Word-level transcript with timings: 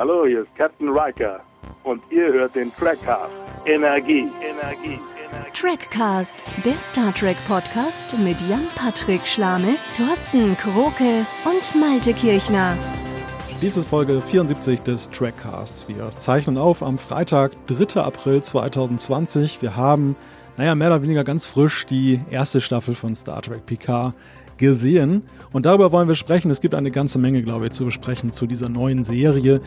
Hallo, 0.00 0.24
hier 0.24 0.40
ist 0.44 0.56
Captain 0.56 0.88
Riker 0.88 1.40
und 1.84 2.00
ihr 2.08 2.32
hört 2.32 2.54
den 2.54 2.74
Trackcast. 2.74 3.30
Energie, 3.66 4.30
Energie, 4.40 4.98
Energie. 5.28 5.50
Trackcast, 5.52 6.42
der 6.64 6.80
Star 6.80 7.14
Trek 7.14 7.36
Podcast 7.46 8.06
mit 8.16 8.40
Jan-Patrick 8.40 9.26
Schlame, 9.26 9.74
Thorsten 9.94 10.56
Kroke 10.56 11.26
und 11.44 11.78
Malte 11.78 12.14
Kirchner. 12.14 12.78
Dies 13.60 13.76
ist 13.76 13.88
Folge 13.88 14.22
74 14.22 14.80
des 14.80 15.06
Trackcasts. 15.10 15.86
Wir 15.86 16.08
zeichnen 16.16 16.56
auf 16.56 16.82
am 16.82 16.96
Freitag, 16.96 17.52
3. 17.66 18.00
April 18.00 18.42
2020. 18.42 19.60
Wir 19.60 19.76
haben, 19.76 20.16
naja, 20.56 20.74
mehr 20.76 20.88
oder 20.88 21.02
weniger 21.02 21.24
ganz 21.24 21.44
frisch 21.44 21.84
die 21.84 22.22
erste 22.30 22.62
Staffel 22.62 22.94
von 22.94 23.14
Star 23.14 23.42
Trek 23.42 23.66
Picard 23.66 24.14
gesehen. 24.60 25.22
Und 25.52 25.66
darüber 25.66 25.90
wollen 25.90 26.06
wir 26.06 26.14
sprechen. 26.14 26.50
Es 26.50 26.60
gibt 26.60 26.76
eine 26.76 26.92
ganze 26.92 27.18
Menge, 27.18 27.42
glaube 27.42 27.64
ich, 27.64 27.70
zu 27.72 27.84
besprechen 27.86 28.30
zu 28.30 28.46
dieser 28.46 28.68
neuen 28.68 29.02
Serie, 29.02 29.60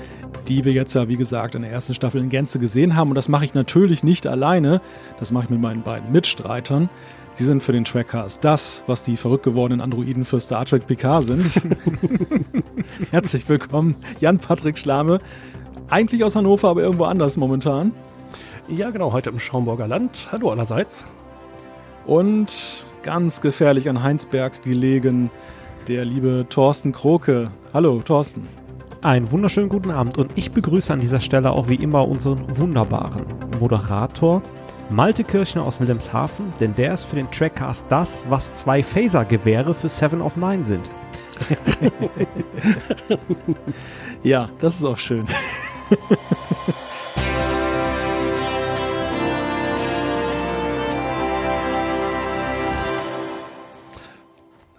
die 0.47 0.63
wir 0.63 0.71
jetzt 0.71 0.93
ja, 0.93 1.09
wie 1.09 1.17
gesagt, 1.17 1.55
in 1.55 1.63
der 1.63 1.71
ersten 1.71 1.93
Staffel 1.93 2.21
in 2.21 2.29
Gänze 2.29 2.59
gesehen 2.59 2.95
haben. 2.95 3.09
Und 3.09 3.15
das 3.15 3.27
mache 3.27 3.43
ich 3.43 3.53
natürlich 3.53 4.03
nicht 4.03 4.25
alleine. 4.25 4.79
Das 5.19 5.31
mache 5.31 5.45
ich 5.45 5.49
mit 5.49 5.59
meinen 5.59 5.81
beiden 5.81 6.11
Mitstreitern. 6.13 6.89
Sie 7.33 7.43
sind 7.43 7.63
für 7.63 7.71
den 7.71 7.83
Trackcast 7.83 8.45
das, 8.45 8.83
was 8.85 9.03
die 9.03 9.17
verrückt 9.17 9.43
gewordenen 9.43 9.81
Androiden 9.81 10.23
für 10.23 10.39
Star 10.39 10.65
Trek 10.65 10.85
PK 10.85 11.23
sind. 11.23 11.61
Herzlich 13.09 13.49
willkommen, 13.49 13.95
Jan-Patrick 14.19 14.77
Schlame. 14.77 15.17
Eigentlich 15.89 16.23
aus 16.23 16.35
Hannover, 16.35 16.69
aber 16.69 16.83
irgendwo 16.83 17.05
anders 17.05 17.35
momentan. 17.37 17.91
Ja, 18.67 18.91
genau, 18.91 19.11
heute 19.11 19.31
im 19.31 19.39
Schaumburger 19.39 19.87
Land. 19.87 20.29
Hallo 20.31 20.51
allerseits. 20.51 21.03
Und 22.05 22.85
ganz 23.03 23.41
gefährlich 23.41 23.89
an 23.89 24.01
Heinsberg 24.01 24.63
gelegen, 24.63 25.29
der 25.87 26.05
liebe 26.05 26.45
Thorsten 26.49 26.93
Kroke. 26.93 27.45
Hallo, 27.73 28.01
Thorsten. 28.03 28.47
Einen 29.01 29.29
wunderschönen 29.29 29.67
guten 29.67 29.91
Abend 29.91 30.17
und 30.17 30.31
ich 30.35 30.51
begrüße 30.51 30.91
an 30.91 31.01
dieser 31.01 31.19
Stelle 31.19 31.51
auch 31.51 31.67
wie 31.67 31.75
immer 31.75 32.07
unseren 32.07 32.57
wunderbaren 32.57 33.25
Moderator 33.59 34.41
Malte 34.89 35.23
Kirchner 35.23 35.63
aus 35.63 35.79
Wilhelmshaven, 35.79 36.53
denn 36.59 36.75
der 36.75 36.93
ist 36.93 37.03
für 37.03 37.15
den 37.15 37.29
Trackcast 37.31 37.85
das, 37.89 38.25
was 38.29 38.53
zwei 38.53 38.83
Phaser-Gewehre 38.83 39.73
für 39.73 39.89
Seven 39.89 40.21
of 40.21 40.37
Nine 40.37 40.63
sind. 40.63 40.89
ja, 44.23 44.49
das 44.59 44.75
ist 44.75 44.83
auch 44.83 44.97
schön. 44.97 45.25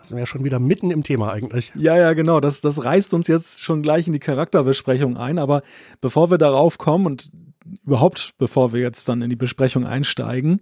Da 0.04 0.08
sind 0.08 0.16
wir 0.18 0.22
ja 0.22 0.26
schon 0.26 0.44
wieder 0.44 0.58
mitten 0.58 0.90
im 0.90 1.02
Thema 1.02 1.32
eigentlich. 1.32 1.72
Ja, 1.74 1.96
ja, 1.96 2.12
genau. 2.12 2.38
Das, 2.38 2.60
das 2.60 2.84
reißt 2.84 3.14
uns 3.14 3.26
jetzt 3.26 3.62
schon 3.62 3.80
gleich 3.80 4.06
in 4.06 4.12
die 4.12 4.18
Charakterbesprechung 4.18 5.16
ein. 5.16 5.38
Aber 5.38 5.62
bevor 6.02 6.30
wir 6.30 6.36
darauf 6.36 6.76
kommen 6.76 7.06
und 7.06 7.30
überhaupt 7.86 8.34
bevor 8.36 8.74
wir 8.74 8.82
jetzt 8.82 9.08
dann 9.08 9.22
in 9.22 9.30
die 9.30 9.36
Besprechung 9.36 9.86
einsteigen, 9.86 10.60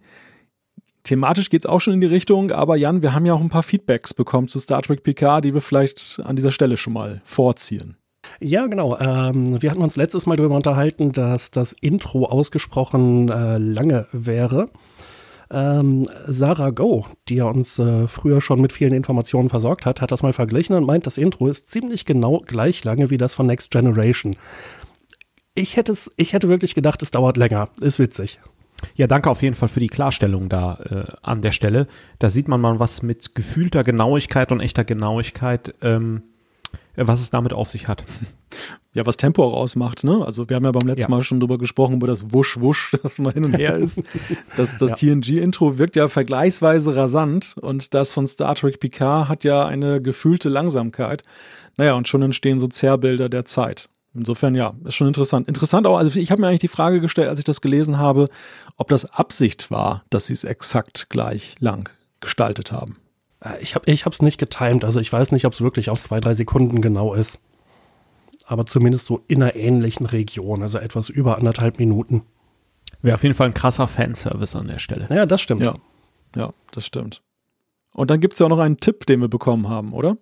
thematisch 1.02 1.50
geht 1.50 1.62
es 1.62 1.66
auch 1.66 1.80
schon 1.80 1.94
in 1.94 2.00
die 2.00 2.06
Richtung. 2.06 2.52
Aber 2.52 2.76
Jan, 2.76 3.02
wir 3.02 3.14
haben 3.14 3.26
ja 3.26 3.34
auch 3.34 3.40
ein 3.40 3.48
paar 3.48 3.64
Feedbacks 3.64 4.14
bekommen 4.14 4.46
zu 4.46 4.60
Star 4.60 4.80
Trek 4.80 5.02
Picard, 5.02 5.44
die 5.44 5.54
wir 5.54 5.60
vielleicht 5.60 6.20
an 6.22 6.36
dieser 6.36 6.52
Stelle 6.52 6.76
schon 6.76 6.92
mal 6.92 7.20
vorziehen. 7.24 7.96
Ja, 8.38 8.68
genau. 8.68 8.96
Ähm, 9.00 9.60
wir 9.60 9.72
hatten 9.72 9.82
uns 9.82 9.96
letztes 9.96 10.26
Mal 10.26 10.36
darüber 10.36 10.54
unterhalten, 10.54 11.10
dass 11.10 11.50
das 11.50 11.72
Intro 11.72 12.26
ausgesprochen 12.26 13.28
äh, 13.28 13.58
lange 13.58 14.06
wäre. 14.12 14.70
Ähm, 15.52 16.08
Sarah 16.26 16.70
Go, 16.70 17.06
die 17.28 17.36
ja 17.36 17.44
uns 17.44 17.78
äh, 17.78 18.08
früher 18.08 18.40
schon 18.40 18.60
mit 18.60 18.72
vielen 18.72 18.94
Informationen 18.94 19.50
versorgt 19.50 19.84
hat, 19.84 20.00
hat 20.00 20.10
das 20.10 20.22
mal 20.22 20.32
verglichen 20.32 20.74
und 20.74 20.84
meint, 20.84 21.06
das 21.06 21.18
Intro 21.18 21.46
ist 21.48 21.68
ziemlich 21.68 22.06
genau 22.06 22.40
gleich 22.46 22.82
lange 22.84 23.10
wie 23.10 23.18
das 23.18 23.34
von 23.34 23.46
Next 23.46 23.70
Generation. 23.70 24.36
Ich 25.54 25.76
hätte 25.76 25.92
es, 25.92 26.10
ich 26.16 26.32
hätte 26.32 26.48
wirklich 26.48 26.74
gedacht, 26.74 27.02
es 27.02 27.10
dauert 27.10 27.36
länger. 27.36 27.68
Ist 27.80 27.98
witzig. 27.98 28.40
Ja, 28.94 29.06
danke 29.06 29.30
auf 29.30 29.42
jeden 29.42 29.54
Fall 29.54 29.68
für 29.68 29.80
die 29.80 29.88
Klarstellung 29.88 30.48
da 30.48 30.78
äh, 30.90 31.12
an 31.22 31.42
der 31.42 31.52
Stelle. 31.52 31.86
Da 32.18 32.30
sieht 32.30 32.48
man 32.48 32.60
mal, 32.60 32.80
was 32.80 33.02
mit 33.02 33.34
gefühlter 33.34 33.84
Genauigkeit 33.84 34.50
und 34.50 34.60
echter 34.60 34.84
Genauigkeit 34.84 35.74
ähm, 35.82 36.22
äh, 36.96 37.06
was 37.06 37.20
es 37.20 37.30
damit 37.30 37.52
auf 37.52 37.68
sich 37.68 37.88
hat. 37.88 38.04
Ja, 38.94 39.06
was 39.06 39.16
Tempo 39.16 39.42
auch 39.42 39.54
ausmacht, 39.54 40.04
ne? 40.04 40.22
Also 40.24 40.50
wir 40.50 40.56
haben 40.56 40.64
ja 40.64 40.72
beim 40.72 40.86
letzten 40.86 41.10
ja. 41.10 41.16
Mal 41.16 41.22
schon 41.22 41.40
drüber 41.40 41.56
gesprochen, 41.56 41.94
über 41.94 42.06
das 42.06 42.30
Wusch, 42.30 42.60
Wusch, 42.60 42.94
das 43.02 43.18
mal 43.18 43.32
hin 43.32 43.46
und 43.46 43.54
her 43.54 43.76
ist. 43.76 44.02
Das, 44.56 44.76
das 44.76 45.00
ja. 45.00 45.14
TNG-Intro 45.14 45.78
wirkt 45.78 45.96
ja 45.96 46.08
vergleichsweise 46.08 46.94
rasant 46.94 47.56
und 47.60 47.94
das 47.94 48.12
von 48.12 48.26
Star 48.26 48.54
Trek 48.54 48.80
Picard 48.80 49.28
hat 49.28 49.44
ja 49.44 49.64
eine 49.64 50.02
gefühlte 50.02 50.50
Langsamkeit. 50.50 51.22
Naja, 51.78 51.94
und 51.94 52.06
schon 52.06 52.20
entstehen 52.20 52.60
so 52.60 52.68
Zerrbilder 52.68 53.30
der 53.30 53.46
Zeit. 53.46 53.88
Insofern 54.14 54.54
ja, 54.54 54.74
ist 54.84 54.94
schon 54.94 55.06
interessant. 55.06 55.48
Interessant 55.48 55.86
auch, 55.86 55.96
also 55.96 56.18
ich 56.18 56.30
habe 56.30 56.42
mir 56.42 56.48
eigentlich 56.48 56.60
die 56.60 56.68
Frage 56.68 57.00
gestellt, 57.00 57.28
als 57.28 57.38
ich 57.38 57.46
das 57.46 57.62
gelesen 57.62 57.98
habe, 57.98 58.28
ob 58.76 58.88
das 58.88 59.06
Absicht 59.06 59.70
war, 59.70 60.04
dass 60.10 60.26
sie 60.26 60.34
es 60.34 60.44
exakt 60.44 61.08
gleich 61.08 61.54
lang 61.60 61.88
gestaltet 62.20 62.72
haben. 62.72 62.96
Äh, 63.40 63.62
ich 63.62 63.74
habe 63.74 63.86
es 63.90 64.20
nicht 64.20 64.36
getimt, 64.36 64.84
also 64.84 65.00
ich 65.00 65.10
weiß 65.10 65.32
nicht, 65.32 65.46
ob 65.46 65.54
es 65.54 65.62
wirklich 65.62 65.88
auf 65.88 66.02
zwei, 66.02 66.20
drei 66.20 66.34
Sekunden 66.34 66.82
genau 66.82 67.14
ist. 67.14 67.38
Aber 68.46 68.66
zumindest 68.66 69.06
so 69.06 69.24
in 69.28 69.42
einer 69.42 69.56
ähnlichen 69.56 70.06
Region, 70.06 70.62
also 70.62 70.78
etwas 70.78 71.08
über 71.08 71.38
anderthalb 71.38 71.78
Minuten. 71.78 72.22
Wäre 73.00 73.16
auf 73.16 73.22
jeden 73.22 73.34
Fall 73.34 73.48
ein 73.48 73.54
krasser 73.54 73.88
Fanservice 73.88 74.56
an 74.56 74.68
der 74.68 74.78
Stelle. 74.78 75.08
Ja, 75.10 75.26
das 75.26 75.40
stimmt. 75.40 75.60
Ja, 75.60 75.76
ja 76.36 76.52
das 76.70 76.86
stimmt. 76.86 77.22
Und 77.94 78.10
dann 78.10 78.20
gibt 78.20 78.34
es 78.34 78.38
ja 78.38 78.46
auch 78.46 78.50
noch 78.50 78.58
einen 78.58 78.78
Tipp, 78.78 79.06
den 79.06 79.20
wir 79.20 79.28
bekommen 79.28 79.68
haben, 79.68 79.92
oder? 79.92 80.16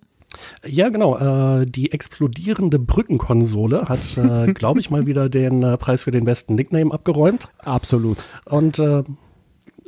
Ja, 0.64 0.88
genau. 0.88 1.18
Äh, 1.60 1.66
die 1.66 1.92
explodierende 1.92 2.78
Brückenkonsole 2.78 3.88
hat, 3.88 4.16
äh, 4.16 4.52
glaube 4.54 4.80
ich, 4.80 4.90
mal 4.90 5.06
wieder 5.06 5.28
den 5.28 5.62
äh, 5.62 5.76
Preis 5.76 6.04
für 6.04 6.10
den 6.10 6.24
besten 6.24 6.54
Nickname 6.54 6.92
abgeräumt. 6.92 7.48
Absolut. 7.58 8.24
Und 8.44 8.78
äh, 8.78 9.02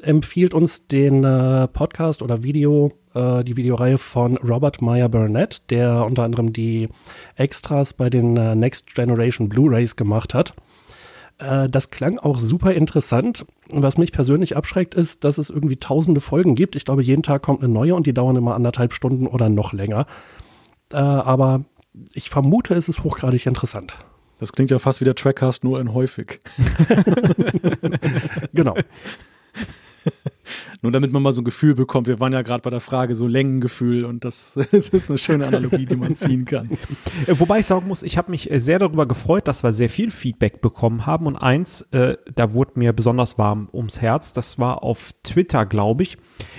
empfiehlt 0.02 0.54
uns 0.54 0.88
den 0.88 1.24
äh, 1.24 1.68
Podcast 1.68 2.22
oder 2.22 2.42
Video, 2.42 2.92
äh, 3.14 3.44
die 3.44 3.56
Videoreihe 3.56 3.98
von 3.98 4.36
Robert 4.38 4.82
Meyer 4.82 5.08
Burnett, 5.08 5.70
der 5.70 6.04
unter 6.04 6.24
anderem 6.24 6.52
die 6.52 6.88
Extras 7.36 7.92
bei 7.92 8.10
den 8.10 8.36
äh, 8.36 8.54
Next 8.54 8.94
Generation 8.94 9.48
Blu-rays 9.48 9.96
gemacht 9.96 10.34
hat. 10.34 10.54
Äh, 11.38 11.68
das 11.68 11.90
klang 11.90 12.18
auch 12.18 12.38
super 12.38 12.74
interessant. 12.74 13.44
Was 13.70 13.98
mich 13.98 14.12
persönlich 14.12 14.56
abschreckt, 14.56 14.94
ist, 14.94 15.24
dass 15.24 15.38
es 15.38 15.50
irgendwie 15.50 15.76
tausende 15.76 16.20
Folgen 16.20 16.54
gibt. 16.54 16.76
Ich 16.76 16.84
glaube, 16.84 17.02
jeden 17.02 17.22
Tag 17.22 17.42
kommt 17.42 17.62
eine 17.62 17.72
neue 17.72 17.94
und 17.94 18.06
die 18.06 18.14
dauern 18.14 18.36
immer 18.36 18.54
anderthalb 18.54 18.92
Stunden 18.92 19.26
oder 19.26 19.48
noch 19.48 19.72
länger. 19.72 20.06
Äh, 20.92 20.96
aber 20.96 21.64
ich 22.12 22.30
vermute, 22.30 22.74
es 22.74 22.88
ist 22.88 23.04
hochgradig 23.04 23.46
interessant. 23.46 23.96
Das 24.38 24.52
klingt 24.52 24.70
ja 24.70 24.78
fast 24.78 25.00
wie 25.00 25.04
der 25.04 25.14
Trackcast, 25.14 25.62
nur 25.62 25.80
in 25.80 25.94
häufig. 25.94 26.40
genau. 28.52 28.74
Nur 30.82 30.92
damit 30.92 31.12
man 31.12 31.22
mal 31.22 31.32
so 31.32 31.42
ein 31.42 31.44
Gefühl 31.44 31.74
bekommt. 31.74 32.06
Wir 32.06 32.20
waren 32.20 32.32
ja 32.32 32.42
gerade 32.42 32.62
bei 32.62 32.70
der 32.70 32.80
Frage 32.80 33.14
so 33.14 33.26
Längengefühl 33.26 34.04
und 34.04 34.24
das, 34.24 34.54
das, 34.72 34.88
ist 34.88 35.10
eine 35.10 35.18
schöne 35.18 35.46
Analogie, 35.46 35.86
die 35.86 35.96
man 35.96 36.14
ziehen 36.14 36.44
kann. 36.44 36.70
Äh, 37.26 37.34
wobei 37.38 37.60
ich 37.60 37.66
sagen 37.66 37.86
muss, 37.86 38.02
ich 38.02 38.18
habe 38.18 38.30
mich 38.30 38.50
äh, 38.50 38.58
sehr 38.58 38.78
darüber 38.78 39.06
gefreut, 39.06 39.48
dass 39.48 39.62
wir 39.62 39.72
sehr 39.72 39.88
viel 39.88 40.10
Feedback 40.10 40.60
bekommen 40.60 41.06
haben 41.06 41.26
und 41.26 41.36
eins, 41.36 41.82
äh, 41.92 42.16
da 42.34 42.52
wurde 42.52 42.72
mir 42.76 42.92
besonders 42.92 43.38
warm 43.38 43.68
ums 43.72 44.00
Herz. 44.00 44.32
Das 44.32 44.58
war 44.58 44.82
auf 44.82 45.12
Twitter, 45.22 45.66
glaube 45.66 46.02
ich. 46.02 46.18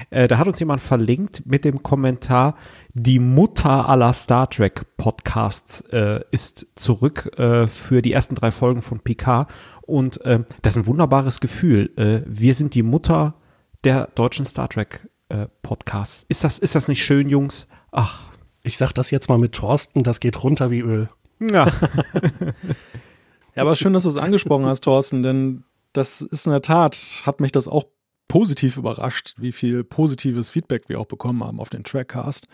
Äh, 0.09 0.27
da 0.27 0.37
hat 0.37 0.47
uns 0.47 0.59
jemand 0.59 0.81
verlinkt 0.81 1.45
mit 1.45 1.65
dem 1.65 1.83
Kommentar, 1.83 2.55
die 2.93 3.19
Mutter 3.19 3.89
aller 3.89 4.13
Star 4.13 4.49
Trek 4.49 4.97
Podcasts 4.97 5.81
äh, 5.91 6.21
ist 6.31 6.67
zurück 6.75 7.31
äh, 7.37 7.67
für 7.67 8.01
die 8.01 8.13
ersten 8.13 8.35
drei 8.35 8.51
Folgen 8.51 8.83
von 8.83 8.99
PK 8.99 9.47
und 9.81 10.21
äh, 10.21 10.43
das 10.61 10.75
ist 10.75 10.83
ein 10.83 10.87
wunderbares 10.87 11.39
Gefühl. 11.39 11.91
Äh, 11.97 12.21
wir 12.25 12.53
sind 12.55 12.75
die 12.75 12.83
Mutter 12.83 13.35
der 13.83 14.07
deutschen 14.15 14.45
Star 14.45 14.69
Trek 14.69 15.07
äh, 15.29 15.47
Podcasts. 15.61 16.25
Ist 16.29 16.43
das, 16.43 16.59
ist 16.59 16.75
das 16.75 16.87
nicht 16.87 17.03
schön, 17.03 17.29
Jungs? 17.29 17.67
Ach. 17.91 18.23
Ich 18.63 18.77
sag 18.77 18.93
das 18.93 19.11
jetzt 19.11 19.27
mal 19.27 19.37
mit 19.37 19.51
Thorsten, 19.51 20.03
das 20.03 20.21
geht 20.21 20.41
runter 20.41 20.71
wie 20.71 20.79
Öl. 20.79 21.09
Ja. 21.41 21.65
ja, 23.55 23.61
aber 23.61 23.75
schön, 23.75 23.91
dass 23.91 24.03
du 24.03 24.09
es 24.09 24.15
angesprochen 24.15 24.65
hast, 24.65 24.85
Thorsten, 24.85 25.21
denn 25.21 25.65
das 25.91 26.21
ist 26.21 26.45
in 26.45 26.53
der 26.53 26.61
Tat, 26.61 26.97
hat 27.25 27.41
mich 27.41 27.51
das 27.51 27.67
auch 27.67 27.83
positiv 28.29 28.77
überrascht, 28.77 29.35
wie 29.37 29.51
viel 29.51 29.83
positives 29.83 30.49
Feedback 30.49 30.87
wir 30.87 30.99
auch 30.99 31.05
bekommen 31.05 31.43
haben 31.43 31.59
auf 31.59 31.69
den 31.69 31.83
Trackcast. 31.83 32.47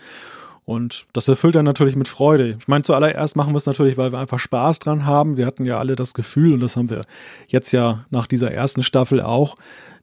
Und 0.70 1.06
das 1.14 1.26
erfüllt 1.26 1.56
dann 1.56 1.64
natürlich 1.64 1.96
mit 1.96 2.06
Freude. 2.06 2.56
Ich 2.60 2.68
meine, 2.68 2.84
zuallererst 2.84 3.34
machen 3.34 3.52
wir 3.52 3.56
es 3.56 3.66
natürlich, 3.66 3.98
weil 3.98 4.12
wir 4.12 4.20
einfach 4.20 4.38
Spaß 4.38 4.78
dran 4.78 5.04
haben. 5.04 5.36
Wir 5.36 5.44
hatten 5.44 5.64
ja 5.64 5.80
alle 5.80 5.96
das 5.96 6.14
Gefühl, 6.14 6.52
und 6.52 6.60
das 6.60 6.76
haben 6.76 6.90
wir 6.90 7.02
jetzt 7.48 7.72
ja 7.72 8.04
nach 8.10 8.28
dieser 8.28 8.52
ersten 8.52 8.84
Staffel 8.84 9.20
auch, 9.20 9.56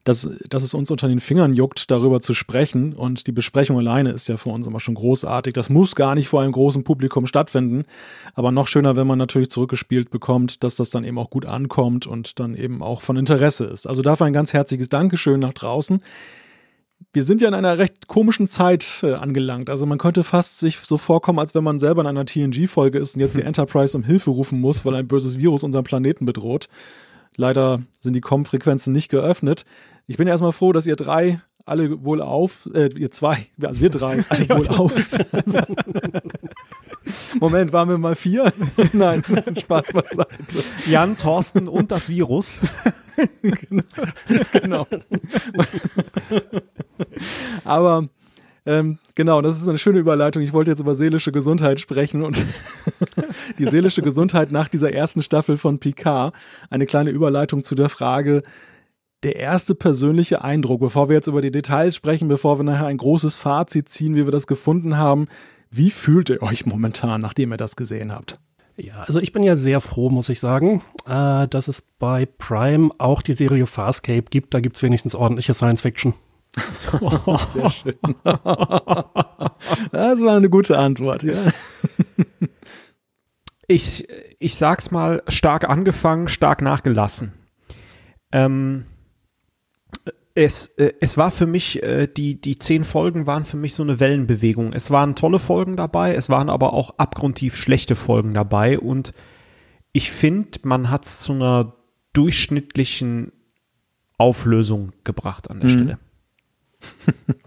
dass, 0.04 0.28
dass 0.50 0.62
es 0.62 0.74
uns 0.74 0.90
unter 0.90 1.08
den 1.08 1.20
Fingern 1.20 1.54
juckt, 1.54 1.90
darüber 1.90 2.20
zu 2.20 2.34
sprechen. 2.34 2.92
Und 2.92 3.26
die 3.26 3.32
Besprechung 3.32 3.78
alleine 3.78 4.10
ist 4.10 4.28
ja 4.28 4.36
für 4.36 4.50
uns 4.50 4.66
immer 4.66 4.78
schon 4.78 4.94
großartig. 4.94 5.54
Das 5.54 5.70
muss 5.70 5.94
gar 5.94 6.14
nicht 6.14 6.28
vor 6.28 6.42
einem 6.42 6.52
großen 6.52 6.84
Publikum 6.84 7.26
stattfinden. 7.26 7.84
Aber 8.34 8.52
noch 8.52 8.68
schöner, 8.68 8.94
wenn 8.94 9.06
man 9.06 9.16
natürlich 9.16 9.48
zurückgespielt 9.48 10.10
bekommt, 10.10 10.62
dass 10.64 10.76
das 10.76 10.90
dann 10.90 11.02
eben 11.02 11.16
auch 11.16 11.30
gut 11.30 11.46
ankommt 11.46 12.06
und 12.06 12.40
dann 12.40 12.54
eben 12.54 12.82
auch 12.82 13.00
von 13.00 13.16
Interesse 13.16 13.64
ist. 13.64 13.86
Also 13.86 14.02
dafür 14.02 14.26
ein 14.26 14.34
ganz 14.34 14.52
herzliches 14.52 14.90
Dankeschön 14.90 15.40
nach 15.40 15.54
draußen 15.54 16.02
wir 17.18 17.24
sind 17.24 17.42
ja 17.42 17.48
in 17.48 17.54
einer 17.54 17.78
recht 17.78 18.06
komischen 18.06 18.46
Zeit 18.46 19.00
äh, 19.02 19.14
angelangt. 19.14 19.70
Also 19.70 19.86
man 19.86 19.98
könnte 19.98 20.22
fast 20.22 20.60
sich 20.60 20.78
so 20.78 20.96
vorkommen, 20.96 21.40
als 21.40 21.52
wenn 21.52 21.64
man 21.64 21.80
selber 21.80 22.00
in 22.02 22.06
einer 22.06 22.24
TNG-Folge 22.24 22.96
ist 22.96 23.16
und 23.16 23.20
jetzt 23.20 23.36
die 23.36 23.42
Enterprise 23.42 23.96
um 23.96 24.04
Hilfe 24.04 24.30
rufen 24.30 24.60
muss, 24.60 24.84
weil 24.84 24.94
ein 24.94 25.08
böses 25.08 25.36
Virus 25.36 25.64
unseren 25.64 25.82
Planeten 25.82 26.26
bedroht. 26.26 26.68
Leider 27.34 27.80
sind 27.98 28.12
die 28.12 28.20
Com-Frequenzen 28.20 28.92
nicht 28.92 29.08
geöffnet. 29.08 29.64
Ich 30.06 30.16
bin 30.16 30.28
erstmal 30.28 30.52
froh, 30.52 30.72
dass 30.72 30.86
ihr 30.86 30.94
drei 30.94 31.40
alle 31.64 32.04
wohl 32.04 32.22
auf, 32.22 32.70
äh, 32.72 32.88
ihr 32.96 33.10
zwei, 33.10 33.48
also 33.60 33.80
wir 33.80 33.90
drei, 33.90 34.24
alle 34.28 34.48
wohl 34.50 34.68
auf. 34.68 34.92
Moment, 37.40 37.72
waren 37.72 37.88
wir 37.88 37.98
mal 37.98 38.16
vier? 38.16 38.52
Nein, 38.92 39.22
Spaß 39.56 39.92
beiseite. 39.92 40.64
Jan, 40.86 41.16
Thorsten 41.16 41.68
und 41.68 41.90
das 41.90 42.08
Virus. 42.08 42.60
genau. 43.42 43.82
genau. 44.52 44.86
Aber 47.64 48.08
ähm, 48.68 48.98
genau, 49.14 49.40
das 49.40 49.58
ist 49.58 49.66
eine 49.66 49.78
schöne 49.78 49.98
Überleitung. 49.98 50.42
Ich 50.42 50.52
wollte 50.52 50.70
jetzt 50.70 50.80
über 50.80 50.94
seelische 50.94 51.32
Gesundheit 51.32 51.80
sprechen 51.80 52.22
und 52.22 52.44
die 53.58 53.64
seelische 53.64 54.02
Gesundheit 54.02 54.52
nach 54.52 54.68
dieser 54.68 54.92
ersten 54.92 55.22
Staffel 55.22 55.56
von 55.56 55.78
Picard. 55.78 56.34
Eine 56.68 56.84
kleine 56.84 57.08
Überleitung 57.08 57.62
zu 57.62 57.74
der 57.74 57.88
Frage, 57.88 58.42
der 59.22 59.36
erste 59.36 59.74
persönliche 59.74 60.44
Eindruck, 60.44 60.80
bevor 60.80 61.08
wir 61.08 61.16
jetzt 61.16 61.28
über 61.28 61.40
die 61.40 61.50
Details 61.50 61.96
sprechen, 61.96 62.28
bevor 62.28 62.58
wir 62.58 62.64
nachher 62.64 62.86
ein 62.86 62.98
großes 62.98 63.36
Fazit 63.36 63.88
ziehen, 63.88 64.14
wie 64.14 64.26
wir 64.26 64.32
das 64.32 64.46
gefunden 64.46 64.98
haben. 64.98 65.28
Wie 65.70 65.90
fühlt 65.90 66.30
ihr 66.30 66.42
euch 66.42 66.66
momentan, 66.66 67.20
nachdem 67.20 67.52
ihr 67.52 67.56
das 67.56 67.76
gesehen 67.76 68.12
habt? 68.12 68.34
Ja, 68.76 69.02
also 69.06 69.20
ich 69.20 69.32
bin 69.32 69.42
ja 69.42 69.56
sehr 69.56 69.80
froh, 69.80 70.08
muss 70.08 70.28
ich 70.28 70.38
sagen, 70.38 70.82
äh, 71.06 71.48
dass 71.48 71.66
es 71.66 71.82
bei 71.82 72.26
Prime 72.26 72.90
auch 72.98 73.22
die 73.22 73.32
Serie 73.32 73.66
Farscape 73.66 74.26
gibt. 74.30 74.54
Da 74.54 74.60
gibt 74.60 74.76
es 74.76 74.82
wenigstens 74.82 75.16
ordentliche 75.16 75.52
Science 75.52 75.80
Fiction. 75.80 76.14
Oh, 77.00 77.38
sehr 77.54 77.70
schön. 77.70 77.96
Das 79.92 80.20
war 80.20 80.36
eine 80.36 80.48
gute 80.48 80.78
Antwort, 80.78 81.24
ja. 81.24 81.34
Ich, 83.66 84.08
ich 84.38 84.54
sag's 84.54 84.90
mal, 84.90 85.22
stark 85.28 85.68
angefangen, 85.68 86.28
stark 86.28 86.62
nachgelassen. 86.62 87.32
Ähm, 88.32 88.86
es, 90.38 90.68
äh, 90.78 90.92
es 91.00 91.16
war 91.16 91.30
für 91.30 91.46
mich, 91.46 91.82
äh, 91.82 92.06
die, 92.06 92.40
die 92.40 92.58
zehn 92.58 92.84
Folgen 92.84 93.26
waren 93.26 93.44
für 93.44 93.56
mich 93.56 93.74
so 93.74 93.82
eine 93.82 93.98
Wellenbewegung. 93.98 94.72
Es 94.72 94.90
waren 94.90 95.16
tolle 95.16 95.40
Folgen 95.40 95.76
dabei, 95.76 96.14
es 96.14 96.28
waren 96.28 96.48
aber 96.48 96.72
auch 96.72 96.98
abgrundtief 96.98 97.56
schlechte 97.56 97.96
Folgen 97.96 98.34
dabei 98.34 98.78
und 98.78 99.12
ich 99.92 100.12
finde, 100.12 100.60
man 100.62 100.90
hat 100.90 101.06
es 101.06 101.18
zu 101.18 101.32
einer 101.32 101.74
durchschnittlichen 102.12 103.32
Auflösung 104.16 104.92
gebracht 105.02 105.50
an 105.50 105.60
der 105.60 105.70
mhm. 105.70 105.74
Stelle. 105.74 105.98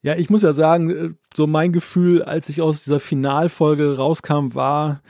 ja, 0.00 0.16
ich 0.16 0.30
muss 0.30 0.42
ja 0.42 0.54
sagen, 0.54 0.90
äh, 0.90 1.10
so 1.36 1.46
mein 1.46 1.72
Gefühl, 1.72 2.22
als 2.22 2.48
ich 2.48 2.62
aus 2.62 2.84
dieser 2.84 3.00
Finalfolge 3.00 3.98
rauskam, 3.98 4.54
war, 4.54 5.02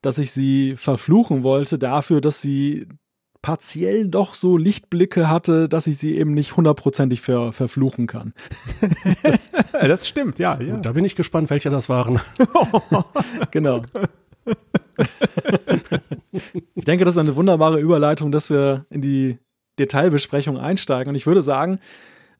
dass 0.00 0.18
ich 0.18 0.30
sie 0.30 0.76
verfluchen 0.76 1.42
wollte 1.42 1.76
dafür, 1.76 2.20
dass 2.20 2.40
sie 2.40 2.86
partiell 3.42 4.08
doch 4.08 4.34
so 4.34 4.56
Lichtblicke 4.56 5.28
hatte, 5.28 5.68
dass 5.68 5.86
ich 5.86 5.98
sie 5.98 6.16
eben 6.16 6.32
nicht 6.32 6.56
hundertprozentig 6.56 7.20
ver, 7.20 7.52
verfluchen 7.52 8.06
kann. 8.06 8.32
das, 9.22 9.50
das, 9.72 10.08
stimmt, 10.08 10.38
ja, 10.38 10.60
ja. 10.60 10.78
Da 10.78 10.92
bin 10.92 11.04
ich 11.04 11.16
gespannt, 11.16 11.50
welche 11.50 11.70
das 11.70 11.88
waren. 11.88 12.20
genau. 13.50 13.82
ich 16.74 16.84
denke, 16.84 17.04
das 17.04 17.14
ist 17.14 17.18
eine 17.18 17.36
wunderbare 17.36 17.80
Überleitung, 17.80 18.32
dass 18.32 18.50
wir 18.50 18.86
in 18.90 19.00
die 19.00 19.38
Detailbesprechung 19.78 20.58
einsteigen. 20.58 21.10
Und 21.10 21.16
ich 21.16 21.26
würde 21.26 21.42
sagen, 21.42 21.78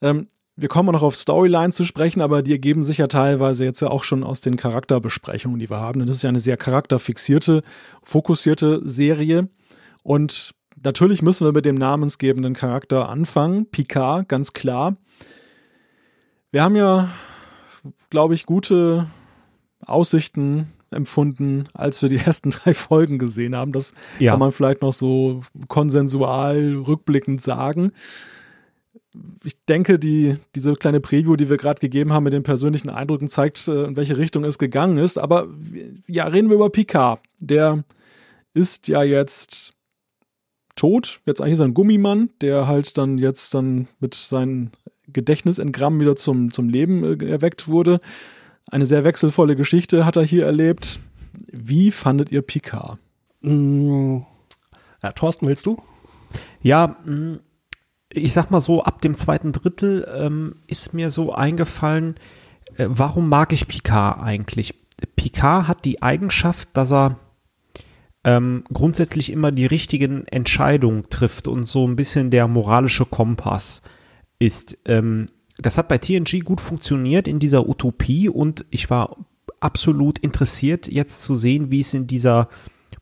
ähm, 0.03 0.29
wir 0.57 0.69
kommen 0.69 0.91
noch 0.93 1.03
auf 1.03 1.17
Storyline 1.17 1.73
zu 1.73 1.85
sprechen, 1.85 2.23
aber 2.23 2.43
die 2.43 2.53
ergeben 2.53 2.83
sich 2.83 2.99
ja 2.99 3.09
teilweise 3.09 3.65
jetzt 3.65 3.81
ja 3.81 3.89
auch 3.89 4.05
schon 4.05 4.25
aus 4.25 4.41
den 4.41 4.57
Charakterbesprechungen, 4.57 5.59
die 5.59 5.69
wir 5.69 5.81
haben. 5.81 6.01
Denn 6.01 6.07
das 6.09 6.17
ist 6.17 6.23
ja 6.23 6.31
eine 6.31 6.41
sehr 6.41 6.57
charakterfixierte, 6.57 7.63
fokussierte 8.03 8.81
Serie. 8.89 9.49
Und 10.03 10.55
Natürlich 10.83 11.23
müssen 11.23 11.47
wir 11.47 11.53
mit 11.53 11.65
dem 11.65 11.77
namensgebenden 11.77 12.55
Charakter 12.55 13.09
anfangen. 13.09 13.67
Picard, 13.67 14.29
ganz 14.29 14.53
klar. 14.53 14.97
Wir 16.51 16.63
haben 16.63 16.77
ja, 16.77 17.11
glaube 18.11 18.35
ich, 18.35 18.47
gute 18.47 19.09
Aussichten 19.85 20.73
empfunden, 20.91 21.69
als 21.73 22.03
wir 22.03 22.09
die 22.09 22.17
ersten 22.25 22.51
drei 22.51 22.75
Folgen 22.75 23.19
gesehen 23.19 23.57
haben. 23.57 23.73
Das 23.73 23.95
ja. 24.19 24.33
kann 24.33 24.41
man 24.41 24.53
vielleicht 24.53 24.83
noch 24.83 24.93
so 24.93 25.43
konsensual 25.69 26.75
rückblickend 26.87 27.41
sagen. 27.41 27.93
Ich 29.45 29.65
denke, 29.65 29.99
die, 29.99 30.37
diese 30.55 30.75
kleine 30.75 31.01
Preview, 31.01 31.37
die 31.37 31.49
wir 31.49 31.57
gerade 31.57 31.81
gegeben 31.81 32.13
haben 32.13 32.25
mit 32.25 32.35
den 32.35 32.43
persönlichen 32.43 32.91
Eindrücken, 32.91 33.29
zeigt, 33.29 33.67
äh, 33.67 33.85
in 33.85 33.97
welche 33.97 34.19
Richtung 34.19 34.45
es 34.45 34.59
gegangen 34.59 34.99
ist. 34.99 35.19
Aber 35.19 35.49
ja, 36.07 36.27
reden 36.27 36.51
wir 36.51 36.57
über 36.57 36.71
Picard. 36.71 37.21
Der 37.41 37.83
ist 38.53 38.89
ja 38.89 39.03
jetzt 39.03 39.76
tot. 40.77 41.21
Jetzt 41.27 41.41
eigentlich 41.41 41.55
ist 41.55 41.61
er 41.61 41.67
ein 41.67 41.75
Gummimann, 41.75 42.31
der 42.41 42.67
halt 42.67 42.97
dann 42.97 43.19
jetzt 43.19 43.55
dann 43.55 43.89
mit 43.99 44.15
seinem 44.15 44.71
Gedächtnisentgramm 45.09 46.01
wieder 46.01 46.17
zum, 46.17 46.53
zum 46.53 46.69
Leben 46.69 47.21
äh, 47.21 47.25
erweckt 47.27 47.69
wurde. 47.69 48.01
Eine 48.71 48.87
sehr 48.87 49.05
wechselvolle 49.05 49.57
Geschichte 49.57 50.05
hat 50.05 50.17
er 50.17 50.25
hier 50.25 50.45
erlebt. 50.45 51.01
Wie 51.53 51.91
fandet 51.91 52.33
ihr 52.33 52.43
Picard? 52.43 52.99
Mm, 53.43 54.19
ja, 55.03 55.13
Thorsten, 55.13 55.47
willst 55.47 55.67
du? 55.67 55.81
Ja, 56.63 56.97
mm, 57.05 57.41
ich 58.09 58.33
sag 58.33 58.51
mal 58.51 58.61
so, 58.61 58.83
ab 58.83 59.01
dem 59.01 59.17
zweiten 59.17 59.53
Drittel 59.53 60.09
ähm, 60.13 60.57
ist 60.67 60.95
mir 60.95 61.11
so 61.11 61.33
eingefallen, 61.33 62.17
äh, 62.77 62.87
warum 62.89 63.29
mag 63.29 63.53
ich 63.53 63.69
Picard 63.69 64.21
eigentlich? 64.21 64.75
Picard 65.15 65.69
hat 65.69 65.85
die 65.85 66.03
Eigenschaft, 66.03 66.71
dass 66.73 66.93
er 66.93 67.19
ähm, 68.27 68.65
grundsätzlich 68.73 69.31
immer 69.31 69.53
die 69.53 69.67
richtigen 69.67 70.27
Entscheidungen 70.27 71.05
trifft 71.09 71.47
und 71.47 71.65
so 71.65 71.87
ein 71.87 71.95
bisschen 71.95 72.31
der 72.31 72.49
moralische 72.49 73.07
Kompass 73.07 73.83
ist. 74.41 74.77
Ähm, 74.85 75.29
das 75.59 75.79
hat 75.79 75.87
bei 75.87 75.99
TNG 75.99 76.45
gut 76.45 76.61
funktioniert 76.61 77.29
in 77.29 77.39
dieser 77.39 77.69
Utopie 77.69 78.29
und 78.29 78.67
ich 78.71 78.91
war 78.91 79.17
absolut 79.61 80.19
interessiert, 80.19 80.89
jetzt 80.89 81.23
zu 81.23 81.37
sehen, 81.37 81.71
wie 81.71 81.81
es 81.81 81.95
in 81.95 82.09
dieser 82.09 82.49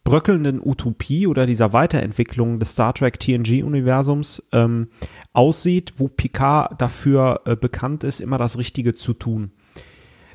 bröckelnden 0.04 0.60
Utopie 0.62 1.26
oder 1.26 1.46
dieser 1.46 1.72
Weiterentwicklung 1.72 2.60
des 2.60 2.72
Star 2.72 2.92
Trek 2.92 3.18
TNG-Universums 3.18 4.42
ähm, 4.52 4.88
aussieht, 5.32 5.94
wo 5.96 6.08
Picard 6.08 6.80
dafür 6.82 7.40
äh, 7.46 7.56
bekannt 7.56 8.04
ist, 8.04 8.20
immer 8.20 8.36
das 8.36 8.58
Richtige 8.58 8.94
zu 8.94 9.14
tun. 9.14 9.52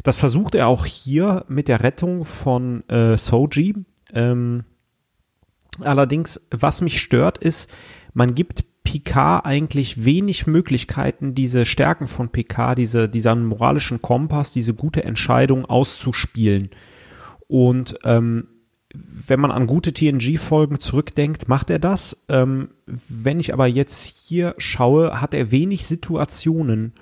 Das 0.02 0.18
versucht 0.18 0.56
er 0.56 0.68
auch 0.68 0.86
hier 0.86 1.46
mit 1.48 1.68
der 1.68 1.84
Rettung 1.84 2.26
von 2.26 2.88
äh, 2.90 3.18
Soji. 3.20 3.76
Ähm, 4.12 4.64
Allerdings, 5.82 6.42
was 6.52 6.82
mich 6.82 7.02
stört, 7.02 7.38
ist, 7.38 7.74
man 8.14 8.36
gibt 8.36 8.64
Picard 8.84 9.46
eigentlich 9.46 10.04
wenig 10.04 10.48
Möglichkeiten, 10.48 11.36
diese 11.36 11.66
Stärken 11.66 12.08
von 12.08 12.30
Picard, 12.30 12.78
diese, 12.78 13.08
diesen 13.08 13.46
moralischen 13.46 14.02
Kompass, 14.02 14.52
diese 14.52 14.74
gute 14.74 15.04
Entscheidung 15.04 15.66
auszuspielen. 15.66 16.70
Und 17.48 18.00
ähm, 18.04 18.48
wenn 18.94 19.40
man 19.40 19.52
an 19.52 19.68
gute 19.68 19.94
TNG-Folgen 19.94 20.80
zurückdenkt, 20.80 21.48
macht 21.48 21.70
er 21.70 21.80
das. 21.80 22.26
Ähm, 22.28 22.70
wenn 22.88 23.40
ich 23.40 23.54
aber 23.54 23.68
jetzt 23.68 24.06
hier 24.06 24.56
schaue, 24.58 25.22
hat 25.22 25.34
er 25.36 25.52
wenig 25.52 25.86
Situationen, 25.86 26.94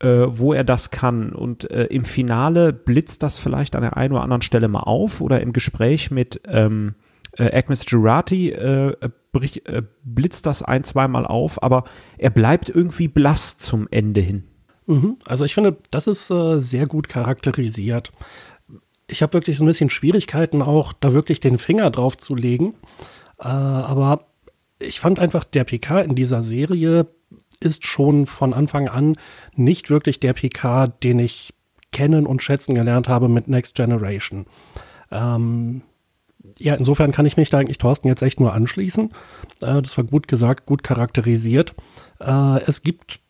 äh, 0.00 0.26
wo 0.26 0.52
er 0.52 0.64
das 0.64 0.90
kann. 0.90 1.32
Und 1.32 1.70
äh, 1.70 1.84
im 1.84 2.04
Finale 2.04 2.72
blitzt 2.72 3.22
das 3.22 3.38
vielleicht 3.38 3.74
an 3.74 3.82
der 3.82 3.96
einen 3.96 4.12
oder 4.12 4.22
anderen 4.22 4.42
Stelle 4.42 4.68
mal 4.68 4.80
auf 4.80 5.22
oder 5.22 5.40
im 5.40 5.54
Gespräch 5.54 6.10
mit 6.10 6.42
ähm, 6.46 6.94
äh, 7.38 7.56
Agnes 7.56 7.84
Girardi 7.86 8.50
äh, 8.50 8.96
brich, 9.32 9.66
äh, 9.66 9.82
blitzt 10.04 10.46
das 10.46 10.62
ein, 10.62 10.84
zweimal 10.84 11.26
auf, 11.26 11.62
aber 11.62 11.84
er 12.18 12.30
bleibt 12.30 12.68
irgendwie 12.68 13.08
blass 13.08 13.56
zum 13.58 13.88
Ende 13.90 14.20
hin. 14.20 14.44
Mhm. 14.86 15.16
Also 15.26 15.44
ich 15.44 15.54
finde, 15.54 15.76
das 15.90 16.06
ist 16.06 16.30
äh, 16.30 16.60
sehr 16.60 16.86
gut 16.86 17.08
charakterisiert. 17.08 18.12
Ich 19.06 19.22
habe 19.22 19.32
wirklich 19.34 19.56
so 19.56 19.64
ein 19.64 19.66
bisschen 19.66 19.90
Schwierigkeiten 19.90 20.62
auch, 20.62 20.92
da 20.92 21.12
wirklich 21.12 21.40
den 21.40 21.58
Finger 21.58 21.90
drauf 21.90 22.16
zu 22.16 22.34
legen. 22.34 22.74
Äh, 23.38 23.48
aber 23.48 24.26
ich 24.78 25.00
fand 25.00 25.18
einfach, 25.18 25.44
der 25.44 25.64
PK 25.64 26.00
in 26.00 26.14
dieser 26.14 26.42
Serie 26.42 27.06
ist 27.60 27.86
schon 27.86 28.26
von 28.26 28.52
Anfang 28.52 28.88
an 28.88 29.16
nicht 29.54 29.90
wirklich 29.90 30.18
der 30.20 30.32
PK, 30.32 30.88
den 30.88 31.18
ich 31.18 31.54
kennen 31.92 32.26
und 32.26 32.42
schätzen 32.42 32.74
gelernt 32.74 33.08
habe 33.08 33.28
mit 33.28 33.48
Next 33.48 33.76
Generation. 33.76 34.46
Ähm, 35.10 35.82
ja, 36.58 36.74
insofern 36.74 37.12
kann 37.12 37.26
ich 37.26 37.36
mich 37.36 37.50
da 37.50 37.58
eigentlich 37.58 37.78
Thorsten 37.78 38.08
jetzt 38.08 38.22
echt 38.22 38.40
nur 38.40 38.52
anschließen. 38.52 39.10
Äh, 39.60 39.82
das 39.82 39.96
war 39.96 40.04
gut 40.04 40.28
gesagt, 40.28 40.66
gut 40.66 40.82
charakterisiert. 40.82 41.74
Äh, 42.20 42.60
es 42.62 42.82
gibt 42.82 43.20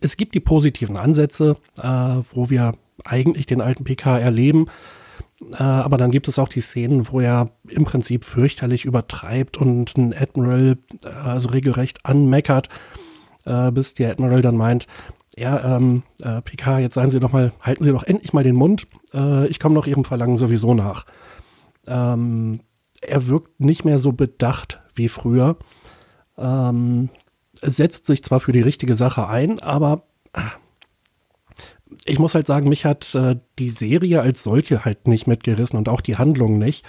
es 0.00 0.16
gibt 0.16 0.34
die 0.34 0.40
positiven 0.40 0.96
Ansätze, 0.96 1.56
äh, 1.76 1.88
wo 2.32 2.48
wir 2.50 2.74
eigentlich 3.04 3.46
den 3.46 3.60
alten 3.60 3.84
PK 3.84 4.18
erleben. 4.18 4.66
Äh, 5.52 5.62
aber 5.62 5.98
dann 5.98 6.10
gibt 6.10 6.28
es 6.28 6.38
auch 6.38 6.48
die 6.48 6.60
Szenen, 6.60 7.08
wo 7.10 7.20
er 7.20 7.50
im 7.68 7.84
Prinzip 7.84 8.24
fürchterlich 8.24 8.84
übertreibt 8.84 9.56
und 9.58 9.96
ein 9.98 10.14
Admiral 10.14 10.78
äh, 11.04 11.08
also 11.08 11.50
regelrecht 11.50 12.06
anmeckert. 12.06 12.68
äh, 13.44 13.70
bis 13.72 13.94
der 13.94 14.12
Admiral 14.12 14.40
dann 14.40 14.56
meint, 14.56 14.86
ja, 15.36 15.76
ähm, 15.76 16.04
äh, 16.20 16.40
Picard, 16.40 16.80
jetzt 16.80 16.94
seien 16.94 17.10
Sie 17.10 17.20
doch 17.20 17.32
mal, 17.32 17.52
halten 17.60 17.84
Sie 17.84 17.90
doch 17.90 18.04
endlich 18.04 18.32
mal 18.32 18.44
den 18.44 18.54
Mund. 18.56 18.86
Ich 19.48 19.60
komme 19.60 19.74
noch 19.74 19.86
Ihrem 19.86 20.04
Verlangen 20.04 20.38
sowieso 20.38 20.74
nach. 20.74 21.06
Ähm, 21.86 22.60
er 23.00 23.26
wirkt 23.26 23.60
nicht 23.60 23.84
mehr 23.84 23.98
so 23.98 24.12
bedacht 24.12 24.80
wie 24.94 25.08
früher. 25.08 25.56
Ähm, 26.38 27.10
setzt 27.62 28.06
sich 28.06 28.22
zwar 28.22 28.40
für 28.40 28.52
die 28.52 28.60
richtige 28.60 28.94
Sache 28.94 29.28
ein, 29.28 29.60
aber 29.60 30.04
ich 32.04 32.18
muss 32.18 32.34
halt 32.34 32.46
sagen, 32.46 32.68
mich 32.68 32.84
hat 32.84 33.14
äh, 33.14 33.36
die 33.58 33.70
Serie 33.70 34.20
als 34.20 34.42
solche 34.42 34.84
halt 34.84 35.06
nicht 35.06 35.26
mitgerissen 35.26 35.78
und 35.78 35.88
auch 35.88 36.00
die 36.00 36.16
Handlung 36.16 36.58
nicht. 36.58 36.84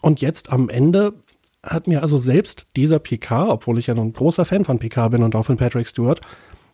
Und 0.00 0.20
jetzt 0.20 0.50
am 0.50 0.68
Ende 0.68 1.14
hat 1.62 1.86
mir 1.86 2.02
also 2.02 2.16
selbst 2.16 2.66
dieser 2.76 2.98
PK, 2.98 3.50
obwohl 3.50 3.78
ich 3.78 3.88
ja 3.88 3.94
ein 3.94 4.12
großer 4.12 4.44
Fan 4.44 4.64
von 4.64 4.78
PK 4.78 5.08
bin 5.08 5.22
und 5.22 5.34
auch 5.36 5.44
von 5.44 5.58
Patrick 5.58 5.88
Stewart, 5.88 6.20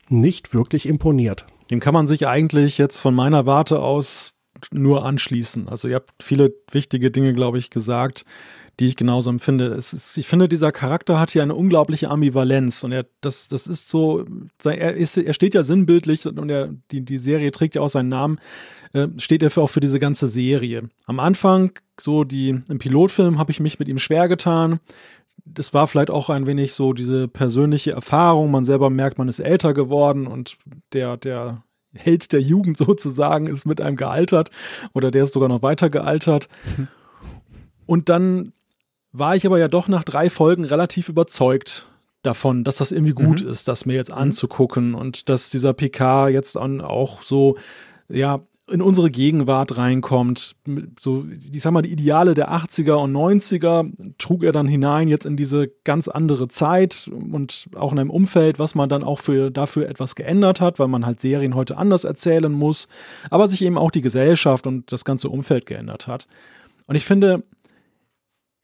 nicht 0.08 0.54
wirklich 0.54 0.86
imponiert. 0.86 1.46
Dem 1.70 1.80
kann 1.80 1.94
man 1.94 2.06
sich 2.06 2.28
eigentlich 2.28 2.78
jetzt 2.78 2.98
von 2.98 3.14
meiner 3.14 3.46
Warte 3.46 3.80
aus 3.80 4.35
nur 4.72 5.04
anschließen. 5.04 5.68
Also 5.68 5.88
ihr 5.88 5.96
habt 5.96 6.10
viele 6.22 6.52
wichtige 6.70 7.10
Dinge, 7.10 7.34
glaube 7.34 7.58
ich, 7.58 7.70
gesagt, 7.70 8.24
die 8.78 8.86
ich 8.86 8.96
genauso 8.96 9.30
empfinde. 9.30 9.66
Ist, 9.66 10.18
ich 10.18 10.26
finde, 10.26 10.48
dieser 10.48 10.72
Charakter 10.72 11.18
hat 11.18 11.30
hier 11.30 11.42
eine 11.42 11.54
unglaubliche 11.54 12.10
Ambivalenz 12.10 12.84
und 12.84 12.92
er, 12.92 13.06
das, 13.20 13.48
das 13.48 13.66
ist 13.66 13.88
so, 13.88 14.24
er, 14.64 14.94
ist, 14.94 15.16
er 15.16 15.32
steht 15.32 15.54
ja 15.54 15.62
sinnbildlich 15.62 16.26
und 16.26 16.50
er, 16.50 16.74
die, 16.90 17.04
die 17.04 17.18
Serie 17.18 17.50
trägt 17.52 17.74
ja 17.74 17.80
auch 17.80 17.88
seinen 17.88 18.10
Namen, 18.10 18.38
äh, 18.92 19.08
steht 19.16 19.42
er 19.42 19.50
für, 19.50 19.62
auch 19.62 19.70
für 19.70 19.80
diese 19.80 19.98
ganze 19.98 20.26
Serie. 20.26 20.90
Am 21.06 21.20
Anfang, 21.20 21.78
so 21.98 22.24
die, 22.24 22.60
im 22.68 22.78
Pilotfilm 22.78 23.38
habe 23.38 23.50
ich 23.50 23.60
mich 23.60 23.78
mit 23.78 23.88
ihm 23.88 23.98
schwer 23.98 24.28
getan 24.28 24.80
das 25.44 25.72
war 25.72 25.86
vielleicht 25.86 26.10
auch 26.10 26.28
ein 26.28 26.46
wenig 26.46 26.72
so 26.72 26.92
diese 26.92 27.28
persönliche 27.28 27.92
Erfahrung. 27.92 28.50
Man 28.50 28.64
selber 28.64 28.90
merkt, 28.90 29.18
man 29.18 29.28
ist 29.28 29.38
älter 29.38 29.74
geworden 29.74 30.26
und 30.26 30.58
der, 30.92 31.16
der 31.16 31.62
Held 31.96 32.32
der 32.32 32.40
Jugend 32.40 32.78
sozusagen 32.78 33.46
ist 33.46 33.66
mit 33.66 33.80
einem 33.80 33.96
gealtert 33.96 34.50
oder 34.92 35.10
der 35.10 35.24
ist 35.24 35.32
sogar 35.32 35.48
noch 35.48 35.62
weiter 35.62 35.90
gealtert. 35.90 36.48
Und 37.86 38.08
dann 38.08 38.52
war 39.12 39.36
ich 39.36 39.46
aber 39.46 39.58
ja 39.58 39.68
doch 39.68 39.88
nach 39.88 40.04
drei 40.04 40.28
Folgen 40.28 40.64
relativ 40.64 41.08
überzeugt 41.08 41.86
davon, 42.22 42.64
dass 42.64 42.76
das 42.76 42.92
irgendwie 42.92 43.14
gut 43.14 43.42
mhm. 43.42 43.48
ist, 43.48 43.68
das 43.68 43.86
mir 43.86 43.94
jetzt 43.94 44.10
mhm. 44.10 44.18
anzugucken 44.18 44.94
und 44.94 45.28
dass 45.28 45.48
dieser 45.50 45.72
PK 45.72 46.28
jetzt 46.28 46.58
auch 46.58 47.22
so, 47.22 47.56
ja, 48.08 48.40
in 48.68 48.82
unsere 48.82 49.10
Gegenwart 49.10 49.76
reinkommt. 49.76 50.56
So, 50.98 51.24
ich 51.52 51.62
sag 51.62 51.72
mal, 51.72 51.82
die 51.82 51.92
Ideale 51.92 52.34
der 52.34 52.50
80er 52.50 52.94
und 52.94 53.12
90er 53.12 54.16
trug 54.18 54.42
er 54.42 54.50
dann 54.50 54.66
hinein 54.66 55.06
jetzt 55.06 55.24
in 55.24 55.36
diese 55.36 55.68
ganz 55.84 56.08
andere 56.08 56.48
Zeit 56.48 57.08
und 57.12 57.68
auch 57.76 57.92
in 57.92 57.98
einem 57.98 58.10
Umfeld, 58.10 58.58
was 58.58 58.74
man 58.74 58.88
dann 58.88 59.04
auch 59.04 59.20
für, 59.20 59.50
dafür 59.50 59.88
etwas 59.88 60.16
geändert 60.16 60.60
hat, 60.60 60.80
weil 60.80 60.88
man 60.88 61.06
halt 61.06 61.20
Serien 61.20 61.54
heute 61.54 61.76
anders 61.76 62.04
erzählen 62.04 62.52
muss, 62.52 62.88
aber 63.30 63.46
sich 63.46 63.62
eben 63.62 63.78
auch 63.78 63.92
die 63.92 64.00
Gesellschaft 64.00 64.66
und 64.66 64.90
das 64.90 65.04
ganze 65.04 65.28
Umfeld 65.28 65.66
geändert 65.66 66.08
hat. 66.08 66.26
Und 66.88 66.96
ich 66.96 67.04
finde, 67.04 67.44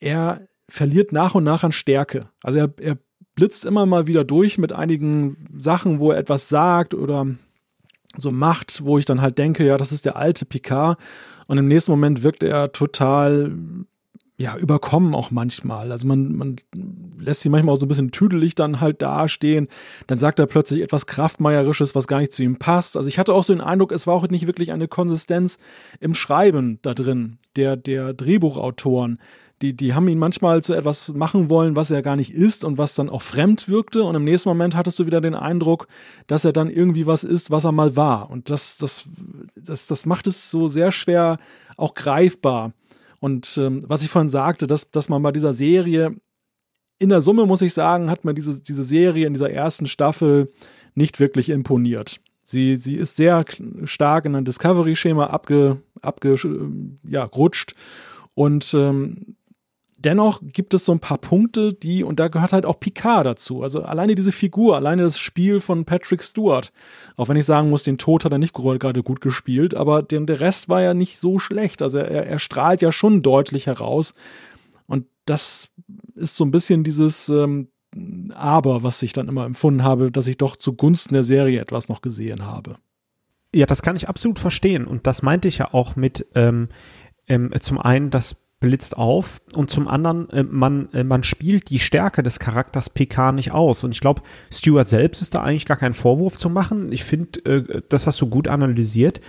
er 0.01 0.41
verliert 0.69 1.13
nach 1.13 1.37
und 1.37 1.45
nach 1.45 1.63
an 1.63 1.73
Stärke. 1.73 2.29
Also 2.43 2.59
er, 2.59 2.75
er 2.81 2.99
blitzt 3.37 3.65
immer 3.65 3.87
mal 3.87 4.09
wieder 4.09 4.25
durch 4.25 4.59
mit 4.59 4.73
einigen 4.73 5.37
Sachen, 5.57 6.01
wo 6.01 6.11
er 6.11 6.19
etwas 6.19 6.49
sagt 6.49 6.93
oder 6.93 7.27
so 8.17 8.31
macht, 8.31 8.85
wo 8.85 8.99
ich 8.99 9.05
dann 9.05 9.21
halt 9.21 9.39
denke, 9.39 9.65
ja, 9.65 9.77
das 9.77 9.93
ist 9.93 10.05
der 10.05 10.17
alte 10.17 10.45
Picard. 10.45 10.99
Und 11.47 11.59
im 11.59 11.69
nächsten 11.69 11.91
Moment 11.91 12.23
wirkt 12.23 12.43
er 12.43 12.73
total, 12.73 13.53
ja, 14.37 14.57
überkommen 14.57 15.15
auch 15.15 15.31
manchmal. 15.31 15.93
Also 15.93 16.07
man, 16.07 16.35
man 16.35 16.57
lässt 17.19 17.45
ihn 17.45 17.53
manchmal 17.53 17.75
auch 17.75 17.81
so 17.81 17.87
ein 17.87 17.89
bisschen 17.89 18.11
tüdelig 18.11 18.55
dann 18.55 18.81
halt 18.81 19.03
dastehen. 19.03 19.69
Dann 20.07 20.19
sagt 20.19 20.39
er 20.39 20.47
plötzlich 20.47 20.83
etwas 20.83 21.07
Kraftmeierisches, 21.07 21.95
was 21.95 22.07
gar 22.07 22.19
nicht 22.19 22.33
zu 22.33 22.43
ihm 22.43 22.57
passt. 22.57 22.97
Also 22.97 23.09
ich 23.09 23.19
hatte 23.19 23.35
auch 23.35 23.45
so 23.45 23.53
den 23.53 23.61
Eindruck, 23.61 23.93
es 23.93 24.07
war 24.07 24.15
auch 24.15 24.29
nicht 24.29 24.47
wirklich 24.47 24.73
eine 24.73 24.89
Konsistenz 24.89 25.59
im 26.01 26.15
Schreiben 26.15 26.79
da 26.83 26.95
drin, 26.95 27.39
der, 27.57 27.77
der 27.77 28.15
Drehbuchautoren 28.15 29.19
die, 29.63 29.75
die 29.75 29.95
haben 29.95 30.09
ihn 30.09 30.19
manchmal 30.19 30.63
zu 30.63 30.75
etwas 30.75 31.09
machen 31.15 31.49
wollen, 31.49 31.77
was 31.77 31.91
er 31.91 32.03
gar 32.03 32.17
nicht 32.17 32.35
ist 32.35 32.65
und 32.65 32.79
was 32.79 32.95
dann 32.95 33.09
auch 33.09 33.23
fremd 33.23 33.69
wirkte. 33.69 34.03
Und 34.03 34.17
im 34.17 34.25
nächsten 34.25 34.49
Moment 34.49 34.75
hattest 34.75 34.99
du 34.99 35.07
wieder 35.07 35.21
den 35.21 35.35
Eindruck, 35.35 35.87
dass 36.27 36.45
er 36.45 36.53
dann 36.53 36.69
irgendwie 36.69 37.07
was 37.07 37.23
ist, 37.23 37.51
was 37.51 37.65
er 37.65 37.73
mal 37.73 37.97
war. 37.97 38.29
Und 38.31 38.51
das, 38.51 38.77
das, 38.79 39.05
das, 39.55 39.87
das 39.87 40.05
macht 40.05 40.27
es 40.27 40.51
so 40.51 40.69
sehr 40.69 40.91
schwer 40.91 41.39
auch 41.77 41.95
greifbar. 41.95 42.73
Und 43.21 43.57
ähm, 43.57 43.81
was 43.87 44.03
ich 44.03 44.11
vorhin 44.11 44.29
sagte, 44.29 44.67
dass, 44.67 44.91
dass 44.91 45.09
man 45.09 45.23
bei 45.23 45.31
dieser 45.31 45.55
Serie, 45.55 46.17
in 46.99 47.09
der 47.09 47.21
Summe 47.21 47.47
muss 47.47 47.63
ich 47.63 47.73
sagen, 47.73 48.11
hat 48.11 48.25
mir 48.25 48.35
diese, 48.35 48.61
diese 48.61 48.83
Serie 48.83 49.27
in 49.27 49.33
dieser 49.33 49.51
ersten 49.51 49.87
Staffel 49.87 50.53
nicht 50.95 51.21
wirklich 51.21 51.49
imponiert. 51.49 52.21
Sie, 52.43 52.75
sie 52.75 52.97
ist 52.97 53.17
sehr 53.17 53.45
stark 53.85 54.25
in 54.25 54.35
ein 54.35 54.45
Discovery-Schema 54.45 55.29
abge, 55.29 55.81
abge, 56.01 56.35
ja. 57.05 57.31
Und 58.35 58.75
ähm, 58.75 59.37
dennoch 60.05 60.41
gibt 60.43 60.75
es 60.75 60.85
so 60.85 60.93
ein 60.93 61.01
paar 61.01 61.19
Punkte, 61.19 61.73
die, 61.73 62.05
und 62.05 62.21
da 62.21 62.29
gehört 62.29 62.53
halt 62.53 62.67
auch 62.67 62.79
Picard 62.79 63.27
dazu. 63.27 63.63
Also 63.63 63.83
alleine 63.83 64.15
diese 64.15 64.33
Figur, 64.33 64.77
alleine 64.77 65.03
das 65.03 65.19
Spiel 65.19 65.61
von 65.61 65.85
Patrick 65.85 66.23
Stewart. 66.23 66.73
Auch 67.17 67.29
wenn 67.29 67.37
ich 67.37 67.47
sagen 67.47 67.71
muss, 67.71 67.83
den 67.83 67.99
Tod 67.99 68.25
hat 68.25 68.33
er 68.33 68.39
nicht 68.39 68.55
gerade 68.55 69.03
gut 69.03 69.21
gespielt, 69.21 69.75
aber 69.75 70.03
den, 70.03 70.27
der 70.27 70.41
Rest 70.41 70.69
war 70.69 70.83
ja 70.83 70.95
nicht 70.95 71.19
so 71.19 71.39
schlecht. 71.39 71.83
Also 71.83 71.99
er, 71.99 72.27
er 72.27 72.39
strahlt 72.39 72.83
ja 72.83 72.93
schon 72.93 73.23
deutlich 73.23 73.67
heraus. 73.67 74.15
Und 74.87 75.07
das 75.25 75.69
ist 76.15 76.37
so 76.37 76.45
ein 76.45 76.51
bisschen 76.51 76.85
dieses 76.85 77.29
ähm, 77.29 77.69
Aber, 78.35 78.83
was 78.83 79.03
ich 79.03 79.13
dann 79.13 79.29
immer 79.29 79.45
empfunden 79.45 79.83
habe, 79.83 80.11
dass 80.11 80.27
ich 80.27 80.39
doch 80.39 80.57
zugunsten 80.57 81.15
der 81.15 81.25
Serie 81.25 81.61
etwas 81.61 81.89
noch 81.89 82.01
gesehen 82.01 82.45
habe. 82.45 82.77
Ja, 83.55 83.67
das 83.67 83.83
kann 83.83 83.97
ich 83.97 84.09
absolut 84.09 84.39
verstehen. 84.39 84.87
Und 84.87 85.07
das 85.07 85.23
meinte 85.23 85.49
ich 85.49 85.59
ja 85.59 85.75
auch 85.75 85.95
mit 85.95 86.27
ähm, 86.35 86.69
ähm, 87.29 87.53
zum 87.61 87.79
einen, 87.79 88.11
dass 88.11 88.37
blitzt 88.63 88.97
auf 88.97 89.43
und 89.55 89.69
zum 89.69 89.89
anderen, 89.89 90.31
äh, 90.31 90.45
man, 90.45 90.89
äh, 90.95 91.05
man 91.05 91.23
spielt 91.25 91.69
die 91.69 91.81
Stärke 91.81 92.23
des 92.23 92.39
Charakters 92.39 92.89
PK 92.89 93.33
nicht 93.33 93.51
aus. 93.51 93.85
Und 93.85 93.91
ich 93.91 94.01
glaube, 94.01 94.23
Stuart 94.51 94.89
selbst 94.89 95.21
ist 95.21 95.35
da 95.35 95.43
eigentlich 95.43 95.67
gar 95.67 95.77
kein 95.77 95.93
Vorwurf 95.93 96.39
zu 96.39 96.49
machen. 96.49 96.91
Ich 96.93 97.05
finde, 97.05 97.45
äh, 97.45 97.83
das 97.91 98.07
hast 98.07 98.21
du 98.23 98.29
gut 98.29 98.49
analysiert. 98.49 99.21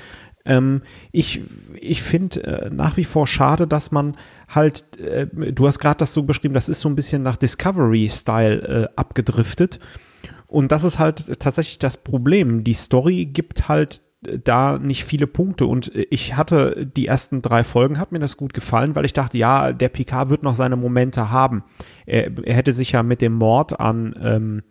Ähm, 0.45 0.83
ich 1.11 1.41
ich 1.81 2.01
finde 2.01 2.43
äh, 2.43 2.69
nach 2.69 2.95
wie 2.95 3.03
vor 3.03 3.27
schade, 3.27 3.67
dass 3.67 3.91
man 3.91 4.15
halt, 4.47 4.99
äh, 4.99 5.27
du 5.27 5.67
hast 5.67 5.79
gerade 5.79 5.97
das 5.97 6.13
so 6.13 6.23
beschrieben, 6.23 6.53
das 6.53 6.69
ist 6.69 6.79
so 6.79 6.89
ein 6.89 6.95
bisschen 6.95 7.23
nach 7.23 7.37
Discovery-Style 7.37 8.61
äh, 8.61 8.87
abgedriftet. 8.95 9.79
Und 10.47 10.71
das 10.71 10.83
ist 10.83 10.99
halt 10.99 11.39
tatsächlich 11.39 11.79
das 11.79 11.97
Problem. 11.97 12.63
Die 12.63 12.73
Story 12.73 13.25
gibt 13.25 13.67
halt 13.67 14.01
da 14.43 14.77
nicht 14.77 15.05
viele 15.05 15.27
Punkte 15.27 15.65
und 15.65 15.91
ich 16.09 16.35
hatte 16.35 16.85
die 16.85 17.07
ersten 17.07 17.41
drei 17.41 17.63
Folgen, 17.63 17.99
hat 17.99 18.11
mir 18.11 18.19
das 18.19 18.37
gut 18.37 18.53
gefallen, 18.53 18.95
weil 18.95 19.05
ich 19.05 19.13
dachte, 19.13 19.37
ja, 19.37 19.73
der 19.73 19.89
Picard 19.89 20.29
wird 20.29 20.43
noch 20.43 20.55
seine 20.55 20.75
Momente 20.75 21.31
haben. 21.31 21.63
Er, 22.05 22.31
er 22.43 22.55
hätte 22.55 22.73
sich 22.73 22.91
ja 22.91 23.03
mit 23.03 23.21
dem 23.21 23.33
Mord 23.33 23.79
an, 23.79 24.15
ähm, 24.21 24.63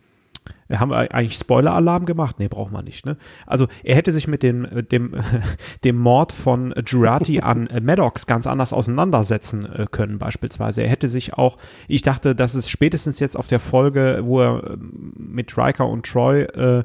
haben 0.70 0.90
wir 0.90 1.14
eigentlich 1.14 1.36
Spoiler-Alarm 1.36 2.06
gemacht? 2.06 2.36
Nee, 2.38 2.48
braucht 2.48 2.72
man 2.72 2.84
nicht, 2.84 3.04
ne? 3.04 3.16
Also 3.46 3.66
er 3.84 3.94
hätte 3.94 4.12
sich 4.12 4.26
mit 4.26 4.42
dem, 4.42 4.66
dem, 4.90 5.14
dem 5.84 5.98
Mord 5.98 6.32
von 6.32 6.74
Jurati 6.86 7.40
an 7.40 7.68
Maddox 7.82 8.26
ganz 8.26 8.46
anders 8.46 8.72
auseinandersetzen 8.72 9.66
äh, 9.66 9.86
können, 9.90 10.18
beispielsweise. 10.18 10.82
Er 10.82 10.88
hätte 10.88 11.08
sich 11.08 11.34
auch, 11.34 11.58
ich 11.88 12.02
dachte, 12.02 12.34
dass 12.34 12.54
es 12.54 12.70
spätestens 12.70 13.20
jetzt 13.20 13.36
auf 13.36 13.48
der 13.48 13.60
Folge, 13.60 14.20
wo 14.22 14.40
er 14.40 14.70
ähm, 14.70 15.12
mit 15.16 15.56
Riker 15.56 15.88
und 15.88 16.06
Troy 16.06 16.42
äh, 16.42 16.84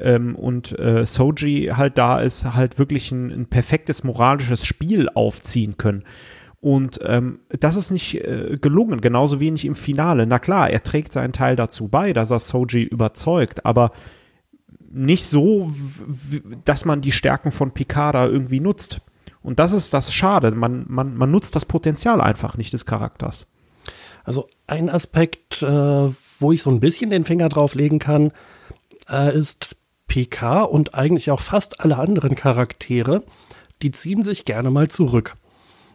ähm, 0.00 0.34
und 0.34 0.78
äh, 0.78 1.04
Soji 1.04 1.72
halt 1.76 1.98
da 1.98 2.20
ist, 2.20 2.54
halt 2.54 2.78
wirklich 2.78 3.10
ein, 3.12 3.30
ein 3.30 3.46
perfektes 3.46 4.04
moralisches 4.04 4.64
Spiel 4.64 5.08
aufziehen 5.14 5.76
können. 5.76 6.04
Und 6.60 7.00
ähm, 7.04 7.40
das 7.48 7.76
ist 7.76 7.90
nicht 7.90 8.16
äh, 8.16 8.58
gelungen, 8.60 9.00
genauso 9.00 9.40
wenig 9.40 9.64
im 9.64 9.74
Finale. 9.74 10.26
Na 10.26 10.38
klar, 10.38 10.68
er 10.70 10.82
trägt 10.82 11.12
seinen 11.12 11.32
Teil 11.32 11.56
dazu 11.56 11.88
bei, 11.88 12.12
dass 12.12 12.30
er 12.30 12.38
Soji 12.38 12.82
überzeugt, 12.82 13.64
aber 13.64 13.92
nicht 14.90 15.24
so, 15.24 15.72
dass 16.64 16.84
man 16.84 17.00
die 17.00 17.12
Stärken 17.12 17.52
von 17.52 17.72
Picard 17.72 18.14
irgendwie 18.14 18.60
nutzt. 18.60 19.00
Und 19.42 19.58
das 19.58 19.72
ist 19.72 19.94
das 19.94 20.12
Schade. 20.12 20.50
Man, 20.50 20.84
man, 20.88 21.16
man 21.16 21.30
nutzt 21.30 21.56
das 21.56 21.64
Potenzial 21.64 22.20
einfach 22.20 22.56
nicht 22.56 22.72
des 22.72 22.84
Charakters. 22.84 23.46
Also 24.24 24.48
ein 24.66 24.90
Aspekt, 24.90 25.62
äh, 25.62 25.66
wo 26.38 26.52
ich 26.52 26.62
so 26.62 26.70
ein 26.70 26.80
bisschen 26.80 27.08
den 27.08 27.24
Finger 27.24 27.48
drauf 27.48 27.74
legen 27.74 27.98
kann, 27.98 28.32
äh, 29.08 29.36
ist 29.36 29.76
PK 30.10 30.62
und 30.62 30.94
eigentlich 30.94 31.30
auch 31.30 31.40
fast 31.40 31.80
alle 31.80 31.96
anderen 31.96 32.34
Charaktere, 32.34 33.22
die 33.80 33.92
ziehen 33.92 34.22
sich 34.22 34.44
gerne 34.44 34.70
mal 34.70 34.88
zurück. 34.88 35.36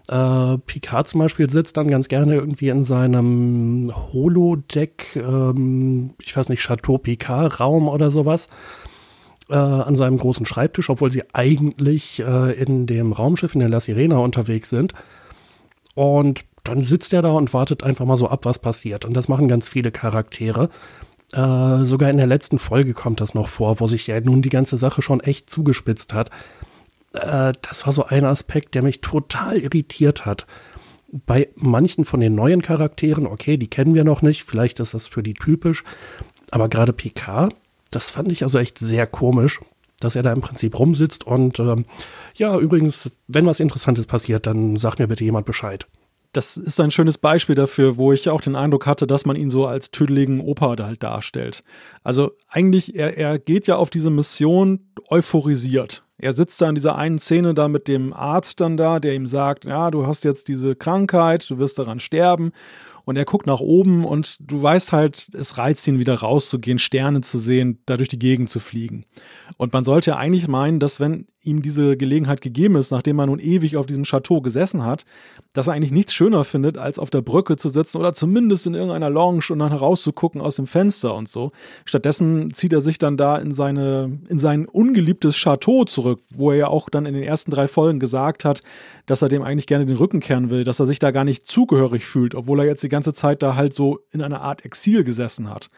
Äh, 0.07 0.57
Picard 0.59 1.07
zum 1.07 1.19
Beispiel 1.19 1.49
sitzt 1.49 1.77
dann 1.77 1.89
ganz 1.89 2.07
gerne 2.07 2.35
irgendwie 2.35 2.69
in 2.69 2.83
seinem 2.83 3.91
Holodeck, 4.13 5.15
ähm, 5.17 6.11
ich 6.21 6.35
weiß 6.35 6.49
nicht, 6.49 6.61
Chateau 6.61 6.97
Picard-Raum 6.97 7.89
oder 7.89 8.09
sowas, 8.09 8.47
äh, 9.49 9.55
an 9.55 9.95
seinem 9.95 10.17
großen 10.17 10.45
Schreibtisch, 10.45 10.89
obwohl 10.89 11.11
sie 11.11 11.23
eigentlich 11.33 12.19
äh, 12.21 12.53
in 12.53 12.85
dem 12.85 13.11
Raumschiff 13.11 13.53
in 13.53 13.59
der 13.59 13.69
La 13.69 13.79
Sirena 13.79 14.17
unterwegs 14.17 14.69
sind. 14.69 14.93
Und 15.93 16.45
dann 16.63 16.83
sitzt 16.83 17.11
er 17.11 17.21
da 17.21 17.31
und 17.31 17.53
wartet 17.53 17.83
einfach 17.83 18.05
mal 18.05 18.15
so 18.15 18.29
ab, 18.29 18.45
was 18.45 18.59
passiert. 18.59 19.05
Und 19.05 19.13
das 19.15 19.27
machen 19.27 19.47
ganz 19.47 19.67
viele 19.67 19.91
Charaktere. 19.91 20.69
Äh, 21.33 21.85
sogar 21.85 22.09
in 22.09 22.17
der 22.17 22.27
letzten 22.27 22.59
Folge 22.59 22.93
kommt 22.93 23.21
das 23.21 23.33
noch 23.33 23.47
vor, 23.47 23.79
wo 23.79 23.87
sich 23.87 24.07
ja 24.07 24.19
nun 24.19 24.41
die 24.41 24.49
ganze 24.49 24.77
Sache 24.77 25.01
schon 25.01 25.19
echt 25.19 25.49
zugespitzt 25.49 26.13
hat. 26.13 26.29
Äh, 27.13 27.53
das 27.61 27.85
war 27.85 27.93
so 27.93 28.05
ein 28.05 28.25
Aspekt, 28.25 28.75
der 28.75 28.83
mich 28.83 29.01
total 29.01 29.57
irritiert 29.57 30.25
hat. 30.25 30.45
Bei 31.11 31.49
manchen 31.55 32.05
von 32.05 32.19
den 32.19 32.35
neuen 32.35 32.61
Charakteren, 32.61 33.25
okay, 33.25 33.57
die 33.57 33.69
kennen 33.69 33.95
wir 33.95 34.03
noch 34.03 34.21
nicht, 34.21 34.43
vielleicht 34.43 34.79
ist 34.79 34.93
das 34.93 35.07
für 35.07 35.23
die 35.23 35.33
typisch, 35.33 35.83
aber 36.51 36.67
gerade 36.67 36.93
PK, 36.93 37.49
das 37.91 38.09
fand 38.09 38.31
ich 38.31 38.43
also 38.43 38.59
echt 38.59 38.79
sehr 38.79 39.07
komisch, 39.07 39.61
dass 39.99 40.15
er 40.15 40.23
da 40.23 40.33
im 40.33 40.41
Prinzip 40.41 40.77
rumsitzt 40.77 41.25
und 41.25 41.59
ähm, 41.59 41.85
ja, 42.35 42.57
übrigens, 42.57 43.11
wenn 43.27 43.45
was 43.45 43.61
Interessantes 43.61 44.07
passiert, 44.07 44.45
dann 44.45 44.75
sagt 44.75 44.99
mir 44.99 45.07
bitte 45.07 45.23
jemand 45.23 45.45
Bescheid 45.45 45.87
das 46.35 46.57
ist 46.57 46.79
ein 46.79 46.91
schönes 46.91 47.17
Beispiel 47.17 47.55
dafür, 47.55 47.97
wo 47.97 48.11
ich 48.11 48.29
auch 48.29 48.41
den 48.41 48.55
Eindruck 48.55 48.85
hatte, 48.85 49.07
dass 49.07 49.25
man 49.25 49.35
ihn 49.35 49.49
so 49.49 49.65
als 49.65 49.91
tüdeligen 49.91 50.41
Opa 50.41 50.75
da 50.75 50.85
halt 50.85 51.01
darstellt. 51.01 51.63
Also 52.03 52.31
eigentlich, 52.49 52.95
er, 52.95 53.17
er 53.17 53.39
geht 53.39 53.67
ja 53.67 53.77
auf 53.77 53.89
diese 53.89 54.09
Mission 54.09 54.91
euphorisiert. 55.09 56.03
Er 56.17 56.33
sitzt 56.33 56.61
da 56.61 56.69
in 56.69 56.75
dieser 56.75 56.95
einen 56.95 57.19
Szene 57.19 57.53
da 57.53 57.67
mit 57.67 57.87
dem 57.87 58.13
Arzt 58.13 58.61
dann 58.61 58.77
da, 58.77 58.99
der 58.99 59.15
ihm 59.15 59.27
sagt, 59.27 59.65
ja, 59.65 59.91
du 59.91 60.07
hast 60.07 60.23
jetzt 60.23 60.47
diese 60.47 60.75
Krankheit, 60.75 61.49
du 61.49 61.57
wirst 61.57 61.77
daran 61.77 61.99
sterben 61.99 62.51
und 63.05 63.17
er 63.17 63.25
guckt 63.25 63.47
nach 63.47 63.59
oben 63.59 64.03
und 64.05 64.37
du 64.39 64.61
weißt 64.61 64.91
halt, 64.91 65.29
es 65.33 65.57
reizt 65.57 65.87
ihn 65.87 65.99
wieder 65.99 66.15
rauszugehen, 66.15 66.79
Sterne 66.79 67.21
zu 67.21 67.37
sehen, 67.37 67.81
da 67.85 67.97
durch 67.97 68.09
die 68.09 68.19
Gegend 68.19 68.49
zu 68.49 68.59
fliegen. 68.59 69.05
Und 69.57 69.73
man 69.73 69.83
sollte 69.83 70.11
ja 70.11 70.17
eigentlich 70.17 70.47
meinen, 70.47 70.79
dass 70.79 70.99
wenn 70.99 71.27
ihm 71.45 71.61
diese 71.61 71.97
Gelegenheit 71.97 72.41
gegeben 72.41 72.75
ist, 72.75 72.91
nachdem 72.91 73.19
er 73.19 73.27
nun 73.27 73.39
ewig 73.39 73.77
auf 73.77 73.85
diesem 73.85 74.03
Chateau 74.03 74.41
gesessen 74.41 74.83
hat, 74.83 75.05
dass 75.53 75.67
er 75.67 75.73
eigentlich 75.73 75.91
nichts 75.91 76.13
schöner 76.13 76.43
findet, 76.43 76.77
als 76.77 76.99
auf 76.99 77.09
der 77.09 77.21
Brücke 77.21 77.55
zu 77.55 77.69
sitzen 77.69 77.97
oder 77.97 78.13
zumindest 78.13 78.67
in 78.67 78.73
irgendeiner 78.73 79.09
Lounge 79.09 79.45
und 79.49 79.59
dann 79.59 79.69
herauszugucken 79.69 80.41
aus 80.41 80.55
dem 80.55 80.67
Fenster 80.67 81.15
und 81.15 81.29
so. 81.29 81.51
Stattdessen 81.85 82.53
zieht 82.53 82.73
er 82.73 82.81
sich 82.81 82.97
dann 82.97 83.17
da 83.17 83.37
in 83.37 83.51
seine, 83.51 84.19
in 84.27 84.39
sein 84.39 84.65
ungeliebtes 84.65 85.35
Chateau 85.35 85.85
zurück, 85.85 86.19
wo 86.33 86.51
er 86.51 86.57
ja 86.57 86.67
auch 86.67 86.89
dann 86.89 87.05
in 87.05 87.13
den 87.13 87.23
ersten 87.23 87.51
drei 87.51 87.67
Folgen 87.67 87.99
gesagt 87.99 88.45
hat, 88.45 88.63
dass 89.05 89.21
er 89.21 89.29
dem 89.29 89.43
eigentlich 89.43 89.67
gerne 89.67 89.85
den 89.85 89.97
Rücken 89.97 90.19
kehren 90.19 90.49
will, 90.49 90.63
dass 90.63 90.79
er 90.79 90.85
sich 90.85 90.99
da 90.99 91.11
gar 91.11 91.23
nicht 91.23 91.47
zugehörig 91.47 92.05
fühlt, 92.05 92.35
obwohl 92.35 92.59
er 92.59 92.65
jetzt 92.65 92.83
die 92.83 92.89
ganze 92.89 93.13
Zeit 93.13 93.43
da 93.43 93.55
halt 93.55 93.73
so 93.73 93.99
in 94.11 94.21
einer 94.21 94.41
Art 94.41 94.65
Exil 94.65 95.03
gesessen 95.03 95.49
hat. 95.49 95.69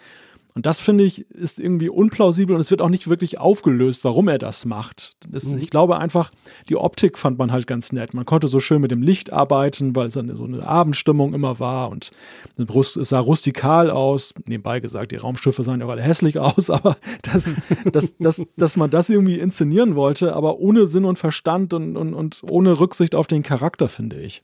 Und 0.58 0.66
das 0.66 0.80
finde 0.80 1.04
ich 1.04 1.30
ist 1.30 1.60
irgendwie 1.60 1.88
unplausibel 1.88 2.56
und 2.56 2.62
es 2.62 2.72
wird 2.72 2.82
auch 2.82 2.90
nicht 2.90 3.08
wirklich 3.08 3.38
aufgelöst, 3.38 4.04
warum 4.04 4.28
er 4.28 4.40
das 4.40 4.66
macht. 4.66 5.16
Das, 5.30 5.46
mhm. 5.46 5.60
Ich 5.60 5.70
glaube 5.70 6.00
einfach, 6.00 6.32
die 6.68 6.78
Optik 6.78 7.20
fand 7.20 7.38
man 7.38 7.52
halt 7.52 7.68
ganz 7.68 7.92
nett. 7.92 8.16
Man 8.16 8.26
konnte 8.26 8.48
so 8.48 8.60
schön 8.60 8.82
mit 8.82 8.90
dem 8.90 9.04
Licht 9.04 9.32
arbeiten, 9.32 9.96
weil 9.96 10.08
es 10.08 10.16
dann 10.16 10.36
so 10.36 10.46
eine 10.46 10.66
Abendstimmung 10.66 11.36
immer 11.36 11.60
war 11.60 11.92
und 11.92 12.10
es 12.58 12.94
sah 12.94 13.20
rustikal 13.20 13.92
aus. 13.92 14.34
Nebenbei 14.48 14.80
gesagt, 14.80 15.12
die 15.12 15.18
Raumschiffe 15.18 15.62
sahen 15.62 15.80
ja 15.80 15.86
auch 15.86 15.92
alle 15.92 16.02
hässlich 16.02 16.40
aus, 16.40 16.72
aber 16.72 16.98
dass, 17.22 17.54
dass, 17.92 18.18
dass, 18.18 18.44
dass 18.56 18.78
man 18.78 18.90
das 18.90 19.12
irgendwie 19.12 19.38
inszenieren 19.40 19.96
wollte, 19.96 20.36
aber 20.36 20.58
ohne 20.58 20.88
Sinn 20.88 21.06
und 21.06 21.20
Verstand 21.20 21.76
und, 21.76 21.96
und, 21.96 22.16
und 22.16 22.42
ohne 22.50 22.80
Rücksicht 22.80 23.14
auf 23.14 23.28
den 23.28 23.44
Charakter, 23.44 23.90
finde 23.90 24.20
ich. 24.20 24.42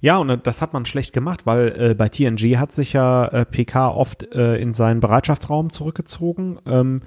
Ja, 0.00 0.18
und 0.18 0.46
das 0.46 0.62
hat 0.62 0.72
man 0.72 0.86
schlecht 0.86 1.12
gemacht, 1.12 1.46
weil 1.46 1.90
äh, 1.90 1.94
bei 1.94 2.08
TNG 2.08 2.58
hat 2.58 2.72
sich 2.72 2.92
ja 2.92 3.26
äh, 3.26 3.44
PK 3.44 3.88
oft 3.88 4.34
äh, 4.34 4.56
in 4.56 4.72
seinen 4.72 5.00
Bereitschaftsraum 5.00 5.70
zurückgezogen 5.70 6.58
ähm, 6.66 7.02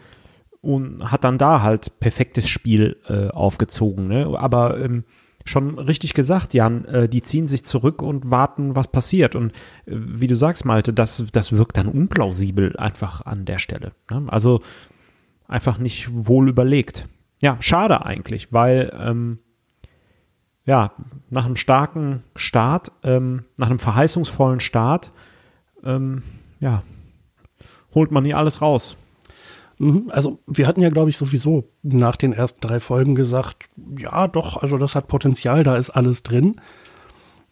und 0.62 1.12
hat 1.12 1.24
dann 1.24 1.38
da 1.38 1.62
halt 1.62 2.00
perfektes 2.00 2.48
Spiel 2.48 2.98
äh, 3.08 3.30
aufgezogen. 3.30 4.08
Ne? 4.08 4.28
Aber 4.38 4.80
ähm, 4.80 5.04
schon 5.46 5.80
richtig 5.80 6.14
gesagt, 6.14 6.54
Jan, 6.54 6.86
äh, 6.86 7.10
die 7.10 7.24
ziehen 7.24 7.48
sich 7.48 7.66
zurück 7.66 8.02
und 8.02 8.30
warten, 8.30 8.76
was 8.76 8.90
passiert. 8.90 9.36
Und 9.36 9.52
äh, 9.86 9.96
wie 9.96 10.28
du 10.28 10.36
sagst, 10.36 10.66
Malte, 10.66 10.94
das, 10.94 11.26
das 11.32 11.52
wirkt 11.52 11.78
dann 11.78 11.88
unplausibel 11.88 12.78
einfach 12.78 13.26
an 13.26 13.46
der 13.46 13.60
Stelle. 13.60 13.94
Ne? 14.10 14.26
Also 14.28 14.62
einfach 15.48 15.78
nicht 15.78 16.10
wohl 16.12 16.50
überlegt. 16.50 17.08
Ja, 17.42 17.58
schade 17.60 18.06
eigentlich, 18.06 18.54
weil 18.54 18.94
ähm, 19.00 19.40
ja, 20.70 20.92
nach 21.32 21.48
einem 21.48 21.56
starken 21.56 22.22
Start, 22.36 22.92
ähm, 23.02 23.46
nach 23.58 23.72
einem 23.72 23.80
verheißungsvollen 23.80 24.60
Start, 24.60 25.12
ähm, 25.84 26.22
ja, 26.60 26.84
holt 27.96 28.12
man 28.12 28.24
hier 28.24 28.38
alles 28.38 28.62
raus. 28.62 28.96
Mhm, 29.80 30.12
also 30.12 30.38
wir 30.46 30.68
hatten 30.68 30.82
ja, 30.82 30.90
glaube 30.90 31.10
ich, 31.10 31.18
sowieso 31.18 31.68
nach 31.82 32.18
den 32.18 32.34
ersten 32.34 32.62
drei 32.62 32.80
Folgen 32.80 33.16
gesagt, 33.16 33.68
ja, 33.98 34.28
doch, 34.28 34.58
also 34.58 34.78
das 34.78 34.94
hat 34.94 35.08
Potenzial, 35.08 35.64
da 35.64 35.76
ist 35.76 35.90
alles 35.90 36.22
drin. 36.22 36.62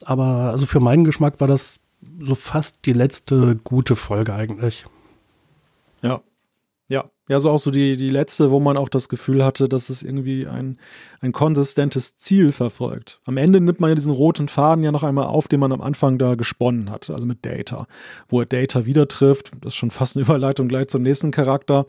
Aber 0.05 0.51
also 0.51 0.67
für 0.67 0.79
meinen 0.79 1.03
Geschmack 1.03 1.41
war 1.41 1.47
das 1.47 1.79
so 2.19 2.35
fast 2.35 2.85
die 2.85 2.93
letzte 2.93 3.55
gute 3.63 3.95
Folge 3.95 4.35
eigentlich. 4.35 4.85
Ja, 6.03 6.21
ja, 7.27 7.39
so 7.39 7.49
auch 7.49 7.59
so 7.59 7.71
die, 7.71 7.97
die 7.97 8.09
letzte, 8.09 8.51
wo 8.51 8.59
man 8.59 8.77
auch 8.77 8.87
das 8.87 9.09
Gefühl 9.09 9.43
hatte, 9.43 9.67
dass 9.67 9.89
es 9.89 10.01
irgendwie 10.01 10.47
ein, 10.47 10.77
ein 11.19 11.33
konsistentes 11.33 12.15
Ziel 12.15 12.51
verfolgt. 12.51 13.19
Am 13.25 13.37
Ende 13.37 13.59
nimmt 13.59 13.79
man 13.79 13.89
ja 13.89 13.95
diesen 13.95 14.13
roten 14.13 14.47
Faden 14.47 14.83
ja 14.83 14.91
noch 14.91 15.03
einmal 15.03 15.27
auf, 15.27 15.47
den 15.47 15.59
man 15.59 15.73
am 15.73 15.81
Anfang 15.81 16.17
da 16.17 16.35
gesponnen 16.35 16.89
hat, 16.89 17.09
also 17.09 17.25
mit 17.25 17.45
Data, 17.45 17.87
wo 18.29 18.39
er 18.39 18.45
Data 18.45 18.85
wieder 18.85 19.07
trifft. 19.07 19.51
Das 19.61 19.73
ist 19.73 19.77
schon 19.77 19.91
fast 19.91 20.15
eine 20.15 20.25
Überleitung 20.25 20.67
gleich 20.67 20.87
zum 20.87 21.03
nächsten 21.03 21.31
Charakter. 21.31 21.85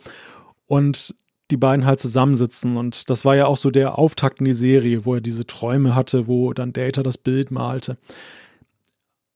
Und 0.67 1.15
die 1.51 1.57
beiden 1.57 1.87
halt 1.87 2.01
zusammensitzen. 2.01 2.77
Und 2.77 3.09
das 3.09 3.25
war 3.25 3.37
ja 3.37 3.47
auch 3.47 3.57
so 3.57 3.71
der 3.71 3.99
Auftakt 3.99 4.41
in 4.41 4.45
die 4.45 4.53
Serie, 4.53 5.05
wo 5.05 5.15
er 5.15 5.21
diese 5.21 5.47
Träume 5.47 5.95
hatte, 5.95 6.27
wo 6.27 6.53
dann 6.53 6.73
Data 6.73 7.03
das 7.03 7.17
Bild 7.17 7.51
malte 7.51 7.97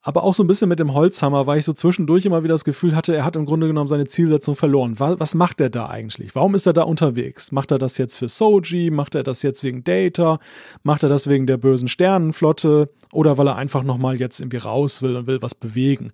aber 0.03 0.25
auch 0.25 0.35
so 0.35 0.43
ein 0.43 0.49
bisschen 0.49 0.69
mit 0.69 0.81
dem 0.81 0.95
Holzhammer, 0.95 1.47
weil 1.47 1.59
ich 1.59 1.65
so 1.65 1.73
zwischendurch 1.73 2.27
immer 2.27 2.43
wieder 2.43 2.55
das 2.55 2.65
Gefühl 2.65 2.97
hatte, 2.97 3.15
er 3.15 3.25
hat 3.25 3.37
im 3.37 3.45
Grunde 3.45 3.69
genommen 3.69 3.87
seine 3.87 4.07
Zielsetzung 4.07 4.57
verloren. 4.57 4.99
Was 4.99 5.35
macht 5.35 5.61
er 5.61 5.71
da 5.71 5.89
eigentlich? 5.89 6.35
Warum 6.35 6.57
ist 6.57 6.67
er 6.67 6.73
da 6.73 6.83
unterwegs? 6.83 7.53
Macht 7.53 7.71
er 7.71 7.79
das 7.79 7.99
jetzt 7.99 8.17
für 8.17 8.29
Soji? 8.29 8.91
Macht 8.91 9.15
er 9.15 9.23
das 9.23 9.43
jetzt 9.43 9.63
wegen 9.63 9.85
Data? 9.85 10.41
Macht 10.83 11.05
er 11.05 11.09
das 11.09 11.29
wegen 11.29 11.47
der 11.47 11.57
bösen 11.57 11.87
Sternenflotte? 11.87 12.91
Oder 13.13 13.39
weil 13.39 13.47
er 13.47 13.57
einfach 13.57 13.85
nochmal 13.85 14.19
jetzt 14.19 14.41
irgendwie 14.41 14.57
raus 14.57 15.03
will 15.03 15.17
und 15.17 15.29
will 15.29 15.41
was 15.41 15.55
bewegen? 15.55 16.13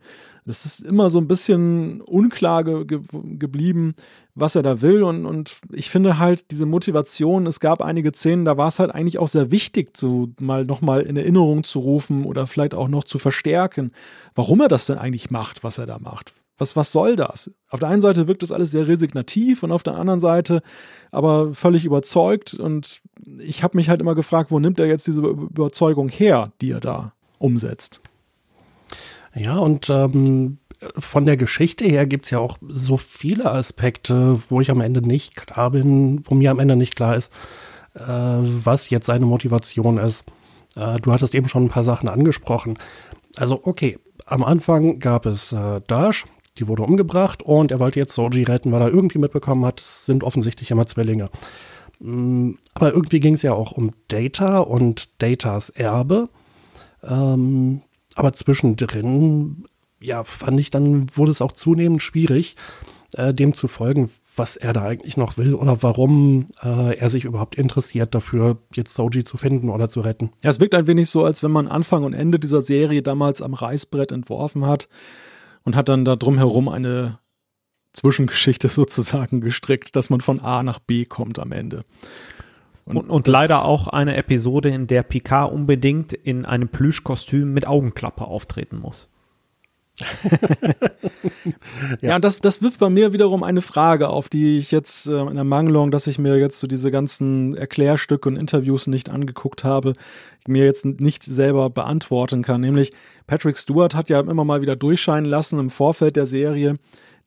Das 0.49 0.65
ist 0.65 0.81
immer 0.81 1.11
so 1.11 1.19
ein 1.19 1.29
bisschen 1.29 2.01
unklar 2.01 2.65
ge 2.65 2.87
ge 2.87 3.01
geblieben, 3.13 3.95
was 4.35 4.55
er 4.55 4.63
da 4.63 4.81
will. 4.81 5.03
Und, 5.03 5.27
und 5.27 5.59
ich 5.73 5.91
finde 5.91 6.19
halt 6.19 6.51
diese 6.51 6.65
Motivation, 6.65 7.47
es 7.47 7.61
gab 7.61 7.83
einige 7.83 8.13
Szenen, 8.13 8.47
da 8.47 8.57
war 8.57 8.69
es 8.69 8.79
halt 8.79 8.91
eigentlich 8.91 9.19
auch 9.19 9.29
sehr 9.29 9.51
wichtig, 9.51 9.95
so 9.95 10.31
mal 10.41 10.65
nochmal 10.65 11.03
in 11.03 11.19
Erinnerung 11.19 11.65
zu 11.65 11.81
rufen 11.81 12.25
oder 12.25 12.47
vielleicht 12.47 12.73
auch 12.73 12.89
noch 12.89 13.05
zu 13.05 13.19
verstärken, 13.19 13.93
warum 14.35 14.63
er 14.63 14.69
das 14.69 14.87
denn 14.87 14.97
eigentlich 14.97 15.31
macht, 15.31 15.65
was 15.65 15.77
er 15.77 15.85
da 15.85 15.99
macht. 15.99 16.33
Was, 16.57 16.77
was 16.77 16.93
soll 16.93 17.15
das? 17.15 17.51
Auf 17.69 17.81
der 17.81 17.91
einen 17.91 18.01
Seite 18.01 18.27
wirkt 18.27 18.43
das 18.43 18.51
alles 18.51 18.71
sehr 18.71 18.89
resignativ 18.89 19.63
und 19.63 19.71
auf 19.71 19.83
der 19.83 19.97
anderen 19.97 20.19
Seite 20.19 20.63
aber 21.11 21.53
völlig 21.53 21.85
überzeugt. 21.85 22.55
Und 22.55 23.03
ich 23.39 23.63
habe 23.63 23.77
mich 23.77 23.91
halt 23.91 24.01
immer 24.01 24.15
gefragt, 24.15 24.51
wo 24.51 24.59
nimmt 24.59 24.81
er 24.81 24.87
jetzt 24.87 25.07
diese 25.07 25.21
Überzeugung 25.21 26.09
her, 26.09 26.53
die 26.63 26.71
er 26.71 26.81
da 26.81 27.13
umsetzt? 27.39 28.01
Ja, 29.35 29.59
und 29.59 29.91
ähm, 29.91 30.59
von 30.97 31.27
der 31.27 31.37
Geschichte 31.37 31.85
her 31.85 32.07
gibt 32.07 32.27
es 32.27 32.31
ja 32.31 32.38
auch 32.38 32.59
so 32.69 32.97
viele 32.97 33.51
Aspekte, 33.51 34.38
wo 34.49 34.61
ich 34.61 34.71
am 34.71 34.81
Ende 34.81 35.03
nicht 35.03 35.37
klar 35.37 35.73
bin, 35.73 36.23
wo 36.25 36.35
mir 36.35 36.51
am 36.51 36.61
Ende 36.61 36.77
nicht 36.77 36.97
klar 36.97 37.17
ist, 37.17 37.33
äh, 37.95 38.01
was 38.01 38.91
jetzt 38.91 39.07
seine 39.07 39.27
Motivation 39.27 39.99
ist. 39.99 40.25
Äh, 40.77 41.01
du 41.01 41.12
hattest 41.12 41.35
eben 41.35 41.49
schon 41.49 41.64
ein 41.64 41.71
paar 41.71 41.83
Sachen 41.83 42.09
angesprochen. 42.09 42.79
Also, 43.37 43.61
okay, 43.64 43.99
am 44.27 44.45
Anfang 44.45 44.99
gab 45.01 45.27
es 45.27 45.53
äh, 45.53 45.81
Dash, 45.87 46.27
die 46.59 46.69
wurde 46.69 46.83
umgebracht 46.83 47.43
und 47.43 47.71
er 47.71 47.81
wollte 47.81 47.99
jetzt 47.99 48.14
Soji 48.14 48.45
retten, 48.45 48.73
weil 48.73 48.83
er 48.83 48.88
irgendwie 48.88 49.19
mitbekommen 49.19 49.64
hat, 49.64 49.81
es 49.81 50.07
sind 50.07 50.25
offensichtlich 50.25 50.71
immer 50.71 50.87
Zwillinge. 50.87 51.31
Mm, 52.01 52.53
aber 52.75 52.93
irgendwie 52.93 53.21
ging 53.21 53.35
es 53.35 53.43
ja 53.43 53.53
auch 53.53 53.73
um 53.73 53.93
Data 54.09 54.59
und 54.59 55.09
Datas 55.23 55.71
Erbe. 55.71 56.29
Ähm, 57.03 57.83
aber 58.18 58.33
zwischendrin 58.33 59.64
ja, 60.00 60.24
fand 60.24 60.61
ich 60.61 60.70
dann, 60.70 61.07
wurde 61.16 61.31
es 61.31 61.42
auch 61.42 61.52
zunehmend 61.52 62.02
schwierig, 62.02 62.57
äh, 63.14 63.33
dem 63.35 63.54
zu 63.54 63.68
folgen, 63.68 64.11
was 64.37 64.57
er 64.57 64.72
da 64.72 64.83
eigentlich 64.83 65.16
noch 65.16 65.37
will 65.37 65.54
oder 65.54 65.83
warum 65.83 66.48
äh, 66.62 66.96
er 66.96 67.09
sich 67.09 67.24
überhaupt 67.24 67.57
interessiert 67.57 68.14
dafür, 68.14 68.59
jetzt 68.74 68.94
Soji 68.94 69.24
zu 69.24 69.37
finden 69.37 69.68
oder 69.68 69.88
zu 69.88 70.00
retten. 70.00 70.31
Ja, 70.42 70.50
es 70.50 70.61
wirkt 70.61 70.74
ein 70.74 70.87
wenig 70.87 71.11
so, 71.11 71.24
als 71.24 71.42
wenn 71.42 71.50
man 71.50 71.68
Anfang 71.68 72.04
und 72.04 72.14
Ende 72.14 72.38
dieser 72.38 72.61
Serie 72.61 73.02
damals 73.02 73.42
am 73.42 73.54
Reißbrett 73.54 74.12
entworfen 74.12 74.66
hat 74.66 74.88
und 75.64 75.74
hat 75.74 75.88
dann 75.88 76.04
da 76.04 76.16
drumherum 76.16 76.68
eine 76.68 77.18
Zwischengeschichte 77.92 78.68
sozusagen 78.68 79.40
gestrickt, 79.40 79.96
dass 79.96 80.11
man 80.11 80.20
von 80.20 80.40
A 80.40 80.62
nach 80.62 80.78
B 80.78 81.04
kommt 81.04 81.38
am 81.38 81.52
Ende. 81.52 81.85
Und, 82.88 82.96
und, 82.96 83.11
und 83.11 83.27
leider 83.29 83.66
auch 83.66 83.88
eine 83.88 84.16
Episode, 84.16 84.70
in 84.70 84.87
der 84.87 85.03
Picard 85.03 85.53
unbedingt 85.53 86.14
in 86.14 86.46
einem 86.46 86.68
Plüschkostüm 86.68 87.53
mit 87.53 87.66
Augenklappe 87.66 88.24
auftreten 88.24 88.79
muss. 88.79 89.09
ja, 92.01 92.09
ja 92.11 92.18
das, 92.18 92.38
das 92.38 92.62
wirft 92.62 92.79
bei 92.79 92.88
mir 92.88 93.12
wiederum 93.12 93.42
eine 93.42 93.61
Frage 93.61 94.09
auf, 94.09 94.29
die 94.29 94.57
ich 94.59 94.70
jetzt 94.70 95.07
äh, 95.07 95.20
in 95.20 95.35
der 95.35 95.44
Mangelung, 95.44 95.90
dass 95.90 96.07
ich 96.07 96.18
mir 96.18 96.38
jetzt 96.38 96.61
so 96.61 96.66
diese 96.66 96.90
ganzen 96.90 97.55
Erklärstücke 97.55 98.29
und 98.29 98.37
Interviews 98.37 98.87
nicht 98.87 99.11
angeguckt 99.11 99.64
habe, 99.64 99.92
mir 100.46 100.64
jetzt 100.64 100.85
nicht 100.85 101.24
selber 101.24 101.68
beantworten 101.68 102.42
kann. 102.42 102.61
Nämlich 102.62 102.92
Patrick 103.27 103.59
Stewart 103.59 103.94
hat 103.94 104.09
ja 104.09 104.20
immer 104.20 104.44
mal 104.44 104.62
wieder 104.62 104.77
durchscheinen 104.77 105.27
lassen 105.29 105.59
im 105.59 105.68
Vorfeld 105.68 106.16
der 106.16 106.27
Serie, 106.27 106.79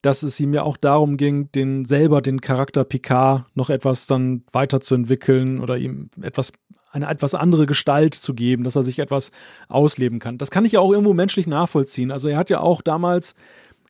dass 0.02 0.24
es 0.24 0.40
ihm 0.40 0.54
ja 0.54 0.64
auch 0.64 0.78
darum 0.78 1.18
ging, 1.18 1.52
den 1.52 1.86
selber 1.86 2.22
den 2.22 2.42
Charakter 2.42 2.84
Picard 2.84 3.46
noch 3.56 3.70
etwas 3.70 4.08
dann 4.08 4.44
weiterzuentwickeln 4.52 5.60
oder 5.60 5.78
ihm 5.78 6.10
etwas 6.22 6.52
eine 6.92 7.10
etwas 7.10 7.36
andere 7.36 7.66
Gestalt 7.68 8.14
zu 8.14 8.34
geben, 8.34 8.66
dass 8.66 8.76
er 8.76 8.84
sich 8.84 9.00
etwas 9.00 9.32
ausleben 9.70 10.20
kann. 10.20 10.38
Das 10.38 10.52
kann 10.52 10.66
ich 10.66 10.74
ja 10.74 10.82
auch 10.82 10.92
irgendwo 10.92 11.14
menschlich 11.14 11.48
nachvollziehen. 11.48 12.12
Also 12.12 12.28
er 12.28 12.38
hat 12.38 12.50
ja 12.50 12.60
auch 12.60 12.82
damals, 12.82 13.34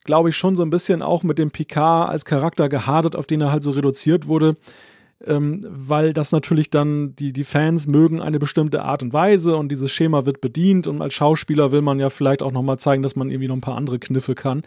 glaube 0.04 0.30
ich, 0.30 0.38
schon 0.38 0.56
so 0.56 0.62
ein 0.62 0.70
bisschen 0.70 1.02
auch 1.02 1.24
mit 1.24 1.40
dem 1.40 1.50
Picard 1.50 2.10
als 2.10 2.26
Charakter 2.26 2.70
gehadert, 2.70 3.16
auf 3.16 3.26
den 3.26 3.42
er 3.42 3.52
halt 3.52 3.64
so 3.64 3.72
reduziert 3.72 4.28
wurde 4.28 4.56
ähm, 5.26 5.62
weil 5.68 6.14
das 6.14 6.32
natürlich 6.32 6.70
dann, 6.70 7.16
die, 7.16 7.34
die 7.34 7.44
Fans 7.44 7.88
mögen 7.88 8.22
eine 8.22 8.40
bestimmte 8.40 8.84
Art 8.84 9.04
und 9.04 9.14
Weise 9.14 9.56
und 9.56 9.70
dieses 9.70 9.92
Schema 9.92 10.26
wird 10.26 10.42
bedient 10.42 10.88
und 10.88 11.02
als 11.02 11.14
Schauspieler 11.14 11.72
will 11.72 11.82
man 11.82 12.00
ja 12.00 12.10
vielleicht 12.10 12.42
auch 12.42 12.52
nochmal 12.52 12.80
zeigen, 12.80 13.04
dass 13.04 13.16
man 13.16 13.30
irgendwie 13.30 13.48
noch 13.48 13.56
ein 13.56 13.62
paar 13.62 13.78
andere 13.78 14.00
Kniffe 14.00 14.36
kann. 14.36 14.64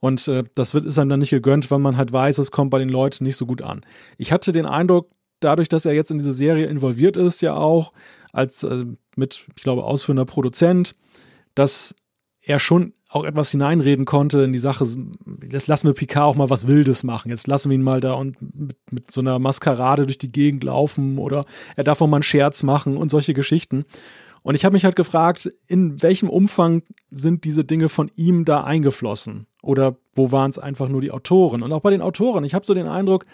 Und 0.00 0.28
äh, 0.28 0.44
das 0.54 0.74
wird, 0.74 0.84
ist 0.84 0.98
einem 0.98 1.10
dann 1.10 1.20
nicht 1.20 1.30
gegönnt, 1.30 1.70
weil 1.70 1.78
man 1.78 1.96
halt 1.96 2.12
weiß, 2.12 2.38
es 2.38 2.50
kommt 2.50 2.70
bei 2.70 2.78
den 2.78 2.88
Leuten 2.88 3.24
nicht 3.24 3.36
so 3.36 3.46
gut 3.46 3.62
an. 3.62 3.84
Ich 4.18 4.32
hatte 4.32 4.52
den 4.52 4.66
Eindruck, 4.66 5.10
dadurch, 5.40 5.68
dass 5.68 5.86
er 5.86 5.92
jetzt 5.92 6.10
in 6.10 6.18
diese 6.18 6.32
Serie 6.32 6.66
involviert 6.66 7.16
ist, 7.16 7.42
ja 7.42 7.54
auch, 7.54 7.92
als 8.32 8.62
äh, 8.62 8.84
mit, 9.16 9.46
ich 9.56 9.62
glaube, 9.62 9.84
ausführender 9.84 10.24
Produzent, 10.24 10.94
dass 11.54 11.94
er 12.42 12.58
schon 12.58 12.92
auch 13.08 13.24
etwas 13.24 13.50
hineinreden 13.50 14.04
konnte 14.04 14.42
in 14.42 14.52
die 14.52 14.58
Sache, 14.58 14.84
jetzt 15.50 15.68
lassen 15.68 15.86
wir 15.86 15.94
Picard 15.94 16.26
auch 16.26 16.34
mal 16.34 16.50
was 16.50 16.66
Wildes 16.66 17.04
machen. 17.04 17.30
Jetzt 17.30 17.46
lassen 17.46 17.70
wir 17.70 17.76
ihn 17.76 17.82
mal 17.82 18.00
da 18.00 18.14
und 18.14 18.36
mit, 18.40 18.76
mit 18.90 19.10
so 19.10 19.20
einer 19.20 19.38
Maskerade 19.38 20.06
durch 20.06 20.18
die 20.18 20.32
Gegend 20.32 20.64
laufen 20.64 21.18
oder 21.18 21.44
er 21.76 21.84
darf 21.84 22.02
auch 22.02 22.08
mal 22.08 22.16
einen 22.16 22.22
Scherz 22.24 22.62
machen 22.62 22.96
und 22.96 23.10
solche 23.10 23.32
Geschichten. 23.32 23.84
Und 24.42 24.54
ich 24.54 24.64
habe 24.64 24.74
mich 24.74 24.84
halt 24.84 24.96
gefragt, 24.96 25.50
in 25.66 26.02
welchem 26.02 26.28
Umfang 26.28 26.82
sind 27.10 27.44
diese 27.44 27.64
Dinge 27.64 27.88
von 27.88 28.10
ihm 28.14 28.44
da 28.44 28.62
eingeflossen? 28.62 29.46
Oder 29.62 29.96
wo 30.14 30.30
waren 30.30 30.50
es 30.50 30.58
einfach 30.58 30.88
nur 30.88 31.00
die 31.00 31.10
Autoren? 31.10 31.62
Und 31.62 31.72
auch 31.72 31.80
bei 31.80 31.90
den 31.90 32.02
Autoren, 32.02 32.44
ich 32.44 32.54
habe 32.54 32.64
so 32.64 32.72
den 32.72 32.86
Eindruck, 32.86 33.26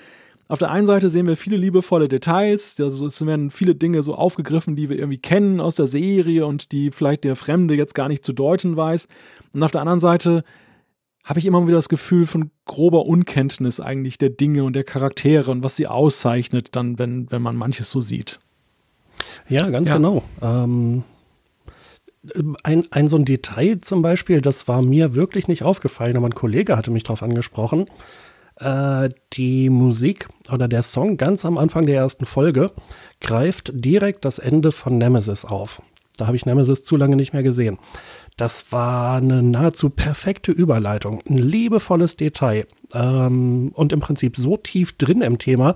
auf 0.49 0.59
der 0.59 0.71
einen 0.71 0.87
Seite 0.87 1.09
sehen 1.09 1.27
wir 1.27 1.37
viele 1.37 1.57
liebevolle 1.57 2.09
Details, 2.09 2.79
also 2.79 3.07
es 3.07 3.25
werden 3.25 3.51
viele 3.51 3.75
Dinge 3.75 4.03
so 4.03 4.15
aufgegriffen, 4.15 4.77
die 4.77 4.89
wir 4.89 4.99
irgendwie 4.99 5.19
kennen 5.19 5.61
aus 5.61 5.77
der 5.77 5.87
Serie 5.87 6.47
und 6.47 6.73
die 6.73 6.91
vielleicht 6.91 7.25
der 7.25 7.37
Fremde 7.37 7.75
jetzt 7.75 7.95
gar 7.95 8.09
nicht 8.09 8.25
zu 8.25 8.33
deuten 8.33 8.77
weiß. 8.77 9.09
Und 9.55 9.63
auf 9.63 9.71
der 9.71 9.81
anderen 9.81 10.01
Seite 10.01 10.43
habe 11.25 11.39
ich 11.39 11.47
immer 11.47 11.63
wieder 11.67 11.77
das 11.77 11.89
Gefühl 11.89 12.27
von 12.27 12.51
grober 12.65 13.07
Unkenntnis 13.07 13.81
eigentlich 13.81 14.19
der 14.19 14.31
Dinge 14.31 14.65
und 14.65 14.75
der 14.75 14.85
Charaktere 14.85 15.51
und 15.51 15.63
was 15.63 15.77
sie 15.77 15.87
auszeichnet, 15.87 16.75
dann, 16.77 16.99
wenn, 16.99 17.31
wenn 17.31 17.43
man 17.43 17.57
manches 17.57 17.91
so 17.91 18.01
sieht. 18.01 18.41
Ja, 19.49 19.69
ganz 19.71 19.89
ja. 19.89 19.97
genau. 19.97 20.25
Ähm, 20.43 21.05
ein, 22.63 22.87
ein 22.91 23.09
so 23.09 23.17
ein 23.17 23.25
Detail 23.25 23.81
zum 23.81 24.03
Beispiel, 24.03 24.41
das 24.41 24.69
war 24.69 24.83
mir 24.83 25.15
wirklich 25.15 25.49
nicht 25.49 25.63
aufgefallen, 25.63 26.17
aber 26.17 26.27
ein 26.27 26.35
Kollege 26.35 26.77
hatte 26.77 26.91
mich 26.91 27.05
darauf 27.05 27.23
angesprochen. 27.23 27.85
Äh, 28.57 29.11
die 29.33 29.71
Musik 29.71 30.29
oder 30.51 30.69
der 30.69 30.83
Song 30.83 31.17
ganz 31.17 31.45
am 31.45 31.59
Anfang 31.59 31.87
der 31.87 31.97
ersten 31.97 32.27
Folge 32.27 32.71
greift 33.21 33.73
direkt 33.75 34.25
das 34.25 34.39
Ende 34.39 34.73
von 34.73 34.99
Nemesis 34.99 35.45
auf. 35.45 35.83
Da 36.17 36.27
habe 36.27 36.37
ich 36.37 36.45
Nemesis 36.45 36.83
zu 36.83 36.97
lange 36.97 37.17
nicht 37.17 37.33
mehr 37.33 37.43
gesehen. 37.43 37.79
Das 38.37 38.73
war 38.73 39.17
eine 39.17 39.43
nahezu 39.43 39.91
perfekte 39.91 40.53
Überleitung, 40.53 41.23
ein 41.29 41.39
liebevolles 41.39 42.17
Detail 42.17 42.67
ähm, 42.95 43.73
und 43.75 43.93
im 43.93 44.01
Prinzip 44.01 44.37
so 44.37 44.57
tief 44.57 44.97
drin 44.97 45.23
im 45.23 45.39
Thema, 45.39 45.75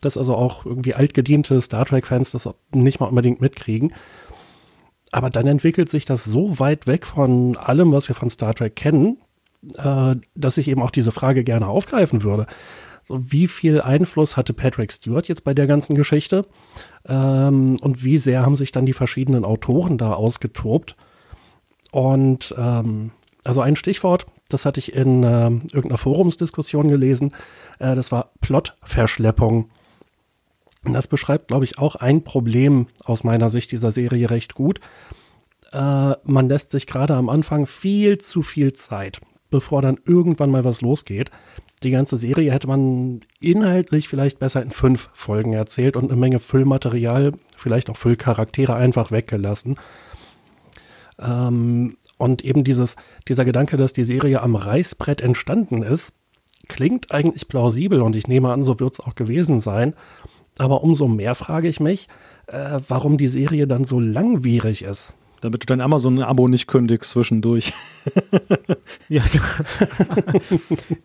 dass 0.00 0.16
also 0.16 0.34
auch 0.34 0.64
irgendwie 0.64 0.94
altgediente 0.94 1.60
Star 1.60 1.84
Trek-Fans 1.84 2.32
das 2.32 2.48
nicht 2.72 3.00
mal 3.00 3.06
unbedingt 3.06 3.40
mitkriegen. 3.40 3.92
Aber 5.10 5.30
dann 5.30 5.46
entwickelt 5.46 5.88
sich 5.90 6.04
das 6.04 6.24
so 6.24 6.58
weit 6.58 6.86
weg 6.86 7.06
von 7.06 7.56
allem, 7.56 7.92
was 7.92 8.08
wir 8.08 8.14
von 8.14 8.28
Star 8.28 8.54
Trek 8.54 8.76
kennen, 8.76 9.18
äh, 9.76 10.16
dass 10.34 10.58
ich 10.58 10.68
eben 10.68 10.82
auch 10.82 10.90
diese 10.90 11.12
Frage 11.12 11.44
gerne 11.44 11.66
aufgreifen 11.66 12.22
würde. 12.22 12.46
So, 13.04 13.32
wie 13.32 13.48
viel 13.48 13.80
Einfluss 13.80 14.36
hatte 14.36 14.52
Patrick 14.52 14.92
Stewart 14.92 15.28
jetzt 15.28 15.44
bei 15.44 15.54
der 15.54 15.66
ganzen 15.66 15.96
Geschichte? 15.96 16.46
Ähm, 17.06 17.76
und 17.80 18.04
wie 18.04 18.18
sehr 18.18 18.44
haben 18.44 18.56
sich 18.56 18.70
dann 18.70 18.86
die 18.86 18.92
verschiedenen 18.92 19.44
Autoren 19.44 19.96
da 19.96 20.12
ausgetobt? 20.12 20.96
Und 21.90 22.54
ähm, 22.58 23.12
also 23.44 23.62
ein 23.62 23.76
Stichwort, 23.76 24.26
das 24.50 24.66
hatte 24.66 24.78
ich 24.78 24.92
in 24.92 25.22
äh, 25.22 25.46
irgendeiner 25.46 25.96
Forumsdiskussion 25.96 26.88
gelesen, 26.88 27.34
äh, 27.78 27.94
das 27.94 28.12
war 28.12 28.32
Plotverschleppung. 28.40 29.70
Und 30.84 30.92
das 30.92 31.06
beschreibt, 31.06 31.48
glaube 31.48 31.64
ich, 31.64 31.78
auch 31.78 31.96
ein 31.96 32.24
Problem 32.24 32.86
aus 33.04 33.24
meiner 33.24 33.48
Sicht 33.48 33.72
dieser 33.72 33.90
Serie 33.90 34.30
recht 34.30 34.54
gut. 34.54 34.80
Äh, 35.72 36.12
man 36.24 36.48
lässt 36.48 36.70
sich 36.70 36.86
gerade 36.86 37.14
am 37.14 37.28
Anfang 37.28 37.66
viel 37.66 38.18
zu 38.18 38.42
viel 38.42 38.74
Zeit, 38.74 39.20
bevor 39.50 39.82
dann 39.82 39.98
irgendwann 40.04 40.50
mal 40.50 40.64
was 40.64 40.80
losgeht. 40.80 41.30
Die 41.82 41.90
ganze 41.90 42.16
Serie 42.16 42.52
hätte 42.52 42.66
man 42.66 43.20
inhaltlich 43.40 44.08
vielleicht 44.08 44.38
besser 44.38 44.62
in 44.62 44.70
fünf 44.70 45.10
Folgen 45.12 45.52
erzählt 45.52 45.96
und 45.96 46.10
eine 46.10 46.18
Menge 46.18 46.38
Füllmaterial, 46.38 47.32
vielleicht 47.56 47.88
auch 47.90 47.96
Füllcharaktere 47.96 48.74
einfach 48.74 49.10
weggelassen. 49.10 49.76
Ähm, 51.20 51.96
und 52.16 52.44
eben 52.44 52.64
dieses, 52.64 52.96
dieser 53.28 53.44
Gedanke, 53.44 53.76
dass 53.76 53.92
die 53.92 54.04
Serie 54.04 54.42
am 54.42 54.56
Reißbrett 54.56 55.20
entstanden 55.20 55.82
ist, 55.82 56.14
klingt 56.66 57.12
eigentlich 57.12 57.48
plausibel 57.48 58.02
und 58.02 58.16
ich 58.16 58.26
nehme 58.26 58.52
an, 58.52 58.62
so 58.62 58.80
wird 58.80 58.94
es 58.94 59.00
auch 59.00 59.14
gewesen 59.14 59.60
sein. 59.60 59.94
Aber 60.58 60.82
umso 60.82 61.06
mehr 61.06 61.36
frage 61.36 61.68
ich 61.68 61.78
mich, 61.78 62.08
äh, 62.48 62.80
warum 62.88 63.16
die 63.16 63.28
Serie 63.28 63.68
dann 63.68 63.84
so 63.84 64.00
langwierig 64.00 64.82
ist 64.82 65.14
damit 65.40 65.62
du 65.62 65.66
dein 65.66 65.80
Amazon-Abo 65.80 66.48
nicht 66.48 66.66
kündigst 66.66 67.10
zwischendurch. 67.10 67.72
ja, 69.08 69.22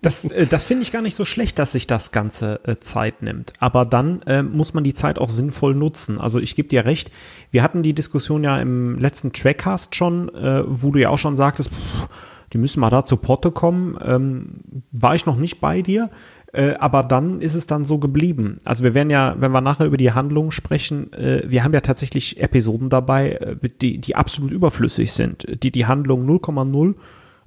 das, 0.02 0.26
äh, 0.26 0.48
das 0.48 0.65
finde 0.65 0.84
ich 0.84 0.91
gar 0.91 1.02
nicht 1.02 1.15
so 1.15 1.26
schlecht, 1.26 1.60
dass 1.60 1.74
sich 1.74 1.88
das 1.88 2.12
Ganze 2.12 2.60
äh, 2.65 2.78
Zeit 2.80 3.22
nimmt. 3.22 3.54
Aber 3.60 3.86
dann 3.86 4.22
äh, 4.24 4.43
muss 4.43 4.74
man 4.74 4.84
die 4.84 4.93
Zeit 4.93 5.19
auch 5.19 5.30
sinnvoll 5.30 5.76
nutzen. 5.76 6.19
Also 6.19 6.39
ich 6.39 6.56
gebe 6.56 6.69
dir 6.69 6.86
recht, 6.86 7.12
wir 7.52 7.63
hatten 7.63 7.84
die 7.84 7.93
Diskussion 7.93 8.43
ja 8.43 8.60
im 8.60 9.00
letzten 9.00 9.34
Trackcast 9.34 9.96
schon, 9.96 10.34
äh, 10.36 10.63
wo 10.65 10.91
du 10.91 11.00
ja 11.00 11.10
auch 11.10 11.17
schon 11.17 11.36
sagtest, 11.36 11.69
pff, 11.69 12.08
die 12.54 12.60
müssen 12.60 12.80
mal 12.80 12.91
da 12.91 13.04
zu 13.04 13.17
Potte 13.17 13.52
kommen. 13.52 13.98
Ähm, 14.04 14.62
war 14.91 15.15
ich 15.15 15.26
noch 15.26 15.38
nicht 15.38 15.60
bei 15.60 15.82
dir. 15.82 16.10
Äh, 16.54 16.76
aber 16.76 17.02
dann 17.02 17.42
ist 17.42 17.56
es 17.56 17.66
dann 17.66 17.84
so 17.84 17.98
geblieben. 17.98 18.60
Also 18.63 18.84
wir 18.84 18.94
werden 18.94 19.10
ja, 19.10 19.36
wenn 19.39 19.52
wir 19.52 19.62
nachher 19.62 19.88
über 19.88 19.98
die 19.98 20.12
Handlung 20.12 20.52
sprechen, 20.52 21.12
äh, 21.12 21.42
wir 21.48 21.63
haben 21.63 21.74
ja 21.74 21.82
tatsächlich 21.82 22.39
Episoden 22.39 22.89
dabei, 22.89 23.32
äh, 23.32 23.70
die, 23.82 23.98
die 23.98 24.16
absolut 24.16 24.52
überflüssig 24.52 25.13
sind, 25.13 25.48
die 25.63 25.72
die 25.72 25.88
Handlung 25.88 26.30
0,0 26.30 26.94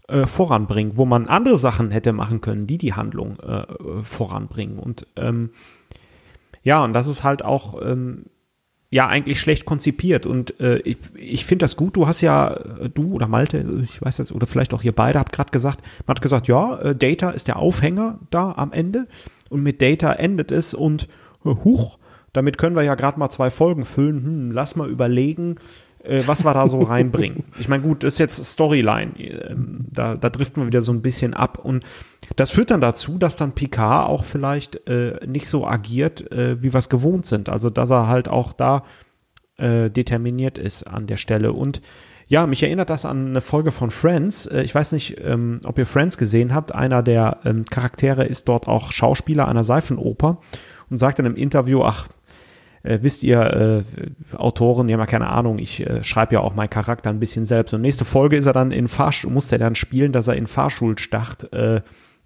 äh, 0.08 0.26
voranbringen, 0.26 0.96
wo 0.96 1.04
man 1.04 1.28
andere 1.28 1.56
Sachen 1.56 1.92
hätte 1.92 2.12
machen 2.12 2.40
können, 2.40 2.66
die 2.66 2.78
die 2.78 2.94
Handlung 2.94 3.38
voranbringen. 4.02 4.78
Und 4.78 5.06
ähm, 5.16 5.50
ja, 6.64 6.82
und 6.82 6.92
das 6.92 7.06
ist 7.06 7.22
halt 7.22 7.44
auch 7.44 7.80
ähm, 7.80 8.24
ja 8.96 9.06
eigentlich 9.08 9.38
schlecht 9.38 9.66
konzipiert. 9.66 10.24
Und 10.24 10.58
äh, 10.58 10.78
ich, 10.78 10.96
ich 11.14 11.44
finde 11.44 11.64
das 11.64 11.76
gut. 11.76 11.96
Du 11.96 12.06
hast 12.06 12.22
ja, 12.22 12.54
äh, 12.80 12.88
du 12.88 13.12
oder 13.12 13.28
Malte, 13.28 13.82
ich 13.82 14.00
weiß 14.00 14.18
jetzt, 14.18 14.32
oder 14.32 14.46
vielleicht 14.46 14.72
auch 14.72 14.82
ihr 14.82 14.92
beide 14.92 15.18
habt 15.18 15.32
gerade 15.32 15.50
gesagt, 15.50 15.82
man 16.06 16.16
hat 16.16 16.22
gesagt, 16.22 16.48
ja, 16.48 16.78
äh, 16.78 16.96
Data 16.96 17.30
ist 17.30 17.46
der 17.46 17.58
Aufhänger 17.58 18.18
da 18.30 18.52
am 18.56 18.72
Ende. 18.72 19.06
Und 19.50 19.62
mit 19.62 19.82
Data 19.82 20.12
endet 20.14 20.50
es 20.50 20.72
und 20.72 21.08
äh, 21.44 21.50
huch, 21.50 21.98
damit 22.32 22.56
können 22.56 22.74
wir 22.74 22.82
ja 22.82 22.94
gerade 22.94 23.18
mal 23.18 23.30
zwei 23.30 23.50
Folgen 23.50 23.84
füllen. 23.84 24.24
Hm, 24.24 24.50
lass 24.52 24.76
mal 24.76 24.88
überlegen, 24.88 25.56
äh, 26.06 26.22
was 26.26 26.44
wir 26.44 26.54
da 26.54 26.68
so 26.68 26.80
reinbringen. 26.80 27.44
Ich 27.58 27.68
meine, 27.68 27.82
gut, 27.82 28.02
das 28.02 28.14
ist 28.14 28.18
jetzt 28.18 28.44
Storyline. 28.44 29.18
Ähm, 29.18 29.86
da, 29.90 30.16
da 30.16 30.30
driften 30.30 30.62
wir 30.62 30.66
wieder 30.66 30.82
so 30.82 30.92
ein 30.92 31.02
bisschen 31.02 31.34
ab. 31.34 31.58
Und 31.62 31.84
das 32.36 32.50
führt 32.50 32.70
dann 32.70 32.80
dazu, 32.80 33.18
dass 33.18 33.36
dann 33.36 33.52
Picard 33.52 34.08
auch 34.08 34.24
vielleicht 34.24 34.88
äh, 34.88 35.18
nicht 35.26 35.48
so 35.48 35.66
agiert, 35.66 36.30
äh, 36.32 36.62
wie 36.62 36.72
wir 36.72 36.78
es 36.78 36.88
gewohnt 36.88 37.26
sind. 37.26 37.48
Also, 37.48 37.70
dass 37.70 37.90
er 37.90 38.08
halt 38.08 38.28
auch 38.28 38.52
da 38.52 38.84
äh, 39.56 39.90
determiniert 39.90 40.58
ist 40.58 40.84
an 40.84 41.06
der 41.06 41.16
Stelle. 41.16 41.52
Und 41.52 41.80
ja, 42.28 42.46
mich 42.46 42.62
erinnert 42.62 42.90
das 42.90 43.04
an 43.04 43.28
eine 43.28 43.40
Folge 43.40 43.72
von 43.72 43.90
Friends. 43.90 44.46
Äh, 44.46 44.62
ich 44.62 44.74
weiß 44.74 44.92
nicht, 44.92 45.16
ähm, 45.22 45.60
ob 45.64 45.78
ihr 45.78 45.86
Friends 45.86 46.18
gesehen 46.18 46.54
habt. 46.54 46.74
Einer 46.74 47.02
der 47.02 47.38
ähm, 47.44 47.64
Charaktere 47.64 48.24
ist 48.24 48.48
dort 48.48 48.68
auch 48.68 48.92
Schauspieler 48.92 49.48
einer 49.48 49.64
Seifenoper 49.64 50.38
und 50.90 50.98
sagt 50.98 51.18
in 51.18 51.26
einem 51.26 51.36
Interview, 51.36 51.82
ach, 51.82 52.08
äh, 52.86 53.02
wisst 53.02 53.22
ihr, 53.22 53.40
äh, 53.40 54.36
Autoren, 54.36 54.86
die 54.86 54.94
haben 54.94 55.00
ja 55.00 55.06
keine 55.06 55.28
Ahnung, 55.28 55.58
ich 55.58 55.86
äh, 55.86 56.02
schreibe 56.02 56.34
ja 56.34 56.40
auch 56.40 56.54
meinen 56.54 56.70
Charakter 56.70 57.10
ein 57.10 57.20
bisschen 57.20 57.44
selbst. 57.44 57.74
Und 57.74 57.80
nächste 57.80 58.04
Folge 58.04 58.36
ist 58.36 58.46
er 58.46 58.52
dann 58.52 58.70
in 58.70 58.88
Fahrstuhl, 58.88 59.30
muss 59.30 59.50
er 59.52 59.58
dann 59.58 59.74
spielen, 59.74 60.12
dass 60.12 60.28
er 60.28 60.36
in 60.36 60.46
Fahrschulstart 60.46 61.52
äh, 61.52 61.80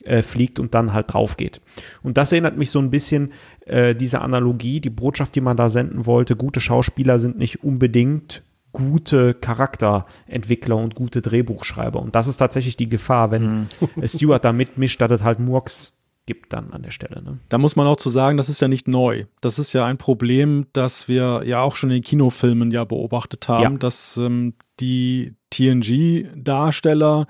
äh, 0.05 0.23
fliegt 0.23 0.59
und 0.59 0.75
dann 0.75 0.93
halt 0.93 1.13
drauf 1.13 1.37
geht. 1.37 1.61
Und 2.03 2.17
das 2.17 2.33
erinnert 2.33 2.57
mich 2.57 2.71
so 2.71 2.79
ein 2.79 2.91
bisschen, 2.91 3.33
äh, 3.67 3.95
diese 3.95 4.21
Analogie, 4.21 4.81
die 4.81 4.91
Botschaft, 4.91 5.35
die 5.35 5.41
man 5.41 5.57
da 5.57 5.69
senden 5.69 6.07
wollte, 6.07 6.37
gute 6.37 6.61
Schauspieler 6.61 7.19
sind 7.19 7.39
nicht 7.39 7.63
unbedingt 7.65 8.43
gute 8.73 9.35
Charakterentwickler 9.35 10.77
und 10.77 10.95
gute 10.95 11.23
Drehbuchschreiber. 11.23 12.01
Und 12.01 12.15
das 12.15 12.29
ist 12.29 12.37
tatsächlich 12.37 12.77
die 12.77 12.89
Gefahr, 12.89 13.31
wenn 13.31 13.67
mhm. 13.97 14.07
Stewart 14.07 14.45
da 14.45 14.53
mitmischt, 14.53 15.01
dass 15.01 15.11
es 15.11 15.25
halt 15.25 15.41
Murks 15.41 16.00
gibt 16.31 16.53
dann 16.53 16.73
an 16.73 16.83
der 16.83 16.93
Stelle. 16.93 17.25
Ne? 17.25 17.41
Da 17.49 17.59
muss 17.59 17.75
man 17.75 17.89
auch 17.89 17.97
zu 17.97 18.09
sagen, 18.09 18.37
das 18.37 18.49
ist 18.49 18.61
ja 18.61 18.69
nicht 18.69 18.87
neu. 18.87 19.25
Das 19.41 19.59
ist 19.59 19.73
ja 19.73 19.85
ein 19.85 19.99
Problem, 19.99 20.67
das 20.73 21.09
wir 21.09 21.43
ja 21.45 21.61
auch 21.61 21.75
schon 21.75 21.91
in 21.91 21.97
den 21.97 22.05
Kinofilmen 22.05 22.71
ja 22.71 22.85
beobachtet 22.85 23.49
haben, 23.49 23.73
ja. 23.73 23.79
dass 23.79 24.17
ähm, 24.17 24.55
die 24.79 25.35
TNG-Darsteller 25.51 27.27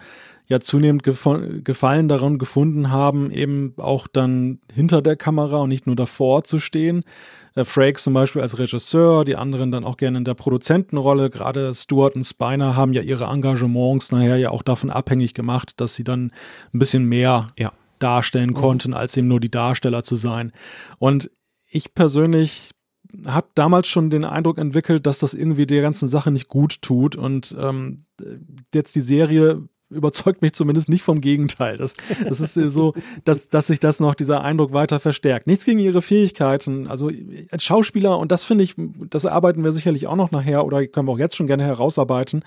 ja 0.48 0.60
zunehmend 0.60 1.02
Gefallen 1.02 2.08
daran 2.08 2.36
gefunden 2.36 2.90
haben, 2.90 3.30
eben 3.30 3.72
auch 3.78 4.06
dann 4.06 4.58
hinter 4.70 5.00
der 5.00 5.16
Kamera 5.16 5.62
und 5.62 5.70
nicht 5.70 5.86
nur 5.86 5.96
davor 5.96 6.44
zu 6.44 6.58
stehen. 6.58 7.02
Äh, 7.54 7.64
Frakes 7.64 8.04
zum 8.04 8.12
Beispiel 8.12 8.42
als 8.42 8.58
Regisseur, 8.58 9.24
die 9.24 9.36
anderen 9.36 9.70
dann 9.70 9.84
auch 9.84 9.96
gerne 9.96 10.18
in 10.18 10.24
der 10.24 10.34
Produzentenrolle. 10.34 11.30
Gerade 11.30 11.72
Stuart 11.72 12.16
und 12.16 12.24
Spiner 12.24 12.76
haben 12.76 12.92
ja 12.92 13.00
ihre 13.00 13.24
Engagements 13.24 14.12
nachher 14.12 14.36
ja 14.36 14.50
auch 14.50 14.62
davon 14.62 14.90
abhängig 14.90 15.32
gemacht, 15.32 15.80
dass 15.80 15.94
sie 15.94 16.04
dann 16.04 16.32
ein 16.74 16.78
bisschen 16.78 17.04
mehr 17.04 17.46
ja. 17.58 17.72
Darstellen 18.02 18.50
mhm. 18.50 18.54
konnten, 18.54 18.94
als 18.94 19.16
eben 19.16 19.28
nur 19.28 19.40
die 19.40 19.50
Darsteller 19.50 20.02
zu 20.02 20.16
sein. 20.16 20.52
Und 20.98 21.30
ich 21.68 21.94
persönlich 21.94 22.70
habe 23.26 23.48
damals 23.54 23.88
schon 23.88 24.10
den 24.10 24.24
Eindruck 24.24 24.58
entwickelt, 24.58 25.06
dass 25.06 25.18
das 25.18 25.34
irgendwie 25.34 25.66
der 25.66 25.82
ganzen 25.82 26.08
Sache 26.08 26.30
nicht 26.30 26.48
gut 26.48 26.82
tut 26.82 27.16
und 27.16 27.56
ähm, 27.58 28.04
jetzt 28.72 28.94
die 28.94 29.00
Serie 29.00 29.68
überzeugt 29.90 30.40
mich 30.40 30.52
zumindest 30.52 30.88
nicht 30.88 31.02
vom 31.02 31.20
Gegenteil. 31.20 31.76
Das, 31.76 31.94
das 32.24 32.40
ist 32.40 32.54
so, 32.54 32.94
dass, 33.24 33.48
dass 33.48 33.66
sich 33.66 33.80
das 33.80 34.00
noch 34.00 34.14
dieser 34.14 34.42
Eindruck 34.42 34.72
weiter 34.72 35.00
verstärkt. 35.00 35.46
Nichts 35.46 35.64
gegen 35.64 35.80
ihre 35.80 36.00
Fähigkeiten. 36.00 36.86
Also 36.86 37.10
als 37.50 37.64
Schauspieler, 37.64 38.18
und 38.18 38.30
das 38.30 38.44
finde 38.44 38.64
ich, 38.64 38.74
das 38.76 39.26
arbeiten 39.26 39.64
wir 39.64 39.72
sicherlich 39.72 40.06
auch 40.06 40.16
noch 40.16 40.30
nachher 40.30 40.64
oder 40.64 40.86
können 40.86 41.08
wir 41.08 41.12
auch 41.12 41.18
jetzt 41.18 41.36
schon 41.36 41.48
gerne 41.48 41.64
herausarbeiten, 41.64 42.44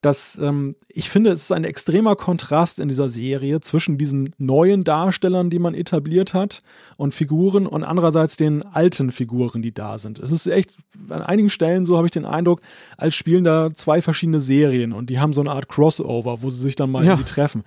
dass 0.00 0.38
ähm, 0.40 0.76
ich 0.88 1.10
finde, 1.10 1.30
es 1.30 1.42
ist 1.42 1.52
ein 1.52 1.64
extremer 1.64 2.14
Kontrast 2.16 2.78
in 2.78 2.88
dieser 2.88 3.08
Serie 3.08 3.60
zwischen 3.60 3.98
diesen 3.98 4.34
neuen 4.38 4.84
Darstellern, 4.84 5.50
die 5.50 5.58
man 5.58 5.74
etabliert 5.74 6.34
hat 6.34 6.60
und 6.96 7.14
Figuren 7.14 7.66
und 7.66 7.84
andererseits 7.84 8.36
den 8.36 8.64
alten 8.64 9.10
Figuren, 9.10 9.62
die 9.62 9.72
da 9.72 9.98
sind. 9.98 10.18
Es 10.18 10.30
ist 10.30 10.46
echt 10.46 10.76
an 11.08 11.22
einigen 11.22 11.50
Stellen, 11.50 11.84
so 11.84 11.96
habe 11.96 12.06
ich 12.06 12.12
den 12.12 12.24
Eindruck, 12.24 12.60
als 12.96 13.14
spielen 13.14 13.44
da 13.44 13.70
zwei 13.72 14.00
verschiedene 14.02 14.40
Serien 14.40 14.92
und 14.92 15.10
die 15.10 15.18
haben 15.18 15.32
so 15.32 15.40
eine 15.40 15.50
Art 15.50 15.68
Crossover, 15.68 16.42
wo 16.42 16.50
sie 16.50 16.60
sich 16.60 16.76
dann 16.76 16.90
mal 16.90 17.04
ja. 17.04 17.16
treffen. 17.16 17.64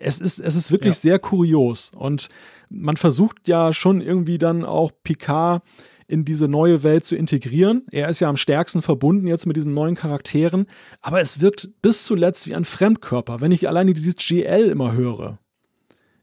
Es 0.00 0.20
ist, 0.20 0.38
es 0.38 0.54
ist 0.54 0.70
wirklich 0.70 0.94
ja. 0.94 1.00
sehr 1.00 1.18
kurios 1.18 1.90
und 1.94 2.28
man 2.70 2.96
versucht 2.96 3.48
ja 3.48 3.72
schon 3.72 4.00
irgendwie 4.00 4.38
dann 4.38 4.64
auch 4.64 4.92
Picard 5.02 5.62
in 6.08 6.24
diese 6.24 6.48
neue 6.48 6.82
Welt 6.82 7.04
zu 7.04 7.14
integrieren. 7.14 7.86
Er 7.92 8.08
ist 8.08 8.20
ja 8.20 8.28
am 8.28 8.36
stärksten 8.36 8.82
verbunden 8.82 9.26
jetzt 9.26 9.46
mit 9.46 9.56
diesen 9.56 9.74
neuen 9.74 9.94
Charakteren, 9.94 10.66
aber 11.00 11.20
es 11.20 11.40
wirkt 11.40 11.70
bis 11.82 12.04
zuletzt 12.04 12.48
wie 12.48 12.54
ein 12.54 12.64
Fremdkörper, 12.64 13.40
wenn 13.40 13.52
ich 13.52 13.68
alleine 13.68 13.92
dieses 13.92 14.16
GL 14.16 14.70
immer 14.70 14.94
höre. 14.94 15.38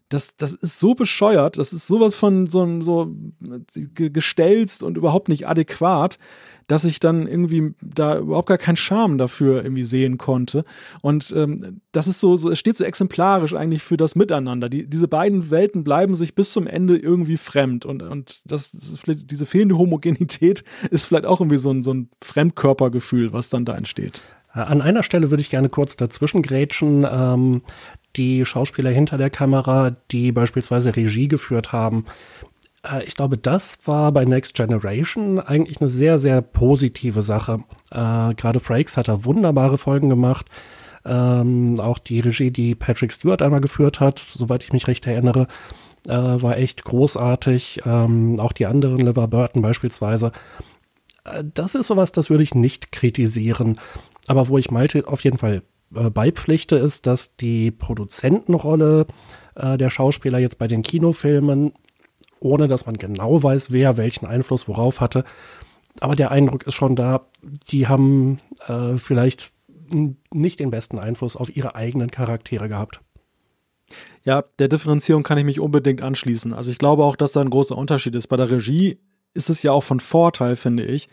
Das, 0.09 0.35
das 0.37 0.53
ist 0.53 0.79
so 0.79 0.93
bescheuert, 0.93 1.57
das 1.57 1.73
ist 1.73 1.87
sowas 1.87 2.15
von 2.15 2.45
so, 2.45 2.79
so 2.81 3.15
gestelzt 3.95 4.83
und 4.83 4.97
überhaupt 4.97 5.29
nicht 5.29 5.47
adäquat, 5.47 6.19
dass 6.67 6.85
ich 6.85 6.99
dann 6.99 7.27
irgendwie 7.27 7.73
da 7.81 8.17
überhaupt 8.17 8.49
gar 8.49 8.57
keinen 8.57 8.77
Charme 8.77 9.17
dafür 9.17 9.63
irgendwie 9.63 9.83
sehen 9.83 10.17
konnte. 10.17 10.63
Und 11.01 11.33
ähm, 11.35 11.81
das 11.91 12.07
ist 12.07 12.19
so, 12.19 12.37
so, 12.37 12.49
es 12.49 12.59
steht 12.59 12.77
so 12.77 12.83
exemplarisch 12.83 13.53
eigentlich 13.53 13.83
für 13.83 13.97
das 13.97 14.15
Miteinander. 14.15 14.69
Die, 14.69 14.87
diese 14.87 15.07
beiden 15.07 15.51
Welten 15.51 15.83
bleiben 15.83 16.15
sich 16.15 16.35
bis 16.35 16.51
zum 16.51 16.67
Ende 16.67 16.97
irgendwie 16.97 17.37
fremd. 17.37 17.85
Und, 17.85 18.01
und 18.01 18.41
das, 18.45 18.71
das 18.71 19.01
diese 19.05 19.45
fehlende 19.45 19.77
Homogenität 19.77 20.63
ist 20.89 21.05
vielleicht 21.05 21.25
auch 21.25 21.39
irgendwie 21.39 21.57
so 21.57 21.71
ein, 21.71 21.83
so 21.83 21.93
ein 21.93 22.09
Fremdkörpergefühl, 22.21 23.33
was 23.33 23.49
dann 23.49 23.65
da 23.65 23.75
entsteht. 23.75 24.23
An 24.55 24.81
einer 24.81 25.03
Stelle 25.03 25.31
würde 25.31 25.41
ich 25.41 25.49
gerne 25.49 25.67
kurz 25.67 25.97
dazwischen 25.97 26.41
grätschen. 26.41 27.05
Ähm, 27.09 27.61
die 28.17 28.45
Schauspieler 28.45 28.91
hinter 28.91 29.17
der 29.17 29.29
Kamera, 29.29 29.95
die 30.11 30.31
beispielsweise 30.31 30.95
Regie 30.95 31.27
geführt 31.27 31.71
haben, 31.71 32.05
äh, 32.85 33.03
ich 33.03 33.15
glaube, 33.15 33.37
das 33.37 33.79
war 33.85 34.11
bei 34.11 34.25
Next 34.25 34.53
Generation 34.53 35.39
eigentlich 35.39 35.81
eine 35.81 35.89
sehr, 35.89 36.19
sehr 36.19 36.41
positive 36.41 37.21
Sache. 37.21 37.63
Äh, 37.91 38.33
Gerade 38.35 38.59
Frakes 38.59 38.97
hat 38.97 39.07
da 39.07 39.25
wunderbare 39.25 39.77
Folgen 39.77 40.09
gemacht. 40.09 40.47
Ähm, 41.05 41.79
auch 41.79 41.99
die 41.99 42.19
Regie, 42.19 42.51
die 42.51 42.73
Patrick 42.73 43.13
Stewart 43.13 43.41
einmal 43.41 43.61
geführt 43.61 43.99
hat, 43.99 44.19
soweit 44.19 44.63
ich 44.63 44.73
mich 44.73 44.87
recht 44.87 45.05
erinnere, 45.05 45.47
äh, 46.07 46.11
war 46.13 46.57
echt 46.57 46.83
großartig. 46.83 47.81
Ähm, 47.85 48.39
auch 48.39 48.53
die 48.53 48.65
anderen, 48.65 48.99
Liver 48.99 49.27
Burton 49.27 49.61
beispielsweise. 49.61 50.31
Äh, 51.25 51.43
das 51.53 51.75
ist 51.75 51.87
sowas, 51.87 52.11
das 52.11 52.29
würde 52.29 52.43
ich 52.43 52.55
nicht 52.55 52.91
kritisieren. 52.91 53.79
Aber 54.27 54.47
wo 54.47 54.57
ich 54.57 54.71
Malte 54.71 55.07
auf 55.07 55.23
jeden 55.23 55.37
Fall 55.37 55.61
äh, 55.93 56.09
beipflichte, 56.09 56.77
ist, 56.77 57.05
dass 57.07 57.35
die 57.35 57.71
Produzentenrolle 57.71 59.07
äh, 59.55 59.77
der 59.77 59.89
Schauspieler 59.89 60.39
jetzt 60.39 60.57
bei 60.57 60.67
den 60.67 60.81
Kinofilmen 60.81 61.73
ohne 62.45 62.67
dass 62.67 62.85
man 62.85 62.97
genau 62.97 63.41
weiß, 63.41 63.71
wer 63.71 63.97
welchen 63.97 64.27
Einfluss 64.27 64.67
worauf 64.67 65.01
hatte. 65.01 65.23
Aber 65.99 66.15
der 66.15 66.31
Eindruck 66.31 66.67
ist 66.67 66.75
schon 66.75 66.95
da, 66.95 67.27
die 67.41 67.87
haben 67.87 68.39
äh, 68.67 68.97
vielleicht 68.97 69.51
nicht 70.31 70.59
den 70.59 70.69
besten 70.69 70.99
Einfluss 70.99 71.35
auf 71.35 71.55
ihre 71.55 71.75
eigenen 71.75 72.11
Charaktere 72.11 72.67
gehabt. 72.69 73.01
Ja, 74.23 74.43
der 74.59 74.67
Differenzierung 74.67 75.23
kann 75.23 75.37
ich 75.37 75.43
mich 75.43 75.59
unbedingt 75.59 76.01
anschließen. 76.01 76.53
Also 76.53 76.71
ich 76.71 76.77
glaube 76.77 77.03
auch, 77.03 77.15
dass 77.15 77.31
da 77.31 77.41
ein 77.41 77.49
großer 77.49 77.77
Unterschied 77.77 78.15
ist. 78.15 78.27
Bei 78.27 78.37
der 78.37 78.49
Regie 78.49 78.99
ist 79.33 79.49
es 79.49 79.63
ja 79.63 79.71
auch 79.71 79.83
von 79.83 79.99
Vorteil, 79.99 80.55
finde 80.55 80.83
ich, 80.85 81.07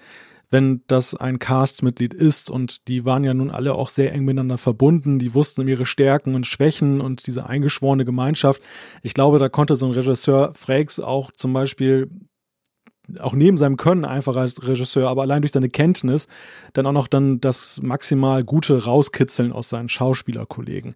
wenn 0.52 0.82
das 0.86 1.14
ein 1.14 1.38
Castmitglied 1.38 2.12
ist 2.12 2.50
und 2.50 2.86
die 2.86 3.06
waren 3.06 3.24
ja 3.24 3.32
nun 3.32 3.50
alle 3.50 3.74
auch 3.74 3.88
sehr 3.88 4.12
eng 4.12 4.24
miteinander 4.24 4.58
verbunden, 4.58 5.18
die 5.18 5.32
wussten 5.32 5.62
um 5.62 5.68
ihre 5.68 5.86
Stärken 5.86 6.34
und 6.34 6.46
Schwächen 6.46 7.00
und 7.00 7.26
diese 7.26 7.46
eingeschworene 7.46 8.04
Gemeinschaft. 8.04 8.60
Ich 9.02 9.14
glaube, 9.14 9.38
da 9.38 9.48
konnte 9.48 9.76
so 9.76 9.86
ein 9.86 9.92
Regisseur 9.92 10.52
Frakes 10.54 11.00
auch 11.00 11.32
zum 11.32 11.54
Beispiel 11.54 12.10
auch 13.18 13.32
neben 13.32 13.56
seinem 13.56 13.76
Können 13.76 14.04
einfach 14.04 14.36
als 14.36 14.62
Regisseur, 14.66 15.08
aber 15.08 15.22
allein 15.22 15.42
durch 15.42 15.52
seine 15.52 15.70
Kenntnis 15.70 16.28
dann 16.74 16.86
auch 16.86 16.92
noch 16.92 17.08
dann 17.08 17.40
das 17.40 17.80
maximal 17.82 18.44
Gute 18.44 18.84
rauskitzeln 18.84 19.52
aus 19.52 19.70
seinen 19.70 19.88
Schauspielerkollegen. 19.88 20.94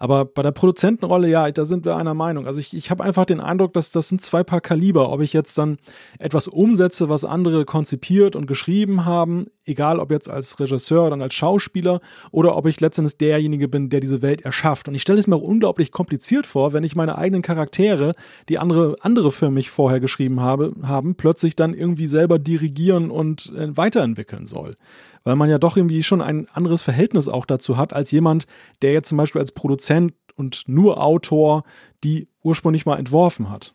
Aber 0.00 0.24
bei 0.24 0.42
der 0.42 0.50
Produzentenrolle, 0.50 1.28
ja, 1.28 1.50
da 1.50 1.66
sind 1.66 1.84
wir 1.84 1.94
einer 1.94 2.14
Meinung. 2.14 2.46
Also 2.46 2.58
ich, 2.58 2.74
ich 2.74 2.90
habe 2.90 3.04
einfach 3.04 3.26
den 3.26 3.38
Eindruck, 3.38 3.74
dass 3.74 3.92
das 3.92 4.08
sind 4.08 4.22
zwei 4.22 4.42
Paar 4.42 4.62
Kaliber. 4.62 5.12
Ob 5.12 5.20
ich 5.20 5.34
jetzt 5.34 5.58
dann 5.58 5.76
etwas 6.18 6.48
umsetze, 6.48 7.10
was 7.10 7.26
andere 7.26 7.66
konzipiert 7.66 8.34
und 8.34 8.46
geschrieben 8.46 9.04
haben, 9.04 9.48
egal 9.66 10.00
ob 10.00 10.10
jetzt 10.10 10.30
als 10.30 10.58
Regisseur 10.58 11.06
oder 11.06 11.20
als 11.20 11.34
Schauspieler, 11.34 12.00
oder 12.30 12.56
ob 12.56 12.64
ich 12.64 12.80
letztendlich 12.80 13.18
derjenige 13.18 13.68
bin, 13.68 13.90
der 13.90 14.00
diese 14.00 14.22
Welt 14.22 14.40
erschafft. 14.40 14.88
Und 14.88 14.94
ich 14.94 15.02
stelle 15.02 15.18
es 15.18 15.26
mir 15.26 15.36
auch 15.36 15.42
unglaublich 15.42 15.92
kompliziert 15.92 16.46
vor, 16.46 16.72
wenn 16.72 16.82
ich 16.82 16.96
meine 16.96 17.18
eigenen 17.18 17.42
Charaktere, 17.42 18.14
die 18.48 18.58
andere, 18.58 18.96
andere 19.02 19.30
für 19.30 19.50
mich 19.50 19.68
vorher 19.68 20.00
geschrieben 20.00 20.40
habe, 20.40 20.72
haben, 20.82 21.14
plötzlich 21.14 21.56
dann 21.56 21.74
irgendwie 21.74 22.06
selber 22.06 22.38
dirigieren 22.38 23.10
und 23.10 23.52
äh, 23.54 23.76
weiterentwickeln 23.76 24.46
soll 24.46 24.76
weil 25.24 25.36
man 25.36 25.50
ja 25.50 25.58
doch 25.58 25.76
irgendwie 25.76 26.02
schon 26.02 26.22
ein 26.22 26.48
anderes 26.52 26.82
Verhältnis 26.82 27.28
auch 27.28 27.46
dazu 27.46 27.76
hat, 27.76 27.92
als 27.92 28.10
jemand, 28.10 28.46
der 28.82 28.92
jetzt 28.92 29.08
zum 29.08 29.18
Beispiel 29.18 29.40
als 29.40 29.52
Produzent 29.52 30.14
und 30.36 30.64
nur 30.66 31.02
Autor 31.02 31.64
die 32.02 32.28
ursprünglich 32.42 32.86
mal 32.86 32.98
entworfen 32.98 33.50
hat. 33.50 33.74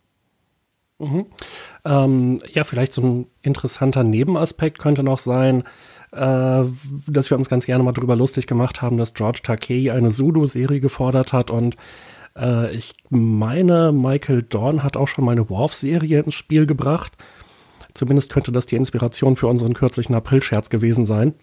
Mhm. 0.97 1.25
Ähm, 1.84 2.39
ja, 2.53 2.63
vielleicht 2.63 2.93
so 2.93 3.01
ein 3.01 3.27
interessanter 3.41 4.03
Nebenaspekt 4.03 4.79
könnte 4.79 5.03
noch 5.03 5.19
sein, 5.19 5.63
äh, 6.12 6.63
dass 7.08 7.29
wir 7.29 7.38
uns 7.38 7.49
ganz 7.49 7.65
gerne 7.65 7.84
mal 7.84 7.91
darüber 7.91 8.15
lustig 8.15 8.47
gemacht 8.47 8.81
haben, 8.81 8.97
dass 8.97 9.13
George 9.13 9.41
Takei 9.43 9.91
eine 9.91 10.10
Zulu-Serie 10.10 10.79
gefordert 10.79 11.34
hat 11.34 11.51
und 11.51 11.75
äh, 12.38 12.73
ich 12.73 12.93
meine, 13.10 13.91
Michael 13.91 14.43
Dorn 14.43 14.84
hat 14.84 14.97
auch 14.97 15.08
schon 15.08 15.25
mal 15.25 15.34
eine 15.34 15.49
Worf-Serie 15.49 16.21
ins 16.21 16.34
Spiel 16.34 16.65
gebracht. 16.65 17.13
Zumindest 17.95 18.31
könnte 18.31 18.51
das 18.51 18.67
die 18.67 18.75
Inspiration 18.75 19.36
für 19.36 19.47
unseren 19.47 19.73
kürzlichen 19.73 20.13
April-Scherz 20.13 20.69
gewesen 20.69 21.05
sein. 21.05 21.34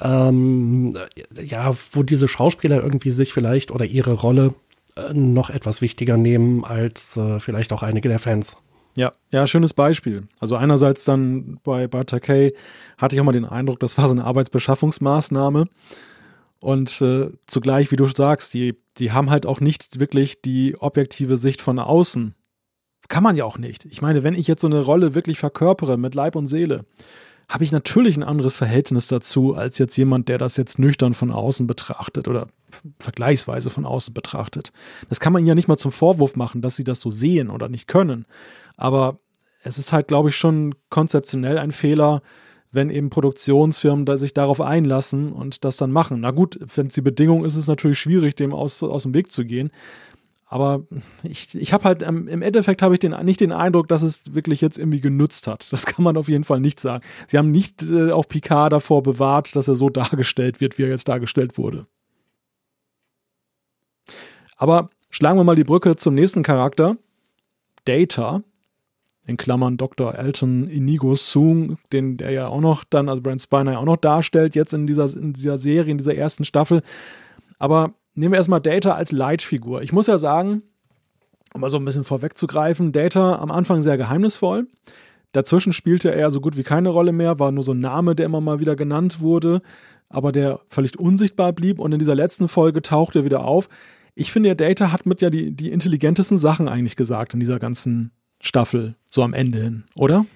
Ähm, 0.00 0.96
ja, 1.38 1.70
wo 1.92 2.02
diese 2.02 2.28
Schauspieler 2.28 2.82
irgendwie 2.82 3.10
sich 3.10 3.34
vielleicht 3.34 3.70
oder 3.70 3.84
ihre 3.84 4.14
Rolle 4.14 4.54
äh, 4.96 5.12
noch 5.12 5.50
etwas 5.50 5.82
wichtiger 5.82 6.16
nehmen 6.16 6.64
als 6.64 7.16
äh, 7.18 7.40
vielleicht 7.40 7.72
auch 7.72 7.82
einige 7.82 8.08
der 8.08 8.18
Fans. 8.18 8.56
Ja, 8.96 9.12
ja, 9.30 9.46
schönes 9.46 9.74
Beispiel. 9.74 10.28
Also 10.38 10.56
einerseits 10.56 11.04
dann 11.04 11.58
bei, 11.64 11.88
bei 11.88 12.04
Takei 12.04 12.52
hatte 12.98 13.16
ich 13.16 13.20
auch 13.20 13.24
mal 13.24 13.32
den 13.32 13.44
Eindruck, 13.44 13.80
das 13.80 13.98
war 13.98 14.06
so 14.06 14.12
eine 14.12 14.24
Arbeitsbeschaffungsmaßnahme. 14.24 15.66
Und 16.60 17.00
äh, 17.00 17.30
zugleich, 17.46 17.90
wie 17.90 17.96
du 17.96 18.06
sagst, 18.06 18.54
die, 18.54 18.76
die 18.98 19.10
haben 19.12 19.30
halt 19.30 19.46
auch 19.46 19.60
nicht 19.60 19.98
wirklich 19.98 20.42
die 20.42 20.76
objektive 20.78 21.36
Sicht 21.36 21.60
von 21.60 21.78
außen 21.78 22.34
kann 23.12 23.22
man 23.22 23.36
ja 23.36 23.44
auch 23.44 23.58
nicht. 23.58 23.84
Ich 23.84 24.00
meine, 24.00 24.22
wenn 24.22 24.32
ich 24.32 24.48
jetzt 24.48 24.62
so 24.62 24.68
eine 24.68 24.80
Rolle 24.80 25.14
wirklich 25.14 25.38
verkörpere 25.38 25.98
mit 25.98 26.14
Leib 26.14 26.34
und 26.34 26.46
Seele, 26.46 26.86
habe 27.46 27.62
ich 27.62 27.70
natürlich 27.70 28.16
ein 28.16 28.22
anderes 28.22 28.56
Verhältnis 28.56 29.06
dazu 29.06 29.54
als 29.54 29.76
jetzt 29.76 29.98
jemand, 29.98 30.30
der 30.30 30.38
das 30.38 30.56
jetzt 30.56 30.78
nüchtern 30.78 31.12
von 31.12 31.30
außen 31.30 31.66
betrachtet 31.66 32.26
oder 32.26 32.46
vergleichsweise 32.98 33.68
von 33.68 33.84
außen 33.84 34.14
betrachtet. 34.14 34.72
Das 35.10 35.20
kann 35.20 35.34
man 35.34 35.44
ja 35.44 35.54
nicht 35.54 35.68
mal 35.68 35.76
zum 35.76 35.92
Vorwurf 35.92 36.36
machen, 36.36 36.62
dass 36.62 36.74
sie 36.74 36.84
das 36.84 37.00
so 37.00 37.10
sehen 37.10 37.50
oder 37.50 37.68
nicht 37.68 37.86
können. 37.86 38.24
Aber 38.78 39.18
es 39.62 39.76
ist 39.76 39.92
halt, 39.92 40.08
glaube 40.08 40.30
ich, 40.30 40.36
schon 40.36 40.74
konzeptionell 40.88 41.58
ein 41.58 41.70
Fehler, 41.70 42.22
wenn 42.70 42.88
eben 42.88 43.10
Produktionsfirmen 43.10 44.06
da 44.06 44.16
sich 44.16 44.32
darauf 44.32 44.62
einlassen 44.62 45.32
und 45.32 45.64
das 45.64 45.76
dann 45.76 45.92
machen. 45.92 46.20
Na 46.20 46.30
gut, 46.30 46.58
wenn 46.76 46.86
es 46.86 46.94
die 46.94 47.02
Bedingung 47.02 47.44
ist, 47.44 47.52
ist 47.52 47.60
es 47.64 47.68
natürlich 47.68 47.98
schwierig, 47.98 48.36
dem 48.36 48.54
aus, 48.54 48.82
aus 48.82 49.02
dem 49.02 49.12
Weg 49.12 49.30
zu 49.30 49.44
gehen. 49.44 49.70
Aber 50.52 50.82
ich, 51.22 51.54
ich 51.54 51.72
habe 51.72 51.84
halt, 51.84 52.02
ähm, 52.02 52.28
im 52.28 52.42
Endeffekt 52.42 52.82
habe 52.82 52.92
ich 52.92 53.00
den, 53.00 53.12
nicht 53.24 53.40
den 53.40 53.52
Eindruck, 53.52 53.88
dass 53.88 54.02
es 54.02 54.34
wirklich 54.34 54.60
jetzt 54.60 54.76
irgendwie 54.76 55.00
genutzt 55.00 55.46
hat. 55.46 55.72
Das 55.72 55.86
kann 55.86 56.04
man 56.04 56.18
auf 56.18 56.28
jeden 56.28 56.44
Fall 56.44 56.60
nicht 56.60 56.78
sagen. 56.78 57.02
Sie 57.26 57.38
haben 57.38 57.50
nicht 57.50 57.82
äh, 57.82 58.10
auch 58.10 58.28
Picard 58.28 58.70
davor 58.70 59.02
bewahrt, 59.02 59.56
dass 59.56 59.66
er 59.66 59.76
so 59.76 59.88
dargestellt 59.88 60.60
wird, 60.60 60.76
wie 60.76 60.82
er 60.82 60.90
jetzt 60.90 61.08
dargestellt 61.08 61.56
wurde. 61.56 61.86
Aber 64.58 64.90
schlagen 65.08 65.38
wir 65.38 65.44
mal 65.44 65.56
die 65.56 65.64
Brücke 65.64 65.96
zum 65.96 66.14
nächsten 66.14 66.42
Charakter. 66.42 66.98
Data, 67.86 68.42
in 69.26 69.38
Klammern 69.38 69.78
Dr. 69.78 70.14
Elton 70.14 70.68
Inigo 70.68 71.16
Soong, 71.16 71.78
den 71.94 72.18
der 72.18 72.30
ja 72.30 72.48
auch 72.48 72.60
noch 72.60 72.84
dann, 72.84 73.08
also 73.08 73.22
Brent 73.22 73.40
Spiner 73.40 73.72
ja 73.72 73.78
auch 73.78 73.86
noch 73.86 73.96
darstellt, 73.96 74.54
jetzt 74.54 74.74
in 74.74 74.86
dieser, 74.86 75.16
in 75.16 75.32
dieser 75.32 75.56
Serie, 75.56 75.92
in 75.92 75.96
dieser 75.96 76.14
ersten 76.14 76.44
Staffel. 76.44 76.82
Aber 77.58 77.94
nehmen 78.14 78.32
wir 78.32 78.38
erstmal 78.38 78.60
Data 78.60 78.94
als 78.94 79.12
Leitfigur. 79.12 79.82
Ich 79.82 79.92
muss 79.92 80.06
ja 80.06 80.18
sagen, 80.18 80.62
um 81.54 81.60
mal 81.60 81.70
so 81.70 81.76
ein 81.76 81.84
bisschen 81.84 82.04
vorwegzugreifen, 82.04 82.92
Data 82.92 83.36
am 83.36 83.50
Anfang 83.50 83.82
sehr 83.82 83.96
geheimnisvoll. 83.96 84.66
Dazwischen 85.32 85.72
spielte 85.72 86.14
er 86.14 86.30
so 86.30 86.40
gut 86.40 86.56
wie 86.56 86.62
keine 86.62 86.90
Rolle 86.90 87.12
mehr, 87.12 87.38
war 87.38 87.52
nur 87.52 87.64
so 87.64 87.72
ein 87.72 87.80
Name, 87.80 88.14
der 88.14 88.26
immer 88.26 88.40
mal 88.40 88.60
wieder 88.60 88.76
genannt 88.76 89.20
wurde, 89.20 89.62
aber 90.08 90.30
der 90.30 90.60
völlig 90.68 90.98
unsichtbar 90.98 91.52
blieb. 91.52 91.78
Und 91.78 91.92
in 91.92 91.98
dieser 91.98 92.14
letzten 92.14 92.48
Folge 92.48 92.82
taucht 92.82 93.16
er 93.16 93.24
wieder 93.24 93.44
auf. 93.44 93.68
Ich 94.14 94.30
finde, 94.30 94.54
der 94.54 94.68
Data 94.68 94.92
hat 94.92 95.06
mit 95.06 95.22
ja 95.22 95.30
die, 95.30 95.54
die 95.54 95.70
intelligentesten 95.70 96.36
Sachen 96.36 96.68
eigentlich 96.68 96.96
gesagt 96.96 97.32
in 97.32 97.40
dieser 97.40 97.58
ganzen 97.58 98.12
Staffel, 98.40 98.96
so 99.06 99.22
am 99.22 99.32
Ende 99.32 99.58
hin, 99.58 99.84
oder? 99.94 100.26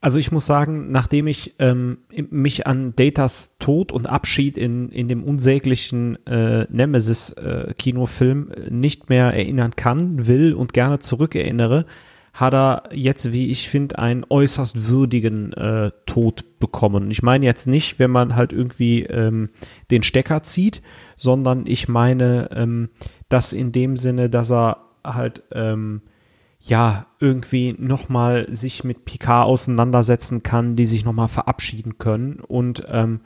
Also 0.00 0.20
ich 0.20 0.30
muss 0.30 0.46
sagen, 0.46 0.92
nachdem 0.92 1.26
ich 1.26 1.54
ähm, 1.58 1.98
mich 2.30 2.68
an 2.68 2.94
Datas 2.94 3.56
Tod 3.58 3.90
und 3.90 4.08
Abschied 4.08 4.56
in, 4.56 4.90
in 4.90 5.08
dem 5.08 5.24
unsäglichen 5.24 6.24
äh, 6.24 6.66
Nemesis-Kinofilm 6.70 8.50
äh, 8.52 8.70
nicht 8.70 9.08
mehr 9.08 9.32
erinnern 9.32 9.74
kann, 9.74 10.26
will 10.28 10.54
und 10.54 10.72
gerne 10.72 11.00
zurückerinnere, 11.00 11.84
hat 12.32 12.54
er 12.54 12.84
jetzt, 12.92 13.32
wie 13.32 13.50
ich 13.50 13.68
finde, 13.68 13.98
einen 13.98 14.24
äußerst 14.28 14.88
würdigen 14.88 15.52
äh, 15.54 15.90
Tod 16.06 16.44
bekommen. 16.60 17.10
Ich 17.10 17.24
meine 17.24 17.44
jetzt 17.44 17.66
nicht, 17.66 17.98
wenn 17.98 18.12
man 18.12 18.36
halt 18.36 18.52
irgendwie 18.52 19.02
ähm, 19.02 19.50
den 19.90 20.04
Stecker 20.04 20.44
zieht, 20.44 20.80
sondern 21.16 21.66
ich 21.66 21.88
meine 21.88 22.50
ähm, 22.52 22.90
das 23.28 23.52
in 23.52 23.72
dem 23.72 23.96
Sinne, 23.96 24.30
dass 24.30 24.52
er 24.52 24.84
halt 25.02 25.42
ähm, 25.50 26.02
ja, 26.60 27.06
irgendwie 27.20 27.74
nochmal 27.78 28.46
sich 28.52 28.84
mit 28.84 29.04
Picard 29.04 29.46
auseinandersetzen 29.46 30.42
kann, 30.42 30.76
die 30.76 30.86
sich 30.86 31.04
nochmal 31.04 31.28
verabschieden 31.28 31.98
können. 31.98 32.40
Und 32.40 32.84
ähm, 32.88 33.20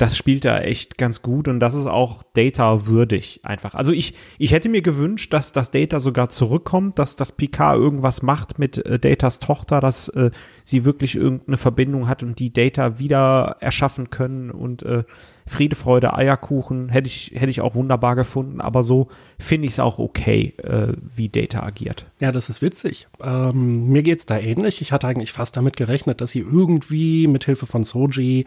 das 0.00 0.16
spielt 0.16 0.46
er 0.46 0.64
echt 0.64 0.96
ganz 0.96 1.20
gut 1.20 1.46
und 1.46 1.60
das 1.60 1.74
ist 1.74 1.86
auch 1.86 2.22
Data 2.32 2.86
würdig 2.86 3.40
einfach. 3.42 3.74
Also 3.74 3.92
ich, 3.92 4.14
ich 4.38 4.52
hätte 4.52 4.70
mir 4.70 4.80
gewünscht, 4.80 5.34
dass 5.34 5.52
das 5.52 5.70
Data 5.70 6.00
sogar 6.00 6.30
zurückkommt, 6.30 6.98
dass 6.98 7.16
das 7.16 7.32
Picard 7.32 7.76
irgendwas 7.76 8.22
macht 8.22 8.58
mit 8.58 8.78
äh, 8.78 8.98
Datas 8.98 9.40
Tochter, 9.40 9.80
dass 9.80 10.08
äh, 10.08 10.30
sie 10.64 10.86
wirklich 10.86 11.16
irgendeine 11.16 11.58
Verbindung 11.58 12.08
hat 12.08 12.22
und 12.22 12.38
die 12.38 12.50
Data 12.50 12.98
wieder 12.98 13.58
erschaffen 13.60 14.08
können 14.08 14.50
und 14.50 14.82
äh, 14.84 15.04
Friede, 15.50 15.74
Freude, 15.74 16.14
Eierkuchen 16.14 16.90
hätte 16.90 17.08
ich, 17.08 17.32
hätte 17.34 17.50
ich 17.50 17.60
auch 17.60 17.74
wunderbar 17.74 18.14
gefunden, 18.14 18.60
aber 18.60 18.84
so 18.84 19.08
finde 19.36 19.66
ich 19.66 19.72
es 19.72 19.80
auch 19.80 19.98
okay, 19.98 20.54
äh, 20.58 20.92
wie 21.12 21.28
Data 21.28 21.64
agiert. 21.64 22.06
Ja, 22.20 22.30
das 22.30 22.48
ist 22.48 22.62
witzig. 22.62 23.08
Ähm, 23.20 23.88
mir 23.88 24.04
geht 24.04 24.20
es 24.20 24.26
da 24.26 24.38
ähnlich. 24.38 24.80
Ich 24.80 24.92
hatte 24.92 25.08
eigentlich 25.08 25.32
fast 25.32 25.56
damit 25.56 25.76
gerechnet, 25.76 26.20
dass 26.20 26.30
sie 26.30 26.38
irgendwie 26.38 27.26
mit 27.26 27.46
Hilfe 27.46 27.66
von 27.66 27.82
Soji 27.82 28.44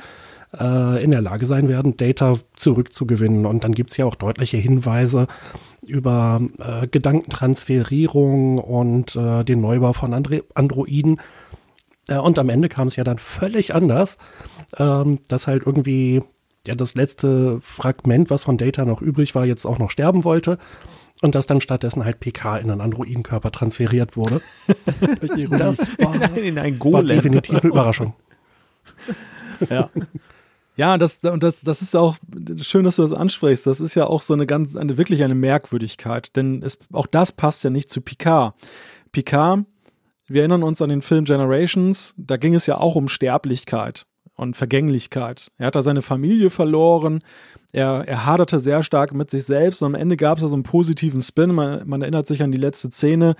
äh, 0.57 1.03
in 1.03 1.11
der 1.11 1.19
Lage 1.19 1.45
sein 1.45 1.67
werden, 1.67 1.97
Data 1.97 2.35
zurückzugewinnen. 2.55 3.45
Und 3.45 3.65
dann 3.65 3.73
gibt 3.73 3.91
es 3.91 3.97
ja 3.97 4.05
auch 4.05 4.15
deutliche 4.15 4.55
Hinweise 4.55 5.27
über 5.85 6.39
äh, 6.57 6.87
Gedankentransferierung 6.87 8.59
und 8.59 9.17
äh, 9.17 9.43
den 9.43 9.59
Neubau 9.59 9.91
von 9.91 10.13
Andro 10.13 10.39
Androiden. 10.53 11.19
Äh, 12.07 12.17
und 12.17 12.39
am 12.39 12.47
Ende 12.47 12.69
kam 12.69 12.87
es 12.87 12.95
ja 12.95 13.03
dann 13.03 13.17
völlig 13.17 13.75
anders, 13.75 14.17
ähm, 14.77 15.19
dass 15.27 15.47
halt 15.47 15.63
irgendwie 15.65 16.21
ja 16.65 16.75
das 16.75 16.95
letzte 16.95 17.59
Fragment, 17.61 18.29
was 18.29 18.43
von 18.43 18.57
Data 18.57 18.85
noch 18.85 19.01
übrig 19.01 19.35
war, 19.35 19.45
jetzt 19.45 19.65
auch 19.65 19.79
noch 19.79 19.91
sterben 19.91 20.23
wollte. 20.23 20.57
Und 21.21 21.35
dass 21.35 21.47
dann 21.47 21.61
stattdessen 21.61 22.03
halt 22.03 22.19
PK 22.19 22.57
in 22.57 22.69
einen 22.69 22.81
Androidenkörper 22.81 23.51
transferiert 23.51 24.17
wurde. 24.17 24.41
das 25.21 25.97
war, 25.99 26.37
in 26.37 26.57
ein 26.57 26.79
war 26.79 27.03
definitiv 27.03 27.61
eine 27.61 27.69
Überraschung. 27.69 28.13
Ja. 29.69 29.89
Ja, 30.75 30.97
das, 30.97 31.19
und 31.19 31.43
das, 31.43 31.61
das 31.61 31.81
ist 31.81 31.95
auch 31.95 32.17
schön, 32.59 32.83
dass 32.83 32.95
du 32.95 33.03
das 33.03 33.13
ansprichst. 33.13 33.67
Das 33.67 33.79
ist 33.79 33.93
ja 33.93 34.07
auch 34.07 34.21
so 34.21 34.33
eine 34.33 34.47
ganz, 34.47 34.75
eine, 34.75 34.97
wirklich 34.97 35.23
eine 35.23 35.35
Merkwürdigkeit, 35.35 36.35
denn 36.35 36.61
es, 36.63 36.79
auch 36.91 37.05
das 37.05 37.31
passt 37.31 37.63
ja 37.63 37.69
nicht 37.69 37.89
zu 37.89 38.01
Picard. 38.01 38.55
Picard, 39.11 39.65
wir 40.27 40.41
erinnern 40.41 40.63
uns 40.63 40.81
an 40.81 40.89
den 40.89 41.03
Film 41.03 41.25
Generations, 41.25 42.15
da 42.17 42.37
ging 42.37 42.55
es 42.55 42.65
ja 42.65 42.79
auch 42.79 42.95
um 42.95 43.07
Sterblichkeit 43.07 44.07
und 44.35 44.57
Vergänglichkeit. 44.57 45.51
Er 45.57 45.67
hat 45.67 45.75
da 45.75 45.81
seine 45.81 46.01
Familie 46.01 46.49
verloren, 46.49 47.23
er, 47.73 48.07
er 48.07 48.25
haderte 48.25 48.59
sehr 48.59 48.83
stark 48.83 49.13
mit 49.13 49.31
sich 49.31 49.45
selbst 49.45 49.81
und 49.81 49.87
am 49.87 49.95
Ende 49.95 50.15
gab 50.15 50.37
es 50.37 50.43
da 50.43 50.47
so 50.47 50.55
einen 50.55 50.63
positiven 50.63 51.21
Spin. 51.21 51.53
Man, 51.53 51.87
man 51.87 52.01
erinnert 52.01 52.27
sich 52.27 52.43
an 52.43 52.51
die 52.51 52.59
letzte 52.59 52.91
Szene. 52.91 53.35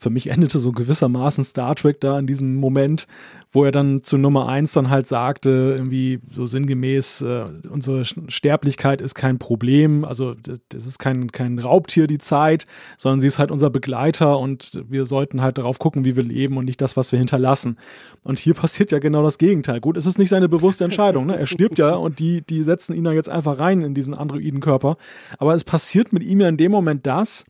Für 0.00 0.10
mich 0.10 0.28
endete 0.28 0.60
so 0.60 0.70
gewissermaßen 0.70 1.42
Star 1.42 1.74
Trek 1.74 2.00
da 2.00 2.18
in 2.18 2.28
diesem 2.28 2.54
Moment, 2.56 3.08
wo 3.50 3.64
er 3.64 3.72
dann 3.72 4.02
zu 4.02 4.18
Nummer 4.18 4.48
eins 4.48 4.72
dann 4.72 4.90
halt 4.90 5.08
sagte, 5.08 5.74
irgendwie 5.76 6.20
so 6.30 6.46
sinngemäß, 6.46 7.22
äh, 7.22 7.44
unsere 7.68 8.04
Sterblichkeit 8.04 9.00
ist 9.00 9.14
kein 9.14 9.38
Problem, 9.38 10.04
also 10.04 10.34
das 10.68 10.86
ist 10.86 10.98
kein, 10.98 11.32
kein 11.32 11.58
Raubtier, 11.58 12.06
die 12.06 12.18
Zeit, 12.18 12.66
sondern 12.96 13.20
sie 13.20 13.26
ist 13.26 13.38
halt 13.38 13.50
unser 13.50 13.70
Begleiter 13.70 14.38
und 14.38 14.84
wir 14.88 15.06
sollten 15.06 15.40
halt 15.40 15.58
darauf 15.58 15.78
gucken, 15.78 16.04
wie 16.04 16.14
wir 16.14 16.22
leben 16.22 16.58
und 16.58 16.66
nicht 16.66 16.80
das, 16.80 16.96
was 16.96 17.10
wir 17.10 17.18
hinterlassen. 17.18 17.76
Und 18.22 18.38
hier 18.38 18.54
passiert 18.68 18.92
ja 18.92 18.98
genau 18.98 19.22
das 19.22 19.38
Gegenteil. 19.38 19.80
Gut, 19.80 19.96
es 19.96 20.06
ist 20.06 20.18
nicht 20.18 20.30
seine 20.30 20.48
bewusste 20.48 20.84
Entscheidung, 20.84 21.26
ne? 21.26 21.38
er 21.38 21.46
stirbt 21.46 21.78
ja 21.78 21.94
und 21.94 22.18
die, 22.18 22.42
die 22.42 22.62
setzen 22.62 22.94
ihn 22.94 23.04
da 23.04 23.12
jetzt 23.12 23.30
einfach 23.30 23.58
rein 23.58 23.77
in 23.82 23.94
diesen 23.94 24.14
Androidenkörper, 24.14 24.96
aber 25.38 25.54
es 25.54 25.64
passiert 25.64 26.12
mit 26.12 26.22
ihm 26.22 26.40
ja 26.40 26.48
in 26.48 26.56
dem 26.56 26.72
Moment 26.72 27.06
das, 27.06 27.44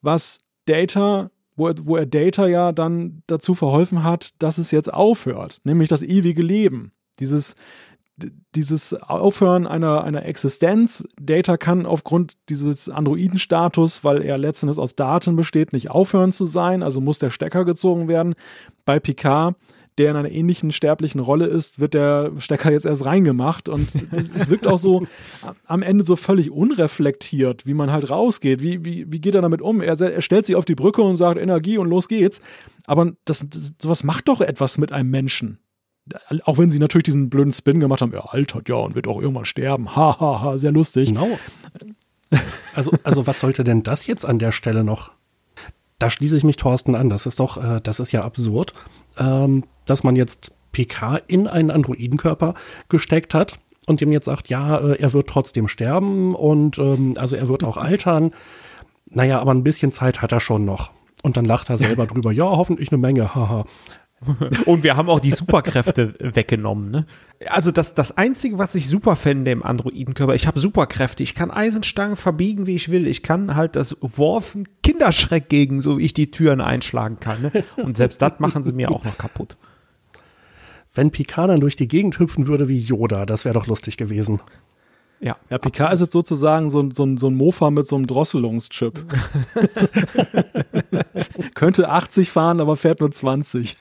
was 0.00 0.38
Data 0.66 1.30
wo 1.58 1.68
er, 1.68 1.74
wo 1.82 1.96
er 1.96 2.06
Data 2.06 2.46
ja 2.46 2.72
dann 2.72 3.22
dazu 3.26 3.52
verholfen 3.52 4.04
hat, 4.04 4.30
dass 4.38 4.58
es 4.58 4.70
jetzt 4.70 4.92
aufhört, 4.92 5.60
nämlich 5.64 5.88
das 5.88 6.02
ewige 6.02 6.40
Leben. 6.40 6.92
Dieses, 7.18 7.56
dieses 8.54 8.94
Aufhören 8.94 9.66
einer, 9.66 10.04
einer 10.04 10.24
Existenz. 10.24 11.06
Data 11.20 11.56
kann 11.56 11.84
aufgrund 11.84 12.34
dieses 12.48 12.88
Androiden-Status, 12.88 14.04
weil 14.04 14.22
er 14.22 14.38
letztendlich 14.38 14.78
aus 14.78 14.94
Daten 14.94 15.34
besteht, 15.34 15.72
nicht 15.72 15.90
aufhören 15.90 16.32
zu 16.32 16.46
sein, 16.46 16.82
also 16.82 17.00
muss 17.00 17.18
der 17.18 17.30
Stecker 17.30 17.64
gezogen 17.64 18.06
werden. 18.06 18.34
Bei 18.84 19.00
Picard 19.00 19.56
der 19.98 20.12
in 20.12 20.16
einer 20.16 20.30
ähnlichen 20.30 20.72
sterblichen 20.72 21.20
Rolle 21.20 21.46
ist, 21.46 21.78
wird 21.78 21.94
der 21.94 22.32
Stecker 22.38 22.70
jetzt 22.70 22.86
erst 22.86 23.04
reingemacht 23.04 23.68
und 23.68 23.90
es, 24.12 24.48
wirkt 24.48 24.66
auch 24.66 24.78
so 24.78 25.06
am 25.66 25.82
Ende 25.82 26.04
so 26.04 26.16
völlig 26.16 26.50
unreflektiert, 26.50 27.66
wie 27.66 27.74
man 27.74 27.90
halt 27.90 28.08
rausgeht. 28.08 28.62
Wie, 28.62 28.84
wie, 28.84 29.10
wie 29.10 29.20
geht 29.20 29.34
er 29.34 29.42
damit 29.42 29.60
um? 29.60 29.80
Er, 29.80 30.00
er 30.00 30.22
stellt 30.22 30.46
sich 30.46 30.56
auf 30.56 30.64
die 30.64 30.74
Brücke 30.74 31.02
und 31.02 31.16
sagt 31.16 31.40
Energie 31.40 31.78
und 31.78 31.88
los 31.88 32.08
geht's. 32.08 32.40
Aber 32.86 33.12
das, 33.24 33.44
das, 33.48 33.72
sowas 33.82 34.04
macht 34.04 34.28
doch 34.28 34.40
etwas 34.40 34.78
mit 34.78 34.92
einem 34.92 35.10
Menschen. 35.10 35.58
Auch 36.44 36.56
wenn 36.56 36.70
sie 36.70 36.78
natürlich 36.78 37.04
diesen 37.04 37.28
blöden 37.28 37.52
Spin 37.52 37.80
gemacht 37.80 38.00
haben, 38.00 38.14
er 38.14 38.32
altert 38.32 38.68
ja 38.68 38.76
und 38.76 38.94
wird 38.94 39.06
auch 39.08 39.20
irgendwann 39.20 39.44
sterben. 39.44 39.94
Hahaha, 39.94 40.20
ha, 40.20 40.42
ha, 40.42 40.58
sehr 40.58 40.72
lustig. 40.72 41.10
Genau. 41.10 41.38
Also, 42.74 42.92
also 43.04 43.26
was 43.26 43.40
sollte 43.40 43.64
denn 43.64 43.82
das 43.82 44.06
jetzt 44.06 44.24
an 44.24 44.38
der 44.38 44.52
Stelle 44.52 44.84
noch? 44.84 45.12
Da 45.98 46.10
schließe 46.10 46.36
ich 46.36 46.44
mich 46.44 46.56
Thorsten 46.56 46.94
an. 46.94 47.10
Das 47.10 47.26
ist 47.26 47.40
doch, 47.40 47.62
äh, 47.62 47.80
das 47.82 48.00
ist 48.00 48.12
ja 48.12 48.22
absurd 48.22 48.72
ähm, 49.18 49.64
dass 49.84 50.04
man 50.04 50.16
jetzt 50.16 50.52
PK 50.72 51.16
in 51.26 51.46
einen 51.46 51.70
Androidenkörper 51.70 52.54
gesteckt 52.88 53.34
hat 53.34 53.58
und 53.86 54.00
dem 54.00 54.12
jetzt 54.12 54.26
sagt, 54.26 54.48
ja, 54.48 54.78
äh, 54.78 55.00
er 55.00 55.12
wird 55.12 55.28
trotzdem 55.28 55.68
sterben 55.68 56.34
und 56.34 56.78
ähm, 56.78 57.14
also 57.16 57.36
er 57.36 57.48
wird 57.48 57.64
auch 57.64 57.76
altern. 57.76 58.32
Naja, 59.10 59.40
aber 59.40 59.52
ein 59.52 59.64
bisschen 59.64 59.92
Zeit 59.92 60.20
hat 60.20 60.32
er 60.32 60.40
schon 60.40 60.64
noch. 60.64 60.90
Und 61.22 61.36
dann 61.36 61.44
lacht 61.44 61.70
er 61.70 61.76
selber 61.76 62.06
drüber, 62.08 62.32
ja, 62.32 62.44
hoffentlich 62.44 62.92
eine 62.92 62.98
Menge, 62.98 63.34
haha. 63.34 63.64
Und 64.66 64.82
wir 64.82 64.96
haben 64.96 65.08
auch 65.08 65.20
die 65.20 65.30
Superkräfte 65.30 66.14
weggenommen. 66.18 66.90
Ne? 66.90 67.06
Also 67.46 67.70
das, 67.70 67.94
das 67.94 68.16
Einzige, 68.16 68.58
was 68.58 68.74
ich 68.74 68.88
super 68.88 69.14
fände 69.16 69.50
im 69.50 69.62
Androidenkörper, 69.62 70.34
ich 70.34 70.46
habe 70.46 70.58
Superkräfte. 70.58 71.22
Ich 71.22 71.34
kann 71.34 71.50
Eisenstangen 71.50 72.16
verbiegen, 72.16 72.66
wie 72.66 72.74
ich 72.74 72.90
will. 72.90 73.06
Ich 73.06 73.22
kann 73.22 73.54
halt 73.54 73.76
das 73.76 73.96
Worfen 74.00 74.68
Kinderschreck 74.82 75.48
gegen, 75.48 75.80
so 75.80 75.98
wie 75.98 76.04
ich 76.04 76.14
die 76.14 76.30
Türen 76.30 76.60
einschlagen 76.60 77.20
kann. 77.20 77.42
Ne? 77.42 77.64
Und 77.76 77.96
selbst 77.96 78.20
das 78.20 78.40
machen 78.40 78.64
sie 78.64 78.72
mir 78.72 78.90
auch 78.90 79.04
noch 79.04 79.18
kaputt. 79.18 79.56
Wenn 80.94 81.10
Picard 81.10 81.50
dann 81.50 81.60
durch 81.60 81.76
die 81.76 81.86
Gegend 81.86 82.18
hüpfen 82.18 82.48
würde 82.48 82.68
wie 82.68 82.78
Yoda, 82.78 83.24
das 83.24 83.44
wäre 83.44 83.54
doch 83.54 83.66
lustig 83.66 83.96
gewesen. 83.96 84.40
Ja, 85.20 85.36
ja 85.50 85.58
Picard 85.58 85.92
ist 85.92 86.00
jetzt 86.00 86.12
sozusagen 86.12 86.70
so, 86.70 86.88
so, 86.92 87.16
so 87.16 87.28
ein 87.28 87.36
Mofa 87.36 87.70
mit 87.70 87.86
so 87.86 87.96
einem 87.96 88.06
Drosselungschip. 88.06 89.04
Könnte 91.54 91.88
80 91.88 92.30
fahren, 92.30 92.60
aber 92.60 92.76
fährt 92.76 93.00
nur 93.00 93.10
20. 93.10 93.76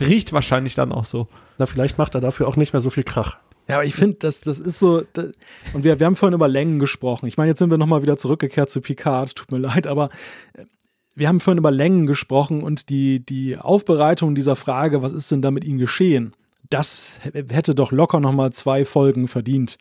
Riecht 0.00 0.32
wahrscheinlich 0.32 0.74
dann 0.74 0.92
auch 0.92 1.04
so. 1.04 1.28
Na, 1.58 1.66
vielleicht 1.66 1.98
macht 1.98 2.14
er 2.14 2.20
dafür 2.20 2.46
auch 2.46 2.56
nicht 2.56 2.72
mehr 2.72 2.80
so 2.80 2.90
viel 2.90 3.04
Krach. 3.04 3.38
Ja, 3.68 3.76
aber 3.76 3.84
ich 3.84 3.94
finde, 3.94 4.16
das, 4.18 4.40
das 4.40 4.58
ist 4.58 4.78
so, 4.78 5.02
das, 5.12 5.32
und 5.72 5.84
wir, 5.84 5.98
wir 5.98 6.06
haben 6.06 6.16
vorhin 6.16 6.34
über 6.34 6.48
Längen 6.48 6.78
gesprochen. 6.78 7.26
Ich 7.26 7.36
meine, 7.36 7.50
jetzt 7.50 7.58
sind 7.58 7.70
wir 7.70 7.78
nochmal 7.78 8.02
wieder 8.02 8.18
zurückgekehrt 8.18 8.70
zu 8.70 8.80
Picard, 8.80 9.34
tut 9.34 9.52
mir 9.52 9.58
leid, 9.58 9.86
aber 9.86 10.10
äh, 10.54 10.64
wir 11.14 11.28
haben 11.28 11.40
vorhin 11.40 11.58
über 11.58 11.70
Längen 11.70 12.06
gesprochen 12.06 12.62
und 12.62 12.88
die, 12.88 13.24
die 13.24 13.56
Aufbereitung 13.56 14.34
dieser 14.34 14.56
Frage, 14.56 15.02
was 15.02 15.12
ist 15.12 15.30
denn 15.30 15.42
da 15.42 15.50
mit 15.50 15.64
ihm 15.64 15.78
geschehen? 15.78 16.34
Das 16.70 17.20
hätte 17.32 17.74
doch 17.74 17.92
locker 17.92 18.20
nochmal 18.20 18.52
zwei 18.52 18.84
Folgen 18.84 19.28
verdient. 19.28 19.76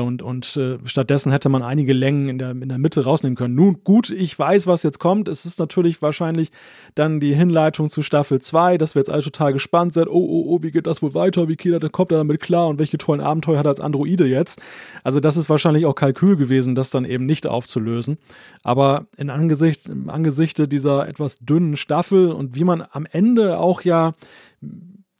Und, 0.00 0.22
und 0.22 0.56
äh, 0.56 0.78
stattdessen 0.86 1.30
hätte 1.30 1.48
man 1.48 1.62
einige 1.62 1.92
Längen 1.92 2.28
in 2.28 2.38
der, 2.38 2.50
in 2.50 2.68
der 2.68 2.78
Mitte 2.78 3.04
rausnehmen 3.04 3.36
können. 3.36 3.54
Nun 3.54 3.84
gut, 3.84 4.10
ich 4.10 4.36
weiß, 4.36 4.66
was 4.66 4.82
jetzt 4.82 4.98
kommt. 4.98 5.28
Es 5.28 5.46
ist 5.46 5.60
natürlich 5.60 6.02
wahrscheinlich 6.02 6.50
dann 6.96 7.20
die 7.20 7.34
Hinleitung 7.34 7.90
zu 7.90 8.02
Staffel 8.02 8.40
2, 8.40 8.76
dass 8.76 8.96
wir 8.96 9.00
jetzt 9.00 9.10
alle 9.10 9.22
total 9.22 9.52
gespannt 9.52 9.92
sind. 9.92 10.08
Oh, 10.08 10.14
oh, 10.14 10.44
oh, 10.48 10.62
wie 10.62 10.72
geht 10.72 10.88
das 10.88 11.00
wohl 11.00 11.14
weiter? 11.14 11.48
Wie 11.48 11.54
geht 11.54 11.80
er, 11.80 11.90
kommt 11.90 12.10
er 12.10 12.18
damit 12.18 12.40
klar? 12.40 12.66
Und 12.66 12.80
welche 12.80 12.98
tollen 12.98 13.20
Abenteuer 13.20 13.58
hat 13.58 13.66
er 13.66 13.70
als 13.70 13.80
Androide 13.80 14.26
jetzt? 14.26 14.60
Also 15.04 15.20
das 15.20 15.36
ist 15.36 15.48
wahrscheinlich 15.48 15.86
auch 15.86 15.94
Kalkül 15.94 16.36
gewesen, 16.36 16.74
das 16.74 16.90
dann 16.90 17.04
eben 17.04 17.24
nicht 17.24 17.46
aufzulösen. 17.46 18.18
Aber 18.64 19.06
in 19.16 19.30
Angesicht, 19.30 19.88
im 19.88 20.10
Angesichte 20.10 20.66
dieser 20.66 21.06
etwas 21.06 21.38
dünnen 21.38 21.76
Staffel 21.76 22.32
und 22.32 22.56
wie 22.56 22.64
man 22.64 22.84
am 22.90 23.06
Ende 23.06 23.58
auch 23.60 23.82
ja 23.82 24.14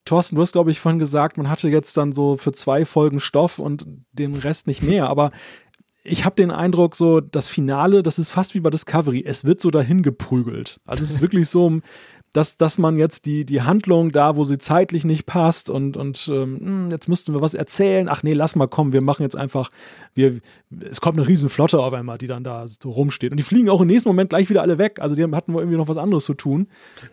Thorsten, 0.05 0.37
du 0.37 0.43
hast, 0.43 0.53
glaube 0.53 0.71
ich, 0.71 0.81
vorhin 0.81 0.99
gesagt, 0.99 1.37
man 1.37 1.49
hatte 1.49 1.69
jetzt 1.69 1.97
dann 1.97 2.13
so 2.13 2.37
für 2.37 2.53
zwei 2.53 2.85
Folgen 2.85 3.21
Stoff 3.21 3.59
und 3.59 3.87
den 4.13 4.35
Rest 4.35 4.67
nicht 4.67 4.83
mehr. 4.83 5.09
Aber 5.09 5.31
ich 6.03 6.27
habe 6.27 6.37
den 6.37 6.51
Eindruck, 6.51 6.95
so 6.95 7.21
das 7.21 7.49
Finale, 7.49 8.03
das 8.03 8.19
ist 8.19 8.31
fast 8.31 8.55
wie 8.55 8.61
bei 8.61 8.69
Discovery. 8.71 9.25
Es 9.27 9.45
wird 9.45 9.61
so 9.61 9.71
dahin 9.71 10.03
geprügelt. 10.03 10.79
Also 10.85 11.03
es 11.03 11.11
ist 11.11 11.23
wirklich 11.23 11.49
so, 11.49 11.81
dass, 12.35 12.57
dass 12.57 12.79
man 12.79 12.99
jetzt 12.99 13.27
die, 13.27 13.45
die 13.45 13.63
Handlung 13.63 14.11
da, 14.11 14.35
wo 14.35 14.43
sie 14.43 14.59
zeitlich 14.59 15.05
nicht 15.05 15.25
passt 15.25 15.71
und, 15.71 15.97
und 15.97 16.29
ähm, 16.29 16.59
hm, 16.61 16.91
jetzt 16.91 17.09
müssten 17.09 17.33
wir 17.33 17.41
was 17.41 17.55
erzählen. 17.55 18.09
Ach 18.11 18.25
nee, 18.25 18.33
lass 18.33 18.57
mal 18.57 18.67
kommen, 18.67 18.93
wir 18.93 19.03
machen 19.03 19.23
jetzt 19.23 19.37
einfach, 19.37 19.71
wir, 20.15 20.41
es 20.81 21.01
kommt 21.01 21.17
eine 21.17 21.29
riesen 21.29 21.49
Flotte 21.49 21.79
auf 21.79 21.93
einmal, 21.93 22.19
die 22.19 22.27
dann 22.27 22.43
da 22.43 22.67
so 22.67 22.91
rumsteht. 22.91 23.31
Und 23.31 23.37
die 23.37 23.45
fliegen 23.45 23.71
auch 23.71 23.81
im 23.81 23.87
nächsten 23.87 24.09
Moment 24.09 24.31
gleich 24.31 24.51
wieder 24.51 24.63
alle 24.63 24.79
weg. 24.79 24.99
Also 25.01 25.15
die 25.15 25.23
hatten 25.23 25.55
wohl 25.55 25.61
irgendwie 25.61 25.79
noch 25.79 25.87
was 25.87 25.97
anderes 25.97 26.25
zu 26.25 26.35
tun. 26.35 26.67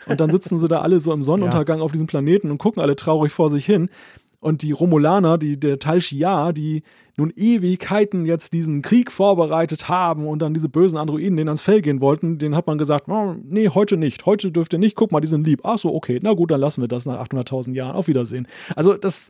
Und 0.07 0.19
dann 0.19 0.31
sitzen 0.31 0.57
sie 0.57 0.67
da 0.67 0.81
alle 0.81 0.99
so 0.99 1.13
im 1.13 1.21
Sonnenuntergang 1.23 1.77
ja. 1.77 1.85
auf 1.85 1.91
diesem 1.91 2.07
Planeten 2.07 2.49
und 2.49 2.57
gucken 2.57 2.81
alle 2.81 2.95
traurig 2.95 3.31
vor 3.31 3.51
sich 3.51 3.63
hin. 3.63 3.89
Und 4.41 4.63
die 4.63 4.71
Romulaner, 4.71 5.37
die, 5.37 5.57
der 5.57 5.77
Tal 5.77 6.01
Shiar, 6.01 6.51
die 6.51 6.81
nun 7.15 7.31
Ewigkeiten 7.35 8.25
jetzt 8.25 8.53
diesen 8.53 8.81
Krieg 8.81 9.11
vorbereitet 9.11 9.87
haben 9.87 10.27
und 10.27 10.41
dann 10.41 10.55
diese 10.55 10.67
bösen 10.67 10.97
Androiden 10.97 11.37
denen 11.37 11.49
ans 11.49 11.61
Fell 11.61 11.81
gehen 11.81 12.01
wollten, 12.01 12.39
denen 12.39 12.55
hat 12.55 12.65
man 12.65 12.79
gesagt, 12.79 13.07
oh, 13.07 13.35
nee, 13.43 13.69
heute 13.69 13.97
nicht, 13.97 14.25
heute 14.25 14.51
dürft 14.51 14.73
ihr 14.73 14.79
nicht, 14.79 14.95
guck 14.95 15.11
mal, 15.11 15.21
die 15.21 15.27
sind 15.27 15.45
lieb. 15.45 15.61
Ach 15.63 15.77
so, 15.77 15.93
okay, 15.93 16.19
na 16.23 16.33
gut, 16.33 16.49
dann 16.49 16.59
lassen 16.59 16.81
wir 16.81 16.87
das 16.87 17.05
nach 17.05 17.23
800.000 17.23 17.73
Jahren. 17.73 17.95
Auf 17.95 18.07
Wiedersehen. 18.07 18.47
Also 18.75 18.95
das, 18.95 19.29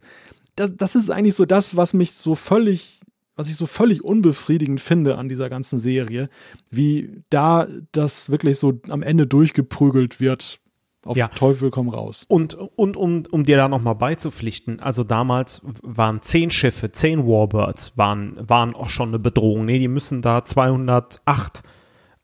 das, 0.56 0.76
das 0.78 0.96
ist 0.96 1.12
eigentlich 1.12 1.36
so 1.36 1.46
das, 1.46 1.76
was 1.76 1.94
mich 1.94 2.14
so 2.14 2.34
völlig 2.36 3.02
was 3.36 3.50
ich 3.50 3.56
so 3.56 3.66
völlig 3.66 4.04
unbefriedigend 4.04 4.80
finde 4.80 5.18
an 5.18 5.28
dieser 5.28 5.50
ganzen 5.50 5.80
Serie, 5.80 6.30
wie 6.70 7.24
da 7.30 7.68
das 7.92 8.30
wirklich 8.30 8.60
so 8.60 8.80
am 8.90 9.02
Ende 9.02 9.26
durchgeprügelt 9.26 10.20
wird 10.20 10.61
auf 11.06 11.18
ja. 11.18 11.28
Teufel 11.28 11.72
komm 11.72 11.90
raus. 11.90 12.26
Und, 12.28 12.54
und 12.54 12.96
um, 12.96 13.24
um 13.32 13.44
dir 13.44 13.58
da 13.58 13.68
nochmal 13.68 13.96
beizupflichten, 13.96 14.80
also 14.80 15.04
damals 15.04 15.62
waren 15.82 16.22
zehn 16.22 16.52
Schiffe, 16.52 16.92
zehn 16.92 17.26
Warbirds 17.26 17.98
waren, 17.98 18.38
waren 18.38 18.76
auch 18.76 18.90
schon 18.90 19.10
eine 19.10 19.20
Bedrohung. 19.20 19.66
Nee, 19.66 19.80
die 19.80 19.88
müssen 19.88 20.22
da 20.22 20.46
208 20.46 21.64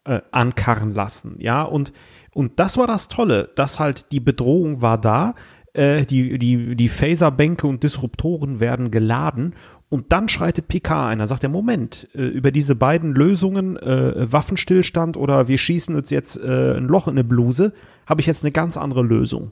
äh, 0.05 0.21
ankarren 0.31 0.93
lassen. 0.93 1.35
Ja, 1.39 1.63
und, 1.63 1.91
und 2.33 2.59
das 2.59 2.77
war 2.77 2.87
das 2.87 3.07
Tolle, 3.07 3.49
dass 3.55 3.79
halt 3.79 4.11
die 4.11 4.19
Bedrohung 4.19 4.81
war 4.81 4.99
da, 4.99 5.33
äh, 5.73 6.05
die, 6.05 6.37
die, 6.37 6.75
die 6.75 6.89
Phaserbänke 6.89 7.67
und 7.67 7.83
Disruptoren 7.83 8.59
werden 8.59 8.91
geladen 8.91 9.55
und 9.89 10.11
dann 10.11 10.27
schreitet 10.27 10.67
Picard 10.67 11.11
ein. 11.11 11.19
Da 11.19 11.27
sagt 11.27 11.43
er, 11.43 11.49
Moment, 11.49 12.09
äh, 12.13 12.23
über 12.23 12.51
diese 12.51 12.75
beiden 12.75 13.13
Lösungen, 13.13 13.77
äh, 13.77 14.31
Waffenstillstand 14.31 15.15
oder 15.15 15.47
wir 15.47 15.57
schießen 15.57 15.95
uns 15.95 16.09
jetzt 16.09 16.37
äh, 16.37 16.77
ein 16.77 16.87
Loch 16.87 17.07
in 17.07 17.13
eine 17.13 17.23
Bluse, 17.23 17.73
habe 18.05 18.21
ich 18.21 18.27
jetzt 18.27 18.43
eine 18.43 18.51
ganz 18.51 18.75
andere 18.77 19.03
Lösung. 19.03 19.51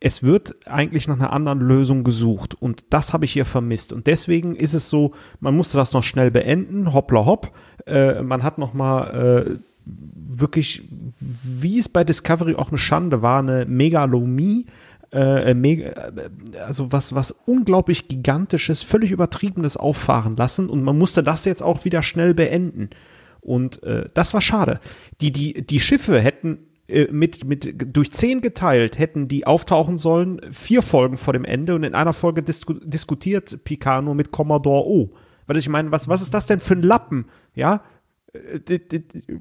Es 0.00 0.22
wird 0.22 0.56
eigentlich 0.66 1.06
nach 1.06 1.16
einer 1.16 1.32
anderen 1.32 1.60
Lösung 1.60 2.02
gesucht 2.02 2.60
und 2.60 2.86
das 2.90 3.12
habe 3.12 3.24
ich 3.24 3.32
hier 3.32 3.44
vermisst. 3.44 3.92
Und 3.92 4.06
deswegen 4.06 4.56
ist 4.56 4.74
es 4.74 4.88
so, 4.88 5.12
man 5.38 5.54
musste 5.54 5.76
das 5.76 5.92
noch 5.92 6.02
schnell 6.02 6.30
beenden, 6.30 6.92
hoppla 6.92 7.24
hopp. 7.24 7.52
Äh, 7.86 8.22
man 8.22 8.42
hat 8.42 8.58
noch 8.58 8.74
mal 8.74 9.46
äh, 9.46 9.58
wirklich, 9.84 10.82
wie 11.20 11.78
es 11.78 11.88
bei 11.88 12.04
Discovery 12.04 12.54
auch 12.54 12.70
eine 12.70 12.78
Schande 12.78 13.22
war, 13.22 13.40
eine 13.40 13.66
Megalomie 13.66 14.66
äh, 15.12 15.54
mega, 15.54 16.12
also 16.64 16.92
was, 16.92 17.14
was 17.14 17.32
unglaublich 17.46 18.08
gigantisches, 18.08 18.82
völlig 18.82 19.10
übertriebenes 19.10 19.76
auffahren 19.76 20.36
lassen 20.36 20.68
und 20.68 20.82
man 20.82 20.96
musste 20.96 21.22
das 21.22 21.44
jetzt 21.44 21.62
auch 21.62 21.84
wieder 21.84 22.02
schnell 22.02 22.34
beenden. 22.34 22.90
Und 23.40 23.82
äh, 23.82 24.06
das 24.14 24.34
war 24.34 24.40
schade. 24.40 24.80
Die, 25.20 25.32
die, 25.32 25.66
die 25.66 25.80
Schiffe 25.80 26.20
hätten 26.20 26.66
äh, 26.86 27.08
mit, 27.10 27.44
mit, 27.44 27.94
durch 27.94 28.12
zehn 28.12 28.40
geteilt 28.40 28.98
hätten 28.98 29.28
die 29.28 29.46
auftauchen 29.46 29.98
sollen, 29.98 30.40
vier 30.50 30.82
Folgen 30.82 31.16
vor 31.16 31.32
dem 31.32 31.44
Ende 31.44 31.74
und 31.74 31.84
in 31.84 31.94
einer 31.94 32.12
Folge 32.12 32.42
disku 32.42 32.74
diskutiert 32.74 33.64
Picard 33.64 34.04
nur 34.04 34.14
mit 34.14 34.30
Commodore 34.30 34.86
O. 34.86 35.10
Weil 35.46 35.56
ich 35.56 35.68
meine, 35.68 35.90
was, 35.92 36.08
was 36.08 36.22
ist 36.22 36.34
das 36.34 36.46
denn 36.46 36.60
für 36.60 36.74
ein 36.74 36.82
Lappen? 36.82 37.26
Ja, 37.54 37.76
äh, 37.76 37.78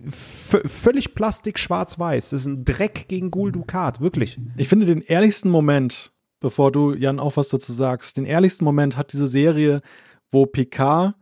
völlig 0.09 1.15
Plastik 1.15 1.59
schwarz-weiß. 1.59 2.31
Das 2.31 2.41
ist 2.41 2.47
ein 2.47 2.65
Dreck 2.65 3.07
gegen 3.07 3.31
Gul 3.31 3.51
Dukat, 3.51 4.01
wirklich. 4.01 4.37
Ich 4.57 4.67
finde 4.67 4.85
den 4.85 5.01
ehrlichsten 5.01 5.49
Moment, 5.49 6.11
bevor 6.39 6.71
du, 6.71 6.93
Jan, 6.93 7.19
auch 7.19 7.37
was 7.37 7.49
dazu 7.49 7.71
sagst, 7.73 8.17
den 8.17 8.25
ehrlichsten 8.25 8.65
Moment 8.65 8.97
hat 8.97 9.13
diese 9.13 9.27
Serie, 9.27 9.81
wo 10.29 10.45
Picard 10.45 11.15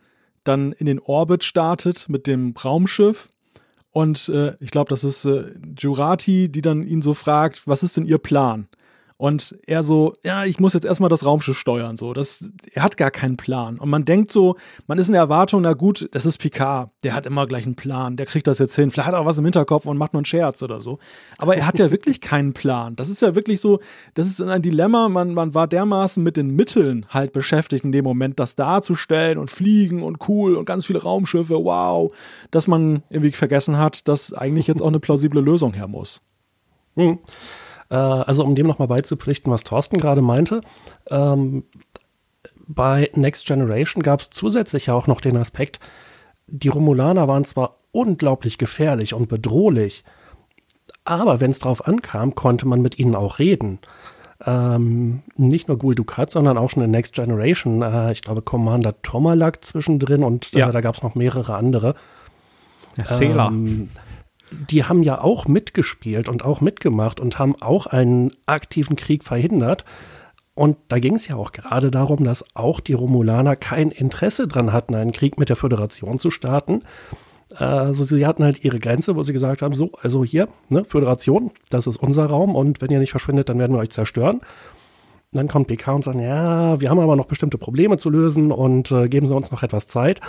dann 0.43 0.71
in 0.71 0.85
den 0.85 0.99
Orbit 0.99 1.43
startet 1.43 2.09
mit 2.09 2.25
dem 2.25 2.55
Raumschiff 2.55 3.27
und 3.91 4.29
äh, 4.29 4.55
ich 4.59 4.71
glaube, 4.71 4.89
das 4.89 5.03
ist 5.03 5.25
äh, 5.25 5.53
Jurati, 5.77 6.49
die 6.49 6.61
dann 6.61 6.83
ihn 6.83 7.01
so 7.01 7.13
fragt, 7.13 7.67
was 7.67 7.83
ist 7.83 7.97
denn 7.97 8.05
ihr 8.05 8.17
Plan? 8.17 8.67
Und 9.21 9.53
er 9.67 9.83
so, 9.83 10.13
ja, 10.23 10.45
ich 10.45 10.61
muss 10.61 10.73
jetzt 10.73 10.85
erstmal 10.85 11.09
das 11.09 11.25
Raumschiff 11.25 11.59
steuern. 11.59 11.97
So, 11.97 12.13
das, 12.13 12.53
er 12.71 12.83
hat 12.83 12.95
gar 12.95 13.11
keinen 13.11 13.35
Plan. 13.35 13.77
Und 13.77 13.89
man 13.89 14.05
denkt 14.05 14.31
so, 14.31 14.55
man 14.87 14.97
ist 14.97 15.09
in 15.09 15.11
der 15.11 15.23
Erwartung, 15.23 15.61
na 15.61 15.73
gut, 15.73 16.07
das 16.13 16.25
ist 16.25 16.37
Picard, 16.37 16.89
der 17.03 17.13
hat 17.13 17.25
immer 17.25 17.45
gleich 17.45 17.65
einen 17.65 17.75
Plan, 17.75 18.15
der 18.15 18.25
kriegt 18.25 18.47
das 18.47 18.59
jetzt 18.59 18.77
hin. 18.77 18.91
Vielleicht 18.91 19.07
hat 19.07 19.13
er 19.13 19.19
auch 19.19 19.25
was 19.25 19.37
im 19.37 19.43
Hinterkopf 19.43 19.85
und 19.85 19.97
macht 19.97 20.13
nur 20.13 20.19
einen 20.19 20.25
Scherz 20.25 20.63
oder 20.63 20.79
so. 20.79 20.99
Aber 21.37 21.57
er 21.57 21.67
hat 21.67 21.79
ja 21.79 21.91
wirklich 21.91 22.21
keinen 22.21 22.53
Plan. 22.53 22.95
Das 22.95 23.09
ist 23.09 23.21
ja 23.21 23.35
wirklich 23.35 23.59
so, 23.59 23.81
das 24.13 24.25
ist 24.25 24.39
ein 24.41 24.61
Dilemma. 24.61 25.09
Man, 25.09 25.33
man 25.33 25.53
war 25.53 25.67
dermaßen 25.67 26.23
mit 26.23 26.37
den 26.37 26.55
Mitteln 26.55 27.05
halt 27.09 27.33
beschäftigt 27.33 27.83
in 27.83 27.91
dem 27.91 28.05
Moment, 28.05 28.39
das 28.39 28.55
darzustellen 28.55 29.37
und 29.37 29.51
fliegen 29.51 30.01
und 30.01 30.29
cool 30.29 30.55
und 30.55 30.63
ganz 30.63 30.85
viele 30.85 31.03
Raumschiffe, 31.03 31.55
wow, 31.55 32.15
dass 32.51 32.69
man 32.69 33.03
irgendwie 33.09 33.33
vergessen 33.33 33.77
hat, 33.77 34.07
dass 34.07 34.31
eigentlich 34.31 34.67
jetzt 34.67 34.81
auch 34.81 34.87
eine 34.87 35.01
plausible 35.01 35.41
Lösung 35.41 35.73
her 35.73 35.89
muss. 35.89 36.21
Hm. 36.95 37.19
Äh, 37.89 37.95
also 37.95 38.43
um 38.43 38.55
dem 38.55 38.67
nochmal 38.67 38.87
beizupflichten, 38.87 39.51
was 39.51 39.63
Thorsten 39.63 39.97
gerade 39.97 40.21
meinte, 40.21 40.61
ähm, 41.09 41.63
bei 42.67 43.09
Next 43.15 43.47
Generation 43.47 44.03
gab 44.03 44.19
es 44.19 44.29
zusätzlich 44.29 44.91
auch 44.91 45.07
noch 45.07 45.21
den 45.21 45.37
Aspekt, 45.37 45.79
die 46.47 46.69
Romulaner 46.69 47.27
waren 47.27 47.45
zwar 47.45 47.77
unglaublich 47.91 48.57
gefährlich 48.57 49.13
und 49.13 49.27
bedrohlich, 49.27 50.03
aber 51.05 51.39
wenn 51.39 51.51
es 51.51 51.59
drauf 51.59 51.87
ankam, 51.87 52.35
konnte 52.35 52.67
man 52.67 52.81
mit 52.81 52.99
ihnen 52.99 53.15
auch 53.15 53.39
reden. 53.39 53.79
Ähm, 54.45 55.23
nicht 55.35 55.67
nur 55.67 55.77
Gul 55.77 55.95
Dukat, 55.95 56.31
sondern 56.31 56.57
auch 56.57 56.69
schon 56.69 56.83
in 56.83 56.91
Next 56.91 57.13
Generation. 57.13 57.81
Äh, 57.81 58.11
ich 58.11 58.21
glaube, 58.21 58.41
Commander 58.41 59.01
Tomalak 59.01 59.65
zwischendrin 59.65 60.23
und 60.23 60.53
äh, 60.53 60.59
ja. 60.59 60.71
da 60.71 60.81
gab 60.81 60.95
es 60.95 61.03
noch 61.03 61.15
mehrere 61.15 61.55
andere. 61.55 61.95
Ja, 62.97 63.05
Sela. 63.05 63.47
Ähm, 63.47 63.89
die 64.51 64.83
haben 64.83 65.03
ja 65.03 65.21
auch 65.21 65.47
mitgespielt 65.47 66.29
und 66.29 66.43
auch 66.43 66.61
mitgemacht 66.61 67.19
und 67.19 67.39
haben 67.39 67.55
auch 67.61 67.85
einen 67.85 68.31
aktiven 68.45 68.95
Krieg 68.95 69.23
verhindert. 69.23 69.85
Und 70.55 70.77
da 70.89 70.99
ging 70.99 71.15
es 71.15 71.27
ja 71.27 71.35
auch 71.35 71.51
gerade 71.51 71.89
darum, 71.89 72.23
dass 72.23 72.43
auch 72.53 72.79
die 72.79 72.93
Romulaner 72.93 73.55
kein 73.55 73.91
Interesse 73.91 74.47
dran 74.47 74.73
hatten, 74.73 74.95
einen 74.95 75.13
Krieg 75.13 75.39
mit 75.39 75.49
der 75.49 75.55
Föderation 75.55 76.19
zu 76.19 76.31
starten. 76.31 76.81
Also 77.55 78.05
sie 78.05 78.27
hatten 78.27 78.43
halt 78.43 78.63
ihre 78.63 78.79
Grenze, 78.79 79.15
wo 79.15 79.21
sie 79.21 79.33
gesagt 79.33 79.61
haben, 79.61 79.73
so, 79.73 79.91
also 80.01 80.23
hier, 80.23 80.49
ne, 80.69 80.85
Föderation, 80.85 81.51
das 81.69 81.87
ist 81.87 81.97
unser 81.97 82.25
Raum 82.25 82.55
und 82.55 82.81
wenn 82.81 82.91
ihr 82.91 82.99
nicht 82.99 83.11
verschwindet, 83.11 83.49
dann 83.49 83.57
werden 83.57 83.73
wir 83.73 83.79
euch 83.79 83.89
zerstören. 83.89 84.41
Dann 85.31 85.47
kommt 85.47 85.67
PK 85.67 85.93
und 85.93 86.03
sagt, 86.03 86.19
ja, 86.19 86.79
wir 86.79 86.89
haben 86.89 86.99
aber 86.99 87.15
noch 87.15 87.25
bestimmte 87.25 87.57
Probleme 87.57 87.97
zu 87.97 88.09
lösen 88.09 88.51
und 88.51 88.91
äh, 88.91 89.07
geben 89.07 89.27
Sie 89.27 89.35
uns 89.35 89.51
noch 89.51 89.63
etwas 89.63 89.87
Zeit 89.87 90.21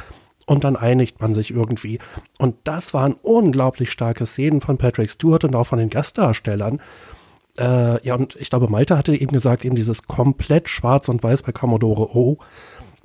und 0.50 0.64
dann 0.64 0.74
einigt 0.74 1.20
man 1.20 1.32
sich 1.32 1.52
irgendwie. 1.52 2.00
Und 2.40 2.56
das 2.64 2.92
waren 2.92 3.12
unglaublich 3.12 3.92
starke 3.92 4.26
Szenen 4.26 4.60
von 4.60 4.78
Patrick 4.78 5.08
Stewart 5.08 5.44
und 5.44 5.54
auch 5.54 5.68
von 5.68 5.78
den 5.78 5.90
Gastdarstellern. 5.90 6.82
Äh, 7.56 8.04
ja, 8.04 8.16
und 8.16 8.34
ich 8.34 8.50
glaube, 8.50 8.66
Malte 8.66 8.98
hatte 8.98 9.14
eben 9.14 9.30
gesagt, 9.30 9.64
eben 9.64 9.76
dieses 9.76 10.08
komplett 10.08 10.68
schwarz 10.68 11.08
und 11.08 11.22
weiß 11.22 11.44
bei 11.44 11.52
Commodore 11.52 12.16
O. 12.16 12.38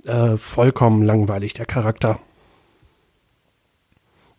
Äh, 0.06 0.38
vollkommen 0.38 1.04
langweilig, 1.04 1.54
der 1.54 1.68
Charakter. 1.68 2.18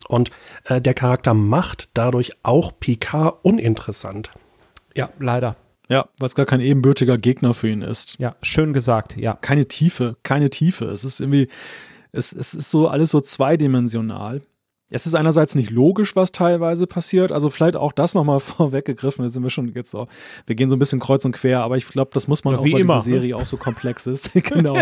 Und 0.09 0.31
äh, 0.65 0.81
der 0.81 0.93
Charakter 0.93 1.33
macht 1.33 1.87
dadurch 1.93 2.33
auch 2.43 2.73
Picard 2.77 3.37
uninteressant. 3.41 4.31
Ja, 4.95 5.11
leider. 5.17 5.55
Ja, 5.87 6.09
weil 6.19 6.27
es 6.27 6.35
gar 6.35 6.45
kein 6.45 6.59
ebenbürtiger 6.59 7.17
Gegner 7.17 7.53
für 7.53 7.69
ihn 7.69 7.83
ist. 7.83 8.19
Ja, 8.19 8.35
schön 8.41 8.73
gesagt, 8.73 9.15
ja. 9.15 9.31
Keine 9.39 9.69
Tiefe, 9.69 10.17
keine 10.23 10.49
Tiefe. 10.49 10.83
Es 10.87 11.05
ist 11.05 11.21
irgendwie, 11.21 11.47
es, 12.11 12.31
es 12.31 12.53
ist 12.53 12.71
so 12.71 12.87
alles 12.87 13.11
so 13.11 13.21
zweidimensional. 13.21 14.41
es 14.89 15.05
ist 15.05 15.15
einerseits 15.15 15.55
nicht 15.55 15.69
logisch, 15.69 16.15
was 16.15 16.31
teilweise 16.31 16.87
passiert. 16.87 17.31
Also 17.31 17.49
vielleicht 17.49 17.75
auch 17.75 17.91
das 17.91 18.13
nochmal 18.13 18.39
vorweggegriffen. 18.41 19.23
Da 19.23 19.29
sind 19.29 19.43
wir 19.43 19.49
schon 19.49 19.73
jetzt 19.73 19.91
so, 19.91 20.07
wir 20.45 20.55
gehen 20.55 20.69
so 20.69 20.75
ein 20.75 20.79
bisschen 20.79 20.99
kreuz 20.99 21.25
und 21.25 21.33
quer, 21.33 21.61
aber 21.61 21.77
ich 21.77 21.87
glaube, 21.87 22.11
das 22.13 22.27
muss 22.27 22.43
man 22.43 22.53
Ja, 22.53 22.59
auch, 22.59 22.65
wie 22.65 22.73
weil 22.73 22.81
immer, 22.81 22.95
diese 22.95 23.11
Serie 23.11 23.35
auch 23.35 23.45
so 23.45 23.57
komplex 23.57 24.07
ist. 24.07 24.33
genau. 24.43 24.77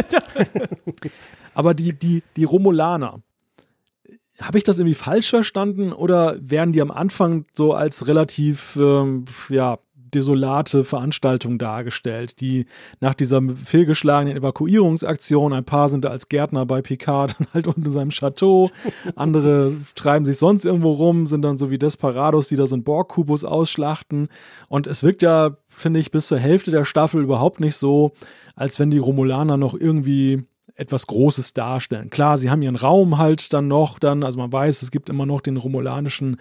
aber 1.54 1.74
die, 1.74 1.94
die, 1.94 2.24
die 2.36 2.44
Romulaner, 2.44 3.22
habe 4.42 4.58
ich 4.58 4.64
das 4.64 4.80
irgendwie 4.80 4.96
falsch 4.96 5.30
verstanden 5.30 5.94
oder 5.94 6.38
werden 6.42 6.74
die 6.74 6.82
am 6.82 6.92
Anfang 6.92 7.46
so 7.54 7.74
als 7.74 8.08
relativ, 8.08 8.76
ähm, 8.76 9.26
ja, 9.50 9.80
desolate 10.16 10.84
Veranstaltung 10.84 11.58
dargestellt, 11.58 12.40
die 12.42 12.66
nach 13.00 13.14
dieser 13.14 13.42
fehlgeschlagenen 13.42 14.38
Evakuierungsaktion, 14.38 15.54
ein 15.54 15.66
paar 15.66 15.90
sind 15.90 16.06
da 16.06 16.10
als 16.10 16.30
Gärtner 16.30 16.66
bei 16.66 16.82
Picard 16.82 17.36
dann 17.40 17.48
halt 17.54 17.68
unter 17.68 17.90
seinem 17.90 18.10
Chateau, 18.10 18.70
andere 19.16 19.74
treiben 19.96 20.26
sich 20.26 20.38
sonst 20.38 20.66
irgendwo 20.66 20.92
rum, 20.92 21.28
sind 21.28 21.42
dann 21.42 21.58
so 21.58 21.70
wie 21.70 21.78
Desperados, 21.78 22.48
die 22.48 22.56
da 22.56 22.66
so 22.66 22.76
einen 22.76 22.84
Borg-Kubus 22.84 23.44
ausschlachten. 23.44 24.30
Und 24.70 24.88
es 24.88 25.04
wirkt 25.04 25.22
ja, 25.22 25.58
finde 25.70 26.00
ich, 26.00 26.12
bis 26.12 26.28
zur 26.28 26.40
Hälfte 26.40 26.72
der 26.72 26.86
Staffel 26.86 27.22
überhaupt 27.22 27.60
nicht 27.60 27.76
so, 27.76 28.14
als 28.56 28.80
wenn 28.80 28.90
die 28.90 28.98
Romulaner 28.98 29.58
noch 29.58 29.74
irgendwie 29.74 30.46
etwas 30.76 31.08
Großes 31.08 31.54
darstellen. 31.54 32.10
Klar, 32.10 32.38
sie 32.38 32.52
haben 32.52 32.62
ihren 32.62 32.76
Raum 32.76 33.18
halt 33.18 33.54
dann 33.54 33.68
noch, 33.68 33.98
dann, 33.98 34.24
also 34.24 34.38
man 34.38 34.52
weiß, 34.52 34.82
es 34.82 34.92
gibt 34.92 35.10
immer 35.10 35.26
noch 35.26 35.40
den 35.40 35.56
romulanischen, 35.56 36.38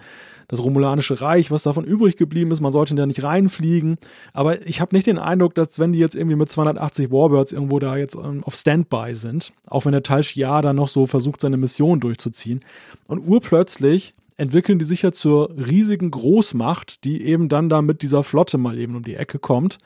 das 0.49 0.61
romulanische 0.61 1.21
Reich, 1.21 1.51
was 1.51 1.63
davon 1.63 1.85
übrig 1.85 2.17
geblieben 2.17 2.51
ist. 2.51 2.59
Man 2.59 2.73
sollte 2.73 2.95
da 2.95 3.05
nicht 3.05 3.23
reinfliegen. 3.23 3.97
Aber 4.33 4.65
ich 4.67 4.81
habe 4.81 4.93
nicht 4.93 5.07
den 5.07 5.17
Eindruck, 5.17 5.55
dass 5.55 5.79
wenn 5.79 5.93
die 5.93 5.99
jetzt 5.99 6.15
irgendwie 6.15 6.35
mit 6.35 6.49
280 6.49 7.11
Warbirds 7.11 7.53
irgendwo 7.53 7.79
da 7.79 7.95
jetzt 7.95 8.15
ähm, 8.15 8.43
auf 8.43 8.55
Standby 8.55 9.15
sind, 9.15 9.53
auch 9.67 9.85
wenn 9.85 9.93
der 9.93 10.03
Tal 10.03 10.23
Shiar 10.23 10.61
da 10.61 10.73
noch 10.73 10.89
so 10.89 11.05
versucht, 11.05 11.39
seine 11.39 11.57
Mission 11.57 12.01
durchzuziehen. 12.01 12.59
Und 13.07 13.19
urplötzlich 13.19 14.13
entwickeln 14.37 14.79
die 14.79 14.85
sich 14.85 15.01
ja 15.01 15.13
zur 15.13 15.49
riesigen 15.51 16.11
Großmacht, 16.11 17.05
die 17.05 17.23
eben 17.23 17.47
dann 17.47 17.69
da 17.69 17.81
mit 17.81 18.01
dieser 18.01 18.21
Flotte 18.21 18.57
mal 18.57 18.77
eben 18.77 18.97
um 18.97 19.03
die 19.03 19.15
Ecke 19.15 19.39
kommt. 19.39 19.77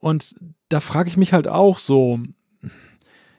Und 0.00 0.34
da 0.68 0.80
frage 0.80 1.08
ich 1.08 1.16
mich 1.16 1.32
halt 1.32 1.48
auch 1.48 1.78
so, 1.78 2.20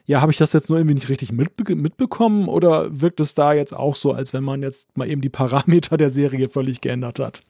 ja, 0.04 0.20
habe 0.20 0.32
ich 0.32 0.38
das 0.38 0.52
jetzt 0.52 0.68
nur 0.68 0.78
irgendwie 0.78 0.94
nicht 0.94 1.08
richtig 1.08 1.32
mitbe 1.32 1.74
mitbekommen 1.74 2.48
oder 2.48 3.00
wirkt 3.00 3.20
es 3.20 3.34
da 3.34 3.52
jetzt 3.52 3.74
auch 3.74 3.94
so, 3.96 4.12
als 4.12 4.32
wenn 4.32 4.44
man 4.44 4.62
jetzt 4.62 4.96
mal 4.96 5.10
eben 5.10 5.20
die 5.20 5.28
Parameter 5.28 5.96
der 5.96 6.10
Serie 6.10 6.48
völlig 6.48 6.80
geändert 6.80 7.18
hat? 7.20 7.42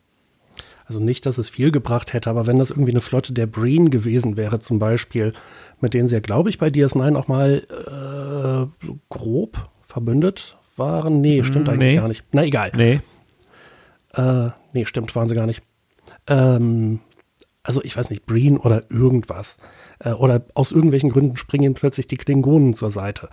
Also 0.84 1.00
nicht, 1.00 1.24
dass 1.26 1.38
es 1.38 1.48
viel 1.48 1.70
gebracht 1.70 2.12
hätte, 2.12 2.28
aber 2.28 2.46
wenn 2.46 2.58
das 2.58 2.70
irgendwie 2.70 2.90
eine 2.90 3.00
Flotte 3.00 3.32
der 3.32 3.46
Breen 3.46 3.90
gewesen 3.90 4.36
wäre, 4.36 4.58
zum 4.58 4.78
Beispiel, 4.78 5.32
mit 5.80 5.94
denen 5.94 6.08
sie 6.08 6.16
ja, 6.16 6.20
glaube 6.20 6.50
ich, 6.50 6.58
bei 6.58 6.68
DS9 6.68 7.16
auch 7.16 7.28
mal 7.28 7.62
äh, 7.70 8.84
so 8.86 8.98
grob 9.08 9.70
verbündet 9.80 10.58
waren. 10.76 11.20
Nee, 11.20 11.44
stimmt 11.44 11.68
Mm, 11.68 11.70
eigentlich 11.70 11.92
nee. 11.92 11.96
gar 11.96 12.08
nicht. 12.08 12.24
Na 12.32 12.44
egal. 12.44 12.72
Nee. 12.76 13.00
Äh, 14.14 14.50
nee, 14.72 14.84
stimmt, 14.84 15.14
waren 15.14 15.28
sie 15.28 15.34
gar 15.34 15.46
nicht. 15.46 15.62
Ähm, 16.26 17.00
also 17.62 17.82
ich 17.82 17.96
weiß 17.96 18.10
nicht, 18.10 18.26
Breen 18.26 18.56
oder 18.56 18.90
irgendwas. 18.90 19.56
Äh, 20.00 20.12
oder 20.12 20.42
aus 20.54 20.72
irgendwelchen 20.72 21.10
Gründen 21.10 21.36
springen 21.36 21.74
plötzlich 21.74 22.08
die 22.08 22.16
Klingonen 22.16 22.74
zur 22.74 22.90
Seite. 22.90 23.28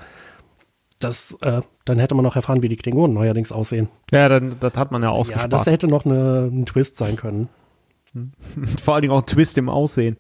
Das, 1.00 1.38
äh, 1.42 1.62
dann 1.86 2.00
hätte 2.00 2.14
man 2.16 2.24
noch 2.26 2.36
erfahren, 2.36 2.62
wie 2.62 2.68
die 2.70 2.76
Klingonen 2.76 3.14
neuerdings 3.14 3.52
aussehen. 3.52 3.88
Ja, 4.12 4.28
dann, 4.30 4.58
das 4.60 4.74
hat 4.76 4.92
man 4.92 5.02
ja 5.02 5.10
Ja, 5.10 5.16
ausgespart. 5.16 5.54
das 5.54 5.66
hätte 5.66 5.88
noch 5.88 6.06
eine, 6.06 6.50
ein 6.52 6.66
Twist 6.66 6.98
sein 6.98 7.16
können. 7.16 7.48
Vor 8.84 8.94
allen 8.96 9.04
Dingen 9.04 9.14
auch 9.14 9.22
ein 9.22 9.26
Twist 9.28 9.58
im 9.58 9.70
Aussehen. 9.70 10.18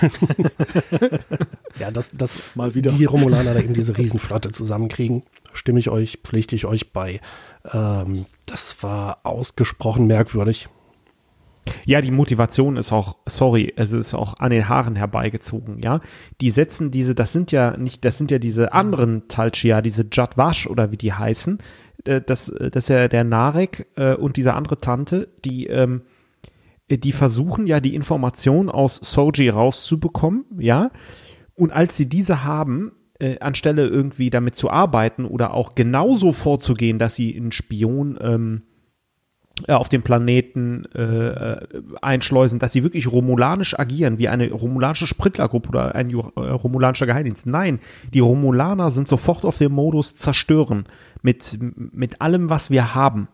Ja, 1.78 1.90
dass, 1.90 2.10
dass 2.12 2.54
Mal 2.54 2.74
wieder. 2.74 2.92
die 2.92 3.04
Romulaner 3.04 3.54
da 3.54 3.60
eben 3.60 3.74
diese 3.74 3.96
Riesenflotte 3.96 4.50
zusammenkriegen, 4.52 5.22
stimme 5.52 5.80
ich 5.80 5.88
euch, 5.88 6.18
pflichte 6.22 6.54
ich 6.54 6.66
euch 6.66 6.92
bei. 6.92 7.20
Ähm, 7.72 8.26
das 8.46 8.82
war 8.82 9.20
ausgesprochen 9.24 10.06
merkwürdig. 10.06 10.68
Ja, 11.86 12.00
die 12.00 12.10
Motivation 12.10 12.76
ist 12.76 12.92
auch, 12.92 13.16
sorry, 13.26 13.72
es 13.76 13.92
ist 13.92 14.14
auch 14.14 14.34
an 14.38 14.50
den 14.50 14.68
Haaren 14.68 14.96
herbeigezogen, 14.96 15.80
ja. 15.82 16.00
Die 16.40 16.50
setzen 16.50 16.90
diese, 16.90 17.14
das 17.14 17.32
sind 17.32 17.52
ja 17.52 17.76
nicht, 17.76 18.04
das 18.04 18.18
sind 18.18 18.30
ja 18.30 18.38
diese 18.38 18.72
anderen 18.72 19.28
Talchia, 19.28 19.80
diese 19.80 20.06
Jadwash 20.10 20.66
oder 20.66 20.90
wie 20.92 20.96
die 20.96 21.12
heißen. 21.12 21.58
Äh, 22.04 22.20
Das, 22.20 22.46
das 22.46 22.84
ist 22.84 22.88
ja 22.88 23.08
der 23.08 23.24
Narek 23.24 23.86
äh, 23.96 24.14
und 24.14 24.36
diese 24.36 24.54
andere 24.54 24.80
Tante, 24.80 25.28
die, 25.44 25.66
ähm, 25.66 26.02
die 26.90 27.12
versuchen 27.12 27.66
ja 27.66 27.80
die 27.80 27.94
Information 27.94 28.68
aus 28.68 28.96
Soji 28.96 29.48
rauszubekommen, 29.48 30.44
ja. 30.58 30.90
Und 31.54 31.72
als 31.72 31.96
sie 31.96 32.08
diese 32.08 32.44
haben, 32.44 32.92
äh, 33.20 33.38
anstelle 33.38 33.86
irgendwie 33.86 34.30
damit 34.30 34.56
zu 34.56 34.68
arbeiten 34.70 35.24
oder 35.24 35.54
auch 35.54 35.74
genauso 35.74 36.32
vorzugehen, 36.32 36.98
dass 36.98 37.14
sie 37.14 37.36
einen 37.36 37.52
Spion 37.52 38.18
ähm, 38.20 38.62
äh, 38.62 38.71
auf 39.68 39.88
dem 39.88 40.02
Planeten 40.02 40.84
äh, 40.94 41.02
äh, 41.02 41.66
einschleusen, 42.00 42.58
dass 42.58 42.72
sie 42.72 42.82
wirklich 42.82 43.10
romulanisch 43.10 43.78
agieren, 43.78 44.18
wie 44.18 44.28
eine 44.28 44.50
romulanische 44.50 45.06
Sprittlergruppe 45.06 45.68
oder 45.70 45.94
ein 45.94 46.10
äh, 46.10 46.14
romulanischer 46.14 47.06
Geheimdienst. 47.06 47.46
Nein, 47.46 47.80
die 48.12 48.20
Romulaner 48.20 48.90
sind 48.90 49.08
sofort 49.08 49.44
auf 49.44 49.58
dem 49.58 49.72
Modus 49.72 50.14
zerstören 50.14 50.84
mit, 51.22 51.58
mit 51.60 52.20
allem, 52.20 52.50
was 52.50 52.70
wir 52.70 52.94
haben. 52.94 53.28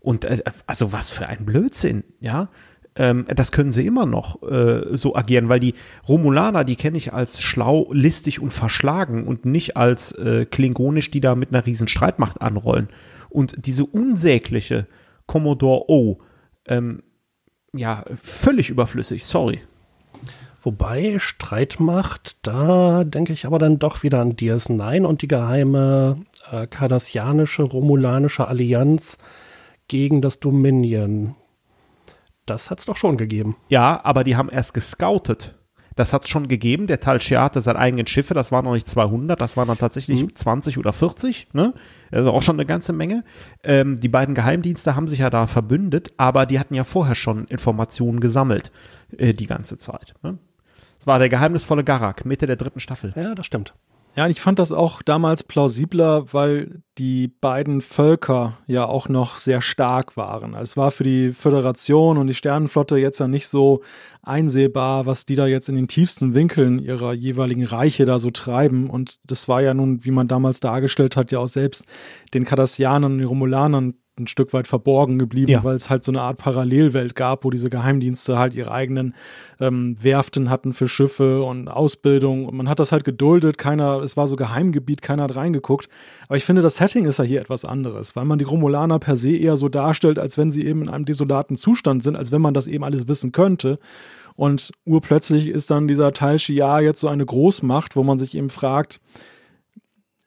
Und 0.00 0.24
äh, 0.24 0.42
also 0.66 0.92
was 0.92 1.10
für 1.10 1.26
ein 1.26 1.44
Blödsinn, 1.44 2.04
ja. 2.20 2.48
Ähm, 2.96 3.26
das 3.34 3.50
können 3.50 3.72
sie 3.72 3.86
immer 3.86 4.06
noch 4.06 4.42
äh, 4.42 4.96
so 4.96 5.16
agieren, 5.16 5.48
weil 5.48 5.58
die 5.58 5.74
Romulaner, 6.08 6.64
die 6.64 6.76
kenne 6.76 6.96
ich 6.96 7.12
als 7.12 7.42
schlau, 7.42 7.88
listig 7.92 8.40
und 8.40 8.52
verschlagen 8.52 9.26
und 9.26 9.44
nicht 9.44 9.76
als 9.76 10.12
äh, 10.12 10.46
klingonisch, 10.46 11.10
die 11.10 11.20
da 11.20 11.34
mit 11.34 11.48
einer 11.48 11.66
riesen 11.66 11.88
Streitmacht 11.88 12.40
anrollen. 12.40 12.88
Und 13.30 13.66
diese 13.66 13.84
unsägliche 13.84 14.86
Commodore 15.26 15.84
O, 15.88 16.18
ähm, 16.66 17.02
ja, 17.72 18.04
völlig 18.14 18.70
überflüssig, 18.70 19.24
sorry. 19.24 19.60
Wobei 20.62 21.18
Streitmacht, 21.18 22.38
da 22.42 23.04
denke 23.04 23.34
ich 23.34 23.44
aber 23.44 23.58
dann 23.58 23.78
doch 23.78 24.02
wieder 24.02 24.20
an 24.20 24.34
DS9 24.34 25.04
und 25.04 25.20
die 25.20 25.28
geheime 25.28 26.18
äh, 26.50 26.66
kardassianische, 26.66 27.62
romulanische 27.62 28.48
Allianz 28.48 29.18
gegen 29.88 30.22
das 30.22 30.40
Dominion. 30.40 31.34
Das 32.46 32.70
hat 32.70 32.78
es 32.78 32.86
doch 32.86 32.96
schon 32.96 33.16
gegeben. 33.18 33.56
Ja, 33.68 34.00
aber 34.04 34.24
die 34.24 34.36
haben 34.36 34.48
erst 34.48 34.72
gescoutet. 34.72 35.54
Das 35.96 36.12
hat 36.12 36.24
es 36.24 36.30
schon 36.30 36.48
gegeben. 36.48 36.86
Der 36.86 37.00
Tal 37.00 37.20
Shia 37.20 37.42
hatte 37.42 37.60
seine 37.60 37.78
eigenen 37.78 38.06
Schiffe. 38.06 38.34
Das 38.34 38.50
waren 38.50 38.64
noch 38.64 38.72
nicht 38.72 38.88
200, 38.88 39.40
das 39.40 39.56
waren 39.56 39.68
dann 39.68 39.78
tatsächlich 39.78 40.26
20 40.34 40.78
oder 40.78 40.92
40. 40.92 41.48
Ne? 41.52 41.72
Also 42.10 42.32
auch 42.32 42.42
schon 42.42 42.56
eine 42.56 42.66
ganze 42.66 42.92
Menge. 42.92 43.24
Ähm, 43.62 43.96
die 43.96 44.08
beiden 44.08 44.34
Geheimdienste 44.34 44.96
haben 44.96 45.08
sich 45.08 45.20
ja 45.20 45.30
da 45.30 45.46
verbündet, 45.46 46.12
aber 46.16 46.46
die 46.46 46.58
hatten 46.58 46.74
ja 46.74 46.84
vorher 46.84 47.14
schon 47.14 47.44
Informationen 47.46 48.20
gesammelt 48.20 48.72
äh, 49.16 49.34
die 49.34 49.46
ganze 49.46 49.78
Zeit. 49.78 50.14
Ne? 50.22 50.38
Das 50.96 51.06
war 51.06 51.18
der 51.18 51.28
geheimnisvolle 51.28 51.84
Garak, 51.84 52.24
Mitte 52.24 52.46
der 52.46 52.56
dritten 52.56 52.80
Staffel. 52.80 53.12
Ja, 53.16 53.34
das 53.34 53.46
stimmt. 53.46 53.74
Ja, 54.16 54.28
ich 54.28 54.40
fand 54.40 54.60
das 54.60 54.70
auch 54.70 55.02
damals 55.02 55.42
plausibler, 55.42 56.32
weil 56.32 56.82
die 56.98 57.26
beiden 57.26 57.80
Völker 57.80 58.58
ja 58.68 58.86
auch 58.86 59.08
noch 59.08 59.38
sehr 59.38 59.60
stark 59.60 60.16
waren. 60.16 60.54
Es 60.54 60.76
war 60.76 60.92
für 60.92 61.02
die 61.02 61.32
Föderation 61.32 62.16
und 62.16 62.28
die 62.28 62.34
Sternenflotte 62.34 62.96
jetzt 62.96 63.18
ja 63.18 63.26
nicht 63.26 63.48
so 63.48 63.82
einsehbar, 64.22 65.06
was 65.06 65.26
die 65.26 65.34
da 65.34 65.48
jetzt 65.48 65.68
in 65.68 65.74
den 65.74 65.88
tiefsten 65.88 66.32
Winkeln 66.32 66.78
ihrer 66.78 67.12
jeweiligen 67.12 67.64
Reiche 67.64 68.04
da 68.04 68.20
so 68.20 68.30
treiben. 68.30 68.88
Und 68.88 69.18
das 69.24 69.48
war 69.48 69.62
ja 69.62 69.74
nun, 69.74 70.04
wie 70.04 70.12
man 70.12 70.28
damals 70.28 70.60
dargestellt 70.60 71.16
hat, 71.16 71.32
ja 71.32 71.40
auch 71.40 71.48
selbst 71.48 71.84
den 72.34 72.44
Kardassianern 72.44 73.14
und 73.14 73.18
den 73.18 73.26
Romulanern 73.26 73.94
ein 74.18 74.26
Stück 74.28 74.52
weit 74.52 74.68
verborgen 74.68 75.18
geblieben, 75.18 75.50
Ja. 75.50 75.64
weil 75.64 75.74
es 75.74 75.90
halt 75.90 76.04
so 76.04 76.12
eine 76.12 76.20
Art 76.20 76.36
Parallelwelt 76.38 77.14
gab, 77.16 77.44
wo 77.44 77.50
diese 77.50 77.68
Geheimdienste 77.70 78.38
halt 78.38 78.54
ihre 78.54 78.70
eigenen 78.70 79.14
ähm, 79.60 79.96
Werften 80.00 80.50
hatten 80.50 80.72
für 80.72 80.86
Schiffe 80.86 81.42
und 81.42 81.68
Ausbildung. 81.68 82.46
Und 82.46 82.56
man 82.56 82.68
hat 82.68 82.78
das 82.78 82.92
halt 82.92 83.04
geduldet, 83.04 83.58
keiner, 83.58 84.00
es 84.02 84.16
war 84.16 84.26
so 84.26 84.36
Geheimgebiet, 84.36 85.02
keiner 85.02 85.24
hat 85.24 85.34
reingeguckt. 85.36 85.88
Aber 86.28 86.36
ich 86.36 86.44
finde, 86.44 86.62
das 86.62 86.76
Setting 86.76 87.06
ist 87.06 87.18
ja 87.18 87.24
hier 87.24 87.40
etwas 87.40 87.64
anderes, 87.64 88.14
weil 88.14 88.24
man 88.24 88.38
die 88.38 88.44
Romulaner 88.44 88.98
per 89.00 89.16
se 89.16 89.36
eher 89.36 89.56
so 89.56 89.68
darstellt, 89.68 90.18
als 90.18 90.38
wenn 90.38 90.50
sie 90.50 90.64
eben 90.64 90.82
in 90.82 90.88
einem 90.88 91.04
desolaten 91.04 91.56
Zustand 91.56 92.02
sind, 92.04 92.14
als 92.16 92.30
wenn 92.30 92.40
man 92.42 92.54
das 92.54 92.66
eben 92.68 92.84
alles 92.84 93.08
wissen 93.08 93.32
könnte. 93.32 93.78
Und 94.36 94.72
urplötzlich 94.84 95.48
ist 95.48 95.70
dann 95.70 95.86
dieser 95.88 96.12
Teil 96.12 96.38
Shiar 96.38 96.82
jetzt 96.82 97.00
so 97.00 97.08
eine 97.08 97.24
Großmacht, 97.24 97.94
wo 97.96 98.02
man 98.02 98.18
sich 98.18 98.36
eben 98.36 98.50
fragt, 98.50 99.00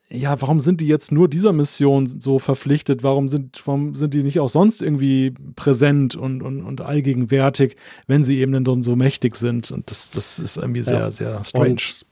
ja, 0.10 0.42
warum 0.42 0.60
sind 0.62 0.80
die 0.80 0.88
jetzt 0.88 1.12
nur 1.12 1.28
dieser 1.28 1.52
Mission 1.52 2.08
so 2.08 2.40
verpflichtet? 2.40 3.04
Warum 3.04 3.28
sind, 3.28 3.62
warum 3.66 3.94
sind 3.94 4.14
die 4.14 4.24
nicht 4.24 4.40
auch 4.40 4.48
sonst 4.48 4.82
irgendwie 4.82 5.34
präsent 5.56 6.16
und, 6.16 6.42
und, 6.42 6.64
und 6.64 6.82
allgegenwärtig, 6.82 7.76
wenn 8.08 8.24
sie 8.24 8.40
eben 8.40 8.64
dann 8.64 8.84
so 8.84 8.96
mächtig 8.96 9.36
sind? 9.36 9.70
Und 9.70 9.92
das, 9.92 10.12
das 10.12 10.40
ist 10.40 10.58
irgendwie 10.58 10.84
sehr, 10.84 11.00
Ja. 11.00 11.12
sehr 11.12 11.44
strange. 11.44 11.72
Und 11.72 12.06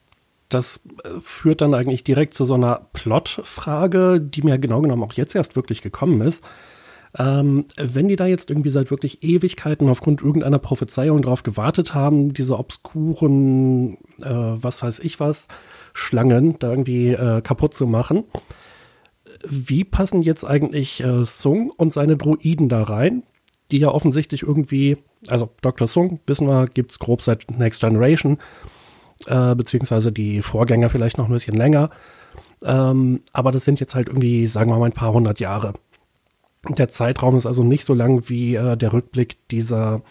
das 0.50 0.82
äh, 1.04 1.10
führt 1.22 1.62
dann 1.62 1.74
eigentlich 1.74 2.04
direkt 2.04 2.34
zu 2.34 2.43
so 2.43 2.56
einer 2.56 2.88
Plot-Frage, 2.93 4.20
die 4.20 4.41
mir 4.41 4.60
genau 4.60 4.82
genommen 4.82 5.04
auch 5.04 5.14
jetzt 5.14 5.34
erst 5.34 5.56
wirklich 5.56 5.82
gekommen 5.82 6.20
ist. 6.22 6.43
Ähm, 7.18 7.66
wenn 7.78 8.10
die 8.10 8.18
da 8.18 8.26
jetzt 8.26 8.50
irgendwie 8.50 8.70
seit 8.70 8.91
wirklich 8.91 9.24
Ewigkeiten 9.24 9.88
aufgrund 9.88 10.22
irgendeiner 10.22 10.60
Prophezeiung 10.60 11.22
drauf 11.22 11.43
gewartet 11.43 11.93
haben, 11.93 12.34
diese 12.34 12.60
obskuren, 12.60 13.93
äh, 14.22 14.30
was 14.34 14.84
weiß 14.84 15.00
ich 15.00 15.20
was, 15.22 15.48
Schlangen 15.96 16.60
da 16.60 16.70
irgendwie 16.70 17.14
äh, 17.14 17.41
kaputt 17.41 17.74
zu 17.74 17.88
machen, 17.88 18.26
wie 19.48 19.86
passen 19.86 20.22
jetzt 20.22 20.43
eigentlich 20.43 21.02
äh, 21.02 21.24
Sung 21.24 21.70
und 21.70 21.93
seine 21.93 22.18
Droiden 22.18 22.68
da 22.68 22.84
rein? 22.84 23.24
Die 23.72 23.80
ja 23.80 23.88
offensichtlich 23.88 24.43
irgendwie, 24.43 24.98
also 25.28 25.50
Dr. 25.62 25.88
Sung, 25.88 26.20
wissen 26.28 26.48
wir, 26.48 26.68
gibt 26.68 26.91
es 26.91 27.00
grob 27.00 27.22
seit 27.22 27.50
Next 27.50 27.82
Generation, 27.82 28.38
äh, 29.26 29.56
beziehungsweise 29.56 30.12
die 30.12 30.41
Vorgänger 30.41 30.89
vielleicht 30.89 31.18
noch 31.18 31.28
ein 31.28 31.34
bisschen 31.34 31.56
länger. 31.56 31.89
Ähm, 32.62 33.22
aber 33.32 33.52
das 33.52 33.64
sind 33.66 33.80
jetzt 33.80 33.96
halt 33.96 34.10
irgendwie, 34.10 34.48
sagen 34.48 34.70
wir 34.70 34.78
mal, 34.78 34.86
ein 34.86 34.91
paar 34.91 35.14
hundert 35.14 35.39
Jahre. 35.39 35.74
Der 36.68 36.89
Zeitraum 36.89 37.38
ist 37.38 37.46
also 37.46 37.64
nicht 37.64 37.86
so 37.86 37.93
lang 37.93 38.28
wie 38.28 38.56
äh, 38.56 38.76
der 38.76 38.91
Rückblick 38.91 39.38
dieser, 39.50 40.02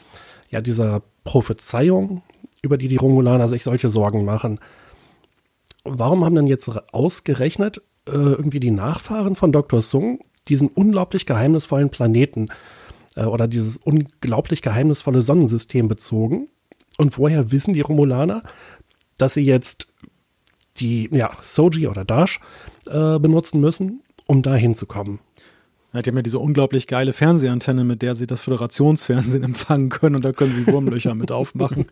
ja, 0.51 0.61
dieser 0.62 1.03
Prophezeiung, 1.24 2.22
über 2.62 2.78
die 2.78 2.89
die 2.89 2.97
Romulaner 2.97 3.49
sich 3.49 3.64
solche 3.64 3.89
Sorgen 3.89 4.24
machen. 4.24 4.59
Warum 5.85 6.24
haben 6.24 6.35
denn 6.35 6.47
jetzt 6.47 6.68
ausgerechnet 6.93 7.82
äh, 8.07 8.12
irgendwie 8.12 8.61
die 8.61 8.70
Nachfahren 8.70 9.35
von 9.35 9.53
Dr. 9.53 9.82
Sung 9.82 10.20
diesen 10.49 10.68
unglaublich 10.68 11.26
geheimnisvollen 11.26 11.91
Planeten 11.91 12.49
äh, 13.16 13.24
oder 13.24 13.49
dieses 13.49 13.76
unglaublich 13.78 14.62
geheimnisvolle 14.62 15.22
Sonnensystem 15.22 15.89
bezogen? 15.89 16.49
Und 16.97 17.18
woher 17.18 17.53
wissen 17.53 17.74
die 17.74 17.80
Romulaner, 17.80 18.43
dass 19.18 19.35
sie 19.35 19.43
jetzt 19.43 19.93
die 20.78 21.09
ja, 21.12 21.30
Soji 21.43 21.87
oder 21.87 22.05
Dash 22.05 22.41
äh, 22.87 23.18
benutzen 23.18 23.61
müssen, 23.61 24.03
um 24.26 24.43
da 24.43 24.55
hinzukommen? 24.55 25.20
Ja, 25.95 26.03
die 26.03 26.11
haben 26.11 26.16
ja 26.16 26.22
diese 26.22 26.40
unglaublich 26.40 26.88
geile 26.88 27.12
Fernsehantenne, 27.12 27.84
mit 27.84 28.03
der 28.03 28.16
sie 28.16 28.26
das 28.26 28.40
Föderationsfernsehen 28.40 29.45
empfangen 29.45 29.90
können 29.90 30.16
und 30.16 30.24
da 30.24 30.32
können 30.32 30.53
sie 30.53 30.66
Wurmlöcher 30.66 31.14
mit 31.14 31.30
aufmachen. 31.30 31.86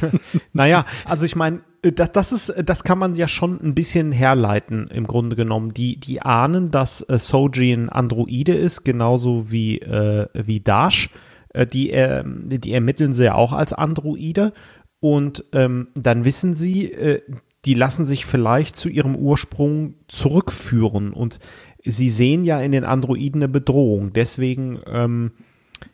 naja, 0.54 0.86
also 1.04 1.26
ich 1.26 1.36
meine, 1.36 1.60
das, 1.82 2.12
das 2.12 2.32
ist, 2.32 2.54
das 2.64 2.82
kann 2.82 2.98
man 2.98 3.14
ja 3.14 3.28
schon 3.28 3.60
ein 3.62 3.74
bisschen 3.74 4.10
herleiten, 4.10 4.88
im 4.88 5.06
Grunde 5.06 5.36
genommen. 5.36 5.74
Die, 5.74 6.00
die 6.00 6.22
ahnen, 6.22 6.70
dass 6.70 7.02
äh, 7.02 7.18
Soji 7.18 7.74
ein 7.74 7.90
Androide 7.90 8.54
ist, 8.54 8.84
genauso 8.84 9.50
wie, 9.50 9.80
äh, 9.80 10.28
wie 10.32 10.60
Dash. 10.60 11.10
Äh, 11.50 11.66
die, 11.66 11.90
äh, 11.90 12.24
die 12.24 12.72
ermitteln 12.72 13.12
sie 13.12 13.24
ja 13.24 13.34
auch 13.34 13.52
als 13.52 13.74
Androide. 13.74 14.54
Und 14.98 15.44
ähm, 15.52 15.88
dann 15.94 16.24
wissen 16.24 16.54
sie, 16.54 16.90
äh, 16.90 17.20
die 17.66 17.74
lassen 17.74 18.06
sich 18.06 18.24
vielleicht 18.24 18.76
zu 18.76 18.88
ihrem 18.88 19.16
Ursprung 19.16 19.94
zurückführen. 20.08 21.12
Und 21.12 21.38
sie 21.86 22.10
sehen 22.10 22.44
ja 22.44 22.60
in 22.60 22.72
den 22.72 22.84
Androiden 22.84 23.42
eine 23.42 23.48
Bedrohung. 23.48 24.12
Deswegen, 24.12 24.80
ähm, 24.86 25.30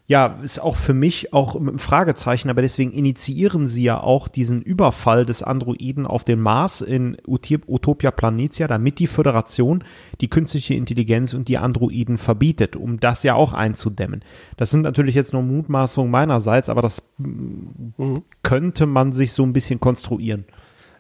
ja, 0.07 0.39
ist 0.43 0.61
auch 0.61 0.77
für 0.77 0.95
mich 0.95 1.33
auch 1.33 1.57
ein 1.57 1.79
Fragezeichen, 1.79 2.51
aber 2.51 2.63
deswegen 2.63 2.93
initiieren 2.93 3.67
sie 3.67 3.85
ja 3.85 4.01
auch 4.01 4.29
diesen 4.29 4.63
Überfall 4.63 5.27
des 5.27 5.43
Androiden 5.43 6.07
auf 6.07 6.25
den 6.25 6.41
Mars 6.41 6.81
in 6.81 7.17
Utopia 7.27 8.11
Planitia, 8.11 8.69
damit 8.69 8.99
die 8.99 9.07
Föderation 9.07 9.85
die 10.21 10.29
künstliche 10.29 10.75
Intelligenz 10.75 11.35
und 11.35 11.49
die 11.49 11.59
Androiden 11.59 12.19
verbietet, 12.19 12.77
um 12.77 13.01
das 13.01 13.23
ja 13.23 13.35
auch 13.35 13.53
einzudämmen. 13.53 14.25
Das 14.57 14.71
sind 14.71 14.83
natürlich 14.83 15.15
jetzt 15.15 15.33
nur 15.33 15.43
Mutmaßungen 15.43 16.11
meinerseits, 16.11 16.69
aber 16.69 16.83
das 16.83 17.03
mhm. 17.19 18.23
könnte 18.43 18.87
man 18.87 19.13
sich 19.13 19.33
so 19.33 19.43
ein 19.43 19.53
bisschen 19.53 19.81
konstruieren. 19.81 20.45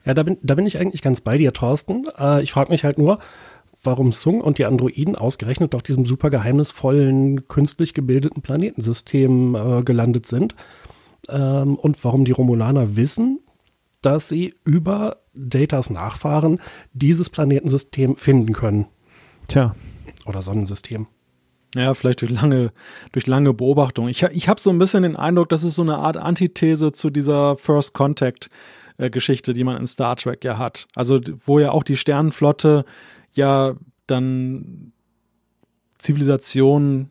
Ja, 0.04 0.14
da 0.14 0.24
bin, 0.24 0.38
da 0.42 0.54
bin 0.54 0.66
ich 0.66 0.78
eigentlich 0.78 1.02
ganz 1.02 1.20
bei 1.20 1.38
dir, 1.38 1.52
Thorsten. 1.52 2.06
Äh, 2.18 2.42
ich 2.42 2.52
frage 2.52 2.70
mich 2.70 2.84
halt 2.84 2.98
nur, 2.98 3.20
warum 3.82 4.12
Sung 4.12 4.40
und 4.40 4.58
die 4.58 4.64
Androiden 4.64 5.16
ausgerechnet 5.16 5.74
auf 5.74 5.82
diesem 5.82 6.06
super 6.06 6.30
geheimnisvollen, 6.30 7.48
künstlich 7.48 7.94
gebildeten 7.94 8.42
Planetensystem 8.42 9.54
äh, 9.54 9.82
gelandet 9.82 10.26
sind 10.26 10.54
ähm, 11.28 11.76
und 11.76 12.02
warum 12.04 12.24
die 12.24 12.32
Romulaner 12.32 12.96
wissen, 12.96 13.40
dass 14.00 14.28
sie 14.28 14.54
über 14.64 15.18
Datas 15.34 15.90
Nachfahren 15.90 16.60
dieses 16.92 17.30
Planetensystem 17.30 18.16
finden 18.16 18.52
können. 18.52 18.86
Tja. 19.48 19.74
Oder 20.26 20.42
Sonnensystem. 20.42 21.06
Ja, 21.74 21.94
vielleicht 21.94 22.20
durch 22.20 22.30
lange, 22.30 22.70
durch 23.12 23.26
lange 23.26 23.54
Beobachtung. 23.54 24.08
Ich, 24.08 24.22
ich 24.22 24.48
habe 24.48 24.60
so 24.60 24.70
ein 24.70 24.78
bisschen 24.78 25.04
den 25.04 25.16
Eindruck, 25.16 25.48
das 25.48 25.64
ist 25.64 25.76
so 25.76 25.82
eine 25.82 25.96
Art 25.96 26.18
Antithese 26.18 26.92
zu 26.92 27.08
dieser 27.08 27.56
First 27.56 27.94
Contact 27.94 28.50
äh, 28.98 29.08
Geschichte, 29.08 29.54
die 29.54 29.64
man 29.64 29.78
in 29.78 29.86
Star 29.86 30.16
Trek 30.16 30.44
ja 30.44 30.58
hat. 30.58 30.86
Also, 30.94 31.20
wo 31.46 31.58
ja 31.58 31.70
auch 31.70 31.82
die 31.82 31.96
Sternenflotte 31.96 32.84
ja 33.32 33.74
dann 34.06 34.92
Zivilisationen 35.98 37.10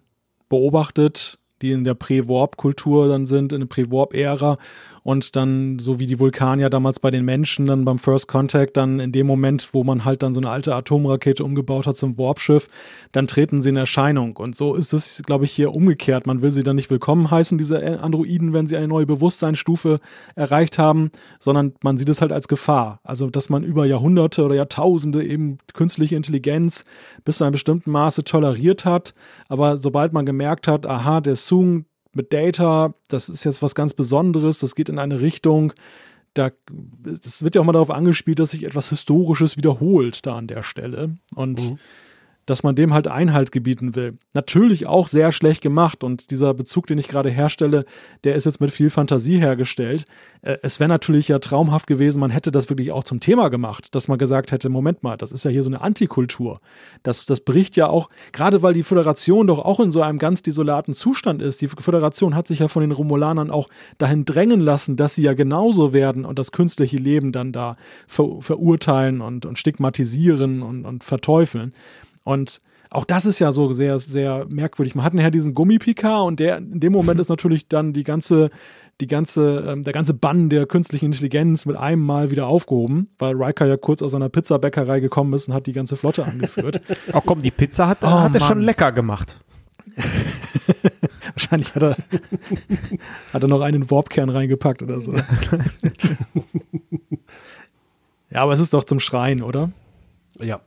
beobachtet, 0.49 1.39
die 1.61 1.71
in 1.71 1.83
der 1.83 1.93
Prä-Warp-Kultur 1.93 3.07
dann 3.07 3.25
sind, 3.25 3.53
in 3.53 3.61
der 3.61 3.67
Prä-Warp-Ära 3.67 4.57
und 5.03 5.35
dann, 5.35 5.79
so 5.79 5.99
wie 5.99 6.05
die 6.05 6.19
Vulkanier 6.19 6.69
damals 6.69 6.99
bei 6.99 7.09
den 7.09 7.25
Menschen, 7.25 7.65
dann 7.65 7.85
beim 7.85 7.97
First 7.97 8.27
Contact, 8.27 8.77
dann 8.77 8.99
in 8.99 9.11
dem 9.11 9.25
Moment, 9.25 9.69
wo 9.73 9.83
man 9.83 10.05
halt 10.05 10.21
dann 10.21 10.33
so 10.33 10.39
eine 10.39 10.49
alte 10.49 10.75
Atomrakete 10.75 11.43
umgebaut 11.43 11.87
hat 11.87 11.97
zum 11.97 12.17
Warpschiff, 12.17 12.67
dann 13.11 13.27
treten 13.27 13.61
sie 13.61 13.69
in 13.69 13.77
Erscheinung. 13.77 14.37
Und 14.37 14.55
so 14.55 14.75
ist 14.75 14.93
es, 14.93 15.23
glaube 15.25 15.45
ich, 15.45 15.51
hier 15.51 15.73
umgekehrt. 15.73 16.27
Man 16.27 16.41
will 16.41 16.51
sie 16.51 16.63
dann 16.63 16.75
nicht 16.75 16.89
willkommen 16.89 17.31
heißen, 17.31 17.57
diese 17.57 18.01
Androiden, 18.01 18.53
wenn 18.53 18.67
sie 18.67 18.77
eine 18.77 18.87
neue 18.87 19.05
Bewusstseinsstufe 19.05 19.97
erreicht 20.35 20.77
haben, 20.77 21.11
sondern 21.39 21.73
man 21.83 21.97
sieht 21.97 22.09
es 22.09 22.21
halt 22.21 22.31
als 22.31 22.47
Gefahr. 22.47 22.99
Also, 23.03 23.29
dass 23.29 23.49
man 23.49 23.63
über 23.63 23.85
Jahrhunderte 23.85 24.43
oder 24.43 24.55
Jahrtausende 24.55 25.25
eben 25.25 25.57
künstliche 25.73 26.15
Intelligenz 26.15 26.85
bis 27.25 27.37
zu 27.37 27.43
einem 27.43 27.53
bestimmten 27.53 27.91
Maße 27.91 28.23
toleriert 28.23 28.85
hat. 28.85 29.13
Aber 29.49 29.77
sobald 29.77 30.13
man 30.13 30.25
gemerkt 30.25 30.67
hat, 30.67 30.85
aha, 30.85 31.21
der 31.21 31.35
Sung, 31.35 31.85
mit 32.13 32.33
Data, 32.33 32.93
das 33.07 33.29
ist 33.29 33.43
jetzt 33.43 33.61
was 33.61 33.75
ganz 33.75 33.93
Besonderes, 33.93 34.59
das 34.59 34.75
geht 34.75 34.89
in 34.89 34.99
eine 34.99 35.21
Richtung, 35.21 35.73
da, 36.33 36.51
es 37.23 37.43
wird 37.43 37.55
ja 37.55 37.61
auch 37.61 37.65
mal 37.65 37.73
darauf 37.73 37.91
angespielt, 37.91 38.39
dass 38.39 38.51
sich 38.51 38.63
etwas 38.63 38.89
Historisches 38.89 39.57
wiederholt 39.57 40.25
da 40.25 40.37
an 40.37 40.47
der 40.47 40.63
Stelle. 40.63 41.17
Und 41.35 41.71
mhm 41.71 41.79
dass 42.45 42.63
man 42.63 42.75
dem 42.75 42.93
halt 42.93 43.07
Einhalt 43.07 43.51
gebieten 43.51 43.95
will. 43.95 44.17
Natürlich 44.33 44.87
auch 44.87 45.07
sehr 45.07 45.31
schlecht 45.31 45.61
gemacht 45.61 46.03
und 46.03 46.31
dieser 46.31 46.53
Bezug, 46.53 46.87
den 46.87 46.97
ich 46.97 47.07
gerade 47.07 47.29
herstelle, 47.29 47.83
der 48.23 48.35
ist 48.35 48.45
jetzt 48.45 48.61
mit 48.61 48.71
viel 48.71 48.89
Fantasie 48.89 49.39
hergestellt. 49.39 50.05
Äh, 50.41 50.57
es 50.63 50.79
wäre 50.79 50.89
natürlich 50.89 51.27
ja 51.27 51.39
traumhaft 51.39 51.87
gewesen, 51.87 52.19
man 52.19 52.31
hätte 52.31 52.51
das 52.51 52.69
wirklich 52.69 52.91
auch 52.91 53.03
zum 53.03 53.19
Thema 53.19 53.49
gemacht, 53.49 53.93
dass 53.95 54.07
man 54.07 54.17
gesagt 54.17 54.51
hätte, 54.51 54.69
Moment 54.69 55.03
mal, 55.03 55.17
das 55.17 55.31
ist 55.31 55.45
ja 55.45 55.51
hier 55.51 55.63
so 55.63 55.69
eine 55.69 55.81
Antikultur. 55.81 56.61
Das, 57.03 57.25
das 57.25 57.41
bricht 57.41 57.75
ja 57.75 57.87
auch, 57.87 58.09
gerade 58.31 58.61
weil 58.61 58.73
die 58.73 58.83
Föderation 58.83 59.47
doch 59.47 59.59
auch 59.59 59.79
in 59.79 59.91
so 59.91 60.01
einem 60.01 60.17
ganz 60.17 60.41
desolaten 60.41 60.93
Zustand 60.93 61.41
ist. 61.41 61.61
Die 61.61 61.67
Föderation 61.67 62.35
hat 62.35 62.47
sich 62.47 62.59
ja 62.59 62.67
von 62.67 62.81
den 62.81 62.91
Romulanern 62.91 63.51
auch 63.51 63.69
dahin 63.97 64.25
drängen 64.25 64.59
lassen, 64.59 64.95
dass 64.95 65.15
sie 65.15 65.23
ja 65.23 65.33
genauso 65.33 65.93
werden 65.93 66.25
und 66.25 66.39
das 66.39 66.51
künstliche 66.51 66.97
Leben 66.97 67.31
dann 67.31 67.51
da 67.51 67.77
ver 68.07 68.41
verurteilen 68.41 69.21
und, 69.21 69.45
und 69.45 69.59
stigmatisieren 69.59 70.61
und, 70.61 70.85
und 70.85 71.03
verteufeln. 71.03 71.73
Und 72.23 72.61
auch 72.89 73.05
das 73.05 73.25
ist 73.25 73.39
ja 73.39 73.51
so 73.51 73.71
sehr, 73.71 73.99
sehr 73.99 74.45
merkwürdig. 74.49 74.95
Man 74.95 75.05
hat 75.05 75.13
nachher 75.13 75.31
diesen 75.31 75.53
Gummipikar 75.53 76.25
und 76.25 76.39
der, 76.39 76.57
in 76.57 76.81
dem 76.81 76.91
Moment 76.91 77.19
ist 77.19 77.29
natürlich 77.29 77.69
dann 77.69 77.93
die 77.93 78.03
ganze, 78.03 78.49
die 78.99 79.07
ganze, 79.07 79.65
ähm, 79.69 79.83
der 79.83 79.93
ganze 79.93 80.13
Bann 80.13 80.49
der 80.49 80.65
künstlichen 80.65 81.05
Intelligenz 81.05 81.65
mit 81.65 81.77
einem 81.77 82.05
Mal 82.05 82.31
wieder 82.31 82.47
aufgehoben, 82.47 83.09
weil 83.17 83.41
Riker 83.41 83.65
ja 83.65 83.77
kurz 83.77 84.01
aus 84.01 84.11
seiner 84.11 84.27
Pizzabäckerei 84.27 84.99
gekommen 84.99 85.33
ist 85.33 85.47
und 85.47 85.53
hat 85.53 85.67
die 85.67 85.73
ganze 85.73 85.95
Flotte 85.95 86.25
angeführt. 86.25 86.81
Ach 87.13 87.21
komm, 87.25 87.41
die 87.41 87.51
Pizza 87.51 87.87
hat, 87.87 87.99
oh, 88.03 88.07
hat 88.07 88.35
er 88.35 88.41
schon 88.41 88.61
lecker 88.61 88.91
gemacht. 88.91 89.39
Wahrscheinlich 91.33 91.73
hat 91.73 91.83
er, 91.83 91.95
hat 93.33 93.41
er 93.41 93.47
noch 93.47 93.61
einen 93.61 93.89
Warpkern 93.89 94.29
reingepackt 94.29 94.83
oder 94.83 94.99
so. 94.99 95.15
ja, 98.29 98.41
aber 98.41 98.51
es 98.51 98.59
ist 98.59 98.73
doch 98.73 98.83
zum 98.83 98.99
Schreien, 98.99 99.41
oder? 99.41 99.71
Ja 100.39 100.59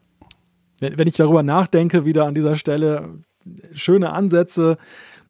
wenn, 0.85 0.99
wenn 0.99 1.09
ich 1.09 1.17
darüber 1.17 1.43
nachdenke, 1.43 2.05
wieder 2.05 2.27
an 2.27 2.35
dieser 2.35 2.57
Stelle, 2.57 3.21
schöne 3.73 4.13
Ansätze, 4.13 4.77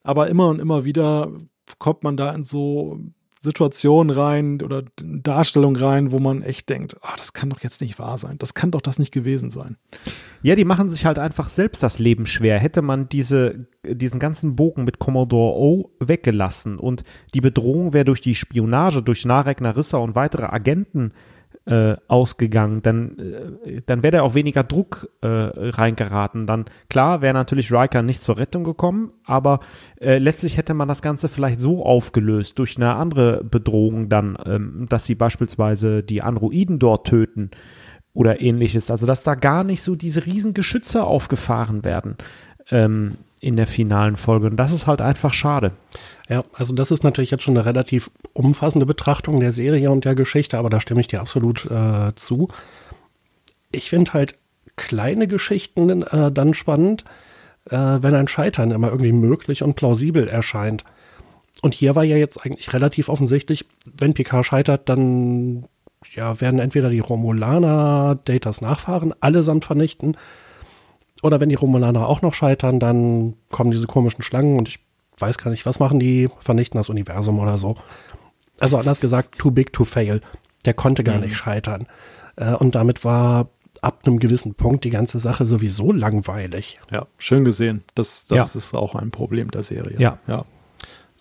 aber 0.03 0.29
immer 0.29 0.49
und 0.49 0.61
immer 0.61 0.85
wieder 0.85 1.33
kommt 1.79 2.03
man 2.03 2.17
da 2.17 2.35
in 2.35 2.43
so 2.43 2.99
Situationen 3.41 4.17
rein 4.17 4.63
oder 4.63 4.83
Darstellungen 4.97 5.77
rein, 5.77 6.13
wo 6.13 6.19
man 6.19 6.43
echt 6.43 6.71
denkt, 6.71 6.97
oh, 7.03 7.15
das 7.17 7.35
kann 7.35 7.51
doch 7.51 7.61
jetzt 7.61 7.83
nicht 7.83 7.99
wahr 7.99 8.17
sein. 8.17 8.39
Das 8.39 8.55
kann 8.55 8.71
doch 8.71 8.81
das 8.81 8.99
nicht 8.99 9.13
gewesen 9.13 9.51
sein. 9.51 9.77
Ja, 10.43 10.55
die 10.55 10.65
machen 10.65 10.89
sich 10.89 11.05
halt 11.05 11.19
einfach 11.19 11.51
selbst 11.51 11.83
das 11.83 11.99
Leben 11.99 12.27
schwer. 12.27 12.59
Hätte 12.59 12.81
man 12.81 13.09
diese, 13.09 13.67
diesen 13.87 14.19
ganzen 14.19 14.57
Bogen 14.57 14.85
mit 14.85 14.99
Commodore 14.99 15.57
O 15.57 15.91
weggelassen 16.01 16.79
und 16.79 17.05
die 17.35 17.43
Bedrohung 17.43 17.93
wäre 17.93 18.07
durch 18.07 18.23
die 18.23 18.35
Spionage, 18.35 19.03
durch 19.03 19.25
Narek 19.27 19.61
Narissa 19.61 19.99
und 19.99 20.15
weitere 20.15 20.47
Agenten 20.47 21.13
äh, 21.67 21.97
ausgegangen, 22.09 22.83
dann, 22.83 23.19
äh, 23.65 23.81
dann 23.87 24.03
wäre 24.03 24.19
da 24.19 24.23
auch 24.23 24.35
weniger 24.35 24.65
Druck 24.65 25.09
äh, 25.23 25.27
reingeraten. 25.27 26.47
Dann, 26.47 26.67
klar, 26.91 27.23
wäre 27.23 27.33
natürlich 27.33 27.73
Riker 27.73 28.03
nicht 28.03 28.23
zur 28.23 28.37
Rettung 28.37 28.65
gekommen, 28.65 29.13
aber 29.25 29.61
äh, 29.99 30.19
letztlich 30.19 30.59
hätte 30.59 30.75
man 30.75 30.89
das 30.89 31.01
Ganze 31.01 31.29
vielleicht 31.29 31.61
so 31.61 31.85
aufgelöst 31.85 32.59
durch 32.59 32.77
eine 32.77 32.95
andere 32.95 33.43
Bedrohung 33.45 34.09
dann, 34.11 34.37
ähm, 34.45 34.87
dass 34.89 35.07
sie 35.07 35.15
beispielsweise 35.15 36.03
die 36.03 36.21
Androiden 36.21 36.79
dort 36.79 37.07
töten 37.07 37.51
oder 38.13 38.41
ähnliches. 38.43 38.91
Also, 38.91 39.07
dass 39.07 39.25
da 39.25 39.35
gar 39.35 39.65
nicht 39.65 39.83
so 39.83 39.97
diese 39.97 40.27
riesen 40.27 40.53
Geschütze 40.53 41.05
aufgefahren 41.05 41.85
werden. 41.85 42.17
Ähm, 42.71 43.17
in 43.45 43.57
der 43.57 43.67
finalen 43.67 44.17
Folge. 44.17 44.47
Und 44.47 44.57
das 44.57 44.73
ist 44.73 44.87
halt 44.87 45.03
einfach 45.03 45.35
schade. 45.35 45.73
Ja, 46.31 46.45
also 46.55 46.75
das 46.75 46.91
ist 46.91 47.05
natürlich 47.05 47.31
jetzt 47.31 47.43
schon 47.45 47.57
eine 47.57 47.67
relativ 47.67 48.11
umfassende 48.33 48.87
Betrachtung 48.87 49.39
der 49.39 49.53
Serie 49.53 49.91
und 49.91 50.07
der 50.07 50.15
Geschichte, 50.15 50.57
aber 50.57 50.71
da 50.71 50.81
stimme 50.81 51.03
ich 51.03 51.09
dir 51.09 51.21
absolut 51.21 51.67
äh, 51.71 52.15
zu. 52.15 52.49
Ich 53.71 53.91
finde 53.91 54.15
halt 54.15 54.39
kleine 54.77 55.29
Geschichten 55.29 56.03
äh, 56.03 56.33
dann 56.33 56.55
spannend, 56.55 57.05
äh, 57.69 57.77
wenn 57.77 58.15
ein 58.15 58.29
Scheitern 58.29 58.71
immer 58.71 58.89
irgendwie 58.89 59.13
möglich 59.13 59.63
und 59.63 59.75
plausibel 59.75 60.27
erscheint. 60.27 60.83
Und 61.61 61.75
hier 61.75 61.95
war 61.95 62.05
ja 62.05 62.17
jetzt 62.17 62.45
eigentlich 62.45 62.73
relativ 62.73 63.11
offensichtlich, 63.11 63.67
wenn 63.85 64.15
Picard 64.15 64.47
scheitert, 64.47 64.89
dann 64.89 65.67
ja, 66.15 66.41
werden 66.41 66.61
entweder 66.61 66.89
die 66.89 67.01
Romulaner 67.01 68.19
Datas 68.25 68.63
Nachfahren 68.63 69.15
allesamt 69.21 69.67
vernichten. 69.67 70.17
Oder 71.25 71.41
wenn 71.41 71.49
die 71.49 71.55
Romulaner 71.55 72.07
auch 72.07 72.21
noch 72.21 72.35
scheitern, 72.35 72.79
dann 72.79 73.35
kommen 73.51 73.71
diese 73.71 73.87
komischen 73.87 74.23
Schlangen 74.23 74.59
und 74.59 74.69
ich 74.69 74.79
weiß 75.19 75.39
gar 75.39 75.51
nicht, 75.51 75.65
was 75.65 75.81
machen 75.81 75.99
die, 75.99 76.29
vernichten 76.39 76.79
das 76.79 76.91
Universum 76.91 77.39
oder 77.39 77.57
so. 77.57 77.77
Also 78.61 78.77
anders 78.77 79.01
gesagt, 79.01 79.39
too 79.39 79.51
big 79.51 79.73
to 79.73 79.85
fail. 79.85 80.21
Der 80.67 80.75
konnte 80.75 81.03
gar 81.03 81.17
mhm. 81.17 81.23
nicht 81.23 81.37
scheitern. 81.37 81.87
Äh, 82.37 82.53
und 82.53 82.75
damit 82.75 83.07
war 83.07 83.49
ab 83.81 84.01
einem 84.05 84.19
gewissen 84.19 84.55
Punkt 84.55 84.85
die 84.85 84.91
ganze 84.91 85.19
Sache 85.19 85.47
sowieso 85.47 85.93
langweilig. 85.93 86.79
Ja, 86.93 87.07
schön 87.17 87.47
gesehen. 87.47 87.85
Das, 87.95 88.27
das 88.27 88.53
ja. 88.53 88.59
ist 88.59 88.75
auch 88.75 88.95
ein 88.95 89.11
Problem 89.11 89.51
der 89.51 89.63
Serie. 89.63 89.97
Ja. 89.99 90.19
ja. 90.27 90.45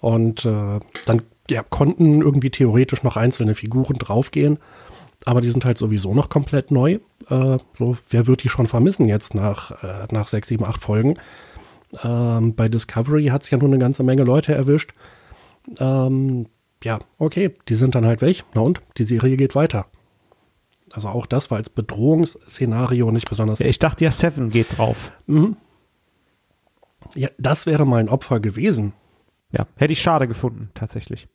Und 0.02 0.44
äh, 0.44 0.82
dann 1.06 1.22
ja, 1.50 1.64
konnten 1.64 2.22
irgendwie 2.22 2.50
theoretisch 2.50 3.04
noch 3.04 3.16
einzelne 3.16 3.56
Figuren 3.56 3.96
draufgehen, 3.96 4.60
aber 5.26 5.42
die 5.42 5.50
sind 5.50 5.66
halt 5.66 5.78
sowieso 5.78 6.14
noch 6.14 6.30
komplett 6.30 6.72
neu. 6.72 7.00
Äh, 7.30 7.58
so, 7.78 7.98
wer 8.10 8.28
wird 8.28 8.44
die 8.44 8.50
schon 8.50 8.68
vermissen 8.68 9.08
jetzt 9.08 9.36
nach, 9.36 9.84
äh, 9.84 10.08
nach 10.12 10.28
sechs, 10.28 10.48
sieben, 10.48 10.66
acht 10.66 10.82
Folgen? 10.82 11.18
Ähm, 12.04 12.56
bei 12.56 12.70
Discovery 12.70 13.28
hat 13.28 13.44
es 13.44 13.50
ja 13.50 13.58
nur 13.58 13.70
eine 13.70 13.78
ganze 13.78 14.04
Menge 14.04 14.24
Leute 14.24 14.54
erwischt. 14.54 14.94
Ähm, 15.80 16.48
ja, 16.84 17.00
okay, 17.18 17.56
die 17.70 17.76
sind 17.76 17.96
dann 17.96 18.06
halt 18.06 18.22
weg. 18.22 18.44
Na 18.54 18.62
und? 18.62 18.82
Die 18.98 19.06
Serie 19.06 19.38
geht 19.38 19.56
weiter. 19.56 19.86
Also 20.94 21.08
auch 21.08 21.26
das 21.26 21.50
war 21.50 21.58
als 21.58 21.70
Bedrohungsszenario 21.70 23.12
nicht 23.12 23.30
besonders. 23.30 23.60
Ja, 23.60 23.68
ich 23.68 23.80
dachte 23.80 24.04
ja, 24.04 24.12
Seven 24.12 24.50
geht 24.50 24.78
drauf. 24.78 25.12
Mhm. 25.26 25.58
Ja, 27.16 27.30
das 27.38 27.66
wäre 27.66 27.86
mal 27.86 28.00
ein 28.00 28.10
Opfer 28.10 28.40
gewesen. 28.40 28.94
Ja, 29.52 29.66
hätte 29.76 29.94
ich 29.94 30.02
schade 30.02 30.28
gefunden, 30.28 30.72
tatsächlich. 30.74 31.28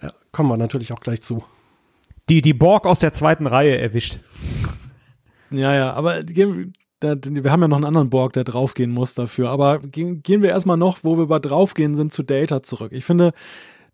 Ja, 0.00 0.12
kommen 0.30 0.48
wir 0.48 0.56
natürlich 0.56 0.92
auch 0.92 1.00
gleich 1.00 1.22
zu. 1.22 1.44
Die, 2.28 2.42
die 2.42 2.54
Borg 2.54 2.86
aus 2.86 2.98
der 2.98 3.12
zweiten 3.12 3.46
Reihe 3.46 3.76
erwischt. 3.78 4.20
Ja, 5.50 5.74
ja, 5.74 5.92
aber 5.92 6.22
wir 6.22 7.52
haben 7.52 7.62
ja 7.62 7.68
noch 7.68 7.76
einen 7.76 7.84
anderen 7.84 8.10
Borg, 8.10 8.32
der 8.32 8.44
draufgehen 8.44 8.90
muss 8.90 9.14
dafür. 9.14 9.50
Aber 9.50 9.80
gehen, 9.80 10.22
wir 10.24 10.50
erstmal 10.50 10.76
noch, 10.76 10.98
wo 11.02 11.18
wir 11.18 11.26
bei 11.26 11.38
draufgehen 11.38 11.94
sind, 11.94 12.12
zu 12.12 12.22
Data 12.22 12.62
zurück. 12.62 12.92
Ich 12.92 13.04
finde, 13.04 13.32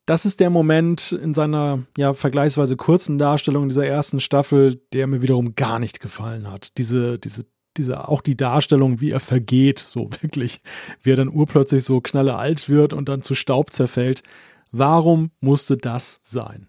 das 0.06 0.24
ist 0.24 0.40
der 0.40 0.50
Moment 0.50 1.12
in 1.12 1.34
seiner 1.34 1.80
ja 1.96 2.12
vergleichsweise 2.12 2.76
kurzen 2.76 3.18
Darstellung 3.18 3.68
dieser 3.68 3.86
ersten 3.86 4.20
Staffel, 4.20 4.80
der 4.92 5.06
mir 5.06 5.22
wiederum 5.22 5.54
gar 5.54 5.78
nicht 5.78 6.00
gefallen 6.00 6.50
hat. 6.50 6.78
Diese, 6.78 7.18
diese, 7.18 7.44
diese, 7.76 8.08
auch 8.08 8.22
die 8.22 8.36
Darstellung, 8.36 9.00
wie 9.00 9.10
er 9.10 9.20
vergeht, 9.20 9.78
so 9.78 10.10
wirklich, 10.20 10.60
wie 11.02 11.12
er 11.12 11.16
dann 11.16 11.28
urplötzlich 11.28 11.84
so 11.84 12.00
knalle 12.00 12.36
alt 12.36 12.68
wird 12.68 12.92
und 12.92 13.08
dann 13.08 13.22
zu 13.22 13.34
Staub 13.34 13.72
zerfällt. 13.72 14.22
Warum 14.70 15.30
musste 15.40 15.76
das 15.76 16.20
sein? 16.22 16.66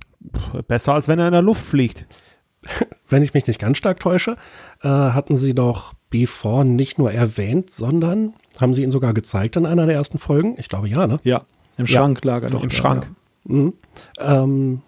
Besser 0.68 0.94
als 0.94 1.08
wenn 1.08 1.20
er 1.20 1.28
in 1.28 1.34
der 1.34 1.42
Luft 1.42 1.66
fliegt. 1.66 2.06
Wenn 3.08 3.24
ich 3.24 3.34
mich 3.34 3.48
nicht 3.48 3.60
ganz 3.60 3.78
stark 3.78 4.02
täusche, 4.02 4.36
äh, 4.82 4.90
hatten 4.90 5.38
sie 5.38 5.56
doch 5.56 5.94
B4 6.12 6.66
nicht 6.66 6.98
nur 6.98 7.12
erwähnt, 7.12 7.72
sondern 7.72 8.34
haben 8.60 8.74
sie 8.74 8.84
ihn 8.84 8.92
sogar 8.92 9.14
gezeigt 9.14 9.56
in 9.56 9.66
einer 9.66 9.86
der 9.86 9.96
ersten 9.96 10.18
Folgen? 10.18 10.56
Ich 10.58 10.68
glaube 10.68 10.90
ja, 10.90 11.08
ne? 11.08 11.20
Ja, 11.24 11.44
im 11.78 11.88
Schrank 11.88 12.20
ja, 12.24 12.32
lag 12.32 12.44
er 12.44 12.50
doch. 12.50 12.62
Im 12.62 12.70
Schrank. 12.70 13.10
Ja. 13.48 13.56
Mhm. 13.56 13.74
Ähm, 14.20 14.82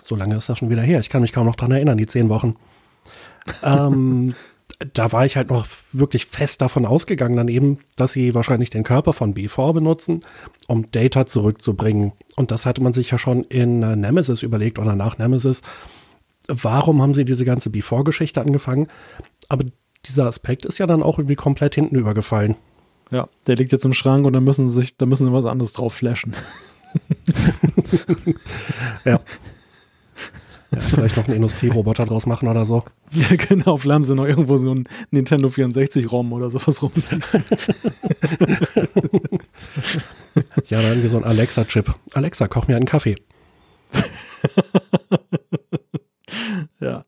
so 0.00 0.14
lange 0.14 0.36
ist 0.36 0.48
das 0.48 0.58
schon 0.58 0.70
wieder 0.70 0.82
her. 0.82 1.00
Ich 1.00 1.08
kann 1.08 1.22
mich 1.22 1.32
kaum 1.32 1.46
noch 1.46 1.56
dran 1.56 1.72
erinnern, 1.72 1.98
die 1.98 2.06
zehn 2.06 2.28
Wochen. 2.28 2.56
ähm, 3.64 4.34
da 4.92 5.12
war 5.12 5.24
ich 5.24 5.36
halt 5.36 5.50
noch 5.50 5.66
wirklich 5.92 6.26
fest 6.26 6.60
davon 6.60 6.84
ausgegangen, 6.84 7.36
dann 7.36 7.48
eben, 7.48 7.78
dass 7.96 8.12
sie 8.12 8.34
wahrscheinlich 8.34 8.70
den 8.70 8.84
Körper 8.84 9.12
von 9.12 9.34
B4 9.34 9.72
benutzen, 9.72 10.24
um 10.66 10.90
Data 10.90 11.26
zurückzubringen. 11.26 12.12
Und 12.36 12.50
das 12.50 12.66
hatte 12.66 12.82
man 12.82 12.92
sich 12.92 13.10
ja 13.10 13.18
schon 13.18 13.44
in 13.44 13.82
äh, 13.82 13.96
Nemesis 13.96 14.42
überlegt 14.42 14.78
oder 14.78 14.94
nach 14.94 15.18
Nemesis. 15.18 15.62
Warum 16.46 17.00
haben 17.00 17.14
sie 17.14 17.24
diese 17.24 17.44
ganze 17.44 17.70
B4-Geschichte 17.70 18.40
angefangen? 18.40 18.88
Aber 19.48 19.64
dieser 20.04 20.26
Aspekt 20.26 20.66
ist 20.66 20.78
ja 20.78 20.86
dann 20.86 21.02
auch 21.02 21.18
irgendwie 21.18 21.36
komplett 21.36 21.74
hinten 21.74 21.96
übergefallen. 21.96 22.56
Ja, 23.10 23.28
der 23.46 23.56
liegt 23.56 23.72
jetzt 23.72 23.84
im 23.84 23.94
Schrank 23.94 24.26
und 24.26 24.32
da 24.32 24.40
müssen 24.40 24.68
sie 24.68 24.80
sich, 24.80 24.96
da 24.96 25.06
müssen 25.06 25.26
sie 25.26 25.32
was 25.32 25.44
anderes 25.44 25.72
drauf 25.72 25.94
flashen. 25.94 26.34
ja. 29.04 29.20
Ja. 30.74 30.80
Vielleicht 30.80 31.16
noch 31.16 31.26
einen 31.26 31.36
Industrieroboter 31.36 32.06
draus 32.06 32.26
machen 32.26 32.48
oder 32.48 32.64
so. 32.64 32.84
Ja, 33.12 33.36
genau. 33.36 33.76
Vielleicht 33.76 33.94
haben 33.94 34.04
sie 34.04 34.14
noch 34.14 34.26
irgendwo 34.26 34.56
so 34.56 34.74
ein 34.74 34.88
Nintendo 35.10 35.48
64-ROM 35.48 36.32
oder 36.32 36.50
sowas 36.50 36.82
rum. 36.82 36.92
ja, 40.66 40.82
dann 40.82 40.90
irgendwie 40.90 41.08
so 41.08 41.18
ein 41.18 41.24
Alexa-Chip. 41.24 41.94
Alexa, 42.14 42.48
koch 42.48 42.66
mir 42.66 42.76
einen 42.76 42.84
Kaffee. 42.84 43.14
ja. 46.80 47.04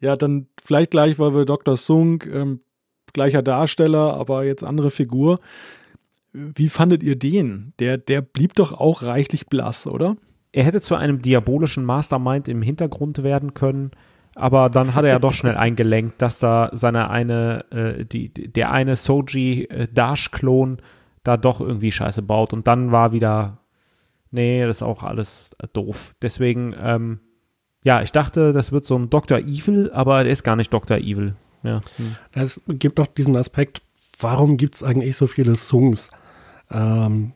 Ja, 0.00 0.16
dann 0.16 0.48
vielleicht 0.62 0.90
gleich, 0.90 1.18
weil 1.18 1.34
wir 1.34 1.46
Dr. 1.46 1.76
Sung, 1.76 2.22
ähm, 2.30 2.60
gleicher 3.12 3.42
Darsteller, 3.42 4.14
aber 4.14 4.44
jetzt 4.44 4.64
andere 4.64 4.90
Figur. 4.90 5.40
Wie 6.32 6.68
fandet 6.68 7.02
ihr 7.02 7.16
den? 7.16 7.72
Der, 7.78 7.98
der 7.98 8.20
blieb 8.20 8.54
doch 8.54 8.72
auch 8.72 9.02
reichlich 9.02 9.46
blass, 9.46 9.86
oder? 9.86 10.16
Er 10.52 10.64
hätte 10.64 10.80
zu 10.80 10.94
einem 10.94 11.22
diabolischen 11.22 11.84
Mastermind 11.84 12.48
im 12.48 12.62
Hintergrund 12.62 13.22
werden 13.22 13.54
können, 13.54 13.90
aber 14.34 14.70
dann 14.70 14.94
hat 14.94 15.04
er 15.04 15.10
ja 15.10 15.18
doch 15.18 15.32
schnell 15.32 15.56
eingelenkt, 15.56 16.20
dass 16.20 16.38
da 16.38 16.70
seine 16.72 17.10
eine, 17.10 17.64
äh, 17.70 18.04
die, 18.04 18.28
der 18.30 18.70
eine 18.70 18.96
Soji 18.96 19.64
äh, 19.64 19.88
Dash-Klon 19.88 20.78
da 21.22 21.36
doch 21.36 21.60
irgendwie 21.60 21.92
Scheiße 21.92 22.22
baut 22.22 22.52
und 22.52 22.66
dann 22.66 22.92
war 22.92 23.12
wieder, 23.12 23.58
nee, 24.30 24.64
das 24.64 24.78
ist 24.78 24.82
auch 24.82 25.02
alles 25.02 25.54
äh, 25.58 25.68
doof. 25.72 26.14
Deswegen, 26.22 26.74
ähm, 26.80 27.20
ja, 27.84 28.02
ich 28.02 28.12
dachte, 28.12 28.52
das 28.52 28.72
wird 28.72 28.84
so 28.84 28.96
ein 28.96 29.10
Dr. 29.10 29.38
Evil, 29.38 29.90
aber 29.92 30.22
der 30.22 30.32
ist 30.32 30.44
gar 30.44 30.56
nicht 30.56 30.72
Dr. 30.72 30.98
Evil. 30.98 31.34
Ja. 31.62 31.80
Hm. 31.96 32.16
Es 32.32 32.60
gibt 32.66 32.98
doch 32.98 33.06
diesen 33.06 33.36
Aspekt, 33.36 33.82
warum 34.18 34.56
gibt 34.56 34.76
es 34.76 34.82
eigentlich 34.82 35.16
so 35.16 35.26
viele 35.26 35.56
Songs? 35.56 36.10
Ähm, 36.70 37.32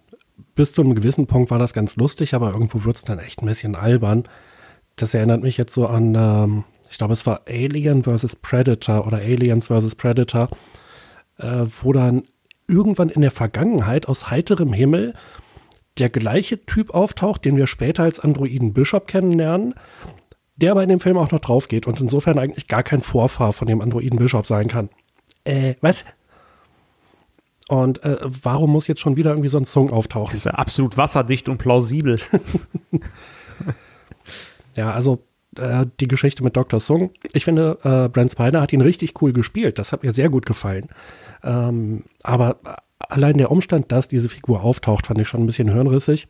bis 0.54 0.72
zu 0.72 0.82
einem 0.82 0.94
gewissen 0.94 1.26
Punkt 1.26 1.50
war 1.50 1.58
das 1.58 1.72
ganz 1.72 1.96
lustig, 1.96 2.34
aber 2.34 2.52
irgendwo 2.52 2.84
wird 2.84 2.96
es 2.96 3.04
dann 3.04 3.18
echt 3.18 3.42
ein 3.42 3.46
bisschen 3.46 3.74
albern. 3.74 4.24
Das 4.96 5.14
erinnert 5.14 5.42
mich 5.42 5.56
jetzt 5.56 5.74
so 5.74 5.86
an, 5.86 6.14
ähm, 6.14 6.64
ich 6.90 6.98
glaube, 6.98 7.12
es 7.12 7.26
war 7.26 7.42
Alien 7.46 8.04
vs. 8.04 8.36
Predator 8.36 9.06
oder 9.06 9.18
Aliens 9.18 9.68
vs. 9.68 9.96
Predator, 9.96 10.48
äh, 11.38 11.66
wo 11.82 11.92
dann 11.92 12.22
irgendwann 12.68 13.10
in 13.10 13.22
der 13.22 13.30
Vergangenheit 13.30 14.08
aus 14.08 14.30
heiterem 14.30 14.72
Himmel 14.72 15.14
der 15.98 16.10
gleiche 16.10 16.64
Typ 16.66 16.90
auftaucht, 16.90 17.44
den 17.44 17.56
wir 17.56 17.66
später 17.66 18.02
als 18.02 18.20
Androiden 18.20 18.72
Bishop 18.72 19.06
kennenlernen, 19.06 19.74
der 20.56 20.72
aber 20.72 20.82
in 20.82 20.88
dem 20.88 21.00
Film 21.00 21.16
auch 21.16 21.30
noch 21.30 21.40
drauf 21.40 21.68
geht 21.68 21.86
und 21.86 22.00
insofern 22.00 22.38
eigentlich 22.38 22.66
gar 22.66 22.82
kein 22.82 23.00
Vorfahr 23.00 23.52
von 23.52 23.68
dem 23.68 23.80
Androiden 23.80 24.18
Bishop 24.18 24.46
sein 24.46 24.68
kann. 24.68 24.88
Äh, 25.44 25.74
was? 25.80 26.04
Und 27.68 28.02
äh, 28.04 28.18
warum 28.22 28.70
muss 28.70 28.86
jetzt 28.86 29.00
schon 29.00 29.16
wieder 29.16 29.30
irgendwie 29.30 29.48
so 29.48 29.58
ein 29.58 29.64
Song 29.64 29.90
auftauchen? 29.90 30.30
Das 30.30 30.40
ist 30.40 30.44
ja 30.44 30.52
absolut 30.52 30.96
wasserdicht 30.96 31.48
und 31.48 31.58
plausibel. 31.58 32.20
ja, 34.76 34.92
also 34.92 35.24
äh, 35.56 35.86
die 35.98 36.06
Geschichte 36.06 36.44
mit 36.44 36.56
Dr. 36.56 36.78
Sung. 36.78 37.10
Ich 37.32 37.44
finde, 37.44 37.78
äh, 37.82 38.08
Brent 38.08 38.30
Spiner 38.32 38.60
hat 38.60 38.72
ihn 38.72 38.80
richtig 38.80 39.20
cool 39.20 39.32
gespielt. 39.32 39.78
Das 39.78 39.92
hat 39.92 40.04
mir 40.04 40.12
sehr 40.12 40.28
gut 40.28 40.46
gefallen. 40.46 40.88
Ähm, 41.42 42.04
aber 42.22 42.58
allein 42.98 43.38
der 43.38 43.50
Umstand, 43.50 43.90
dass 43.90 44.08
diese 44.08 44.28
Figur 44.28 44.62
auftaucht, 44.62 45.06
fand 45.06 45.20
ich 45.20 45.28
schon 45.28 45.42
ein 45.42 45.46
bisschen 45.46 45.72
hirnrissig. 45.72 46.28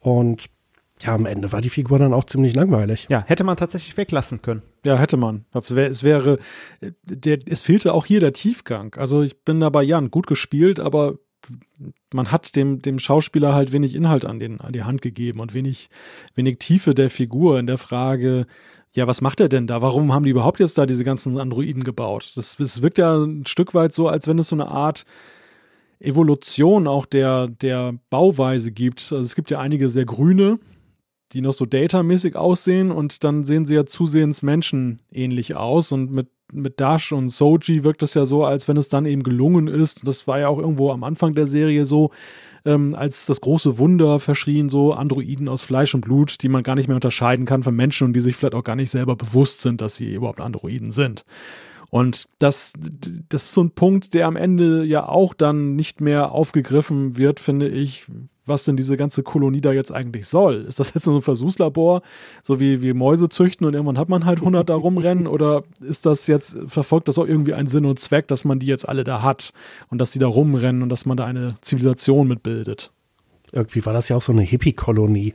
Und 0.00 0.46
ja, 1.02 1.14
am 1.14 1.26
Ende 1.26 1.52
war 1.52 1.60
die 1.60 1.70
Figur 1.70 1.98
dann 1.98 2.12
auch 2.12 2.24
ziemlich 2.24 2.54
langweilig. 2.54 3.06
Ja, 3.08 3.24
hätte 3.26 3.44
man 3.44 3.56
tatsächlich 3.56 3.96
weglassen 3.96 4.42
können. 4.42 4.62
Ja, 4.84 4.96
hätte 4.96 5.16
man. 5.16 5.44
Es 5.54 6.02
wäre, 6.02 6.38
der, 7.04 7.38
es 7.46 7.62
fehlte 7.62 7.94
auch 7.94 8.06
hier 8.06 8.20
der 8.20 8.32
Tiefgang. 8.32 8.94
Also 8.96 9.22
ich 9.22 9.44
bin 9.44 9.60
da 9.60 9.70
bei 9.70 9.82
Jan, 9.82 10.10
gut 10.10 10.26
gespielt, 10.26 10.80
aber 10.80 11.18
man 12.12 12.32
hat 12.32 12.56
dem, 12.56 12.82
dem 12.82 12.98
Schauspieler 12.98 13.54
halt 13.54 13.72
wenig 13.72 13.94
Inhalt 13.94 14.24
an, 14.24 14.38
den, 14.38 14.60
an 14.60 14.72
die 14.72 14.82
Hand 14.82 15.02
gegeben 15.02 15.40
und 15.40 15.54
wenig, 15.54 15.88
wenig 16.34 16.58
Tiefe 16.58 16.94
der 16.94 17.10
Figur 17.10 17.58
in 17.58 17.66
der 17.66 17.78
Frage, 17.78 18.46
ja, 18.94 19.06
was 19.06 19.20
macht 19.20 19.40
er 19.40 19.48
denn 19.48 19.66
da? 19.66 19.82
Warum 19.82 20.12
haben 20.12 20.24
die 20.24 20.30
überhaupt 20.30 20.60
jetzt 20.60 20.78
da 20.78 20.86
diese 20.86 21.04
ganzen 21.04 21.38
Androiden 21.38 21.84
gebaut? 21.84 22.32
Das, 22.36 22.56
das 22.56 22.82
wirkt 22.82 22.98
ja 22.98 23.16
ein 23.16 23.46
Stück 23.46 23.74
weit 23.74 23.92
so, 23.92 24.08
als 24.08 24.26
wenn 24.26 24.38
es 24.38 24.48
so 24.48 24.56
eine 24.56 24.68
Art 24.68 25.04
Evolution 26.00 26.86
auch 26.86 27.06
der, 27.06 27.48
der 27.48 27.94
Bauweise 28.10 28.72
gibt. 28.72 29.00
Also 29.00 29.18
es 29.18 29.34
gibt 29.34 29.50
ja 29.50 29.60
einige 29.60 29.88
sehr 29.88 30.04
grüne, 30.04 30.58
die 31.32 31.42
noch 31.42 31.52
so 31.52 31.66
datamäßig 31.66 32.36
aussehen 32.36 32.90
und 32.90 33.24
dann 33.24 33.44
sehen 33.44 33.66
sie 33.66 33.74
ja 33.74 33.84
zusehends 33.84 34.42
menschenähnlich 34.42 35.56
aus 35.56 35.92
und 35.92 36.10
mit, 36.10 36.28
mit 36.52 36.80
Dash 36.80 37.12
und 37.12 37.28
Soji 37.28 37.84
wirkt 37.84 38.02
es 38.02 38.14
ja 38.14 38.24
so, 38.24 38.44
als 38.44 38.68
wenn 38.68 38.76
es 38.76 38.88
dann 38.88 39.04
eben 39.04 39.22
gelungen 39.22 39.68
ist. 39.68 40.06
Das 40.06 40.26
war 40.26 40.38
ja 40.38 40.48
auch 40.48 40.58
irgendwo 40.58 40.90
am 40.90 41.04
Anfang 41.04 41.34
der 41.34 41.46
Serie 41.46 41.84
so, 41.84 42.10
ähm, 42.64 42.94
als 42.94 43.26
das 43.26 43.40
große 43.40 43.78
Wunder 43.78 44.20
verschrien, 44.20 44.68
so 44.68 44.92
Androiden 44.92 45.48
aus 45.48 45.62
Fleisch 45.62 45.94
und 45.94 46.02
Blut, 46.02 46.42
die 46.42 46.48
man 46.48 46.62
gar 46.62 46.74
nicht 46.74 46.88
mehr 46.88 46.96
unterscheiden 46.96 47.44
kann 47.44 47.62
von 47.62 47.76
Menschen 47.76 48.06
und 48.06 48.14
die 48.14 48.20
sich 48.20 48.36
vielleicht 48.36 48.54
auch 48.54 48.64
gar 48.64 48.76
nicht 48.76 48.90
selber 48.90 49.14
bewusst 49.14 49.60
sind, 49.60 49.80
dass 49.80 49.96
sie 49.96 50.14
überhaupt 50.14 50.40
Androiden 50.40 50.92
sind. 50.92 51.24
Und 51.90 52.28
das, 52.38 52.74
das 53.28 53.44
ist 53.44 53.52
so 53.52 53.62
ein 53.62 53.70
Punkt, 53.70 54.12
der 54.14 54.26
am 54.26 54.36
Ende 54.36 54.84
ja 54.84 55.08
auch 55.08 55.32
dann 55.32 55.74
nicht 55.74 56.00
mehr 56.00 56.32
aufgegriffen 56.32 57.16
wird, 57.16 57.40
finde 57.40 57.68
ich, 57.68 58.06
was 58.48 58.64
denn 58.64 58.76
diese 58.76 58.96
ganze 58.96 59.22
Kolonie 59.22 59.60
da 59.60 59.72
jetzt 59.72 59.92
eigentlich 59.92 60.26
soll. 60.26 60.64
Ist 60.66 60.80
das 60.80 60.94
jetzt 60.94 61.04
so 61.04 61.14
ein 61.14 61.22
Versuchslabor, 61.22 62.02
so 62.42 62.60
wie, 62.60 62.82
wie 62.82 62.92
Mäuse 62.92 63.28
züchten 63.28 63.66
und 63.66 63.74
irgendwann 63.74 63.98
hat 63.98 64.08
man 64.08 64.24
halt 64.24 64.38
100 64.38 64.68
da 64.68 64.74
rumrennen 64.74 65.26
oder 65.26 65.64
ist 65.80 66.06
das 66.06 66.26
jetzt, 66.26 66.56
verfolgt 66.66 67.08
das 67.08 67.18
auch 67.18 67.26
irgendwie 67.26 67.54
einen 67.54 67.68
Sinn 67.68 67.84
und 67.84 67.98
Zweck, 67.98 68.28
dass 68.28 68.44
man 68.44 68.58
die 68.58 68.66
jetzt 68.66 68.88
alle 68.88 69.04
da 69.04 69.22
hat 69.22 69.52
und 69.90 69.98
dass 69.98 70.12
die 70.12 70.18
da 70.18 70.26
rumrennen 70.26 70.82
und 70.82 70.88
dass 70.88 71.06
man 71.06 71.16
da 71.16 71.24
eine 71.24 71.56
Zivilisation 71.60 72.28
mitbildet? 72.28 72.92
Irgendwie 73.52 73.84
war 73.86 73.92
das 73.92 74.08
ja 74.08 74.16
auch 74.16 74.22
so 74.22 74.32
eine 74.32 74.42
Hippie-Kolonie. 74.42 75.34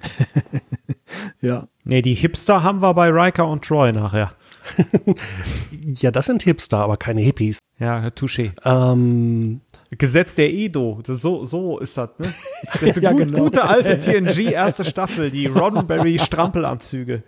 ja. 1.40 1.68
Nee, 1.84 2.02
die 2.02 2.14
Hipster 2.14 2.62
haben 2.62 2.82
wir 2.82 2.94
bei 2.94 3.08
Riker 3.08 3.48
und 3.48 3.64
Troy 3.64 3.92
nachher. 3.92 4.32
ja, 5.96 6.10
das 6.10 6.26
sind 6.26 6.42
Hipster, 6.42 6.78
aber 6.78 6.96
keine 6.96 7.20
Hippies. 7.20 7.58
Ja, 7.78 8.08
touché. 8.08 8.52
Ähm, 8.64 9.60
Gesetz 9.98 10.34
der 10.34 10.52
Edo. 10.52 11.00
Das, 11.04 11.20
so, 11.20 11.44
so 11.44 11.78
ist 11.78 11.96
das, 11.96 12.10
ne? 12.18 12.32
Das 12.72 12.82
ist 12.82 12.98
eine 12.98 13.04
ja, 13.04 13.12
gut, 13.12 13.28
genau. 13.28 13.44
gute 13.44 13.64
alte 13.64 13.98
TNG 13.98 14.52
erste 14.52 14.84
Staffel, 14.84 15.30
die 15.30 15.46
Roddenberry 15.46 16.18
Strampelanzüge. 16.18 17.22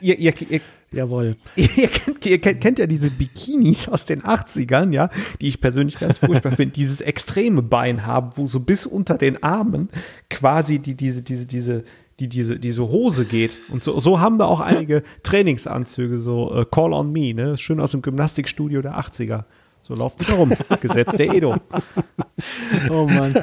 Ihr, 0.00 0.18
ihr, 0.18 0.32
ihr, 0.48 0.60
Jawohl. 0.92 1.36
Ihr, 1.54 1.88
kennt, 1.88 2.26
ihr 2.26 2.40
kennt, 2.40 2.60
kennt, 2.60 2.78
ja 2.80 2.86
diese 2.86 3.10
Bikinis 3.10 3.88
aus 3.88 4.06
den 4.06 4.22
80ern, 4.22 4.92
ja, 4.92 5.08
die 5.40 5.46
ich 5.46 5.60
persönlich 5.60 5.98
ganz 5.98 6.18
furchtbar 6.18 6.50
finde, 6.50 6.72
dieses 6.72 7.00
extreme 7.00 7.62
Bein 7.62 8.06
haben, 8.06 8.32
wo 8.34 8.46
so 8.46 8.58
bis 8.58 8.86
unter 8.86 9.16
den 9.16 9.40
Armen 9.42 9.88
quasi 10.28 10.80
die, 10.80 10.96
diese, 10.96 11.22
diese, 11.22 11.46
diese, 11.46 11.84
die, 12.18 12.28
diese, 12.28 12.58
diese 12.58 12.88
Hose 12.88 13.24
geht. 13.24 13.52
Und 13.70 13.84
so, 13.84 14.00
so 14.00 14.18
haben 14.18 14.38
wir 14.38 14.48
auch 14.48 14.60
einige 14.60 15.04
Trainingsanzüge, 15.22 16.18
so 16.18 16.52
uh, 16.52 16.64
Call 16.64 16.92
on 16.92 17.12
Me, 17.12 17.34
ne? 17.34 17.56
Schön 17.56 17.78
aus 17.78 17.92
dem 17.92 18.02
Gymnastikstudio 18.02 18.82
der 18.82 18.98
80er. 18.98 19.44
So 19.90 19.96
lauft 19.96 20.20
die 20.24 20.30
rum. 20.30 20.52
Gesetz 20.80 21.16
der 21.16 21.34
Edo. 21.34 21.56
Oh 22.88 23.06
Mann. 23.06 23.34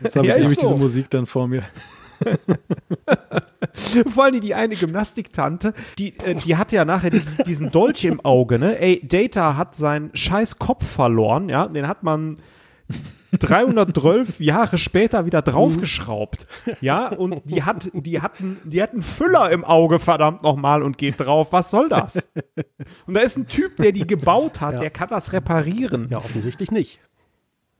Jetzt 0.00 0.16
habe 0.16 0.26
ja, 0.26 0.34
ich 0.34 0.40
nämlich 0.40 0.58
so. 0.58 0.66
diese 0.68 0.80
Musik 0.80 1.10
dann 1.10 1.26
vor 1.26 1.46
mir. 1.46 1.62
Vor 4.06 4.24
allem 4.24 4.40
die 4.40 4.54
eine 4.54 4.74
Gymnastiktante, 4.74 5.74
die, 5.98 6.18
äh, 6.18 6.34
die 6.34 6.56
hatte 6.56 6.74
ja 6.74 6.84
nachher 6.84 7.10
diesen, 7.10 7.36
diesen 7.46 7.70
Dolch 7.70 8.02
im 8.04 8.20
Auge, 8.24 8.58
ne? 8.58 8.80
Ey, 8.80 9.00
Data 9.06 9.56
hat 9.56 9.76
seinen 9.76 10.10
scheiß 10.16 10.58
Kopf 10.58 10.84
verloren, 10.84 11.48
ja? 11.48 11.68
Den 11.68 11.86
hat 11.86 12.02
man 12.02 12.38
312 13.32 14.40
Jahre 14.40 14.78
später 14.78 15.26
wieder 15.26 15.42
draufgeschraubt. 15.42 16.46
Ja, 16.80 17.08
und 17.08 17.50
die 17.50 17.62
hat, 17.62 17.90
die 17.92 18.20
hatten, 18.20 18.58
die 18.64 18.82
hatten 18.82 19.02
Füller 19.02 19.50
im 19.50 19.64
Auge, 19.64 19.98
verdammt 19.98 20.42
nochmal, 20.42 20.82
und 20.82 20.98
geht 20.98 21.20
drauf. 21.20 21.52
Was 21.52 21.70
soll 21.70 21.88
das? 21.88 22.28
Und 23.06 23.14
da 23.14 23.20
ist 23.20 23.36
ein 23.36 23.48
Typ, 23.48 23.76
der 23.76 23.92
die 23.92 24.06
gebaut 24.06 24.60
hat, 24.60 24.74
ja. 24.74 24.80
der 24.80 24.90
kann 24.90 25.08
das 25.08 25.32
reparieren. 25.32 26.08
Ja, 26.10 26.18
offensichtlich 26.18 26.70
nicht. 26.70 27.00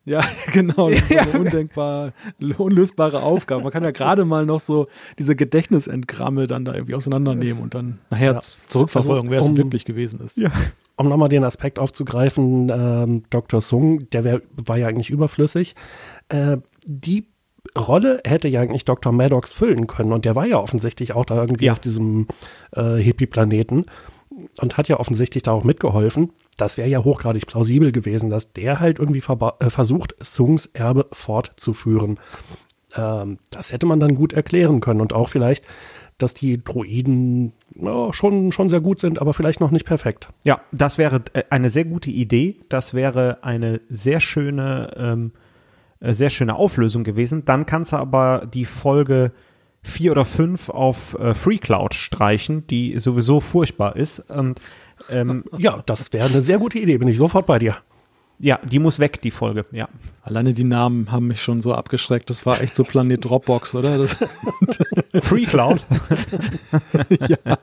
Ja, 0.09 0.23
genau. 0.53 0.91
Das 0.91 1.03
ist 1.03 1.17
eine 1.17 1.39
undenkbar, 1.39 2.13
unlösbare 2.57 3.23
Aufgabe. 3.23 3.63
Man 3.63 3.73
kann 3.73 3.85
ja 3.85 3.91
gerade 3.91 4.25
mal 4.25 4.47
noch 4.47 4.61
so 4.61 4.89
diese 5.19 5.37
Gedächtnisentgramme 5.37 6.47
dann 6.47 6.65
da 6.65 6.75
irgendwie 6.75 6.95
auseinandernehmen 6.95 7.63
und 7.63 7.75
dann 7.75 7.99
nachher 8.11 8.33
ja. 8.33 8.41
zurückverfolgen, 8.41 9.29
also, 9.29 9.31
wer 9.31 9.41
es 9.41 9.49
um, 9.51 9.57
wirklich 9.57 9.85
gewesen 9.85 10.21
ist. 10.25 10.39
Ja. 10.39 10.51
Um 10.99 11.09
nochmal 11.09 11.29
den 11.29 11.45
Aspekt 11.45 11.79
aufzugreifen, 11.79 12.71
ähm, 12.71 13.23
Dr. 13.31 13.61
Sung, 13.61 14.11
der 14.11 14.25
wär, 14.25 14.43
war 14.51 14.77
ja 14.77 14.89
eigentlich 14.89 15.11
überflüssig. 15.11 15.75
Äh, 16.29 16.59
die 16.85 17.29
Rolle 17.77 18.21
hätte 18.27 18.49
ja 18.49 18.61
eigentlich 18.61 18.85
Dr. 18.85 19.13
Maddox 19.13 19.53
füllen 19.53 19.87
können 19.87 20.13
und 20.13 20.25
der 20.25 20.35
war 20.35 20.47
ja 20.47 20.59
offensichtlich 20.59 21.15
auch 21.15 21.25
da 21.25 21.37
irgendwie 21.37 21.67
ja. 21.67 21.73
auf 21.73 21.79
diesem 21.79 22.27
äh, 22.73 22.97
Hippie-Planeten 22.97 23.87
und 24.61 24.77
hat 24.77 24.89
ja 24.89 24.99
offensichtlich 24.99 25.43
da 25.43 25.53
auch 25.53 25.65
mitgeholfen 25.65 26.33
das 26.59 26.77
wäre 26.77 26.89
ja 26.89 27.03
hochgradig 27.03 27.47
plausibel 27.47 27.93
gewesen, 27.93 28.29
dass 28.29 28.53
der 28.53 28.81
halt 28.81 28.99
irgendwie 28.99 29.23
äh, 29.61 29.71
versucht, 29.71 30.15
Sungs 30.21 30.67
Erbe 30.67 31.07
fortzuführen. 31.13 32.19
Ähm, 32.95 33.39
das 33.51 33.73
hätte 33.73 33.87
man 33.87 34.01
dann 34.01 34.15
gut 34.15 34.35
erklären 34.35 34.81
können 34.81 35.01
und 35.01 35.13
auch 35.13 35.29
vielleicht, 35.29 35.65
dass 36.19 36.35
die 36.35 36.63
Droiden 36.63 37.53
ja, 37.81 38.13
schon, 38.13 38.53
schon 38.53 38.69
sehr 38.69 38.81
gut 38.81 39.01
sind, 39.01 39.21
aber 39.21 39.35
vielleicht 39.35 39.61
noch 39.61 39.71
nicht 39.71 39.87
perfekt. 39.87 40.29
Ja, 40.45 40.61
das 40.73 40.99
wäre 40.99 41.23
äh, 41.33 41.45
eine 41.51 41.71
sehr 41.71 41.85
gute 41.85 42.11
Idee. 42.11 42.61
Das 42.69 42.95
wäre 42.95 43.39
eine 43.43 43.81
sehr 43.89 44.21
schöne, 44.21 44.93
ähm, 44.97 45.33
äh, 46.01 46.15
sehr 46.15 46.31
schöne 46.31 46.57
Auflösung 46.57 47.05
gewesen. 47.05 47.45
Dann 47.45 47.67
kannst 47.67 47.93
du 47.93 47.97
aber 47.97 48.49
die 48.53 48.65
Folge 48.65 49.33
vier 49.83 50.13
oder 50.13 50.25
fünf 50.25 50.69
auf 50.69 51.15
äh, 51.19 51.35
Free 51.35 51.59
Cloud 51.59 51.95
streichen, 51.95 52.67
die 52.67 52.99
sowieso 52.99 53.41
furchtbar 53.41 53.97
ist. 53.97 54.21
Und 54.31 54.61
ähm, 55.09 55.45
ja, 55.57 55.83
das 55.87 56.13
wäre 56.13 56.29
eine 56.29 56.43
sehr 56.43 56.59
gute 56.59 56.79
Idee, 56.79 56.99
bin 56.99 57.09
ich 57.09 57.19
sofort 57.19 57.47
bei 57.47 57.59
dir. 57.59 57.77
Ja, 58.41 58.61
die 58.65 58.79
muss 58.79 59.01
weg, 59.01 59.21
die 59.23 59.33
Folge, 59.33 59.65
ja. 59.73 59.89
Alleine 60.23 60.55
die 60.55 60.65
Namen 60.65 61.11
haben 61.11 61.27
mich 61.27 61.43
schon 61.43 61.61
so 61.61 61.75
abgeschreckt. 61.75 62.31
Das 62.31 62.47
war 62.47 62.61
echt 62.61 62.75
so 62.75 62.85
Planet 62.85 63.25
Dropbox, 63.25 63.75
oder? 63.75 63.99
Das 63.99 64.15
Free 65.23 65.45
Cloud. 65.45 65.85
ja. 67.29 67.59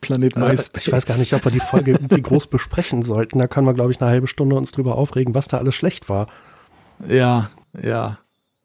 Planet 0.00 0.36
MySpace. 0.36 0.86
Ich 0.86 0.92
weiß 0.92 1.06
gar 1.06 1.18
nicht, 1.18 1.32
ob 1.32 1.44
wir 1.44 1.50
die 1.50 1.58
Folge 1.58 1.92
irgendwie 1.92 2.22
groß 2.22 2.46
besprechen 2.46 3.02
sollten. 3.02 3.40
Da 3.40 3.48
können 3.48 3.66
wir, 3.66 3.74
glaube 3.74 3.90
ich, 3.90 4.00
eine 4.00 4.10
halbe 4.10 4.28
Stunde 4.28 4.54
uns 4.54 4.70
drüber 4.70 4.96
aufregen, 4.96 5.34
was 5.34 5.48
da 5.48 5.58
alles 5.58 5.74
schlecht 5.74 6.08
war. 6.08 6.28
Ja, 7.08 7.50
ja. 7.82 8.18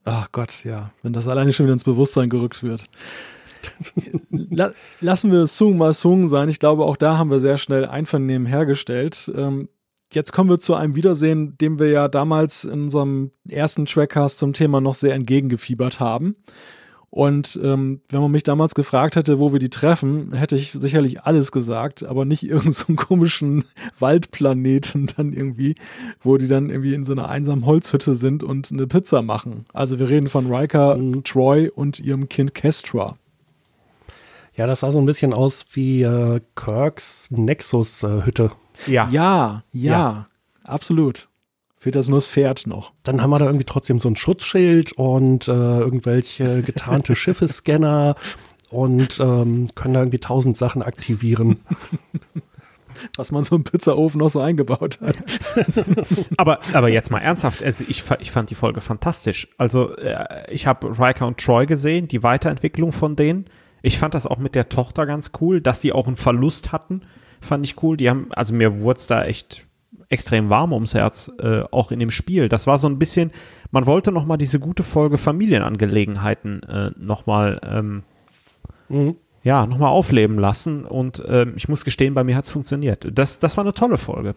Ach 0.04 0.32
Gott, 0.32 0.64
ja. 0.66 0.92
Wenn 1.02 1.14
das 1.14 1.28
alleine 1.28 1.52
schon 1.52 1.66
wieder 1.66 1.74
ins 1.74 1.84
Bewusstsein 1.84 2.30
gerückt 2.30 2.62
wird. 2.62 2.86
Lassen 5.02 5.32
wir 5.32 5.48
Sung 5.48 5.78
mal 5.78 5.94
Sung 5.94 6.28
sein. 6.28 6.50
Ich 6.50 6.60
glaube, 6.60 6.86
auch 6.86 6.98
da 6.98 7.18
haben 7.18 7.30
wir 7.30 7.40
sehr 7.40 7.58
schnell 7.58 7.86
Einvernehmen 7.86 8.46
hergestellt. 8.46 9.32
Ähm, 9.36 9.70
jetzt 10.12 10.34
kommen 10.34 10.50
wir 10.50 10.60
zu 10.60 10.76
einem 10.76 10.96
Wiedersehen, 10.96 11.58
dem 11.58 11.80
wir 11.80 11.90
ja 11.90 12.08
damals 12.08 12.66
in 12.66 12.84
unserem 12.84 13.32
ersten 13.48 13.86
Trackcast 13.86 14.38
zum 14.38 14.54
Thema 14.54 14.82
noch 14.82 14.96
sehr 14.96 15.14
entgegengefiebert 15.14 16.00
haben. 16.00 16.36
Und 17.16 17.58
ähm, 17.64 18.02
wenn 18.10 18.20
man 18.20 18.32
mich 18.32 18.44
damals 18.44 18.76
gefragt 18.76 19.16
hätte, 19.16 19.40
wo 19.40 19.54
wir 19.54 19.60
die 19.60 19.70
treffen, 19.70 20.34
hätte 20.34 20.58
ich 20.58 20.74
sicherlich 20.74 21.22
alles 21.22 21.54
gesagt, 21.54 22.04
aber 22.04 22.26
nicht 22.26 22.44
irgendeinen 22.48 22.74
so 22.74 22.94
komischen 22.96 23.64
Waldplaneten 23.98 25.08
dann 25.16 25.32
irgendwie, 25.32 25.76
wo 26.22 26.36
die 26.36 26.50
dann 26.50 26.70
irgendwie 26.70 26.94
in 26.94 27.06
so 27.06 27.14
einer 27.14 27.30
einsamen 27.30 27.66
Holzhütte 27.66 28.16
sind 28.16 28.44
und 28.44 28.70
eine 28.70 28.86
Pizza 28.86 29.22
machen. 29.22 29.64
Also 29.72 29.98
wir 29.98 30.10
reden 30.10 30.28
von 30.28 30.54
Riker, 30.54 30.98
mhm. 30.98 31.24
Troy 31.24 31.70
und 31.70 32.02
ihrem 32.02 32.28
Kind 32.28 32.54
Kestra. 32.54 33.16
Ja, 34.56 34.68
das 34.68 34.80
sah 34.80 34.92
so 34.92 35.00
ein 35.00 35.06
bisschen 35.06 35.34
aus 35.34 35.66
wie 35.74 36.04
äh, 36.04 36.40
Kirks 36.56 37.30
Nexus-Hütte. 37.32 38.52
Äh, 38.88 38.92
ja. 38.92 39.08
ja. 39.10 39.64
ja, 39.72 39.92
ja, 39.92 40.28
absolut. 40.64 41.28
Fehlt 41.76 41.96
das 41.96 42.08
nur 42.08 42.18
das 42.18 42.28
Pferd 42.28 42.66
noch. 42.66 42.94
Dann 43.04 43.22
haben 43.22 43.30
wir 43.30 43.40
da 43.40 43.46
irgendwie 43.46 43.66
trotzdem 43.66 44.00
so 44.00 44.10
ein 44.10 44.16
Schutzschild 44.16 44.94
und 44.94 45.48
äh, 45.48 45.52
irgendwelche 45.52 46.62
getarnte 46.64 47.16
Schiffescanner 47.18 48.16
und 48.70 49.20
ähm, 49.20 49.68
können 49.76 49.94
da 49.94 50.00
irgendwie 50.00 50.20
tausend 50.20 50.56
Sachen 50.58 50.82
aktivieren. 50.82 51.60
Was 53.18 53.34
man 53.34 53.44
so 53.44 53.58
im 53.58 53.66
Pizzaofen 53.66 54.20
noch 54.20 54.30
so 54.30 54.40
eingebaut 54.40 55.00
hat. 55.02 55.18
aber, 56.38 56.60
aber 56.72 56.88
jetzt 56.88 57.12
mal 57.12 57.20
ernsthaft, 57.20 57.62
also 57.62 57.84
ich, 57.90 58.04
ich 58.20 58.32
fand 58.32 58.50
die 58.50 58.56
Folge 58.56 58.80
fantastisch. 58.80 59.50
Also 59.58 59.98
äh, 59.98 60.50
ich 60.50 60.66
habe 60.66 60.98
Riker 60.98 61.28
und 61.28 61.38
Troy 61.38 61.66
gesehen, 61.66 62.08
die 62.08 62.24
Weiterentwicklung 62.24 62.94
von 62.94 63.18
denen. 63.18 63.50
Ich 63.86 64.00
fand 64.00 64.16
das 64.16 64.26
auch 64.26 64.40
mit 64.40 64.56
der 64.56 64.68
Tochter 64.68 65.06
ganz 65.06 65.32
cool, 65.40 65.62
dass 65.62 65.80
die 65.80 65.94
auch 65.94 66.08
einen 66.08 66.16
Verlust 66.16 66.72
hatten, 66.72 67.02
fand 67.40 67.64
ich 67.66 67.82
cool. 67.84 67.98
Die 67.98 68.10
haben, 68.10 68.30
also 68.32 68.54
mir 68.56 68.80
wurde 68.80 68.98
es 68.98 69.06
da 69.06 69.24
echt 69.24 69.68
extrem 70.10 70.50
warm 70.50 70.74
ums 70.74 70.96
Herz, 70.96 71.32
äh, 71.40 71.62
auch 71.70 71.92
in 71.92 72.00
dem 72.00 72.10
Spiel. 72.10 72.50
Das 72.50 72.66
war 72.66 72.80
so 72.80 72.88
ein 72.88 72.98
bisschen, 72.98 73.32
man 73.70 73.86
wollte 73.86 74.12
noch 74.12 74.26
mal 74.26 74.38
diese 74.38 74.60
gute 74.60 74.82
Folge 74.82 75.20
Familienangelegenheiten 75.20 76.64
äh, 76.64 76.92
noch 76.98 77.28
mal 77.28 77.62
ähm, 77.64 78.04
mhm. 78.90 79.18
ja, 79.44 79.68
noch 79.68 79.78
mal 79.78 79.90
aufleben 79.90 80.40
lassen 80.40 80.86
und 80.86 81.20
äh, 81.20 81.46
ich 81.56 81.70
muss 81.70 81.86
gestehen, 81.86 82.16
bei 82.16 82.24
mir 82.24 82.36
hat 82.36 82.46
es 82.46 82.52
funktioniert. 82.52 83.08
Das, 83.12 83.38
das 83.38 83.56
war 83.56 83.64
eine 83.64 83.74
tolle 83.74 84.00
Folge. 84.00 84.34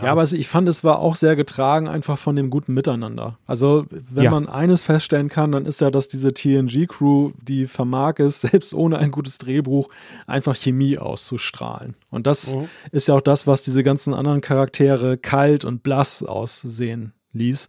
Ja. 0.00 0.12
aber 0.12 0.24
ich 0.24 0.48
fand, 0.48 0.68
es 0.68 0.84
war 0.84 1.00
auch 1.00 1.16
sehr 1.16 1.36
getragen 1.36 1.88
einfach 1.88 2.18
von 2.18 2.36
dem 2.36 2.50
guten 2.50 2.72
Miteinander. 2.72 3.38
Also, 3.46 3.84
wenn 3.90 4.24
ja. 4.24 4.30
man 4.30 4.48
eines 4.48 4.82
feststellen 4.84 5.28
kann, 5.28 5.52
dann 5.52 5.66
ist 5.66 5.80
ja, 5.80 5.90
dass 5.90 6.08
diese 6.08 6.32
TNG-Crew, 6.32 7.32
die 7.42 7.66
vermag 7.66 8.18
es, 8.18 8.40
selbst 8.52 8.74
ohne 8.74 8.98
ein 8.98 9.10
gutes 9.10 9.38
Drehbuch, 9.38 9.88
einfach 10.26 10.56
Chemie 10.56 10.98
auszustrahlen. 10.98 11.94
Und 12.10 12.26
das 12.26 12.54
mhm. 12.54 12.68
ist 12.90 13.08
ja 13.08 13.14
auch 13.14 13.20
das, 13.20 13.46
was 13.46 13.62
diese 13.62 13.82
ganzen 13.82 14.14
anderen 14.14 14.40
Charaktere 14.40 15.18
kalt 15.18 15.64
und 15.64 15.82
blass 15.82 16.22
aussehen 16.22 17.12
ließ. 17.32 17.68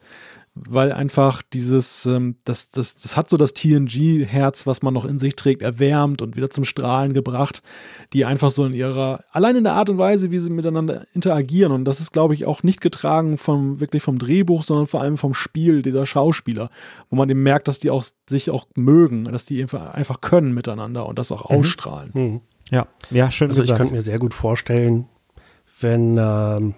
Weil 0.55 0.91
einfach 0.91 1.41
dieses, 1.41 2.05
ähm, 2.05 2.35
das, 2.43 2.69
das, 2.69 2.95
das 2.95 3.17
hat 3.17 3.27
so 3.27 3.37
das 3.37 3.53
TNG-Herz, 3.53 4.67
was 4.67 4.83
man 4.83 4.93
noch 4.93 5.05
in 5.05 5.17
sich 5.17 5.35
trägt, 5.35 5.63
erwärmt 5.63 6.21
und 6.21 6.35
wieder 6.35 6.51
zum 6.51 6.63
Strahlen 6.63 7.13
gebracht, 7.13 7.63
die 8.13 8.25
einfach 8.25 8.51
so 8.51 8.63
in 8.65 8.73
ihrer, 8.73 9.23
allein 9.31 9.55
in 9.55 9.63
der 9.63 9.73
Art 9.73 9.89
und 9.89 9.97
Weise, 9.97 10.29
wie 10.29 10.37
sie 10.37 10.51
miteinander 10.51 11.05
interagieren. 11.13 11.71
Und 11.71 11.85
das 11.85 11.99
ist, 11.99 12.13
glaube 12.13 12.35
ich, 12.35 12.45
auch 12.45 12.61
nicht 12.61 12.81
getragen 12.81 13.37
vom, 13.37 13.79
wirklich 13.79 14.03
vom 14.03 14.19
Drehbuch, 14.19 14.63
sondern 14.63 14.85
vor 14.85 15.01
allem 15.01 15.17
vom 15.17 15.33
Spiel 15.33 15.81
dieser 15.81 16.05
Schauspieler, 16.05 16.69
wo 17.09 17.15
man 17.15 17.29
eben 17.29 17.41
merkt, 17.41 17.67
dass 17.67 17.79
die 17.79 17.89
auch 17.89 18.05
sich 18.29 18.51
auch 18.51 18.67
mögen, 18.75 19.23
dass 19.23 19.45
die 19.45 19.63
einfach 19.63 20.21
können 20.21 20.53
miteinander 20.53 21.07
und 21.07 21.17
das 21.17 21.31
auch 21.31 21.49
mhm. 21.49 21.57
ausstrahlen. 21.57 22.11
Mhm. 22.13 22.41
Ja, 22.69 22.87
ja, 23.09 23.31
schön. 23.31 23.49
Also 23.49 23.61
gesagt. 23.61 23.75
ich 23.75 23.81
könnte 23.81 23.93
mir 23.95 24.01
sehr 24.01 24.19
gut 24.19 24.35
vorstellen, 24.35 25.07
wenn, 25.79 26.17
ähm, 26.19 26.75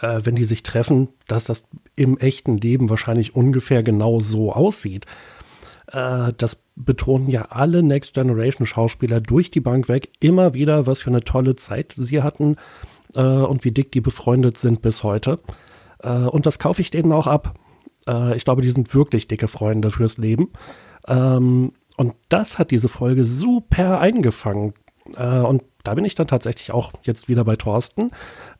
äh, 0.00 0.20
wenn 0.24 0.34
die 0.34 0.44
sich 0.44 0.62
treffen, 0.62 1.08
dass 1.26 1.44
das 1.44 1.68
im 1.96 2.18
echten 2.18 2.56
Leben 2.58 2.90
wahrscheinlich 2.90 3.34
ungefähr 3.34 3.82
genau 3.82 4.20
so 4.20 4.52
aussieht. 4.52 5.06
Äh, 5.92 6.32
das 6.36 6.62
betonen 6.76 7.28
ja 7.28 7.46
alle 7.50 7.82
Next 7.82 8.14
Generation 8.14 8.66
Schauspieler 8.66 9.20
durch 9.20 9.50
die 9.50 9.60
Bank 9.60 9.88
weg 9.88 10.10
immer 10.20 10.54
wieder, 10.54 10.86
was 10.86 11.02
für 11.02 11.10
eine 11.10 11.24
tolle 11.24 11.56
Zeit 11.56 11.94
sie 11.96 12.22
hatten 12.22 12.56
äh, 13.14 13.22
und 13.22 13.64
wie 13.64 13.72
dick 13.72 13.92
die 13.92 14.00
befreundet 14.00 14.58
sind 14.58 14.82
bis 14.82 15.02
heute. 15.02 15.40
Äh, 16.02 16.10
und 16.10 16.46
das 16.46 16.58
kaufe 16.58 16.82
ich 16.82 16.90
denen 16.90 17.12
auch 17.12 17.26
ab. 17.26 17.54
Äh, 18.06 18.36
ich 18.36 18.44
glaube, 18.44 18.62
die 18.62 18.70
sind 18.70 18.94
wirklich 18.94 19.28
dicke 19.28 19.48
Freunde 19.48 19.90
fürs 19.90 20.18
Leben. 20.18 20.50
Ähm, 21.06 21.72
und 21.96 22.14
das 22.28 22.58
hat 22.58 22.70
diese 22.70 22.88
Folge 22.88 23.24
super 23.24 24.00
eingefangen. 24.00 24.74
Äh, 25.16 25.40
und 25.40 25.62
da 25.84 25.94
bin 25.94 26.04
ich 26.04 26.14
dann 26.14 26.28
tatsächlich 26.28 26.70
auch 26.70 26.92
jetzt 27.02 27.28
wieder 27.28 27.44
bei 27.44 27.56
Thorsten. 27.56 28.10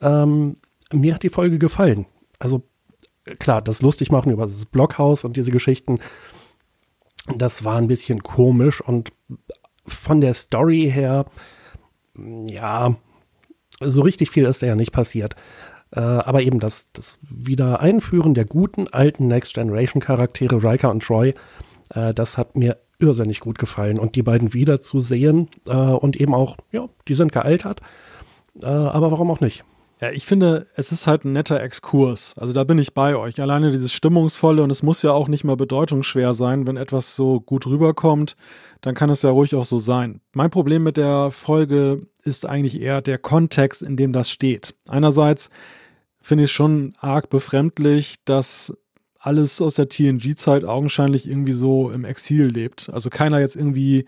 Ähm, 0.01 0.57
mir 0.93 1.15
hat 1.15 1.23
die 1.23 1.29
Folge 1.29 1.59
gefallen. 1.59 2.07
Also 2.39 2.63
klar, 3.39 3.63
das 3.63 3.83
lustig 3.83 4.11
machen 4.11 4.33
über 4.33 4.45
das 4.45 4.67
Blockhaus 4.67 5.25
und 5.25 5.37
diese 5.37 5.51
Geschichten, 5.51 5.99
das 7.37 7.65
war 7.65 7.77
ein 7.77 7.89
bisschen 7.89 8.23
komisch 8.23 8.81
und 8.81 9.13
von 9.87 10.21
der 10.21 10.35
Story 10.35 10.91
her, 10.93 11.27
ja, 12.47 12.97
so 13.81 14.03
richtig 14.03 14.31
viel 14.31 14.45
ist 14.45 14.63
da 14.63 14.67
ja 14.67 14.75
nicht 14.75 14.93
passiert. 14.93 15.37
Äh, 15.91 16.01
aber 16.01 16.43
eben 16.43 16.61
das, 16.61 16.89
das 16.93 17.19
Wiedereinführen 17.23 18.35
der 18.35 18.45
guten 18.45 18.89
alten 18.89 19.29
Next 19.29 19.55
Generation 19.55 20.03
Charaktere 20.03 20.63
Riker 20.63 20.91
und 20.91 21.03
Troy, 21.03 21.35
äh, 21.95 22.13
das 22.13 22.37
hat 22.37 22.57
mir 22.57 22.79
irrsinnig 22.99 23.41
gut 23.41 23.59
gefallen. 23.59 23.99
Und 23.99 24.17
die 24.17 24.23
beiden 24.23 24.53
wiederzusehen 24.53 25.49
äh, 25.67 25.73
und 25.73 26.17
eben 26.17 26.35
auch, 26.35 26.57
ja, 26.73 26.89
die 27.07 27.15
sind 27.15 27.33
gealtert. 27.33 27.81
Äh, 28.61 28.67
aber 28.67 29.11
warum 29.13 29.31
auch 29.31 29.41
nicht? 29.41 29.65
Ja, 30.01 30.13
ich 30.13 30.25
finde, 30.27 30.69
es 30.77 30.93
ist 30.93 31.09
halt 31.09 31.25
ein 31.25 31.33
netter 31.33 31.61
Exkurs. 31.61 32.35
Also 32.39 32.53
da 32.53 32.63
bin 32.63 32.79
ich 32.79 32.95
bei 32.95 33.17
euch. 33.17 33.41
Alleine 33.41 33.73
dieses 33.73 33.93
Stimmungsvolle 33.93 34.63
und 34.63 34.71
es 34.71 34.85
muss 34.85 35.03
ja 35.03 35.11
auch 35.11 35.27
nicht 35.27 35.43
mal 35.43 35.57
bedeutungsschwer 35.57 36.35
sein, 36.35 36.69
wenn 36.69 36.77
etwas 36.77 37.17
so 37.17 37.41
gut 37.41 37.67
rüberkommt, 37.67 38.37
dann 38.81 38.95
kann 38.95 39.11
es 39.11 39.23
ja 39.23 39.31
ruhig 39.31 39.57
auch 39.57 39.65
so 39.65 39.79
sein. 39.79 40.21
Mein 40.35 40.51
Problem 40.51 40.85
mit 40.85 40.97
der 40.97 41.33
Folge 41.33 42.07
ist 42.23 42.47
eigentlich 42.47 42.81
eher 42.81 43.03
der 43.03 43.19
Kontext, 43.19 43.83
in 43.83 43.97
dem 43.97 44.13
das 44.13 44.31
steht. 44.31 44.77
Einerseits 44.87 45.51
finde 46.21 46.45
ich 46.45 46.51
es 46.51 46.55
schon 46.55 46.95
arg 47.01 47.29
befremdlich, 47.29 48.17
dass 48.25 48.73
alles 49.19 49.61
aus 49.61 49.75
der 49.75 49.89
TNG-Zeit 49.89 50.65
augenscheinlich 50.65 51.29
irgendwie 51.29 51.53
so 51.53 51.91
im 51.91 52.05
Exil 52.05 52.47
lebt. 52.47 52.89
Also 52.93 53.11
keiner 53.11 53.41
jetzt 53.41 53.57
irgendwie 53.57 54.07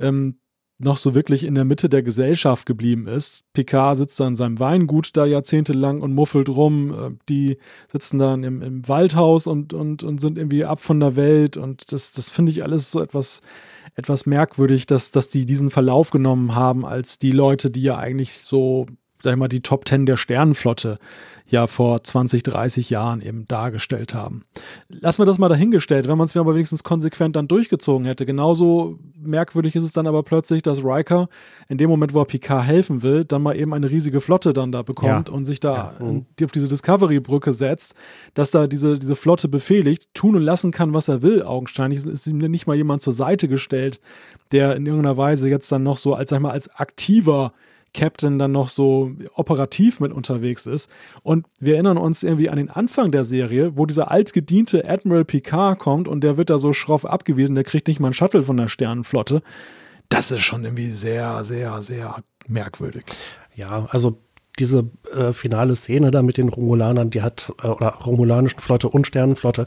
ähm, 0.00 0.38
noch 0.78 0.96
so 0.96 1.14
wirklich 1.14 1.44
in 1.44 1.56
der 1.56 1.64
Mitte 1.64 1.88
der 1.88 2.02
Gesellschaft 2.02 2.64
geblieben 2.64 3.08
ist. 3.08 3.42
Picard 3.52 3.96
sitzt 3.96 4.20
da 4.20 4.28
in 4.28 4.36
seinem 4.36 4.60
Weingut 4.60 5.16
da 5.16 5.26
jahrzehntelang 5.26 6.00
und 6.00 6.14
muffelt 6.14 6.48
rum. 6.48 6.92
Äh, 6.92 7.10
die 7.28 7.58
sitzen 7.90 8.18
dann 8.18 8.44
im, 8.44 8.62
im 8.62 8.88
Waldhaus 8.88 9.48
und, 9.48 9.72
und, 9.72 10.04
und 10.04 10.20
sind 10.20 10.38
irgendwie 10.38 10.64
ab 10.64 10.80
von 10.80 11.00
der 11.00 11.16
Welt. 11.16 11.56
Und 11.56 11.92
das, 11.92 12.12
das 12.12 12.30
finde 12.30 12.52
ich 12.52 12.62
alles 12.62 12.92
so 12.92 13.02
etwas, 13.02 13.40
etwas 13.96 14.24
merkwürdig, 14.24 14.86
dass, 14.86 15.10
dass 15.10 15.28
die 15.28 15.46
diesen 15.46 15.70
Verlauf 15.70 16.10
genommen 16.10 16.54
haben, 16.54 16.86
als 16.86 17.18
die 17.18 17.32
Leute, 17.32 17.70
die 17.70 17.82
ja 17.82 17.96
eigentlich 17.96 18.34
so 18.34 18.86
sag 19.22 19.32
ich 19.32 19.38
mal, 19.38 19.48
die 19.48 19.60
Top 19.60 19.84
Ten 19.84 20.06
der 20.06 20.16
Sternenflotte 20.16 20.96
ja 21.50 21.66
vor 21.66 22.02
20, 22.02 22.42
30 22.42 22.90
Jahren 22.90 23.22
eben 23.22 23.46
dargestellt 23.46 24.14
haben. 24.14 24.44
Lassen 24.88 25.22
wir 25.22 25.26
das 25.26 25.38
mal 25.38 25.48
dahingestellt, 25.48 26.06
wenn 26.06 26.18
man 26.18 26.26
es 26.26 26.36
aber 26.36 26.54
wenigstens 26.54 26.84
konsequent 26.84 27.36
dann 27.36 27.48
durchgezogen 27.48 28.06
hätte. 28.06 28.26
Genauso 28.26 28.98
merkwürdig 29.18 29.74
ist 29.74 29.82
es 29.82 29.92
dann 29.92 30.06
aber 30.06 30.22
plötzlich, 30.22 30.62
dass 30.62 30.84
Riker 30.84 31.28
in 31.68 31.78
dem 31.78 31.88
Moment, 31.88 32.12
wo 32.12 32.20
er 32.20 32.26
Picard 32.26 32.66
helfen 32.66 33.02
will, 33.02 33.24
dann 33.24 33.42
mal 33.42 33.56
eben 33.56 33.72
eine 33.72 33.88
riesige 33.90 34.20
Flotte 34.20 34.52
dann 34.52 34.72
da 34.72 34.82
bekommt 34.82 35.28
ja. 35.28 35.34
und 35.34 35.46
sich 35.46 35.58
da 35.58 35.94
ja. 35.98 36.04
mhm. 36.04 36.26
auf 36.42 36.52
diese 36.52 36.68
Discovery-Brücke 36.68 37.52
setzt, 37.52 37.94
dass 38.34 38.50
da 38.50 38.66
diese, 38.66 38.98
diese 38.98 39.16
Flotte 39.16 39.48
befehligt, 39.48 40.12
tun 40.12 40.36
und 40.36 40.42
lassen 40.42 40.70
kann, 40.70 40.92
was 40.92 41.08
er 41.08 41.22
will, 41.22 41.42
augenscheinlich. 41.42 41.98
Es 41.98 42.06
ist 42.06 42.26
ihm 42.26 42.38
nicht 42.38 42.66
mal 42.66 42.76
jemand 42.76 43.00
zur 43.00 43.14
Seite 43.14 43.48
gestellt, 43.48 44.00
der 44.52 44.76
in 44.76 44.84
irgendeiner 44.84 45.16
Weise 45.16 45.48
jetzt 45.48 45.72
dann 45.72 45.82
noch 45.82 45.96
so 45.96 46.14
als, 46.14 46.30
sag 46.30 46.38
ich 46.38 46.42
mal, 46.42 46.50
als 46.50 46.68
aktiver 46.74 47.52
Captain 47.94 48.38
dann 48.38 48.52
noch 48.52 48.68
so 48.68 49.10
operativ 49.34 50.00
mit 50.00 50.12
unterwegs 50.12 50.66
ist. 50.66 50.90
Und 51.22 51.46
wir 51.58 51.74
erinnern 51.74 51.98
uns 51.98 52.22
irgendwie 52.22 52.48
an 52.48 52.56
den 52.56 52.70
Anfang 52.70 53.10
der 53.10 53.24
Serie, 53.24 53.76
wo 53.76 53.86
dieser 53.86 54.10
altgediente 54.10 54.88
Admiral 54.88 55.24
Picard 55.24 55.78
kommt 55.78 56.08
und 56.08 56.22
der 56.22 56.36
wird 56.36 56.50
da 56.50 56.58
so 56.58 56.72
schroff 56.72 57.04
abgewiesen, 57.04 57.54
der 57.54 57.64
kriegt 57.64 57.88
nicht 57.88 58.00
mal 58.00 58.08
einen 58.08 58.14
Shuttle 58.14 58.42
von 58.42 58.56
der 58.56 58.68
Sternenflotte. 58.68 59.40
Das 60.08 60.30
ist 60.30 60.42
schon 60.42 60.64
irgendwie 60.64 60.90
sehr, 60.90 61.44
sehr, 61.44 61.82
sehr 61.82 62.16
merkwürdig. 62.46 63.04
Ja, 63.54 63.86
also 63.90 64.18
diese 64.58 64.90
äh, 65.14 65.32
finale 65.32 65.76
Szene 65.76 66.10
da 66.10 66.22
mit 66.22 66.36
den 66.36 66.48
Romulanern, 66.48 67.10
die 67.10 67.22
hat, 67.22 67.52
äh, 67.62 67.66
oder 67.66 67.88
romulanischen 67.88 68.60
Flotte 68.60 68.88
und 68.88 69.06
Sternenflotte, 69.06 69.66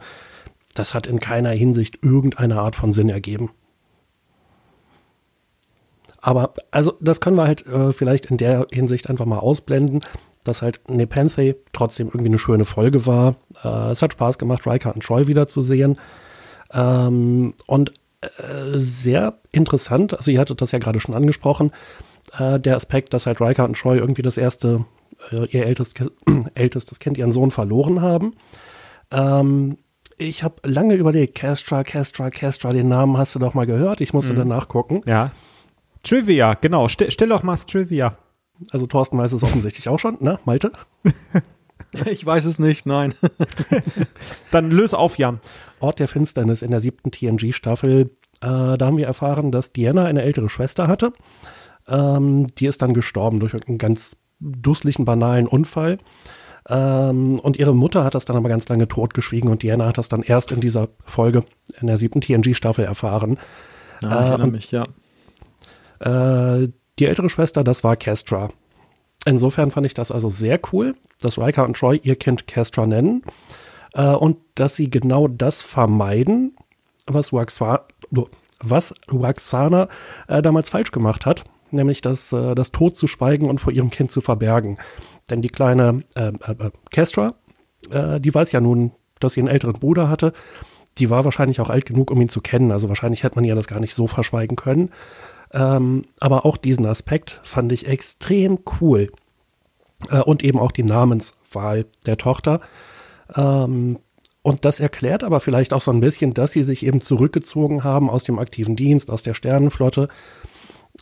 das 0.74 0.93
hat 0.93 1.07
in 1.07 1.19
keiner 1.19 1.51
Hinsicht 1.51 1.99
irgendeine 2.01 2.59
Art 2.59 2.76
von 2.76 2.93
Sinn 2.93 3.09
ergeben. 3.09 3.51
Aber 6.22 6.53
also 6.69 6.93
das 7.01 7.19
können 7.19 7.36
wir 7.36 7.47
halt 7.47 7.65
äh, 7.65 7.91
vielleicht 7.91 8.28
in 8.28 8.38
der 8.38 8.67
Hinsicht 8.72 9.09
einfach 9.09 9.26
mal 9.26 9.39
ausblenden, 9.39 10.01
dass 10.43 10.61
halt 10.61 10.80
Nepenthe 10.88 11.57
trotzdem 11.74 12.07
irgendwie 12.07 12.28
eine 12.28 12.39
schöne 12.39 12.65
Folge 12.65 13.05
war. 13.05 13.36
Äh, 13.63 13.91
es 13.91 14.01
hat 14.01 14.13
Spaß 14.13 14.38
gemacht, 14.38 14.65
Riker 14.67 14.93
und 14.93 15.03
Troy 15.03 15.28
wiederzusehen. 15.28 15.97
Ähm, 16.74 17.53
und 17.67 17.93
äh, 18.22 18.78
sehr 18.78 19.39
interessant, 19.51 20.13
also 20.13 20.32
ihr 20.32 20.39
hattet 20.39 20.61
das 20.61 20.72
ja 20.72 20.80
gerade 20.80 20.99
schon 20.99 21.15
angesprochen, 21.15 21.72
äh, 22.38 22.59
der 22.59 22.76
Aspekt, 22.76 23.13
dass 23.13 23.26
halt 23.26 23.41
Riker 23.41 23.65
und 23.65 23.78
Troy 23.78 23.97
irgendwie 23.97 24.22
das 24.22 24.38
erste, 24.38 24.86
äh, 25.32 25.45
ihr 25.47 25.65
ältestes, 25.65 26.11
ältestes 26.53 26.99
Kind, 26.99 27.17
ihren 27.17 27.32
Sohn 27.32 27.49
verloren 27.51 28.01
haben. 28.01 28.36
Ähm, 29.11 29.78
ich 30.17 30.43
habe 30.43 30.55
lange 30.63 30.93
überlegt, 30.93 31.36
Castra, 31.36 31.84
Castra, 31.84 32.30
Castra, 32.30 32.72
den 32.72 32.88
Namen 32.88 33.17
hast 33.17 33.34
du 33.34 33.39
doch 33.39 33.55
mal 33.55 33.65
gehört. 33.65 34.01
Ich 34.01 34.13
musste 34.13 34.34
mhm. 34.34 34.38
dann 34.38 34.47
nachgucken. 34.49 35.01
Ja. 35.07 35.32
Trivia, 36.03 36.55
genau. 36.55 36.87
Stell, 36.87 37.11
stell 37.11 37.29
doch 37.29 37.43
mal 37.43 37.53
das 37.53 37.65
Trivia. 37.65 38.17
Also 38.71 38.87
Thorsten 38.87 39.17
weiß 39.17 39.31
es 39.31 39.43
offensichtlich 39.43 39.89
auch 39.89 39.99
schon, 39.99 40.17
ne? 40.19 40.39
Malte? 40.45 40.71
ich 42.05 42.25
weiß 42.25 42.45
es 42.45 42.59
nicht, 42.59 42.85
nein. 42.85 43.13
Dann 44.51 44.71
löse 44.71 44.97
auf, 44.97 45.17
Jan. 45.17 45.39
Ort 45.79 45.99
der 45.99 46.07
Finsternis 46.07 46.61
in 46.61 46.71
der 46.71 46.79
siebten 46.79 47.11
TNG-Staffel. 47.11 48.11
Äh, 48.41 48.77
da 48.77 48.79
haben 48.81 48.97
wir 48.97 49.07
erfahren, 49.07 49.51
dass 49.51 49.73
Diana 49.73 50.05
eine 50.05 50.21
ältere 50.21 50.49
Schwester 50.49 50.87
hatte. 50.87 51.13
Ähm, 51.87 52.47
die 52.57 52.67
ist 52.67 52.81
dann 52.81 52.93
gestorben 52.93 53.39
durch 53.39 53.53
einen 53.53 53.77
ganz 53.77 54.17
dusseligen, 54.39 55.05
banalen 55.05 55.47
Unfall. 55.47 55.97
Ähm, 56.69 57.39
und 57.39 57.57
ihre 57.57 57.73
Mutter 57.75 58.03
hat 58.03 58.13
das 58.13 58.25
dann 58.25 58.37
aber 58.37 58.49
ganz 58.49 58.69
lange 58.69 58.87
totgeschwiegen 58.87 59.49
und 59.49 59.63
Diana 59.63 59.87
hat 59.87 59.97
das 59.97 60.09
dann 60.09 60.21
erst 60.21 60.51
in 60.51 60.61
dieser 60.61 60.89
Folge, 61.05 61.43
in 61.79 61.87
der 61.87 61.97
siebten 61.97 62.21
TNG-Staffel 62.21 62.85
erfahren. 62.85 63.39
Ja, 64.01 64.23
ich 64.23 64.29
erinnere 64.29 64.47
äh, 64.47 64.51
mich, 64.51 64.71
ja. 64.71 64.83
Äh, 66.01 66.69
die 66.99 67.05
ältere 67.05 67.29
Schwester, 67.29 67.63
das 67.63 67.83
war 67.83 67.95
Castra. 67.95 68.49
Insofern 69.25 69.71
fand 69.71 69.85
ich 69.85 69.93
das 69.93 70.11
also 70.11 70.29
sehr 70.29 70.59
cool, 70.71 70.95
dass 71.19 71.37
Riker 71.37 71.65
und 71.65 71.77
Troy 71.77 71.99
ihr 72.03 72.15
Kind 72.15 72.47
Castra 72.47 72.85
nennen 72.87 73.23
äh, 73.93 74.07
und 74.07 74.37
dass 74.55 74.75
sie 74.75 74.89
genau 74.89 75.27
das 75.27 75.61
vermeiden, 75.61 76.55
was, 77.05 77.31
Waxwa 77.31 77.87
was 78.59 78.93
Waxana 79.07 79.89
äh, 80.27 80.41
damals 80.41 80.69
falsch 80.69 80.91
gemacht 80.91 81.25
hat, 81.25 81.43
nämlich 81.69 82.01
das, 82.01 82.31
äh, 82.33 82.55
das 82.55 82.71
Tod 82.71 82.97
zu 82.97 83.07
schweigen 83.07 83.49
und 83.49 83.59
vor 83.59 83.73
ihrem 83.73 83.91
Kind 83.91 84.11
zu 84.11 84.21
verbergen. 84.21 84.77
Denn 85.29 85.41
die 85.41 85.49
kleine 85.49 86.01
äh, 86.15 86.29
äh, 86.29 86.71
Castra, 86.91 87.35
die 87.89 88.33
weiß 88.33 88.51
ja 88.51 88.61
nun, 88.61 88.91
dass 89.19 89.33
sie 89.33 89.41
einen 89.41 89.47
älteren 89.47 89.73
Bruder 89.73 90.07
hatte. 90.07 90.33
Die 90.99 91.09
war 91.09 91.25
wahrscheinlich 91.25 91.59
auch 91.61 91.71
alt 91.71 91.87
genug, 91.87 92.11
um 92.11 92.21
ihn 92.21 92.29
zu 92.29 92.39
kennen. 92.41 92.71
Also 92.71 92.89
wahrscheinlich 92.89 93.23
hätte 93.23 93.35
man 93.35 93.43
ihr 93.43 93.55
das 93.55 93.65
gar 93.65 93.79
nicht 93.79 93.95
so 93.95 94.05
verschweigen 94.05 94.55
können. 94.55 94.91
Ähm, 95.53 96.03
aber 96.19 96.45
auch 96.45 96.57
diesen 96.57 96.85
Aspekt 96.85 97.39
fand 97.43 97.71
ich 97.71 97.87
extrem 97.87 98.59
cool. 98.79 99.11
Äh, 100.09 100.21
und 100.21 100.43
eben 100.43 100.59
auch 100.59 100.71
die 100.71 100.83
Namenswahl 100.83 101.85
der 102.05 102.17
Tochter. 102.17 102.61
Ähm, 103.35 103.99
und 104.43 104.65
das 104.65 104.79
erklärt 104.79 105.23
aber 105.23 105.39
vielleicht 105.39 105.73
auch 105.73 105.81
so 105.81 105.91
ein 105.91 106.01
bisschen, 106.01 106.33
dass 106.33 106.51
sie 106.51 106.63
sich 106.63 106.85
eben 106.85 107.01
zurückgezogen 107.01 107.83
haben 107.83 108.09
aus 108.09 108.23
dem 108.23 108.39
aktiven 108.39 108.75
Dienst, 108.75 109.11
aus 109.11 109.21
der 109.21 109.35
Sternenflotte, 109.35 110.07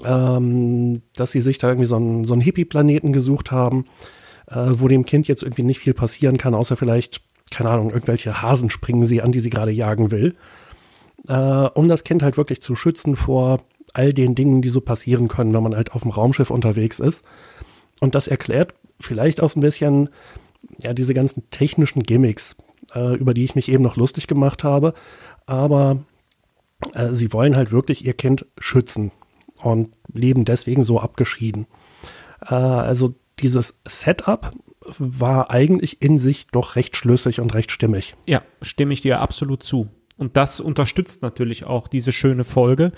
ähm, 0.03 1.01
dass 1.15 1.31
sie 1.31 1.41
sich 1.41 1.57
da 1.57 1.69
irgendwie 1.69 1.87
so 1.87 1.95
einen, 1.95 2.25
so 2.25 2.33
einen 2.33 2.41
Hippie-Planeten 2.41 3.13
gesucht 3.13 3.51
haben, 3.51 3.85
äh, 4.47 4.65
wo 4.71 4.89
dem 4.89 5.05
Kind 5.05 5.27
jetzt 5.29 5.43
irgendwie 5.43 5.63
nicht 5.63 5.79
viel 5.79 5.93
passieren 5.93 6.37
kann, 6.37 6.53
außer 6.53 6.75
vielleicht 6.75 7.21
keine 7.49 7.69
Ahnung, 7.69 7.89
irgendwelche 7.91 8.41
Hasen 8.41 8.69
springen 8.69 9.05
sie 9.05 9.21
an, 9.21 9.31
die 9.31 9.39
sie 9.39 9.49
gerade 9.49 9.71
jagen 9.71 10.11
will. 10.11 10.35
Äh, 11.27 11.33
um 11.33 11.87
das 11.87 12.03
Kind 12.03 12.23
halt 12.23 12.37
wirklich 12.37 12.61
zu 12.61 12.75
schützen 12.75 13.15
vor 13.15 13.61
all 13.93 14.13
den 14.13 14.35
Dingen, 14.35 14.61
die 14.61 14.69
so 14.69 14.81
passieren 14.81 15.27
können, 15.27 15.53
wenn 15.53 15.63
man 15.63 15.75
halt 15.75 15.93
auf 15.93 16.01
dem 16.01 16.11
Raumschiff 16.11 16.49
unterwegs 16.49 16.99
ist. 16.99 17.23
Und 17.99 18.15
das 18.15 18.27
erklärt 18.27 18.73
vielleicht 18.99 19.41
auch 19.41 19.55
ein 19.55 19.61
bisschen, 19.61 20.09
ja, 20.79 20.93
diese 20.93 21.13
ganzen 21.13 21.49
technischen 21.51 22.03
Gimmicks, 22.03 22.55
äh, 22.93 23.15
über 23.15 23.33
die 23.33 23.43
ich 23.43 23.55
mich 23.55 23.69
eben 23.69 23.83
noch 23.83 23.95
lustig 23.95 24.27
gemacht 24.27 24.63
habe. 24.63 24.93
Aber 25.45 26.03
äh, 26.93 27.13
sie 27.13 27.33
wollen 27.33 27.55
halt 27.55 27.71
wirklich 27.71 28.05
ihr 28.05 28.13
Kind 28.13 28.45
schützen 28.57 29.11
und 29.57 29.93
leben 30.11 30.45
deswegen 30.45 30.83
so 30.83 30.99
abgeschieden. 30.99 31.67
Äh, 32.47 32.55
also 32.55 33.15
dieses 33.39 33.79
Setup 33.85 34.51
war 34.97 35.51
eigentlich 35.51 36.01
in 36.01 36.17
sich 36.17 36.47
doch 36.47 36.75
recht 36.75 36.95
schlüssig 36.95 37.39
und 37.39 37.53
recht 37.53 37.71
stimmig. 37.71 38.15
Ja, 38.25 38.41
stimme 38.61 38.93
ich 38.93 39.01
dir 39.01 39.19
absolut 39.19 39.63
zu. 39.63 39.89
Und 40.17 40.35
das 40.35 40.59
unterstützt 40.59 41.21
natürlich 41.21 41.63
auch 41.63 41.87
diese 41.87 42.11
schöne 42.11 42.43
Folge, 42.43 42.91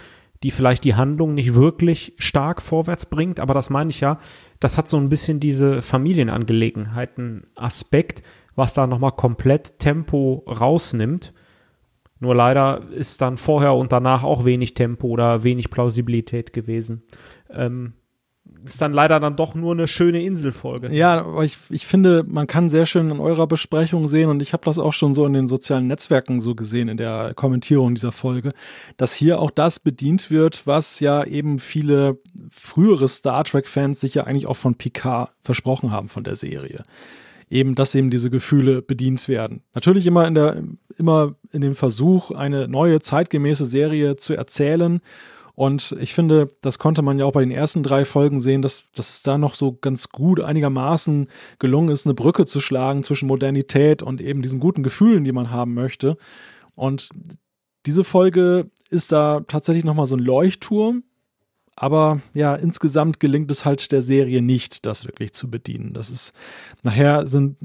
die 0.43 0.51
vielleicht 0.51 0.83
die 0.83 0.95
Handlung 0.95 1.33
nicht 1.33 1.53
wirklich 1.53 2.13
stark 2.17 2.61
vorwärts 2.61 3.05
bringt, 3.05 3.39
aber 3.39 3.53
das 3.53 3.69
meine 3.69 3.91
ich 3.91 4.01
ja, 4.01 4.19
das 4.59 4.77
hat 4.77 4.89
so 4.89 4.97
ein 4.97 5.07
bisschen 5.09 5.39
diese 5.39 5.81
Familienangelegenheiten-Aspekt, 5.81 8.23
was 8.55 8.73
da 8.73 8.87
nochmal 8.87 9.13
komplett 9.13 9.79
Tempo 9.79 10.43
rausnimmt. 10.47 11.33
Nur 12.19 12.35
leider 12.35 12.91
ist 12.91 13.21
dann 13.21 13.37
vorher 13.37 13.73
und 13.73 13.91
danach 13.91 14.23
auch 14.23 14.45
wenig 14.45 14.75
Tempo 14.75 15.07
oder 15.07 15.43
wenig 15.43 15.71
Plausibilität 15.71 16.53
gewesen. 16.53 17.01
Ähm, 17.49 17.93
ist 18.65 18.81
dann 18.81 18.93
leider 18.93 19.19
dann 19.19 19.35
doch 19.35 19.55
nur 19.55 19.73
eine 19.73 19.87
schöne 19.87 20.23
Inselfolge. 20.23 20.93
Ja, 20.93 21.21
aber 21.25 21.43
ich, 21.43 21.57
ich 21.69 21.85
finde, 21.85 22.23
man 22.27 22.47
kann 22.47 22.69
sehr 22.69 22.85
schön 22.85 23.09
in 23.09 23.19
eurer 23.19 23.47
Besprechung 23.47 24.07
sehen 24.07 24.29
und 24.29 24.41
ich 24.41 24.53
habe 24.53 24.63
das 24.65 24.77
auch 24.77 24.93
schon 24.93 25.13
so 25.13 25.25
in 25.25 25.33
den 25.33 25.47
sozialen 25.47 25.87
Netzwerken 25.87 26.39
so 26.39 26.55
gesehen 26.55 26.87
in 26.87 26.97
der 26.97 27.33
Kommentierung 27.35 27.95
dieser 27.95 28.11
Folge, 28.11 28.53
dass 28.97 29.13
hier 29.13 29.39
auch 29.39 29.51
das 29.51 29.79
bedient 29.79 30.29
wird, 30.29 30.67
was 30.67 30.99
ja 30.99 31.23
eben 31.23 31.59
viele 31.59 32.19
frühere 32.49 33.07
Star 33.07 33.43
Trek-Fans 33.43 33.99
sich 33.99 34.15
ja 34.15 34.25
eigentlich 34.25 34.47
auch 34.47 34.55
von 34.55 34.75
Picard 34.75 35.31
versprochen 35.41 35.91
haben 35.91 36.07
von 36.07 36.23
der 36.23 36.35
Serie. 36.35 36.83
Eben, 37.49 37.75
dass 37.75 37.95
eben 37.95 38.11
diese 38.11 38.29
Gefühle 38.29 38.81
bedient 38.81 39.27
werden. 39.27 39.61
Natürlich 39.73 40.07
immer 40.07 40.25
in 40.25 40.35
der, 40.35 40.63
immer 40.97 41.35
in 41.51 41.59
dem 41.59 41.73
Versuch, 41.73 42.31
eine 42.31 42.69
neue 42.69 43.01
zeitgemäße 43.01 43.65
Serie 43.65 44.15
zu 44.15 44.33
erzählen 44.33 45.01
und 45.61 45.95
ich 45.99 46.15
finde, 46.15 46.49
das 46.61 46.79
konnte 46.79 47.03
man 47.03 47.19
ja 47.19 47.25
auch 47.25 47.33
bei 47.33 47.41
den 47.41 47.51
ersten 47.51 47.83
drei 47.83 48.03
Folgen 48.03 48.39
sehen, 48.39 48.63
dass, 48.63 48.85
dass 48.95 49.11
es 49.11 49.21
da 49.21 49.37
noch 49.37 49.53
so 49.53 49.77
ganz 49.79 50.09
gut 50.09 50.39
einigermaßen 50.39 51.27
gelungen 51.59 51.89
ist, 51.89 52.07
eine 52.07 52.15
Brücke 52.15 52.47
zu 52.47 52.59
schlagen 52.59 53.03
zwischen 53.03 53.27
Modernität 53.27 54.01
und 54.01 54.21
eben 54.21 54.41
diesen 54.41 54.59
guten 54.59 54.81
Gefühlen, 54.81 55.23
die 55.23 55.31
man 55.31 55.51
haben 55.51 55.75
möchte. 55.75 56.17
Und 56.75 57.09
diese 57.85 58.03
Folge 58.03 58.71
ist 58.89 59.11
da 59.11 59.41
tatsächlich 59.41 59.85
nochmal 59.85 60.07
so 60.07 60.15
ein 60.15 60.23
Leuchtturm. 60.23 61.03
Aber 61.75 62.21
ja, 62.33 62.55
insgesamt 62.55 63.19
gelingt 63.19 63.51
es 63.51 63.63
halt 63.63 63.91
der 63.91 64.01
Serie 64.01 64.41
nicht, 64.41 64.87
das 64.87 65.05
wirklich 65.05 65.31
zu 65.31 65.51
bedienen. 65.51 65.93
Das 65.93 66.09
ist, 66.09 66.33
nachher 66.81 67.27
sind, 67.27 67.57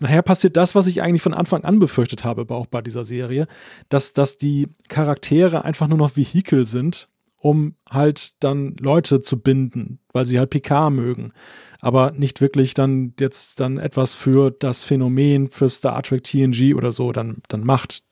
nachher 0.00 0.22
passiert 0.22 0.56
das, 0.56 0.76
was 0.76 0.86
ich 0.86 1.02
eigentlich 1.02 1.22
von 1.22 1.34
Anfang 1.34 1.64
an 1.64 1.80
befürchtet 1.80 2.22
habe, 2.22 2.48
auch 2.54 2.66
bei 2.66 2.80
dieser 2.80 3.04
Serie, 3.04 3.48
dass, 3.88 4.12
dass 4.12 4.38
die 4.38 4.68
Charaktere 4.88 5.64
einfach 5.64 5.88
nur 5.88 5.98
noch 5.98 6.16
Vehikel 6.16 6.64
sind 6.64 7.09
um 7.40 7.74
halt 7.88 8.34
dann 8.44 8.76
Leute 8.78 9.22
zu 9.22 9.40
binden, 9.40 9.98
weil 10.12 10.26
sie 10.26 10.38
halt 10.38 10.50
Picard 10.50 10.92
mögen. 10.92 11.32
Aber 11.80 12.12
nicht 12.12 12.42
wirklich 12.42 12.74
dann 12.74 13.14
jetzt 13.18 13.58
dann 13.60 13.78
etwas 13.78 14.12
für 14.12 14.50
das 14.50 14.84
Phänomen, 14.84 15.50
für 15.50 15.68
Star 15.68 16.02
Trek 16.02 16.22
TNG 16.22 16.74
oder 16.74 16.92
so 16.92 17.10
dann, 17.10 17.38
dann 17.48 17.64
macht. 17.64 18.02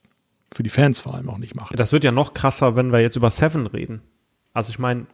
Für 0.51 0.63
die 0.63 0.71
Fans 0.71 1.03
vor 1.03 1.15
allem 1.15 1.29
auch 1.29 1.37
nicht 1.37 1.55
macht. 1.55 1.79
Das 1.79 1.93
wird 1.93 2.05
ja 2.05 2.11
noch 2.11 2.33
krasser, 2.33 2.75
wenn 2.75 2.91
wir 2.91 3.01
jetzt 3.01 3.17
über 3.17 3.31
Seven 3.31 3.67
reden. 3.67 4.01
Also 4.55 4.71
ich 4.71 4.79
meine, 4.79 5.07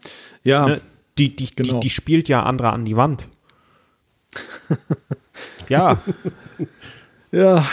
ja, 0.44 0.66
ne, 0.66 0.80
die, 1.18 1.34
die, 1.34 1.52
genau. 1.54 1.74
die, 1.74 1.80
die 1.80 1.90
spielt 1.90 2.28
ja 2.28 2.44
andere 2.44 2.70
an 2.70 2.84
die 2.84 2.96
Wand. 2.96 3.28
ja. 5.68 6.00
ja. 7.32 7.66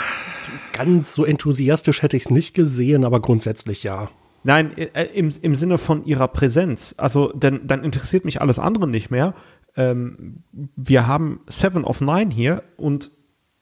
Ganz 0.72 1.14
so 1.14 1.24
enthusiastisch 1.24 2.02
hätte 2.02 2.16
ich 2.16 2.24
es 2.24 2.30
nicht 2.30 2.52
gesehen, 2.52 3.04
aber 3.04 3.20
grundsätzlich 3.20 3.84
ja. 3.84 4.10
Nein, 4.44 4.76
äh, 4.76 5.04
im, 5.14 5.30
im 5.40 5.54
Sinne 5.54 5.78
von 5.78 6.04
ihrer 6.04 6.28
Präsenz. 6.28 6.94
Also, 6.98 7.32
denn 7.32 7.60
dann 7.66 7.84
interessiert 7.84 8.24
mich 8.24 8.40
alles 8.40 8.58
andere 8.58 8.88
nicht 8.88 9.10
mehr. 9.10 9.34
Ähm, 9.76 10.42
wir 10.52 11.06
haben 11.06 11.40
Seven 11.46 11.84
of 11.84 12.00
Nine 12.00 12.30
hier 12.32 12.62
und 12.76 13.10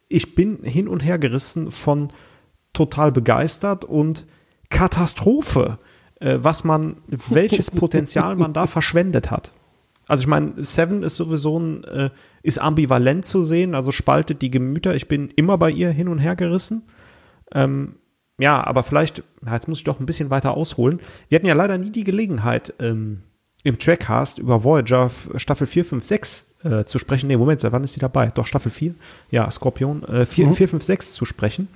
ich 0.08 0.34
bin 0.34 0.62
hin 0.62 0.88
und 0.88 1.00
her 1.00 1.18
gerissen 1.18 1.70
von 1.70 2.10
total 2.72 3.12
begeistert 3.12 3.84
und 3.84 4.26
Katastrophe, 4.70 5.78
äh, 6.18 6.38
was 6.40 6.64
man, 6.64 6.96
welches 7.28 7.70
Potenzial 7.70 8.36
man 8.36 8.52
da 8.52 8.66
verschwendet 8.66 9.30
hat. 9.30 9.52
Also 10.08 10.22
ich 10.22 10.26
meine, 10.26 10.64
Seven 10.64 11.04
ist 11.04 11.16
sowieso 11.16 11.58
ein, 11.58 11.84
äh, 11.84 12.10
ist 12.42 12.58
ambivalent 12.58 13.24
zu 13.24 13.42
sehen, 13.42 13.74
also 13.74 13.92
spaltet 13.92 14.42
die 14.42 14.50
Gemüter. 14.50 14.96
Ich 14.96 15.06
bin 15.06 15.30
immer 15.36 15.56
bei 15.58 15.70
ihr 15.70 15.90
hin 15.90 16.08
und 16.08 16.18
her 16.18 16.34
gerissen. 16.34 16.82
Ähm, 17.52 17.96
ja, 18.40 18.64
aber 18.66 18.82
vielleicht, 18.82 19.22
jetzt 19.50 19.68
muss 19.68 19.78
ich 19.78 19.84
doch 19.84 20.00
ein 20.00 20.06
bisschen 20.06 20.30
weiter 20.30 20.56
ausholen. 20.56 21.00
Wir 21.28 21.36
hatten 21.36 21.46
ja 21.46 21.54
leider 21.54 21.78
nie 21.78 21.90
die 21.90 22.04
Gelegenheit, 22.04 22.74
ähm, 22.78 23.22
im 23.62 23.78
Trackcast 23.78 24.38
über 24.38 24.64
Voyager 24.64 25.10
Staffel 25.36 25.66
4, 25.66 25.84
5, 25.84 26.04
6 26.04 26.54
äh, 26.64 26.84
zu 26.84 26.98
sprechen. 26.98 27.26
Nee, 27.26 27.36
Moment, 27.36 27.60
seit 27.60 27.72
wann 27.72 27.84
ist 27.84 27.94
die 27.94 28.00
dabei? 28.00 28.28
Doch, 28.28 28.46
Staffel 28.46 28.70
4. 28.70 28.94
Ja, 29.30 29.50
Skorpion. 29.50 30.02
Äh, 30.04 30.26
4, 30.26 30.46
mhm. 30.46 30.54
4, 30.54 30.68
5, 30.68 30.82
6 30.82 31.12
zu 31.14 31.24
sprechen. 31.24 31.68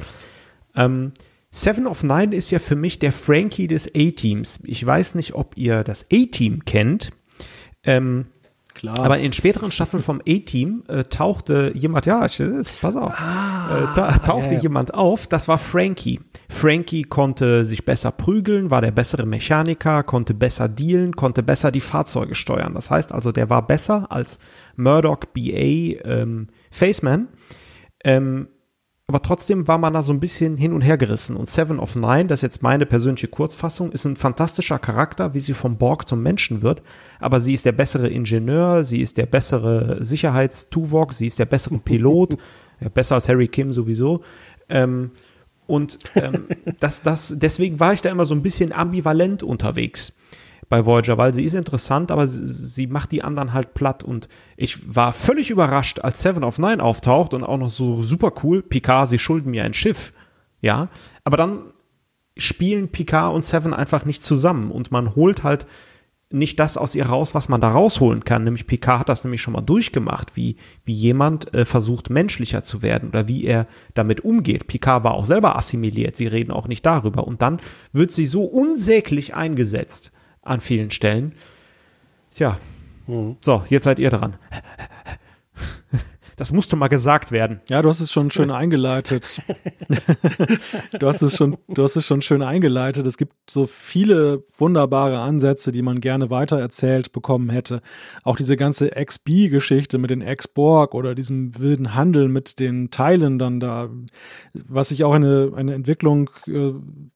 Ähm, 0.74 1.12
Seven 1.50 1.86
of 1.86 2.02
Nine 2.02 2.34
ist 2.34 2.50
ja 2.50 2.58
für 2.58 2.74
mich 2.74 2.98
der 2.98 3.12
Frankie 3.12 3.66
des 3.66 3.88
A-Teams. 3.94 4.60
Ich 4.64 4.84
weiß 4.84 5.14
nicht, 5.14 5.34
ob 5.34 5.56
ihr 5.56 5.84
das 5.84 6.06
A-Team 6.12 6.64
kennt. 6.64 7.10
Ähm, 7.84 8.26
Klar. 8.74 8.98
Aber 8.98 9.18
in 9.18 9.32
späteren 9.32 9.70
Staffeln 9.70 10.02
vom 10.02 10.20
A-Team 10.28 10.82
äh, 10.88 11.04
tauchte 11.04 11.72
jemand, 11.74 12.06
ja, 12.06 12.26
ich, 12.26 12.42
pass 12.80 12.96
auf, 12.96 13.12
ah, 13.16 13.90
äh, 13.90 13.94
ta 13.94 14.18
tauchte 14.18 14.54
ja, 14.54 14.56
ja. 14.56 14.62
jemand 14.62 14.92
auf, 14.92 15.28
das 15.28 15.46
war 15.46 15.58
Frankie. 15.58 16.20
Frankie 16.48 17.04
konnte 17.04 17.64
sich 17.64 17.84
besser 17.84 18.10
prügeln, 18.10 18.70
war 18.70 18.80
der 18.80 18.90
bessere 18.90 19.26
Mechaniker, 19.26 20.02
konnte 20.02 20.34
besser 20.34 20.68
dealen, 20.68 21.14
konnte 21.14 21.44
besser 21.44 21.70
die 21.70 21.80
Fahrzeuge 21.80 22.34
steuern. 22.34 22.74
Das 22.74 22.90
heißt 22.90 23.12
also, 23.12 23.30
der 23.30 23.48
war 23.48 23.64
besser 23.64 24.10
als 24.10 24.40
Murdoch 24.74 25.20
BA 25.32 26.00
ähm, 26.04 26.48
Faceman. 26.70 27.28
Ähm, 28.02 28.48
aber 29.14 29.22
trotzdem 29.22 29.68
war 29.68 29.78
man 29.78 29.92
da 29.94 30.02
so 30.02 30.12
ein 30.12 30.18
bisschen 30.18 30.56
hin 30.56 30.72
und 30.72 30.80
her 30.80 30.98
gerissen. 30.98 31.36
Und 31.36 31.48
Seven 31.48 31.78
of 31.78 31.94
Nine, 31.94 32.26
das 32.26 32.40
ist 32.40 32.42
jetzt 32.42 32.62
meine 32.64 32.84
persönliche 32.84 33.28
Kurzfassung, 33.28 33.92
ist 33.92 34.06
ein 34.06 34.16
fantastischer 34.16 34.80
Charakter, 34.80 35.34
wie 35.34 35.38
sie 35.38 35.54
vom 35.54 35.76
Borg 35.76 36.08
zum 36.08 36.20
Menschen 36.20 36.62
wird. 36.62 36.82
Aber 37.20 37.38
sie 37.38 37.54
ist 37.54 37.64
der 37.64 37.70
bessere 37.70 38.08
Ingenieur, 38.08 38.82
sie 38.82 39.00
ist 39.00 39.16
der 39.16 39.26
bessere 39.26 40.04
Sicherheitstuvok, 40.04 41.12
sie 41.12 41.28
ist 41.28 41.38
der 41.38 41.44
bessere 41.44 41.78
Pilot, 41.84 42.38
ja, 42.80 42.88
besser 42.88 43.14
als 43.14 43.28
Harry 43.28 43.46
Kim 43.46 43.72
sowieso. 43.72 44.24
Ähm, 44.68 45.12
und 45.68 45.96
ähm, 46.16 46.48
das, 46.80 47.02
das, 47.02 47.36
deswegen 47.38 47.78
war 47.78 47.92
ich 47.92 48.02
da 48.02 48.10
immer 48.10 48.24
so 48.24 48.34
ein 48.34 48.42
bisschen 48.42 48.72
ambivalent 48.72 49.44
unterwegs 49.44 50.12
bei 50.68 50.86
Voyager, 50.86 51.18
weil 51.18 51.34
sie 51.34 51.44
ist 51.44 51.54
interessant, 51.54 52.10
aber 52.10 52.26
sie, 52.26 52.46
sie, 52.46 52.86
macht 52.86 53.12
die 53.12 53.22
anderen 53.22 53.52
halt 53.52 53.74
platt. 53.74 54.02
Und 54.02 54.28
ich 54.56 54.94
war 54.94 55.12
völlig 55.12 55.50
überrascht, 55.50 56.00
als 56.00 56.22
Seven 56.22 56.44
of 56.44 56.58
Nine 56.58 56.82
auftaucht 56.82 57.34
und 57.34 57.44
auch 57.44 57.58
noch 57.58 57.70
so 57.70 58.02
super 58.02 58.32
cool. 58.42 58.62
Picard, 58.62 59.08
sie 59.08 59.18
schulden 59.18 59.50
mir 59.50 59.64
ein 59.64 59.74
Schiff. 59.74 60.12
Ja, 60.60 60.88
aber 61.24 61.36
dann 61.36 61.58
spielen 62.36 62.88
Picard 62.88 63.34
und 63.34 63.44
Seven 63.44 63.74
einfach 63.74 64.04
nicht 64.04 64.24
zusammen 64.24 64.70
und 64.70 64.90
man 64.90 65.14
holt 65.14 65.44
halt 65.44 65.66
nicht 66.30 66.58
das 66.58 66.76
aus 66.76 66.94
ihr 66.96 67.06
raus, 67.06 67.34
was 67.34 67.48
man 67.48 67.60
da 67.60 67.68
rausholen 67.68 68.24
kann. 68.24 68.42
Nämlich 68.42 68.66
Picard 68.66 69.00
hat 69.00 69.08
das 69.08 69.22
nämlich 69.22 69.40
schon 69.40 69.52
mal 69.52 69.60
durchgemacht, 69.60 70.36
wie, 70.36 70.56
wie 70.82 70.94
jemand 70.94 71.54
äh, 71.54 71.64
versucht, 71.64 72.10
menschlicher 72.10 72.64
zu 72.64 72.82
werden 72.82 73.10
oder 73.10 73.28
wie 73.28 73.44
er 73.44 73.68
damit 73.94 74.22
umgeht. 74.22 74.66
Picard 74.66 75.04
war 75.04 75.14
auch 75.14 75.26
selber 75.26 75.54
assimiliert, 75.56 76.16
sie 76.16 76.26
reden 76.26 76.50
auch 76.50 76.66
nicht 76.66 76.84
darüber. 76.84 77.26
Und 77.26 77.40
dann 77.40 77.60
wird 77.92 78.10
sie 78.10 78.26
so 78.26 78.42
unsäglich 78.44 79.34
eingesetzt 79.34 80.10
an 80.44 80.60
vielen 80.60 80.90
Stellen. 80.90 81.34
Tja, 82.30 82.58
mhm. 83.06 83.36
so, 83.40 83.64
jetzt 83.68 83.84
seid 83.84 83.98
ihr 83.98 84.10
dran. 84.10 84.36
Das 86.36 86.52
musste 86.52 86.74
mal 86.74 86.88
gesagt 86.88 87.30
werden. 87.30 87.60
Ja, 87.68 87.80
du 87.80 87.88
hast 87.88 88.00
es 88.00 88.10
schon 88.10 88.30
schön 88.30 88.50
eingeleitet. 88.50 89.40
du 90.98 91.06
hast 91.06 91.22
es 91.22 91.36
schon, 91.36 91.58
du 91.68 91.82
hast 91.82 91.94
es 91.94 92.04
schon 92.04 92.22
schön 92.22 92.42
eingeleitet. 92.42 93.06
Es 93.06 93.16
gibt 93.16 93.34
so 93.48 93.66
viele 93.66 94.42
wunderbare 94.58 95.20
Ansätze, 95.20 95.70
die 95.70 95.82
man 95.82 96.00
gerne 96.00 96.30
weitererzählt 96.30 97.12
bekommen 97.12 97.50
hätte. 97.50 97.82
Auch 98.24 98.36
diese 98.36 98.56
ganze 98.56 98.90
XB-Geschichte 98.90 99.98
mit 99.98 100.10
den 100.10 100.22
Ex-Borg 100.22 100.94
oder 100.94 101.14
diesem 101.14 101.56
wilden 101.58 101.94
Handel 101.94 102.28
mit 102.28 102.58
den 102.58 102.90
Teilen 102.90 103.38
dann 103.38 103.60
da, 103.60 103.90
was 104.52 104.90
ich 104.90 105.04
auch 105.04 105.14
eine, 105.14 105.52
eine 105.54 105.74
Entwicklung 105.74 106.30
äh, 106.48 106.72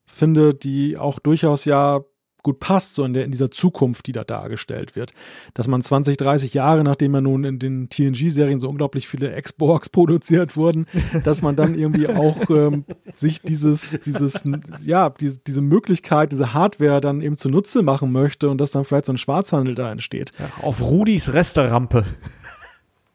finde, 0.07 0.55
die 0.55 0.97
auch 0.97 1.19
durchaus 1.19 1.65
ja 1.65 2.05
gut 2.43 2.60
passt, 2.60 2.94
so 2.94 3.05
in, 3.05 3.12
der, 3.12 3.24
in 3.24 3.31
dieser 3.31 3.51
Zukunft, 3.51 4.06
die 4.06 4.12
da 4.12 4.24
dargestellt 4.24 4.97
wird. 4.97 5.12
Dass 5.55 5.69
man 5.69 5.82
20, 5.82 6.16
30 6.16 6.55
Jahre, 6.55 6.85
nachdem 6.85 7.15
ja 7.15 7.20
nun 7.20 7.44
in 7.44 7.59
den 7.59 7.89
TNG-Serien 7.90 8.60
so 8.60 8.69
unglaublich 8.69 9.09
viele 9.09 9.40
Xbox 9.40 9.89
produziert 9.90 10.56
wurden, 10.56 10.86
dass 11.24 11.43
man 11.43 11.56
dann 11.56 11.74
irgendwie 11.74 12.09
auch 12.09 12.48
ähm, 12.51 12.85
sich 13.16 13.43
dieses, 13.43 14.01
dieses, 14.05 14.44
ja, 14.82 15.10
diese, 15.10 15.39
diese 15.47 15.60
Möglichkeit, 15.60 16.32
diese 16.32 16.55
Hardware 16.55 17.01
dann 17.01 17.20
eben 17.20 17.36
zunutze 17.36 17.82
machen 17.82 18.12
möchte 18.12 18.48
und 18.48 18.59
dass 18.60 18.70
dann 18.70 18.85
vielleicht 18.85 19.06
so 19.06 19.12
ein 19.12 19.19
Schwarzhandel 19.19 19.74
da 19.74 19.90
entsteht. 19.90 20.32
Ja, 20.39 20.65
auf 20.65 20.81
Rudis 20.82 21.32
Resterampe. 21.32 22.05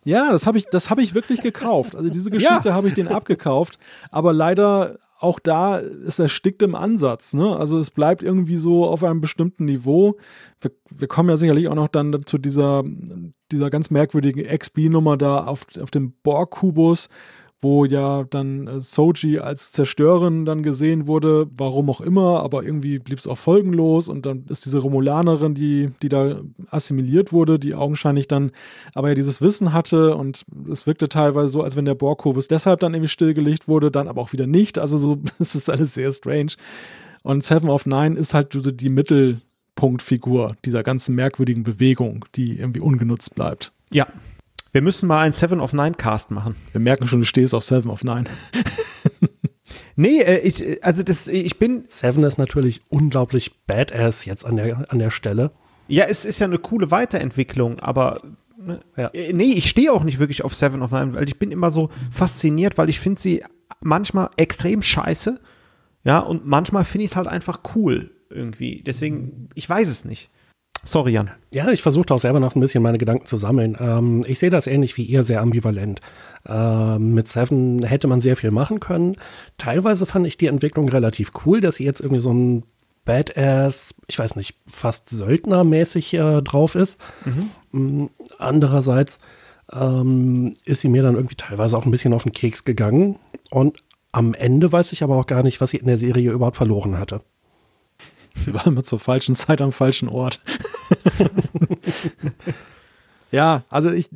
Ja, 0.06 0.32
das 0.32 0.46
habe 0.46 0.58
ich, 0.58 0.66
das 0.66 0.90
habe 0.90 1.02
ich 1.02 1.16
wirklich 1.16 1.42
gekauft. 1.42 1.96
Also 1.96 2.10
diese 2.10 2.30
Geschichte 2.32 2.70
ja. 2.70 2.74
habe 2.74 2.88
ich 2.88 2.94
den 2.94 3.08
abgekauft, 3.08 3.80
aber 4.12 4.34
leider 4.34 4.98
auch 5.24 5.40
da 5.40 5.78
ist 5.78 6.20
erstickt 6.20 6.62
im 6.62 6.76
Ansatz. 6.76 7.34
Ne? 7.34 7.56
Also 7.56 7.80
es 7.80 7.92
bleibt 7.92 8.22
irgendwie 8.22 8.58
so 8.58 8.86
auf 8.86 9.04
einem 9.04 9.22
bestimmten 9.22 9.66
Niveau. 9.66 10.18
Wir, 10.60 10.72
wir 10.90 11.08
kommen 11.08 11.30
ja 11.30 11.38
sicherlich 11.38 11.70
auch 11.70 11.76
noch 11.76 11.88
dann 11.88 12.22
zu 12.26 12.38
dieser, 12.38 12.84
dieser 13.52 13.70
ganz 13.70 13.90
merkwürdigen 13.90 14.46
XB-Nummer 14.46 15.18
da 15.18 15.46
auf, 15.46 15.66
auf 15.82 15.92
dem 15.92 16.14
Borg-Kubus, 16.24 17.08
wo 17.64 17.86
ja 17.86 18.26
dann 18.30 18.68
äh, 18.68 18.82
Soji 18.82 19.40
als 19.40 19.72
Zerstörerin 19.72 20.46
dann 20.46 20.62
gesehen 20.62 21.08
wurde, 21.08 21.48
warum 21.58 21.90
auch 21.90 22.02
immer, 22.02 22.42
aber 22.42 22.64
irgendwie 22.64 23.00
blieb 23.00 23.18
es 23.18 23.28
auch 23.28 23.38
folgenlos 23.38 24.10
und 24.10 24.26
dann 24.26 24.46
ist 24.50 24.66
diese 24.66 24.80
Romulanerin, 24.80 25.56
die, 25.56 25.92
die 26.02 26.10
da 26.10 26.42
assimiliert 26.70 27.32
wurde, 27.32 27.58
die 27.58 27.74
augenscheinlich 27.74 28.28
dann 28.28 28.52
aber 28.94 29.10
ja 29.10 29.16
dieses 29.16 29.42
Wissen 29.42 29.74
hatte 29.74 30.16
und 30.16 30.46
es 30.70 30.86
wirkte 30.86 31.10
teilweise 31.10 31.50
so, 31.50 31.64
als 31.64 31.76
wenn 31.76 31.86
der 31.86 31.96
Borgkubus 31.96 32.48
deshalb 32.48 32.82
dann 32.82 32.94
irgendwie 32.94 33.10
stillgelegt 33.10 33.68
wurde, 33.68 33.90
dann 33.90 34.08
aber 34.08 34.22
auch 34.22 34.34
wieder 34.34 34.46
nicht, 34.46 34.78
also 34.78 34.98
so, 34.98 35.18
es 35.40 35.56
ist 35.56 35.70
alles 35.70 35.94
sehr 35.94 36.12
strange. 36.12 36.54
Und 37.24 37.44
Seven 37.44 37.70
of 37.70 37.86
Nine 37.86 38.18
ist 38.18 38.34
halt 38.34 38.52
so 38.52 38.70
die 38.70 38.90
Mittelpunktfigur 38.90 40.58
dieser 40.66 40.84
ganzen 40.84 41.16
merkwürdigen 41.16 41.64
Bewegung, 41.64 42.26
die 42.36 42.60
irgendwie 42.60 42.82
ungenutzt 42.82 43.34
bleibt. 43.34 43.72
Ja, 43.92 44.08
wir 44.74 44.82
müssen 44.82 45.08
mal 45.08 45.22
einen 45.22 45.34
Seven 45.34 45.62
of 45.62 45.72
Nine 45.72 45.94
Cast 45.94 46.32
machen. 46.32 46.56
Wir 46.72 46.82
merken 46.82 47.08
schon, 47.08 47.22
du 47.22 47.26
stehst 47.26 47.54
auf 47.54 47.64
Seven 47.64 47.92
of 47.92 48.04
Nine. 48.04 48.26
nee, 49.96 50.20
äh, 50.20 50.40
ich, 50.40 50.68
äh, 50.68 50.80
also 50.82 51.04
das, 51.04 51.28
ich 51.28 51.60
bin. 51.60 51.86
Seven 51.88 52.24
ist 52.24 52.38
natürlich 52.38 52.82
unglaublich 52.90 53.66
badass 53.68 54.26
jetzt 54.26 54.46
an 54.46 54.58
der, 54.58 54.92
an 54.92 55.00
der 55.00 55.12
Stelle. 55.12 55.52
Ja, 55.88 56.06
es 56.06 56.26
ist 56.26 56.40
ja 56.40 56.48
eine 56.48 56.58
coole 56.58 56.90
Weiterentwicklung, 56.90 57.80
aber 57.80 58.24
ne, 58.58 58.82
ja. 58.98 59.10
Äh, 59.10 59.32
nee, 59.34 59.54
ich 59.54 59.70
stehe 59.70 59.94
auch 59.94 60.04
nicht 60.04 60.18
wirklich 60.18 60.44
auf 60.44 60.56
Seven 60.56 60.82
of 60.82 60.92
Nine, 60.92 61.14
weil 61.14 61.28
ich 61.28 61.38
bin 61.38 61.52
immer 61.52 61.70
so 61.70 61.90
fasziniert, 62.12 62.78
weil 62.80 62.90
ich 62.90 63.00
finde 63.00 63.22
sie 63.22 63.44
manchmal 63.80 64.32
extrem 64.38 64.82
scheiße. 64.82 65.40
Ja, 66.04 66.20
und 66.20 66.48
manchmal 66.48 66.84
finde 66.84 67.06
ich 67.06 67.12
es 67.12 67.16
halt 67.16 67.28
einfach 67.28 67.62
cool 67.76 68.12
irgendwie. 68.32 68.82
Deswegen, 68.84 69.50
ich 69.54 69.70
weiß 69.70 69.88
es 69.88 70.04
nicht. 70.04 70.32
Sorry, 70.86 71.14
Jan. 71.14 71.32
Ja, 71.54 71.70
ich 71.70 71.82
versuche 71.82 72.14
auch 72.14 72.20
selber 72.20 72.40
noch 72.40 72.56
ein 72.56 72.60
bisschen 72.60 72.84
meine 72.84 72.98
Gedanken 72.98 73.26
zu 73.26 73.38
sammeln. 73.38 73.78
Ähm, 73.80 74.22
ich 74.28 74.40
sehe 74.40 74.50
das 74.50 74.68
ähnlich 74.68 74.98
wie 74.98 75.04
ihr, 75.04 75.24
sehr 75.24 75.42
ambivalent. 75.42 76.02
Ähm, 76.46 77.14
mit 77.14 77.28
Seven 77.28 77.84
hätte 77.84 78.08
man 78.08 78.20
sehr 78.20 78.36
viel 78.36 78.52
machen 78.52 78.82
können. 78.82 79.16
Teilweise 79.58 80.06
fand 80.06 80.28
ich 80.28 80.38
die 80.38 80.48
Entwicklung 80.48 80.90
relativ 80.90 81.32
cool, 81.46 81.62
dass 81.62 81.78
sie 81.78 81.86
jetzt 81.86 82.02
irgendwie 82.02 82.20
so 82.20 82.34
ein 82.34 82.64
Badass, 83.06 83.96
ich 84.08 84.20
weiß 84.20 84.36
nicht, 84.36 84.56
fast 84.68 85.10
Söldnermäßig 85.10 86.14
äh, 86.16 86.42
drauf 86.42 86.76
ist. 86.76 87.00
Mhm. 87.26 87.50
Mm, 87.72 88.10
andererseits 88.38 89.20
ähm, 89.72 90.54
ist 90.66 90.82
sie 90.82 90.90
mir 90.90 91.04
dann 91.04 91.16
irgendwie 91.16 91.36
teilweise 91.36 91.78
auch 91.78 91.86
ein 91.86 91.92
bisschen 91.92 92.14
auf 92.14 92.24
den 92.24 92.34
Keks 92.34 92.66
gegangen. 92.66 93.18
Und 93.52 93.78
am 94.12 94.34
Ende 94.34 94.72
weiß 94.72 94.92
ich 94.92 95.04
aber 95.04 95.16
auch 95.16 95.28
gar 95.28 95.44
nicht, 95.44 95.62
was 95.62 95.72
sie 95.72 95.78
in 95.78 95.88
der 95.88 95.98
Serie 95.98 96.32
überhaupt 96.32 96.58
verloren 96.58 96.98
hatte. 96.98 97.22
Sie 98.46 98.54
war 98.54 98.68
immer 98.68 98.84
zur 98.84 99.00
falschen 99.00 99.36
Zeit 99.36 99.62
am 99.62 99.72
falschen 99.72 100.10
Ort. 100.10 100.40
ja, 103.32 103.64
also 103.70 103.92
ich, 103.92 104.10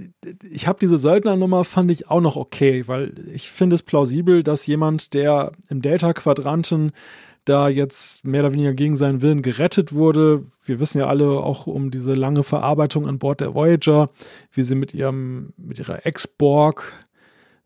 ich 0.49 0.67
habe 0.67 0.79
diese 0.79 0.97
Söldnernummer, 0.97 1.63
fand 1.63 1.91
ich 1.91 2.09
auch 2.09 2.21
noch 2.21 2.35
okay, 2.35 2.87
weil 2.87 3.13
ich 3.33 3.49
finde 3.49 3.75
es 3.75 3.83
plausibel, 3.83 4.43
dass 4.43 4.67
jemand, 4.67 5.13
der 5.13 5.51
im 5.69 5.81
Delta-Quadranten 5.81 6.91
da 7.47 7.69
jetzt 7.69 8.25
mehr 8.25 8.41
oder 8.41 8.53
weniger 8.53 8.73
gegen 8.73 8.95
seinen 8.95 9.21
Willen 9.21 9.41
gerettet 9.41 9.93
wurde. 9.93 10.43
Wir 10.65 10.79
wissen 10.79 10.99
ja 10.99 11.07
alle 11.07 11.29
auch 11.29 11.65
um 11.65 11.91
diese 11.91 12.13
lange 12.13 12.43
Verarbeitung 12.43 13.07
an 13.07 13.19
Bord 13.19 13.39
der 13.39 13.53
Voyager, 13.53 14.09
wie 14.51 14.63
sie 14.63 14.75
mit 14.75 14.93
ihrem, 14.93 15.53
mit 15.57 15.79
ihrer 15.79 16.05
Ex-Borg 16.05 16.91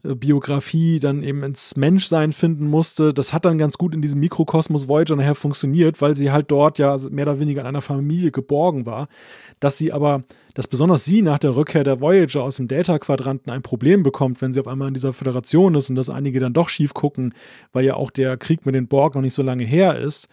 Biografie 0.03 0.99
dann 0.99 1.21
eben 1.21 1.43
ins 1.43 1.75
Menschsein 1.75 2.31
finden 2.31 2.67
musste. 2.67 3.13
Das 3.13 3.33
hat 3.33 3.45
dann 3.45 3.59
ganz 3.59 3.77
gut 3.77 3.93
in 3.93 4.01
diesem 4.01 4.19
Mikrokosmos 4.19 4.87
Voyager 4.87 5.15
nachher 5.15 5.35
funktioniert, 5.35 6.01
weil 6.01 6.15
sie 6.15 6.31
halt 6.31 6.49
dort 6.49 6.79
ja 6.79 6.97
mehr 7.11 7.25
oder 7.25 7.39
weniger 7.39 7.61
in 7.61 7.67
einer 7.67 7.81
Familie 7.81 8.31
geborgen 8.31 8.85
war. 8.87 9.07
Dass 9.59 9.77
sie 9.77 9.91
aber, 9.91 10.23
dass 10.55 10.67
besonders 10.67 11.05
sie 11.05 11.21
nach 11.21 11.37
der 11.37 11.55
Rückkehr 11.55 11.83
der 11.83 12.01
Voyager 12.01 12.43
aus 12.43 12.55
dem 12.55 12.67
Delta-Quadranten 12.67 13.51
ein 13.51 13.61
Problem 13.61 14.01
bekommt, 14.01 14.41
wenn 14.41 14.53
sie 14.53 14.59
auf 14.59 14.67
einmal 14.67 14.87
in 14.87 14.95
dieser 14.95 15.13
Föderation 15.13 15.75
ist 15.75 15.89
und 15.89 15.95
dass 15.95 16.09
einige 16.09 16.39
dann 16.39 16.53
doch 16.53 16.69
schief 16.69 16.95
gucken, 16.95 17.35
weil 17.71 17.85
ja 17.85 17.93
auch 17.93 18.09
der 18.09 18.37
Krieg 18.37 18.65
mit 18.65 18.73
den 18.73 18.87
Borg 18.87 19.13
noch 19.13 19.21
nicht 19.21 19.35
so 19.35 19.43
lange 19.43 19.63
her 19.63 19.99
ist. 19.99 20.29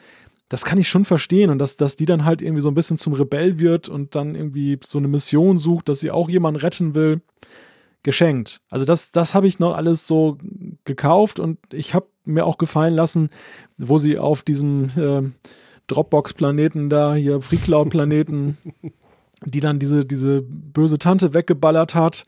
Das 0.48 0.64
kann 0.64 0.78
ich 0.78 0.88
schon 0.88 1.04
verstehen 1.04 1.50
und 1.50 1.58
dass, 1.58 1.76
dass 1.76 1.96
die 1.96 2.06
dann 2.06 2.24
halt 2.24 2.40
irgendwie 2.40 2.62
so 2.62 2.70
ein 2.70 2.74
bisschen 2.74 2.96
zum 2.96 3.12
Rebell 3.12 3.58
wird 3.58 3.90
und 3.90 4.14
dann 4.14 4.34
irgendwie 4.34 4.78
so 4.82 4.96
eine 4.96 5.08
Mission 5.08 5.58
sucht, 5.58 5.90
dass 5.90 6.00
sie 6.00 6.10
auch 6.10 6.30
jemanden 6.30 6.60
retten 6.60 6.94
will 6.94 7.20
geschenkt. 8.02 8.60
Also 8.70 8.84
das, 8.84 9.10
das 9.10 9.34
habe 9.34 9.48
ich 9.48 9.58
noch 9.58 9.76
alles 9.76 10.06
so 10.06 10.38
gekauft 10.84 11.40
und 11.40 11.58
ich 11.72 11.94
habe 11.94 12.06
mir 12.24 12.46
auch 12.46 12.58
gefallen 12.58 12.94
lassen, 12.94 13.30
wo 13.76 13.98
sie 13.98 14.18
auf 14.18 14.42
diesem 14.42 14.90
äh, 14.96 15.22
Dropbox-Planeten 15.88 16.90
da, 16.90 17.14
hier 17.14 17.40
Freecloud-Planeten, 17.40 18.58
die 19.44 19.60
dann 19.60 19.78
diese, 19.78 20.04
diese 20.04 20.42
böse 20.42 20.98
Tante 20.98 21.34
weggeballert 21.34 21.94
hat, 21.94 22.24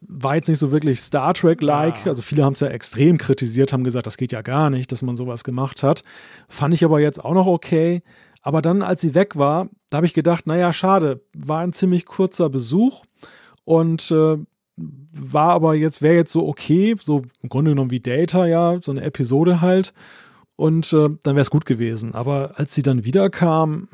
war 0.00 0.36
jetzt 0.36 0.48
nicht 0.48 0.58
so 0.58 0.72
wirklich 0.72 1.00
Star 1.00 1.34
Trek-like. 1.34 2.04
Ja. 2.04 2.10
Also 2.10 2.22
viele 2.22 2.44
haben 2.44 2.52
es 2.54 2.60
ja 2.60 2.68
extrem 2.68 3.18
kritisiert, 3.18 3.72
haben 3.72 3.84
gesagt, 3.84 4.06
das 4.06 4.16
geht 4.16 4.32
ja 4.32 4.42
gar 4.42 4.70
nicht, 4.70 4.92
dass 4.92 5.02
man 5.02 5.16
sowas 5.16 5.44
gemacht 5.44 5.82
hat. 5.82 6.02
Fand 6.48 6.74
ich 6.74 6.84
aber 6.84 7.00
jetzt 7.00 7.24
auch 7.24 7.34
noch 7.34 7.46
okay. 7.46 8.02
Aber 8.42 8.60
dann, 8.60 8.82
als 8.82 9.00
sie 9.00 9.14
weg 9.14 9.36
war, 9.36 9.68
da 9.88 9.96
habe 9.96 10.06
ich 10.06 10.12
gedacht, 10.12 10.46
naja, 10.46 10.72
schade, 10.72 11.22
war 11.34 11.60
ein 11.60 11.72
ziemlich 11.72 12.04
kurzer 12.04 12.50
Besuch. 12.50 13.04
Und 13.64 14.10
äh, 14.10 14.36
war 14.76 15.50
aber 15.50 15.74
jetzt, 15.74 16.02
wäre 16.02 16.14
jetzt 16.14 16.32
so 16.32 16.46
okay, 16.46 16.96
so 17.00 17.22
im 17.42 17.48
Grunde 17.48 17.70
genommen 17.70 17.90
wie 17.90 18.00
Data, 18.00 18.46
ja, 18.46 18.80
so 18.80 18.90
eine 18.90 19.02
Episode 19.02 19.60
halt. 19.60 19.92
Und 20.56 20.92
äh, 20.92 21.08
dann 21.22 21.34
wäre 21.34 21.40
es 21.40 21.50
gut 21.50 21.64
gewesen. 21.64 22.14
Aber 22.14 22.52
als 22.56 22.74
sie 22.74 22.82
dann 22.82 23.04
wiederkam, 23.04 23.88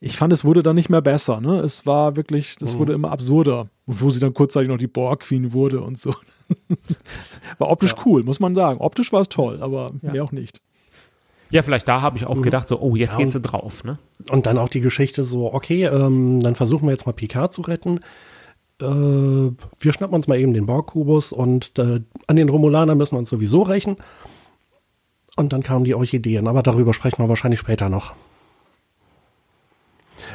ich 0.00 0.16
fand, 0.16 0.32
es 0.32 0.44
wurde 0.44 0.62
dann 0.62 0.76
nicht 0.76 0.88
mehr 0.88 1.02
besser. 1.02 1.40
Ne? 1.40 1.58
Es 1.60 1.86
war 1.86 2.16
wirklich, 2.16 2.56
das 2.56 2.74
mhm. 2.74 2.78
wurde 2.78 2.92
immer 2.94 3.10
absurder, 3.10 3.66
wo 3.86 4.10
sie 4.10 4.20
dann 4.20 4.32
kurzzeitig 4.32 4.68
noch 4.68 4.78
die 4.78 4.86
Borg 4.86 5.20
Queen 5.20 5.52
wurde 5.52 5.80
und 5.80 5.98
so. 5.98 6.14
war 7.58 7.70
optisch 7.70 7.94
ja. 7.96 8.02
cool, 8.06 8.22
muss 8.22 8.40
man 8.40 8.54
sagen. 8.54 8.80
Optisch 8.80 9.12
war 9.12 9.20
es 9.20 9.28
toll, 9.28 9.62
aber 9.62 9.90
ja. 10.02 10.12
mehr 10.12 10.24
auch 10.24 10.32
nicht. 10.32 10.60
Ja, 11.50 11.62
vielleicht 11.62 11.86
da 11.86 12.00
habe 12.00 12.16
ich 12.16 12.26
auch 12.26 12.36
mhm. 12.36 12.42
gedacht, 12.42 12.66
so, 12.66 12.80
oh, 12.80 12.96
jetzt 12.96 13.12
ja, 13.12 13.18
geht 13.18 13.30
sie 13.30 13.40
drauf. 13.40 13.84
Ne? 13.84 13.98
Und 14.30 14.46
dann 14.46 14.56
auch 14.56 14.70
die 14.70 14.80
Geschichte 14.80 15.24
so, 15.24 15.52
okay, 15.52 15.84
ähm, 15.84 16.40
dann 16.40 16.54
versuchen 16.54 16.86
wir 16.86 16.92
jetzt 16.92 17.06
mal 17.06 17.12
Picard 17.12 17.52
zu 17.52 17.62
retten 17.62 18.00
äh, 18.80 18.84
wir 18.84 19.92
schnappen 19.92 20.14
uns 20.14 20.28
mal 20.28 20.38
eben 20.38 20.54
den 20.54 20.66
Borg-Kubus 20.66 21.32
und 21.32 21.78
äh, 21.78 22.00
an 22.26 22.36
den 22.36 22.48
Romulanern 22.48 22.98
müssen 22.98 23.14
wir 23.14 23.20
uns 23.20 23.30
sowieso 23.30 23.62
rächen. 23.62 23.96
Und 25.36 25.52
dann 25.52 25.62
kamen 25.62 25.84
die 25.84 25.94
Orchideen, 25.94 26.46
aber 26.46 26.62
darüber 26.62 26.94
sprechen 26.94 27.22
wir 27.22 27.28
wahrscheinlich 27.28 27.60
später 27.60 27.88
noch. 27.88 28.14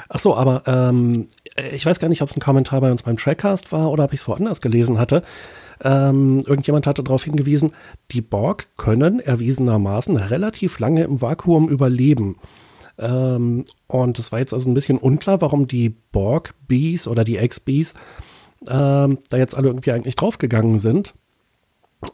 Ach 0.09 0.19
so, 0.19 0.35
aber 0.35 0.63
ähm, 0.65 1.27
ich 1.73 1.85
weiß 1.85 1.99
gar 1.99 2.09
nicht, 2.09 2.21
ob 2.21 2.29
es 2.29 2.35
ein 2.35 2.41
Kommentar 2.41 2.81
bei 2.81 2.91
uns 2.91 3.03
beim 3.03 3.17
Trackcast 3.17 3.71
war 3.71 3.91
oder 3.91 4.05
ob 4.05 4.13
ich 4.13 4.21
es 4.21 4.27
woanders 4.27 4.61
gelesen 4.61 4.99
hatte. 4.99 5.23
Ähm, 5.81 6.39
irgendjemand 6.45 6.87
hatte 6.87 7.03
darauf 7.03 7.23
hingewiesen, 7.23 7.71
die 8.11 8.21
Borg 8.21 8.67
können 8.77 9.19
erwiesenermaßen 9.19 10.17
relativ 10.17 10.79
lange 10.79 11.03
im 11.03 11.21
Vakuum 11.21 11.69
überleben. 11.69 12.37
Ähm, 12.99 13.65
und 13.87 14.19
es 14.19 14.31
war 14.31 14.39
jetzt 14.39 14.53
also 14.53 14.69
ein 14.69 14.73
bisschen 14.73 14.97
unklar, 14.97 15.41
warum 15.41 15.67
die 15.67 15.89
Borg-Bees 15.89 17.07
oder 17.07 17.23
die 17.23 17.37
Ex-Bees 17.37 17.95
ähm, 18.67 19.19
da 19.29 19.37
jetzt 19.37 19.55
alle 19.55 19.69
irgendwie 19.69 19.91
eigentlich 19.91 20.15
draufgegangen 20.15 20.77
sind, 20.79 21.13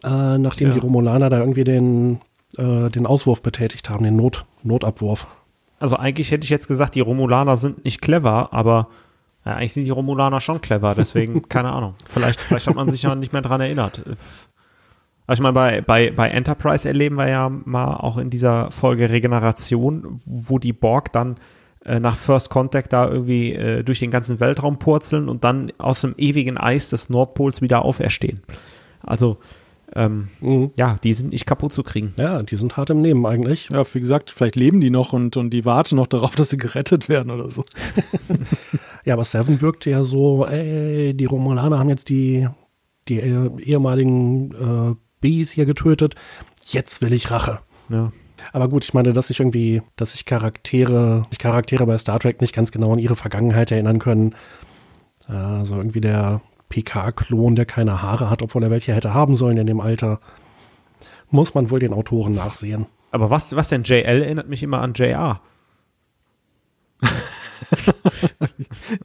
äh, 0.04 0.38
nachdem 0.38 0.70
ja. 0.70 0.74
die 0.76 0.80
Romulaner 0.80 1.30
da 1.30 1.40
irgendwie 1.40 1.64
den, 1.64 2.22
äh, 2.58 2.90
den 2.90 3.08
Auswurf 3.08 3.42
betätigt 3.42 3.90
haben, 3.90 4.04
den 4.04 4.16
Not, 4.16 4.46
Notabwurf. 4.64 5.28
Also 5.80 5.98
eigentlich 5.98 6.32
hätte 6.32 6.46
ich 6.46 6.52
jetzt 6.52 6.68
gesagt, 6.68 6.96
die 6.96 7.02
Romulaner 7.02 7.58
sind 7.58 7.84
nicht 7.84 8.02
clever, 8.02 8.54
aber 8.54 8.88
ja, 9.44 9.56
eigentlich 9.56 9.74
sind 9.74 9.86
die 9.86 9.92
Romulaner 9.92 10.42
schon 10.42 10.62
clever, 10.62 10.96
deswegen, 10.96 11.42
keine 11.50 11.72
Ahnung. 11.72 11.96
Vielleicht, 12.06 12.42
vielleicht 12.42 12.68
hat 12.68 12.76
man 12.76 12.90
sich 12.90 13.04
ja 13.04 13.16
nicht 13.16 13.34
mehr 13.34 13.42
dran 13.42 13.62
erinnert. 13.62 14.04
Also 15.28 15.40
ich 15.40 15.44
meine, 15.44 15.54
bei, 15.54 15.82
bei, 15.82 16.12
bei 16.12 16.30
Enterprise 16.30 16.88
erleben 16.88 17.16
wir 17.16 17.28
ja 17.30 17.50
mal 17.50 17.96
auch 17.96 18.18
in 18.18 18.30
dieser 18.30 18.72
Folge 18.72 19.10
Regeneration, 19.10 20.20
wo 20.26 20.60
die 20.60 20.74
Borg 20.74 21.12
dann 21.12 21.38
äh, 21.84 22.00
nach 22.00 22.16
First 22.16 22.50
Contact 22.50 22.94
da 22.94 23.10
irgendwie 23.10 23.54
äh, 23.54 23.84
durch 23.84 24.00
den 24.00 24.12
ganzen 24.12 24.40
Weltraum 24.40 24.78
purzeln 24.78 25.30
und 25.30 25.44
dann 25.44 25.72
aus 25.78 26.02
dem 26.02 26.16
ewigen 26.18 26.58
Eis 26.58 26.90
des 26.90 27.10
Nordpols 27.10 27.62
wieder 27.62 27.84
auferstehen. 27.84 28.42
Also 29.02 29.38
ähm, 29.94 30.30
mhm. 30.42 30.72
ja, 30.76 31.00
die 31.04 31.14
sind 31.14 31.32
nicht 31.32 31.46
kaputt 31.46 31.74
zu 31.74 31.84
kriegen. 31.84 32.14
Ja, 32.18 32.44
die 32.44 32.56
sind 32.56 32.76
hart 32.76 32.90
im 32.90 33.02
Nehmen 33.02 33.26
eigentlich. 33.26 33.70
Ja, 33.70 33.84
wie 33.94 34.00
gesagt, 34.00 34.32
vielleicht 34.32 34.56
leben 34.56 34.82
die 34.82 34.90
noch 34.90 35.14
und, 35.14 35.38
und 35.38 35.52
die 35.52 35.64
warten 35.64 35.96
noch 35.96 36.08
darauf, 36.08 36.36
dass 36.36 36.50
sie 36.50 36.58
gerettet 36.58 37.08
werden 37.08 37.32
oder 37.32 37.50
so. 37.50 37.64
ja, 39.06 39.14
aber 39.14 39.24
Seven 39.24 39.62
wirkte 39.62 39.90
ja 39.90 40.04
so, 40.04 40.46
ey, 40.46 41.14
die 41.14 41.26
Romulaner 41.26 41.80
haben 41.80 41.90
jetzt 41.90 42.10
die, 42.10 42.48
die 43.08 43.20
äh, 43.20 43.50
ehemaligen 43.62 44.52
äh, 44.52 44.96
Bees 45.26 45.52
hier 45.52 45.66
getötet. 45.66 46.14
Jetzt 46.68 47.02
will 47.02 47.12
ich 47.12 47.32
Rache. 47.32 47.62
Ja. 47.90 48.12
Aber 48.54 48.70
gut, 48.70 48.84
ich 48.84 48.94
meine, 48.94 49.12
dass 49.12 49.28
sich 49.28 49.40
irgendwie, 49.40 49.82
dass 49.96 50.12
sich 50.12 50.26
Charaktere, 50.26 51.24
sich 51.32 51.40
Charaktere 51.40 51.84
bei 51.88 51.98
Star 51.98 52.20
Trek 52.20 52.42
nicht 52.42 52.54
ganz 52.54 52.72
genau 52.72 52.94
an 52.94 53.00
ihre 53.00 53.16
Vergangenheit 53.16 53.72
erinnern 53.72 53.98
können. 53.98 54.36
Also 55.28 55.78
irgendwie 55.78 56.02
der 56.02 56.42
PK-Klon, 56.70 57.56
der 57.56 57.66
keine 57.66 58.04
Haare 58.04 58.30
hat, 58.30 58.44
obwohl 58.44 58.62
er 58.62 58.70
welche 58.70 58.94
hätte 58.94 59.16
haben 59.16 59.36
sollen 59.36 59.58
in 59.58 59.66
dem 59.66 59.82
Alter. 59.82 60.20
Muss 61.32 61.56
man 61.56 61.72
wohl 61.72 61.80
den 61.80 61.94
Autoren 61.94 62.34
nachsehen. 62.34 62.86
Aber 63.10 63.32
was, 63.32 63.56
was 63.56 63.70
denn 63.70 63.82
JL 63.82 64.22
erinnert 64.22 64.48
mich 64.48 64.62
immer 64.62 64.82
an 64.82 64.94
JR. 64.94 65.42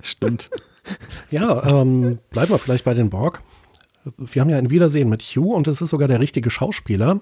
Stimmt. 0.03 0.51
Ja, 1.31 1.65
ähm, 1.65 2.19
bleiben 2.29 2.51
wir 2.51 2.59
vielleicht 2.59 2.85
bei 2.85 2.93
den 2.93 3.09
Borg. 3.09 3.43
Wir 4.05 4.41
haben 4.41 4.51
ja 4.51 4.57
ein 4.57 4.71
Wiedersehen 4.71 5.09
mit 5.09 5.23
Hugh 5.23 5.55
und 5.55 5.69
es 5.69 5.81
ist 5.81 5.91
sogar 5.91 6.09
der 6.09 6.21
richtige 6.21 6.51
Schauspieler. 6.51 7.21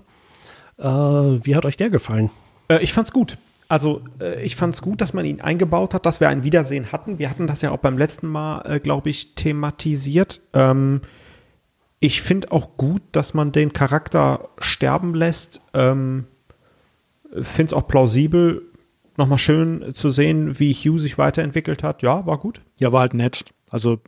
Äh, 0.78 0.84
wie 0.84 1.56
hat 1.56 1.66
euch 1.66 1.76
der 1.76 1.90
gefallen? 1.90 2.30
Äh, 2.68 2.82
ich 2.82 2.92
fand's 2.92 3.12
gut. 3.12 3.38
Also 3.68 4.02
äh, 4.20 4.42
ich 4.42 4.56
fand's 4.56 4.80
gut, 4.80 5.00
dass 5.00 5.12
man 5.12 5.24
ihn 5.24 5.40
eingebaut 5.40 5.92
hat, 5.92 6.06
dass 6.06 6.20
wir 6.20 6.28
ein 6.28 6.44
Wiedersehen 6.44 6.90
hatten. 6.92 7.18
Wir 7.18 7.28
hatten 7.28 7.46
das 7.46 7.62
ja 7.62 7.70
auch 7.70 7.78
beim 7.78 7.98
letzten 7.98 8.28
Mal, 8.28 8.62
äh, 8.62 8.80
glaube 8.80 9.10
ich, 9.10 9.34
thematisiert. 9.34 10.40
Ähm, 10.55 11.02
ich 12.00 12.22
finde 12.22 12.52
auch 12.52 12.76
gut, 12.76 13.02
dass 13.12 13.34
man 13.34 13.52
den 13.52 13.72
Charakter 13.72 14.48
sterben 14.59 15.14
lässt. 15.14 15.60
Ähm, 15.74 16.26
finde 17.32 17.66
es 17.66 17.72
auch 17.72 17.88
plausibel, 17.88 18.62
nochmal 19.16 19.38
schön 19.38 19.92
zu 19.92 20.09
sehen, 20.09 20.59
wie 20.59 20.72
Hugh 20.72 20.98
sich 20.98 21.18
weiterentwickelt 21.18 21.82
hat. 21.82 22.02
Ja, 22.02 22.24
war 22.24 22.38
gut. 22.38 22.62
Ja, 22.78 22.92
war 22.92 23.00
halt 23.00 23.14
nett. 23.14 23.44
Also 23.70 23.99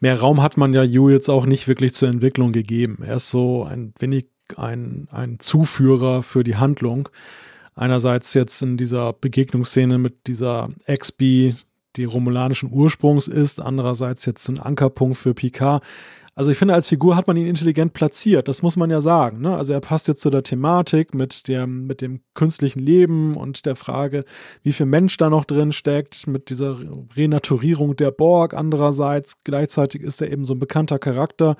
mehr 0.00 0.18
Raum 0.18 0.42
hat 0.42 0.56
man 0.56 0.74
ja 0.74 0.82
Hugh 0.82 1.12
jetzt 1.12 1.28
auch 1.28 1.46
nicht 1.46 1.68
wirklich 1.68 1.94
zur 1.94 2.08
Entwicklung 2.08 2.52
gegeben. 2.52 2.98
Er 3.02 3.16
ist 3.16 3.30
so 3.30 3.64
ein 3.64 3.92
wenig 3.98 4.26
ein, 4.56 5.08
ein 5.10 5.38
Zuführer 5.40 6.22
für 6.22 6.44
die 6.44 6.56
Handlung. 6.56 7.08
Einerseits 7.74 8.32
jetzt 8.34 8.62
in 8.62 8.76
dieser 8.76 9.12
Begegnungsszene 9.12 9.98
mit 9.98 10.26
dieser 10.26 10.70
XB, 10.90 11.54
die 11.96 12.04
romulanischen 12.04 12.70
Ursprungs 12.72 13.28
ist, 13.28 13.60
andererseits 13.60 14.24
jetzt 14.26 14.48
ein 14.48 14.58
Ankerpunkt 14.58 15.16
für 15.16 15.34
Picard. 15.34 15.82
Also 16.38 16.50
ich 16.50 16.58
finde, 16.58 16.74
als 16.74 16.86
Figur 16.86 17.16
hat 17.16 17.26
man 17.28 17.38
ihn 17.38 17.46
intelligent 17.46 17.94
platziert, 17.94 18.46
das 18.46 18.60
muss 18.60 18.76
man 18.76 18.90
ja 18.90 19.00
sagen. 19.00 19.40
Ne? 19.40 19.56
Also 19.56 19.72
er 19.72 19.80
passt 19.80 20.06
jetzt 20.06 20.20
zu 20.20 20.28
der 20.28 20.42
Thematik 20.42 21.14
mit 21.14 21.48
dem, 21.48 21.86
mit 21.86 22.02
dem 22.02 22.20
künstlichen 22.34 22.80
Leben 22.80 23.38
und 23.38 23.64
der 23.64 23.74
Frage, 23.74 24.22
wie 24.62 24.72
viel 24.72 24.84
Mensch 24.84 25.16
da 25.16 25.30
noch 25.30 25.46
drin 25.46 25.72
steckt, 25.72 26.26
mit 26.26 26.50
dieser 26.50 26.78
Renaturierung 27.16 27.96
der 27.96 28.10
Borg 28.10 28.52
andererseits. 28.52 29.44
Gleichzeitig 29.44 30.02
ist 30.02 30.20
er 30.20 30.30
eben 30.30 30.44
so 30.44 30.52
ein 30.52 30.58
bekannter 30.58 30.98
Charakter. 30.98 31.56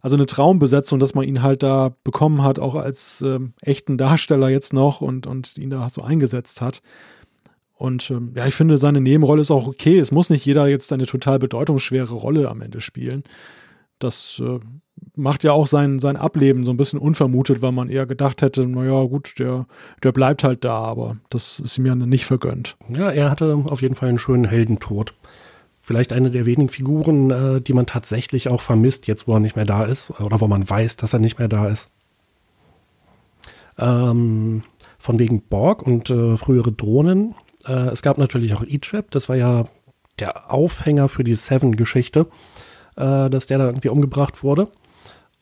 Also 0.00 0.14
eine 0.14 0.26
Traumbesetzung, 0.26 1.00
dass 1.00 1.14
man 1.14 1.26
ihn 1.26 1.42
halt 1.42 1.64
da 1.64 1.96
bekommen 2.04 2.44
hat, 2.44 2.60
auch 2.60 2.76
als 2.76 3.22
ähm, 3.22 3.54
echten 3.60 3.98
Darsteller 3.98 4.48
jetzt 4.50 4.72
noch 4.72 5.00
und, 5.00 5.26
und 5.26 5.58
ihn 5.58 5.70
da 5.70 5.88
so 5.88 6.00
eingesetzt 6.02 6.62
hat. 6.62 6.80
Und 7.74 8.08
ähm, 8.12 8.34
ja, 8.36 8.46
ich 8.46 8.54
finde, 8.54 8.78
seine 8.78 9.00
Nebenrolle 9.00 9.40
ist 9.40 9.50
auch 9.50 9.66
okay. 9.66 9.98
Es 9.98 10.12
muss 10.12 10.30
nicht 10.30 10.46
jeder 10.46 10.68
jetzt 10.68 10.92
eine 10.92 11.06
total 11.06 11.40
bedeutungsschwere 11.40 12.14
Rolle 12.14 12.48
am 12.48 12.60
Ende 12.60 12.80
spielen. 12.80 13.24
Das 14.02 14.40
äh, 14.44 14.58
macht 15.16 15.44
ja 15.44 15.52
auch 15.52 15.66
sein, 15.66 15.98
sein 15.98 16.16
Ableben 16.16 16.64
so 16.64 16.70
ein 16.70 16.76
bisschen 16.76 16.98
unvermutet, 16.98 17.62
weil 17.62 17.72
man 17.72 17.88
eher 17.88 18.06
gedacht 18.06 18.42
hätte, 18.42 18.66
naja, 18.66 19.04
gut, 19.04 19.38
der, 19.38 19.66
der 20.02 20.12
bleibt 20.12 20.44
halt 20.44 20.64
da, 20.64 20.78
aber 20.78 21.16
das 21.30 21.60
ist 21.60 21.78
ihm 21.78 21.86
ja 21.86 21.94
nicht 21.94 22.24
vergönnt. 22.24 22.76
Ja, 22.88 23.10
er 23.10 23.30
hatte 23.30 23.62
auf 23.66 23.82
jeden 23.82 23.94
Fall 23.94 24.08
einen 24.08 24.18
schönen 24.18 24.44
Heldentod. 24.44 25.14
Vielleicht 25.80 26.12
eine 26.12 26.30
der 26.30 26.46
wenigen 26.46 26.68
Figuren, 26.68 27.30
äh, 27.30 27.60
die 27.60 27.72
man 27.72 27.86
tatsächlich 27.86 28.48
auch 28.48 28.60
vermisst, 28.60 29.06
jetzt 29.06 29.26
wo 29.26 29.34
er 29.34 29.40
nicht 29.40 29.56
mehr 29.56 29.64
da 29.64 29.84
ist, 29.84 30.10
oder 30.20 30.40
wo 30.40 30.46
man 30.46 30.68
weiß, 30.68 30.96
dass 30.96 31.12
er 31.12 31.18
nicht 31.18 31.38
mehr 31.38 31.48
da 31.48 31.66
ist. 31.66 31.90
Ähm, 33.78 34.62
von 34.98 35.18
wegen 35.18 35.42
Borg 35.42 35.82
und 35.82 36.08
äh, 36.10 36.36
frühere 36.36 36.70
Drohnen. 36.70 37.34
Äh, 37.66 37.88
es 37.88 38.02
gab 38.02 38.18
natürlich 38.18 38.54
auch 38.54 38.62
Egypt, 38.62 39.14
das 39.14 39.28
war 39.28 39.36
ja 39.36 39.64
der 40.18 40.52
Aufhänger 40.52 41.08
für 41.08 41.24
die 41.24 41.34
Seven-Geschichte 41.34 42.28
äh, 42.96 43.30
dass 43.30 43.46
der 43.46 43.58
da 43.58 43.66
irgendwie 43.66 43.88
umgebracht 43.88 44.42
wurde. 44.42 44.68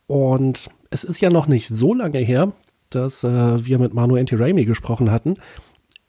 Und 0.06 0.70
es 0.90 1.04
ist 1.04 1.20
ja 1.20 1.30
noch 1.30 1.46
nicht 1.46 1.68
so 1.68 1.94
lange 1.94 2.18
her, 2.18 2.52
dass 2.90 3.24
äh, 3.24 3.64
wir 3.64 3.78
mit 3.78 3.94
Manu 3.94 4.16
Anti-Raimi 4.16 4.64
gesprochen 4.64 5.10
hatten. 5.10 5.36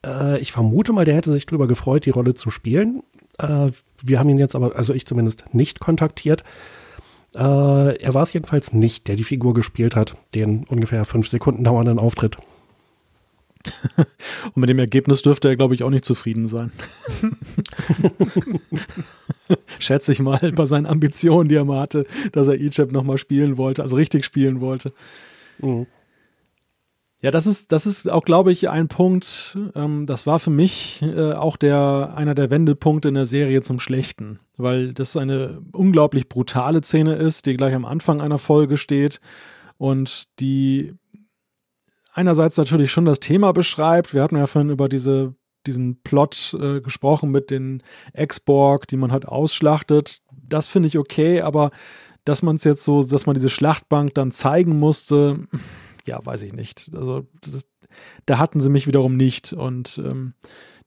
Äh, 0.06 0.40
ich 0.40 0.52
vermute 0.52 0.94
mal, 0.94 1.06
der 1.06 1.16
hätte 1.16 1.32
sich 1.32 1.46
darüber 1.46 1.68
gefreut, 1.68 2.06
die 2.06 2.10
Rolle 2.10 2.34
zu 2.34 2.50
spielen. 2.50 3.04
Äh, 3.38 3.70
wir 4.04 4.20
haben 4.20 4.30
ihn 4.30 4.40
jetzt 4.40 4.56
aber, 4.56 4.76
also 4.76 4.94
ich 4.94 5.06
zumindest, 5.06 5.46
nicht 5.54 5.80
kontaktiert. 5.80 6.44
Äh, 7.36 7.40
er 7.98 8.14
war 8.14 8.24
es 8.24 8.34
jedenfalls 8.34 8.74
nicht, 8.74 9.08
der 9.08 9.16
die 9.16 9.24
Figur 9.24 9.54
gespielt 9.54 9.96
hat, 9.96 10.16
den 10.36 10.66
ungefähr 10.66 11.06
fünf 11.06 11.30
Sekunden 11.30 11.64
dauernden 11.64 12.00
Auftritt. 12.00 12.38
Und 14.54 14.58
mit 14.58 14.70
dem 14.70 14.80
Ergebnis 14.80 15.22
dürfte 15.22 15.50
er, 15.50 15.56
glaube 15.56 15.76
ich, 15.76 15.84
auch 15.84 15.90
nicht 15.90 16.06
zufrieden 16.06 16.48
sein. 16.48 16.72
Schätze 19.80 20.12
ich 20.12 20.20
mal 20.20 20.52
bei 20.56 20.66
seinen 20.66 20.86
Ambitionen, 20.86 21.50
die 21.50 21.56
er 21.56 21.66
mal 21.66 21.80
hatte, 21.80 22.06
dass 22.32 22.48
er 22.48 22.54
Egypt 22.54 22.92
nochmal 22.92 23.18
spielen 23.18 23.58
wollte, 23.58 23.82
also 23.82 23.96
richtig 23.96 24.26
spielen 24.26 24.62
wollte. 24.62 24.94
Mhm. 25.60 25.88
Ja, 27.24 27.30
das 27.30 27.46
ist, 27.46 27.72
das 27.72 27.86
ist 27.86 28.10
auch, 28.10 28.26
glaube 28.26 28.52
ich, 28.52 28.70
ein 28.70 28.88
Punkt, 28.88 29.56
ähm, 29.76 30.08
das 30.08 30.26
war 30.26 30.40
für 30.40 30.50
mich 30.50 31.04
äh, 31.04 31.34
auch 31.34 31.56
der, 31.56 32.14
einer 32.16 32.34
der 32.34 32.50
Wendepunkte 32.50 33.10
in 33.10 33.14
der 33.14 33.28
Serie 33.28 33.62
zum 33.62 33.80
Schlechten, 33.80 34.40
weil 34.58 34.92
das 34.92 35.16
eine 35.16 35.62
unglaublich 35.72 36.30
brutale 36.30 36.82
Szene 36.82 37.14
ist, 37.14 37.46
die 37.46 37.58
gleich 37.58 37.76
am 37.76 37.86
Anfang 37.86 38.22
einer 38.22 38.40
Folge 38.40 38.78
steht 38.78 39.20
und 39.78 40.24
die 40.40 40.96
einerseits 42.14 42.58
natürlich 42.58 42.92
schon 42.92 43.06
das 43.06 43.20
Thema 43.20 43.54
beschreibt. 43.54 44.14
Wir 44.14 44.24
hatten 44.24 44.38
ja 44.38 44.48
vorhin 44.48 44.72
über 44.72 44.90
diese, 44.90 45.36
diesen 45.66 46.02
Plot 46.02 46.58
äh, 46.60 46.82
gesprochen 46.82 47.32
mit 47.32 47.50
den 47.50 47.84
Ex-Borg, 48.14 48.88
die 48.88 48.98
man 48.98 49.12
halt 49.12 49.28
ausschlachtet. 49.28 50.22
Das 50.32 50.68
finde 50.68 50.88
ich 50.88 50.98
okay, 50.98 51.42
aber 51.42 51.72
dass 52.26 52.44
man 52.44 52.56
es 52.56 52.64
jetzt 52.64 52.84
so, 52.84 53.04
dass 53.04 53.26
man 53.26 53.36
diese 53.36 53.50
Schlachtbank 53.50 54.14
dann 54.14 54.32
zeigen 54.32 54.78
musste, 54.78 55.48
ja, 56.06 56.24
weiß 56.24 56.44
ich 56.44 56.54
nicht. 56.54 56.92
Also 56.94 57.28
das, 57.42 57.66
da 58.26 58.38
hatten 58.38 58.60
sie 58.60 58.70
mich 58.70 58.88
wiederum 58.88 59.18
nicht. 59.18 59.54
Und 59.54 60.00
ähm, 60.04 60.34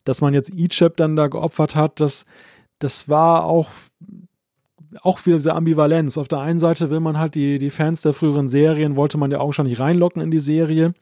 dass 0.04 0.20
man 0.20 0.34
jetzt 0.34 0.52
Egypt 0.52 1.00
dann 1.00 1.16
da 1.16 1.28
geopfert 1.28 1.76
hat, 1.76 2.00
das, 2.00 2.24
das 2.78 3.08
war 3.08 3.44
auch 3.44 3.70
auch 5.02 5.24
wieder 5.26 5.36
diese 5.36 5.54
Ambivalenz. 5.54 6.18
Auf 6.18 6.28
der 6.28 6.40
einen 6.40 6.58
Seite 6.58 6.90
will 6.90 7.00
man 7.00 7.18
halt 7.18 7.34
die, 7.34 7.58
die 7.58 7.70
Fans 7.70 8.02
der 8.02 8.12
früheren 8.12 8.48
Serien, 8.48 8.96
wollte 8.96 9.18
man 9.18 9.30
ja 9.30 9.40
augenscheinlich 9.40 9.80
reinlocken 9.80 10.22
in 10.22 10.30
die 10.30 10.40
Serie 10.40 10.94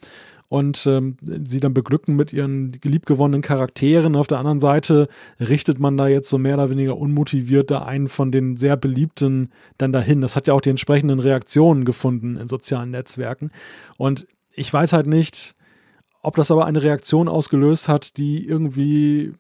und 0.53 0.87
ähm, 0.87 1.17
sie 1.23 1.61
dann 1.61 1.73
beglücken 1.73 2.15
mit 2.15 2.33
ihren 2.35 2.73
liebgewonnenen 2.85 3.41
Charakteren. 3.41 4.15
Auf 4.17 4.27
der 4.27 4.39
anderen 4.39 4.61
Seite 4.61 5.09
richtet 5.41 5.81
man 5.81 5.97
da 5.97 6.09
jetzt 6.09 6.29
so 6.29 6.37
mehr 6.37 6.57
oder 6.57 6.69
weniger 6.69 6.99
unmotiviert 6.99 7.71
da 7.71 7.85
einen 7.85 8.09
von 8.09 8.31
den 8.31 8.57
sehr 8.57 8.77
beliebten 8.77 9.51
dann 9.79 9.93
dahin. 9.93 10.21
Das 10.21 10.37
hat 10.37 10.49
ja 10.49 10.53
auch 10.53 10.61
die 10.61 10.69
entsprechenden 10.69 11.21
Reaktionen 11.21 11.87
gefunden 11.87 12.37
in 12.37 12.49
sozialen 12.49 12.91
Netzwerken. 12.91 13.51
Und 13.97 14.27
ich 14.53 14.71
weiß 14.71 14.93
halt 14.93 15.07
nicht, 15.07 15.55
ob 16.21 16.37
das 16.37 16.51
aber 16.51 16.67
eine 16.67 16.83
Reaktion 16.83 17.29
ausgelöst 17.29 17.89
hat, 17.89 18.19
die 18.19 18.47
irgendwie 18.47 19.33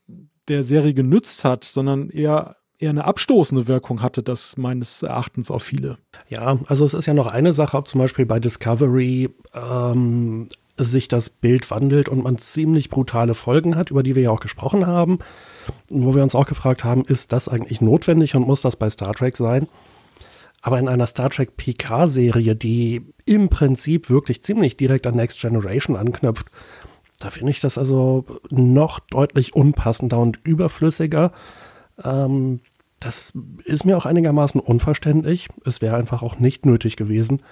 der 0.48 0.62
Serie 0.62 0.94
genützt 0.94 1.44
hat, 1.44 1.64
sondern 1.64 2.08
eher 2.08 2.56
eher 2.82 2.90
eine 2.90 3.04
abstoßende 3.04 3.68
Wirkung 3.68 4.02
hatte 4.02 4.22
das 4.22 4.56
meines 4.56 5.02
Erachtens 5.02 5.50
auf 5.50 5.62
viele. 5.62 5.98
Ja, 6.28 6.58
also 6.66 6.84
es 6.84 6.94
ist 6.94 7.06
ja 7.06 7.14
noch 7.14 7.28
eine 7.28 7.52
Sache, 7.52 7.76
ob 7.76 7.88
zum 7.88 8.00
Beispiel 8.00 8.26
bei 8.26 8.40
Discovery 8.40 9.30
ähm, 9.54 10.48
sich 10.76 11.08
das 11.08 11.30
Bild 11.30 11.70
wandelt 11.70 12.08
und 12.08 12.24
man 12.24 12.38
ziemlich 12.38 12.90
brutale 12.90 13.34
Folgen 13.34 13.76
hat, 13.76 13.90
über 13.90 14.02
die 14.02 14.14
wir 14.14 14.22
ja 14.22 14.30
auch 14.30 14.40
gesprochen 14.40 14.86
haben, 14.86 15.18
wo 15.88 16.14
wir 16.14 16.22
uns 16.22 16.34
auch 16.34 16.46
gefragt 16.46 16.84
haben, 16.84 17.04
ist 17.04 17.32
das 17.32 17.48
eigentlich 17.48 17.80
notwendig 17.80 18.34
und 18.34 18.46
muss 18.46 18.62
das 18.62 18.76
bei 18.76 18.90
Star 18.90 19.14
Trek 19.14 19.36
sein? 19.36 19.68
Aber 20.62 20.78
in 20.78 20.88
einer 20.88 21.06
Star 21.06 21.30
Trek 21.30 21.56
PK-Serie, 21.56 22.54
die 22.54 23.02
im 23.24 23.48
Prinzip 23.48 24.10
wirklich 24.10 24.42
ziemlich 24.42 24.76
direkt 24.76 25.06
an 25.06 25.16
Next 25.16 25.40
Generation 25.40 25.96
anknüpft, 25.96 26.46
da 27.18 27.30
finde 27.30 27.52
ich 27.52 27.60
das 27.60 27.78
also 27.78 28.24
noch 28.50 29.00
deutlich 29.00 29.54
unpassender 29.54 30.18
und 30.18 30.40
überflüssiger. 30.44 31.32
Ähm, 32.02 32.60
das 33.02 33.32
ist 33.64 33.84
mir 33.84 33.96
auch 33.96 34.06
einigermaßen 34.06 34.60
unverständlich. 34.60 35.48
Es 35.64 35.82
wäre 35.82 35.96
einfach 35.96 36.22
auch 36.22 36.38
nicht 36.38 36.66
nötig 36.66 36.96
gewesen. 36.96 37.42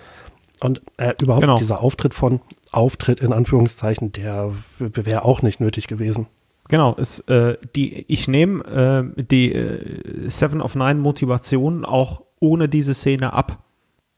Und 0.60 0.82
äh, 0.98 1.14
überhaupt 1.20 1.42
genau. 1.42 1.56
dieser 1.56 1.82
Auftritt 1.82 2.14
von 2.14 2.40
Auftritt 2.70 3.20
in 3.20 3.32
Anführungszeichen, 3.32 4.12
der 4.12 4.52
wäre 4.78 5.24
auch 5.24 5.42
nicht 5.42 5.60
nötig 5.60 5.86
gewesen. 5.86 6.26
Genau, 6.68 6.94
ist, 6.94 7.28
äh, 7.28 7.56
die, 7.74 8.04
ich 8.06 8.28
nehme 8.28 9.12
äh, 9.16 9.22
die 9.22 9.52
äh, 9.52 10.28
Seven 10.28 10.60
of 10.60 10.76
Nine 10.76 11.00
Motivation 11.00 11.84
auch 11.84 12.22
ohne 12.38 12.68
diese 12.68 12.94
Szene 12.94 13.32
ab. 13.32 13.64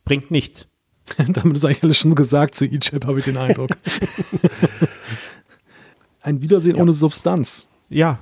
Bringt 0.05 0.31
nichts. 0.31 0.67
Damit 1.17 1.57
ist 1.57 1.65
eigentlich 1.65 1.85
alles 1.85 1.99
schon 1.99 2.15
gesagt 2.15 2.55
zu 2.55 2.67
Egypt, 2.67 3.07
habe 3.07 3.21
ich 3.21 3.25
den 3.25 3.39
Eindruck. 3.39 3.71
Ein 6.23 6.43
Wiedersehen 6.43 6.77
ja. 6.77 6.83
ohne 6.83 6.93
Substanz. 6.93 7.67
Ja, 7.89 8.19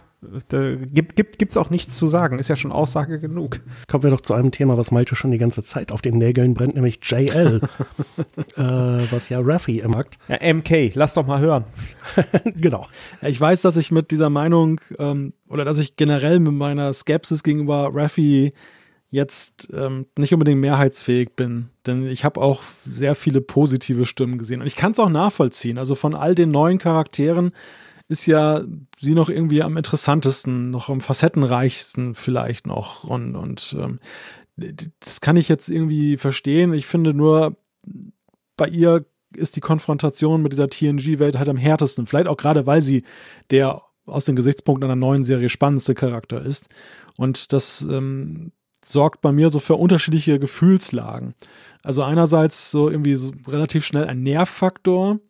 da 0.49 0.75
gibt, 0.75 1.17
gibt, 1.17 1.39
gibt's 1.39 1.57
auch 1.57 1.71
nichts 1.71 1.97
zu 1.97 2.07
sagen, 2.07 2.39
ist 2.39 2.49
ja 2.49 2.57
schon 2.57 2.73
Aussage 2.73 3.19
genug. 3.21 3.61
Kommen 3.89 4.05
wir 4.05 4.11
doch 4.11 4.21
zu 4.21 4.35
einem 4.35 4.51
Thema, 4.51 4.77
was 4.77 4.91
Malte 4.91 5.17
schon 5.17 5.31
die 5.31 5.39
ganze 5.39 5.63
Zeit 5.63 5.93
auf 5.93 6.03
den 6.03 6.19
Nägeln 6.19 6.53
brennt, 6.53 6.75
nämlich 6.75 7.01
JL, 7.03 7.61
äh, 8.57 8.63
was 8.63 9.31
ja 9.31 9.41
Raffi 9.43 9.79
im 9.79 9.95
Akt. 9.95 10.19
Ja, 10.29 10.53
MK, 10.55 10.95
lass 10.95 11.15
doch 11.15 11.27
mal 11.27 11.41
hören. 11.41 11.65
genau. 12.57 12.87
Ich 13.23 13.41
weiß, 13.41 13.63
dass 13.63 13.79
ich 13.79 13.91
mit 13.91 14.11
dieser 14.11 14.29
Meinung 14.29 14.81
ähm, 14.99 15.33
oder 15.49 15.65
dass 15.65 15.79
ich 15.79 15.97
generell 15.97 16.39
mit 16.39 16.53
meiner 16.53 16.93
Skepsis 16.93 17.43
gegenüber 17.43 17.91
Raffi 17.93 18.53
jetzt 19.09 19.69
ähm, 19.73 20.07
nicht 20.17 20.33
unbedingt 20.33 20.61
mehrheitsfähig 20.61 21.31
bin, 21.35 21.71
denn 21.87 22.07
ich 22.07 22.25
habe 22.25 22.41
auch 22.41 22.63
sehr 22.89 23.15
viele 23.15 23.41
positive 23.41 24.07
Stimmen 24.07 24.39
gesehen 24.39 24.61
und 24.61 24.67
ich 24.67 24.77
kann 24.77 24.93
es 24.93 25.01
auch 25.01 25.09
nachvollziehen. 25.09 25.79
Also 25.79 25.95
von 25.97 26.15
all 26.15 26.35
den 26.35 26.51
neuen 26.51 26.79
Charakteren 26.79 27.53
ist 28.11 28.27
ja 28.27 28.63
sie 28.99 29.15
noch 29.15 29.29
irgendwie 29.29 29.63
am 29.63 29.77
interessantesten, 29.77 30.71
noch 30.71 30.89
am 30.89 31.01
facettenreichsten 31.01 32.17
vielleicht 32.17 32.67
noch. 32.67 33.05
Und, 33.05 33.37
und 33.37 33.77
ähm, 33.79 34.01
das 34.99 35.21
kann 35.21 35.37
ich 35.37 35.49
jetzt 35.49 35.69
irgendwie 35.69 36.17
verstehen. 36.17 36.75
Ich 36.75 36.87
finde 36.87 37.15
nur, 37.15 37.57
bei 38.57 38.67
ihr 38.67 39.07
ist 39.37 39.55
die 39.55 39.61
Konfrontation 39.61 40.43
mit 40.43 40.53
dieser 40.53 40.69
TNG-Welt 40.69 41.39
halt 41.39 41.49
am 41.49 41.57
härtesten. 41.57 42.07
Vielleicht 42.07 42.27
auch 42.27 42.37
gerade, 42.37 42.67
weil 42.67 42.83
sie 42.83 43.05
der 43.53 43.83
aus 44.07 44.25
den 44.25 44.35
Gesichtspunkten 44.35 44.91
einer 44.91 44.97
neuen 44.97 45.23
Serie 45.23 45.49
spannendste 45.49 45.95
Charakter 45.95 46.43
ist. 46.45 46.69
Und 47.17 47.53
das 47.53 47.83
ähm, 47.83 48.51
sorgt 48.85 49.21
bei 49.21 49.31
mir 49.31 49.51
so 49.51 49.61
für 49.61 49.77
unterschiedliche 49.77 50.41
Gefühlslagen. 50.41 51.35
Also 51.85 52.03
einerseits 52.03 52.73
so 52.73 52.91
irgendwie 52.91 53.15
so 53.15 53.31
relativ 53.47 53.85
schnell 53.87 54.09
ein 54.09 54.25
Nervfaktor, 54.25 55.21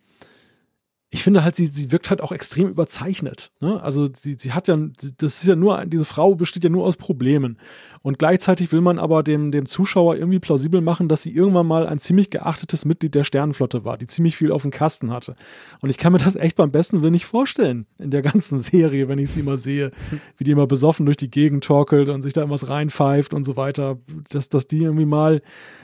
ich 1.13 1.25
finde 1.25 1.43
halt, 1.43 1.57
sie, 1.57 1.67
sie 1.67 1.91
wirkt 1.91 2.09
halt 2.09 2.21
auch 2.21 2.31
extrem 2.31 2.69
überzeichnet. 2.69 3.51
Ne? 3.61 3.83
Also 3.83 4.09
sie, 4.15 4.35
sie 4.39 4.53
hat 4.53 4.69
ja, 4.69 4.79
das 5.19 5.43
ist 5.43 5.49
ja 5.49 5.57
nur, 5.57 5.85
diese 5.87 6.05
Frau 6.05 6.37
besteht 6.37 6.63
ja 6.63 6.71
nur 6.71 6.85
aus 6.87 6.97
Problemen. 6.97 7.59
Und 8.03 8.19
gleichzeitig 8.19 8.73
will 8.73 8.81
man 8.81 8.99
aber 8.99 9.23
dem, 9.23 9.51
dem 9.51 9.67
Zuschauer 9.67 10.17
irgendwie 10.17 10.39
plausibel 10.39 10.81
machen, 10.81 11.09
dass 11.09 11.23
sie 11.23 11.35
irgendwann 11.35 11.67
mal 11.67 11.87
ein 11.87 11.99
ziemlich 11.99 12.31
geachtetes 12.31 12.87
Mitglied 12.87 13.15
der 13.15 13.25
Sternenflotte 13.25 13.85
war, 13.85 13.99
die 13.99 14.07
ziemlich 14.07 14.37
viel 14.37 14.53
auf 14.53 14.63
dem 14.63 14.71
Kasten 14.71 15.11
hatte. 15.11 15.35
Und 15.81 15.91
ich 15.91 15.99
kann 15.99 16.15
mir 16.15 16.19
das 16.19 16.35
echt 16.35 16.57
beim 16.57 16.71
besten 16.71 17.03
Willen 17.03 17.13
nicht 17.13 17.27
vorstellen 17.27 17.87
in 17.99 18.11
der 18.11 18.23
ganzen 18.23 18.59
Serie, 18.61 19.09
wenn 19.09 19.19
ich 19.19 19.31
sie 19.31 19.41
immer 19.41 19.59
sehe, 19.59 19.91
wie 20.39 20.45
die 20.45 20.53
immer 20.53 20.67
besoffen 20.67 21.05
durch 21.05 21.19
die 21.19 21.31
Gegend 21.31 21.63
torkelt 21.65 22.09
und 22.09 22.23
sich 22.23 22.33
da 22.33 22.41
irgendwas 22.41 22.71
reinpfeift 22.71 23.35
und 23.35 23.45
so 23.45 23.57
weiter, 23.57 23.99
dass, 24.31 24.49
dass 24.49 24.67
die 24.67 24.83
irgendwie 24.83 25.05
mal 25.05 25.43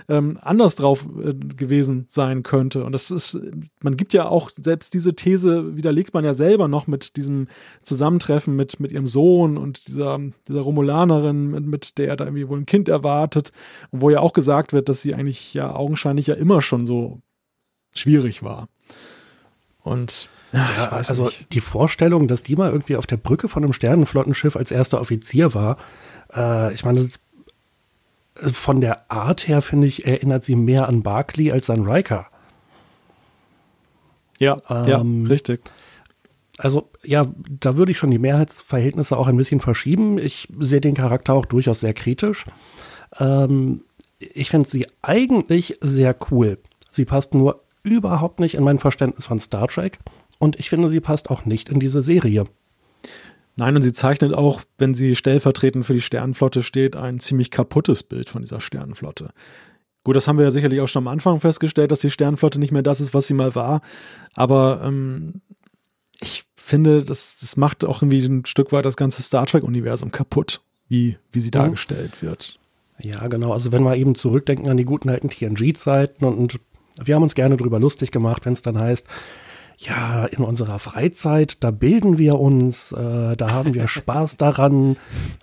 ähm, 0.08 0.38
anders 0.40 0.74
drauf 0.74 1.06
äh, 1.22 1.34
gewesen 1.34 2.06
sein 2.08 2.42
könnte. 2.42 2.84
Und 2.84 2.92
das 2.92 3.10
ist, 3.10 3.38
man 3.82 3.98
gibt 3.98 4.14
ja 4.14 4.26
auch 4.26 4.48
selbst 4.48 4.94
diese 4.94 5.14
These, 5.14 5.76
widerlegt 5.76 6.14
man 6.14 6.24
ja 6.24 6.32
selber 6.32 6.66
noch 6.66 6.86
mit 6.86 7.16
diesem 7.16 7.48
Zusammentreffen 7.82 8.56
mit, 8.56 8.80
mit 8.80 8.90
ihrem 8.90 9.06
Sohn 9.06 9.58
und 9.58 9.86
dieser, 9.88 10.18
dieser 10.48 10.60
Romulanerin, 10.62 11.50
mit, 11.50 11.66
mit 11.66 11.98
der 11.98 12.05
er 12.06 12.16
da 12.16 12.24
irgendwie 12.24 12.48
wohl 12.48 12.58
ein 12.58 12.66
Kind 12.66 12.88
erwartet 12.88 13.52
und 13.90 14.00
wo 14.00 14.10
ja 14.10 14.20
auch 14.20 14.32
gesagt 14.32 14.72
wird, 14.72 14.88
dass 14.88 15.02
sie 15.02 15.14
eigentlich 15.14 15.54
ja 15.54 15.74
augenscheinlich 15.74 16.26
ja 16.26 16.34
immer 16.34 16.62
schon 16.62 16.86
so 16.86 17.20
schwierig 17.94 18.42
war. 18.42 18.68
Und 19.82 20.28
ja, 20.52 20.68
ja 20.76 20.88
also 20.90 21.24
nicht. 21.26 21.52
die 21.52 21.60
Vorstellung, 21.60 22.28
dass 22.28 22.42
die 22.42 22.56
mal 22.56 22.70
irgendwie 22.70 22.96
auf 22.96 23.06
der 23.06 23.16
Brücke 23.16 23.48
von 23.48 23.62
einem 23.62 23.72
Sternenflottenschiff 23.72 24.56
als 24.56 24.70
erster 24.70 25.00
Offizier 25.00 25.54
war, 25.54 25.76
äh, 26.34 26.72
ich 26.72 26.84
meine, 26.84 27.08
von 28.34 28.80
der 28.80 29.10
Art 29.10 29.48
her 29.48 29.62
finde 29.62 29.86
ich, 29.86 30.06
erinnert 30.06 30.44
sie 30.44 30.56
mehr 30.56 30.88
an 30.88 31.02
Barclay 31.02 31.52
als 31.52 31.70
an 31.70 31.86
Riker. 31.86 32.26
Ja, 34.38 34.58
ähm, 34.68 35.22
ja, 35.24 35.28
richtig. 35.28 35.60
Also 36.58 36.90
ja, 37.04 37.26
da 37.48 37.76
würde 37.76 37.92
ich 37.92 37.98
schon 37.98 38.10
die 38.10 38.18
Mehrheitsverhältnisse 38.18 39.16
auch 39.16 39.26
ein 39.26 39.36
bisschen 39.36 39.60
verschieben. 39.60 40.18
Ich 40.18 40.48
sehe 40.58 40.80
den 40.80 40.94
Charakter 40.94 41.34
auch 41.34 41.46
durchaus 41.46 41.80
sehr 41.80 41.94
kritisch. 41.94 42.46
Ähm, 43.18 43.82
ich 44.18 44.50
finde 44.50 44.68
sie 44.68 44.86
eigentlich 45.02 45.78
sehr 45.80 46.16
cool. 46.30 46.58
Sie 46.90 47.04
passt 47.04 47.34
nur 47.34 47.64
überhaupt 47.82 48.40
nicht 48.40 48.54
in 48.54 48.64
mein 48.64 48.78
Verständnis 48.78 49.26
von 49.26 49.38
Star 49.38 49.68
Trek 49.68 49.98
und 50.38 50.58
ich 50.58 50.70
finde, 50.70 50.88
sie 50.88 51.00
passt 51.00 51.30
auch 51.30 51.44
nicht 51.44 51.68
in 51.68 51.80
diese 51.80 52.02
Serie. 52.02 52.46
Nein, 53.56 53.76
und 53.76 53.82
sie 53.82 53.92
zeichnet 53.92 54.34
auch, 54.34 54.62
wenn 54.76 54.92
sie 54.92 55.14
stellvertretend 55.14 55.86
für 55.86 55.94
die 55.94 56.00
Sternenflotte 56.00 56.62
steht, 56.62 56.94
ein 56.94 57.20
ziemlich 57.20 57.50
kaputtes 57.50 58.02
Bild 58.02 58.28
von 58.28 58.42
dieser 58.42 58.60
Sternenflotte. 58.60 59.30
Gut, 60.04 60.14
das 60.14 60.28
haben 60.28 60.36
wir 60.38 60.44
ja 60.44 60.50
sicherlich 60.50 60.80
auch 60.80 60.88
schon 60.88 61.04
am 61.04 61.08
Anfang 61.08 61.40
festgestellt, 61.40 61.90
dass 61.90 62.00
die 62.00 62.10
Sternenflotte 62.10 62.58
nicht 62.58 62.70
mehr 62.70 62.82
das 62.82 63.00
ist, 63.00 63.14
was 63.14 63.26
sie 63.26 63.34
mal 63.34 63.54
war. 63.54 63.80
Aber 64.34 64.82
ähm, 64.84 65.40
ich 66.20 66.44
finde, 66.66 67.02
das, 67.02 67.36
das 67.40 67.56
macht 67.56 67.84
auch 67.84 68.02
irgendwie 68.02 68.24
ein 68.26 68.44
Stück 68.44 68.72
weit 68.72 68.84
das 68.84 68.96
ganze 68.96 69.22
Star 69.22 69.46
Trek-Universum 69.46 70.10
kaputt, 70.10 70.60
wie, 70.88 71.16
wie 71.30 71.40
sie 71.40 71.48
mhm. 71.48 71.52
dargestellt 71.52 72.22
wird. 72.22 72.58
Ja, 72.98 73.26
genau. 73.28 73.52
Also 73.52 73.72
wenn 73.72 73.82
wir 73.82 73.96
eben 73.96 74.14
zurückdenken 74.14 74.68
an 74.68 74.76
die 74.76 74.84
guten 74.84 75.08
alten 75.08 75.28
TNG-Zeiten 75.28 76.24
und, 76.24 76.36
und 76.36 76.60
wir 77.02 77.14
haben 77.14 77.22
uns 77.22 77.34
gerne 77.34 77.56
darüber 77.56 77.78
lustig 77.78 78.10
gemacht, 78.10 78.46
wenn 78.46 78.54
es 78.54 78.62
dann 78.62 78.78
heißt, 78.78 79.06
ja, 79.78 80.24
in 80.24 80.42
unserer 80.42 80.78
Freizeit, 80.78 81.62
da 81.62 81.70
bilden 81.70 82.16
wir 82.16 82.40
uns, 82.40 82.92
äh, 82.92 83.36
da 83.36 83.50
haben 83.50 83.74
wir 83.74 83.88
Spaß 83.88 84.36
daran, 84.38 84.96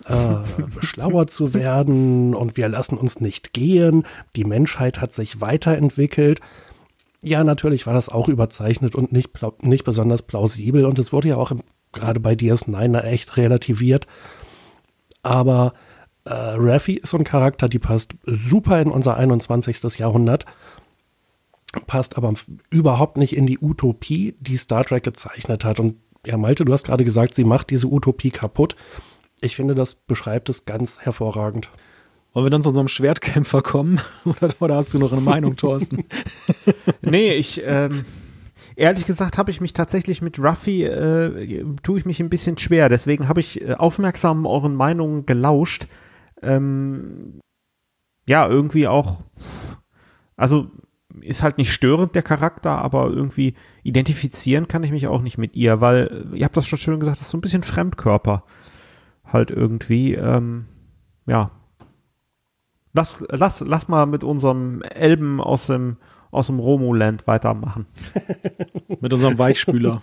äh, 0.06 0.82
schlauer 0.84 1.28
zu 1.28 1.54
werden 1.54 2.34
und 2.34 2.56
wir 2.56 2.68
lassen 2.68 2.98
uns 2.98 3.20
nicht 3.20 3.52
gehen. 3.52 4.04
Die 4.34 4.44
Menschheit 4.44 5.00
hat 5.00 5.12
sich 5.12 5.40
weiterentwickelt. 5.40 6.40
Ja, 7.24 7.42
natürlich 7.42 7.86
war 7.86 7.94
das 7.94 8.10
auch 8.10 8.28
überzeichnet 8.28 8.94
und 8.94 9.10
nicht, 9.10 9.30
nicht 9.62 9.84
besonders 9.84 10.22
plausibel 10.22 10.84
und 10.84 10.98
es 10.98 11.12
wurde 11.12 11.28
ja 11.28 11.36
auch 11.36 11.50
im, 11.50 11.62
gerade 11.92 12.20
bei 12.20 12.34
DS9 12.34 13.00
echt 13.00 13.38
relativiert. 13.38 14.06
Aber 15.22 15.72
äh, 16.24 16.32
Raffi 16.34 16.94
ist 16.94 17.10
so 17.10 17.16
ein 17.16 17.24
Charakter, 17.24 17.68
die 17.68 17.78
passt 17.78 18.14
super 18.26 18.80
in 18.80 18.90
unser 18.90 19.16
21. 19.16 19.98
Jahrhundert, 19.98 20.44
passt 21.86 22.18
aber 22.18 22.34
überhaupt 22.68 23.16
nicht 23.16 23.34
in 23.34 23.46
die 23.46 23.58
Utopie, 23.58 24.36
die 24.38 24.58
Star 24.58 24.84
Trek 24.84 25.02
gezeichnet 25.02 25.64
hat. 25.64 25.80
Und 25.80 25.96
ja, 26.26 26.36
Malte, 26.36 26.66
du 26.66 26.72
hast 26.74 26.84
gerade 26.84 27.04
gesagt, 27.04 27.34
sie 27.34 27.44
macht 27.44 27.70
diese 27.70 27.86
Utopie 27.86 28.30
kaputt. 28.30 28.76
Ich 29.40 29.56
finde, 29.56 29.74
das 29.74 29.94
beschreibt 29.94 30.50
es 30.50 30.66
ganz 30.66 31.00
hervorragend. 31.00 31.70
Wollen 32.34 32.46
wir 32.46 32.50
dann 32.50 32.62
zu 32.62 32.70
unserem 32.70 32.88
Schwertkämpfer 32.88 33.62
kommen? 33.62 34.00
Oder, 34.24 34.54
oder 34.58 34.74
hast 34.74 34.92
du 34.92 34.98
noch 34.98 35.12
eine 35.12 35.20
Meinung, 35.20 35.56
Thorsten? 35.56 36.04
nee, 37.00 37.32
ich, 37.32 37.62
ähm, 37.64 38.04
ehrlich 38.74 39.06
gesagt 39.06 39.38
habe 39.38 39.52
ich 39.52 39.60
mich 39.60 39.72
tatsächlich 39.72 40.20
mit 40.20 40.40
Ruffy, 40.40 40.82
äh, 40.82 41.64
tue 41.84 41.98
ich 41.98 42.04
mich 42.04 42.18
ein 42.18 42.30
bisschen 42.30 42.58
schwer. 42.58 42.88
Deswegen 42.88 43.28
habe 43.28 43.38
ich 43.38 43.60
äh, 43.60 43.74
aufmerksam 43.74 44.46
euren 44.46 44.74
Meinungen 44.74 45.26
gelauscht. 45.26 45.86
Ähm, 46.42 47.38
ja, 48.26 48.48
irgendwie 48.48 48.88
auch, 48.88 49.22
also 50.36 50.66
ist 51.20 51.44
halt 51.44 51.56
nicht 51.58 51.72
störend 51.72 52.16
der 52.16 52.22
Charakter, 52.22 52.78
aber 52.78 53.10
irgendwie 53.10 53.54
identifizieren 53.84 54.66
kann 54.66 54.82
ich 54.82 54.90
mich 54.90 55.06
auch 55.06 55.22
nicht 55.22 55.38
mit 55.38 55.54
ihr, 55.54 55.80
weil, 55.80 56.26
ihr 56.34 56.44
habt 56.44 56.56
das 56.56 56.66
schon 56.66 56.80
schön 56.80 56.98
gesagt, 56.98 57.20
das 57.20 57.26
ist 57.26 57.30
so 57.30 57.38
ein 57.38 57.42
bisschen 57.42 57.62
Fremdkörper. 57.62 58.42
Halt 59.24 59.52
irgendwie, 59.52 60.14
ähm, 60.14 60.66
ja, 61.26 61.52
Lass, 62.94 63.24
lass, 63.28 63.60
lass 63.60 63.88
mal 63.88 64.06
mit 64.06 64.22
unserem 64.22 64.80
Elben 64.82 65.40
aus 65.40 65.66
dem, 65.66 65.96
aus 66.30 66.46
dem 66.46 66.60
Romuland 66.60 67.26
weitermachen. 67.26 67.86
mit 69.00 69.12
unserem 69.12 69.36
Weichspüler. 69.36 70.00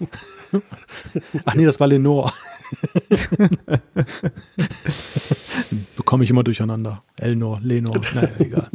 Ach 1.46 1.56
nee, 1.56 1.66
das 1.66 1.80
war 1.80 1.88
Lenore. 1.88 2.32
Bekomme 5.96 6.26
ich 6.26 6.30
immer 6.30 6.44
durcheinander. 6.44 7.02
Elnor, 7.18 7.60
Lenor, 7.62 8.02
naja, 8.14 8.30
egal. 8.40 8.68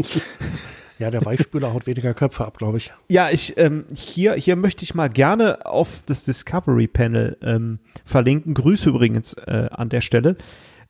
Ja, 0.99 1.11
der 1.11 1.25
Weichspüler 1.25 1.75
haut 1.75 1.87
weniger 1.87 2.15
Köpfe 2.15 2.47
ab, 2.47 2.57
glaube 2.57 2.79
ich. 2.79 2.93
Ja, 3.11 3.29
ich 3.29 3.59
ähm, 3.59 3.85
hier, 3.93 4.33
hier 4.35 4.57
möchte 4.57 4.83
ich 4.83 4.95
mal 4.95 5.11
gerne 5.11 5.67
auf 5.67 6.01
das 6.07 6.25
Discovery 6.25 6.87
Panel 6.87 7.37
ähm, 7.43 7.81
verlinken. 8.05 8.55
Grüße 8.55 8.89
übrigens 8.89 9.35
äh, 9.35 9.69
an 9.71 9.91
der 9.91 10.01
Stelle. 10.01 10.37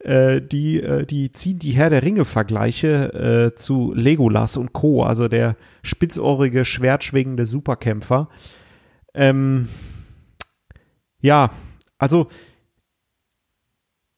Äh, 0.06 0.40
die, 0.40 0.80
äh, 0.80 1.04
die 1.04 1.32
ziehen 1.32 1.58
die 1.58 1.72
Herr 1.72 1.90
der 1.90 2.04
Ringe-Vergleiche 2.04 3.50
äh, 3.50 3.54
zu 3.56 3.92
Legolas 3.92 4.56
und 4.56 4.72
Co., 4.72 5.02
also 5.02 5.26
der 5.26 5.56
spitzohrige, 5.82 6.64
schwertschwingende 6.64 7.44
Superkämpfer. 7.44 8.28
Ähm, 9.14 9.68
ja, 11.20 11.50
also 11.98 12.28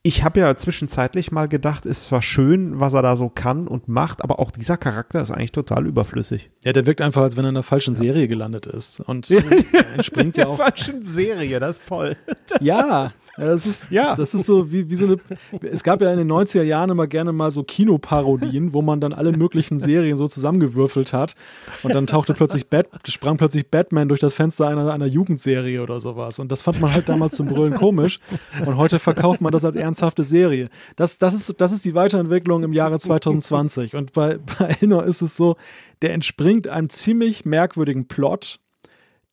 ich 0.02 0.24
habe 0.24 0.40
ja 0.40 0.54
zwischenzeitlich 0.56 1.32
mal 1.32 1.48
gedacht, 1.48 1.86
es 1.86 2.12
war 2.12 2.20
schön, 2.20 2.78
was 2.80 2.92
er 2.92 3.00
da 3.00 3.16
so 3.16 3.30
kann 3.30 3.66
und 3.66 3.88
macht, 3.88 4.22
aber 4.22 4.40
auch 4.40 4.50
dieser 4.50 4.76
Charakter 4.76 5.22
ist 5.22 5.30
eigentlich 5.30 5.52
total 5.52 5.86
überflüssig. 5.86 6.50
Ja, 6.64 6.74
der 6.74 6.84
wirkt 6.84 7.00
einfach, 7.00 7.22
als 7.22 7.38
wenn 7.38 7.46
er 7.46 7.48
in 7.48 7.56
einer 7.56 7.62
falschen 7.62 7.94
ja. 7.94 8.00
Serie 8.00 8.28
gelandet 8.28 8.66
ist. 8.66 9.00
Und 9.00 9.30
er 9.30 9.94
entspringt 9.94 10.36
ja 10.36 10.48
auch. 10.48 10.52
In 10.52 10.56
der 10.58 10.66
falschen 10.66 11.02
Serie, 11.02 11.58
das 11.60 11.78
ist 11.78 11.88
toll. 11.88 12.16
ja, 12.60 13.12
das 13.46 13.66
ist, 13.66 13.90
ja. 13.90 14.16
das 14.16 14.34
ist 14.34 14.46
so 14.46 14.72
wie, 14.72 14.90
wie 14.90 14.96
so 14.96 15.06
eine. 15.06 15.16
Es 15.62 15.82
gab 15.82 16.00
ja 16.00 16.10
in 16.10 16.18
den 16.18 16.30
90er 16.30 16.62
Jahren 16.62 16.90
immer 16.90 17.06
gerne 17.06 17.32
mal 17.32 17.50
so 17.50 17.62
Kinoparodien, 17.62 18.72
wo 18.72 18.82
man 18.82 19.00
dann 19.00 19.12
alle 19.12 19.32
möglichen 19.32 19.78
Serien 19.78 20.16
so 20.16 20.26
zusammengewürfelt 20.26 21.12
hat. 21.12 21.34
Und 21.82 21.94
dann 21.94 22.06
tauchte 22.06 22.34
plötzlich 22.34 22.68
Bat, 22.68 22.86
sprang 23.08 23.36
plötzlich 23.36 23.70
Batman 23.70 24.08
durch 24.08 24.20
das 24.20 24.34
Fenster 24.34 24.68
einer, 24.68 24.92
einer 24.92 25.06
Jugendserie 25.06 25.82
oder 25.82 26.00
sowas. 26.00 26.38
Und 26.38 26.50
das 26.50 26.62
fand 26.62 26.80
man 26.80 26.92
halt 26.92 27.08
damals 27.08 27.36
zum 27.36 27.46
Brüllen 27.46 27.74
komisch. 27.74 28.20
Und 28.64 28.76
heute 28.76 28.98
verkauft 28.98 29.40
man 29.40 29.52
das 29.52 29.64
als 29.64 29.76
ernsthafte 29.76 30.24
Serie. 30.24 30.68
Das, 30.96 31.18
das, 31.18 31.34
ist, 31.34 31.60
das 31.60 31.72
ist 31.72 31.84
die 31.84 31.94
Weiterentwicklung 31.94 32.64
im 32.64 32.72
Jahre 32.72 32.98
2020. 32.98 33.94
Und 33.94 34.12
bei, 34.12 34.38
bei 34.58 34.76
Elnor 34.80 35.04
ist 35.04 35.22
es 35.22 35.36
so, 35.36 35.56
der 36.02 36.12
entspringt 36.12 36.68
einem 36.68 36.88
ziemlich 36.88 37.44
merkwürdigen 37.44 38.08
Plot, 38.08 38.58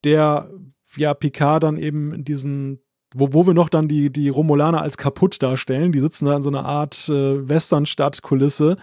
der 0.04 0.50
ja 0.98 1.14
Picard 1.14 1.64
dann 1.64 1.78
eben 1.78 2.14
in 2.14 2.24
diesen 2.24 2.80
wo, 3.16 3.34
wo 3.34 3.48
wir 3.48 3.54
noch 3.54 3.70
dann 3.70 3.88
die, 3.88 4.12
die 4.12 4.30
Romulaner 4.30 4.82
als 4.82 4.98
kaputt 4.98 5.42
darstellen. 5.42 5.92
Die 5.92 6.00
sitzen 6.00 6.26
da 6.26 6.36
in 6.36 6.42
so 6.42 6.50
einer 6.50 6.66
Art 6.66 7.10
äh, 7.10 7.48
Westernstadt-Kulisse 7.48 8.76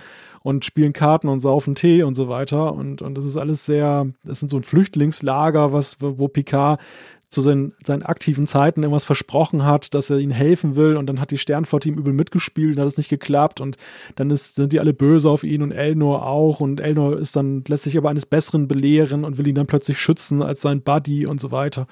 und 0.42 0.64
spielen 0.64 0.92
Karten 0.92 1.28
und 1.28 1.40
saufen 1.40 1.74
Tee 1.74 2.02
und 2.02 2.14
so 2.14 2.28
weiter. 2.28 2.72
Und, 2.72 3.02
und 3.02 3.14
das 3.14 3.24
ist 3.24 3.36
alles 3.36 3.66
sehr, 3.66 4.06
das 4.24 4.40
sind 4.40 4.50
so 4.50 4.56
ein 4.56 4.62
Flüchtlingslager, 4.62 5.72
was, 5.72 5.98
wo 6.00 6.28
Picard 6.28 6.80
zu 7.28 7.40
seinen, 7.40 7.72
seinen 7.84 8.02
aktiven 8.02 8.46
Zeiten 8.46 8.82
irgendwas 8.82 9.06
versprochen 9.06 9.64
hat, 9.64 9.94
dass 9.94 10.10
er 10.10 10.18
ihnen 10.18 10.32
helfen 10.32 10.76
will 10.76 10.96
und 10.96 11.06
dann 11.06 11.18
hat 11.18 11.30
die 11.30 11.38
Sternflotte 11.38 11.88
ihm 11.88 11.98
übel 11.98 12.12
mitgespielt 12.12 12.76
und 12.76 12.82
hat 12.82 12.88
es 12.88 12.98
nicht 12.98 13.08
geklappt 13.08 13.60
und 13.60 13.76
dann 14.16 14.30
ist, 14.30 14.56
sind 14.56 14.72
die 14.72 14.80
alle 14.80 14.92
böse 14.92 15.30
auf 15.30 15.42
ihn 15.42 15.62
und 15.62 15.72
Elnor 15.72 16.26
auch 16.26 16.60
und 16.60 16.80
Elnor 16.80 17.18
ist 17.18 17.34
dann, 17.34 17.64
lässt 17.66 17.84
sich 17.84 17.96
aber 17.96 18.10
eines 18.10 18.26
Besseren 18.26 18.68
belehren 18.68 19.24
und 19.24 19.38
will 19.38 19.46
ihn 19.46 19.54
dann 19.54 19.66
plötzlich 19.66 19.98
schützen 19.98 20.42
als 20.42 20.60
sein 20.60 20.82
Buddy 20.82 21.24
und 21.24 21.40
so 21.40 21.50
weiter. 21.50 21.86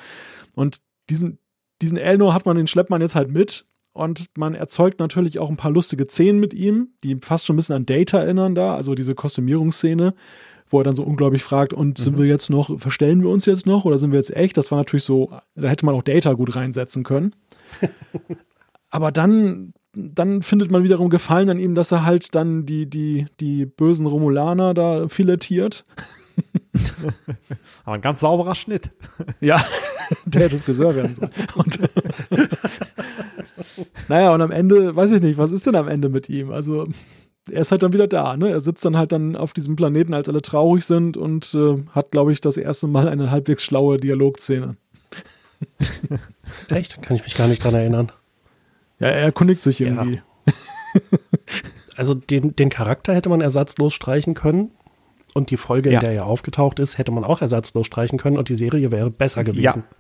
Und 0.55 0.83
diesen, 1.09 1.39
diesen 1.83 1.97
Elnor 1.97 2.35
hat 2.35 2.47
man, 2.47 2.57
den 2.57 2.67
schleppt 2.67 2.91
man 2.91 3.01
jetzt 3.01 3.15
halt 3.15 3.31
mit 3.31 3.67
und 3.93 4.27
man 4.37 4.55
erzeugt 4.55 5.01
natürlich 5.01 5.39
auch 5.39 5.51
ein 5.51 5.57
paar 5.57 5.71
lustige 5.71 6.07
Szenen 6.07 6.41
mit 6.41 6.55
ihm, 6.55 6.91
die 7.03 7.19
fast 7.21 7.47
schon 7.47 7.55
ein 7.55 7.59
bisschen 7.59 7.77
an 7.77 7.87
Data 7.87 8.19
erinnern 8.19 8.55
da, 8.55 8.75
also 8.75 8.95
diese 8.95 9.15
Kostümierungsszene, 9.15 10.15
wo 10.69 10.79
er 10.79 10.85
dann 10.85 10.95
so 10.95 11.03
unglaublich 11.03 11.43
fragt, 11.43 11.73
und 11.73 11.99
sind 11.99 12.15
mhm. 12.15 12.23
wir 12.23 12.27
jetzt 12.27 12.51
noch, 12.51 12.79
verstellen 12.79 13.23
wir 13.23 13.29
uns 13.29 13.47
jetzt 13.47 13.67
noch 13.67 13.85
oder 13.85 13.99
sind 13.99 14.13
wir 14.13 14.19
jetzt 14.19 14.35
echt? 14.35 14.57
Das 14.57 14.71
war 14.71 14.79
natürlich 14.79 15.05
so, 15.05 15.31
da 15.57 15.69
hätte 15.69 15.85
man 15.85 15.95
auch 15.95 16.03
Data 16.03 16.33
gut 16.35 16.55
reinsetzen 16.55 17.03
können. 17.03 17.35
Aber 18.91 19.11
dann, 19.11 19.73
dann 19.95 20.43
findet 20.43 20.71
man 20.71 20.85
wiederum 20.85 21.11
Gefallen 21.11 21.51
an 21.51 21.59
ihm, 21.59 21.75
dass 21.75 21.93
er 21.93 22.05
halt 22.05 22.35
dann 22.35 22.67
die, 22.67 22.89
die, 22.89 23.27
die 23.41 23.67
bösen 23.67 24.07
Romulaner 24.07 24.75
da 24.75 25.09
filetiert. 25.09 25.85
Aber 27.85 27.97
ein 27.97 28.03
ganz 28.03 28.21
sauberer 28.21 28.55
Schnitt. 28.55 28.91
Ja, 29.41 29.65
der 30.27 30.43
hätte 30.43 30.59
Friseur 30.59 30.95
werden 30.95 31.15
sollen. 31.15 31.31
Und 31.55 31.79
naja, 34.09 34.35
und 34.35 34.43
am 34.43 34.51
Ende, 34.51 34.95
weiß 34.95 35.13
ich 35.13 35.23
nicht, 35.23 35.39
was 35.39 35.53
ist 35.53 35.67
denn 35.67 35.77
am 35.77 35.89
Ende 35.89 36.09
mit 36.09 36.29
ihm? 36.29 36.51
Also, 36.51 36.89
er 37.51 37.61
ist 37.61 37.71
halt 37.71 37.83
dann 37.83 37.93
wieder 37.93 38.09
da, 38.09 38.37
ne? 38.37 38.51
Er 38.51 38.61
sitzt 38.61 38.85
dann 38.85 38.97
halt 38.97 39.13
dann 39.13 39.37
auf 39.37 39.53
diesem 39.53 39.77
Planeten, 39.77 40.13
als 40.13 40.29
alle 40.29 40.43
traurig 40.43 40.85
sind 40.85 41.17
und 41.17 41.55
äh, 41.55 41.83
hat, 41.93 42.11
glaube 42.11 42.33
ich, 42.33 42.41
das 42.41 42.57
erste 42.57 42.87
Mal 42.87 43.09
eine 43.09 43.31
halbwegs 43.31 43.63
schlaue 43.63 43.99
Dialogszene. 43.99 44.77
Echt? 46.69 47.01
Kann 47.03 47.17
ich 47.17 47.23
mich 47.23 47.35
gar 47.35 47.49
nicht 47.49 47.63
dran 47.63 47.75
erinnern. 47.75 48.13
Ja, 48.99 49.09
er 49.09 49.23
erkundigt 49.23 49.63
sich 49.63 49.81
irgendwie. 49.81 50.17
Ja. 50.17 50.53
Also 51.97 52.15
den, 52.15 52.57
den 52.57 52.71
Charakter 52.71 53.15
hätte 53.15 53.29
man 53.29 53.41
ersatzlos 53.41 53.95
streichen 53.95 54.35
können. 54.35 54.71
Und 55.35 55.51
die 55.51 55.57
Folge, 55.57 55.91
ja. 55.91 56.01
in 56.01 56.05
der 56.05 56.15
er 56.15 56.27
aufgetaucht 56.27 56.79
ist, 56.79 56.99
hätte 56.99 57.13
man 57.13 57.25
auch 57.25 57.41
ersatzlos 57.41 57.87
streichen 57.87 58.19
können 58.19 58.37
und 58.37 58.49
die 58.49 58.55
Serie 58.55 58.91
wäre 58.91 59.11
besser 59.11 59.45
gewesen. 59.45 59.63
Ja. 59.63 59.97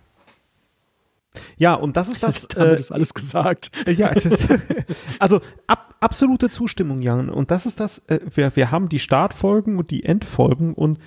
Ja, 1.56 1.74
und 1.74 1.96
das 1.96 2.08
ist 2.08 2.22
das. 2.22 2.48
Damit 2.48 2.78
äh, 2.78 2.80
ist 2.80 2.92
alles 2.92 3.14
gesagt. 3.14 3.70
Ja, 3.86 4.08
ist, 4.08 4.48
also 5.18 5.40
ab, 5.66 5.94
absolute 6.00 6.50
Zustimmung, 6.50 7.02
Jan. 7.02 7.28
Und 7.28 7.50
das 7.50 7.66
ist 7.66 7.80
das. 7.80 8.00
Äh, 8.08 8.20
wir, 8.34 8.56
wir 8.56 8.70
haben 8.70 8.88
die 8.88 8.98
Startfolgen 8.98 9.78
und 9.78 9.90
die 9.90 10.04
Endfolgen 10.04 10.74
und 10.74 10.98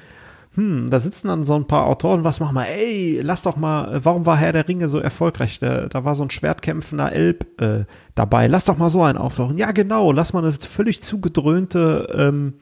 hm, 0.55 0.87
da 0.87 0.99
sitzen 0.99 1.29
dann 1.29 1.43
so 1.43 1.55
ein 1.55 1.65
paar 1.65 1.87
Autoren, 1.87 2.23
was 2.23 2.39
machen 2.39 2.53
wir? 2.53 2.67
Ey, 2.67 3.21
lass 3.21 3.41
doch 3.41 3.55
mal, 3.55 4.05
warum 4.05 4.27
war 4.27 4.37
Herr 4.37 4.53
der 4.53 4.67
Ringe 4.67 4.87
so 4.87 4.99
erfolgreich? 4.99 5.57
Da, 5.59 5.87
da 5.87 6.05
war 6.05 6.13
so 6.13 6.21
ein 6.21 6.29
schwertkämpfender 6.29 7.11
Elb 7.11 7.59
äh, 7.59 7.85
dabei. 8.13 8.45
Lass 8.45 8.65
doch 8.65 8.77
mal 8.77 8.91
so 8.91 9.01
einen 9.01 9.17
auftauchen. 9.17 9.57
Ja, 9.57 9.71
genau, 9.71 10.11
lass 10.11 10.31
mal 10.31 10.43
eine 10.43 10.51
völlig 10.51 11.01
zugedröhnte 11.01 12.07
ähm, 12.15 12.53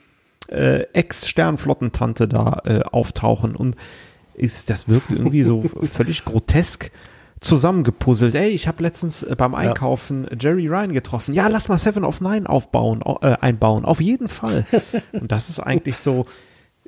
äh, 0.47 0.85
Ex-Sternflottentante 0.93 2.27
da 2.27 2.61
äh, 2.65 2.81
auftauchen. 2.81 3.55
Und 3.55 3.75
ist, 4.33 4.69
das 4.69 4.87
wirkt 4.87 5.11
irgendwie 5.11 5.43
so 5.43 5.63
völlig 5.83 6.25
grotesk 6.25 6.91
zusammengepuzzelt. 7.41 8.35
Ey, 8.35 8.49
ich 8.49 8.67
habe 8.67 8.83
letztens 8.83 9.23
äh, 9.23 9.35
beim 9.35 9.55
Einkaufen 9.55 10.27
ja. 10.29 10.37
Jerry 10.39 10.67
Ryan 10.67 10.93
getroffen. 10.93 11.33
Ja, 11.33 11.47
lass 11.47 11.67
mal 11.67 11.77
Seven 11.77 12.03
of 12.03 12.21
Nine 12.21 12.47
aufbauen, 12.47 13.01
äh, 13.21 13.37
einbauen. 13.41 13.83
Auf 13.83 13.99
jeden 13.99 14.27
Fall. 14.27 14.65
Und 15.11 15.31
das 15.31 15.49
ist 15.49 15.59
eigentlich 15.59 15.97
so, 15.97 16.25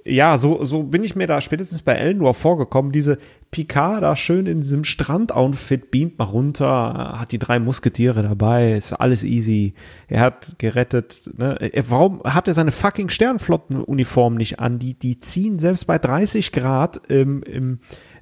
ja, 0.05 0.37
so, 0.37 0.65
so 0.65 0.83
bin 0.83 1.03
ich 1.03 1.15
mir 1.15 1.27
da 1.27 1.39
spätestens 1.39 1.81
bei 1.81 1.93
Elnor 1.93 2.33
vorgekommen. 2.33 2.91
Diese 2.91 3.17
Picard 3.51 4.03
da 4.03 4.15
schön 4.15 4.47
in 4.47 4.61
diesem 4.61 4.83
Strandoutfit 4.83 5.91
beamt 5.91 6.19
mal 6.19 6.25
runter, 6.25 7.19
hat 7.19 7.31
die 7.31 7.39
drei 7.39 7.59
Musketiere 7.59 8.23
dabei, 8.23 8.73
ist 8.73 8.93
alles 8.93 9.23
easy. 9.23 9.73
Er 10.07 10.21
hat 10.21 10.55
gerettet. 10.57 11.29
Ne? 11.37 11.57
Warum 11.87 12.21
hat 12.23 12.47
er 12.47 12.53
seine 12.53 12.71
fucking 12.71 13.09
Sternflottenuniform 13.09 14.35
nicht 14.35 14.59
an? 14.59 14.79
Die, 14.79 14.93
die 14.93 15.19
ziehen 15.19 15.59
selbst 15.59 15.87
bei 15.87 15.97
30 15.97 16.51
Grad 16.51 16.97
im, 17.07 17.41
im 17.43 17.79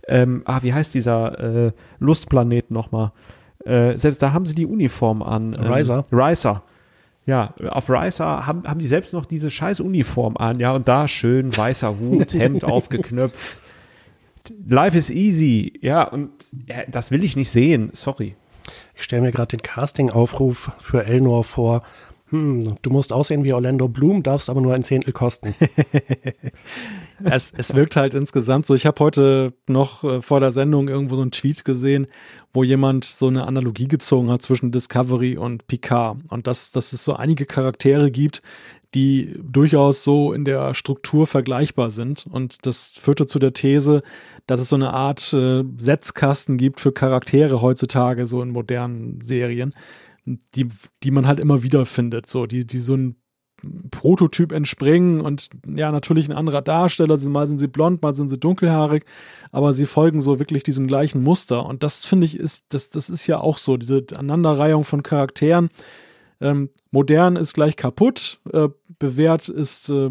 ähm, 0.07 0.43
ah, 0.45 0.61
wie 0.61 0.73
heißt 0.73 0.93
dieser 0.93 1.39
äh, 1.39 1.71
Lustplanet 1.99 2.69
nochmal? 2.69 3.11
Äh, 3.65 3.97
selbst 3.97 4.21
da 4.21 4.33
haben 4.33 4.45
sie 4.45 4.55
die 4.55 4.65
Uniform 4.65 5.21
an. 5.21 5.55
Ähm, 5.59 5.71
Riser. 5.71 6.03
Riser. 6.11 6.63
Ja, 7.25 7.53
auf 7.69 7.89
Ricer 7.89 8.47
haben, 8.47 8.63
haben 8.67 8.79
die 8.79 8.87
selbst 8.87 9.13
noch 9.13 9.25
diese 9.25 9.51
scheiß 9.51 9.79
Uniform 9.79 10.37
an, 10.37 10.59
ja, 10.59 10.73
und 10.73 10.87
da 10.87 11.07
schön 11.07 11.55
weißer 11.55 11.99
Hut, 11.99 12.33
Hemd 12.33 12.63
aufgeknöpft. 12.63 13.61
Life 14.67 14.97
is 14.97 15.11
easy, 15.11 15.79
ja, 15.81 16.03
und 16.03 16.31
ja, 16.65 16.77
das 16.89 17.11
will 17.11 17.23
ich 17.23 17.35
nicht 17.35 17.51
sehen, 17.51 17.91
sorry. 17.93 18.35
Ich 18.95 19.03
stelle 19.03 19.21
mir 19.21 19.31
gerade 19.31 19.55
den 19.55 19.61
Casting-Aufruf 19.61 20.71
für 20.79 21.05
Elnor 21.05 21.43
vor. 21.43 21.83
Hm, 22.31 22.77
du 22.81 22.89
musst 22.89 23.11
aussehen 23.11 23.43
wie 23.43 23.51
Orlando 23.51 23.89
Bloom, 23.89 24.23
darfst 24.23 24.49
aber 24.49 24.61
nur 24.61 24.73
ein 24.73 24.83
Zehntel 24.83 25.11
kosten. 25.11 25.53
es, 27.23 27.51
es 27.55 27.75
wirkt 27.75 27.97
halt 27.97 28.13
insgesamt 28.13 28.65
so. 28.65 28.73
Ich 28.73 28.85
habe 28.85 28.99
heute 29.03 29.53
noch 29.67 30.03
äh, 30.05 30.21
vor 30.21 30.39
der 30.39 30.53
Sendung 30.53 30.87
irgendwo 30.87 31.15
so 31.15 31.21
einen 31.21 31.31
Tweet 31.31 31.65
gesehen, 31.65 32.07
wo 32.53 32.63
jemand 32.63 33.03
so 33.03 33.27
eine 33.27 33.47
Analogie 33.47 33.89
gezogen 33.89 34.29
hat 34.29 34.41
zwischen 34.41 34.71
Discovery 34.71 35.37
und 35.37 35.67
Picard. 35.67 36.19
Und 36.29 36.47
dass, 36.47 36.71
dass 36.71 36.93
es 36.93 37.03
so 37.03 37.13
einige 37.13 37.45
Charaktere 37.45 38.11
gibt, 38.11 38.41
die 38.93 39.37
durchaus 39.41 40.03
so 40.03 40.31
in 40.31 40.45
der 40.45 40.73
Struktur 40.73 41.27
vergleichbar 41.27 41.91
sind. 41.91 42.25
Und 42.29 42.65
das 42.65 42.87
führte 42.87 43.25
zu 43.25 43.39
der 43.39 43.51
These, 43.53 44.03
dass 44.47 44.61
es 44.61 44.69
so 44.69 44.77
eine 44.77 44.93
Art 44.93 45.33
äh, 45.33 45.63
Setzkasten 45.77 46.57
gibt 46.57 46.79
für 46.79 46.93
Charaktere 46.93 47.61
heutzutage, 47.61 48.25
so 48.25 48.41
in 48.41 48.51
modernen 48.51 49.19
Serien, 49.21 49.73
die, 50.25 50.67
die 51.03 51.11
man 51.11 51.27
halt 51.27 51.39
immer 51.39 51.63
wieder 51.63 51.85
findet, 51.85 52.27
so, 52.27 52.45
die, 52.45 52.65
die 52.65 52.79
so 52.79 52.95
ein 52.95 53.15
Prototyp 53.91 54.51
entspringen 54.51 55.21
und 55.21 55.49
ja, 55.67 55.91
natürlich 55.91 56.27
ein 56.27 56.35
anderer 56.35 56.61
Darsteller, 56.61 57.17
mal 57.29 57.47
sind 57.47 57.59
sie 57.59 57.67
blond, 57.67 58.01
mal 58.01 58.15
sind 58.15 58.29
sie 58.29 58.39
dunkelhaarig, 58.39 59.05
aber 59.51 59.73
sie 59.73 59.85
folgen 59.85 60.21
so 60.21 60.39
wirklich 60.39 60.63
diesem 60.63 60.87
gleichen 60.87 61.21
Muster. 61.21 61.65
Und 61.65 61.83
das 61.83 62.05
finde 62.05 62.25
ich 62.25 62.37
ist, 62.37 62.65
das, 62.69 62.89
das 62.89 63.09
ist 63.09 63.27
ja 63.27 63.39
auch 63.39 63.57
so, 63.57 63.77
diese 63.77 64.03
Aneinanderreihung 64.13 64.83
von 64.83 65.03
Charakteren. 65.03 65.69
Ähm, 66.41 66.69
modern 66.89 67.35
ist 67.35 67.53
gleich 67.53 67.75
kaputt, 67.75 68.39
äh, 68.51 68.69
bewährt 68.97 69.47
ist 69.47 69.89
äh, 69.89 70.09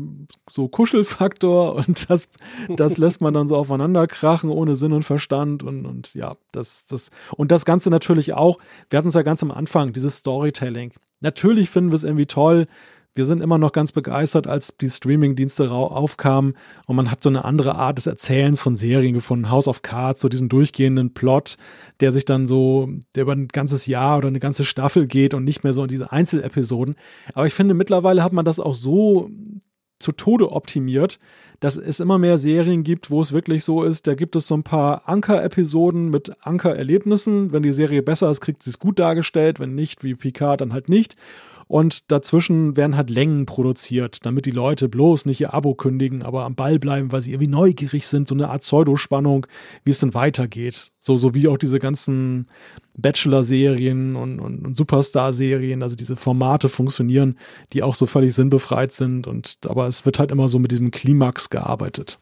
so 0.49 0.69
Kuschelfaktor 0.69 1.75
und 1.87 2.09
das, 2.09 2.29
das 2.77 2.99
lässt 2.99 3.21
man 3.21 3.35
dann 3.35 3.49
so 3.49 3.57
aufeinander 3.57 4.07
krachen 4.07 4.49
ohne 4.49 4.77
Sinn 4.77 4.93
und 4.93 5.03
Verstand 5.03 5.63
und, 5.63 5.87
und 5.87 6.15
ja, 6.15 6.37
das, 6.53 6.87
das, 6.87 7.11
und 7.37 7.51
das 7.51 7.65
Ganze 7.65 7.91
natürlich 7.91 8.33
auch, 8.35 8.59
wir 8.89 8.99
hatten 8.99 9.09
es 9.09 9.15
ja 9.15 9.23
ganz 9.23 9.43
am 9.43 9.51
Anfang, 9.51 9.93
dieses 9.93 10.17
Storytelling. 10.17 10.93
Natürlich 11.21 11.69
finden 11.69 11.91
wir 11.91 11.97
es 11.97 12.05
irgendwie 12.05 12.27
toll, 12.27 12.67
wir 13.15 13.25
sind 13.25 13.43
immer 13.43 13.59
noch 13.59 13.73
ganz 13.73 13.93
begeistert, 13.93 14.47
als 14.47 14.77
die 14.81 14.89
Streaming-Dienste 14.89 15.71
aufkamen 15.71 16.55
und 16.87 16.97
man 16.97 17.11
hat 17.11 17.23
so 17.23 17.29
eine 17.29 17.45
andere 17.45 17.77
Art 17.77 17.99
des 17.99 18.07
Erzählens 18.07 18.61
von 18.61 18.77
Serien 18.77 19.15
gefunden. 19.15 19.51
House 19.51 19.69
of 19.69 19.83
Cards, 19.83 20.21
so 20.21 20.29
diesen 20.29 20.49
durchgehenden 20.49 21.13
Plot, 21.13 21.57
der 22.01 22.13
sich 22.13 22.25
dann 22.25 22.47
so, 22.47 22.89
der 23.15 23.23
über 23.23 23.33
ein 23.33 23.49
ganzes 23.49 23.87
Jahr 23.87 24.19
oder 24.19 24.29
eine 24.29 24.41
ganze 24.41 24.65
Staffel 24.65 25.07
geht 25.07 25.35
und 25.35 25.45
nicht 25.45 25.65
mehr 25.65 25.73
so 25.73 25.83
in 25.83 25.89
diese 25.89 26.13
Einzelepisoden. 26.13 26.95
Aber 27.35 27.47
ich 27.47 27.55
finde, 27.55 27.75
mittlerweile 27.75 28.23
hat 28.23 28.33
man 28.33 28.45
das 28.45 28.61
auch 28.61 28.75
so 28.75 29.29
zu 29.99 30.13
Tode 30.13 30.53
optimiert, 30.53 31.19
dass 31.61 31.77
es 31.77 32.01
immer 32.01 32.19
mehr 32.19 32.39
Serien 32.39 32.83
gibt, 32.85 33.11
wo 33.11 33.21
es 33.21 33.33
wirklich 33.33 33.65
so 33.65 33.85
ist, 33.85 34.07
da 34.07 34.15
gibt 34.15 34.35
es 34.35 34.47
so 34.47 34.57
ein 34.57 34.63
paar 34.63 35.07
Anker-Episoden 35.07 36.09
mit 36.09 36.33
Anker-Erlebnissen. 36.41 37.53
Wenn 37.53 37.63
die 37.63 37.73
Serie 37.73 38.03
besser 38.03 38.31
ist, 38.31 38.41
kriegt 38.41 38.63
sie 38.63 38.71
es 38.71 38.79
gut 38.79 38.99
dargestellt, 38.99 39.61
wenn 39.61 39.75
nicht, 39.75 40.03
wie 40.03 40.15
Picard, 40.15 40.63
dann 40.63 40.73
halt 40.73 40.89
nicht. 40.89 41.17
Und 41.71 42.11
dazwischen 42.11 42.77
werden 42.77 42.97
halt 42.97 43.11
Längen 43.11 43.47
produziert, 43.47 44.27
damit 44.27 44.45
die 44.45 44.51
Leute 44.51 44.89
bloß 44.89 45.25
nicht 45.25 45.41
ihr 45.41 45.55
Abo 45.55 45.77
kündigen, 45.77 46.25
aber 46.25 46.43
am 46.43 46.57
Ball 46.57 46.81
bleiben, 46.81 47.13
weil 47.13 47.21
sie 47.21 47.31
irgendwie 47.31 47.47
neugierig 47.47 48.09
sind, 48.09 48.27
so 48.27 48.35
eine 48.35 48.49
Art 48.49 48.63
Pseudospannung, 48.63 49.47
wie 49.85 49.93
es 49.93 50.01
denn 50.01 50.13
weitergeht. 50.13 50.89
So, 50.99 51.17
so 51.17 51.33
wie 51.33 51.47
auch 51.47 51.59
diese 51.59 51.79
ganzen 51.79 52.49
Bachelor-Serien 52.99 54.17
und, 54.17 54.41
und, 54.41 54.67
und 54.67 54.77
Superstar-Serien, 54.77 55.85
also 55.85 55.95
diese 55.95 56.17
Formate 56.17 56.69
funktionieren, 56.69 57.39
die 57.73 57.85
auch 57.85 57.95
so 57.95 58.07
völlig 58.07 58.35
sinnbefreit 58.35 58.91
sind 58.91 59.29
und 59.29 59.59
aber 59.65 59.87
es 59.87 60.05
wird 60.05 60.19
halt 60.19 60.33
immer 60.33 60.49
so 60.49 60.59
mit 60.59 60.73
diesem 60.73 60.91
Klimax 60.91 61.51
gearbeitet. 61.51 62.19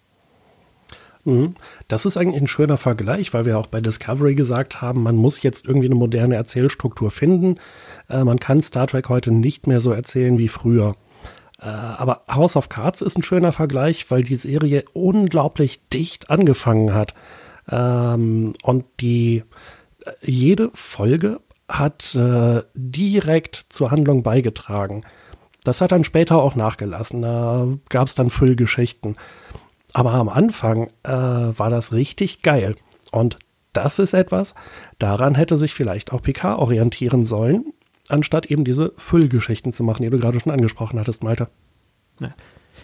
Mhm. 1.29 1.55
Das 1.89 2.07
ist 2.07 2.17
eigentlich 2.17 2.41
ein 2.41 2.49
schöner 2.49 2.79
Vergleich, 2.79 3.35
weil 3.35 3.45
wir 3.45 3.59
auch 3.59 3.67
bei 3.67 3.81
Discovery 3.81 4.35
gesagt 4.35 4.81
haben, 4.81 5.03
man 5.03 5.17
muss 5.17 5.43
jetzt 5.43 5.67
irgendwie 5.67 5.87
eine 5.87 5.95
moderne 5.95 6.37
Erzählstruktur 6.37 7.11
finden. 7.11 7.57
Äh, 8.09 8.25
man 8.25 8.41
kann 8.41 8.63
Star 8.63 8.87
Trek 8.87 9.09
heute 9.09 9.31
nicht 9.31 9.67
mehr 9.67 9.79
so 9.79 9.93
erzählen 9.93 10.39
wie 10.39 10.49
früher. 10.49 10.97
Äh, 11.61 11.67
aber 11.67 12.23
House 12.33 12.57
of 12.57 12.71
Cards 12.71 13.03
ist 13.03 13.19
ein 13.19 13.23
schöner 13.23 13.53
Vergleich, 13.53 14.11
weil 14.11 14.25
die 14.25 14.37
Serie 14.37 14.85
unglaublich 14.95 15.87
dicht 15.89 16.31
angefangen 16.31 16.95
hat. 16.95 17.13
Ähm, 17.71 18.55
und 18.63 18.87
die 19.01 19.45
äh, 20.05 20.13
jede 20.23 20.71
Folge 20.73 21.41
hat 21.69 22.15
äh, 22.15 22.63
direkt 22.75 23.67
zur 23.69 23.91
Handlung 23.91 24.23
beigetragen. 24.23 25.05
Das 25.65 25.83
hat 25.83 25.93
dann 25.93 26.05
später 26.05 26.39
auch 26.39 26.55
nachgelassen. 26.55 27.21
Da 27.21 27.69
gab 27.91 28.09
es 28.09 28.15
dann 28.15 28.31
Füllgeschichten. 28.31 29.17
Aber 29.95 30.15
am 30.15 30.29
Anfang 30.29 30.91
äh, 31.03 31.11
war 31.11 31.71
das 31.71 31.93
richtig 31.93 32.43
geil. 32.43 32.77
Und 33.11 33.39
das 33.73 33.99
ist 33.99 34.13
etwas, 34.13 34.55
daran 34.99 35.35
hätte 35.35 35.57
sich 35.57 35.73
vielleicht 35.73 36.13
auch 36.13 36.23
PK 36.23 36.57
orientieren 36.57 37.25
sollen, 37.25 37.73
anstatt 38.09 38.47
eben 38.47 38.65
diese 38.65 38.93
Füllgeschichten 38.97 39.73
zu 39.73 39.83
machen, 39.83 40.03
die 40.03 40.11
du 40.11 40.19
gerade 40.19 40.41
schon 40.41 40.53
angesprochen 40.53 40.99
hattest, 40.99 41.23
Malte. 41.23 41.49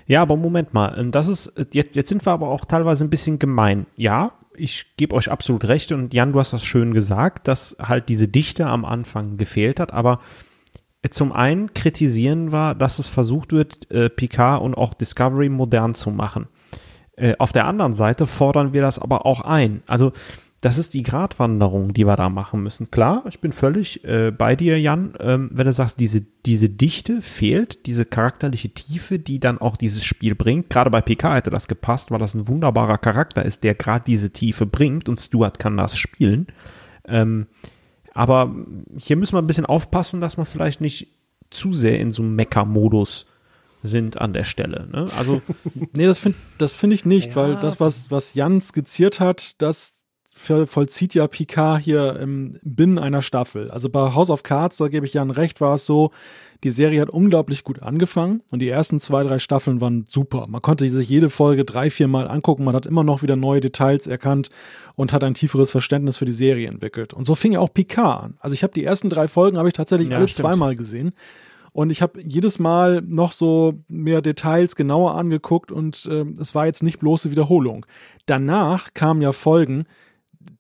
Ja, 0.07 0.23
aber 0.23 0.37
Moment 0.37 0.75
mal, 0.75 1.09
das 1.11 1.29
ist, 1.29 1.53
jetzt, 1.73 1.97
jetzt 1.97 2.09
sind 2.09 2.27
wir 2.27 2.33
aber 2.33 2.49
auch 2.49 2.65
teilweise 2.65 3.05
ein 3.05 3.11
bisschen 3.11 3.39
gemein. 3.39 3.87
Ja, 3.97 4.33
ich 4.57 4.97
gebe 4.97 5.15
euch 5.15 5.31
absolut 5.31 5.65
recht 5.65 5.93
und 5.93 6.15
Jan, 6.15 6.33
du 6.33 6.39
hast 6.39 6.53
das 6.53 6.65
schön 6.65 6.95
gesagt, 6.95 7.49
dass 7.49 7.77
halt 7.81 8.09
diese 8.09 8.29
Dichte 8.29 8.67
am 8.67 8.85
Anfang 8.85 9.37
gefehlt 9.37 9.81
hat, 9.81 9.93
aber 9.93 10.21
zum 11.11 11.33
einen 11.33 11.75
kritisieren 11.75 12.53
wir, 12.53 12.75
dass 12.75 12.99
es 12.99 13.09
versucht 13.09 13.53
wird, 13.53 13.91
äh, 13.91 14.09
Picard 14.09 14.63
und 14.63 14.75
auch 14.75 14.95
Discovery 14.95 15.49
modern 15.49 15.95
zu 15.95 16.11
machen. 16.11 16.49
Äh, 17.17 17.35
auf 17.39 17.53
der 17.53 17.67
anderen 17.67 17.95
Seite 17.95 18.27
fordern 18.27 18.73
wir 18.73 18.83
das 18.83 18.99
aber 18.99 19.27
auch 19.27 19.41
ein. 19.41 19.83
Also 19.87 20.13
das 20.65 20.79
ist 20.79 20.95
die 20.95 21.03
Gratwanderung, 21.03 21.93
die 21.93 22.07
wir 22.07 22.17
da 22.17 22.31
machen 22.31 22.63
müssen. 22.63 22.91
Klar, 22.91 23.23
ich 23.29 23.41
bin 23.41 23.53
völlig 23.53 24.03
äh, 24.05 24.31
bei 24.31 24.57
dir, 24.57 24.81
Jan, 24.81 25.13
ähm, 25.21 25.51
wenn 25.53 25.67
du 25.67 25.73
sagst, 25.75 26.01
diese, 26.01 26.23
diese 26.47 26.71
Dichte 26.71 27.21
fehlt, 27.21 27.85
diese 27.85 28.07
charakterliche 28.07 28.71
Tiefe, 28.71 29.19
die 29.19 29.41
dann 29.41 29.59
auch 29.59 29.77
dieses 29.77 30.05
Spiel 30.05 30.35
bringt. 30.35 30.71
Gerade 30.71 30.89
bei 30.91 31.03
PK 31.03 31.35
hätte 31.35 31.51
das 31.51 31.69
gepasst, 31.69 32.11
weil 32.11 32.19
das 32.19 32.33
ein 32.33 32.49
wunderbarer 32.49 32.97
Charakter 32.97 33.45
ist, 33.45 33.63
der 33.63 33.75
gerade 33.75 34.07
diese 34.07 34.31
Tiefe 34.31 34.65
bringt 34.65 35.07
und 35.07 35.21
Stuart 35.21 35.59
kann 35.59 35.77
das 35.77 35.99
spielen. 35.99 36.47
Ähm, 37.07 37.47
aber 38.15 38.55
hier 38.97 39.17
müssen 39.17 39.35
wir 39.35 39.43
ein 39.43 39.47
bisschen 39.47 39.67
aufpassen, 39.67 40.23
dass 40.23 40.39
man 40.39 40.47
vielleicht 40.47 40.81
nicht 40.81 41.09
zu 41.51 41.75
sehr 41.75 42.01
in 42.01 42.11
so 42.11 42.23
einem 42.23 42.37
Mecker-Modus 42.37 43.27
sind 43.85 44.21
an 44.21 44.33
der 44.33 44.45
Stelle. 44.45 44.89
Ne? 44.91 45.05
Also 45.17 45.43
nee, 45.95 46.07
das 46.07 46.19
finde 46.19 46.39
das 46.59 46.75
find 46.75 46.93
ich 46.93 47.05
nicht, 47.05 47.31
ja. 47.31 47.37
weil 47.37 47.57
das, 47.57 47.79
was, 47.79 48.11
was 48.11 48.35
Jan 48.35 48.61
skizziert 48.61 49.21
hat, 49.21 49.61
das 49.63 49.93
vollzieht 50.37 51.15
ja 51.15 51.29
Picard 51.29 51.83
hier 51.83 52.19
im 52.19 52.59
Binnen 52.63 52.99
einer 52.99 53.23
Staffel. 53.23 53.71
Also 53.71 53.89
bei 53.89 54.15
House 54.15 54.31
of 54.31 54.43
Cards, 54.43 54.79
da 54.79 54.89
gebe 54.89 55.07
ich 55.07 55.15
Jan 55.15 55.31
recht, 55.31 55.61
war 55.61 55.75
es 55.75 55.87
so, 55.87 56.11
die 56.65 56.71
Serie 56.71 57.01
hat 57.01 57.11
unglaublich 57.11 57.63
gut 57.63 57.83
angefangen 57.83 58.43
und 58.51 58.59
die 58.59 58.69
ersten 58.69 58.99
zwei, 58.99 59.23
drei 59.23 59.39
Staffeln 59.39 59.81
waren 59.81 60.07
super. 60.09 60.47
Man 60.49 60.61
konnte 60.61 60.89
sich 60.89 61.09
jede 61.09 61.31
Folge 61.31 61.65
drei, 61.65 61.89
vier 61.89 62.09
Mal 62.09 62.27
angucken, 62.27 62.65
man 62.65 62.75
hat 62.75 62.87
immer 62.87 63.05
noch 63.05 63.23
wieder 63.23 63.37
neue 63.37 63.61
Details 63.61 64.07
erkannt 64.07 64.49
und 64.97 65.13
hat 65.13 65.23
ein 65.23 65.35
tieferes 65.35 65.71
Verständnis 65.71 66.19
für 66.19 66.25
die 66.25 66.33
Serie 66.33 66.69
entwickelt. 66.69 67.15
Und 67.15 67.25
so 67.25 67.35
fing 67.35 67.53
ja 67.53 67.61
auch 67.61 67.73
Picard 67.73 68.25
an. 68.25 68.35
Also 68.41 68.55
ich 68.55 68.63
habe 68.63 68.73
die 68.73 68.85
ersten 68.85 69.11
drei 69.11 69.29
Folgen 69.29 69.57
habe 69.57 69.69
ich 69.69 69.75
tatsächlich 69.75 70.09
ja, 70.09 70.17
alle 70.17 70.29
stimmt. 70.29 70.49
zweimal 70.49 70.75
gesehen. 70.75 71.15
Und 71.75 71.91
ich 71.91 72.03
habe 72.03 72.23
jedes 72.23 72.61
Mal 72.61 73.03
noch 73.03 73.33
so 73.33 73.83
mehr 73.89 74.23
Details 74.23 74.77
genauer 74.77 75.17
angeguckt 75.17 75.73
und 75.73 76.07
äh, 76.07 76.25
es 76.41 76.55
war 76.55 76.67
jetzt 76.67 76.85
nicht 76.85 77.01
bloße 77.01 77.33
Wiederholung. 77.33 77.85
Danach 78.27 78.95
kamen 78.95 79.21
ja 79.21 79.33
Folgen, 79.33 79.85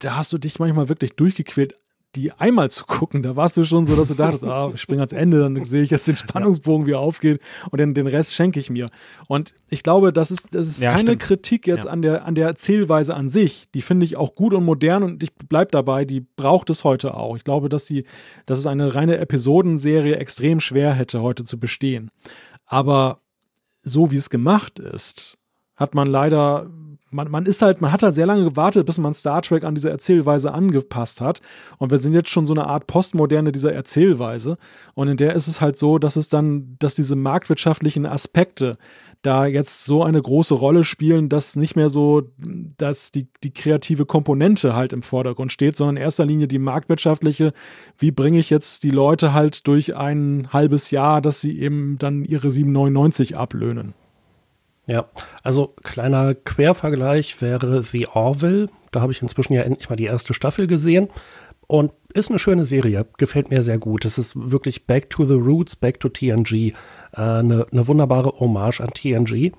da 0.00 0.16
hast 0.16 0.32
du 0.32 0.38
dich 0.38 0.58
manchmal 0.58 0.88
wirklich 0.88 1.14
durchgequält, 1.14 1.76
die 2.16 2.32
einmal 2.32 2.70
zu 2.70 2.84
gucken. 2.84 3.22
Da 3.22 3.36
warst 3.36 3.56
du 3.56 3.64
schon 3.64 3.86
so, 3.86 3.96
dass 3.96 4.08
du 4.08 4.14
dachtest, 4.14 4.44
ah, 4.44 4.70
ich 4.74 4.80
springe 4.80 5.00
ans 5.00 5.12
Ende, 5.12 5.40
dann 5.40 5.64
sehe 5.64 5.82
ich 5.82 5.90
jetzt 5.90 6.08
den 6.08 6.16
Spannungsbogen, 6.16 6.86
wie 6.86 6.92
er 6.92 7.00
aufgeht 7.00 7.40
und 7.70 7.78
den, 7.78 7.94
den 7.94 8.06
Rest 8.06 8.34
schenke 8.34 8.60
ich 8.60 8.70
mir. 8.70 8.90
Und 9.28 9.54
ich 9.68 9.82
glaube, 9.82 10.12
das 10.12 10.30
ist, 10.30 10.54
das 10.54 10.68
ist 10.68 10.82
ja, 10.82 10.92
keine 10.92 11.12
stimmt. 11.12 11.22
Kritik 11.22 11.66
jetzt 11.66 11.84
ja. 11.84 11.90
an, 11.90 12.02
der, 12.02 12.24
an 12.24 12.34
der 12.34 12.46
Erzählweise 12.46 13.14
an 13.14 13.28
sich. 13.28 13.68
Die 13.74 13.80
finde 13.80 14.06
ich 14.06 14.16
auch 14.16 14.34
gut 14.34 14.54
und 14.54 14.64
modern 14.64 15.02
und 15.02 15.22
ich 15.22 15.34
bleibe 15.34 15.70
dabei, 15.70 16.04
die 16.04 16.20
braucht 16.20 16.70
es 16.70 16.84
heute 16.84 17.14
auch. 17.14 17.36
Ich 17.36 17.44
glaube, 17.44 17.68
dass, 17.68 17.84
die, 17.86 18.04
dass 18.46 18.58
es 18.58 18.66
eine 18.66 18.94
reine 18.94 19.18
Episodenserie 19.18 20.16
extrem 20.16 20.60
schwer 20.60 20.92
hätte, 20.94 21.22
heute 21.22 21.44
zu 21.44 21.58
bestehen. 21.58 22.10
Aber 22.66 23.20
so 23.82 24.10
wie 24.10 24.16
es 24.16 24.30
gemacht 24.30 24.78
ist, 24.78 25.38
hat 25.76 25.94
man 25.94 26.06
leider 26.06 26.70
man, 27.14 27.30
man 27.30 27.46
ist 27.46 27.62
halt, 27.62 27.80
man 27.80 27.92
hat 27.92 28.02
halt 28.02 28.14
sehr 28.14 28.26
lange 28.26 28.44
gewartet, 28.44 28.86
bis 28.86 28.98
man 28.98 29.14
Star 29.14 29.40
Trek 29.40 29.64
an 29.64 29.74
diese 29.74 29.90
Erzählweise 29.90 30.52
angepasst 30.52 31.20
hat. 31.20 31.40
Und 31.78 31.90
wir 31.90 31.98
sind 31.98 32.12
jetzt 32.12 32.28
schon 32.28 32.46
so 32.46 32.54
eine 32.54 32.66
Art 32.66 32.86
Postmoderne 32.86 33.52
dieser 33.52 33.72
Erzählweise. 33.72 34.58
Und 34.94 35.08
in 35.08 35.16
der 35.16 35.34
ist 35.34 35.48
es 35.48 35.60
halt 35.60 35.78
so, 35.78 35.98
dass 35.98 36.16
es 36.16 36.28
dann, 36.28 36.76
dass 36.80 36.94
diese 36.94 37.14
marktwirtschaftlichen 37.16 38.04
Aspekte 38.04 38.76
da 39.22 39.46
jetzt 39.46 39.84
so 39.84 40.02
eine 40.02 40.20
große 40.20 40.54
Rolle 40.54 40.84
spielen, 40.84 41.28
dass 41.30 41.56
nicht 41.56 41.76
mehr 41.76 41.88
so, 41.88 42.22
dass 42.76 43.10
die, 43.10 43.28
die 43.42 43.54
kreative 43.54 44.04
Komponente 44.04 44.74
halt 44.74 44.92
im 44.92 45.02
Vordergrund 45.02 45.50
steht, 45.50 45.76
sondern 45.76 45.96
in 45.96 46.02
erster 46.02 46.26
Linie 46.26 46.46
die 46.48 46.58
marktwirtschaftliche. 46.58 47.52
Wie 47.96 48.10
bringe 48.10 48.38
ich 48.38 48.50
jetzt 48.50 48.82
die 48.82 48.90
Leute 48.90 49.32
halt 49.32 49.66
durch 49.66 49.96
ein 49.96 50.48
halbes 50.52 50.90
Jahr, 50.90 51.22
dass 51.22 51.40
sie 51.40 51.58
eben 51.58 51.96
dann 51.98 52.24
ihre 52.24 52.48
7,99 52.48 53.34
ablöhnen? 53.34 53.94
Ja, 54.86 55.06
also 55.42 55.74
kleiner 55.82 56.34
Quervergleich 56.34 57.40
wäre 57.40 57.82
The 57.82 58.08
Orville. 58.08 58.68
Da 58.90 59.00
habe 59.00 59.12
ich 59.12 59.22
inzwischen 59.22 59.54
ja 59.54 59.62
endlich 59.62 59.88
mal 59.88 59.96
die 59.96 60.04
erste 60.04 60.34
Staffel 60.34 60.66
gesehen. 60.66 61.08
Und 61.66 61.92
ist 62.12 62.30
eine 62.30 62.38
schöne 62.38 62.64
Serie, 62.66 63.06
gefällt 63.16 63.50
mir 63.50 63.62
sehr 63.62 63.78
gut. 63.78 64.04
Es 64.04 64.18
ist 64.18 64.50
wirklich 64.50 64.86
Back 64.86 65.08
to 65.08 65.24
the 65.24 65.38
Roots, 65.38 65.76
Back 65.76 65.98
to 66.00 66.10
TNG. 66.10 66.52
Äh, 66.52 66.72
eine, 67.12 67.66
eine 67.72 67.88
wunderbare 67.88 68.38
Hommage 68.38 68.80
an 68.80 68.90
TNG. 68.90 69.52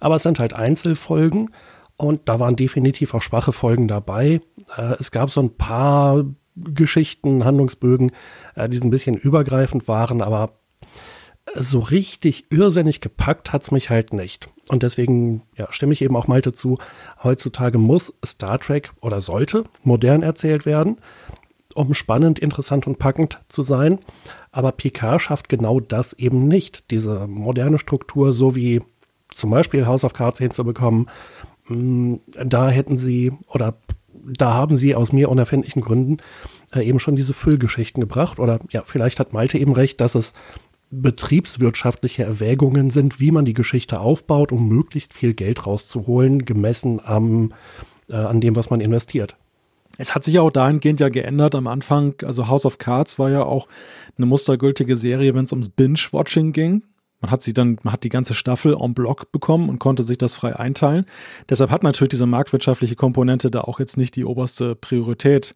Aber 0.00 0.16
es 0.16 0.22
sind 0.22 0.38
halt 0.38 0.52
Einzelfolgen 0.52 1.50
und 1.96 2.28
da 2.28 2.38
waren 2.38 2.54
definitiv 2.54 3.12
auch 3.14 3.22
schwache 3.22 3.52
Folgen 3.52 3.88
dabei. 3.88 4.40
Äh, 4.76 4.94
es 5.00 5.10
gab 5.10 5.30
so 5.30 5.40
ein 5.40 5.56
paar 5.56 6.24
Geschichten, 6.56 7.44
Handlungsbögen, 7.44 8.12
äh, 8.54 8.68
die 8.68 8.76
so 8.76 8.86
ein 8.86 8.90
bisschen 8.90 9.16
übergreifend 9.16 9.88
waren, 9.88 10.22
aber 10.22 10.57
so 11.54 11.80
richtig 11.80 12.46
irrsinnig 12.50 13.00
gepackt 13.00 13.52
hat's 13.52 13.70
mich 13.70 13.90
halt 13.90 14.12
nicht. 14.12 14.48
Und 14.68 14.82
deswegen 14.82 15.42
ja, 15.56 15.66
stimme 15.70 15.92
ich 15.92 16.02
eben 16.02 16.16
auch 16.16 16.26
Malte 16.26 16.52
zu, 16.52 16.78
heutzutage 17.22 17.78
muss 17.78 18.12
Star 18.24 18.58
Trek 18.58 18.92
oder 19.00 19.20
sollte 19.20 19.64
modern 19.82 20.22
erzählt 20.22 20.66
werden, 20.66 20.98
um 21.74 21.94
spannend, 21.94 22.38
interessant 22.38 22.86
und 22.86 22.98
packend 22.98 23.40
zu 23.48 23.62
sein. 23.62 23.98
Aber 24.52 24.72
Picard 24.72 25.20
schafft 25.20 25.48
genau 25.48 25.80
das 25.80 26.12
eben 26.12 26.48
nicht, 26.48 26.90
diese 26.90 27.26
moderne 27.26 27.78
Struktur, 27.78 28.32
so 28.32 28.54
wie 28.54 28.82
zum 29.34 29.50
Beispiel 29.50 29.86
House 29.86 30.04
of 30.04 30.12
Cards 30.12 30.38
hinzubekommen. 30.38 31.08
Mm, 31.68 32.16
da 32.26 32.68
hätten 32.68 32.98
sie 32.98 33.32
oder 33.48 33.74
da 34.12 34.54
haben 34.54 34.76
sie 34.76 34.94
aus 34.94 35.12
mir 35.12 35.28
unerfindlichen 35.28 35.82
Gründen 35.82 36.18
äh, 36.74 36.82
eben 36.82 36.98
schon 36.98 37.16
diese 37.16 37.34
Füllgeschichten 37.34 38.00
gebracht. 38.00 38.38
Oder 38.38 38.60
ja, 38.70 38.82
vielleicht 38.82 39.20
hat 39.20 39.32
Malte 39.32 39.58
eben 39.58 39.72
recht, 39.72 40.00
dass 40.00 40.14
es 40.14 40.34
betriebswirtschaftliche 40.90 42.24
Erwägungen 42.24 42.90
sind, 42.90 43.20
wie 43.20 43.30
man 43.30 43.44
die 43.44 43.54
Geschichte 43.54 44.00
aufbaut, 44.00 44.52
um 44.52 44.68
möglichst 44.68 45.14
viel 45.14 45.34
Geld 45.34 45.66
rauszuholen, 45.66 46.44
gemessen 46.44 47.00
am, 47.04 47.52
äh, 48.08 48.16
an 48.16 48.40
dem, 48.40 48.56
was 48.56 48.70
man 48.70 48.80
investiert. 48.80 49.36
Es 49.98 50.14
hat 50.14 50.24
sich 50.24 50.38
auch 50.38 50.50
dahingehend 50.50 51.00
ja 51.00 51.08
geändert 51.08 51.54
am 51.54 51.66
Anfang. 51.66 52.14
Also 52.24 52.48
House 52.48 52.64
of 52.64 52.78
Cards 52.78 53.18
war 53.18 53.30
ja 53.30 53.42
auch 53.42 53.66
eine 54.16 54.26
mustergültige 54.26 54.96
Serie, 54.96 55.34
wenn 55.34 55.44
es 55.44 55.52
ums 55.52 55.68
Binge-Watching 55.68 56.52
ging. 56.52 56.84
Man 57.20 57.32
hat 57.32 57.42
sie 57.42 57.52
dann, 57.52 57.78
man 57.82 57.92
hat 57.92 58.04
die 58.04 58.10
ganze 58.10 58.34
Staffel 58.34 58.76
en 58.80 58.94
bloc 58.94 59.32
bekommen 59.32 59.68
und 59.68 59.80
konnte 59.80 60.04
sich 60.04 60.18
das 60.18 60.36
frei 60.36 60.54
einteilen. 60.54 61.04
Deshalb 61.48 61.72
hat 61.72 61.82
natürlich 61.82 62.10
diese 62.10 62.26
marktwirtschaftliche 62.26 62.94
Komponente 62.94 63.50
da 63.50 63.62
auch 63.62 63.80
jetzt 63.80 63.96
nicht 63.96 64.14
die 64.14 64.24
oberste 64.24 64.76
Priorität 64.76 65.54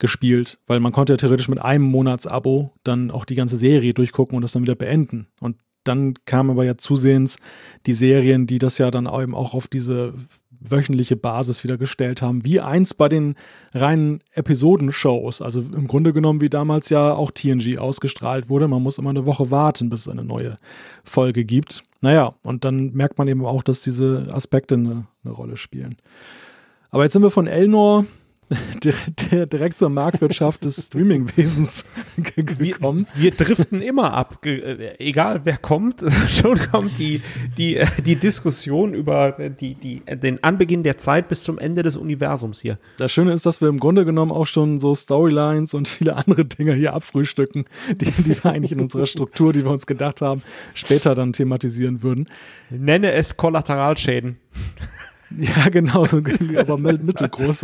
gespielt, 0.00 0.58
weil 0.66 0.80
man 0.80 0.90
konnte 0.90 1.12
ja 1.12 1.16
theoretisch 1.16 1.48
mit 1.48 1.60
einem 1.60 1.84
Monatsabo 1.84 2.72
dann 2.82 3.12
auch 3.12 3.24
die 3.24 3.36
ganze 3.36 3.56
Serie 3.56 3.94
durchgucken 3.94 4.34
und 4.34 4.42
das 4.42 4.52
dann 4.52 4.62
wieder 4.62 4.74
beenden. 4.74 5.28
Und 5.40 5.56
dann 5.84 6.14
kamen 6.24 6.50
aber 6.50 6.64
ja 6.64 6.76
zusehends 6.76 7.38
die 7.86 7.94
Serien, 7.94 8.46
die 8.46 8.58
das 8.58 8.78
ja 8.78 8.90
dann 8.90 9.06
eben 9.06 9.34
auch 9.34 9.54
auf 9.54 9.68
diese 9.68 10.14
wöchentliche 10.60 11.16
Basis 11.16 11.64
wieder 11.64 11.78
gestellt 11.78 12.20
haben, 12.20 12.44
wie 12.44 12.60
eins 12.60 12.92
bei 12.92 13.08
den 13.08 13.34
reinen 13.72 14.22
Episodenshows. 14.32 15.40
Also 15.40 15.60
im 15.60 15.86
Grunde 15.86 16.12
genommen, 16.12 16.42
wie 16.42 16.50
damals 16.50 16.90
ja 16.90 17.14
auch 17.14 17.30
TNG 17.30 17.78
ausgestrahlt 17.78 18.50
wurde. 18.50 18.68
Man 18.68 18.82
muss 18.82 18.98
immer 18.98 19.10
eine 19.10 19.24
Woche 19.24 19.50
warten, 19.50 19.88
bis 19.88 20.00
es 20.00 20.08
eine 20.08 20.24
neue 20.24 20.56
Folge 21.02 21.44
gibt. 21.44 21.84
Naja, 22.02 22.34
und 22.42 22.64
dann 22.64 22.92
merkt 22.92 23.16
man 23.16 23.28
eben 23.28 23.44
auch, 23.46 23.62
dass 23.62 23.80
diese 23.80 24.28
Aspekte 24.32 24.74
eine, 24.74 25.06
eine 25.24 25.32
Rolle 25.32 25.56
spielen. 25.56 25.96
Aber 26.90 27.04
jetzt 27.04 27.14
sind 27.14 27.22
wir 27.22 27.30
von 27.30 27.46
Elnor 27.46 28.04
direkt 28.82 29.78
zur 29.78 29.90
Marktwirtschaft 29.90 30.64
des 30.64 30.86
Streamingwesens 30.86 31.84
gekommen. 32.36 33.06
Wir, 33.14 33.22
wir, 33.22 33.30
driften 33.30 33.80
immer 33.80 34.12
ab, 34.12 34.44
äh, 34.44 34.96
egal 34.98 35.42
wer 35.44 35.56
kommt, 35.56 36.04
schon 36.28 36.58
kommt 36.58 36.98
die, 36.98 37.22
die, 37.56 37.76
äh, 37.76 37.86
die 38.04 38.16
Diskussion 38.16 38.94
über 38.94 39.32
die, 39.32 39.74
die, 39.74 40.00
den 40.00 40.42
Anbeginn 40.42 40.82
der 40.82 40.98
Zeit 40.98 41.28
bis 41.28 41.42
zum 41.42 41.58
Ende 41.58 41.82
des 41.82 41.96
Universums 41.96 42.60
hier. 42.60 42.78
Das 42.98 43.12
Schöne 43.12 43.32
ist, 43.32 43.46
dass 43.46 43.60
wir 43.60 43.68
im 43.68 43.78
Grunde 43.78 44.04
genommen 44.04 44.32
auch 44.32 44.46
schon 44.46 44.80
so 44.80 44.94
Storylines 44.94 45.74
und 45.74 45.88
viele 45.88 46.16
andere 46.16 46.44
Dinge 46.44 46.74
hier 46.74 46.94
abfrühstücken, 46.94 47.66
die, 47.88 48.10
die 48.10 48.42
wir 48.42 48.50
eigentlich 48.50 48.72
in 48.72 48.80
unserer 48.80 49.06
Struktur, 49.06 49.52
die 49.52 49.64
wir 49.64 49.70
uns 49.70 49.86
gedacht 49.86 50.22
haben, 50.22 50.42
später 50.74 51.14
dann 51.14 51.32
thematisieren 51.32 52.02
würden. 52.02 52.28
Nenne 52.70 53.12
es 53.12 53.36
Kollateralschäden. 53.36 54.38
Ja, 55.38 55.68
genau, 55.68 56.06
so, 56.06 56.18
aber 56.56 56.78
mittelgroß. 56.78 57.62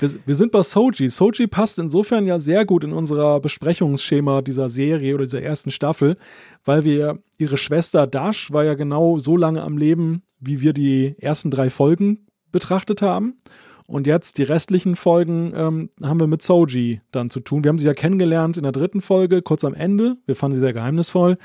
wir, 0.00 0.10
wir 0.26 0.34
sind 0.34 0.52
bei 0.52 0.62
Soji. 0.62 1.08
Soji 1.08 1.46
passt 1.46 1.78
insofern 1.78 2.26
ja 2.26 2.38
sehr 2.38 2.64
gut 2.64 2.84
in 2.84 2.92
unser 2.92 3.40
Besprechungsschema 3.40 4.42
dieser 4.42 4.68
Serie 4.68 5.14
oder 5.14 5.24
dieser 5.24 5.42
ersten 5.42 5.70
Staffel, 5.70 6.16
weil 6.64 6.84
wir 6.84 7.18
ihre 7.38 7.56
Schwester 7.56 8.06
Dash 8.06 8.52
war 8.52 8.64
ja 8.64 8.74
genau 8.74 9.18
so 9.18 9.36
lange 9.36 9.62
am 9.62 9.78
Leben, 9.78 10.22
wie 10.40 10.60
wir 10.60 10.72
die 10.72 11.16
ersten 11.18 11.50
drei 11.50 11.70
Folgen 11.70 12.26
betrachtet 12.52 13.02
haben. 13.02 13.38
Und 13.86 14.06
jetzt 14.06 14.36
die 14.36 14.42
restlichen 14.42 14.96
Folgen 14.96 15.54
ähm, 15.56 15.88
haben 16.02 16.20
wir 16.20 16.26
mit 16.26 16.42
Soji 16.42 17.00
dann 17.10 17.30
zu 17.30 17.40
tun. 17.40 17.64
Wir 17.64 17.70
haben 17.70 17.78
sie 17.78 17.86
ja 17.86 17.94
kennengelernt 17.94 18.58
in 18.58 18.64
der 18.64 18.72
dritten 18.72 19.00
Folge, 19.00 19.40
kurz 19.40 19.64
am 19.64 19.72
Ende. 19.72 20.18
Wir 20.26 20.36
fanden 20.36 20.56
sie 20.56 20.60
sehr 20.60 20.74
geheimnisvoll. 20.74 21.38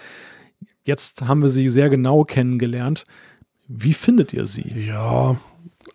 Jetzt 0.84 1.22
haben 1.26 1.42
wir 1.42 1.48
sie 1.48 1.70
sehr 1.70 1.90
genau 1.90 2.26
kennengelernt. 2.26 3.06
Wie 3.68 3.94
findet 3.94 4.34
ihr 4.34 4.46
sie? 4.46 4.68
Ja, 4.88 5.38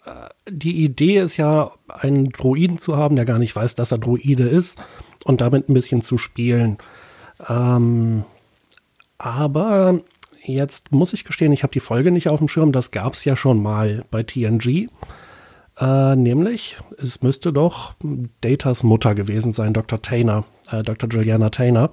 äh, 0.04 0.28
die 0.50 0.84
Idee 0.84 1.18
ist 1.18 1.36
ja, 1.36 1.72
einen 1.88 2.30
Droiden 2.30 2.78
zu 2.78 2.96
haben, 2.96 3.16
der 3.16 3.24
gar 3.24 3.38
nicht 3.38 3.54
weiß, 3.54 3.74
dass 3.74 3.92
er 3.92 3.98
Droide 3.98 4.48
ist 4.48 4.78
und 5.24 5.40
damit 5.40 5.68
ein 5.68 5.74
bisschen 5.74 6.02
zu 6.02 6.18
spielen. 6.18 6.78
Ähm, 7.48 8.24
aber 9.18 10.00
jetzt 10.42 10.92
muss 10.92 11.12
ich 11.12 11.24
gestehen, 11.24 11.52
ich 11.52 11.62
habe 11.62 11.72
die 11.72 11.80
Folge 11.80 12.10
nicht 12.10 12.28
auf 12.28 12.38
dem 12.38 12.48
Schirm. 12.48 12.72
Das 12.72 12.90
gab 12.90 13.14
es 13.14 13.24
ja 13.24 13.36
schon 13.36 13.62
mal 13.62 14.04
bei 14.10 14.22
TNG. 14.22 14.88
Äh, 15.78 16.16
nämlich, 16.16 16.76
es 16.96 17.22
müsste 17.22 17.52
doch 17.52 17.94
Datas 18.40 18.82
Mutter 18.82 19.14
gewesen 19.14 19.52
sein, 19.52 19.72
Dr. 19.72 20.02
Tainer, 20.02 20.44
äh, 20.70 20.82
Dr. 20.82 21.08
Juliana 21.08 21.50
Tainer, 21.50 21.90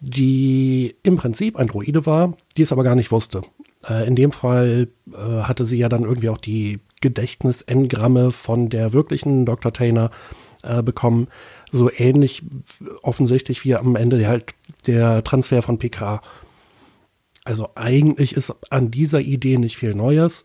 die 0.00 0.96
im 1.02 1.16
Prinzip 1.16 1.56
ein 1.56 1.68
Droide 1.68 2.06
war, 2.06 2.36
die 2.56 2.62
es 2.62 2.72
aber 2.72 2.84
gar 2.84 2.96
nicht 2.96 3.12
wusste. 3.12 3.42
Äh, 3.86 4.06
in 4.06 4.16
dem 4.16 4.32
Fall 4.32 4.88
äh, 5.12 5.42
hatte 5.42 5.64
sie 5.64 5.78
ja 5.78 5.88
dann 5.88 6.04
irgendwie 6.04 6.28
auch 6.28 6.38
die 6.38 6.80
Gedächtnisengramme 7.00 8.32
von 8.32 8.68
der 8.68 8.92
wirklichen 8.92 9.46
Dr. 9.46 9.72
Tainer 9.72 10.10
äh, 10.62 10.82
bekommen. 10.82 11.28
So 11.70 11.90
ähnlich 11.90 12.42
offensichtlich 13.02 13.64
wie 13.64 13.76
am 13.76 13.96
Ende 13.96 14.26
halt 14.26 14.54
der 14.86 15.22
Transfer 15.22 15.62
von 15.62 15.78
PK. 15.78 16.22
Also 17.44 17.70
eigentlich 17.74 18.34
ist 18.34 18.52
an 18.70 18.90
dieser 18.90 19.20
Idee 19.20 19.58
nicht 19.58 19.76
viel 19.76 19.94
Neues. 19.94 20.44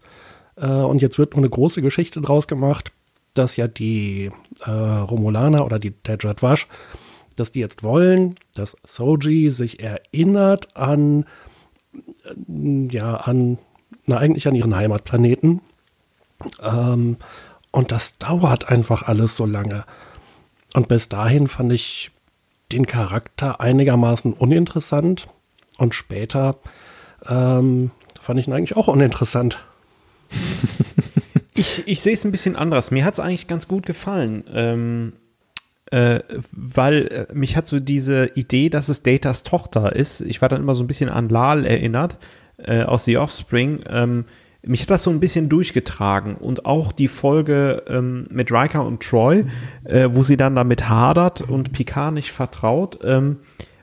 Äh, 0.55 0.67
und 0.67 1.01
jetzt 1.01 1.17
wird 1.17 1.33
nur 1.33 1.39
eine 1.39 1.49
große 1.49 1.81
Geschichte 1.81 2.21
draus 2.21 2.47
gemacht, 2.47 2.91
dass 3.33 3.55
ja 3.55 3.67
die 3.67 4.31
äh, 4.65 4.69
Romulaner 4.69 5.65
oder 5.65 5.79
die, 5.79 5.91
der 5.91 6.17
Jadwash, 6.19 6.67
dass 7.35 7.51
die 7.51 7.59
jetzt 7.59 7.83
wollen, 7.83 8.35
dass 8.53 8.77
Soji 8.83 9.49
sich 9.49 9.79
erinnert 9.79 10.77
an 10.77 11.25
ja, 12.47 13.15
an, 13.15 13.57
na, 14.05 14.17
eigentlich 14.17 14.47
an 14.47 14.55
ihren 14.55 14.75
Heimatplaneten. 14.75 15.61
Ähm, 16.61 17.17
und 17.71 17.91
das 17.91 18.17
dauert 18.17 18.69
einfach 18.69 19.03
alles 19.03 19.35
so 19.35 19.45
lange. 19.45 19.85
Und 20.73 20.87
bis 20.87 21.09
dahin 21.09 21.47
fand 21.47 21.71
ich 21.71 22.11
den 22.71 22.87
Charakter 22.87 23.61
einigermaßen 23.61 24.33
uninteressant. 24.33 25.27
Und 25.77 25.95
später 25.95 26.57
ähm, 27.27 27.91
fand 28.19 28.39
ich 28.39 28.47
ihn 28.47 28.53
eigentlich 28.53 28.75
auch 28.75 28.87
uninteressant. 28.87 29.63
ich, 31.55 31.87
ich 31.87 32.01
sehe 32.01 32.13
es 32.13 32.25
ein 32.25 32.31
bisschen 32.31 32.55
anders. 32.55 32.91
Mir 32.91 33.05
hat 33.05 33.13
es 33.13 33.19
eigentlich 33.19 33.47
ganz 33.47 33.67
gut 33.67 33.85
gefallen. 33.85 34.43
Ähm, 34.53 35.13
äh, 35.93 36.23
weil 36.51 37.27
äh, 37.29 37.33
mich 37.35 37.55
hat 37.55 37.67
so 37.67 37.79
diese 37.79 38.31
Idee, 38.33 38.69
dass 38.69 38.89
es 38.89 39.03
Datas 39.03 39.43
Tochter 39.43 39.95
ist. 39.95 40.21
Ich 40.21 40.41
war 40.41 40.49
dann 40.49 40.61
immer 40.61 40.73
so 40.73 40.83
ein 40.83 40.87
bisschen 40.87 41.09
an 41.09 41.29
Lal 41.29 41.65
erinnert 41.65 42.17
äh, 42.57 42.81
aus 42.81 43.05
The 43.05 43.17
Offspring. 43.17 43.83
Ähm, 43.87 44.25
mich 44.63 44.81
hat 44.81 44.89
das 44.89 45.03
so 45.03 45.11
ein 45.11 45.19
bisschen 45.19 45.49
durchgetragen 45.49 46.33
und 46.33 46.65
auch 46.65 46.93
die 46.93 47.07
Folge 47.07 47.83
ähm, 47.87 48.25
mit 48.31 48.51
Riker 48.51 48.83
und 48.83 49.03
Troy, 49.03 49.45
äh, 49.83 50.09
wo 50.11 50.23
sie 50.23 50.35
dann 50.35 50.55
damit 50.55 50.89
hadert 50.89 51.41
und 51.41 51.73
Picard 51.73 52.15
nicht 52.15 52.31
vertraut, 52.31 52.97
ähm, 53.03 53.37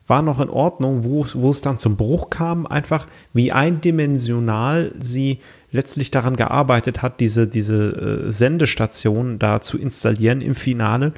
war 0.09 0.23
noch 0.23 0.41
in 0.41 0.51
Ordnung, 0.51 1.05
wo, 1.05 1.25
wo 1.35 1.51
es 1.51 1.61
dann 1.61 1.79
zum 1.79 1.97
Bruch 1.97 2.31
kam, 2.31 2.67
einfach 2.67 3.07
wie 3.33 3.53
eindimensional 3.53 4.93
sie 4.99 5.39
letztlich 5.71 6.11
daran 6.11 6.35
gearbeitet 6.35 7.03
hat, 7.03 7.21
diese, 7.21 7.47
diese 7.47 8.27
äh, 8.27 8.33
Sendestation 8.33 9.39
da 9.39 9.61
zu 9.61 9.79
installieren 9.79 10.41
im 10.41 10.57
Finale 10.57 11.13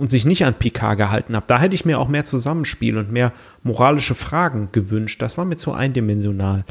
und 0.00 0.08
sich 0.08 0.24
nicht 0.24 0.46
an 0.46 0.54
Picard 0.54 0.96
gehalten 0.96 1.36
habe. 1.36 1.44
Da 1.46 1.60
hätte 1.60 1.74
ich 1.74 1.84
mir 1.84 1.98
auch 1.98 2.08
mehr 2.08 2.24
Zusammenspiel 2.24 2.96
und 2.96 3.12
mehr 3.12 3.34
moralische 3.62 4.14
Fragen 4.14 4.70
gewünscht. 4.72 5.20
Das 5.20 5.36
war 5.36 5.44
mir 5.44 5.56
zu 5.56 5.74
eindimensional 5.74 6.64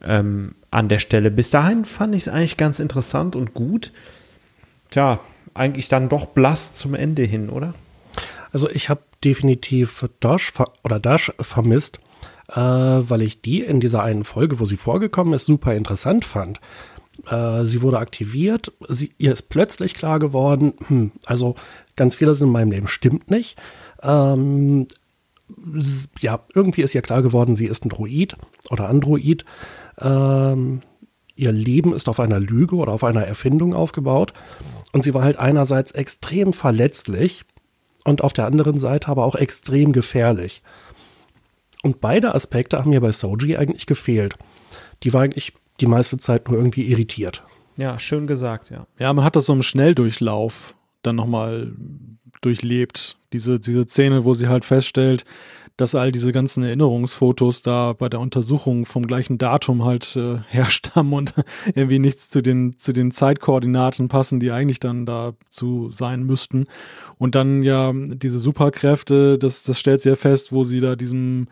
ähm, 0.00 0.54
an 0.70 0.88
der 0.88 1.00
Stelle. 1.00 1.32
Bis 1.32 1.50
dahin 1.50 1.84
fand 1.84 2.14
ich 2.14 2.22
es 2.22 2.28
eigentlich 2.28 2.56
ganz 2.56 2.78
interessant 2.78 3.34
und 3.34 3.52
gut. 3.52 3.92
Tja, 4.90 5.18
eigentlich 5.54 5.88
dann 5.88 6.08
doch 6.08 6.26
blass 6.26 6.72
zum 6.72 6.94
Ende 6.94 7.24
hin, 7.24 7.50
oder? 7.50 7.74
Also 8.52 8.70
ich 8.70 8.88
habe 8.88 9.00
definitiv 9.24 10.08
Dash 10.20 10.52
oder 10.84 11.00
Dash 11.00 11.32
vermisst, 11.40 11.98
äh, 12.48 12.60
weil 12.60 13.22
ich 13.22 13.42
die 13.42 13.60
in 13.60 13.80
dieser 13.80 14.04
einen 14.04 14.22
Folge, 14.22 14.60
wo 14.60 14.64
sie 14.64 14.76
vorgekommen 14.76 15.34
ist, 15.34 15.46
super 15.46 15.74
interessant 15.74 16.24
fand. 16.24 16.60
Äh, 17.26 17.64
sie 17.64 17.82
wurde 17.82 17.98
aktiviert, 17.98 18.72
sie, 18.88 19.10
ihr 19.18 19.32
ist 19.32 19.48
plötzlich 19.48 19.94
klar 19.94 20.20
geworden, 20.20 20.74
hm, 20.86 21.10
also 21.26 21.56
ganz 21.98 22.16
vieles 22.16 22.40
in 22.40 22.50
meinem 22.50 22.70
Leben 22.70 22.88
stimmt 22.88 23.30
nicht. 23.30 23.60
Ähm, 24.02 24.86
ja, 26.20 26.40
irgendwie 26.54 26.82
ist 26.82 26.94
ihr 26.94 27.02
klar 27.02 27.22
geworden, 27.22 27.54
sie 27.54 27.66
ist 27.66 27.84
ein 27.84 27.90
Droid 27.90 28.36
oder 28.70 28.88
Android. 28.88 29.44
Ähm, 29.98 30.80
ihr 31.34 31.52
Leben 31.52 31.92
ist 31.92 32.08
auf 32.08 32.20
einer 32.20 32.40
Lüge 32.40 32.76
oder 32.76 32.92
auf 32.92 33.04
einer 33.04 33.24
Erfindung 33.24 33.74
aufgebaut. 33.74 34.32
Und 34.92 35.04
sie 35.04 35.14
war 35.14 35.22
halt 35.22 35.38
einerseits 35.38 35.92
extrem 35.92 36.52
verletzlich 36.52 37.44
und 38.04 38.22
auf 38.22 38.32
der 38.32 38.46
anderen 38.46 38.78
Seite 38.78 39.08
aber 39.08 39.24
auch 39.24 39.34
extrem 39.34 39.92
gefährlich. 39.92 40.62
Und 41.82 42.00
beide 42.00 42.34
Aspekte 42.34 42.78
haben 42.78 42.90
mir 42.90 43.00
bei 43.00 43.12
Soji 43.12 43.56
eigentlich 43.56 43.86
gefehlt. 43.86 44.34
Die 45.02 45.12
war 45.12 45.22
eigentlich 45.22 45.52
die 45.80 45.86
meiste 45.86 46.18
Zeit 46.18 46.48
nur 46.48 46.58
irgendwie 46.58 46.86
irritiert. 46.86 47.44
Ja, 47.76 47.98
schön 48.00 48.26
gesagt, 48.26 48.70
ja. 48.70 48.86
Ja, 48.98 49.12
man 49.12 49.24
hat 49.24 49.36
das 49.36 49.46
so 49.46 49.52
im 49.52 49.62
Schnelldurchlauf 49.62 50.74
dann 51.02 51.16
nochmal 51.16 51.72
durchlebt. 52.40 53.16
Diese, 53.32 53.58
diese 53.58 53.84
Szene, 53.84 54.24
wo 54.24 54.34
sie 54.34 54.48
halt 54.48 54.64
feststellt, 54.64 55.24
dass 55.76 55.94
all 55.94 56.10
diese 56.10 56.32
ganzen 56.32 56.64
Erinnerungsfotos 56.64 57.62
da 57.62 57.92
bei 57.92 58.08
der 58.08 58.18
Untersuchung 58.18 58.84
vom 58.84 59.06
gleichen 59.06 59.38
Datum 59.38 59.84
halt 59.84 60.16
äh, 60.16 60.38
herstammen 60.48 61.12
und 61.12 61.34
irgendwie 61.74 62.00
nichts 62.00 62.28
zu 62.28 62.42
den, 62.42 62.76
zu 62.78 62.92
den 62.92 63.12
Zeitkoordinaten 63.12 64.08
passen, 64.08 64.40
die 64.40 64.50
eigentlich 64.50 64.80
dann 64.80 65.06
dazu 65.06 65.90
sein 65.92 66.24
müssten. 66.24 66.66
Und 67.16 67.36
dann 67.36 67.62
ja 67.62 67.92
diese 67.94 68.40
Superkräfte, 68.40 69.38
das, 69.38 69.62
das 69.62 69.78
stellt 69.78 70.02
sie 70.02 70.10
ja 70.10 70.16
fest, 70.16 70.52
wo 70.52 70.64
sie 70.64 70.80
da 70.80 70.96
diesem 70.96 71.46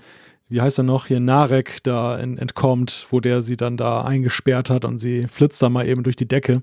wie 0.49 0.61
heißt 0.61 0.79
er 0.79 0.85
noch, 0.85 1.07
hier 1.07 1.19
Narek 1.19 1.83
da 1.83 2.17
ent 2.19 2.39
entkommt, 2.39 3.07
wo 3.11 3.19
der 3.19 3.41
sie 3.41 3.57
dann 3.57 3.77
da 3.77 4.03
eingesperrt 4.03 4.71
hat 4.71 4.85
und 4.85 4.99
sie 4.99 5.27
flitzt 5.29 5.61
da 5.61 5.69
mal 5.69 5.89
eben 5.89 6.05
durch 6.05 6.15
die 6.15 6.29
Decke. 6.29 6.63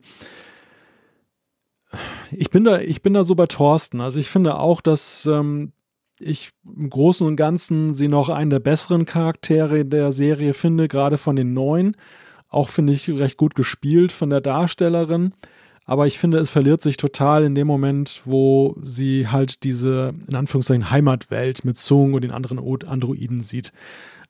Ich 2.32 2.50
bin 2.50 2.64
da, 2.64 2.80
ich 2.80 3.02
bin 3.02 3.14
da 3.14 3.24
so 3.24 3.36
bei 3.36 3.46
Thorsten. 3.46 4.02
Also 4.02 4.20
ich 4.20 4.30
finde 4.30 4.58
auch, 4.58 4.82
dass 4.82 5.26
ähm, 5.26 5.74
ich 6.20 6.52
im 6.66 6.90
Großen 6.90 7.26
und 7.26 7.36
Ganzen 7.36 7.94
sie 7.94 8.08
noch 8.08 8.30
einen 8.30 8.50
der 8.50 8.60
besseren 8.60 9.06
Charaktere 9.06 9.86
der 9.86 10.12
Serie 10.12 10.54
finde, 10.54 10.88
gerade 10.88 11.18
von 11.18 11.36
den 11.36 11.54
neuen. 11.54 11.96
Auch 12.50 12.70
finde 12.70 12.94
ich 12.94 13.10
recht 13.10 13.38
gut 13.38 13.56
gespielt 13.56 14.12
von 14.12 14.30
der 14.30 14.42
Darstellerin. 14.42 15.34
Aber 15.86 16.08
ich 16.08 16.18
finde, 16.18 16.38
es 16.38 16.50
verliert 16.50 16.82
sich 16.82 16.98
total 16.98 17.44
in 17.44 17.56
dem 17.56 17.68
Moment, 17.68 18.22
wo 18.26 18.76
sie 18.84 19.28
halt 19.28 19.64
diese, 19.64 20.14
in 20.30 20.36
Anführungszeichen, 20.36 20.92
Heimatwelt 20.92 21.66
mit 21.66 21.78
Zung 21.78 22.14
und 22.14 22.22
den 22.22 22.32
anderen 22.32 22.60
Androiden 22.60 23.42
sieht. 23.42 23.74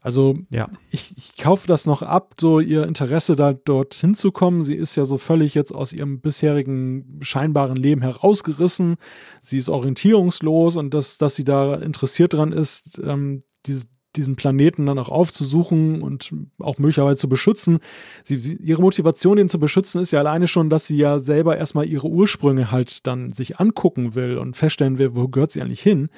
Also 0.04 0.36
Ja. 0.50 0.68
ich, 0.92 1.14
ich 1.18 1.38
kaufe 1.38 1.66
das 1.66 1.86
noch 1.86 2.02
ab, 2.02 2.36
so 2.40 2.60
ihr 2.60 2.84
Interesse 2.84 3.36
da 3.36 3.54
dorthin 3.54 4.14
zu 4.16 4.32
kommen. 4.32 4.62
Sie 4.62 4.76
ist 4.76 4.96
ja 4.98 5.06
so 5.06 5.18
völlig 5.18 5.56
jetzt 5.56 5.74
aus 5.74 5.94
ihrem 5.94 6.20
bisherigen 6.20 7.20
scheinbaren 7.22 7.78
Leben 7.78 8.02
herausgerissen. 8.02 8.98
Sie 9.42 9.58
ist 9.58 9.70
orientierungslos 9.70 10.76
und 10.76 10.94
dass, 10.94 11.18
dass 11.18 11.36
sie 11.36 11.46
da 11.46 11.76
interessiert 11.76 12.34
dran 12.34 12.52
ist, 12.52 13.02
ähm, 13.04 13.44
diese, 13.66 13.86
diesen 14.18 14.36
Planeten 14.36 14.86
dann 14.86 15.00
auch 15.00 15.10
aufzusuchen 15.10 16.02
und 16.02 16.36
auch 16.60 16.78
möglicherweise 16.80 17.20
zu 17.20 17.30
beschützen. 17.30 17.80
Sie, 18.26 18.38
sie, 18.40 18.56
ihre 18.58 18.82
Motivation, 18.82 19.38
ihn 19.38 19.50
zu 19.50 19.58
beschützen, 19.58 20.02
ist 20.02 20.12
ja 20.12 20.20
alleine 20.20 20.48
schon, 20.48 20.70
dass 20.70 20.86
sie 20.86 20.98
ja 20.98 21.18
selber 21.18 21.58
erstmal 21.58 21.88
ihre 21.88 22.08
Ursprünge 22.08 22.72
halt 22.72 23.08
dann 23.08 23.32
sich 23.32 23.60
angucken 23.60 24.16
will 24.16 24.38
und 24.38 24.58
feststellen 24.58 24.98
will, 24.98 25.16
wo 25.16 25.30
gehört 25.30 25.52
sie 25.52 25.62
eigentlich 25.62 25.82
hin. 25.82 26.10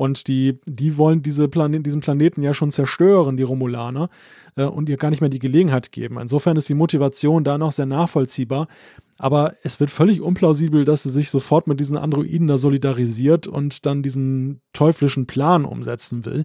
Und 0.00 0.28
die, 0.28 0.58
die 0.64 0.96
wollen 0.96 1.22
diese 1.22 1.46
Plane 1.46 1.80
diesen 1.80 2.00
Planeten 2.00 2.40
ja 2.40 2.54
schon 2.54 2.70
zerstören, 2.70 3.36
die 3.36 3.42
Romulaner, 3.42 4.08
äh, 4.56 4.64
und 4.64 4.88
ihr 4.88 4.96
gar 4.96 5.10
nicht 5.10 5.20
mehr 5.20 5.28
die 5.28 5.38
Gelegenheit 5.38 5.92
geben. 5.92 6.18
Insofern 6.18 6.56
ist 6.56 6.70
die 6.70 6.74
Motivation 6.74 7.44
da 7.44 7.58
noch 7.58 7.70
sehr 7.70 7.84
nachvollziehbar. 7.84 8.66
Aber 9.18 9.56
es 9.62 9.78
wird 9.78 9.90
völlig 9.90 10.22
unplausibel, 10.22 10.86
dass 10.86 11.02
sie 11.02 11.10
sich 11.10 11.28
sofort 11.28 11.66
mit 11.66 11.80
diesen 11.80 11.98
Androiden 11.98 12.48
da 12.48 12.56
solidarisiert 12.56 13.46
und 13.46 13.84
dann 13.84 14.02
diesen 14.02 14.62
teuflischen 14.72 15.26
Plan 15.26 15.66
umsetzen 15.66 16.24
will. 16.24 16.44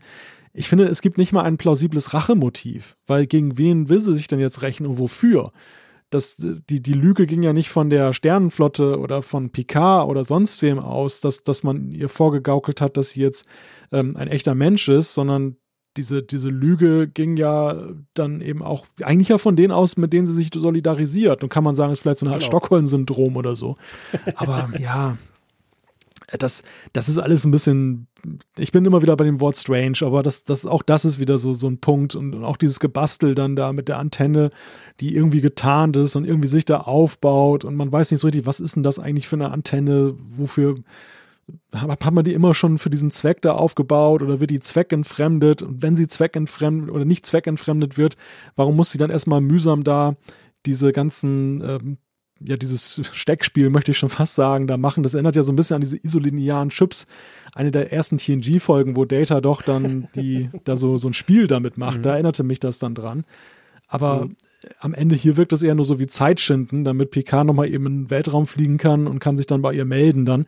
Ich 0.52 0.68
finde, 0.68 0.84
es 0.88 1.02
gibt 1.02 1.18
nicht 1.18 1.32
mal 1.32 1.44
ein 1.44 1.56
plausibles 1.56 2.14
Rachemotiv, 2.14 2.98
weil 3.08 3.26
gegen 3.26 3.58
wen 3.58 3.88
will 3.88 4.02
sie 4.02 4.16
sich 4.16 4.28
denn 4.28 4.42
jetzt 4.42 4.64
rächen 4.64 4.86
und 4.86 5.00
wofür? 5.00 5.54
Das, 6.12 6.36
die, 6.38 6.82
die 6.82 6.94
Lüge 6.94 7.26
ging 7.26 7.44
ja 7.44 7.52
nicht 7.52 7.70
von 7.70 7.90
der 7.90 8.14
Sternenflotte 8.14 9.00
oder 9.00 9.22
von 9.22 9.52
Picard 9.52 10.08
oder 10.08 10.24
sonst 10.24 10.62
wem 10.62 10.80
aus, 10.80 11.20
dass, 11.22 11.44
dass 11.44 11.64
man 11.64 11.90
ihr 11.92 12.10
vorgegaukelt 12.10 12.80
hat, 12.80 12.96
dass 12.96 13.12
sie 13.12 13.22
jetzt 13.22 13.46
ähm, 13.92 14.16
ein 14.16 14.28
echter 14.28 14.56
Mensch 14.56 14.88
ist, 14.88 15.14
sondern 15.14 15.58
diese, 15.98 16.24
diese 16.24 16.50
Lüge 16.50 17.08
ging 17.08 17.38
ja 17.38 17.88
dann 18.14 18.42
eben 18.42 18.62
auch 18.62 18.86
eigentlich 19.02 19.30
ja 19.30 19.38
von 19.38 19.56
denen 19.56 19.72
aus, 19.72 19.98
mit 19.98 20.14
denen 20.14 20.26
sie 20.26 20.34
sich 20.34 20.50
solidarisiert. 20.54 21.42
Und 21.44 21.50
kann 21.50 21.64
man 21.64 21.76
sagen, 21.76 21.92
ist 21.92 22.02
vielleicht 22.02 22.20
so 22.20 22.26
eine 22.26 22.34
Art 22.34 22.42
Genau. 22.42 22.52
Stockholm-Syndrom 22.60 23.38
oder 23.38 23.56
so. 23.56 23.78
Aber 24.36 24.70
ja, 24.80 25.18
das, 26.38 26.64
das 26.94 27.10
ist 27.10 27.18
alles 27.18 27.46
ein 27.46 27.52
bisschen, 27.52 28.08
ich 28.58 28.72
bin 28.72 28.86
immer 28.86 29.02
wieder 29.02 29.16
bei 29.16 29.26
dem 29.26 29.40
Wort 29.40 29.58
strange, 29.58 29.98
aber 30.02 30.24
das, 30.24 30.44
das, 30.44 30.66
auch 30.66 30.82
das 30.82 31.06
ist 31.06 31.20
wieder 31.20 31.38
so, 31.38 31.54
so 31.54 31.68
ein 31.68 31.80
Punkt 31.80 32.16
und, 32.16 32.34
und 32.34 32.44
auch 32.44 32.58
dieses 32.58 32.80
Gebastel 32.80 33.36
dann 33.36 33.56
da 33.56 33.74
mit 33.74 33.88
der 33.88 34.00
Antenne, 34.00 34.52
die 35.00 35.16
irgendwie 35.16 35.42
getarnt 35.42 35.98
ist 35.98 36.16
und 36.16 36.26
irgendwie 36.26 36.48
sich 36.48 36.66
da 36.66 36.82
aufbaut 36.82 37.66
und 37.66 37.76
man 37.76 37.92
weiß 37.92 38.12
nicht 38.12 38.20
so 38.20 38.28
richtig, 38.28 38.46
was 38.46 38.60
ist 38.60 38.76
denn 38.76 38.84
das 38.84 39.00
eigentlich 39.00 39.28
für 39.28 39.36
eine 39.36 39.52
Antenne, 39.52 40.14
wofür 40.18 40.76
hat 41.74 42.04
hat 42.04 42.14
man 42.14 42.26
die 42.26 42.34
immer 42.34 42.56
schon 42.56 42.80
für 42.80 42.90
diesen 42.90 43.12
Zweck 43.12 43.42
da 43.42 43.54
aufgebaut 43.54 44.24
oder 44.24 44.40
wird 44.40 44.50
die 44.50 44.60
zweckentfremdet 44.60 45.62
und 45.62 45.84
wenn 45.84 45.96
sie 45.96 46.08
zweckentfremdet 46.08 46.90
oder 46.90 47.06
nicht 47.06 47.26
zweckentfremdet 47.26 47.98
wird, 47.98 48.16
warum 48.56 48.76
muss 48.76 48.92
sie 48.92 48.98
dann 48.98 49.12
erstmal 49.12 49.42
mühsam 49.42 49.84
da 49.84 50.16
diese 50.66 50.92
ganzen 50.92 51.62
ähm, 51.62 51.98
ja, 52.46 52.58
dieses 52.58 53.02
Steckspiel, 53.14 53.70
möchte 53.70 53.92
ich 53.92 53.98
schon 53.98 54.10
fast 54.10 54.36
sagen, 54.36 54.68
da 54.68 54.78
machen. 54.78 55.04
Das 55.04 55.14
erinnert 55.14 55.36
ja 55.36 55.44
so 55.44 55.52
ein 55.52 55.56
bisschen 55.56 55.76
an 55.76 55.82
diese 55.82 55.98
isolinearen 55.98 56.70
Chips. 56.70 57.08
Eine 57.54 57.72
der 57.72 57.92
ersten 57.92 58.18
TNG-Folgen, 58.18 58.96
wo 58.96 59.06
Data 59.06 59.42
doch 59.42 59.62
dann 59.62 60.08
die, 60.16 60.50
da 60.64 60.76
so, 60.76 60.98
so 60.98 61.08
ein 61.08 61.14
Spiel 61.14 61.48
damit 61.48 61.78
macht. 61.78 62.06
Da 62.06 62.14
erinnerte 62.14 62.44
mich 62.44 62.60
das 62.60 62.80
dann 62.80 62.96
dran. 62.96 63.26
Aber 63.88 64.30
am 64.80 64.94
Ende 64.94 65.16
hier 65.16 65.38
wirkt 65.38 65.52
das 65.52 65.64
eher 65.64 65.76
nur 65.76 65.86
so 65.86 66.00
wie 66.00 66.08
Zeitschinden, 66.08 66.84
damit 66.84 67.12
Picard 67.12 67.46
nochmal 67.46 67.68
eben 67.68 67.86
in 67.86 68.04
den 68.04 68.10
Weltraum 68.10 68.48
fliegen 68.48 68.78
kann 68.78 69.08
und 69.08 69.20
kann 69.20 69.38
sich 69.38 69.48
dann 69.48 69.62
bei 69.62 69.74
ihr 69.74 69.86
melden 69.86 70.26
dann. 70.26 70.48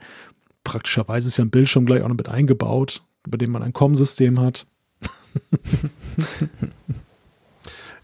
Praktischerweise 0.64 1.28
ist 1.28 1.38
ja 1.38 1.46
ein 1.46 1.50
Bildschirm 1.50 1.86
gleich 1.86 2.02
auch 2.02 2.10
noch 2.10 2.18
mit 2.18 2.30
eingebaut, 2.30 3.04
über 3.26 3.38
dem 3.38 3.52
man 3.52 3.64
ein 3.64 3.74
COM-System 3.74 4.40
hat. 4.40 4.66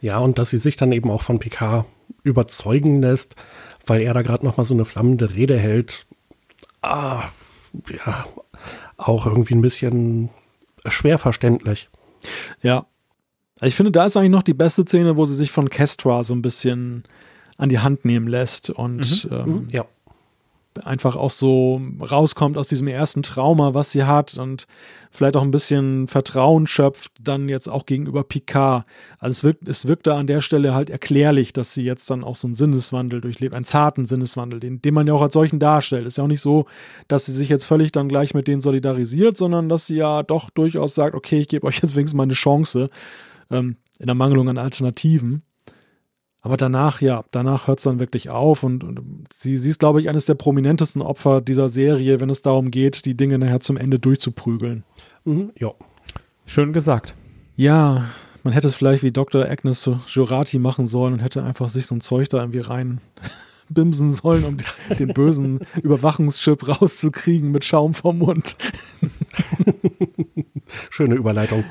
Ja, 0.03 0.17
und 0.17 0.37
dass 0.37 0.49
sie 0.49 0.57
sich 0.57 0.75
dann 0.75 0.91
eben 0.91 1.09
auch 1.09 1.21
von 1.21 1.39
Picard 1.39 1.85
überzeugen 2.23 3.01
lässt, 3.01 3.37
weil 3.85 4.01
er 4.01 4.13
da 4.13 4.21
gerade 4.21 4.45
noch 4.45 4.57
mal 4.57 4.63
so 4.63 4.73
eine 4.73 4.85
flammende 4.85 5.35
Rede 5.35 5.57
hält. 5.57 6.05
Ah, 6.81 7.23
ja, 7.89 8.25
auch 8.97 9.25
irgendwie 9.25 9.55
ein 9.55 9.61
bisschen 9.61 10.29
schwer 10.85 11.17
verständlich. 11.17 11.89
Ja. 12.61 12.85
Also 13.59 13.67
Ich 13.67 13.75
finde, 13.75 13.91
da 13.91 14.05
ist 14.05 14.17
eigentlich 14.17 14.31
noch 14.31 14.43
die 14.43 14.53
beste 14.53 14.83
Szene, 14.83 15.17
wo 15.17 15.25
sie 15.25 15.35
sich 15.35 15.51
von 15.51 15.69
Kestra 15.69 16.23
so 16.23 16.33
ein 16.33 16.41
bisschen 16.41 17.03
an 17.57 17.69
die 17.69 17.79
Hand 17.79 18.03
nehmen 18.05 18.27
lässt 18.27 18.69
und 18.69 19.27
ähm, 19.31 19.67
Ja. 19.71 19.85
Einfach 20.83 21.15
auch 21.15 21.29
so 21.29 21.81
rauskommt 21.99 22.57
aus 22.57 22.67
diesem 22.67 22.87
ersten 22.87 23.23
Trauma, 23.23 23.73
was 23.73 23.91
sie 23.91 24.03
hat 24.03 24.37
und 24.37 24.65
vielleicht 25.11 25.37
auch 25.37 25.43
ein 25.43 25.51
bisschen 25.51 26.07
Vertrauen 26.07 26.67
schöpft, 26.67 27.13
dann 27.21 27.49
jetzt 27.49 27.69
auch 27.69 27.85
gegenüber 27.85 28.23
Picard. 28.23 28.85
Also 29.19 29.31
es 29.31 29.43
wirkt, 29.43 29.67
es 29.67 29.87
wirkt 29.87 30.07
da 30.07 30.17
an 30.17 30.27
der 30.27 30.41
Stelle 30.41 30.73
halt 30.73 30.89
erklärlich, 30.89 31.53
dass 31.53 31.73
sie 31.73 31.83
jetzt 31.83 32.09
dann 32.09 32.23
auch 32.23 32.35
so 32.35 32.47
einen 32.47 32.55
Sinneswandel 32.55 33.21
durchlebt, 33.21 33.53
einen 33.53 33.65
zarten 33.65 34.05
Sinneswandel, 34.05 34.59
den, 34.59 34.81
den 34.81 34.93
man 34.93 35.07
ja 35.07 35.13
auch 35.13 35.21
als 35.21 35.33
solchen 35.33 35.59
darstellt. 35.59 36.07
Ist 36.07 36.17
ja 36.17 36.23
auch 36.23 36.29
nicht 36.29 36.41
so, 36.41 36.65
dass 37.07 37.25
sie 37.25 37.33
sich 37.33 37.49
jetzt 37.49 37.65
völlig 37.65 37.91
dann 37.91 38.09
gleich 38.09 38.33
mit 38.33 38.47
denen 38.47 38.61
solidarisiert, 38.61 39.37
sondern 39.37 39.69
dass 39.69 39.87
sie 39.87 39.97
ja 39.97 40.23
doch 40.23 40.49
durchaus 40.49 40.95
sagt, 40.95 41.15
okay, 41.15 41.39
ich 41.39 41.47
gebe 41.47 41.67
euch 41.67 41.79
jetzt 41.81 41.95
wenigstens 41.95 42.17
mal 42.17 42.23
eine 42.23 42.33
Chance, 42.33 42.89
ähm, 43.51 43.77
in 43.99 44.07
der 44.07 44.15
Mangelung 44.15 44.49
an 44.49 44.57
Alternativen. 44.57 45.43
Aber 46.45 46.57
danach, 46.57 46.99
ja, 46.99 47.23
danach 47.31 47.67
hört 47.67 47.79
es 47.79 47.85
dann 47.85 47.99
wirklich 47.99 48.29
auf 48.29 48.63
und, 48.63 48.83
und 48.83 49.25
sie, 49.33 49.57
sie 49.57 49.69
ist, 49.69 49.79
glaube 49.79 50.01
ich, 50.01 50.09
eines 50.09 50.25
der 50.25 50.35
prominentesten 50.35 51.01
Opfer 51.01 51.39
dieser 51.39 51.69
Serie, 51.69 52.19
wenn 52.19 52.29
es 52.29 52.41
darum 52.41 52.69
geht, 52.69 53.05
die 53.05 53.15
Dinge 53.15 53.39
nachher 53.39 53.61
zum 53.61 53.77
Ende 53.77 53.97
durchzuprügeln. 53.97 54.83
Mhm, 55.23 55.53
ja. 55.57 55.71
Schön 56.45 56.73
gesagt. 56.73 57.15
Ja, 57.55 58.09
man 58.43 58.51
hätte 58.51 58.67
es 58.67 58.75
vielleicht 58.75 59.03
wie 59.03 59.13
Dr. 59.13 59.45
Agnes 59.45 59.89
Jurati 60.07 60.59
machen 60.59 60.85
sollen 60.85 61.13
und 61.13 61.19
hätte 61.19 61.43
einfach 61.43 61.69
sich 61.69 61.85
so 61.85 61.95
ein 61.95 62.01
Zeug 62.01 62.27
da 62.27 62.39
irgendwie 62.39 62.59
rein 62.59 62.99
bimsen 63.69 64.11
sollen, 64.11 64.43
um 64.43 64.57
den 64.99 65.13
bösen 65.13 65.61
Überwachungschip 65.81 66.67
rauszukriegen 66.67 67.53
mit 67.53 67.63
Schaum 67.63 67.93
vom 67.93 68.17
Mund. 68.17 68.57
Schöne 70.89 71.15
Überleitung. 71.15 71.63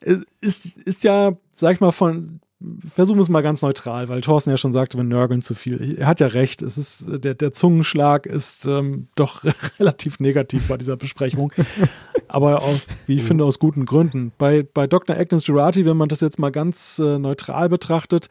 ist, 0.00 0.76
ist 0.78 1.04
ja, 1.04 1.36
sag 1.54 1.74
ich 1.74 1.80
mal, 1.80 1.92
von, 1.92 2.40
versuchen 2.84 3.18
wir 3.18 3.22
es 3.22 3.28
mal 3.28 3.42
ganz 3.42 3.62
neutral, 3.62 4.08
weil 4.08 4.20
Thorsten 4.20 4.50
ja 4.50 4.56
schon 4.56 4.72
sagte, 4.72 4.96
wir 4.96 5.04
nörgeln 5.04 5.42
zu 5.42 5.54
viel. 5.54 5.96
Er 5.98 6.06
hat 6.06 6.20
ja 6.20 6.26
recht, 6.26 6.60
es 6.60 6.76
ist, 6.76 7.06
der, 7.24 7.34
der 7.34 7.52
Zungenschlag 7.52 8.26
ist 8.26 8.66
ähm, 8.66 9.08
doch 9.14 9.44
relativ 9.78 10.18
negativ 10.18 10.66
bei 10.68 10.76
dieser 10.76 10.96
Besprechung. 10.96 11.52
Aber 12.28 12.62
auch, 12.62 12.80
wie 13.06 13.16
ich 13.16 13.22
finde, 13.22 13.44
aus 13.44 13.58
guten 13.58 13.84
Gründen. 13.84 14.32
Bei, 14.38 14.62
bei 14.62 14.86
Dr. 14.86 15.16
Agnes 15.16 15.44
Girardi, 15.44 15.86
wenn 15.86 15.96
man 15.96 16.08
das 16.08 16.20
jetzt 16.20 16.38
mal 16.38 16.50
ganz 16.50 16.98
äh, 16.98 17.18
neutral 17.18 17.68
betrachtet, 17.68 18.28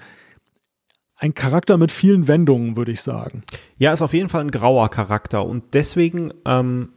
ein 1.15 1.33
Charakter 1.33 1.77
mit 1.77 1.91
vielen 1.91 2.27
Wendungen, 2.27 2.75
würde 2.75 2.91
ich 2.91 3.01
sagen. 3.01 3.43
Ja, 3.77 3.93
ist 3.93 4.01
auf 4.01 4.13
jeden 4.13 4.29
Fall 4.29 4.41
ein 4.41 4.51
grauer 4.51 4.89
Charakter 4.89 5.45
und 5.45 5.73
deswegen 5.73 6.31
ähm, 6.45 6.89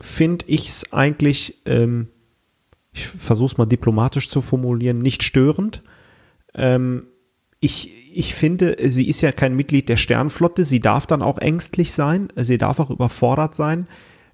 finde 0.00 0.46
ich 0.48 0.68
es 0.68 0.92
eigentlich, 0.92 1.60
ähm, 1.66 2.08
ich 2.92 3.06
versuche 3.06 3.52
es 3.52 3.58
mal 3.58 3.66
diplomatisch 3.66 4.30
zu 4.30 4.40
formulieren, 4.40 4.98
nicht 4.98 5.22
störend. 5.22 5.82
Ähm, 6.54 7.06
ich, 7.60 7.92
ich 8.12 8.34
finde, 8.34 8.76
sie 8.84 9.08
ist 9.08 9.20
ja 9.20 9.32
kein 9.32 9.54
Mitglied 9.54 9.88
der 9.88 9.96
Sternflotte, 9.96 10.64
sie 10.64 10.80
darf 10.80 11.06
dann 11.06 11.22
auch 11.22 11.38
ängstlich 11.38 11.92
sein, 11.92 12.28
sie 12.36 12.58
darf 12.58 12.80
auch 12.80 12.90
überfordert 12.90 13.54
sein. 13.54 13.86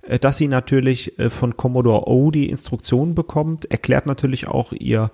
Äh, 0.02 0.18
Dass 0.18 0.38
sie 0.38 0.48
natürlich 0.48 1.18
äh, 1.18 1.30
von 1.30 1.56
Commodore 1.56 2.08
O 2.08 2.30
die 2.30 2.48
Instruktionen 2.48 3.14
bekommt, 3.14 3.70
erklärt 3.70 4.06
natürlich 4.06 4.48
auch 4.48 4.72
ihr, 4.72 5.10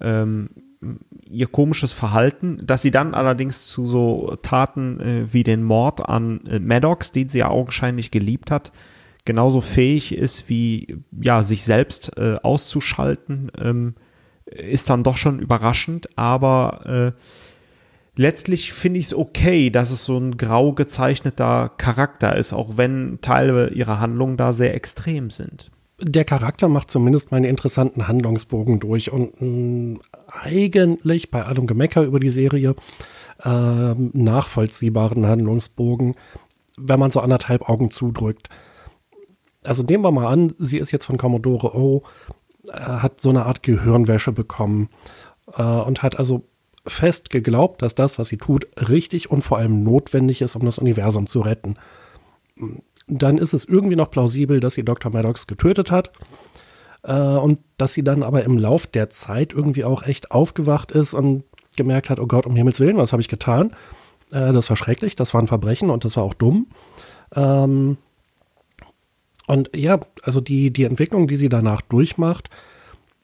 ähm, 0.00 0.50
ihr 1.28 1.46
komisches 1.46 1.92
Verhalten, 1.92 2.60
dass 2.62 2.82
sie 2.82 2.90
dann 2.90 3.14
allerdings 3.14 3.66
zu 3.66 3.86
so 3.86 4.36
Taten 4.42 5.00
äh, 5.00 5.32
wie 5.32 5.42
den 5.42 5.62
Mord 5.62 6.06
an 6.06 6.40
äh, 6.48 6.58
Maddox, 6.58 7.12
den 7.12 7.28
sie 7.28 7.38
ja 7.38 7.48
augenscheinlich 7.48 8.10
geliebt 8.10 8.50
hat, 8.50 8.72
genauso 9.24 9.62
fähig 9.62 10.14
ist 10.14 10.48
wie 10.50 10.98
ja 11.18 11.42
sich 11.42 11.64
selbst 11.64 12.16
äh, 12.18 12.36
auszuschalten, 12.42 13.50
ähm, 13.58 13.94
ist 14.46 14.90
dann 14.90 15.02
doch 15.02 15.16
schon 15.16 15.40
überraschend, 15.40 16.08
aber 16.16 17.14
äh, 17.16 17.20
letztlich 18.14 18.72
finde 18.72 19.00
ich 19.00 19.06
es 19.06 19.14
okay, 19.14 19.70
dass 19.70 19.90
es 19.90 20.04
so 20.04 20.16
ein 20.18 20.36
grau 20.36 20.72
gezeichneter 20.72 21.70
Charakter 21.76 22.36
ist, 22.36 22.52
auch 22.52 22.76
wenn 22.76 23.18
Teile 23.20 23.70
ihrer 23.70 24.00
Handlungen 24.00 24.36
da 24.36 24.52
sehr 24.52 24.74
extrem 24.74 25.30
sind. 25.30 25.70
Der 26.00 26.24
Charakter 26.24 26.68
macht 26.68 26.90
zumindest 26.90 27.32
meine 27.32 27.48
interessanten 27.48 28.06
Handlungsbogen 28.06 28.80
durch 28.80 29.10
und 29.10 29.40
mh, 29.40 30.00
eigentlich 30.42 31.30
bei 31.30 31.44
allem 31.44 31.66
Gemecker 31.66 32.02
über 32.02 32.20
die 32.20 32.30
Serie 32.30 32.74
äh, 33.42 33.94
nachvollziehbaren 33.94 35.26
Handlungsbogen, 35.26 36.14
wenn 36.76 37.00
man 37.00 37.10
so 37.10 37.20
anderthalb 37.20 37.68
Augen 37.68 37.90
zudrückt. 37.90 38.48
Also 39.64 39.82
nehmen 39.82 40.04
wir 40.04 40.12
mal 40.12 40.28
an, 40.28 40.54
sie 40.58 40.78
ist 40.78 40.92
jetzt 40.92 41.06
von 41.06 41.16
Commodore 41.16 41.74
O, 41.74 42.02
hat 42.72 43.20
so 43.20 43.30
eine 43.30 43.46
Art 43.46 43.62
Gehirnwäsche 43.62 44.32
bekommen 44.32 44.88
äh, 45.56 45.62
und 45.62 46.02
hat 46.02 46.18
also 46.18 46.44
fest 46.86 47.30
geglaubt, 47.30 47.82
dass 47.82 47.94
das, 47.94 48.18
was 48.18 48.28
sie 48.28 48.36
tut, 48.36 48.66
richtig 48.88 49.30
und 49.30 49.42
vor 49.42 49.58
allem 49.58 49.82
notwendig 49.82 50.42
ist, 50.42 50.56
um 50.56 50.64
das 50.64 50.78
Universum 50.78 51.26
zu 51.26 51.40
retten. 51.40 51.76
Dann 53.08 53.38
ist 53.38 53.52
es 53.52 53.64
irgendwie 53.64 53.96
noch 53.96 54.10
plausibel, 54.10 54.60
dass 54.60 54.74
sie 54.74 54.84
Dr. 54.84 55.12
Maddox 55.12 55.46
getötet 55.46 55.90
hat. 55.90 56.12
Äh, 57.02 57.12
und 57.12 57.58
dass 57.76 57.92
sie 57.92 58.04
dann 58.04 58.22
aber 58.22 58.44
im 58.44 58.58
Lauf 58.58 58.86
der 58.86 59.10
Zeit 59.10 59.52
irgendwie 59.52 59.84
auch 59.84 60.02
echt 60.02 60.30
aufgewacht 60.30 60.92
ist 60.92 61.14
und 61.14 61.44
gemerkt 61.76 62.10
hat, 62.10 62.20
oh 62.20 62.26
Gott, 62.26 62.46
um 62.46 62.56
Himmels 62.56 62.80
Willen, 62.80 62.96
was 62.96 63.12
habe 63.12 63.22
ich 63.22 63.28
getan? 63.28 63.72
Äh, 64.32 64.52
das 64.52 64.68
war 64.68 64.76
schrecklich, 64.76 65.16
das 65.16 65.34
war 65.34 65.42
ein 65.42 65.46
Verbrechen 65.46 65.90
und 65.90 66.04
das 66.04 66.16
war 66.16 66.24
auch 66.24 66.34
dumm. 66.34 66.68
Ähm, 67.34 67.98
und 69.46 69.70
ja, 69.74 70.00
also 70.22 70.40
die, 70.40 70.72
die 70.72 70.84
Entwicklung, 70.84 71.28
die 71.28 71.36
sie 71.36 71.48
danach 71.48 71.80
durchmacht, 71.82 72.50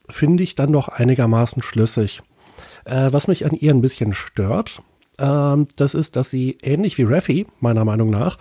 finde 0.08 0.42
ich 0.42 0.54
dann 0.54 0.72
doch 0.72 0.88
einigermaßen 0.88 1.62
schlüssig. 1.62 2.22
Äh, 2.84 3.12
was 3.12 3.28
mich 3.28 3.44
an 3.44 3.52
ihr 3.52 3.72
ein 3.72 3.80
bisschen 3.80 4.12
stört, 4.12 4.82
äh, 5.18 5.56
das 5.76 5.94
ist, 5.94 6.16
dass 6.16 6.30
sie 6.30 6.58
ähnlich 6.62 6.98
wie 6.98 7.04
Raffi, 7.04 7.46
meiner 7.60 7.84
Meinung 7.84 8.10
nach, 8.10 8.38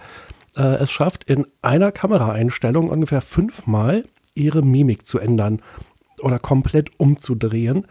äh, 0.56 0.62
es 0.62 0.92
schafft, 0.92 1.24
in 1.26 1.48
einer 1.62 1.92
Kameraeinstellung 1.92 2.90
ungefähr 2.90 3.22
fünfmal 3.22 4.04
ihre 4.36 4.62
Mimik 4.62 5.06
zu 5.06 5.20
ändern 5.20 5.62
oder 6.22 6.40
komplett 6.40 6.92
umzudrehen. 6.98 7.86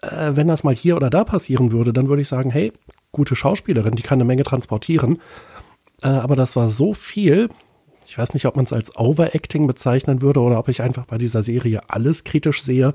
Äh, 0.00 0.32
wenn 0.32 0.48
das 0.48 0.64
mal 0.64 0.74
hier 0.74 0.96
oder 0.96 1.10
da 1.10 1.24
passieren 1.24 1.72
würde, 1.72 1.92
dann 1.92 2.08
würde 2.08 2.22
ich 2.22 2.28
sagen, 2.28 2.50
hey, 2.50 2.72
gute 3.12 3.36
Schauspielerin, 3.36 3.94
die 3.94 4.02
kann 4.02 4.18
eine 4.18 4.24
Menge 4.24 4.44
transportieren. 4.44 5.20
Äh, 6.02 6.08
aber 6.08 6.36
das 6.36 6.56
war 6.56 6.68
so 6.68 6.94
viel, 6.94 7.48
ich 8.08 8.16
weiß 8.16 8.32
nicht, 8.32 8.46
ob 8.46 8.56
man 8.56 8.64
es 8.64 8.72
als 8.72 8.96
Overacting 8.96 9.66
bezeichnen 9.66 10.22
würde 10.22 10.40
oder 10.40 10.58
ob 10.58 10.68
ich 10.68 10.80
einfach 10.80 11.04
bei 11.04 11.18
dieser 11.18 11.42
Serie 11.42 11.82
alles 11.88 12.24
kritisch 12.24 12.62
sehe. 12.62 12.94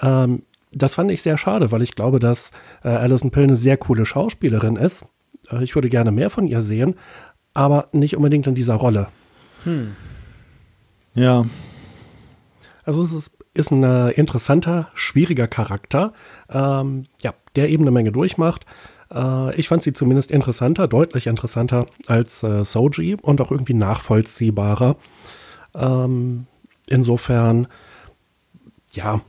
Ähm, 0.00 0.42
das 0.72 0.94
fand 0.94 1.10
ich 1.10 1.22
sehr 1.22 1.38
schade, 1.38 1.72
weil 1.72 1.80
ich 1.80 1.94
glaube, 1.94 2.18
dass 2.18 2.50
äh, 2.84 2.88
Alison 2.88 3.30
Pill 3.30 3.44
eine 3.44 3.56
sehr 3.56 3.78
coole 3.78 4.04
Schauspielerin 4.04 4.76
ist. 4.76 5.06
Äh, 5.50 5.64
ich 5.64 5.74
würde 5.74 5.88
gerne 5.88 6.12
mehr 6.12 6.28
von 6.28 6.46
ihr 6.46 6.60
sehen, 6.60 6.96
aber 7.54 7.88
nicht 7.92 8.14
unbedingt 8.14 8.46
in 8.46 8.54
dieser 8.54 8.74
Rolle. 8.74 9.08
Hm. 9.64 9.96
Ja. 11.14 11.46
Also 12.84 13.00
es 13.00 13.12
ist, 13.12 13.32
ist 13.54 13.70
ein 13.70 13.84
äh, 13.84 14.10
interessanter, 14.10 14.88
schwieriger 14.92 15.46
Charakter, 15.46 16.12
ähm, 16.50 17.04
ja, 17.22 17.32
der 17.56 17.70
eben 17.70 17.84
eine 17.84 17.90
Menge 17.90 18.12
durchmacht. 18.12 18.66
Äh, 19.12 19.54
ich 19.56 19.68
fand 19.68 19.82
sie 19.82 19.92
zumindest 19.92 20.30
interessanter, 20.30 20.88
deutlich 20.88 21.26
interessanter 21.26 21.86
als 22.06 22.42
äh, 22.42 22.64
Soji 22.64 23.16
und 23.20 23.40
auch 23.40 23.50
irgendwie 23.50 23.74
nachvollziehbarer. 23.74 24.96
Ähm, 25.74 26.46
insofern, 26.86 27.68
ja, 28.92 29.20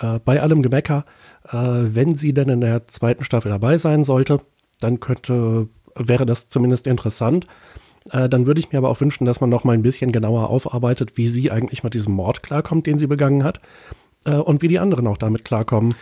äh, 0.00 0.18
bei 0.24 0.40
allem 0.40 0.62
Gemecker, 0.62 1.04
äh, 1.48 1.56
wenn 1.56 2.14
sie 2.14 2.32
denn 2.32 2.48
in 2.48 2.60
der 2.60 2.86
zweiten 2.86 3.24
Staffel 3.24 3.50
dabei 3.50 3.78
sein 3.78 4.04
sollte, 4.04 4.40
dann 4.80 5.00
könnte, 5.00 5.68
wäre 5.94 6.26
das 6.26 6.48
zumindest 6.48 6.86
interessant. 6.86 7.46
Äh, 8.10 8.28
dann 8.28 8.46
würde 8.46 8.60
ich 8.60 8.72
mir 8.72 8.78
aber 8.78 8.88
auch 8.88 9.00
wünschen, 9.00 9.24
dass 9.24 9.40
man 9.40 9.50
noch 9.50 9.64
mal 9.64 9.72
ein 9.72 9.82
bisschen 9.82 10.12
genauer 10.12 10.50
aufarbeitet, 10.50 11.16
wie 11.16 11.28
sie 11.28 11.50
eigentlich 11.50 11.82
mit 11.82 11.94
diesem 11.94 12.14
Mord 12.14 12.42
klarkommt, 12.42 12.86
den 12.86 12.98
sie 12.98 13.06
begangen 13.06 13.44
hat, 13.44 13.60
äh, 14.24 14.32
und 14.32 14.62
wie 14.62 14.68
die 14.68 14.78
anderen 14.78 15.06
auch 15.06 15.18
damit 15.18 15.44
klarkommen. 15.44 15.94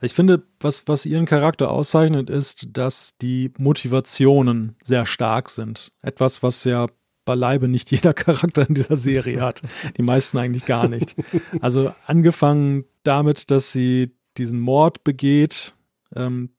Ich 0.00 0.14
finde, 0.14 0.42
was, 0.60 0.86
was 0.86 1.06
ihren 1.06 1.26
Charakter 1.26 1.70
auszeichnet, 1.70 2.30
ist, 2.30 2.68
dass 2.72 3.16
die 3.20 3.52
Motivationen 3.58 4.76
sehr 4.84 5.06
stark 5.06 5.50
sind. 5.50 5.92
Etwas, 6.02 6.42
was 6.42 6.64
ja 6.64 6.86
beileibe 7.24 7.68
nicht 7.68 7.90
jeder 7.92 8.14
Charakter 8.14 8.66
in 8.66 8.74
dieser 8.74 8.96
Serie 8.96 9.40
hat. 9.40 9.62
Die 9.96 10.02
meisten 10.02 10.38
eigentlich 10.38 10.64
gar 10.66 10.88
nicht. 10.88 11.16
Also 11.60 11.92
angefangen 12.06 12.84
damit, 13.02 13.50
dass 13.50 13.72
sie 13.72 14.14
diesen 14.36 14.60
Mord 14.60 15.04
begeht, 15.04 15.74
ähm, 16.14 16.50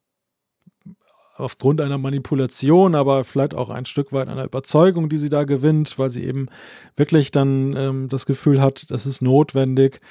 aufgrund 1.36 1.80
einer 1.80 1.98
Manipulation, 1.98 2.96
aber 2.96 3.24
vielleicht 3.24 3.54
auch 3.54 3.70
ein 3.70 3.86
Stück 3.86 4.12
weit 4.12 4.28
einer 4.28 4.44
Überzeugung, 4.44 5.08
die 5.10 5.18
sie 5.18 5.30
da 5.30 5.46
gewinnt, 5.46 5.98
weil 5.98 6.10
sie 6.10 6.26
eben 6.26 6.48
wirklich 6.98 7.32
dann 7.32 7.76
ähm, 7.78 8.10
das 8.10 8.26
Gefühl 8.26 8.62
hat, 8.62 8.92
das 8.92 9.06
ist 9.06 9.22
notwendig. 9.22 10.02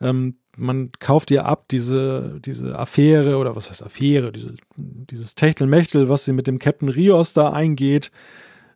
Ähm, 0.00 0.36
man 0.56 0.90
kauft 0.98 1.30
ihr 1.30 1.44
ab, 1.46 1.66
diese, 1.70 2.40
diese 2.44 2.78
Affäre, 2.78 3.36
oder 3.36 3.56
was 3.56 3.70
heißt 3.70 3.82
Affäre, 3.82 4.32
diese, 4.32 4.54
dieses 4.76 5.34
Techtelmechtel, 5.34 6.08
was 6.08 6.24
sie 6.24 6.32
mit 6.32 6.46
dem 6.46 6.58
Captain 6.58 6.88
Rios 6.88 7.32
da 7.32 7.50
eingeht, 7.50 8.10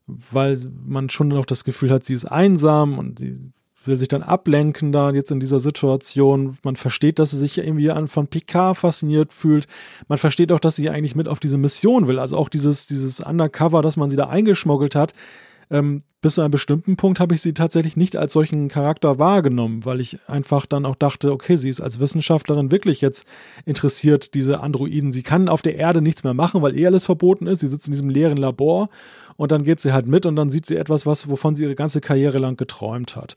weil 0.06 0.58
man 0.84 1.10
schon 1.10 1.28
noch 1.28 1.46
das 1.46 1.64
Gefühl 1.64 1.90
hat, 1.90 2.04
sie 2.04 2.14
ist 2.14 2.24
einsam 2.24 2.98
und 2.98 3.18
sie 3.18 3.52
will 3.84 3.96
sich 3.96 4.08
dann 4.08 4.22
ablenken 4.22 4.92
da 4.92 5.10
jetzt 5.10 5.30
in 5.30 5.40
dieser 5.40 5.60
Situation. 5.60 6.58
Man 6.62 6.76
versteht, 6.76 7.18
dass 7.18 7.30
sie 7.30 7.38
sich 7.38 7.58
irgendwie 7.58 7.90
an 7.90 8.06
von 8.06 8.26
Picard 8.28 8.76
fasziniert 8.76 9.32
fühlt. 9.32 9.66
Man 10.08 10.18
versteht 10.18 10.52
auch, 10.52 10.60
dass 10.60 10.76
sie 10.76 10.90
eigentlich 10.90 11.16
mit 11.16 11.26
auf 11.26 11.40
diese 11.40 11.58
Mission 11.58 12.06
will. 12.06 12.18
Also 12.18 12.36
auch 12.36 12.48
dieses, 12.48 12.86
dieses 12.86 13.20
Undercover, 13.20 13.82
dass 13.82 13.96
man 13.96 14.10
sie 14.10 14.16
da 14.16 14.28
eingeschmuggelt 14.28 14.94
hat, 14.94 15.14
ähm, 15.70 16.02
bis 16.20 16.34
zu 16.34 16.40
einem 16.40 16.50
bestimmten 16.50 16.96
Punkt 16.96 17.20
habe 17.20 17.34
ich 17.34 17.42
sie 17.42 17.54
tatsächlich 17.54 17.96
nicht 17.96 18.16
als 18.16 18.32
solchen 18.32 18.68
Charakter 18.68 19.18
wahrgenommen, 19.18 19.84
weil 19.84 20.00
ich 20.00 20.18
einfach 20.26 20.66
dann 20.66 20.84
auch 20.84 20.96
dachte, 20.96 21.30
okay, 21.30 21.56
sie 21.56 21.70
ist 21.70 21.80
als 21.80 22.00
Wissenschaftlerin 22.00 22.72
wirklich 22.72 23.00
jetzt 23.00 23.24
interessiert, 23.64 24.34
diese 24.34 24.60
Androiden. 24.60 25.12
Sie 25.12 25.22
kann 25.22 25.48
auf 25.48 25.62
der 25.62 25.76
Erde 25.76 26.02
nichts 26.02 26.24
mehr 26.24 26.34
machen, 26.34 26.60
weil 26.60 26.76
eh 26.76 26.86
alles 26.86 27.04
verboten 27.04 27.46
ist. 27.46 27.60
Sie 27.60 27.68
sitzt 27.68 27.86
in 27.86 27.92
diesem 27.92 28.10
leeren 28.10 28.36
Labor 28.36 28.88
und 29.36 29.52
dann 29.52 29.62
geht 29.62 29.78
sie 29.78 29.92
halt 29.92 30.08
mit 30.08 30.26
und 30.26 30.34
dann 30.34 30.50
sieht 30.50 30.66
sie 30.66 30.76
etwas, 30.76 31.06
was, 31.06 31.28
wovon 31.28 31.54
sie 31.54 31.64
ihre 31.64 31.76
ganze 31.76 32.00
Karriere 32.00 32.38
lang 32.38 32.56
geträumt 32.56 33.14
hat. 33.14 33.36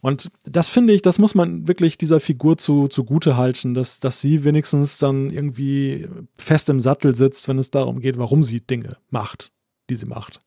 Und 0.00 0.30
das 0.44 0.68
finde 0.68 0.94
ich, 0.94 1.02
das 1.02 1.18
muss 1.18 1.34
man 1.34 1.68
wirklich 1.68 1.98
dieser 1.98 2.20
Figur 2.20 2.56
zu, 2.56 2.88
zugute 2.88 3.36
halten, 3.36 3.74
dass, 3.74 4.00
dass 4.00 4.20
sie 4.20 4.44
wenigstens 4.44 4.98
dann 4.98 5.30
irgendwie 5.30 6.08
fest 6.34 6.70
im 6.70 6.80
Sattel 6.80 7.14
sitzt, 7.14 7.48
wenn 7.48 7.58
es 7.58 7.70
darum 7.70 8.00
geht, 8.00 8.18
warum 8.18 8.42
sie 8.42 8.60
Dinge 8.60 8.96
macht, 9.10 9.52
die 9.90 9.96
sie 9.96 10.06
macht. 10.06 10.38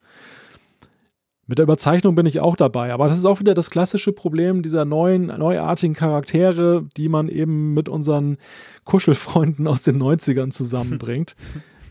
Mit 1.45 1.57
der 1.57 1.63
Überzeichnung 1.63 2.15
bin 2.15 2.25
ich 2.25 2.39
auch 2.39 2.55
dabei, 2.55 2.93
aber 2.93 3.09
das 3.09 3.17
ist 3.17 3.25
auch 3.25 3.41
wieder 3.41 3.53
das 3.53 3.69
klassische 3.69 4.13
Problem 4.13 4.61
dieser 4.61 4.85
neuen, 4.85 5.25
neuartigen 5.25 5.93
Charaktere, 5.93 6.85
die 6.95 7.09
man 7.09 7.27
eben 7.27 7.73
mit 7.73 7.89
unseren 7.89 8.37
Kuschelfreunden 8.85 9.67
aus 9.67 9.83
den 9.83 10.01
90ern 10.01 10.51
zusammenbringt. 10.51 11.35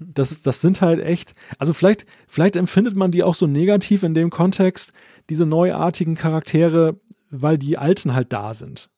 Das, 0.04 0.42
das 0.42 0.60
sind 0.60 0.80
halt 0.80 1.00
echt, 1.00 1.32
also 1.58 1.72
vielleicht, 1.72 2.06
vielleicht 2.26 2.56
empfindet 2.56 2.96
man 2.96 3.12
die 3.12 3.22
auch 3.22 3.36
so 3.36 3.46
negativ 3.46 4.02
in 4.02 4.14
dem 4.14 4.30
Kontext, 4.30 4.92
diese 5.30 5.46
neuartigen 5.46 6.16
Charaktere, 6.16 6.98
weil 7.30 7.56
die 7.56 7.78
Alten 7.78 8.12
halt 8.12 8.32
da 8.32 8.52
sind. 8.52 8.90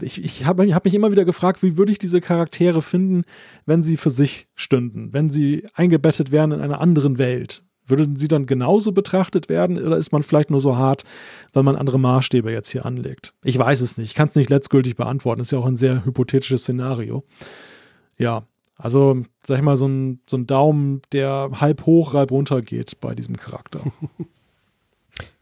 Ich, 0.00 0.24
ich 0.24 0.46
habe 0.46 0.72
hab 0.74 0.86
mich 0.86 0.94
immer 0.94 1.10
wieder 1.10 1.26
gefragt, 1.26 1.62
wie 1.62 1.76
würde 1.76 1.92
ich 1.92 1.98
diese 1.98 2.22
Charaktere 2.22 2.80
finden, 2.80 3.24
wenn 3.66 3.82
sie 3.82 3.98
für 3.98 4.08
sich 4.08 4.48
stünden, 4.54 5.12
wenn 5.12 5.28
sie 5.28 5.66
eingebettet 5.74 6.32
wären 6.32 6.52
in 6.52 6.62
einer 6.62 6.80
anderen 6.80 7.18
Welt, 7.18 7.62
würden 7.86 8.16
sie 8.16 8.28
dann 8.28 8.46
genauso 8.46 8.92
betrachtet 8.92 9.48
werden 9.48 9.82
oder 9.82 9.96
ist 9.96 10.12
man 10.12 10.22
vielleicht 10.22 10.50
nur 10.50 10.60
so 10.60 10.76
hart, 10.76 11.04
weil 11.52 11.62
man 11.62 11.76
andere 11.76 11.98
Maßstäbe 11.98 12.50
jetzt 12.52 12.70
hier 12.70 12.84
anlegt? 12.84 13.34
Ich 13.44 13.58
weiß 13.58 13.80
es 13.80 13.98
nicht. 13.98 14.10
Ich 14.10 14.14
kann 14.14 14.28
es 14.28 14.34
nicht 14.34 14.50
letztgültig 14.50 14.96
beantworten. 14.96 15.40
Ist 15.40 15.52
ja 15.52 15.58
auch 15.58 15.66
ein 15.66 15.76
sehr 15.76 16.04
hypothetisches 16.04 16.62
Szenario. 16.62 17.24
Ja, 18.18 18.44
also 18.78 19.22
sag 19.46 19.58
ich 19.58 19.64
mal, 19.64 19.76
so 19.76 19.88
ein, 19.88 20.20
so 20.28 20.36
ein 20.36 20.46
Daumen, 20.46 21.02
der 21.12 21.50
halb 21.54 21.86
hoch, 21.86 22.14
halb 22.14 22.30
runter 22.30 22.62
geht 22.62 23.00
bei 23.00 23.14
diesem 23.14 23.36
Charakter. 23.36 23.80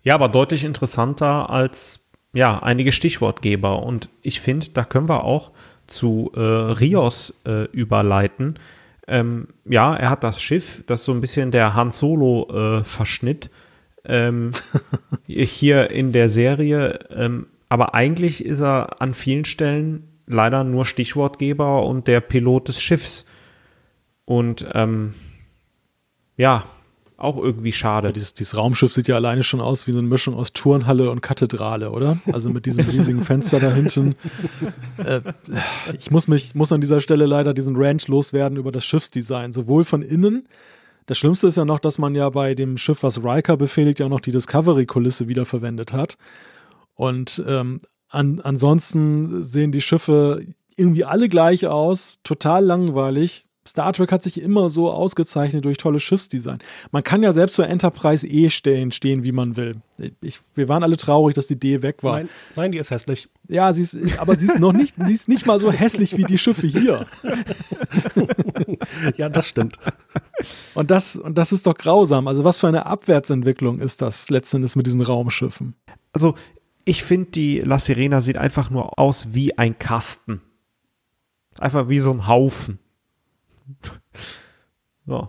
Ja, 0.04 0.14
aber 0.14 0.28
deutlich 0.28 0.64
interessanter 0.64 1.48
als 1.50 2.00
ja, 2.34 2.58
einige 2.62 2.92
Stichwortgeber. 2.92 3.82
Und 3.82 4.10
ich 4.22 4.40
finde, 4.40 4.68
da 4.68 4.84
können 4.84 5.08
wir 5.08 5.24
auch 5.24 5.50
zu 5.86 6.30
äh, 6.34 6.40
Rios 6.40 7.40
äh, 7.46 7.64
überleiten 7.70 8.58
ähm, 9.06 9.48
ja, 9.64 9.94
er 9.94 10.10
hat 10.10 10.24
das 10.24 10.40
Schiff, 10.40 10.82
das 10.86 11.04
so 11.04 11.12
ein 11.12 11.20
bisschen 11.20 11.50
der 11.50 11.74
Han 11.74 11.90
Solo-Verschnitt 11.90 13.50
äh, 14.04 14.28
ähm, 14.28 14.52
hier 15.26 15.90
in 15.90 16.12
der 16.12 16.28
Serie. 16.28 16.98
Ähm, 17.10 17.46
aber 17.68 17.94
eigentlich 17.94 18.44
ist 18.44 18.60
er 18.60 19.00
an 19.00 19.14
vielen 19.14 19.44
Stellen 19.44 20.08
leider 20.26 20.64
nur 20.64 20.86
Stichwortgeber 20.86 21.84
und 21.84 22.06
der 22.06 22.20
Pilot 22.20 22.68
des 22.68 22.80
Schiffs. 22.80 23.26
Und 24.24 24.66
ähm, 24.74 25.14
ja, 26.36 26.64
auch 27.16 27.36
irgendwie 27.36 27.72
schade. 27.72 28.12
Dieses, 28.12 28.34
dieses, 28.34 28.56
Raumschiff 28.56 28.92
sieht 28.92 29.08
ja 29.08 29.14
alleine 29.14 29.42
schon 29.42 29.60
aus 29.60 29.86
wie 29.86 29.92
so 29.92 29.98
eine 29.98 30.08
Mischung 30.08 30.34
aus 30.34 30.52
Turnhalle 30.52 31.10
und 31.10 31.20
Kathedrale, 31.20 31.90
oder? 31.90 32.18
Also 32.32 32.50
mit 32.50 32.66
diesem 32.66 32.84
riesigen 32.84 33.22
Fenster 33.24 33.60
da 33.60 33.72
hinten. 33.72 34.16
Äh, 34.98 35.20
ich 35.98 36.10
muss 36.10 36.26
mich, 36.28 36.54
muss 36.54 36.72
an 36.72 36.80
dieser 36.80 37.00
Stelle 37.00 37.26
leider 37.26 37.54
diesen 37.54 37.76
Ranch 37.76 38.08
loswerden 38.08 38.58
über 38.58 38.72
das 38.72 38.84
Schiffsdesign, 38.84 39.52
sowohl 39.52 39.84
von 39.84 40.02
innen. 40.02 40.48
Das 41.06 41.18
Schlimmste 41.18 41.46
ist 41.46 41.56
ja 41.56 41.64
noch, 41.64 41.80
dass 41.80 41.98
man 41.98 42.14
ja 42.14 42.28
bei 42.30 42.54
dem 42.54 42.78
Schiff, 42.78 43.02
was 43.02 43.22
Riker 43.22 43.56
befehligt, 43.56 44.00
ja 44.00 44.06
auch 44.06 44.10
noch 44.10 44.20
die 44.20 44.32
Discovery-Kulisse 44.32 45.28
wiederverwendet 45.28 45.92
hat. 45.92 46.16
Und 46.94 47.42
ähm, 47.46 47.80
an, 48.08 48.40
ansonsten 48.40 49.44
sehen 49.44 49.70
die 49.70 49.80
Schiffe 49.80 50.46
irgendwie 50.76 51.04
alle 51.04 51.28
gleich 51.28 51.66
aus, 51.66 52.18
total 52.24 52.64
langweilig. 52.64 53.44
Star 53.66 53.92
Trek 53.92 54.12
hat 54.12 54.22
sich 54.22 54.40
immer 54.40 54.68
so 54.68 54.90
ausgezeichnet 54.90 55.64
durch 55.64 55.78
tolles 55.78 56.02
Schiffsdesign. 56.02 56.58
Man 56.92 57.02
kann 57.02 57.22
ja 57.22 57.32
selbst 57.32 57.54
zur 57.54 57.66
Enterprise 57.66 58.26
E 58.26 58.50
stehen, 58.50 58.92
stehen, 58.92 59.24
wie 59.24 59.32
man 59.32 59.56
will. 59.56 59.76
Ich, 60.20 60.40
wir 60.54 60.68
waren 60.68 60.82
alle 60.82 60.96
traurig, 60.96 61.34
dass 61.34 61.46
die 61.46 61.58
D 61.58 61.82
weg 61.82 62.02
war. 62.02 62.16
Nein, 62.16 62.28
nein, 62.56 62.72
die 62.72 62.78
ist 62.78 62.90
hässlich. 62.90 63.28
Ja, 63.48 63.72
sie 63.72 63.82
ist, 63.82 63.96
aber 64.18 64.36
sie 64.36 64.46
ist 64.46 64.58
noch 64.58 64.72
nicht, 64.72 64.94
sie 65.06 65.12
ist 65.12 65.28
nicht 65.28 65.46
mal 65.46 65.58
so 65.58 65.72
hässlich 65.72 66.16
wie 66.16 66.24
die 66.24 66.38
Schiffe 66.38 66.66
hier. 66.66 67.06
ja, 69.16 69.28
das 69.28 69.48
stimmt. 69.48 69.78
Und 70.74 70.90
das, 70.90 71.16
und 71.16 71.38
das 71.38 71.52
ist 71.52 71.66
doch 71.66 71.74
grausam. 71.74 72.28
Also 72.28 72.44
was 72.44 72.60
für 72.60 72.68
eine 72.68 72.86
Abwärtsentwicklung 72.86 73.78
ist 73.80 74.02
das 74.02 74.28
letztendlich 74.30 74.76
mit 74.76 74.86
diesen 74.86 75.00
Raumschiffen? 75.00 75.74
Also 76.12 76.34
Ich 76.84 77.02
finde, 77.02 77.30
die 77.30 77.60
La 77.60 77.78
Sirena 77.78 78.20
sieht 78.20 78.36
einfach 78.36 78.68
nur 78.70 78.98
aus 78.98 79.28
wie 79.32 79.56
ein 79.56 79.78
Kasten. 79.78 80.42
Einfach 81.58 81.88
wie 81.88 82.00
so 82.00 82.10
ein 82.10 82.26
Haufen. 82.26 82.78
so. 85.06 85.28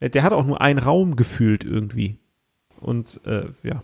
Der 0.00 0.22
hat 0.22 0.32
auch 0.32 0.44
nur 0.44 0.60
einen 0.60 0.78
Raum 0.78 1.16
gefühlt 1.16 1.64
irgendwie. 1.64 2.18
Und 2.80 3.20
äh, 3.24 3.46
ja. 3.62 3.82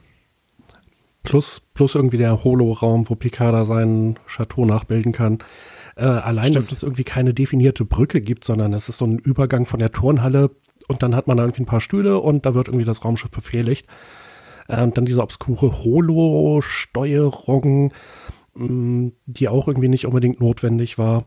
Plus, 1.22 1.62
plus 1.72 1.94
irgendwie 1.94 2.18
der 2.18 2.44
Holo-Raum, 2.44 3.08
wo 3.08 3.14
Picard 3.14 3.64
seinen 3.64 4.18
Chateau 4.26 4.66
nachbilden 4.66 5.12
kann. 5.12 5.38
Äh, 5.96 6.04
allein, 6.04 6.46
Stimmt. 6.46 6.56
dass 6.56 6.72
es 6.72 6.82
irgendwie 6.82 7.04
keine 7.04 7.32
definierte 7.32 7.84
Brücke 7.84 8.20
gibt, 8.20 8.44
sondern 8.44 8.72
es 8.72 8.88
ist 8.88 8.98
so 8.98 9.06
ein 9.06 9.18
Übergang 9.18 9.66
von 9.66 9.78
der 9.78 9.92
Turnhalle 9.92 10.50
und 10.88 11.02
dann 11.02 11.14
hat 11.14 11.28
man 11.28 11.36
da 11.36 11.44
irgendwie 11.44 11.62
ein 11.62 11.66
paar 11.66 11.80
Stühle 11.80 12.18
und 12.18 12.44
da 12.46 12.54
wird 12.54 12.68
irgendwie 12.68 12.84
das 12.84 13.04
Raumschiff 13.04 13.30
befehligt. 13.30 13.86
Äh, 14.68 14.82
und 14.82 14.96
dann 14.96 15.04
diese 15.04 15.22
obskure 15.22 15.84
Holo-Steuerung, 15.84 17.92
mm, 18.54 19.08
die 19.26 19.48
auch 19.48 19.68
irgendwie 19.68 19.88
nicht 19.88 20.06
unbedingt 20.06 20.40
notwendig 20.40 20.96
war. 20.98 21.26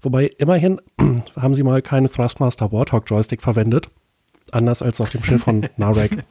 Wobei 0.00 0.26
immerhin 0.38 0.80
haben 1.36 1.54
sie 1.54 1.62
mal 1.62 1.82
keinen 1.82 2.06
Thrustmaster 2.06 2.72
Warthog 2.72 3.04
Joystick 3.06 3.42
verwendet. 3.42 3.88
Anders 4.52 4.82
als 4.82 5.00
auf 5.00 5.10
dem 5.10 5.22
Schiff 5.22 5.42
von 5.42 5.66
Narek. 5.76 6.24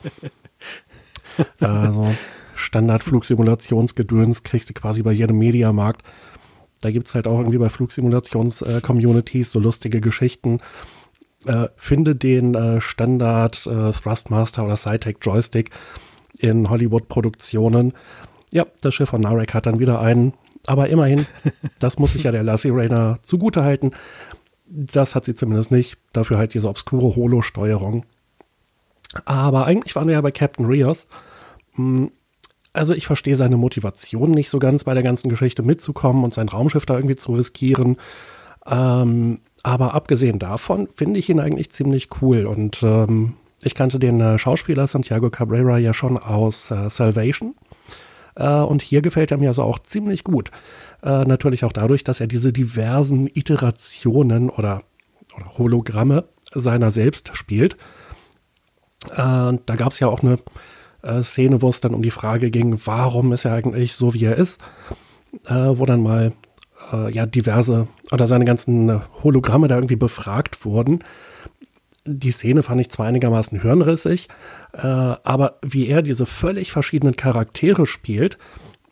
also 1.59 2.13
Standard-Flugsimulationsgedöns 2.55 4.43
kriegst 4.43 4.69
du 4.69 4.73
quasi 4.73 5.01
bei 5.01 5.11
jedem 5.11 5.37
Mediamarkt. 5.37 6.03
Da 6.81 6.91
gibt 6.91 7.07
es 7.07 7.15
halt 7.15 7.27
auch 7.27 7.39
irgendwie 7.39 7.57
bei 7.57 7.69
Flugsimulations-Communities 7.69 9.51
so 9.51 9.59
lustige 9.59 10.01
Geschichten. 10.01 10.59
Äh, 11.45 11.67
finde 11.75 12.15
den 12.15 12.55
äh, 12.55 12.81
Standard 12.81 13.65
äh, 13.67 13.91
Thrustmaster 13.91 14.65
oder 14.65 14.77
Cytec 14.77 15.17
Joystick 15.21 15.71
in 16.37 16.69
Hollywood-Produktionen. 16.69 17.93
Ja, 18.51 18.65
das 18.81 18.93
Schiff 18.93 19.09
von 19.09 19.21
Narek 19.21 19.53
hat 19.53 19.65
dann 19.65 19.79
wieder 19.79 19.99
einen. 19.99 20.33
Aber 20.65 20.89
immerhin, 20.89 21.25
das 21.79 21.99
muss 21.99 22.13
sich 22.13 22.23
ja 22.23 22.31
der 22.31 22.43
Lassie 22.43 22.69
Rainer 22.69 23.19
zugute 23.23 23.63
halten. 23.63 23.91
Das 24.65 25.15
hat 25.15 25.25
sie 25.25 25.35
zumindest 25.35 25.71
nicht. 25.71 25.97
Dafür 26.13 26.37
halt 26.37 26.53
diese 26.53 26.69
obskure 26.69 27.15
Holo-Steuerung. 27.15 28.05
Aber 29.25 29.65
eigentlich 29.65 29.95
waren 29.95 30.07
wir 30.07 30.15
ja 30.15 30.21
bei 30.21 30.31
Captain 30.31 30.65
Rios. 30.65 31.07
Hm, 31.75 32.11
also 32.73 32.95
ich 32.95 33.05
verstehe 33.05 33.35
seine 33.35 33.57
Motivation 33.57 34.31
nicht 34.31 34.49
so 34.49 34.57
ganz 34.57 34.83
bei 34.83 34.95
der 34.95 35.03
ganzen 35.03 35.29
Geschichte 35.29 35.61
mitzukommen 35.61 36.23
und 36.23 36.33
sein 36.33 36.49
Raumschiff 36.49 36.87
da 36.87 36.95
irgendwie 36.95 37.15
zu 37.15 37.33
riskieren. 37.33 37.97
Ähm, 38.65 39.39
aber 39.61 39.93
abgesehen 39.93 40.39
davon 40.39 40.87
finde 40.95 41.19
ich 41.19 41.29
ihn 41.29 41.39
eigentlich 41.39 41.71
ziemlich 41.71 42.07
cool 42.21 42.45
und 42.45 42.81
ähm, 42.81 43.35
ich 43.61 43.75
kannte 43.75 43.99
den 43.99 44.19
äh, 44.19 44.37
Schauspieler 44.37 44.87
Santiago 44.87 45.29
Cabrera 45.29 45.77
ja 45.77 45.93
schon 45.93 46.17
aus 46.17 46.71
äh, 46.71 46.89
Salvation. 46.89 47.55
Äh, 48.35 48.59
und 48.59 48.81
hier 48.81 49.01
gefällt 49.01 49.31
er 49.31 49.37
mir 49.37 49.49
also 49.49 49.63
auch 49.63 49.79
ziemlich 49.79 50.23
gut. 50.23 50.51
Äh, 51.01 51.25
natürlich 51.25 51.63
auch 51.63 51.73
dadurch, 51.73 52.03
dass 52.03 52.19
er 52.19 52.27
diese 52.27 52.53
diversen 52.53 53.27
Iterationen 53.27 54.49
oder, 54.49 54.83
oder 55.35 55.57
Hologramme 55.57 56.25
seiner 56.51 56.91
selbst 56.91 57.35
spielt. 57.35 57.73
Äh, 59.11 59.17
da 59.17 59.75
gab 59.75 59.91
es 59.91 59.99
ja 59.99 60.07
auch 60.07 60.23
eine 60.23 60.37
äh, 61.01 61.21
Szene, 61.21 61.61
wo 61.61 61.69
es 61.69 61.81
dann 61.81 61.93
um 61.93 62.01
die 62.01 62.11
Frage 62.11 62.51
ging, 62.51 62.79
warum 62.85 63.33
ist 63.33 63.45
er 63.45 63.53
eigentlich 63.53 63.95
so, 63.95 64.13
wie 64.13 64.25
er 64.25 64.35
ist, 64.35 64.61
wo 65.45 65.85
dann 65.87 66.03
mal 66.03 66.33
ja 67.09 67.25
diverse 67.25 67.87
oder 68.11 68.27
seine 68.27 68.45
ganzen 68.45 69.01
Hologramme 69.23 69.67
da 69.67 69.75
irgendwie 69.75 69.95
befragt 69.95 70.63
wurden 70.63 70.99
die 72.05 72.31
Szene 72.31 72.63
fand 72.63 72.81
ich 72.81 72.89
zwar 72.89 73.07
einigermaßen 73.07 73.61
hirnrissig, 73.61 74.27
äh, 74.73 74.87
aber 74.87 75.59
wie 75.61 75.87
er 75.87 76.01
diese 76.01 76.25
völlig 76.25 76.71
verschiedenen 76.71 77.15
Charaktere 77.15 77.85
spielt, 77.85 78.37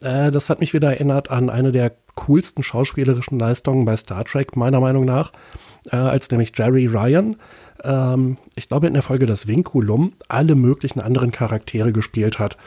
äh, 0.02 0.32
das 0.32 0.50
hat 0.50 0.60
mich 0.60 0.74
wieder 0.74 0.92
erinnert 0.92 1.30
an 1.30 1.50
eine 1.50 1.72
der 1.72 1.94
coolsten 2.16 2.64
schauspielerischen 2.64 3.40
Leistungen 3.40 3.86
bei 3.86 3.96
Star 3.96 4.26
Trek, 4.26 4.56
meiner 4.56 4.80
Meinung 4.80 5.06
nach, 5.06 5.32
äh, 5.92 5.96
als 5.96 6.30
nämlich 6.30 6.52
Jerry 6.56 6.88
Ryan, 6.88 7.38
ähm, 7.84 8.38
ich 8.56 8.68
glaube 8.68 8.88
in 8.88 8.94
der 8.94 9.04
Folge 9.04 9.26
Das 9.26 9.48
Vinculum, 9.48 10.14
alle 10.28 10.56
möglichen 10.56 11.02
anderen 11.02 11.32
Charaktere 11.32 11.92
gespielt 11.92 12.40
hat. 12.40 12.58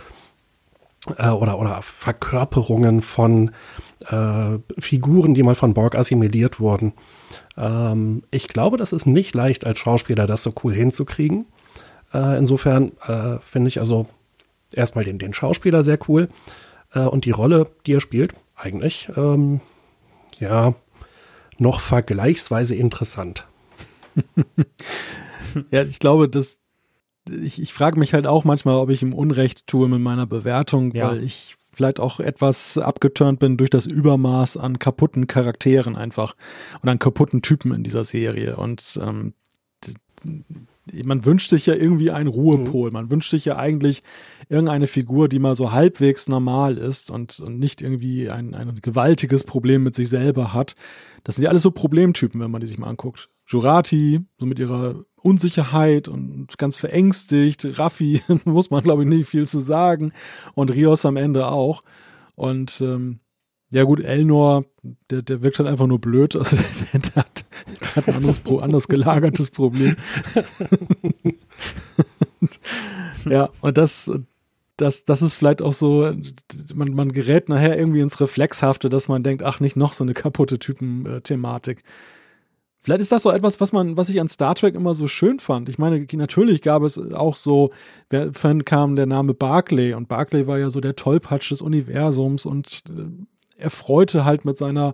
Äh, 1.19 1.31
oder, 1.31 1.59
oder 1.59 1.83
Verkörperungen 1.83 3.03
von 3.03 3.51
äh, 4.09 4.59
Figuren, 4.79 5.35
die 5.35 5.43
mal 5.43 5.55
von 5.55 5.75
Borg 5.75 5.95
assimiliert 5.95 6.61
wurden. 6.61 6.95
Ähm, 7.57 8.23
ich 8.31 8.49
glaube, 8.49 8.77
das 8.77 8.93
ist 8.93 9.07
nicht 9.07 9.35
leicht 9.35 9.67
als 9.67 9.79
Schauspieler, 9.79 10.27
das 10.27 10.43
so 10.43 10.55
cool 10.63 10.75
hinzukriegen. 10.75 11.47
Äh, 12.13 12.39
insofern 12.39 12.93
äh, 13.07 13.39
finde 13.41 13.69
ich 13.69 13.81
also 13.81 14.07
erstmal 14.73 15.05
den, 15.05 15.19
den 15.19 15.35
Schauspieler 15.35 15.85
sehr 15.85 15.99
cool 16.09 16.29
äh, 16.95 17.01
und 17.01 17.27
die 17.27 17.33
Rolle, 17.33 17.67
die 17.87 17.95
er 17.95 18.01
spielt, 18.01 18.35
eigentlich 18.55 19.11
ähm, 19.17 19.61
ja 20.39 20.75
noch 21.59 21.81
vergleichsweise 21.81 22.75
interessant. 22.75 23.47
ja, 25.71 25.83
ich 25.83 25.99
glaube, 25.99 26.29
dass 26.29 26.59
ich, 27.31 27.61
ich 27.61 27.73
frage 27.73 27.99
mich 27.99 28.15
halt 28.15 28.27
auch 28.27 28.45
manchmal, 28.45 28.77
ob 28.77 28.91
ich 28.91 29.03
ihm 29.03 29.15
Unrecht 29.15 29.67
tue 29.67 29.89
mit 29.89 30.01
meiner 30.01 30.27
Bewertung, 30.27 30.93
ja. 30.95 31.11
weil 31.11 31.23
ich 31.23 31.57
vielleicht 31.73 32.01
auch 32.01 32.21
etwas 32.21 32.79
abgeturnt 32.79 33.41
bin 33.41 33.57
durch 33.57 33.71
das 33.71 33.87
Übermaß 33.87 34.57
an 34.57 34.79
kaputten 34.79 35.27
Charakteren 35.27 35.97
einfach 35.97 36.37
und 36.83 36.89
an 36.89 36.99
kaputten 36.99 37.43
Typen 37.43 37.73
in 37.73 37.83
dieser 37.83 38.05
Serie. 38.05 38.57
Und 38.57 38.99
ähm, 39.03 39.35
man 41.05 41.25
wünscht 41.25 41.51
sich 41.51 41.67
ja 41.67 41.75
irgendwie 41.75 42.11
einen 42.11 42.29
Ruhepol. 42.29 42.91
Man 42.91 43.11
wünscht 43.11 43.31
sich 43.31 43.47
ja 43.47 43.57
eigentlich 43.57 44.03
irgendeine 44.49 44.87
Figur, 44.87 45.29
die 45.29 45.39
mal 45.39 45.55
so 45.55 45.73
halbwegs 45.73 46.29
normal 46.29 46.77
ist 46.77 47.11
und, 47.11 47.41
und 47.41 47.59
nicht 47.59 47.83
irgendwie 47.83 48.31
ein, 48.31 48.55
ein 48.55 48.81
gewaltiges 48.81 49.45
Problem 49.45 49.83
mit 49.83 49.95
sich 49.95 50.09
selber 50.09 50.53
hat. 50.53 50.75
Das 51.25 51.37
sind 51.37 51.45
ja 51.45 51.51
alles 51.51 51.63
so 51.63 51.71
Problemtypen, 51.71 52.41
wenn 52.41 52.51
man 52.51 52.61
die 52.61 52.67
sich 52.67 52.79
mal 52.79 52.89
anguckt. 52.89 53.31
Jurati, 53.47 54.21
so 54.39 54.47
mit 54.47 54.59
ihrer 54.59 55.05
Unsicherheit 55.17 56.09
und 56.09 56.59
ganz 56.59 56.77
verängstigt. 56.77 57.79
Raffi, 57.79 58.23
muss 58.45 58.71
man 58.71 58.83
glaube 58.83 59.03
ich 59.03 59.09
nicht 59.09 59.29
viel 59.29 59.47
zu 59.47 59.61
sagen. 59.61 60.13
Und 60.55 60.75
Rios 60.75 61.05
am 61.05 61.17
Ende 61.17 61.49
auch. 61.49 61.83
Und 62.35 62.81
ähm, 62.81 63.21
ja 63.71 63.85
gut, 63.85 64.01
Elnor, 64.01 64.65
der, 65.11 65.23
der 65.23 65.43
wirkt 65.43 65.59
halt 65.59 65.69
einfach 65.69 65.87
nur 65.87 66.01
blöd. 66.01 66.35
Also 66.37 66.57
der, 66.57 67.01
der, 67.01 67.15
hat, 67.17 67.45
der 67.81 67.97
hat, 67.97 68.09
ein 68.09 68.15
anderes, 68.15 68.43
anderes 68.47 68.89
gelagertes 68.89 69.51
Problem. 69.51 69.97
ja, 73.25 73.51
und 73.61 73.77
das, 73.77 74.11
das, 74.77 75.05
das 75.05 75.23
ist 75.23 75.35
vielleicht 75.35 75.63
auch 75.63 75.73
so, 75.73 76.13
man, 76.75 76.95
man 76.95 77.13
gerät 77.13 77.49
nachher 77.49 77.79
irgendwie 77.79 78.01
ins 78.01 78.21
Reflexhafte, 78.21 78.89
dass 78.89 79.09
man 79.09 79.23
denkt, 79.23 79.43
ach, 79.43 79.61
nicht 79.61 79.77
noch 79.77 79.93
so 79.93 80.05
eine 80.05 80.15
kaputte 80.15 80.59
Typen-Thematik. 80.59 81.83
Vielleicht 82.85 83.01
ist 83.01 83.13
das 83.13 83.23
so 83.23 83.31
etwas, 83.31 83.63
was 83.63 83.73
man, 83.73 83.97
was 83.97 84.11
ich 84.11 84.21
an 84.21 84.29
Star 84.29 84.55
Trek 84.55 84.75
immer 84.75 84.95
so 84.95 85.09
schön 85.09 85.39
fand. 85.39 85.71
Ich 85.71 85.79
meine, 85.79 86.07
natürlich 86.13 86.61
gab 86.61 86.83
es 86.83 86.99
auch 87.15 87.35
so, 87.35 87.71
vorhin 88.11 88.67
kam 88.67 88.95
der 88.95 89.07
Name 89.07 89.33
Barclay 89.33 89.95
und 89.95 90.07
Barclay 90.07 90.47
war 90.47 90.59
ja 90.59 90.69
so 90.69 90.83
der 90.83 90.95
Tollpatsch 90.95 91.51
des 91.51 91.63
Universums 91.63 92.45
und 92.45 92.83
äh, 92.91 93.63
er 93.63 93.71
freute 93.71 94.27
halt 94.27 94.45
mit 94.45 94.59
seiner 94.59 94.93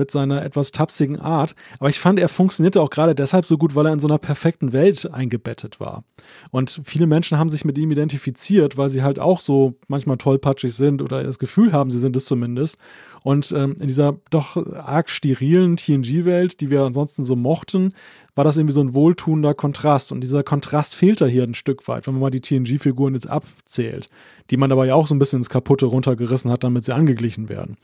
mit 0.00 0.10
seiner 0.10 0.44
etwas 0.44 0.72
tapsigen 0.72 1.20
Art. 1.20 1.54
Aber 1.78 1.90
ich 1.90 2.00
fand, 2.00 2.18
er 2.18 2.28
funktionierte 2.28 2.80
auch 2.80 2.90
gerade 2.90 3.14
deshalb 3.14 3.44
so 3.44 3.56
gut, 3.58 3.74
weil 3.74 3.86
er 3.86 3.92
in 3.92 4.00
so 4.00 4.08
einer 4.08 4.18
perfekten 4.18 4.72
Welt 4.72 5.12
eingebettet 5.12 5.78
war. 5.78 6.02
Und 6.50 6.80
viele 6.82 7.06
Menschen 7.06 7.38
haben 7.38 7.50
sich 7.50 7.64
mit 7.64 7.78
ihm 7.78 7.92
identifiziert, 7.92 8.76
weil 8.76 8.88
sie 8.88 9.02
halt 9.02 9.18
auch 9.18 9.40
so 9.40 9.74
manchmal 9.86 10.16
tollpatschig 10.16 10.74
sind 10.74 11.02
oder 11.02 11.22
das 11.22 11.38
Gefühl 11.38 11.72
haben, 11.72 11.90
sie 11.90 11.98
sind 11.98 12.16
es 12.16 12.24
zumindest. 12.24 12.78
Und 13.22 13.52
ähm, 13.52 13.76
in 13.78 13.86
dieser 13.86 14.16
doch 14.30 14.56
arg 14.56 15.10
sterilen 15.10 15.76
TNG-Welt, 15.76 16.60
die 16.60 16.70
wir 16.70 16.82
ansonsten 16.82 17.22
so 17.22 17.36
mochten, 17.36 17.92
war 18.34 18.44
das 18.44 18.56
irgendwie 18.56 18.72
so 18.72 18.80
ein 18.80 18.94
wohltuender 18.94 19.52
Kontrast. 19.52 20.12
Und 20.12 20.22
dieser 20.22 20.42
Kontrast 20.42 20.94
fehlt 20.94 21.20
da 21.20 21.26
hier 21.26 21.42
ein 21.42 21.54
Stück 21.54 21.86
weit, 21.86 22.06
wenn 22.06 22.14
man 22.14 22.22
mal 22.22 22.30
die 22.30 22.40
TNG-Figuren 22.40 23.12
jetzt 23.12 23.28
abzählt, 23.28 24.08
die 24.50 24.56
man 24.56 24.72
aber 24.72 24.86
ja 24.86 24.94
auch 24.94 25.06
so 25.06 25.14
ein 25.14 25.18
bisschen 25.18 25.40
ins 25.40 25.50
Kaputte 25.50 25.86
runtergerissen 25.86 26.50
hat, 26.50 26.64
damit 26.64 26.86
sie 26.86 26.94
angeglichen 26.94 27.50
werden. 27.50 27.76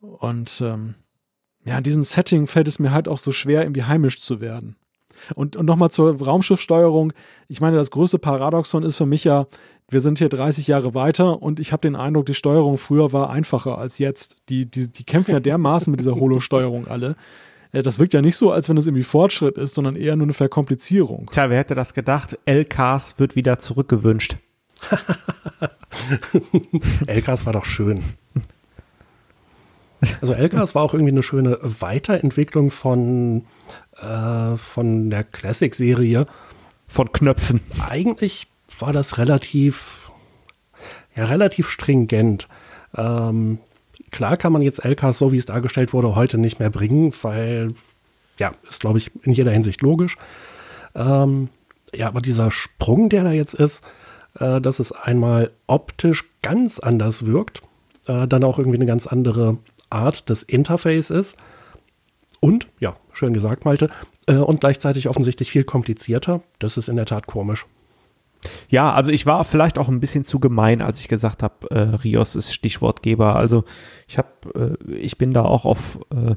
Und 0.00 0.60
ähm, 0.60 0.94
ja, 1.66 1.78
in 1.78 1.82
diesem 1.82 2.04
Setting 2.04 2.46
fällt 2.46 2.68
es 2.68 2.78
mir 2.78 2.92
halt 2.92 3.08
auch 3.08 3.18
so 3.18 3.32
schwer, 3.32 3.62
irgendwie 3.62 3.82
heimisch 3.82 4.20
zu 4.20 4.40
werden. 4.40 4.76
Und, 5.34 5.56
und 5.56 5.66
nochmal 5.66 5.90
zur 5.90 6.22
Raumschiffsteuerung. 6.22 7.12
Ich 7.48 7.60
meine, 7.60 7.76
das 7.76 7.90
größte 7.90 8.18
Paradoxon 8.18 8.82
ist 8.82 8.96
für 8.96 9.06
mich 9.06 9.24
ja, 9.24 9.46
wir 9.88 10.00
sind 10.00 10.18
hier 10.18 10.28
30 10.28 10.68
Jahre 10.68 10.94
weiter 10.94 11.42
und 11.42 11.58
ich 11.58 11.72
habe 11.72 11.80
den 11.80 11.96
Eindruck, 11.96 12.26
die 12.26 12.34
Steuerung 12.34 12.76
früher 12.76 13.12
war 13.12 13.30
einfacher 13.30 13.78
als 13.78 13.98
jetzt. 13.98 14.36
Die, 14.48 14.70
die, 14.70 14.92
die 14.92 15.04
kämpfen 15.04 15.32
ja 15.32 15.40
dermaßen 15.40 15.90
mit 15.90 16.00
dieser 16.00 16.14
Holo-Steuerung 16.16 16.86
alle. 16.86 17.16
Äh, 17.72 17.82
das 17.82 17.98
wirkt 17.98 18.14
ja 18.14 18.22
nicht 18.22 18.36
so, 18.36 18.52
als 18.52 18.68
wenn 18.68 18.76
es 18.76 18.86
irgendwie 18.86 19.02
Fortschritt 19.02 19.58
ist, 19.58 19.74
sondern 19.74 19.96
eher 19.96 20.16
nur 20.16 20.26
eine 20.26 20.34
Verkomplizierung. 20.34 21.28
Tja, 21.30 21.50
wer 21.50 21.58
hätte 21.58 21.74
das 21.74 21.94
gedacht? 21.94 22.38
LKs 22.44 23.18
wird 23.18 23.34
wieder 23.34 23.58
zurückgewünscht. 23.58 24.36
LKs 27.06 27.46
war 27.46 27.54
doch 27.54 27.64
schön. 27.64 28.02
Also 30.20 30.34
LKs 30.34 30.74
war 30.74 30.82
auch 30.82 30.94
irgendwie 30.94 31.12
eine 31.12 31.22
schöne 31.22 31.58
Weiterentwicklung 31.62 32.70
von, 32.70 33.44
äh, 34.00 34.56
von 34.56 35.10
der 35.10 35.24
Classic-Serie. 35.24 36.26
Von 36.86 37.10
Knöpfen. 37.12 37.60
Eigentlich 37.88 38.46
war 38.78 38.92
das 38.92 39.18
relativ, 39.18 40.10
ja, 41.16 41.24
relativ 41.24 41.68
stringent. 41.68 42.46
Ähm, 42.94 43.58
klar 44.10 44.36
kann 44.36 44.52
man 44.52 44.62
jetzt 44.62 44.84
LKs, 44.84 45.18
so 45.18 45.32
wie 45.32 45.36
es 45.36 45.46
dargestellt 45.46 45.92
wurde, 45.92 46.14
heute 46.14 46.38
nicht 46.38 46.58
mehr 46.60 46.70
bringen, 46.70 47.12
weil, 47.22 47.72
ja, 48.38 48.52
ist, 48.68 48.80
glaube 48.80 48.98
ich, 48.98 49.10
in 49.22 49.32
jeder 49.32 49.50
Hinsicht 49.50 49.82
logisch. 49.82 50.16
Ähm, 50.94 51.48
ja, 51.94 52.08
aber 52.08 52.20
dieser 52.20 52.50
Sprung, 52.50 53.08
der 53.08 53.24
da 53.24 53.32
jetzt 53.32 53.54
ist, 53.54 53.84
äh, 54.38 54.60
dass 54.60 54.78
es 54.78 54.92
einmal 54.92 55.50
optisch 55.66 56.24
ganz 56.42 56.78
anders 56.78 57.26
wirkt, 57.26 57.62
äh, 58.06 58.28
dann 58.28 58.44
auch 58.44 58.58
irgendwie 58.58 58.78
eine 58.78 58.86
ganz 58.86 59.06
andere 59.06 59.58
Art 59.90 60.28
des 60.28 60.42
Interface 60.42 61.10
ist. 61.10 61.36
Und, 62.40 62.68
ja, 62.80 62.96
schön 63.12 63.32
gesagt, 63.32 63.64
Malte, 63.64 63.90
äh, 64.26 64.36
und 64.36 64.60
gleichzeitig 64.60 65.08
offensichtlich 65.08 65.50
viel 65.50 65.64
komplizierter. 65.64 66.42
Das 66.58 66.76
ist 66.76 66.88
in 66.88 66.96
der 66.96 67.06
Tat 67.06 67.26
komisch. 67.26 67.66
Ja, 68.68 68.92
also 68.92 69.10
ich 69.10 69.26
war 69.26 69.44
vielleicht 69.44 69.78
auch 69.78 69.88
ein 69.88 70.00
bisschen 70.00 70.24
zu 70.24 70.38
gemein, 70.38 70.82
als 70.82 71.00
ich 71.00 71.08
gesagt 71.08 71.42
habe, 71.42 71.70
äh, 71.70 71.96
Rios 71.96 72.36
ist 72.36 72.52
Stichwortgeber. 72.52 73.36
Also 73.36 73.64
ich 74.06 74.18
habe, 74.18 74.76
äh, 74.88 74.94
ich 74.94 75.18
bin 75.18 75.32
da 75.32 75.42
auch 75.42 75.64
auf, 75.64 75.98
äh, 76.10 76.34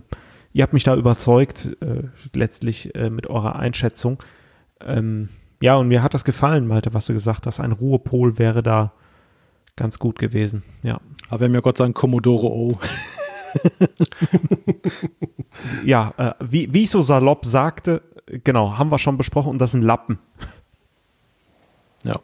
ihr 0.54 0.64
habt 0.64 0.74
mich 0.74 0.84
da 0.84 0.96
überzeugt, 0.96 1.78
äh, 1.82 2.04
letztlich 2.34 2.96
äh, 2.96 3.10
mit 3.10 3.28
eurer 3.28 3.58
Einschätzung. 3.58 4.24
Ähm, 4.82 5.30
ja, 5.62 5.76
und 5.76 5.90
mir 5.90 6.02
hat 6.02 6.14
das 6.14 6.24
gefallen, 6.24 6.68
Malte, 6.68 6.94
was 6.94 7.08
du 7.08 7.14
gesagt 7.14 7.46
hast. 7.46 7.60
Ein 7.60 7.74
Ruhepol 7.74 8.40
wäre 8.40 8.64
da 8.64 8.94
ganz 9.76 10.00
gut 10.00 10.18
gewesen. 10.18 10.64
Ja. 10.84 11.00
Aber 11.30 11.42
wir 11.42 11.46
haben 11.48 11.54
ja 11.54 11.60
Gott 11.60 11.78
sei 11.78 11.86
Dank 11.86 11.96
Commodore 11.96 12.48
O. 12.48 12.80
ja, 15.86 16.14
äh, 16.18 16.34
wie, 16.40 16.74
wie 16.74 16.84
ich 16.84 16.90
so 16.90 17.02
salopp 17.02 17.46
sagte, 17.46 18.02
genau, 18.44 18.78
haben 18.78 18.92
wir 18.92 19.00
schon 19.00 19.18
besprochen 19.18 19.50
und 19.50 19.60
das 19.60 19.72
sind 19.72 19.84
Lappen. 19.84 20.20
Ja. 22.04 22.20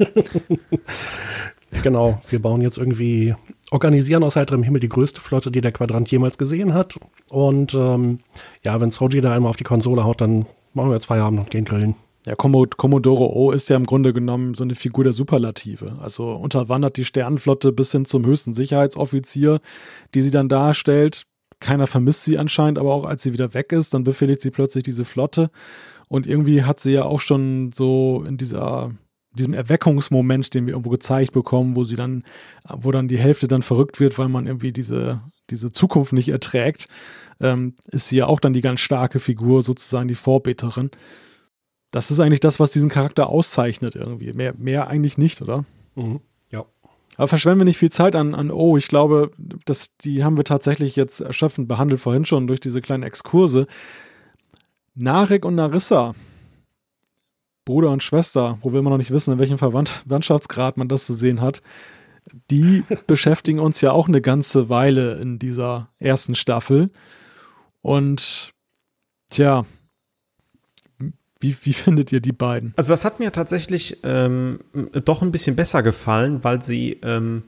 genau, 1.83 2.21
wir 2.29 2.43
bauen 2.43 2.61
jetzt 2.61 2.79
irgendwie, 2.79 3.35
organisieren 3.71 4.25
aus 4.25 4.37
heiterem 4.37 4.63
Himmel 4.63 4.81
die 4.81 4.89
größte 4.89 5.21
Flotte, 5.21 5.51
die 5.51 5.61
der 5.61 5.73
Quadrant 5.73 6.11
jemals 6.11 6.39
gesehen 6.39 6.75
hat. 6.75 6.99
Und 7.29 7.75
ähm, 7.75 8.19
ja, 8.65 8.81
wenn 8.81 8.91
Soji 8.91 9.21
da 9.21 9.33
einmal 9.33 9.51
auf 9.51 9.57
die 9.57 9.65
Konsole 9.65 10.05
haut, 10.05 10.21
dann 10.21 10.47
machen 10.75 10.91
wir 10.91 10.95
jetzt 10.95 11.07
Feierabend 11.07 11.41
und 11.41 11.51
gehen 11.51 11.65
grillen. 11.65 11.95
Ja, 12.27 12.35
Commodore 12.35 13.35
O 13.35 13.51
ist 13.51 13.71
ja 13.71 13.77
im 13.77 13.87
Grunde 13.87 14.13
genommen 14.13 14.55
so 14.55 14.63
eine 14.63 14.75
Figur 14.75 15.05
der 15.05 15.15
Superlative. 15.15 15.97
Also 16.01 16.33
unterwandert 16.33 16.99
die 16.99 17.07
Sternenflotte 17.07 17.73
bis 17.73 17.93
hin 17.93 18.05
zum 18.05 18.27
höchsten 18.27 18.53
Sicherheitsoffizier, 18.53 19.61
die 20.15 20.21
sie 20.21 20.31
dann 20.31 20.51
darstellt. 20.51 21.25
Keiner 21.61 21.87
vermisst 21.87 22.25
sie 22.25 22.39
anscheinend, 22.39 22.79
aber 22.79 22.93
auch 22.93 23.05
als 23.05 23.23
sie 23.23 23.33
wieder 23.33 23.55
weg 23.55 23.73
ist, 23.73 23.95
dann 23.95 24.05
befehligt 24.05 24.43
sie 24.43 24.51
plötzlich 24.51 24.85
diese 24.85 25.07
Flotte. 25.07 25.51
Und 26.09 26.27
irgendwie 26.27 26.65
hat 26.65 26.81
sie 26.81 26.93
ja 26.93 27.05
auch 27.05 27.21
schon 27.21 27.73
so 27.73 28.23
in 28.27 28.37
dieser, 28.37 28.91
diesem 29.33 29.55
Erweckungsmoment, 29.55 30.53
den 30.53 30.67
wir 30.67 30.73
irgendwo 30.73 30.91
gezeigt 30.91 31.33
bekommen, 31.33 31.75
wo 31.75 31.85
sie 31.85 31.97
dann, 31.97 32.25
wo 32.69 32.91
dann 32.91 33.09
die 33.09 33.19
Hälfte 33.19 33.49
dann 33.49 33.63
verrückt 33.63 33.99
wird, 33.99 34.19
weil 34.19 34.29
man 34.29 34.47
irgendwie 34.47 34.73
diese, 34.73 35.23
diese 35.49 35.73
Zukunft 35.73 36.13
nicht 36.13 36.29
erträgt, 36.29 36.87
ähm, 37.41 37.77
ist 37.91 38.09
sie 38.09 38.17
ja 38.17 38.27
auch 38.27 38.41
dann 38.41 38.53
die 38.53 38.61
ganz 38.61 38.81
starke 38.81 39.21
Figur, 39.21 39.63
sozusagen 39.63 40.09
die 40.09 40.15
Vorbeterin. 40.15 40.91
Das 41.91 42.11
ist 42.11 42.21
eigentlich 42.21 42.41
das, 42.41 42.61
was 42.61 42.71
diesen 42.71 42.89
Charakter 42.89 43.29
auszeichnet 43.29 43.97
irgendwie. 43.97 44.33
Mehr, 44.33 44.55
mehr 44.57 44.89
eigentlich 44.89 45.19
nicht, 45.19 45.43
oder? 45.43 45.65
Mhm. 45.97 46.21
Ja. 46.51 46.65
Aber 47.17 47.29
verschwenden 47.29 47.61
wir 47.61 47.65
nicht 47.65 47.79
viel 47.79 47.91
Zeit 47.91 48.15
an, 48.15 48.35
an 48.35 48.51
Oh. 48.51 48.77
Ich 48.77 48.89
glaube, 48.89 49.31
dass 49.65 49.97
die 49.99 50.23
haben 50.23 50.37
wir 50.37 50.45
tatsächlich 50.45 50.97
jetzt 50.97 51.21
erschöpfend 51.21 51.69
behandelt, 51.69 52.01
vorhin 52.01 52.25
schon 52.25 52.47
durch 52.47 52.61
diese 52.61 52.81
kleinen 52.81 53.03
Exkurse. 53.03 53.67
Narek 54.95 55.45
und 55.45 55.57
Narissa, 55.57 56.15
Bruder 57.65 57.91
und 57.91 58.03
Schwester, 58.03 58.59
wo 58.63 58.73
wir 58.73 58.81
immer 58.81 58.91
noch 58.91 58.99
nicht 58.99 59.13
wissen, 59.13 59.33
in 59.33 59.39
welchem 59.39 59.59
Verwandtschaftsgrad 59.59 60.77
man 60.77 60.89
das 60.89 61.07
zu 61.07 61.15
sehen 61.15 61.41
hat, 61.41 61.63
die 62.51 62.85
beschäftigen 63.07 63.61
uns 63.61 63.81
ja 63.81 63.93
auch 63.93 64.09
eine 64.09 64.21
ganze 64.21 64.69
Weile 64.69 65.21
in 65.21 65.39
dieser 65.39 65.89
ersten 65.99 66.35
Staffel. 66.35 66.91
Und 67.83 68.53
tja, 69.31 69.65
wie, 71.41 71.57
wie 71.63 71.73
findet 71.73 72.13
ihr 72.13 72.21
die 72.21 72.33
beiden? 72.33 72.73
Also 72.77 72.93
das 72.93 73.05
hat 73.05 73.19
mir 73.19 73.33
tatsächlich 73.33 73.99
ähm, 74.05 74.61
doch 75.05 75.23
ein 75.23 75.33
bisschen 75.33 75.57
besser 75.57 75.83
gefallen, 75.83 76.45
weil 76.45 76.63
sie 76.63 76.99
ähm, 77.03 77.43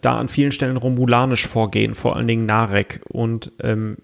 da 0.00 0.18
an 0.18 0.28
vielen 0.28 0.52
Stellen 0.52 0.76
romulanisch 0.76 1.46
vorgehen, 1.46 1.94
vor 1.94 2.16
allen 2.16 2.28
Dingen 2.28 2.46
Narek. 2.46 3.00
Und 3.08 3.52
ähm, 3.60 3.98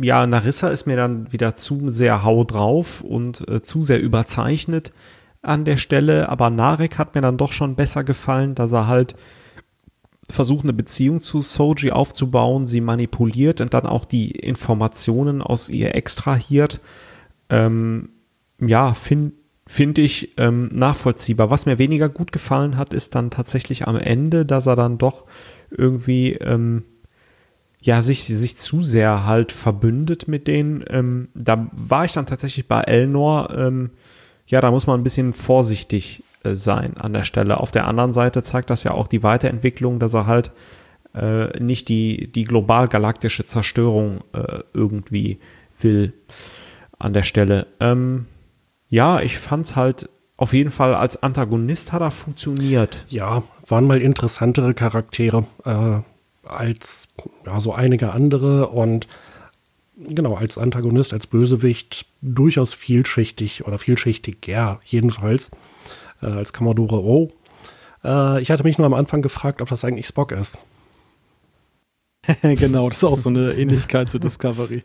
ja, 0.00 0.26
Narissa 0.26 0.68
ist 0.68 0.86
mir 0.86 0.96
dann 0.96 1.32
wieder 1.32 1.54
zu 1.54 1.90
sehr 1.90 2.24
hau 2.24 2.44
drauf 2.44 3.02
und 3.02 3.46
äh, 3.48 3.62
zu 3.62 3.82
sehr 3.82 4.00
überzeichnet 4.00 4.92
an 5.42 5.64
der 5.64 5.76
Stelle. 5.76 6.28
Aber 6.28 6.50
Narek 6.50 6.98
hat 6.98 7.14
mir 7.14 7.20
dann 7.20 7.36
doch 7.36 7.52
schon 7.52 7.76
besser 7.76 8.04
gefallen, 8.04 8.54
dass 8.54 8.72
er 8.72 8.86
halt 8.86 9.14
versucht, 10.28 10.64
eine 10.64 10.72
Beziehung 10.72 11.20
zu 11.20 11.42
Soji 11.42 11.90
aufzubauen, 11.90 12.66
sie 12.66 12.80
manipuliert 12.80 13.60
und 13.60 13.74
dann 13.74 13.86
auch 13.86 14.04
die 14.04 14.30
Informationen 14.30 15.42
aus 15.42 15.68
ihr 15.68 15.94
extrahiert 15.94 16.80
ähm, 17.50 18.10
ja, 18.60 18.94
finde 18.94 19.32
find 19.66 19.98
ich 19.98 20.32
ähm, 20.36 20.68
nachvollziehbar. 20.72 21.50
Was 21.50 21.64
mir 21.64 21.78
weniger 21.78 22.08
gut 22.08 22.32
gefallen 22.32 22.76
hat, 22.76 22.92
ist 22.92 23.14
dann 23.14 23.30
tatsächlich 23.30 23.86
am 23.86 23.96
Ende, 23.96 24.44
dass 24.44 24.66
er 24.66 24.74
dann 24.74 24.98
doch 24.98 25.26
irgendwie 25.70 26.32
ähm, 26.32 26.82
ja 27.80 28.02
sich 28.02 28.24
sich 28.24 28.58
zu 28.58 28.82
sehr 28.82 29.26
halt 29.26 29.52
verbündet 29.52 30.26
mit 30.26 30.48
denen. 30.48 30.84
Ähm, 30.88 31.28
da 31.34 31.70
war 31.72 32.04
ich 32.04 32.12
dann 32.12 32.26
tatsächlich 32.26 32.66
bei 32.66 32.80
Elnor. 32.80 33.50
Ähm, 33.56 33.90
ja, 34.46 34.60
da 34.60 34.72
muss 34.72 34.88
man 34.88 34.98
ein 34.98 35.04
bisschen 35.04 35.32
vorsichtig 35.32 36.24
äh, 36.42 36.56
sein 36.56 36.96
an 36.96 37.12
der 37.12 37.24
Stelle. 37.24 37.60
Auf 37.60 37.70
der 37.70 37.86
anderen 37.86 38.12
Seite 38.12 38.42
zeigt 38.42 38.70
das 38.70 38.82
ja 38.82 38.90
auch 38.90 39.06
die 39.06 39.22
Weiterentwicklung, 39.22 40.00
dass 40.00 40.14
er 40.14 40.26
halt 40.26 40.50
äh, 41.14 41.46
nicht 41.62 41.88
die 41.88 42.30
die 42.32 42.44
global 42.44 42.88
galaktische 42.88 43.44
Zerstörung 43.44 44.24
äh, 44.32 44.64
irgendwie 44.74 45.38
will 45.80 46.12
an 47.00 47.12
der 47.12 47.24
Stelle. 47.24 47.66
Ähm, 47.80 48.26
ja, 48.88 49.20
ich 49.20 49.38
fand's 49.38 49.74
halt 49.74 50.08
auf 50.36 50.54
jeden 50.54 50.70
Fall 50.70 50.94
als 50.94 51.22
Antagonist 51.22 51.92
hat 51.92 52.00
er 52.00 52.10
funktioniert. 52.10 53.04
Ja, 53.10 53.42
waren 53.68 53.86
mal 53.86 54.00
interessantere 54.00 54.72
Charaktere 54.72 55.44
äh, 55.66 56.48
als 56.48 57.08
ja, 57.44 57.60
so 57.60 57.74
einige 57.74 58.12
andere 58.12 58.68
und 58.68 59.06
genau, 59.98 60.36
als 60.36 60.56
Antagonist, 60.56 61.12
als 61.12 61.26
Bösewicht 61.26 62.06
durchaus 62.22 62.72
vielschichtig 62.72 63.66
oder 63.66 63.76
vielschichtiger 63.76 64.80
jedenfalls 64.84 65.50
äh, 66.22 66.26
als 66.26 66.54
Commodore 66.54 67.04
O. 67.04 67.32
Äh, 68.02 68.40
ich 68.40 68.50
hatte 68.50 68.64
mich 68.64 68.78
nur 68.78 68.86
am 68.86 68.94
Anfang 68.94 69.20
gefragt, 69.20 69.60
ob 69.60 69.68
das 69.68 69.84
eigentlich 69.84 70.06
Spock 70.06 70.32
ist. 70.32 70.56
genau, 72.42 72.88
das 72.88 72.98
ist 72.98 73.04
auch 73.04 73.16
so 73.16 73.28
eine 73.28 73.52
Ähnlichkeit 73.52 74.10
zu 74.10 74.18
Discovery. 74.18 74.84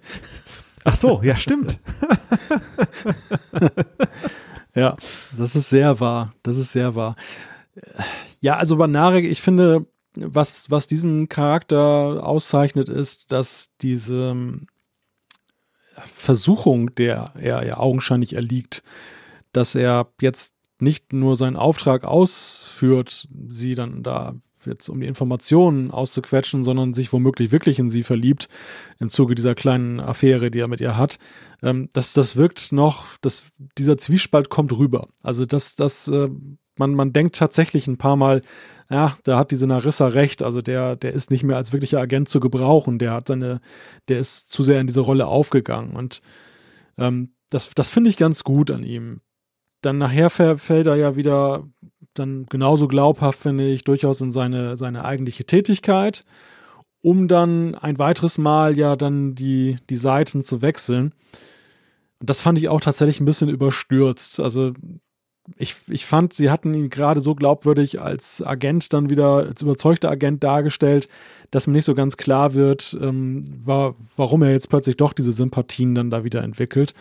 Ach 0.85 0.95
so, 0.95 1.21
ja, 1.23 1.35
stimmt. 1.35 1.79
ja, 4.75 4.95
das 5.35 5.55
ist 5.55 5.69
sehr 5.69 5.99
wahr. 5.99 6.33
Das 6.43 6.57
ist 6.57 6.71
sehr 6.71 6.93
wahr. 6.93 7.15
Ja, 8.39 8.57
also 8.57 8.77
bei 8.77 8.85
Narek, 8.85 9.25
ich 9.25 9.41
finde, 9.41 9.87
was, 10.15 10.69
was 10.69 10.85
diesen 10.85 11.27
Charakter 11.27 12.23
auszeichnet, 12.23 12.87
ist, 12.87 13.31
dass 13.31 13.71
diese 13.81 14.29
ähm, 14.29 14.67
Versuchung, 16.05 16.93
der 16.93 17.33
er 17.35 17.65
ja 17.65 17.77
augenscheinlich 17.77 18.33
erliegt, 18.33 18.83
dass 19.53 19.73
er 19.73 20.13
jetzt 20.21 20.53
nicht 20.79 21.13
nur 21.13 21.35
seinen 21.35 21.55
Auftrag 21.55 22.03
ausführt, 22.03 23.27
sie 23.49 23.73
dann 23.73 24.03
da 24.03 24.35
jetzt 24.65 24.89
um 24.89 24.99
die 24.99 25.07
Informationen 25.07 25.91
auszuquetschen, 25.91 26.63
sondern 26.63 26.93
sich 26.93 27.11
womöglich 27.13 27.51
wirklich 27.51 27.79
in 27.79 27.87
sie 27.87 28.03
verliebt 28.03 28.47
im 28.99 29.09
Zuge 29.09 29.35
dieser 29.35 29.55
kleinen 29.55 29.99
Affäre, 29.99 30.51
die 30.51 30.59
er 30.59 30.67
mit 30.67 30.81
ihr 30.81 30.97
hat. 30.97 31.17
Ähm, 31.61 31.89
das, 31.93 32.13
das 32.13 32.35
wirkt 32.35 32.71
noch, 32.71 33.05
das, 33.21 33.49
dieser 33.77 33.97
Zwiespalt 33.97 34.49
kommt 34.49 34.71
rüber. 34.73 35.07
Also 35.23 35.45
das, 35.45 35.75
das, 35.75 36.07
äh, 36.07 36.29
man, 36.77 36.93
man 36.93 37.13
denkt 37.13 37.35
tatsächlich 37.35 37.87
ein 37.87 37.97
paar 37.97 38.15
Mal, 38.15 38.41
ja, 38.89 39.13
da 39.23 39.37
hat 39.37 39.51
diese 39.51 39.67
Narissa 39.67 40.07
recht, 40.07 40.43
also 40.43 40.61
der, 40.61 40.95
der 40.95 41.13
ist 41.13 41.31
nicht 41.31 41.43
mehr 41.43 41.57
als 41.57 41.73
wirklicher 41.73 41.99
Agent 41.99 42.29
zu 42.29 42.39
gebrauchen, 42.39 42.99
der 42.99 43.13
hat 43.13 43.27
seine, 43.27 43.61
der 44.07 44.19
ist 44.19 44.49
zu 44.49 44.63
sehr 44.63 44.79
in 44.79 44.87
diese 44.87 45.01
Rolle 45.01 45.27
aufgegangen 45.27 45.95
und 45.95 46.21
ähm, 46.97 47.33
das, 47.49 47.69
das 47.73 47.89
finde 47.89 48.09
ich 48.09 48.17
ganz 48.17 48.43
gut 48.43 48.71
an 48.71 48.83
ihm. 48.83 49.21
Dann 49.81 49.97
nachher 49.97 50.29
fällt 50.29 50.87
er 50.87 50.95
ja 50.95 51.15
wieder 51.15 51.67
dann 52.15 52.45
genauso 52.47 52.87
glaubhaft, 52.87 53.39
finde 53.39 53.67
ich, 53.67 53.83
durchaus 53.83 54.21
in 54.21 54.31
seine, 54.31 54.77
seine 54.77 55.05
eigentliche 55.05 55.45
Tätigkeit, 55.45 56.23
um 57.01 57.27
dann 57.27 57.75
ein 57.75 57.99
weiteres 57.99 58.37
Mal 58.37 58.77
ja 58.77 58.95
dann 58.95 59.35
die, 59.35 59.77
die 59.89 59.95
Seiten 59.95 60.41
zu 60.41 60.61
wechseln. 60.61 61.13
Und 62.19 62.29
das 62.29 62.41
fand 62.41 62.57
ich 62.57 62.69
auch 62.69 62.81
tatsächlich 62.81 63.19
ein 63.19 63.25
bisschen 63.25 63.49
überstürzt. 63.49 64.39
Also 64.39 64.71
ich, 65.57 65.75
ich 65.87 66.05
fand, 66.05 66.33
sie 66.33 66.49
hatten 66.49 66.73
ihn 66.73 66.89
gerade 66.89 67.21
so 67.21 67.35
glaubwürdig 67.35 68.01
als 68.01 68.41
Agent 68.41 68.93
dann 68.93 69.09
wieder, 69.09 69.37
als 69.37 69.61
überzeugter 69.61 70.09
Agent 70.09 70.43
dargestellt, 70.43 71.07
dass 71.51 71.67
mir 71.67 71.73
nicht 71.73 71.85
so 71.85 71.93
ganz 71.93 72.17
klar 72.17 72.53
wird, 72.53 72.97
ähm, 72.99 73.45
war, 73.63 73.95
warum 74.17 74.41
er 74.41 74.51
jetzt 74.51 74.69
plötzlich 74.69 74.97
doch 74.97 75.13
diese 75.13 75.31
Sympathien 75.31 75.93
dann 75.93 76.09
da 76.09 76.23
wieder 76.23 76.43
entwickelt. 76.43 76.93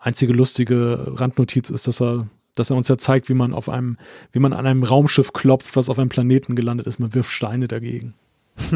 Einzige 0.00 0.32
lustige 0.32 1.12
Randnotiz 1.20 1.70
ist, 1.70 1.86
dass 1.86 2.00
er 2.00 2.28
dass 2.58 2.70
er 2.70 2.76
uns 2.76 2.88
ja 2.88 2.98
zeigt, 2.98 3.28
wie 3.28 3.34
man 3.34 3.54
auf 3.54 3.68
einem, 3.68 3.96
wie 4.32 4.38
man 4.38 4.52
an 4.52 4.66
einem 4.66 4.82
Raumschiff 4.82 5.32
klopft, 5.32 5.76
was 5.76 5.88
auf 5.88 5.98
einem 5.98 6.08
Planeten 6.08 6.56
gelandet 6.56 6.86
ist. 6.86 6.98
Man 6.98 7.14
wirft 7.14 7.30
Steine 7.30 7.68
dagegen. 7.68 8.14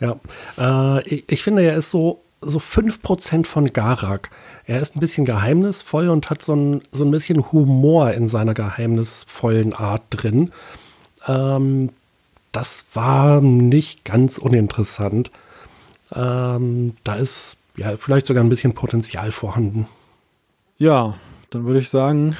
ja, 0.00 0.16
äh, 0.58 1.08
ich, 1.08 1.24
ich, 1.28 1.42
finde, 1.42 1.62
er 1.62 1.76
ist 1.76 1.90
so, 1.90 2.22
so 2.40 2.58
5% 2.58 3.44
von 3.46 3.72
Garak. 3.72 4.30
Er 4.66 4.80
ist 4.80 4.96
ein 4.96 5.00
bisschen 5.00 5.24
geheimnisvoll 5.24 6.08
und 6.08 6.30
hat 6.30 6.42
so 6.42 6.54
ein, 6.54 6.82
so 6.92 7.04
ein 7.04 7.10
bisschen 7.10 7.50
Humor 7.52 8.12
in 8.12 8.28
seiner 8.28 8.54
geheimnisvollen 8.54 9.72
Art 9.72 10.02
drin. 10.10 10.52
Ähm, 11.26 11.90
das 12.52 12.86
war 12.94 13.40
nicht 13.40 14.04
ganz 14.04 14.38
uninteressant. 14.38 15.30
Ähm, 16.14 16.94
da 17.04 17.16
ist 17.16 17.56
ja 17.76 17.96
vielleicht 17.96 18.26
sogar 18.26 18.42
ein 18.42 18.48
bisschen 18.48 18.74
Potenzial 18.74 19.30
vorhanden. 19.32 19.86
Ja, 20.78 21.14
dann 21.48 21.64
würde 21.64 21.80
ich 21.80 21.88
sagen, 21.88 22.36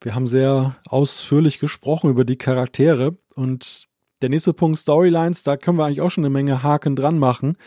wir 0.00 0.14
haben 0.14 0.26
sehr 0.26 0.76
ausführlich 0.88 1.58
gesprochen 1.58 2.08
über 2.08 2.24
die 2.24 2.36
Charaktere 2.36 3.18
und 3.34 3.88
der 4.22 4.30
nächste 4.30 4.54
Punkt 4.54 4.78
Storylines, 4.78 5.42
da 5.42 5.58
können 5.58 5.76
wir 5.76 5.84
eigentlich 5.84 6.00
auch 6.00 6.10
schon 6.10 6.24
eine 6.24 6.30
Menge 6.30 6.62
Haken 6.62 6.96
dran 6.96 7.18
machen. 7.18 7.58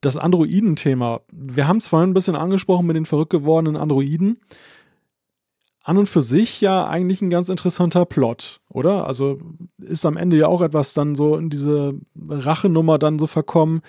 Das 0.00 0.16
Androiden-Thema. 0.16 1.20
Wir 1.32 1.68
haben 1.68 1.76
es 1.76 1.86
vorhin 1.86 2.10
ein 2.10 2.14
bisschen 2.14 2.34
angesprochen 2.34 2.86
mit 2.86 2.96
den 2.96 3.06
verrückt 3.06 3.30
gewordenen 3.30 3.76
Androiden. 3.76 4.40
An 5.82 5.96
und 5.96 6.06
für 6.06 6.22
sich 6.22 6.60
ja 6.60 6.88
eigentlich 6.88 7.22
ein 7.22 7.30
ganz 7.30 7.48
interessanter 7.48 8.06
Plot, 8.06 8.60
oder? 8.68 9.06
Also 9.06 9.38
ist 9.78 10.04
am 10.06 10.16
Ende 10.16 10.38
ja 10.38 10.48
auch 10.48 10.60
etwas 10.60 10.92
dann 10.92 11.14
so 11.14 11.36
in 11.36 11.50
diese 11.50 11.94
Rachenummer 12.16 12.98
dann 12.98 13.18
so 13.18 13.26
verkommen. 13.26 13.80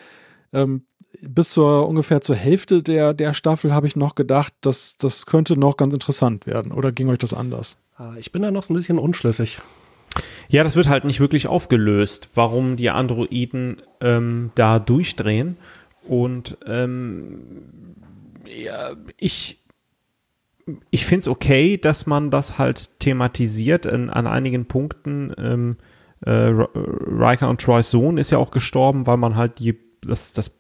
Ähm, 0.54 0.86
bis 1.28 1.52
zur 1.52 1.88
ungefähr 1.88 2.22
zur 2.22 2.36
Hälfte 2.36 2.84
der, 2.84 3.14
der 3.14 3.34
Staffel 3.34 3.74
habe 3.74 3.88
ich 3.88 3.96
noch 3.96 4.16
gedacht, 4.16 4.54
dass 4.62 4.98
das 4.98 5.26
könnte 5.26 5.60
noch 5.60 5.78
ganz 5.78 5.94
interessant 5.94 6.48
werden. 6.48 6.72
Oder 6.72 6.92
ging 6.92 7.10
euch 7.10 7.20
das 7.20 7.34
anders? 7.34 7.78
Ah, 7.98 8.14
ich 8.18 8.32
bin 8.32 8.42
da 8.42 8.52
noch 8.52 8.64
so 8.64 8.74
ein 8.74 8.78
bisschen 8.78 9.00
unschlüssig. 9.00 9.60
Ja, 10.50 10.64
das 10.64 10.76
wird 10.76 10.90
halt 10.90 11.06
nicht 11.06 11.20
wirklich 11.20 11.48
aufgelöst, 11.48 12.32
warum 12.36 12.76
die 12.76 12.90
Androiden 12.90 13.82
ähm, 14.02 14.52
da 14.56 14.80
durchdrehen. 14.80 15.58
Und 16.08 16.58
ähm, 16.66 17.96
ja, 18.46 18.92
ich, 19.18 19.60
ich 20.90 21.06
finde 21.06 21.22
es 21.22 21.28
okay, 21.28 21.78
dass 21.78 22.06
man 22.06 22.32
das 22.32 22.58
halt 22.58 23.00
thematisiert 23.00 23.86
in, 23.86 24.10
an 24.10 24.28
einigen 24.28 24.66
Punkten. 24.66 25.34
Ähm, 25.38 25.78
äh, 26.26 26.32
Riker 26.32 27.50
und 27.50 27.62
Troys 27.62 27.90
Sohn 27.90 28.18
ist 28.18 28.32
ja 28.32 28.38
auch 28.38 28.52
gestorben, 28.52 29.08
weil 29.08 29.18
man 29.18 29.36
halt 29.36 29.60
die, 29.60 29.78
das, 30.02 30.34
das 30.34 30.52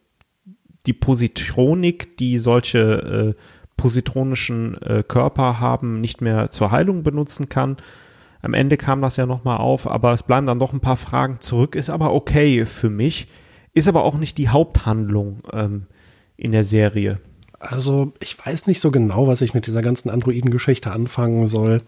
die 0.86 0.94
Positronik, 0.94 2.18
die 2.18 2.38
solche 2.38 3.36
äh, 3.38 3.42
positronischen 3.78 4.82
äh, 4.82 5.04
Körper 5.08 5.60
haben, 5.60 6.02
nicht 6.02 6.22
mehr 6.22 6.52
zur 6.52 6.72
Heilung 6.72 7.04
benutzen 7.04 7.50
kann. 7.50 7.78
Am 8.42 8.54
Ende 8.54 8.78
kam 8.78 9.02
das 9.02 9.18
ja 9.18 9.26
nochmal 9.26 9.58
auf, 9.58 9.88
aber 9.88 10.14
es 10.14 10.24
bleiben 10.24 10.48
dann 10.48 10.60
doch 10.60 10.74
ein 10.74 10.80
paar 10.80 10.98
Fragen 10.98 11.38
zurück. 11.42 11.76
Ist 11.76 11.90
aber 11.90 12.14
okay 12.14 12.66
für 12.66 12.90
mich. 12.90 13.28
Ist 13.74 13.88
aber 13.88 14.04
auch 14.04 14.18
nicht 14.18 14.38
die 14.38 14.50
Haupthandlung 14.50 15.38
ähm, 15.54 15.86
in 16.38 16.52
der 16.52 16.64
Serie. 16.64 17.20
Also 17.60 18.14
ich 18.20 18.36
weiß 18.44 18.66
nicht 18.66 18.82
so 18.82 18.90
genau, 18.90 19.28
was 19.28 19.42
ich 19.42 19.54
mit 19.54 19.68
dieser 19.68 19.84
ganzen 19.84 20.10
Androiden-Geschichte 20.10 20.92
anfangen 20.92 21.46
soll. 21.46 21.82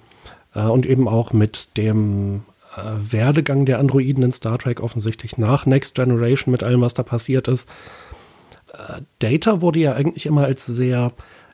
Äh, 0.53 0.61
und 0.61 0.85
eben 0.85 1.07
auch 1.07 1.33
mit 1.33 1.75
dem 1.77 2.43
äh, 2.75 2.81
Werdegang 2.97 3.65
der 3.65 3.79
Androiden 3.79 4.23
in 4.23 4.31
Star 4.31 4.57
Trek 4.59 4.81
offensichtlich 4.81 5.37
nach 5.37 5.65
Next 5.65 5.95
Generation 5.95 6.51
mit 6.51 6.63
allem, 6.63 6.81
was 6.81 6.93
da 6.93 7.03
passiert 7.03 7.47
ist. 7.47 7.67
Data 9.19 9.61
wurde 9.61 9.79
ja 9.79 9.93
eigentlich 9.93 10.25
immer 10.25 10.45
als 10.45 10.65
sehr 10.65 11.11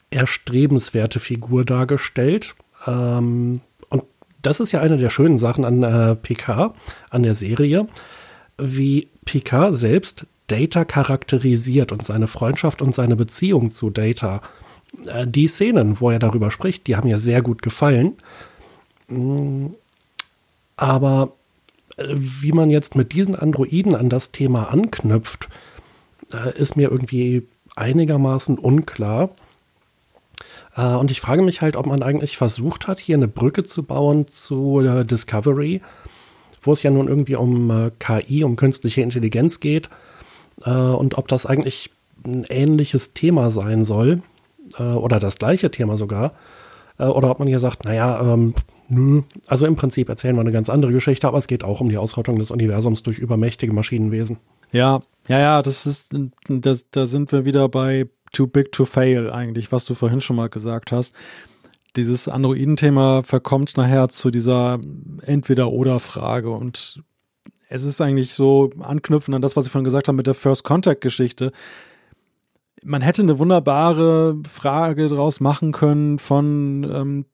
erstrebenswerte 0.10 1.20
Figur 1.20 1.66
dargestellt. 1.66 2.56
Ähm, 2.88 3.62
und 3.90 4.04
das 4.41 4.60
ist 4.60 4.72
ja 4.72 4.82
eine 4.82 4.98
der 4.98 5.10
schönen 5.10 5.38
Sachen 5.38 5.66
an 5.66 5.84
äh, 5.84 6.16
PK, 6.16 6.74
an 7.10 7.24
der 7.24 7.36
Serie, 7.36 7.88
wie 8.58 9.08
PK 9.26 9.74
selbst 9.74 10.26
Data 10.48 10.86
charakterisiert 10.86 11.91
und 11.91 12.06
seine 12.06 12.28
Freundschaft 12.28 12.82
und 12.82 12.96
seine 12.96 13.16
Beziehung 13.16 13.72
zu 13.72 13.90
Data. 13.90 14.41
Äh, 15.06 15.28
die 15.28 15.48
Szenen, 15.48 16.00
wo 16.00 16.10
er 16.10 16.20
darüber 16.20 16.52
spricht, 16.52 16.88
die 16.88 16.96
haben 16.96 17.08
mir 17.08 17.18
sehr 17.18 17.41
gut 17.41 17.62
gefallen. 17.62 18.16
Mm, 19.08 19.68
aber 20.78 21.34
äh, 21.98 22.06
wie 22.08 22.52
man 22.52 22.70
jetzt 22.70 22.96
mit 22.96 23.12
diesen 23.12 23.36
Androiden 23.36 23.94
an 23.94 24.10
das 24.10 24.32
Thema 24.32 24.72
anknüpft, 24.72 25.50
ist 26.56 26.76
mir 26.76 26.91
irgendwie 26.91 27.47
einigermaßen 27.76 28.57
unklar. 28.57 29.30
Äh, 30.76 30.95
und 30.95 31.11
ich 31.11 31.22
frage 31.22 31.41
mich 31.41 31.61
halt, 31.61 31.76
ob 31.76 31.85
man 31.85 32.03
eigentlich 32.03 32.38
versucht 32.38 32.88
hat, 32.88 32.99
hier 32.99 33.18
eine 33.18 33.27
Brücke 33.27 33.64
zu 33.64 33.84
bauen 33.84 34.27
zu 34.27 34.80
äh, 34.81 35.06
Discovery, 35.06 35.81
wo 36.61 36.73
es 36.73 36.84
ja 36.84 36.91
nun 36.91 37.07
irgendwie 37.07 37.35
um 37.35 37.69
äh, 37.72 37.91
KI, 37.99 38.43
um 38.43 38.56
künstliche 38.56 39.01
Intelligenz 39.01 39.60
geht. 39.60 39.89
und 40.65 41.18
ob 41.18 41.30
das 41.30 41.45
eigentlich 41.45 41.89
ein 42.26 42.43
ähnliches 42.49 43.14
Thema 43.14 43.49
sein 43.49 43.85
soll, 43.85 44.22
oder 44.77 45.18
das 45.18 45.38
gleiche 45.38 45.72
Thema 45.72 45.95
sogar. 45.95 46.34
oder 46.97 47.31
ob 47.31 47.39
man 47.39 47.47
hier 47.47 47.60
sagt, 47.60 47.85
naja, 47.85 48.19
ähm, 48.22 48.53
nö. 48.89 49.22
Also 49.47 49.65
im 49.65 49.77
Prinzip 49.77 50.10
erzählen 50.10 50.35
wir 50.35 50.41
eine 50.41 50.51
ganz 50.51 50.69
andere 50.69 50.91
Geschichte, 50.91 51.30
aber 51.30 51.38
es 51.38 51.47
geht 51.47 51.64
auch 51.64 51.80
um 51.80 51.88
die 51.88 51.97
Ausrottung 51.97 52.38
des 52.38 52.51
Universums 52.51 53.03
durch 53.03 53.19
übermächtige 53.19 53.72
Maschinenwesen. 53.72 54.38
Ja, 54.72 55.02
ja, 55.28 55.40
ja, 55.40 55.62
das 55.62 55.86
ist, 55.86 56.16
das, 56.48 56.90
da 56.90 57.06
sind 57.06 57.32
wir 57.32 57.46
wieder 57.46 57.70
bei 57.70 58.08
Too 58.32 58.48
Big 58.48 58.72
to 58.72 58.86
Fail 58.86 59.30
eigentlich, 59.32 59.72
was 59.72 59.86
du 59.86 59.94
vorhin 59.94 60.22
schon 60.22 60.36
mal 60.36 60.50
gesagt 60.50 60.91
hast. 60.91 61.14
Dieses 61.96 62.28
Androiden-Thema 62.28 63.24
verkommt 63.24 63.78
nachher 63.78 64.10
zu 64.10 64.30
dieser 64.32 64.80
Entweder-Oder-Frage 65.24 66.52
und 66.52 67.04
es 67.68 67.84
ist 67.84 68.02
eigentlich 68.02 68.34
so 68.34 68.72
anknüpfend 68.80 69.36
an 69.36 69.41
das, 69.41 69.56
was 69.56 69.66
ich 69.66 69.72
vorhin 69.72 69.86
gesagt 69.86 70.08
habe 70.08 70.16
mit 70.16 70.28
der 70.28 70.34
First 70.34 70.64
Contact-Geschichte. 70.64 71.52
Man 72.84 73.02
hätte 73.02 73.22
eine 73.22 73.38
wunderbare 73.38 74.38
Frage 74.48 75.08
draus 75.08 75.40
machen 75.40 75.72
können 75.72 76.18
von 76.18 76.84
ähm, 76.84 77.26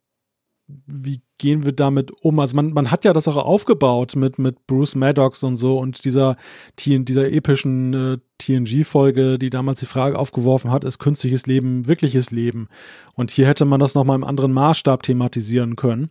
wie 0.68 1.22
gehen 1.38 1.66
wir 1.66 1.72
damit 1.72 2.12
um? 2.24 2.40
Also 2.40 2.56
man, 2.56 2.74
man 2.74 2.92
hat 2.92 3.06
ja 3.06 3.14
das 3.14 3.28
auch 3.28 3.38
aufgebaut 3.38 4.16
mit, 4.16 4.40
mit 4.40 4.68
Bruce 4.68 4.96
Maddox 4.96 5.44
und 5.44 5.56
so 5.56 5.80
und 5.80 6.06
dieser, 6.06 6.38
dieser 6.80 7.32
epischen 7.32 7.94
äh, 7.94 8.18
TNG-Folge, 8.38 9.40
die 9.40 9.50
damals 9.50 9.80
die 9.80 9.86
Frage 9.86 10.20
aufgeworfen 10.20 10.72
hat, 10.72 10.84
ist 10.84 11.00
künstliches 11.00 11.48
Leben 11.48 11.88
wirkliches 11.88 12.32
Leben? 12.32 12.68
Und 13.14 13.32
hier 13.32 13.48
hätte 13.48 13.66
man 13.66 13.80
das 13.80 13.96
nochmal 13.96 14.16
im 14.16 14.24
anderen 14.24 14.54
Maßstab 14.54 15.04
thematisieren 15.04 15.76
können 15.76 16.10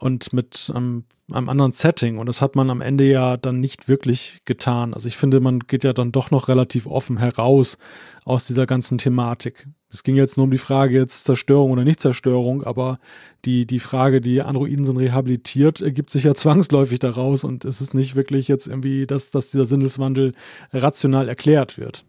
und 0.00 0.32
mit 0.32 0.72
ähm, 0.74 1.04
einem 1.30 1.48
anderen 1.48 1.72
Setting. 1.72 2.18
Und 2.18 2.26
das 2.26 2.42
hat 2.42 2.56
man 2.56 2.70
am 2.70 2.80
Ende 2.80 3.04
ja 3.04 3.36
dann 3.36 3.60
nicht 3.60 3.86
wirklich 3.86 4.40
getan. 4.44 4.94
Also 4.94 5.08
ich 5.08 5.16
finde, 5.16 5.40
man 5.40 5.60
geht 5.60 5.84
ja 5.84 5.92
dann 5.92 6.10
doch 6.10 6.30
noch 6.30 6.48
relativ 6.48 6.86
offen 6.86 7.18
heraus 7.18 7.78
aus 8.24 8.46
dieser 8.46 8.66
ganzen 8.66 8.98
Thematik. 8.98 9.68
Es 9.90 10.02
ging 10.02 10.16
jetzt 10.16 10.36
nur 10.36 10.44
um 10.44 10.50
die 10.50 10.58
Frage 10.58 10.96
jetzt 10.96 11.24
Zerstörung 11.26 11.72
oder 11.72 11.84
Nicht-Zerstörung, 11.84 12.64
aber 12.64 12.98
die, 13.44 13.66
die 13.66 13.80
Frage, 13.80 14.20
die 14.20 14.40
Androiden 14.40 14.84
sind 14.84 14.96
rehabilitiert, 14.96 15.80
ergibt 15.80 16.10
sich 16.10 16.24
ja 16.24 16.34
zwangsläufig 16.36 16.98
daraus 16.98 17.44
und 17.44 17.64
es 17.64 17.80
ist 17.80 17.92
nicht 17.92 18.16
wirklich 18.16 18.48
jetzt 18.48 18.66
irgendwie, 18.66 19.06
dass, 19.06 19.30
dass 19.30 19.50
dieser 19.50 19.64
Sinneswandel 19.64 20.32
rational 20.72 21.28
erklärt 21.28 21.76
wird. 21.76 22.04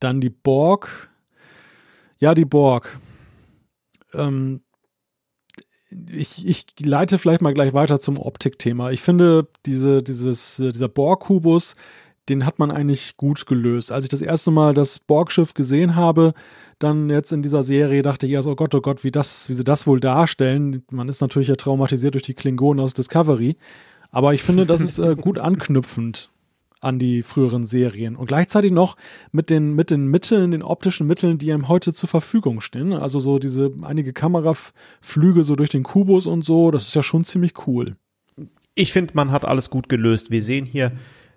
Dann 0.00 0.20
die 0.20 0.30
Borg. 0.30 1.10
Ja, 2.18 2.34
die 2.34 2.44
Borg. 2.44 2.98
Ähm, 4.14 4.62
ich, 5.90 6.46
ich 6.46 6.66
leite 6.80 7.18
vielleicht 7.18 7.42
mal 7.42 7.54
gleich 7.54 7.72
weiter 7.72 8.00
zum 8.00 8.18
Optikthema. 8.18 8.90
Ich 8.90 9.00
finde, 9.00 9.48
diese, 9.66 10.02
dieses, 10.02 10.56
dieser 10.56 10.88
Borg-Kubus 10.88 11.76
den 12.28 12.44
hat 12.44 12.58
man 12.58 12.70
eigentlich 12.70 13.16
gut 13.16 13.46
gelöst. 13.46 13.92
Als 13.92 14.04
ich 14.04 14.10
das 14.10 14.20
erste 14.20 14.50
Mal 14.50 14.74
das 14.74 14.98
Borgschiff 14.98 15.54
gesehen 15.54 15.94
habe, 15.94 16.34
dann 16.78 17.08
jetzt 17.08 17.32
in 17.32 17.42
dieser 17.42 17.62
Serie 17.62 18.02
dachte 18.02 18.26
ich 18.26 18.32
erst, 18.32 18.48
oh 18.48 18.56
Gott, 18.56 18.74
oh 18.74 18.80
Gott, 18.80 19.04
wie, 19.04 19.10
das, 19.10 19.48
wie 19.48 19.54
sie 19.54 19.64
das 19.64 19.86
wohl 19.86 20.00
darstellen. 20.00 20.82
Man 20.90 21.08
ist 21.08 21.20
natürlich 21.20 21.48
ja 21.48 21.56
traumatisiert 21.56 22.14
durch 22.14 22.24
die 22.24 22.34
Klingonen 22.34 22.82
aus 22.84 22.94
Discovery. 22.94 23.56
Aber 24.10 24.34
ich 24.34 24.42
finde, 24.42 24.66
das 24.66 24.80
ist 24.80 24.98
äh, 24.98 25.16
gut 25.16 25.38
anknüpfend 25.38 26.30
an 26.86 26.98
die 26.98 27.22
früheren 27.22 27.66
Serien. 27.66 28.16
Und 28.16 28.26
gleichzeitig 28.26 28.72
noch 28.72 28.96
mit 29.32 29.50
den, 29.50 29.74
mit 29.74 29.90
den 29.90 30.06
Mitteln, 30.06 30.52
den 30.52 30.62
optischen 30.62 31.06
Mitteln, 31.06 31.38
die 31.38 31.52
einem 31.52 31.68
heute 31.68 31.92
zur 31.92 32.08
Verfügung 32.08 32.60
stehen. 32.60 32.92
Also 32.92 33.18
so 33.18 33.38
diese 33.38 33.72
einige 33.82 34.12
Kameraflüge 34.12 35.44
so 35.44 35.56
durch 35.56 35.70
den 35.70 35.82
Kubus 35.82 36.26
und 36.26 36.44
so, 36.44 36.70
das 36.70 36.88
ist 36.88 36.94
ja 36.94 37.02
schon 37.02 37.24
ziemlich 37.24 37.66
cool. 37.66 37.96
Ich 38.74 38.92
finde, 38.92 39.14
man 39.14 39.32
hat 39.32 39.44
alles 39.44 39.68
gut 39.68 39.88
gelöst. 39.88 40.30
Wir 40.30 40.42
sehen 40.42 40.66
hier 40.66 40.92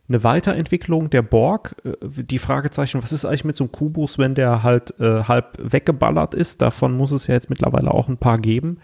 eine 0.07 0.23
Weiterentwicklung 0.23 1.09
der 1.09 1.21
Borg. 1.21 1.75
Äh, 1.83 2.23
die 2.23 2.39
Fragezeichen, 2.39 3.01
was 3.01 3.11
ist 3.11 3.25
eigentlich 3.25 3.45
mit 3.45 3.55
so 3.55 3.65
einem 3.65 3.71
Kubus, 3.71 4.17
wenn 4.17 4.35
der 4.35 4.63
halt 4.63 4.93
äh, 4.99 5.23
halb 5.23 5.57
weggeballert 5.59 6.33
ist? 6.33 6.61
Davon 6.61 6.95
muss 6.95 7.11
es 7.11 7.27
ja 7.27 7.33
jetzt 7.33 7.49
mittlerweile 7.49 7.91
auch 7.91 8.07
ein 8.07 8.17
paar 8.17 8.37
geben. 8.37 8.79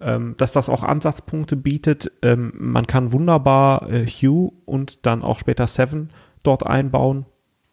Ähm, 0.00 0.34
dass 0.38 0.52
das 0.52 0.68
auch 0.68 0.84
Ansatzpunkte 0.84 1.56
bietet. 1.56 2.12
Ähm, 2.22 2.52
man 2.56 2.86
kann 2.86 3.12
wunderbar 3.12 3.90
äh, 3.90 4.06
Hugh 4.06 4.52
und 4.64 5.06
dann 5.06 5.22
auch 5.22 5.40
später 5.40 5.66
Seven 5.66 6.10
dort 6.44 6.64
einbauen. 6.64 7.26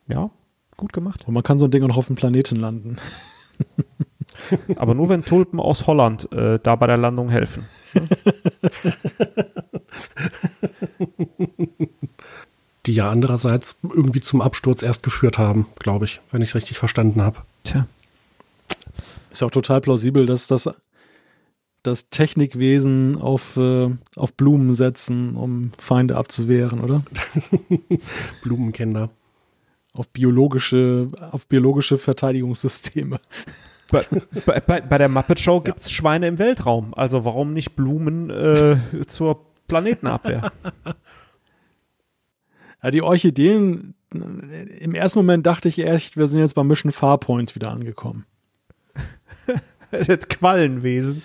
Ja, 0.07 0.31
gut 0.76 0.91
gemacht. 0.91 1.27
Und 1.27 1.35
man 1.35 1.43
kann 1.43 1.60
so 1.60 1.65
ein 1.65 1.72
Ding 1.72 1.84
auch 1.84 1.88
noch 1.88 1.97
auf 1.97 2.07
dem 2.07 2.15
Planeten 2.15 2.56
landen. 2.56 2.97
Aber 4.76 4.95
nur 4.95 5.10
wenn 5.10 5.23
Tulpen 5.23 5.60
aus 5.60 5.88
Holland 5.88 6.31
äh, 6.31 6.60
da 6.61 6.76
bei 6.76 6.88
der 6.88 6.97
Landung 6.97 7.30
helfen. 7.30 7.64
Die 12.85 12.93
ja 12.93 13.10
andererseits 13.10 13.80
irgendwie 13.84 14.22
zum 14.22 14.41
Absturz 14.41 14.84
erst 14.84 15.03
geführt 15.03 15.38
haben, 15.38 15.68
glaube 15.80 16.06
ich, 16.06 16.22
wenn 16.31 16.41
ich 16.41 16.49
es 16.49 16.56
richtig 16.56 16.77
verstanden 16.77 17.22
habe. 17.22 17.39
Tja. 17.64 17.88
Ist 19.31 19.43
auch 19.43 19.52
total 19.52 19.81
plausibel, 19.81 20.26
dass 20.26 20.47
das, 20.47 20.69
das 21.85 22.09
Technikwesen 22.09 23.17
auf, 23.17 23.57
äh, 23.57 23.89
auf 24.15 24.33
Blumen 24.33 24.71
setzen, 24.71 25.35
um 25.35 25.71
Feinde 25.77 26.17
abzuwehren, 26.17 26.81
oder? 26.81 27.03
Blumenkinder. 28.43 29.09
Auf 29.93 30.09
biologische, 30.09 31.09
auf 31.31 31.47
biologische 31.47 31.97
Verteidigungssysteme. 31.97 33.19
Bei, 33.91 34.05
bei, 34.59 34.81
bei, 34.81 34.97
der 34.97 35.09
Muppet 35.09 35.39
Show 35.39 35.61
gibt 35.61 35.79
es 35.79 35.91
Schweine 35.91 36.27
im 36.27 36.39
Weltraum. 36.39 36.93
Also 36.95 37.23
warum 37.23 37.53
nicht 37.53 37.75
Blumen 37.75 38.29
äh, 38.29 38.77
zur 39.07 39.45
Planetenabwehr? 39.67 40.51
Ja, 42.85 42.91
die 42.91 43.01
Orchideen, 43.01 43.95
im 44.13 44.93
ersten 44.93 45.17
Moment 45.17 45.43
dachte 45.47 45.67
ich 45.67 45.79
echt, 45.79 46.17
wir 46.17 46.27
sind 46.27 46.41
jetzt 46.41 46.53
beim 46.53 46.67
Mission 46.67 46.91
Farpoint 46.91 47.55
wieder 47.55 47.71
angekommen. 47.71 48.27
das 49.91 50.27
Quallenwesen. 50.29 51.23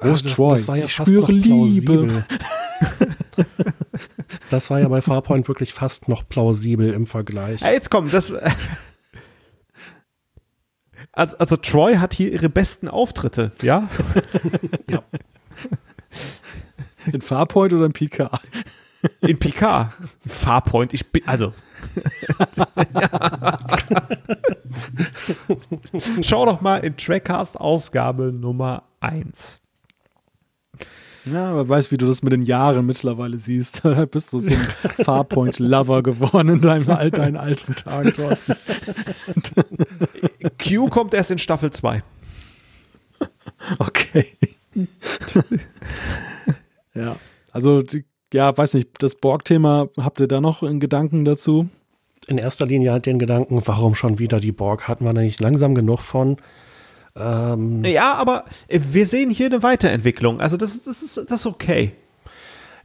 Wo 0.00 0.08
ist 0.12 0.24
das, 0.24 0.34
Troy? 0.34 0.50
das 0.50 0.68
war 0.68 0.76
ja 0.76 0.84
ich 0.86 0.94
fast 0.94 1.08
spüre 1.08 1.22
noch 1.22 1.28
Liebe. 1.28 1.48
plausibel. 1.48 2.24
das 4.50 4.70
war 4.70 4.80
ja 4.80 4.88
bei 4.88 5.00
Farpoint 5.00 5.46
wirklich 5.48 5.72
fast 5.72 6.08
noch 6.08 6.28
plausibel 6.28 6.92
im 6.92 7.06
Vergleich. 7.06 7.60
Ja, 7.60 7.70
jetzt 7.70 7.90
komm, 7.90 8.10
das. 8.10 8.32
Also, 11.12 11.36
also 11.36 11.56
Troy 11.56 11.96
hat 11.96 12.14
hier 12.14 12.32
ihre 12.32 12.48
besten 12.48 12.88
Auftritte, 12.88 13.52
ja? 13.60 13.88
Ja. 14.88 15.02
In 17.12 17.20
Farpoint 17.20 17.72
oder 17.72 17.84
in 17.86 17.92
PK? 17.92 18.30
In 19.20 19.38
Picard. 19.38 19.92
Farpoint, 20.26 20.94
ich 20.94 21.10
bin, 21.10 21.26
also. 21.26 21.52
Schau 26.22 26.46
doch 26.46 26.60
mal 26.60 26.78
in 26.78 26.96
Trackcast 26.96 27.60
Ausgabe 27.60 28.32
Nummer 28.32 28.84
1. 29.00 29.60
Ja, 31.24 31.54
wer 31.54 31.68
weiß, 31.68 31.92
wie 31.92 31.96
du 31.96 32.06
das 32.06 32.22
mit 32.22 32.32
den 32.32 32.42
Jahren 32.42 32.84
mittlerweile 32.84 33.38
siehst. 33.38 33.84
Da 33.84 34.06
bist 34.06 34.32
du 34.32 34.40
so 34.40 34.54
ein 34.54 34.60
Farpoint-Lover 35.04 36.02
geworden 36.02 36.48
in 36.48 36.60
deinem, 36.60 36.86
deinen 36.86 37.36
alten 37.36 37.76
Tagen, 37.76 38.12
Thorsten. 38.12 38.56
Q 40.58 40.88
kommt 40.88 41.14
erst 41.14 41.30
in 41.30 41.38
Staffel 41.38 41.70
2. 41.70 42.02
Okay. 43.78 44.26
ja, 46.94 47.16
also, 47.52 47.82
die, 47.82 48.04
ja, 48.32 48.56
weiß 48.56 48.74
nicht, 48.74 49.02
das 49.02 49.14
Borg-Thema, 49.14 49.88
habt 49.98 50.20
ihr 50.20 50.28
da 50.28 50.40
noch 50.40 50.62
einen 50.62 50.80
Gedanken 50.80 51.24
dazu? 51.24 51.68
In 52.28 52.38
erster 52.38 52.66
Linie 52.66 52.92
halt 52.92 53.06
den 53.06 53.18
Gedanken, 53.18 53.60
warum 53.66 53.94
schon 53.94 54.18
wieder 54.18 54.40
die 54.40 54.52
Borg? 54.52 54.88
Hatten 54.88 55.04
wir 55.04 55.12
da 55.12 55.20
nicht 55.20 55.40
langsam 55.40 55.74
genug 55.74 56.00
von? 56.00 56.36
Ähm, 57.16 57.84
Ja, 57.84 58.14
aber 58.14 58.44
äh, 58.68 58.80
wir 58.90 59.06
sehen 59.06 59.30
hier 59.30 59.46
eine 59.46 59.62
Weiterentwicklung. 59.62 60.40
Also 60.40 60.56
das, 60.56 60.82
das, 60.84 61.02
ist, 61.02 61.16
das 61.16 61.40
ist 61.40 61.46
okay. 61.46 61.92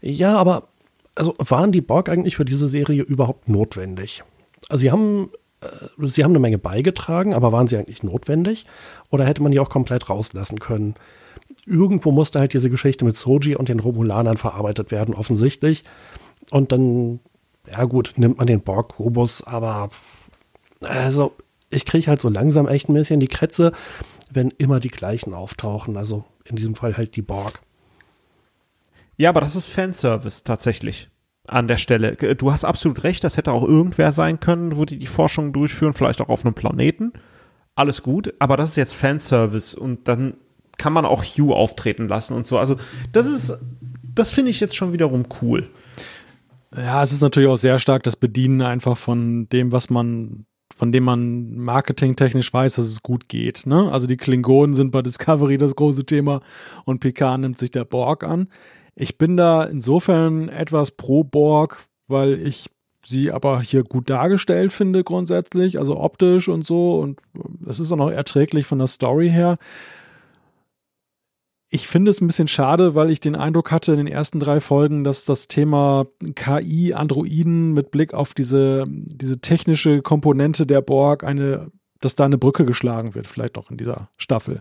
Ja, 0.02 0.36
aber 0.38 0.68
also 1.16 1.34
waren 1.38 1.72
die 1.72 1.82
Borg 1.82 2.10
eigentlich 2.10 2.36
für 2.36 2.46
diese 2.46 2.68
Serie 2.68 3.04
überhaupt 3.04 3.48
notwendig? 3.48 4.24
Also 4.70 4.82
sie 4.82 4.92
haben, 4.92 5.32
äh, 5.62 5.68
sie 6.08 6.24
haben 6.24 6.32
eine 6.32 6.40
Menge 6.40 6.58
beigetragen, 6.58 7.34
aber 7.34 7.52
waren 7.52 7.68
sie 7.68 7.78
eigentlich 7.78 8.04
notwendig? 8.04 8.66
Oder 9.10 9.26
hätte 9.26 9.42
man 9.44 9.52
die 9.52 9.60
auch 9.60 9.70
komplett 9.70 10.10
rauslassen 10.10 10.60
können? 10.60 10.96
Irgendwo 11.68 12.12
musste 12.12 12.40
halt 12.40 12.54
diese 12.54 12.70
Geschichte 12.70 13.06
mit 13.06 13.18
Soji 13.18 13.56
und 13.56 13.70
den 13.70 13.80
Romulanern 13.80 14.38
verarbeitet 14.38 14.92
werden, 14.92 15.14
offensichtlich. 15.14 15.84
Und 16.50 16.72
dann, 16.72 17.20
ja 17.70 17.84
gut, 17.84 18.14
nimmt 18.16 18.38
man 18.38 18.48
den 18.48 18.62
Borg-Kubus, 18.62 19.44
aber 19.44 19.90
also 20.82 21.36
ich 21.70 21.86
kriege 21.86 22.08
halt 22.08 22.22
so 22.22 22.30
langsam 22.30 22.68
echt 22.68 22.88
ein 22.90 22.94
bisschen 22.94 23.20
die 23.20 23.28
Krätze, 23.28 23.74
wenn 24.32 24.52
immer 24.52 24.80
die 24.80 24.88
gleichen 24.88 25.34
auftauchen. 25.34 25.98
Also 25.98 26.24
in 26.46 26.56
diesem 26.56 26.76
Fall 26.76 26.96
halt 26.96 27.16
die 27.16 27.22
Borg. 27.22 27.62
Ja, 29.18 29.30
aber 29.30 29.42
das 29.42 29.56
ist 29.56 29.68
Fanservice 29.68 30.44
tatsächlich 30.44 31.10
an 31.48 31.68
der 31.68 31.78
Stelle. 31.78 32.16
Du 32.16 32.52
hast 32.52 32.66
absolut 32.66 33.04
recht, 33.04 33.24
das 33.24 33.38
hätte 33.38 33.52
auch 33.52 33.64
irgendwer 33.64 34.12
sein 34.12 34.40
können, 34.40 34.78
wo 34.78 34.86
die 34.86 34.98
die 34.98 35.08
Forschung 35.08 35.54
durchführen, 35.54 35.94
vielleicht 35.94 36.22
auch 36.22 36.30
auf 36.30 36.46
einem 36.46 36.54
Planeten. 36.54 37.14
Alles 37.76 38.04
gut, 38.04 38.34
aber 38.40 38.58
das 38.58 38.72
ist 38.72 38.76
jetzt 38.76 38.96
Fanservice 38.96 39.76
und 39.76 40.08
dann 40.08 40.36
kann 40.78 40.94
man 40.94 41.06
auch 41.06 41.24
Hugh 41.24 41.54
auftreten 41.56 42.08
lassen 42.08 42.34
und 42.34 42.46
so. 42.46 42.58
Also 42.58 42.76
das 43.12 43.26
ist, 43.26 43.58
das 44.14 44.32
finde 44.32 44.52
ich 44.52 44.60
jetzt 44.60 44.76
schon 44.76 44.94
wiederum 44.94 45.26
cool. 45.42 45.70
Ja, 46.76 47.02
es 47.02 47.12
ist 47.12 47.22
natürlich 47.22 47.50
auch 47.50 47.58
sehr 47.58 47.80
stark 47.80 48.04
das 48.04 48.16
Bedienen 48.16 48.62
einfach 48.62 48.98
von 48.98 49.48
dem, 49.50 49.72
was 49.72 49.90
man, 49.90 50.46
von 50.76 50.92
dem 50.92 51.04
man 51.04 51.56
marketingtechnisch 51.56 52.54
weiß, 52.54 52.76
dass 52.76 52.86
es 52.86 53.02
gut 53.02 53.30
geht. 53.30 53.66
Ne? 53.66 53.92
Also 53.92 54.06
die 54.06 54.18
Klingonen 54.18 54.76
sind 54.76 54.92
bei 54.92 55.02
Discovery 55.02 55.58
das 55.58 55.76
große 55.76 56.06
Thema 56.06 56.42
und 56.86 57.00
Picard 57.00 57.40
nimmt 57.40 57.58
sich 57.58 57.72
der 57.72 57.86
Borg 57.86 58.24
an. 58.24 58.50
Ich 58.96 59.18
bin 59.18 59.38
da 59.38 59.64
insofern 59.64 60.50
etwas 60.50 60.92
pro 60.92 61.24
Borg, 61.24 61.84
weil 62.08 62.34
ich 62.46 62.70
sie 63.06 63.32
aber 63.32 63.62
hier 63.62 63.84
gut 63.84 64.10
dargestellt 64.10 64.74
finde 64.74 65.04
grundsätzlich, 65.04 65.80
also 65.80 65.98
optisch 66.00 66.50
und 66.50 66.66
so 66.66 67.00
und 67.00 67.22
es 67.66 67.80
ist 67.80 67.92
auch 67.92 67.98
noch 67.98 68.12
erträglich 68.12 68.66
von 68.66 68.80
der 68.80 68.88
Story 68.88 69.30
her. 69.30 69.58
Ich 71.70 71.88
finde 71.88 72.12
es 72.12 72.22
ein 72.22 72.28
bisschen 72.28 72.48
schade, 72.48 72.96
weil 72.96 73.12
ich 73.12 73.20
den 73.20 73.36
Eindruck 73.36 73.72
hatte 73.72 73.92
in 73.92 73.98
den 73.98 74.08
ersten 74.08 74.40
drei 74.40 74.62
Folgen, 74.62 75.04
dass 75.04 75.26
das 75.26 75.50
Thema 75.50 76.06
KI, 76.36 76.94
Androiden 76.94 77.74
mit 77.74 77.92
Blick 77.92 78.14
auf 78.14 78.34
diese, 78.34 78.86
diese 78.88 79.40
technische 79.42 80.02
Komponente 80.02 80.66
der 80.66 80.82
Borg 80.82 81.26
eine, 81.26 81.72
dass 82.00 82.16
da 82.16 82.24
eine 82.24 82.38
Brücke 82.38 82.64
geschlagen 82.64 83.16
wird, 83.16 83.28
vielleicht 83.28 83.58
auch 83.58 83.70
in 83.70 83.76
dieser 83.76 84.10
Staffel. 84.18 84.60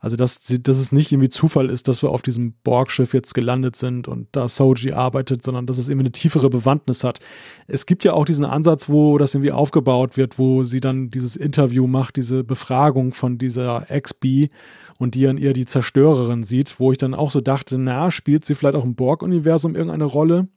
Also, 0.00 0.14
dass, 0.14 0.40
dass 0.40 0.78
es 0.78 0.92
nicht 0.92 1.10
irgendwie 1.10 1.28
Zufall 1.28 1.70
ist, 1.70 1.88
dass 1.88 2.04
wir 2.04 2.10
auf 2.10 2.22
diesem 2.22 2.54
Borg-Schiff 2.62 3.14
jetzt 3.14 3.34
gelandet 3.34 3.74
sind 3.74 4.06
und 4.06 4.28
da 4.30 4.46
Soji 4.46 4.92
arbeitet, 4.92 5.42
sondern 5.42 5.66
dass 5.66 5.76
es 5.76 5.88
irgendwie 5.88 6.06
eine 6.06 6.12
tiefere 6.12 6.50
Bewandtnis 6.50 7.02
hat. 7.02 7.18
Es 7.66 7.84
gibt 7.84 8.04
ja 8.04 8.12
auch 8.12 8.24
diesen 8.24 8.44
Ansatz, 8.44 8.88
wo 8.88 9.18
das 9.18 9.34
irgendwie 9.34 9.50
aufgebaut 9.50 10.16
wird, 10.16 10.38
wo 10.38 10.62
sie 10.62 10.78
dann 10.78 11.10
dieses 11.10 11.34
Interview 11.34 11.88
macht, 11.88 12.14
diese 12.14 12.44
Befragung 12.44 13.12
von 13.12 13.38
dieser 13.38 13.90
Ex-B 13.90 14.50
und 14.98 15.14
die 15.14 15.26
an 15.26 15.38
ihr 15.38 15.52
die 15.52 15.64
Zerstörerin 15.66 16.42
sieht, 16.42 16.78
wo 16.80 16.92
ich 16.92 16.98
dann 16.98 17.14
auch 17.14 17.30
so 17.30 17.40
dachte, 17.40 17.80
na, 17.80 18.10
spielt 18.10 18.44
sie 18.44 18.54
vielleicht 18.54 18.74
auch 18.76 18.84
im 18.84 18.94
Borg-Universum 18.94 19.74
irgendeine 19.74 20.04
Rolle? 20.04 20.48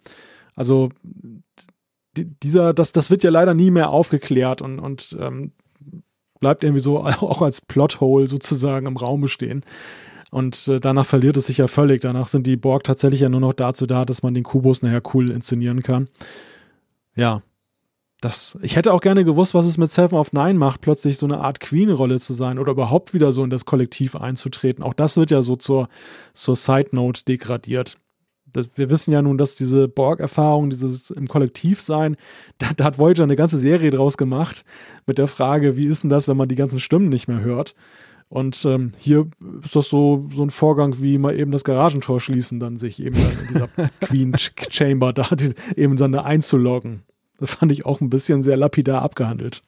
Also 0.56 0.90
die- 2.18 2.26
dieser, 2.44 2.74
das, 2.74 2.92
das 2.92 3.10
wird 3.10 3.24
ja 3.24 3.30
leider 3.30 3.54
nie 3.54 3.72
mehr 3.72 3.90
aufgeklärt 3.90 4.62
und, 4.62 4.80
und 4.80 5.16
ähm, 5.20 5.54
bleibt 6.40 6.64
irgendwie 6.64 6.82
so 6.82 7.00
auch 7.06 7.42
als 7.42 7.62
Plothole 7.62 8.28
sozusagen 8.28 8.88
im 8.88 8.98
Raum 8.98 9.28
stehen. 9.28 9.64
Und 10.32 10.68
äh, 10.70 10.80
danach 10.80 11.06
verliert 11.06 11.36
es 11.38 11.48
sich 11.48 11.58
ja 11.58 11.68
völlig. 11.68 12.02
Danach 12.02 12.28
sind 12.28 12.48
die 12.48 12.56
Borg 12.56 12.84
tatsächlich 12.86 13.20
ja 13.22 13.30
nur 13.30 13.42
noch 13.42 13.54
dazu 13.54 13.86
da, 13.86 14.06
dass 14.06 14.24
man 14.24 14.34
den 14.34 14.44
Kubus 14.44 14.82
nachher 14.82 15.02
cool 15.14 15.30
inszenieren 15.30 15.84
kann. 15.84 16.08
Ja. 17.16 17.44
Das, 18.22 18.56
ich 18.62 18.76
hätte 18.76 18.94
auch 18.94 19.02
gerne 19.02 19.24
gewusst, 19.24 19.56
was 19.56 19.66
es 19.66 19.80
mit 19.80 19.90
Seven 19.90 20.16
of 20.18 20.32
Nine 20.32 20.54
macht, 20.54 20.82
plötzlich 20.82 21.18
so 21.18 21.26
eine 21.26 21.40
Art 21.40 21.60
Queen-Rolle 21.60 22.20
zu 22.20 22.34
sein 22.34 22.60
oder 22.60 22.72
überhaupt 22.74 23.16
wieder 23.16 23.32
so 23.32 23.44
in 23.44 23.50
das 23.50 23.66
Kollektiv 23.66 24.16
einzutreten. 24.16 24.84
Auch 24.84 24.94
das 24.94 25.18
wird 25.18 25.32
ja 25.32 25.42
so 25.42 25.56
zur, 25.56 25.88
zur 26.36 26.56
Side-Note 26.56 27.26
degradiert. 27.26 27.98
Das, 28.46 28.68
wir 28.76 28.92
wissen 28.92 29.12
ja 29.12 29.24
nun, 29.24 29.40
dass 29.40 29.56
diese 29.56 29.88
Borg-Erfahrung, 29.88 30.70
dieses 30.70 31.10
im 31.10 31.28
Kollektiv 31.28 31.82
sein, 31.82 32.16
da, 32.60 32.68
da 32.78 32.84
hat 32.84 33.00
Voyager 33.00 33.24
eine 33.24 33.36
ganze 33.36 33.58
Serie 33.58 33.90
draus 33.90 34.18
gemacht 34.18 34.64
mit 35.08 35.18
der 35.18 35.28
Frage, 35.28 35.76
wie 35.76 35.88
ist 35.88 36.04
denn 36.04 36.12
das, 36.12 36.28
wenn 36.28 36.38
man 36.38 36.48
die 36.48 36.56
ganzen 36.56 36.80
Stimmen 36.80 37.10
nicht 37.10 37.28
mehr 37.28 37.42
hört? 37.42 37.74
Und 38.30 38.64
ähm, 38.66 38.92
hier 39.00 39.28
ist 39.64 39.76
das 39.76 39.90
so, 39.90 40.30
so 40.34 40.44
ein 40.44 40.52
Vorgang 40.52 41.02
wie 41.02 41.18
mal 41.18 41.38
eben 41.38 41.52
das 41.52 41.64
Garagentor 41.64 42.22
schließen, 42.22 42.60
dann 42.60 42.78
sich 42.78 43.02
eben 43.02 43.16
dann 43.16 43.32
in 43.42 43.48
dieser 43.48 43.68
Queen 44.00 44.34
Ch- 44.36 44.72
Chamber 44.72 45.12
da 45.12 45.28
die, 45.36 45.54
eben 45.76 45.98
dann 45.98 46.12
da 46.12 46.22
einzuloggen. 46.22 47.02
Das 47.42 47.56
fand 47.56 47.72
ich 47.72 47.86
auch 47.86 48.00
ein 48.00 48.10
bisschen 48.10 48.42
sehr 48.42 48.56
lapidar 48.56 49.02
abgehandelt. 49.02 49.64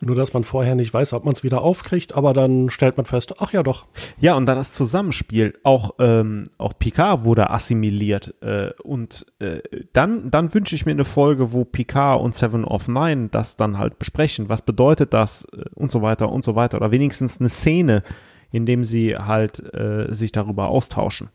Nur, 0.00 0.14
dass 0.14 0.34
man 0.34 0.44
vorher 0.44 0.74
nicht 0.74 0.92
weiß, 0.92 1.14
ob 1.14 1.24
man 1.24 1.32
es 1.32 1.42
wieder 1.42 1.62
aufkriegt, 1.62 2.14
aber 2.14 2.34
dann 2.34 2.68
stellt 2.68 2.98
man 2.98 3.06
fest, 3.06 3.34
ach 3.38 3.52
ja 3.52 3.62
doch. 3.62 3.86
Ja, 4.20 4.36
und 4.36 4.44
dann 4.44 4.58
das 4.58 4.74
Zusammenspiel. 4.74 5.58
Auch, 5.62 5.94
ähm, 5.98 6.44
auch 6.58 6.74
Picard 6.78 7.24
wurde 7.24 7.48
assimiliert. 7.48 8.34
Äh, 8.42 8.72
und 8.82 9.26
äh, 9.38 9.62
dann, 9.94 10.30
dann 10.30 10.52
wünsche 10.52 10.74
ich 10.74 10.84
mir 10.84 10.92
eine 10.92 11.06
Folge, 11.06 11.52
wo 11.52 11.64
Picard 11.64 12.20
und 12.20 12.34
Seven 12.34 12.64
of 12.64 12.88
Nine 12.88 13.30
das 13.30 13.56
dann 13.56 13.78
halt 13.78 13.98
besprechen. 13.98 14.50
Was 14.50 14.60
bedeutet 14.60 15.14
das 15.14 15.46
äh, 15.56 15.64
und 15.74 15.90
so 15.90 16.02
weiter 16.02 16.30
und 16.30 16.44
so 16.44 16.54
weiter. 16.54 16.76
Oder 16.76 16.90
wenigstens 16.90 17.40
eine 17.40 17.48
Szene, 17.48 18.02
in 18.50 18.66
dem 18.66 18.84
sie 18.84 19.16
halt 19.16 19.60
äh, 19.74 20.12
sich 20.12 20.32
darüber 20.32 20.68
austauschen. 20.68 21.30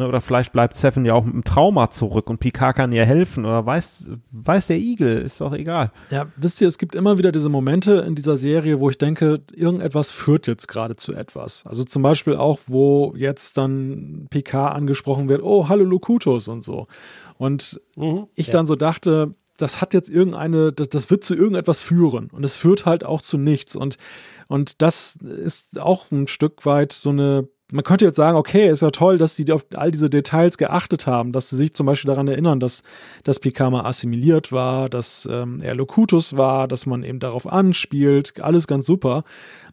Ne, 0.00 0.08
oder 0.08 0.22
vielleicht 0.22 0.52
bleibt 0.52 0.78
Seven 0.78 1.04
ja 1.04 1.12
auch 1.12 1.26
mit 1.26 1.34
einem 1.34 1.44
Trauma 1.44 1.90
zurück 1.90 2.30
und 2.30 2.38
Picard 2.38 2.74
kann 2.74 2.90
ihr 2.90 3.04
helfen 3.04 3.44
oder 3.44 3.66
weiß, 3.66 4.04
weiß 4.32 4.68
der 4.68 4.78
Igel, 4.78 5.18
ist 5.18 5.42
doch 5.42 5.52
egal. 5.52 5.92
Ja, 6.10 6.28
wisst 6.36 6.62
ihr, 6.62 6.68
es 6.68 6.78
gibt 6.78 6.94
immer 6.94 7.18
wieder 7.18 7.32
diese 7.32 7.50
Momente 7.50 7.96
in 8.06 8.14
dieser 8.14 8.38
Serie, 8.38 8.80
wo 8.80 8.88
ich 8.88 8.96
denke, 8.96 9.42
irgendetwas 9.52 10.10
führt 10.10 10.46
jetzt 10.46 10.68
gerade 10.68 10.96
zu 10.96 11.12
etwas. 11.12 11.66
Also 11.66 11.84
zum 11.84 12.00
Beispiel 12.00 12.36
auch, 12.36 12.60
wo 12.66 13.12
jetzt 13.14 13.58
dann 13.58 14.26
Picard 14.30 14.74
angesprochen 14.74 15.28
wird, 15.28 15.42
oh, 15.42 15.68
hallo 15.68 15.84
Locutus 15.84 16.48
und 16.48 16.64
so. 16.64 16.86
Und 17.36 17.78
mhm, 17.94 18.26
ich 18.36 18.46
ja. 18.46 18.52
dann 18.52 18.64
so 18.64 18.76
dachte, 18.76 19.34
das 19.58 19.82
hat 19.82 19.92
jetzt 19.92 20.08
irgendeine, 20.08 20.72
das, 20.72 20.88
das 20.88 21.10
wird 21.10 21.24
zu 21.24 21.34
irgendetwas 21.34 21.80
führen. 21.80 22.30
Und 22.30 22.42
es 22.42 22.56
führt 22.56 22.86
halt 22.86 23.04
auch 23.04 23.20
zu 23.20 23.36
nichts. 23.36 23.76
Und, 23.76 23.98
und 24.48 24.80
das 24.80 25.16
ist 25.16 25.78
auch 25.78 26.10
ein 26.10 26.26
Stück 26.26 26.64
weit 26.64 26.94
so 26.94 27.10
eine 27.10 27.48
man 27.72 27.84
könnte 27.84 28.04
jetzt 28.04 28.16
sagen, 28.16 28.36
okay, 28.36 28.68
ist 28.68 28.82
ja 28.82 28.90
toll, 28.90 29.18
dass 29.18 29.36
die 29.36 29.50
auf 29.52 29.64
all 29.74 29.90
diese 29.90 30.10
Details 30.10 30.58
geachtet 30.58 31.06
haben, 31.06 31.32
dass 31.32 31.50
sie 31.50 31.56
sich 31.56 31.74
zum 31.74 31.86
Beispiel 31.86 32.08
daran 32.08 32.28
erinnern, 32.28 32.60
dass, 32.60 32.82
dass 33.24 33.38
Pikama 33.38 33.84
assimiliert 33.84 34.52
war, 34.52 34.88
dass 34.88 35.28
ähm, 35.30 35.60
er 35.62 35.74
Locutus 35.74 36.36
war, 36.36 36.68
dass 36.68 36.86
man 36.86 37.02
eben 37.02 37.20
darauf 37.20 37.50
anspielt, 37.50 38.40
alles 38.40 38.66
ganz 38.66 38.86
super. 38.86 39.24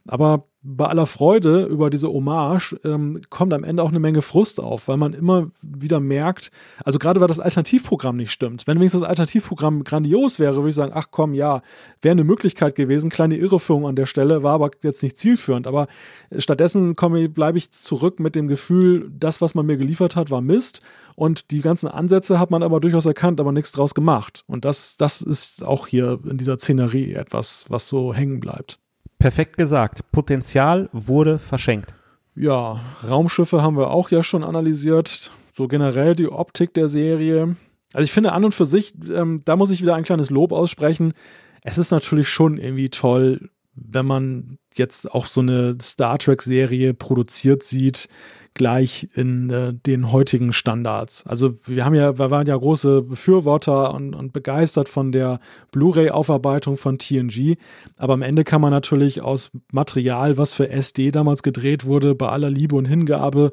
Aber 0.07 0.45
bei 0.69 0.85
aller 0.85 1.05
Freude 1.05 1.63
über 1.65 1.89
diese 1.89 2.09
Hommage 2.09 2.77
ähm, 2.83 3.21
kommt 3.29 3.53
am 3.53 3.63
Ende 3.63 3.81
auch 3.83 3.89
eine 3.89 3.99
Menge 3.99 4.21
Frust 4.21 4.59
auf, 4.59 4.87
weil 4.89 4.97
man 4.97 5.13
immer 5.13 5.49
wieder 5.61 5.99
merkt, 6.01 6.51
also 6.83 6.99
gerade 6.99 7.21
weil 7.21 7.29
das 7.29 7.39
Alternativprogramm 7.39 8.17
nicht 8.17 8.31
stimmt. 8.31 8.67
Wenn 8.67 8.77
wenigstens 8.77 9.01
das 9.01 9.09
Alternativprogramm 9.09 9.85
grandios 9.85 10.39
wäre, 10.39 10.57
würde 10.57 10.69
ich 10.69 10.75
sagen, 10.75 10.91
ach 10.93 11.07
komm, 11.11 11.33
ja, 11.33 11.61
wäre 12.01 12.11
eine 12.11 12.25
Möglichkeit 12.25 12.75
gewesen, 12.75 13.09
kleine 13.09 13.37
Irreführung 13.37 13.87
an 13.87 13.95
der 13.95 14.07
Stelle, 14.07 14.43
war 14.43 14.55
aber 14.55 14.71
jetzt 14.81 15.03
nicht 15.03 15.17
zielführend. 15.17 15.67
Aber 15.67 15.87
stattdessen 16.37 16.95
bleibe 16.95 17.57
ich 17.57 17.71
zurück 17.71 18.19
mit 18.19 18.35
dem 18.35 18.47
Gefühl, 18.47 19.09
das, 19.17 19.39
was 19.39 19.55
man 19.55 19.65
mir 19.65 19.77
geliefert 19.77 20.17
hat, 20.17 20.31
war 20.31 20.41
Mist. 20.41 20.81
Und 21.15 21.51
die 21.51 21.61
ganzen 21.61 21.87
Ansätze 21.87 22.39
hat 22.39 22.51
man 22.51 22.61
aber 22.61 22.79
durchaus 22.79 23.05
erkannt, 23.05 23.39
aber 23.39 23.51
nichts 23.51 23.71
draus 23.71 23.95
gemacht. 23.95 24.43
Und 24.47 24.65
das, 24.65 24.97
das 24.97 25.21
ist 25.21 25.63
auch 25.63 25.87
hier 25.87 26.19
in 26.29 26.37
dieser 26.37 26.57
Szenerie 26.57 27.13
etwas, 27.13 27.65
was 27.69 27.87
so 27.87 28.13
hängen 28.13 28.39
bleibt. 28.39 28.79
Perfekt 29.19 29.57
gesagt. 29.57 30.11
Potenzial 30.11 30.89
wurde 30.93 31.39
verschenkt. 31.39 31.93
Ja, 32.35 32.79
Raumschiffe 33.07 33.61
haben 33.61 33.77
wir 33.77 33.89
auch 33.89 34.11
ja 34.11 34.21
schon 34.21 34.43
analysiert. 34.43 35.31
So 35.53 35.67
generell 35.67 36.15
die 36.15 36.29
Optik 36.29 36.73
der 36.75 36.87
Serie. 36.87 37.55
Also 37.93 38.03
ich 38.03 38.11
finde 38.11 38.31
an 38.31 38.45
und 38.45 38.53
für 38.53 38.67
sich, 38.67 38.93
ähm, 39.11 39.41
da 39.43 39.55
muss 39.55 39.71
ich 39.71 39.81
wieder 39.81 39.95
ein 39.95 40.03
kleines 40.03 40.29
Lob 40.29 40.51
aussprechen. 40.51 41.13
Es 41.63 41.77
ist 41.79 41.91
natürlich 41.91 42.29
schon 42.29 42.57
irgendwie 42.57 42.89
toll, 42.89 43.49
wenn 43.77 44.05
man 44.05 44.57
jetzt 44.75 45.11
auch 45.11 45.27
so 45.27 45.41
eine 45.41 45.77
Star 45.81 46.17
Trek-Serie 46.17 46.93
produziert 46.93 47.63
sieht, 47.63 48.07
gleich 48.57 49.07
in 49.13 49.49
äh, 49.51 49.73
den 49.73 50.11
heutigen 50.11 50.51
Standards. 50.51 51.25
Also 51.27 51.55
wir 51.65 51.85
haben 51.85 51.93
ja, 51.93 52.17
wir 52.17 52.31
waren 52.31 52.47
ja 52.47 52.57
große 52.57 53.03
Befürworter 53.03 53.93
und, 53.93 54.15
und 54.15 54.33
begeistert 54.33 54.89
von 54.89 55.11
der 55.11 55.39
Blu-ray-Aufarbeitung 55.71 56.75
von 56.75 56.97
TNG, 56.97 57.55
aber 57.97 58.13
am 58.13 58.23
Ende 58.23 58.43
kann 58.43 58.59
man 58.59 58.71
natürlich 58.71 59.21
aus 59.21 59.51
Material, 59.71 60.37
was 60.37 60.53
für 60.53 60.69
SD 60.69 61.11
damals 61.11 61.43
gedreht 61.43 61.85
wurde, 61.85 62.15
bei 62.15 62.29
aller 62.29 62.49
Liebe 62.49 62.75
und 62.75 62.85
Hingabe, 62.85 63.51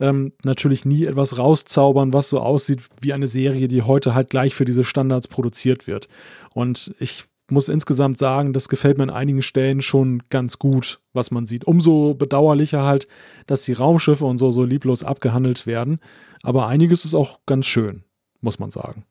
ähm, 0.00 0.32
natürlich 0.44 0.84
nie 0.84 1.06
etwas 1.06 1.38
rauszaubern, 1.38 2.12
was 2.12 2.28
so 2.28 2.38
aussieht 2.38 2.80
wie 3.00 3.14
eine 3.14 3.28
Serie, 3.28 3.68
die 3.68 3.82
heute 3.82 4.14
halt 4.14 4.28
gleich 4.28 4.54
für 4.54 4.66
diese 4.66 4.84
Standards 4.84 5.28
produziert 5.28 5.86
wird. 5.86 6.08
Und 6.52 6.94
ich 6.98 7.24
muss 7.52 7.68
insgesamt 7.68 8.18
sagen, 8.18 8.52
das 8.52 8.68
gefällt 8.68 8.98
mir 8.98 9.04
an 9.04 9.10
einigen 9.10 9.42
Stellen 9.42 9.80
schon 9.80 10.22
ganz 10.30 10.58
gut, 10.58 11.00
was 11.12 11.30
man 11.30 11.46
sieht. 11.46 11.64
Umso 11.64 12.14
bedauerlicher 12.14 12.82
halt, 12.82 13.06
dass 13.46 13.64
die 13.64 13.72
Raumschiffe 13.72 14.24
und 14.24 14.38
so 14.38 14.50
so 14.50 14.64
lieblos 14.64 15.04
abgehandelt 15.04 15.66
werden. 15.66 16.00
Aber 16.42 16.66
einiges 16.66 17.04
ist 17.04 17.14
auch 17.14 17.40
ganz 17.46 17.66
schön, 17.66 18.02
muss 18.40 18.58
man 18.58 18.70
sagen. 18.70 19.04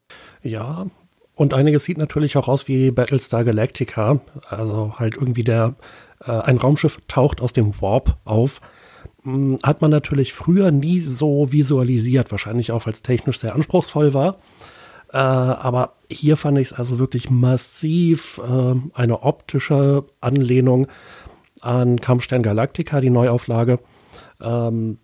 Ja, 0.43 0.87
und 1.35 1.53
einiges 1.53 1.85
sieht 1.85 1.97
natürlich 1.97 2.37
auch 2.37 2.47
aus 2.47 2.67
wie 2.67 2.91
Battlestar 2.91 3.43
Galactica. 3.43 4.19
Also 4.49 4.95
halt 4.99 5.15
irgendwie 5.15 5.43
der, 5.43 5.75
äh, 6.25 6.31
ein 6.31 6.57
Raumschiff 6.57 6.99
taucht 7.07 7.41
aus 7.41 7.53
dem 7.53 7.81
Warp 7.81 8.17
auf. 8.25 8.61
Hm, 9.23 9.57
hat 9.63 9.81
man 9.81 9.91
natürlich 9.91 10.33
früher 10.33 10.71
nie 10.71 10.99
so 10.99 11.51
visualisiert, 11.51 12.31
wahrscheinlich 12.31 12.71
auch, 12.71 12.85
weil 12.85 12.93
es 12.93 13.03
technisch 13.03 13.39
sehr 13.39 13.55
anspruchsvoll 13.55 14.13
war. 14.13 14.37
Äh, 15.11 15.17
aber 15.17 15.93
hier 16.09 16.37
fand 16.37 16.57
ich 16.57 16.69
es 16.69 16.73
also 16.73 16.99
wirklich 16.99 17.29
massiv 17.29 18.39
äh, 18.39 18.75
eine 18.93 19.23
optische 19.23 20.05
Anlehnung 20.21 20.87
an 21.59 21.99
Kampfstern 21.99 22.43
Galactica, 22.43 23.01
die 23.01 23.09
Neuauflage. 23.09 23.79
Ähm, 24.39 24.99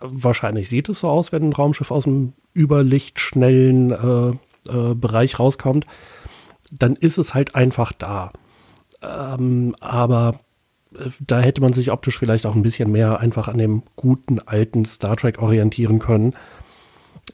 wahrscheinlich 0.00 0.68
sieht 0.68 0.88
es 0.88 1.00
so 1.00 1.08
aus, 1.08 1.32
wenn 1.32 1.48
ein 1.48 1.52
Raumschiff 1.52 1.90
aus 1.90 2.04
dem 2.04 2.34
überlichtschnellen 2.54 3.90
äh, 3.90 4.72
äh, 4.72 4.94
Bereich 4.94 5.38
rauskommt. 5.38 5.86
Dann 6.70 6.94
ist 6.94 7.18
es 7.18 7.34
halt 7.34 7.54
einfach 7.54 7.92
da. 7.92 8.32
Ähm, 9.02 9.74
aber 9.80 10.40
äh, 10.94 11.10
da 11.20 11.40
hätte 11.40 11.60
man 11.60 11.72
sich 11.72 11.90
optisch 11.90 12.18
vielleicht 12.18 12.46
auch 12.46 12.54
ein 12.54 12.62
bisschen 12.62 12.92
mehr 12.92 13.18
einfach 13.18 13.48
an 13.48 13.58
dem 13.58 13.82
guten 13.96 14.38
alten 14.38 14.84
Star 14.84 15.16
Trek 15.16 15.42
orientieren 15.42 15.98
können 15.98 16.34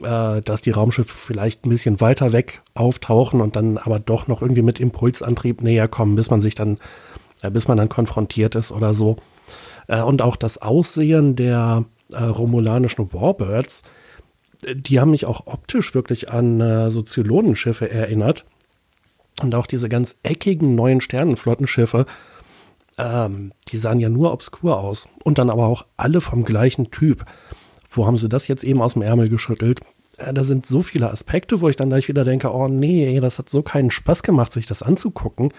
äh, 0.02 0.42
dass 0.42 0.60
die 0.60 0.70
Raumschiffe 0.70 1.14
vielleicht 1.14 1.64
ein 1.64 1.70
bisschen 1.70 2.00
weiter 2.00 2.32
weg 2.32 2.62
auftauchen 2.74 3.40
und 3.40 3.56
dann 3.56 3.78
aber 3.78 3.98
doch 3.98 4.26
noch 4.26 4.42
irgendwie 4.42 4.62
mit 4.62 4.80
Impulsantrieb 4.80 5.62
näher 5.62 5.88
kommen, 5.88 6.16
bis 6.16 6.30
man 6.30 6.40
sich 6.40 6.54
dann, 6.54 6.78
äh, 7.42 7.50
bis 7.50 7.68
man 7.68 7.76
dann 7.76 7.88
konfrontiert 7.88 8.54
ist 8.54 8.72
oder 8.72 8.94
so. 8.94 9.16
Äh, 9.86 10.02
und 10.02 10.22
auch 10.22 10.36
das 10.36 10.58
Aussehen 10.60 11.36
der 11.36 11.84
äh, 12.12 12.22
romulanischen 12.22 13.12
Warbirds, 13.12 13.82
äh, 14.64 14.74
die 14.76 15.00
haben 15.00 15.10
mich 15.10 15.26
auch 15.26 15.46
optisch 15.46 15.94
wirklich 15.94 16.30
an 16.30 16.60
äh, 16.60 16.90
so 16.90 17.02
erinnert. 17.90 18.44
Und 19.42 19.54
auch 19.54 19.66
diese 19.66 19.88
ganz 19.88 20.20
eckigen 20.22 20.76
neuen 20.76 21.00
Sternenflottenschiffe, 21.00 22.06
ähm, 22.98 23.52
die 23.68 23.78
sahen 23.78 23.98
ja 23.98 24.08
nur 24.08 24.32
obskur 24.32 24.78
aus. 24.78 25.08
Und 25.24 25.38
dann 25.38 25.50
aber 25.50 25.66
auch 25.66 25.84
alle 25.96 26.20
vom 26.20 26.44
gleichen 26.44 26.90
Typ 26.90 27.24
wo 27.96 28.06
haben 28.06 28.16
sie 28.16 28.28
das 28.28 28.48
jetzt 28.48 28.64
eben 28.64 28.82
aus 28.82 28.94
dem 28.94 29.02
Ärmel 29.02 29.28
geschüttelt? 29.28 29.80
Äh, 30.18 30.32
da 30.32 30.44
sind 30.44 30.66
so 30.66 30.82
viele 30.82 31.10
Aspekte, 31.10 31.60
wo 31.60 31.68
ich 31.68 31.76
dann 31.76 31.88
gleich 31.88 32.08
wieder 32.08 32.24
denke, 32.24 32.52
oh 32.52 32.68
nee, 32.68 33.18
das 33.20 33.38
hat 33.38 33.48
so 33.48 33.62
keinen 33.62 33.90
Spaß 33.90 34.22
gemacht, 34.22 34.52
sich 34.52 34.66
das 34.66 34.82
anzugucken. 34.82 35.52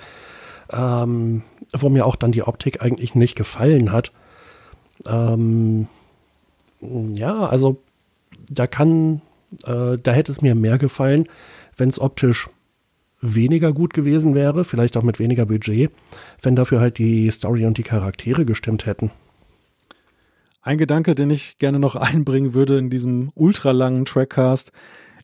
Ähm, 0.71 1.43
wo 1.73 1.89
mir 1.89 2.05
auch 2.05 2.15
dann 2.15 2.31
die 2.31 2.43
Optik 2.43 2.81
eigentlich 2.81 3.13
nicht 3.13 3.35
gefallen 3.35 3.91
hat. 3.91 4.11
Ähm, 5.05 5.87
ja, 6.81 7.45
also 7.45 7.81
da 8.49 8.65
kann, 8.65 9.21
äh, 9.65 9.97
da 10.01 10.11
hätte 10.11 10.31
es 10.31 10.41
mir 10.41 10.55
mehr 10.55 10.77
gefallen, 10.77 11.27
wenn 11.77 11.89
es 11.89 11.99
optisch 11.99 12.49
weniger 13.21 13.73
gut 13.73 13.93
gewesen 13.93 14.35
wäre, 14.35 14.65
vielleicht 14.65 14.97
auch 14.97 15.03
mit 15.03 15.19
weniger 15.19 15.45
Budget, 15.45 15.91
wenn 16.41 16.55
dafür 16.55 16.79
halt 16.79 16.97
die 16.97 17.29
Story 17.31 17.65
und 17.65 17.77
die 17.77 17.83
Charaktere 17.83 18.45
gestimmt 18.45 18.85
hätten. 18.85 19.11
Ein 20.65 20.79
Gedanke, 20.79 21.13
den 21.13 21.29
ich 21.29 21.59
gerne 21.59 21.77
noch 21.77 21.95
einbringen 21.95 22.55
würde 22.55 22.79
in 22.79 22.89
diesem 22.89 23.31
ultralangen 23.35 24.03
Trackcast, 24.05 24.71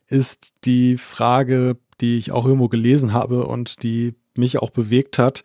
ist 0.06 0.52
die 0.64 0.96
Frage, 0.96 1.76
die 2.00 2.16
ich 2.16 2.30
auch 2.30 2.46
irgendwo 2.46 2.68
gelesen 2.68 3.12
habe 3.12 3.46
und 3.46 3.82
die 3.82 4.14
mich 4.36 4.58
auch 4.58 4.70
bewegt 4.70 5.18
hat. 5.18 5.42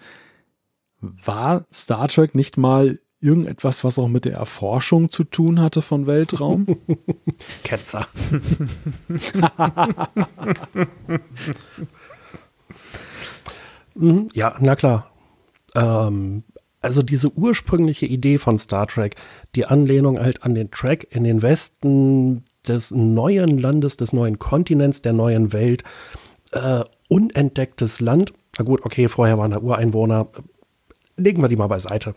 War 1.02 1.66
Star 1.74 2.08
Trek 2.08 2.36
nicht 2.36 2.58
mal 2.58 3.00
irgendetwas, 3.20 3.84
was 3.84 3.98
auch 3.98 4.08
mit 4.08 4.26
der 4.26 4.36
Erforschung 4.36 5.10
zu 5.10 5.24
tun 5.24 5.60
hatte 5.60 5.82
von 5.82 6.06
Weltraum? 6.06 6.68
Ketzer. 7.64 8.08
Mhm, 14.00 14.28
ja, 14.36 14.56
na 14.60 14.76
klar. 14.76 15.10
Ähm, 15.74 16.44
also 16.88 17.04
diese 17.04 17.38
ursprüngliche 17.38 18.06
Idee 18.06 18.38
von 18.38 18.58
Star 18.58 18.88
Trek, 18.88 19.18
die 19.56 19.66
Anlehnung 19.66 20.20
halt 20.20 20.44
an 20.44 20.56
den 20.56 20.72
Track 20.72 21.06
in 21.12 21.26
den 21.26 21.42
Westen 21.42 22.46
des 22.66 22.92
neuen 22.92 23.60
Landes, 23.60 23.98
des 23.98 24.14
neuen 24.14 24.40
Kontinents, 24.40 25.02
der 25.02 25.12
neuen 25.12 25.52
Welt, 25.52 25.84
äh, 26.54 26.84
unentdecktes 27.10 28.00
Land. 28.00 28.34
Na 28.58 28.64
gut, 28.64 28.86
okay, 28.86 29.10
vorher 29.10 29.38
waren 29.38 29.52
da 29.52 29.60
Ureinwohner. 29.60 30.30
Legen 31.18 31.42
wir 31.42 31.50
die 31.50 31.58
mal 31.58 31.68
beiseite. 31.68 32.16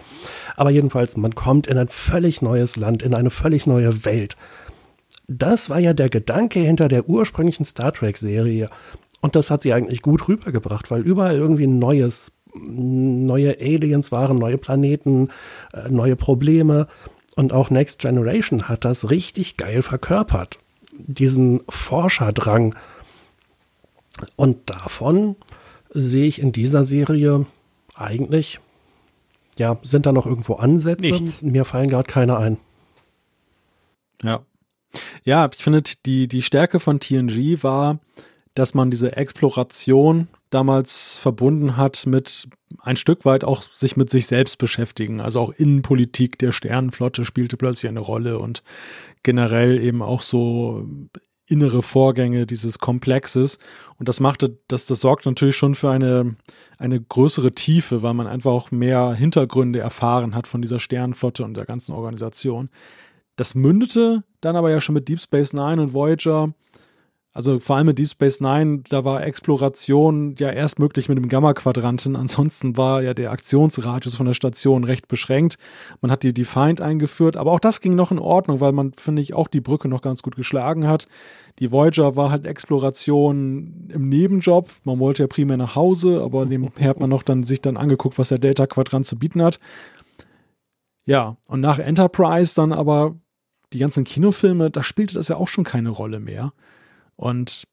Aber 0.56 0.70
jedenfalls, 0.70 1.16
man 1.16 1.34
kommt 1.34 1.66
in 1.66 1.76
ein 1.76 1.88
völlig 1.88 2.40
neues 2.40 2.76
Land, 2.76 3.02
in 3.02 3.14
eine 3.14 3.30
völlig 3.30 3.66
neue 3.66 4.04
Welt. 4.04 4.36
Das 5.26 5.68
war 5.68 5.80
ja 5.80 5.94
der 5.94 6.10
Gedanke 6.10 6.60
hinter 6.60 6.86
der 6.86 7.08
ursprünglichen 7.08 7.64
Star 7.64 7.92
Trek-Serie. 7.92 8.68
Und 9.20 9.34
das 9.34 9.50
hat 9.50 9.62
sie 9.62 9.72
eigentlich 9.72 10.02
gut 10.02 10.28
rübergebracht, 10.28 10.92
weil 10.92 11.02
überall 11.02 11.36
irgendwie 11.36 11.66
ein 11.66 11.80
neues 11.80 12.32
neue 12.54 13.58
Aliens 13.60 14.12
waren, 14.12 14.38
neue 14.38 14.58
Planeten, 14.58 15.28
äh, 15.72 15.88
neue 15.88 16.16
Probleme. 16.16 16.88
Und 17.36 17.52
auch 17.52 17.70
Next 17.70 18.00
Generation 18.00 18.68
hat 18.68 18.84
das 18.84 19.10
richtig 19.10 19.56
geil 19.56 19.82
verkörpert. 19.82 20.58
Diesen 20.92 21.60
Forscherdrang. 21.68 22.74
Und 24.36 24.68
davon 24.68 25.36
sehe 25.90 26.26
ich 26.26 26.40
in 26.40 26.52
dieser 26.52 26.84
Serie 26.84 27.46
eigentlich, 27.94 28.60
ja, 29.58 29.78
sind 29.82 30.06
da 30.06 30.12
noch 30.12 30.26
irgendwo 30.26 30.54
Ansätze? 30.54 31.06
Nichts. 31.06 31.42
Mir 31.42 31.64
fallen 31.64 31.88
gerade 31.88 32.10
keine 32.10 32.36
ein. 32.36 32.58
Ja. 34.22 34.40
Ja, 35.24 35.48
ich 35.52 35.62
finde, 35.62 35.82
die, 36.04 36.26
die 36.26 36.42
Stärke 36.42 36.80
von 36.80 36.98
TNG 36.98 37.62
war, 37.62 38.00
dass 38.54 38.74
man 38.74 38.90
diese 38.90 39.16
Exploration 39.16 40.28
damals 40.50 41.16
verbunden 41.16 41.76
hat 41.76 42.06
mit 42.06 42.48
ein 42.80 42.96
Stück 42.96 43.24
weit 43.24 43.44
auch 43.44 43.62
sich 43.62 43.96
mit 43.96 44.10
sich 44.10 44.26
selbst 44.26 44.58
beschäftigen. 44.58 45.20
Also 45.20 45.40
auch 45.40 45.52
Innenpolitik 45.52 46.38
der 46.38 46.52
Sternenflotte 46.52 47.24
spielte 47.24 47.56
plötzlich 47.56 47.88
eine 47.88 48.00
Rolle 48.00 48.38
und 48.38 48.62
generell 49.22 49.80
eben 49.80 50.02
auch 50.02 50.22
so 50.22 50.86
innere 51.46 51.82
Vorgänge 51.82 52.46
dieses 52.46 52.78
Komplexes. 52.78 53.58
Und 53.98 54.08
das 54.08 54.20
machte, 54.20 54.58
das, 54.68 54.86
das 54.86 55.00
sorgt 55.00 55.26
natürlich 55.26 55.56
schon 55.56 55.74
für 55.74 55.90
eine, 55.90 56.36
eine 56.78 57.00
größere 57.00 57.52
Tiefe, 57.54 58.02
weil 58.02 58.14
man 58.14 58.28
einfach 58.28 58.52
auch 58.52 58.70
mehr 58.70 59.12
Hintergründe 59.14 59.80
erfahren 59.80 60.34
hat 60.34 60.46
von 60.46 60.62
dieser 60.62 60.78
Sternenflotte 60.78 61.44
und 61.44 61.54
der 61.54 61.64
ganzen 61.64 61.92
Organisation. 61.92 62.70
Das 63.36 63.54
mündete 63.54 64.22
dann 64.40 64.56
aber 64.56 64.70
ja 64.70 64.80
schon 64.80 64.94
mit 64.94 65.08
Deep 65.08 65.20
Space 65.20 65.52
Nine 65.52 65.82
und 65.82 65.94
Voyager 65.94 66.54
also 67.32 67.60
vor 67.60 67.76
allem 67.76 67.86
mit 67.86 67.98
Deep 67.98 68.08
Space 68.08 68.40
Nine, 68.40 68.82
da 68.88 69.04
war 69.04 69.24
Exploration 69.24 70.34
ja 70.38 70.50
erst 70.50 70.80
möglich 70.80 71.08
mit 71.08 71.16
dem 71.16 71.28
Gamma-Quadranten. 71.28 72.16
Ansonsten 72.16 72.76
war 72.76 73.02
ja 73.02 73.14
der 73.14 73.30
Aktionsradius 73.30 74.16
von 74.16 74.26
der 74.26 74.34
Station 74.34 74.82
recht 74.82 75.06
beschränkt. 75.06 75.54
Man 76.00 76.10
hat 76.10 76.24
die 76.24 76.34
Defiant 76.34 76.80
eingeführt, 76.80 77.36
aber 77.36 77.52
auch 77.52 77.60
das 77.60 77.80
ging 77.80 77.94
noch 77.94 78.10
in 78.10 78.18
Ordnung, 78.18 78.60
weil 78.60 78.72
man, 78.72 78.92
finde 78.94 79.22
ich, 79.22 79.34
auch 79.34 79.46
die 79.46 79.60
Brücke 79.60 79.86
noch 79.86 80.02
ganz 80.02 80.22
gut 80.22 80.34
geschlagen 80.34 80.88
hat. 80.88 81.06
Die 81.60 81.70
Voyager 81.70 82.16
war 82.16 82.30
halt 82.30 82.46
Exploration 82.46 83.88
im 83.90 84.08
Nebenjob. 84.08 84.68
Man 84.82 84.98
wollte 84.98 85.22
ja 85.22 85.26
primär 85.28 85.56
nach 85.56 85.76
Hause, 85.76 86.22
aber 86.22 86.46
nebenher 86.46 86.88
hat 86.90 87.00
man 87.00 87.10
noch 87.10 87.22
dann 87.22 87.44
sich 87.44 87.60
dann 87.60 87.76
angeguckt, 87.76 88.18
was 88.18 88.30
der 88.30 88.38
Delta-Quadrant 88.38 89.06
zu 89.06 89.16
bieten 89.16 89.40
hat. 89.40 89.60
Ja, 91.06 91.36
und 91.46 91.60
nach 91.60 91.78
Enterprise 91.78 92.56
dann 92.56 92.72
aber 92.72 93.14
die 93.72 93.78
ganzen 93.78 94.02
Kinofilme, 94.02 94.70
da 94.70 94.82
spielte 94.82 95.14
das 95.14 95.28
ja 95.28 95.36
auch 95.36 95.48
schon 95.48 95.64
keine 95.64 95.90
Rolle 95.90 96.18
mehr. 96.18 96.52
Und 97.20 97.64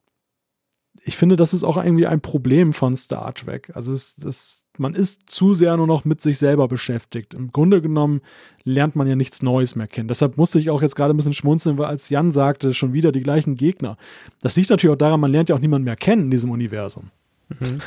ich 1.05 1.15
finde, 1.15 1.37
das 1.37 1.53
ist 1.53 1.63
auch 1.63 1.77
irgendwie 1.77 2.05
ein 2.05 2.19
Problem 2.19 2.73
von 2.73 2.97
Star 2.97 3.33
Trek. 3.33 3.71
Also 3.73 3.93
es, 3.93 4.15
das, 4.17 4.65
man 4.77 4.93
ist 4.93 5.29
zu 5.29 5.53
sehr 5.53 5.77
nur 5.77 5.87
noch 5.87 6.03
mit 6.03 6.19
sich 6.19 6.37
selber 6.37 6.67
beschäftigt. 6.67 7.33
Im 7.33 7.53
Grunde 7.53 7.81
genommen 7.81 8.19
lernt 8.65 8.97
man 8.97 9.07
ja 9.07 9.15
nichts 9.15 9.41
Neues 9.41 9.77
mehr 9.77 9.87
kennen. 9.87 10.09
Deshalb 10.09 10.35
musste 10.35 10.59
ich 10.59 10.69
auch 10.69 10.81
jetzt 10.81 10.97
gerade 10.97 11.13
ein 11.13 11.17
bisschen 11.17 11.31
schmunzeln, 11.31 11.77
weil 11.77 11.85
als 11.85 12.09
Jan 12.09 12.33
sagte, 12.33 12.73
schon 12.73 12.91
wieder 12.91 13.13
die 13.13 13.23
gleichen 13.23 13.55
Gegner. 13.55 13.95
Das 14.41 14.57
liegt 14.57 14.69
natürlich 14.69 14.93
auch 14.93 14.97
daran, 14.97 15.21
man 15.21 15.31
lernt 15.31 15.47
ja 15.47 15.55
auch 15.55 15.61
niemanden 15.61 15.85
mehr 15.85 15.95
kennen 15.95 16.23
in 16.23 16.31
diesem 16.31 16.51
Universum. 16.51 17.09
Mhm. 17.57 17.79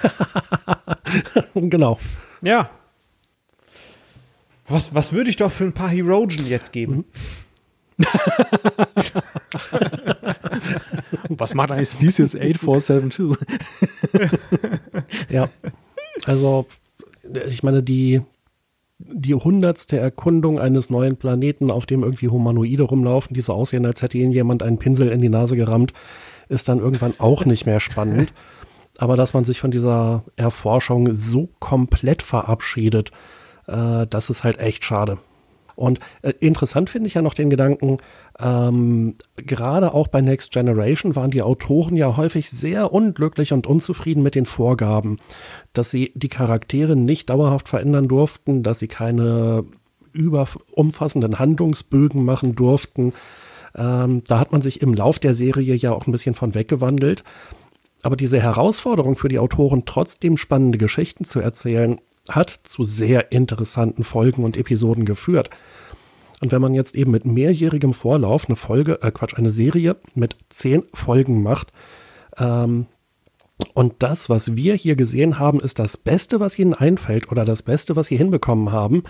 genau. 1.68 1.98
Ja. 2.40 2.70
Was, 4.66 4.94
was 4.94 5.12
würde 5.12 5.28
ich 5.28 5.36
doch 5.36 5.52
für 5.52 5.64
ein 5.64 5.74
paar 5.74 5.90
Herogen 5.90 6.46
jetzt 6.46 6.72
geben? 6.72 6.94
Mhm. 6.94 7.04
Was 11.28 11.54
macht 11.54 11.72
eigentlich 11.72 11.90
Species 11.90 12.34
8472? 12.34 13.36
ja, 15.30 15.48
also 16.24 16.66
ich 17.48 17.62
meine, 17.62 17.82
die, 17.82 18.22
die 18.98 19.34
hundertste 19.34 19.98
Erkundung 19.98 20.58
eines 20.58 20.90
neuen 20.90 21.16
Planeten, 21.16 21.70
auf 21.70 21.86
dem 21.86 22.02
irgendwie 22.02 22.28
Humanoide 22.28 22.82
rumlaufen, 22.82 23.34
die 23.34 23.40
so 23.40 23.52
aussehen, 23.52 23.86
als 23.86 24.02
hätte 24.02 24.18
ihnen 24.18 24.32
jemand 24.32 24.62
einen 24.62 24.78
Pinsel 24.78 25.08
in 25.08 25.20
die 25.20 25.28
Nase 25.28 25.56
gerammt, 25.56 25.92
ist 26.48 26.68
dann 26.68 26.80
irgendwann 26.80 27.14
auch 27.18 27.44
nicht 27.44 27.66
mehr 27.66 27.80
spannend. 27.80 28.32
Aber 28.98 29.16
dass 29.16 29.34
man 29.34 29.44
sich 29.44 29.60
von 29.60 29.70
dieser 29.70 30.24
Erforschung 30.36 31.14
so 31.14 31.48
komplett 31.58 32.22
verabschiedet, 32.22 33.10
äh, 33.66 34.06
das 34.06 34.30
ist 34.30 34.44
halt 34.44 34.58
echt 34.58 34.84
schade. 34.84 35.18
Und 35.80 35.98
äh, 36.22 36.34
interessant 36.40 36.90
finde 36.90 37.06
ich 37.06 37.14
ja 37.14 37.22
noch 37.22 37.34
den 37.34 37.48
Gedanken, 37.48 37.98
ähm, 38.38 39.14
gerade 39.36 39.94
auch 39.94 40.08
bei 40.08 40.20
Next 40.20 40.52
Generation 40.52 41.16
waren 41.16 41.30
die 41.30 41.42
Autoren 41.42 41.96
ja 41.96 42.16
häufig 42.16 42.50
sehr 42.50 42.92
unglücklich 42.92 43.52
und 43.52 43.66
unzufrieden 43.66 44.22
mit 44.22 44.34
den 44.34 44.44
Vorgaben, 44.44 45.18
dass 45.72 45.90
sie 45.90 46.12
die 46.14 46.28
Charaktere 46.28 46.96
nicht 46.96 47.30
dauerhaft 47.30 47.68
verändern 47.68 48.08
durften, 48.08 48.62
dass 48.62 48.78
sie 48.78 48.88
keine 48.88 49.64
überumfassenden 50.12 51.38
Handlungsbögen 51.38 52.24
machen 52.24 52.54
durften. 52.54 53.14
Ähm, 53.74 54.22
da 54.26 54.38
hat 54.38 54.52
man 54.52 54.60
sich 54.60 54.82
im 54.82 54.92
Lauf 54.92 55.18
der 55.18 55.32
Serie 55.32 55.74
ja 55.74 55.92
auch 55.92 56.06
ein 56.06 56.12
bisschen 56.12 56.34
von 56.34 56.54
weggewandelt. 56.54 57.24
Aber 58.02 58.16
diese 58.16 58.40
Herausforderung 58.40 59.16
für 59.16 59.28
die 59.28 59.38
Autoren, 59.38 59.84
trotzdem 59.86 60.36
spannende 60.36 60.78
Geschichten 60.78 61.24
zu 61.24 61.40
erzählen, 61.40 62.00
hat 62.28 62.60
zu 62.64 62.84
sehr 62.84 63.32
interessanten 63.32 64.04
Folgen 64.04 64.44
und 64.44 64.56
Episoden 64.56 65.04
geführt. 65.04 65.50
Und 66.40 66.52
wenn 66.52 66.62
man 66.62 66.74
jetzt 66.74 66.96
eben 66.96 67.10
mit 67.10 67.26
mehrjährigem 67.26 67.92
Vorlauf 67.92 68.46
eine 68.46 68.56
Folge, 68.56 69.02
äh 69.02 69.10
Quatsch, 69.10 69.36
eine 69.36 69.50
Serie 69.50 69.96
mit 70.14 70.36
zehn 70.48 70.84
Folgen 70.94 71.42
macht, 71.42 71.72
ähm, 72.38 72.86
und 73.74 73.94
das, 73.98 74.30
was 74.30 74.56
wir 74.56 74.74
hier 74.74 74.96
gesehen 74.96 75.38
haben, 75.38 75.60
ist 75.60 75.78
das 75.78 75.98
Beste, 75.98 76.40
was 76.40 76.58
ihnen 76.58 76.72
einfällt 76.72 77.30
oder 77.30 77.44
das 77.44 77.62
Beste, 77.62 77.94
was 77.94 78.06
sie 78.06 78.16
hinbekommen 78.16 78.72
haben. 78.72 79.02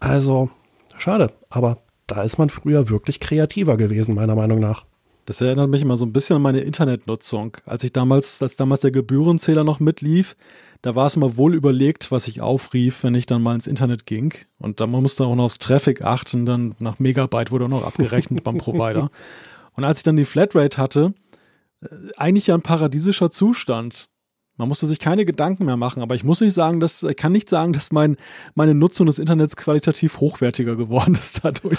Also, 0.00 0.48
schade, 0.96 1.32
aber 1.50 1.78
da 2.06 2.22
ist 2.22 2.38
man 2.38 2.48
früher 2.48 2.88
wirklich 2.88 3.20
kreativer 3.20 3.76
gewesen, 3.76 4.14
meiner 4.14 4.34
Meinung 4.34 4.58
nach. 4.58 4.84
Das 5.26 5.40
erinnert 5.40 5.68
mich 5.68 5.82
immer 5.82 5.96
so 5.96 6.04
ein 6.04 6.12
bisschen 6.12 6.36
an 6.36 6.42
meine 6.42 6.60
Internetnutzung. 6.60 7.56
Als 7.64 7.84
ich 7.84 7.92
damals, 7.92 8.42
als 8.42 8.56
damals 8.56 8.80
der 8.80 8.90
Gebührenzähler 8.90 9.64
noch 9.64 9.78
mitlief, 9.78 10.36
da 10.82 10.96
war 10.96 11.06
es 11.06 11.16
immer 11.16 11.36
wohl 11.36 11.54
überlegt, 11.54 12.10
was 12.10 12.26
ich 12.26 12.40
aufrief, 12.40 13.04
wenn 13.04 13.14
ich 13.14 13.26
dann 13.26 13.42
mal 13.42 13.54
ins 13.54 13.68
Internet 13.68 14.04
ging. 14.04 14.34
Und 14.58 14.80
da 14.80 14.86
man 14.88 15.02
musste 15.02 15.24
auch 15.24 15.34
noch 15.36 15.44
aufs 15.44 15.60
Traffic 15.60 16.02
achten, 16.02 16.44
dann 16.44 16.74
nach 16.80 16.98
Megabyte 16.98 17.52
wurde 17.52 17.66
auch 17.66 17.70
noch 17.70 17.86
abgerechnet 17.86 18.42
beim 18.42 18.58
Provider. 18.58 19.10
Und 19.74 19.84
als 19.84 19.98
ich 19.98 20.02
dann 20.02 20.16
die 20.16 20.24
Flatrate 20.24 20.76
hatte, 20.78 21.14
äh, 21.80 21.86
eigentlich 22.16 22.48
ja 22.48 22.56
ein 22.56 22.62
paradiesischer 22.62 23.30
Zustand. 23.30 24.08
Man 24.58 24.68
musste 24.68 24.86
sich 24.86 24.98
keine 24.98 25.24
Gedanken 25.24 25.64
mehr 25.64 25.78
machen, 25.78 26.02
aber 26.02 26.14
ich 26.14 26.24
muss 26.24 26.42
nicht 26.42 26.52
sagen, 26.52 26.78
dass 26.78 27.02
ich 27.02 27.16
kann 27.16 27.32
nicht 27.32 27.48
sagen, 27.48 27.72
dass 27.72 27.90
mein, 27.90 28.16
meine 28.54 28.74
Nutzung 28.74 29.06
des 29.06 29.18
Internets 29.18 29.56
qualitativ 29.56 30.20
hochwertiger 30.20 30.76
geworden 30.76 31.14
ist 31.18 31.42
dadurch. 31.42 31.78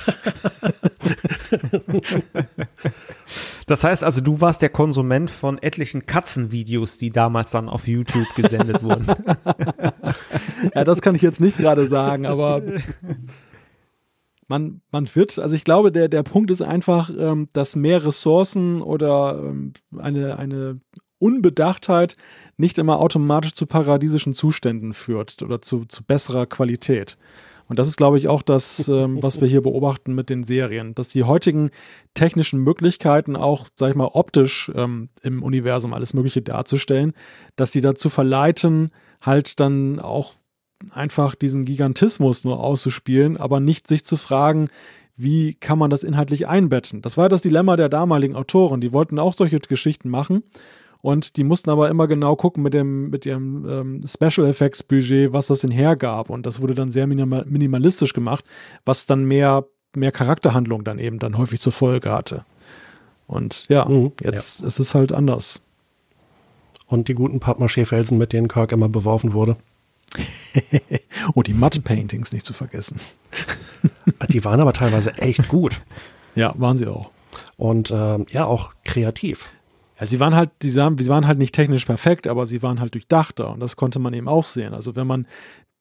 das 3.67 3.83
heißt 3.83 4.03
also, 4.03 4.21
du 4.21 4.41
warst 4.41 4.63
der 4.63 4.69
Konsument 4.69 5.29
von 5.29 5.61
etlichen 5.61 6.07
Katzenvideos, 6.07 6.97
die 6.97 7.11
damals 7.11 7.51
dann 7.51 7.69
auf 7.69 7.87
YouTube 7.87 8.27
gesendet 8.35 8.81
wurden. 8.81 9.05
ja, 10.75 10.83
das 10.83 11.01
kann 11.01 11.13
ich 11.13 11.21
jetzt 11.21 11.41
nicht 11.41 11.57
gerade 11.57 11.87
sagen, 11.87 12.25
aber 12.25 12.59
man, 14.47 14.81
man 14.91 15.07
wird, 15.15 15.37
also 15.39 15.55
ich 15.55 15.63
glaube, 15.63 15.91
der, 15.91 16.09
der 16.09 16.23
Punkt 16.23 16.49
ist 16.49 16.61
einfach, 16.61 17.11
ähm, 17.15 17.49
dass 17.53 17.75
mehr 17.75 18.03
Ressourcen 18.03 18.81
oder 18.81 19.39
ähm, 19.43 19.73
eine, 19.97 20.37
eine 20.37 20.79
Unbedachtheit 21.23 22.17
nicht 22.57 22.77
immer 22.77 22.99
automatisch 22.99 23.53
zu 23.53 23.65
paradiesischen 23.65 24.34
Zuständen 24.34 24.93
führt 24.93 25.41
oder 25.41 25.61
zu, 25.61 25.85
zu 25.85 26.03
besserer 26.03 26.45
Qualität. 26.45 27.17
Und 27.67 27.80
das 27.80 27.88
ist, 27.88 27.97
glaube 27.97 28.17
ich, 28.17 28.27
auch 28.27 28.41
das, 28.41 28.88
ähm, 28.89 29.23
was 29.23 29.41
wir 29.41 29.47
hier 29.47 29.61
beobachten 29.61 30.13
mit 30.13 30.30
den 30.30 30.43
Serien, 30.43 30.93
dass 30.95 31.09
die 31.09 31.23
heutigen 31.23 31.71
technischen 32.13 32.59
Möglichkeiten 32.59 33.36
auch, 33.36 33.68
sag 33.76 33.91
ich 33.91 33.95
mal, 33.95 34.10
optisch 34.13 34.71
ähm, 34.76 35.10
im 35.21 35.41
Universum 35.41 35.94
alles 35.94 36.13
Mögliche 36.13 36.41
darzustellen, 36.41 37.13
dass 37.55 37.71
sie 37.71 37.81
dazu 37.81 38.10
verleiten, 38.10 38.91
halt 39.21 39.60
dann 39.60 39.99
auch 39.99 40.34
einfach 40.91 41.36
diesen 41.36 41.63
Gigantismus 41.63 42.44
nur 42.44 42.60
auszuspielen, 42.60 43.37
aber 43.37 43.60
nicht 43.61 43.87
sich 43.87 44.03
zu 44.03 44.18
fragen, 44.18 44.68
wie 45.15 45.53
kann 45.53 45.79
man 45.79 45.89
das 45.89 46.03
inhaltlich 46.03 46.47
einbetten? 46.47 47.02
Das 47.02 47.18
war 47.18 47.29
das 47.29 47.41
Dilemma 47.41 47.76
der 47.76 47.87
damaligen 47.87 48.36
Autoren. 48.36 48.81
Die 48.81 48.91
wollten 48.91 49.19
auch 49.19 49.34
solche 49.34 49.60
Geschichten 49.60 50.10
machen 50.10 50.44
und 51.04 51.36
die 51.36 51.44
mussten 51.44 51.70
aber 51.70 51.90
immer 51.90 52.07
genau 52.07 52.34
gucken 52.38 52.64
mit 52.64 52.73
dem 52.73 53.10
mit 53.10 53.26
ihrem 53.26 53.65
ähm, 53.70 54.02
Special 54.07 54.48
Effects 54.48 54.84
Budget, 54.84 55.34
was 55.34 55.48
das 55.48 55.60
denn 55.60 55.70
hergab. 55.70 56.30
Und 56.30 56.46
das 56.46 56.62
wurde 56.62 56.76
dann 56.76 56.91
sehr 56.91 57.07
minimal, 57.07 57.44
minimalistisch 57.46 58.14
gemacht, 58.14 58.46
was 58.86 59.06
dann 59.06 59.26
mehr 59.26 59.65
mehr 59.94 60.14
Charakterhandlung 60.14 60.86
dann 60.86 60.99
eben 60.99 61.20
dann 61.20 61.38
häufig 61.38 61.60
zur 61.60 61.73
Folge 61.73 62.10
hatte. 62.10 62.46
Und 63.28 63.68
ja, 63.68 63.84
mhm, 63.84 64.14
jetzt 64.22 64.62
ja. 64.62 64.68
ist 64.68 64.80
es 64.80 64.96
halt 64.96 65.12
anders. 65.12 65.62
Und 66.88 67.10
die 67.10 67.15
guten 67.15 67.41
Pappmaché-Felsen, 67.41 68.18
mit 68.18 68.32
denen 68.32 68.48
Kirk 68.48 68.72
immer 68.72 68.88
beworfen 68.88 69.34
wurde. 69.34 69.57
oh, 71.36 71.41
die 71.41 71.54
Mud-Paintings 71.54 72.32
nicht 72.32 72.46
zu 72.46 72.54
vergessen. 72.54 73.02
die 74.30 74.46
waren 74.46 74.62
aber 74.62 74.72
teilweise 74.72 75.18
echt 75.18 75.49
gut. 75.49 75.82
Ja, 76.34 76.54
waren 76.57 76.78
sie 76.78 76.88
auch. 76.88 77.12
Und 77.57 77.91
äh, 77.91 78.20
ja, 78.30 78.46
auch 78.46 78.73
kreativ. 78.86 79.49
Ja, 79.99 80.07
sie 80.07 80.20
waren 80.20 80.36
halt, 80.36 80.52
sie 80.62 80.76
waren 80.76 81.28
halt 81.28 81.38
nicht 81.38 81.54
technisch 81.54 81.86
perfekt, 81.86 82.28
aber 82.28 82.46
sie 82.46 82.62
waren 82.63 82.80
halt 82.80 82.94
durchdachter 82.96 83.52
und 83.52 83.60
das 83.60 83.76
konnte 83.76 83.99
man 83.99 84.13
eben 84.13 84.28
auch 84.28 84.46
sehen. 84.46 84.73
Also 84.73 84.96
wenn 84.96 85.07
man 85.07 85.28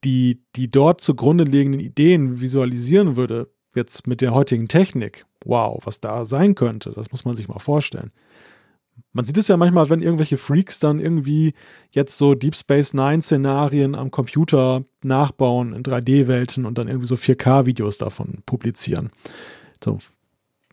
die, 0.05 0.43
die 0.57 0.71
dort 0.71 1.01
zugrunde 1.01 1.45
liegenden 1.45 1.81
Ideen 1.81 2.41
visualisieren 2.41 3.17
würde, 3.17 3.49
jetzt 3.75 4.07
mit 4.07 4.21
der 4.21 4.35
heutigen 4.35 4.69
Technik, 4.69 5.25
wow, 5.45 5.81
was 5.85 6.01
da 6.01 6.25
sein 6.25 6.55
könnte, 6.55 6.91
das 6.91 7.11
muss 7.11 7.25
man 7.25 7.37
sich 7.37 7.49
mal 7.49 7.59
vorstellen. 7.59 8.11
Man 9.15 9.25
sieht 9.25 9.39
es 9.39 9.49
ja 9.49 9.57
manchmal, 9.57 9.89
wenn 9.91 10.03
irgendwelche 10.03 10.37
Freaks 10.37 10.79
dann 10.79 10.99
irgendwie 10.99 11.55
jetzt 11.91 12.19
so 12.19 12.35
Deep 12.35 12.55
Space 12.55 12.95
Nine 12.95 13.23
Szenarien 13.23 13.95
am 13.95 14.11
Computer 14.11 14.85
nachbauen 15.03 15.73
in 15.75 15.83
3D-Welten 15.83 16.67
und 16.67 16.77
dann 16.79 16.89
irgendwie 16.89 17.07
so 17.07 17.15
4K-Videos 17.15 17.99
davon 17.99 18.43
publizieren. 18.45 19.11
So, 19.83 19.99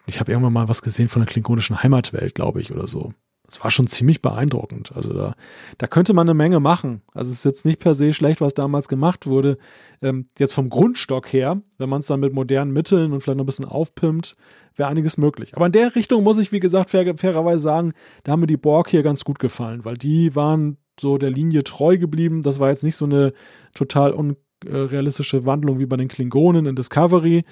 Ich 0.07 0.19
habe 0.19 0.31
irgendwann 0.31 0.53
mal 0.53 0.67
was 0.67 0.81
gesehen 0.81 1.07
von 1.09 1.21
der 1.21 1.29
klingonischen 1.29 1.81
Heimatwelt, 1.81 2.35
glaube 2.35 2.61
ich, 2.61 2.71
oder 2.71 2.87
so. 2.87 3.13
Das 3.49 3.63
war 3.63 3.71
schon 3.71 3.87
ziemlich 3.87 4.21
beeindruckend. 4.21 4.91
Also 4.95 5.11
da, 5.11 5.33
da 5.79 5.87
könnte 5.87 6.13
man 6.13 6.27
eine 6.27 6.35
Menge 6.35 6.59
machen. 6.59 7.01
Also 7.13 7.31
es 7.31 7.39
ist 7.39 7.45
jetzt 7.45 7.65
nicht 7.65 7.79
per 7.79 7.95
se 7.95 8.13
schlecht, 8.13 8.41
was 8.41 8.53
damals 8.53 8.87
gemacht 8.87 9.25
wurde. 9.25 9.57
Ähm, 10.03 10.27
jetzt 10.37 10.53
vom 10.53 10.69
Grundstock 10.69 11.33
her, 11.33 11.59
wenn 11.79 11.89
man 11.89 12.01
es 12.01 12.07
dann 12.07 12.19
mit 12.19 12.31
modernen 12.31 12.71
Mitteln 12.71 13.11
und 13.11 13.21
vielleicht 13.21 13.37
noch 13.37 13.43
ein 13.43 13.47
bisschen 13.47 13.65
aufpimpt, 13.65 14.35
wäre 14.75 14.89
einiges 14.89 15.17
möglich. 15.17 15.55
Aber 15.55 15.65
in 15.65 15.71
der 15.71 15.95
Richtung 15.95 16.23
muss 16.23 16.37
ich, 16.37 16.51
wie 16.51 16.59
gesagt, 16.59 16.91
fair, 16.91 17.17
fairerweise 17.17 17.59
sagen, 17.59 17.93
da 18.23 18.33
haben 18.33 18.41
mir 18.41 18.47
die 18.47 18.55
Borg 18.55 18.89
hier 18.89 19.01
ganz 19.01 19.23
gut 19.23 19.39
gefallen, 19.39 19.83
weil 19.83 19.97
die 19.97 20.35
waren 20.35 20.77
so 20.99 21.17
der 21.17 21.31
Linie 21.31 21.63
treu 21.63 21.97
geblieben. 21.97 22.43
Das 22.43 22.59
war 22.59 22.69
jetzt 22.69 22.83
nicht 22.83 22.97
so 22.97 23.05
eine 23.05 23.33
total 23.73 24.13
unrealistische 24.13 25.45
Wandlung 25.45 25.79
wie 25.79 25.87
bei 25.87 25.97
den 25.97 26.07
Klingonen 26.07 26.67
in 26.67 26.75
Discovery. 26.75 27.45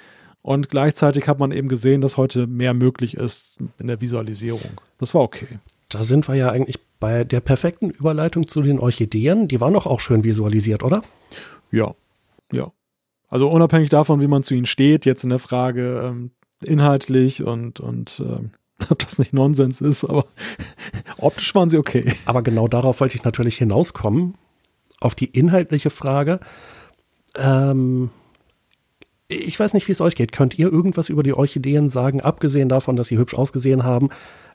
Und 0.43 0.69
gleichzeitig 0.69 1.27
hat 1.27 1.39
man 1.39 1.51
eben 1.51 1.69
gesehen, 1.69 2.01
dass 2.01 2.17
heute 2.17 2.45
mehr 2.45 2.75
möglich 2.75 3.15
ist 3.15 3.57
in 3.79 3.87
der 3.87 3.99
Visualisierung. 3.99 4.79
Das 4.99 5.15
war 5.15 5.21
okay. 5.21 5.59
Da 5.89 6.03
sind 6.03 6.27
wir 6.27 6.35
ja 6.35 6.49
eigentlich 6.49 6.79
bei 6.99 7.23
der 7.23 7.39
perfekten 7.39 7.89
Überleitung 7.89 8.47
zu 8.47 8.61
den 8.61 8.79
Orchideen. 8.79 9.47
Die 9.47 9.61
waren 9.61 9.73
doch 9.73 9.85
auch 9.85 9.99
schön 9.99 10.23
visualisiert, 10.23 10.83
oder? 10.83 11.01
Ja, 11.71 11.95
ja. 12.51 12.71
Also 13.29 13.49
unabhängig 13.49 13.89
davon, 13.89 14.21
wie 14.21 14.27
man 14.27 14.43
zu 14.43 14.53
ihnen 14.53 14.65
steht, 14.65 15.05
jetzt 15.05 15.23
in 15.23 15.29
der 15.29 15.39
Frage 15.39 16.01
ähm, 16.03 16.31
inhaltlich 16.63 17.43
und, 17.43 17.79
und 17.79 18.21
ähm, 18.25 18.51
ob 18.89 18.99
das 18.99 19.19
nicht 19.19 19.33
Nonsens 19.33 19.81
ist, 19.81 20.05
aber 20.05 20.25
optisch 21.17 21.53
waren 21.55 21.69
sie 21.69 21.77
okay. 21.77 22.11
Aber 22.25 22.41
genau 22.41 22.67
darauf 22.67 22.99
wollte 22.99 23.15
ich 23.15 23.23
natürlich 23.23 23.57
hinauskommen, 23.57 24.35
auf 24.99 25.15
die 25.15 25.25
inhaltliche 25.25 25.89
Frage. 25.89 26.39
Ähm, 27.35 28.09
ich 29.27 29.59
weiß 29.59 29.73
nicht, 29.73 29.87
wie 29.87 29.91
es 29.91 30.01
euch 30.01 30.15
geht. 30.15 30.31
Könnt 30.31 30.57
ihr 30.57 30.71
irgendwas 30.71 31.09
über 31.09 31.21
die 31.21 31.33
Orchideen 31.33 31.89
sagen, 31.89 32.21
abgesehen 32.21 32.69
davon, 32.69 32.95
dass 32.95 33.07
sie 33.07 33.17
hübsch 33.17 33.33
ausgesehen 33.33 33.83
haben? 33.83 34.09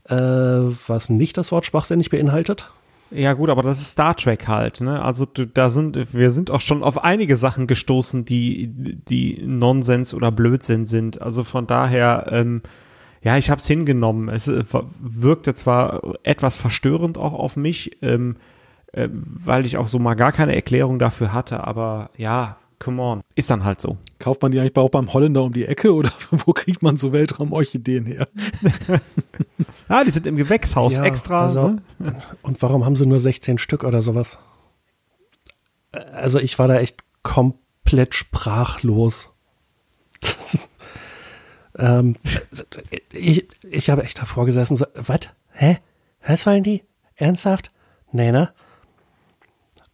Äh, 0.09 0.15
was 0.15 1.11
nicht 1.11 1.37
das 1.37 1.53
Wort 1.53 1.67
schwachsinnig 1.67 2.11
beinhaltet. 2.11 2.73
Ja 3.15 3.35
gut, 3.35 3.51
aber 3.51 3.63
das 3.63 3.81
ist 3.81 3.91
Star 3.91 4.17
Trek 4.17 4.49
halt, 4.49 4.81
ne? 4.81 5.03
Also 5.03 5.27
da 5.27 5.69
sind 5.69 6.15
wir 6.15 6.31
sind 6.31 6.51
auch 6.51 6.63
schon 6.63 6.83
auf 6.83 7.05
einige 7.05 7.37
Sachen 7.37 7.67
gestoßen, 7.67 8.25
die 8.25 8.69
die 8.69 9.43
Nonsens 9.45 10.15
oder 10.15 10.33
Blödsinn 10.33 10.87
sind. 10.87 11.21
Also 11.21 11.45
von 11.45 11.67
daher, 11.67 12.27
ähm, 12.31 12.63
ja, 13.21 13.37
ich 13.37 13.51
habe 13.51 13.61
es 13.61 13.67
hingenommen. 13.67 14.31
Es 14.31 14.49
äh, 14.49 14.65
wirkte 14.99 15.55
zwar 15.55 16.17
etwas 16.23 16.57
verstörend 16.57 17.19
auch 17.19 17.35
auf 17.35 17.57
mich, 17.57 17.99
ähm, 18.03 18.37
äh, 18.93 19.09
weil 19.13 19.67
ich 19.67 19.77
auch 19.77 19.89
so 19.89 19.99
mal 19.99 20.15
gar 20.15 20.33
keine 20.33 20.55
Erklärung 20.55 20.99
dafür 20.99 21.35
hatte, 21.35 21.65
aber 21.65 22.11
ja, 22.17 22.57
come 22.83 23.01
on, 23.01 23.23
ist 23.37 23.49
dann 23.49 23.63
halt 23.63 23.81
so. 23.81 23.97
Kauft 24.19 24.43
man 24.43 24.51
die 24.51 24.59
eigentlich 24.59 24.77
auch 24.77 24.91
beim 24.91 25.13
Holländer 25.13 25.45
um 25.45 25.53
die 25.53 25.67
Ecke 25.67 25.95
oder 25.95 26.11
wo 26.31 26.53
kriegt 26.53 26.83
man 26.83 26.97
so 26.97 27.13
Weltraumorchideen 27.13 28.07
her? 28.07 28.27
ah, 29.89 30.03
die 30.03 30.11
sind 30.11 30.27
im 30.27 30.37
Gewächshaus 30.37 30.97
ja, 30.97 31.05
extra. 31.05 31.45
Also, 31.45 31.77
ne? 31.99 32.23
Und 32.43 32.61
warum 32.61 32.85
haben 32.85 32.97
sie 32.97 33.07
nur 33.07 33.21
16 33.21 33.59
Stück 33.59 33.85
oder 33.85 34.03
sowas? 34.03 34.39
Also 35.93 36.41
ich 36.41 36.59
war 36.59 36.67
da 36.67 36.79
echt 36.79 36.99
komplett 37.23 38.17
sprachlos. 38.17 39.31
ähm, 41.79 42.17
ich 43.13 43.47
ich 43.63 43.91
habe 43.91 44.03
echt 44.03 44.19
davor 44.19 44.45
gesessen, 44.45 44.77
so, 44.77 44.87
was? 44.95 45.21
Hä? 45.53 45.79
Was 46.27 46.47
wollen 46.47 46.65
die? 46.65 46.83
Ernsthaft? 47.15 47.71
Nee, 48.11 48.33
ne? 48.33 48.53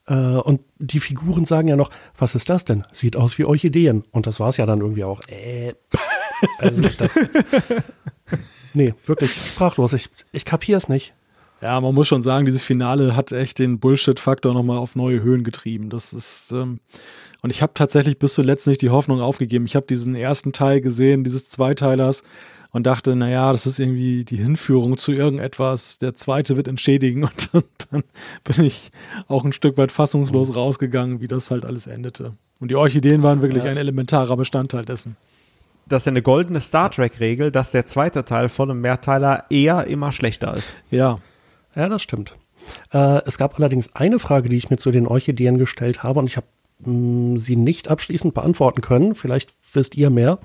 Äh, 0.08 0.14
und 0.14 0.60
die 0.78 1.00
Figuren 1.00 1.44
sagen 1.44 1.68
ja 1.68 1.76
noch, 1.76 1.90
was 2.16 2.34
ist 2.34 2.48
das 2.48 2.64
denn? 2.64 2.84
Sieht 2.92 3.16
aus 3.16 3.38
wie 3.38 3.44
Orchideen. 3.44 4.04
Und 4.10 4.26
das 4.26 4.40
war 4.40 4.48
es 4.48 4.56
ja 4.56 4.66
dann 4.66 4.80
irgendwie 4.80 5.04
auch. 5.04 5.20
Äh, 5.28 5.74
also 6.58 6.82
das, 6.96 7.18
nee, 8.74 8.94
wirklich 9.06 9.32
sprachlos. 9.32 9.92
Ich, 9.92 10.08
ich 10.32 10.44
kapiere 10.44 10.78
es 10.78 10.88
nicht. 10.88 11.14
Ja, 11.60 11.80
man 11.80 11.94
muss 11.94 12.06
schon 12.06 12.22
sagen, 12.22 12.46
dieses 12.46 12.62
Finale 12.62 13.16
hat 13.16 13.32
echt 13.32 13.58
den 13.58 13.80
Bullshit-Faktor 13.80 14.54
nochmal 14.54 14.78
auf 14.78 14.94
neue 14.94 15.22
Höhen 15.22 15.42
getrieben. 15.42 15.90
Das 15.90 16.12
ist, 16.12 16.52
ähm, 16.52 16.78
und 17.42 17.50
ich 17.50 17.62
habe 17.62 17.74
tatsächlich 17.74 18.18
bis 18.18 18.34
zuletzt 18.34 18.68
nicht 18.68 18.80
die 18.80 18.90
Hoffnung 18.90 19.20
aufgegeben. 19.20 19.66
Ich 19.66 19.74
habe 19.74 19.86
diesen 19.86 20.14
ersten 20.14 20.52
Teil 20.52 20.80
gesehen, 20.80 21.24
dieses 21.24 21.48
Zweiteilers, 21.48 22.22
und 22.70 22.86
dachte, 22.86 23.16
naja, 23.16 23.50
das 23.52 23.66
ist 23.66 23.78
irgendwie 23.78 24.24
die 24.24 24.36
Hinführung 24.36 24.98
zu 24.98 25.12
irgendetwas. 25.12 25.98
Der 25.98 26.14
zweite 26.14 26.56
wird 26.56 26.68
entschädigen 26.68 27.24
und 27.24 27.54
dann, 27.54 27.64
dann 27.90 28.04
bin 28.44 28.64
ich 28.64 28.90
auch 29.26 29.44
ein 29.44 29.52
Stück 29.52 29.76
weit 29.78 29.92
fassungslos 29.92 30.54
rausgegangen, 30.54 31.20
wie 31.20 31.28
das 31.28 31.50
halt 31.50 31.64
alles 31.64 31.86
endete. 31.86 32.34
Und 32.60 32.70
die 32.70 32.76
Orchideen 32.76 33.22
waren 33.22 33.40
wirklich 33.40 33.64
ein 33.64 33.76
elementarer 33.76 34.36
Bestandteil 34.36 34.84
dessen. 34.84 35.16
Das 35.86 36.02
ist 36.02 36.06
ja 36.06 36.10
eine 36.10 36.22
goldene 36.22 36.60
Star 36.60 36.90
Trek-Regel, 36.90 37.50
dass 37.50 37.70
der 37.70 37.86
zweite 37.86 38.24
Teil 38.24 38.48
von 38.48 38.70
einem 38.70 38.80
Mehrteiler 38.80 39.44
eher 39.48 39.86
immer 39.86 40.12
schlechter 40.12 40.54
ist. 40.54 40.76
Ja. 40.90 41.18
Ja, 41.74 41.88
das 41.88 42.02
stimmt. 42.02 42.34
Äh, 42.92 43.22
es 43.24 43.38
gab 43.38 43.58
allerdings 43.58 43.94
eine 43.94 44.18
Frage, 44.18 44.48
die 44.48 44.56
ich 44.56 44.68
mir 44.68 44.76
zu 44.76 44.90
den 44.90 45.06
Orchideen 45.06 45.56
gestellt 45.56 46.02
habe 46.02 46.18
und 46.20 46.26
ich 46.26 46.36
habe 46.36 46.46
hm, 46.82 47.38
sie 47.38 47.56
nicht 47.56 47.88
abschließend 47.88 48.34
beantworten 48.34 48.82
können. 48.82 49.14
Vielleicht 49.14 49.56
wisst 49.72 49.96
ihr 49.96 50.10
mehr. 50.10 50.38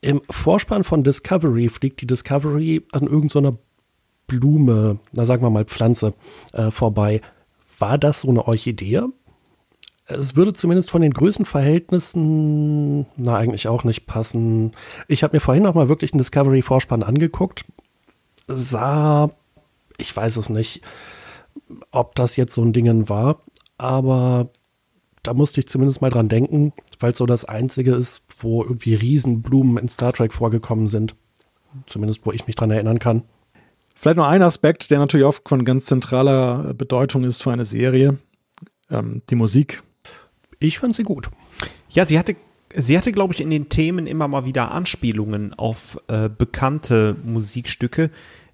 Im 0.00 0.22
Vorspann 0.30 0.84
von 0.84 1.02
Discovery 1.02 1.68
fliegt 1.68 2.00
die 2.00 2.06
Discovery 2.06 2.86
an 2.92 3.06
irgendeiner 3.06 3.52
so 3.52 3.58
Blume, 4.26 4.98
na 5.12 5.24
sagen 5.24 5.42
wir 5.42 5.50
mal 5.50 5.64
Pflanze, 5.64 6.14
äh, 6.52 6.70
vorbei. 6.70 7.20
War 7.78 7.98
das 7.98 8.22
so 8.22 8.28
eine 8.28 8.46
Orchidee? 8.46 9.02
Es 10.06 10.36
würde 10.36 10.52
zumindest 10.52 10.90
von 10.90 11.02
den 11.02 11.12
Größenverhältnissen, 11.12 13.06
na 13.16 13.36
eigentlich 13.36 13.66
auch 13.68 13.84
nicht 13.84 14.06
passen. 14.06 14.72
Ich 15.08 15.22
habe 15.24 15.36
mir 15.36 15.40
vorhin 15.40 15.64
noch 15.64 15.74
mal 15.74 15.88
wirklich 15.88 16.12
einen 16.12 16.18
Discovery-Vorspann 16.18 17.02
angeguckt. 17.02 17.64
Sah, 18.46 19.30
ich 19.96 20.14
weiß 20.16 20.36
es 20.36 20.48
nicht, 20.48 20.82
ob 21.90 22.14
das 22.14 22.36
jetzt 22.36 22.54
so 22.54 22.62
ein 22.62 22.72
Ding 22.72 23.08
war, 23.08 23.40
aber 23.78 24.50
da 25.24 25.34
musste 25.34 25.58
ich 25.60 25.66
zumindest 25.66 26.02
mal 26.02 26.10
dran 26.10 26.28
denken, 26.28 26.72
weil 27.00 27.10
es 27.12 27.18
so 27.18 27.26
das 27.26 27.44
Einzige 27.44 27.94
ist, 27.94 28.22
wo 28.38 28.62
irgendwie 28.62 28.94
Riesenblumen 28.94 29.78
in 29.78 29.88
Star 29.88 30.12
Trek 30.12 30.32
vorgekommen 30.32 30.86
sind. 30.86 31.14
Zumindest, 31.86 32.24
wo 32.24 32.32
ich 32.32 32.46
mich 32.46 32.56
dran 32.56 32.70
erinnern 32.70 32.98
kann. 32.98 33.22
Vielleicht 33.94 34.16
noch 34.18 34.26
ein 34.26 34.42
Aspekt, 34.42 34.90
der 34.90 34.98
natürlich 34.98 35.26
auch 35.26 35.36
von 35.46 35.64
ganz 35.64 35.86
zentraler 35.86 36.74
Bedeutung 36.74 37.24
ist 37.24 37.42
für 37.42 37.52
eine 37.52 37.64
Serie. 37.64 38.18
Ähm, 38.90 39.22
die 39.30 39.34
Musik. 39.34 39.82
Ich 40.58 40.78
fand 40.78 40.94
sie 40.94 41.02
gut. 41.02 41.30
Ja, 41.90 42.04
sie 42.04 42.18
hatte, 42.18 42.36
sie 42.74 42.96
hatte, 42.96 43.12
glaube 43.12 43.34
ich, 43.34 43.40
in 43.40 43.50
den 43.50 43.68
Themen 43.68 44.06
immer 44.06 44.28
mal 44.28 44.44
wieder 44.44 44.72
Anspielungen 44.72 45.54
auf 45.54 45.98
äh, 46.08 46.28
bekannte 46.28 47.16
Musikstücke. 47.24 48.10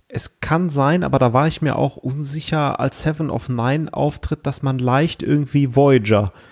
Es 0.08 0.40
kann 0.40 0.68
sein, 0.68 1.04
aber 1.04 1.18
da 1.18 1.32
war 1.32 1.48
ich 1.48 1.62
mir 1.62 1.76
auch 1.76 1.96
unsicher, 1.96 2.78
als 2.78 3.02
Seven 3.02 3.30
of 3.30 3.48
Nine 3.48 3.92
auftritt, 3.92 4.46
dass 4.46 4.62
man 4.62 4.78
leicht 4.78 5.22
irgendwie 5.22 5.74
Voyager 5.74 6.26
äh, 6.26 6.51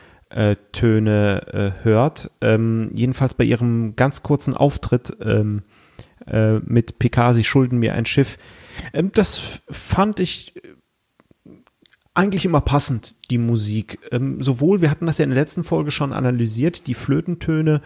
Töne 0.72 1.74
äh, 1.80 1.84
hört. 1.84 2.30
Ähm, 2.40 2.90
jedenfalls 2.94 3.34
bei 3.34 3.44
ihrem 3.44 3.96
ganz 3.96 4.22
kurzen 4.22 4.54
Auftritt 4.54 5.16
ähm, 5.22 5.62
äh, 6.26 6.58
mit 6.60 6.98
Picard, 6.98 7.34
sie 7.34 7.44
schulden 7.44 7.78
mir 7.78 7.94
ein 7.94 8.06
Schiff. 8.06 8.38
Ähm, 8.92 9.10
das 9.12 9.60
fand 9.68 10.20
ich 10.20 10.54
eigentlich 12.14 12.44
immer 12.44 12.60
passend, 12.60 13.16
die 13.30 13.38
Musik. 13.38 13.98
Ähm, 14.10 14.42
sowohl, 14.42 14.82
wir 14.82 14.90
hatten 14.90 15.06
das 15.06 15.18
ja 15.18 15.24
in 15.24 15.30
der 15.30 15.38
letzten 15.38 15.64
Folge 15.64 15.90
schon 15.90 16.12
analysiert, 16.12 16.86
die 16.86 16.94
Flötentöne 16.94 17.82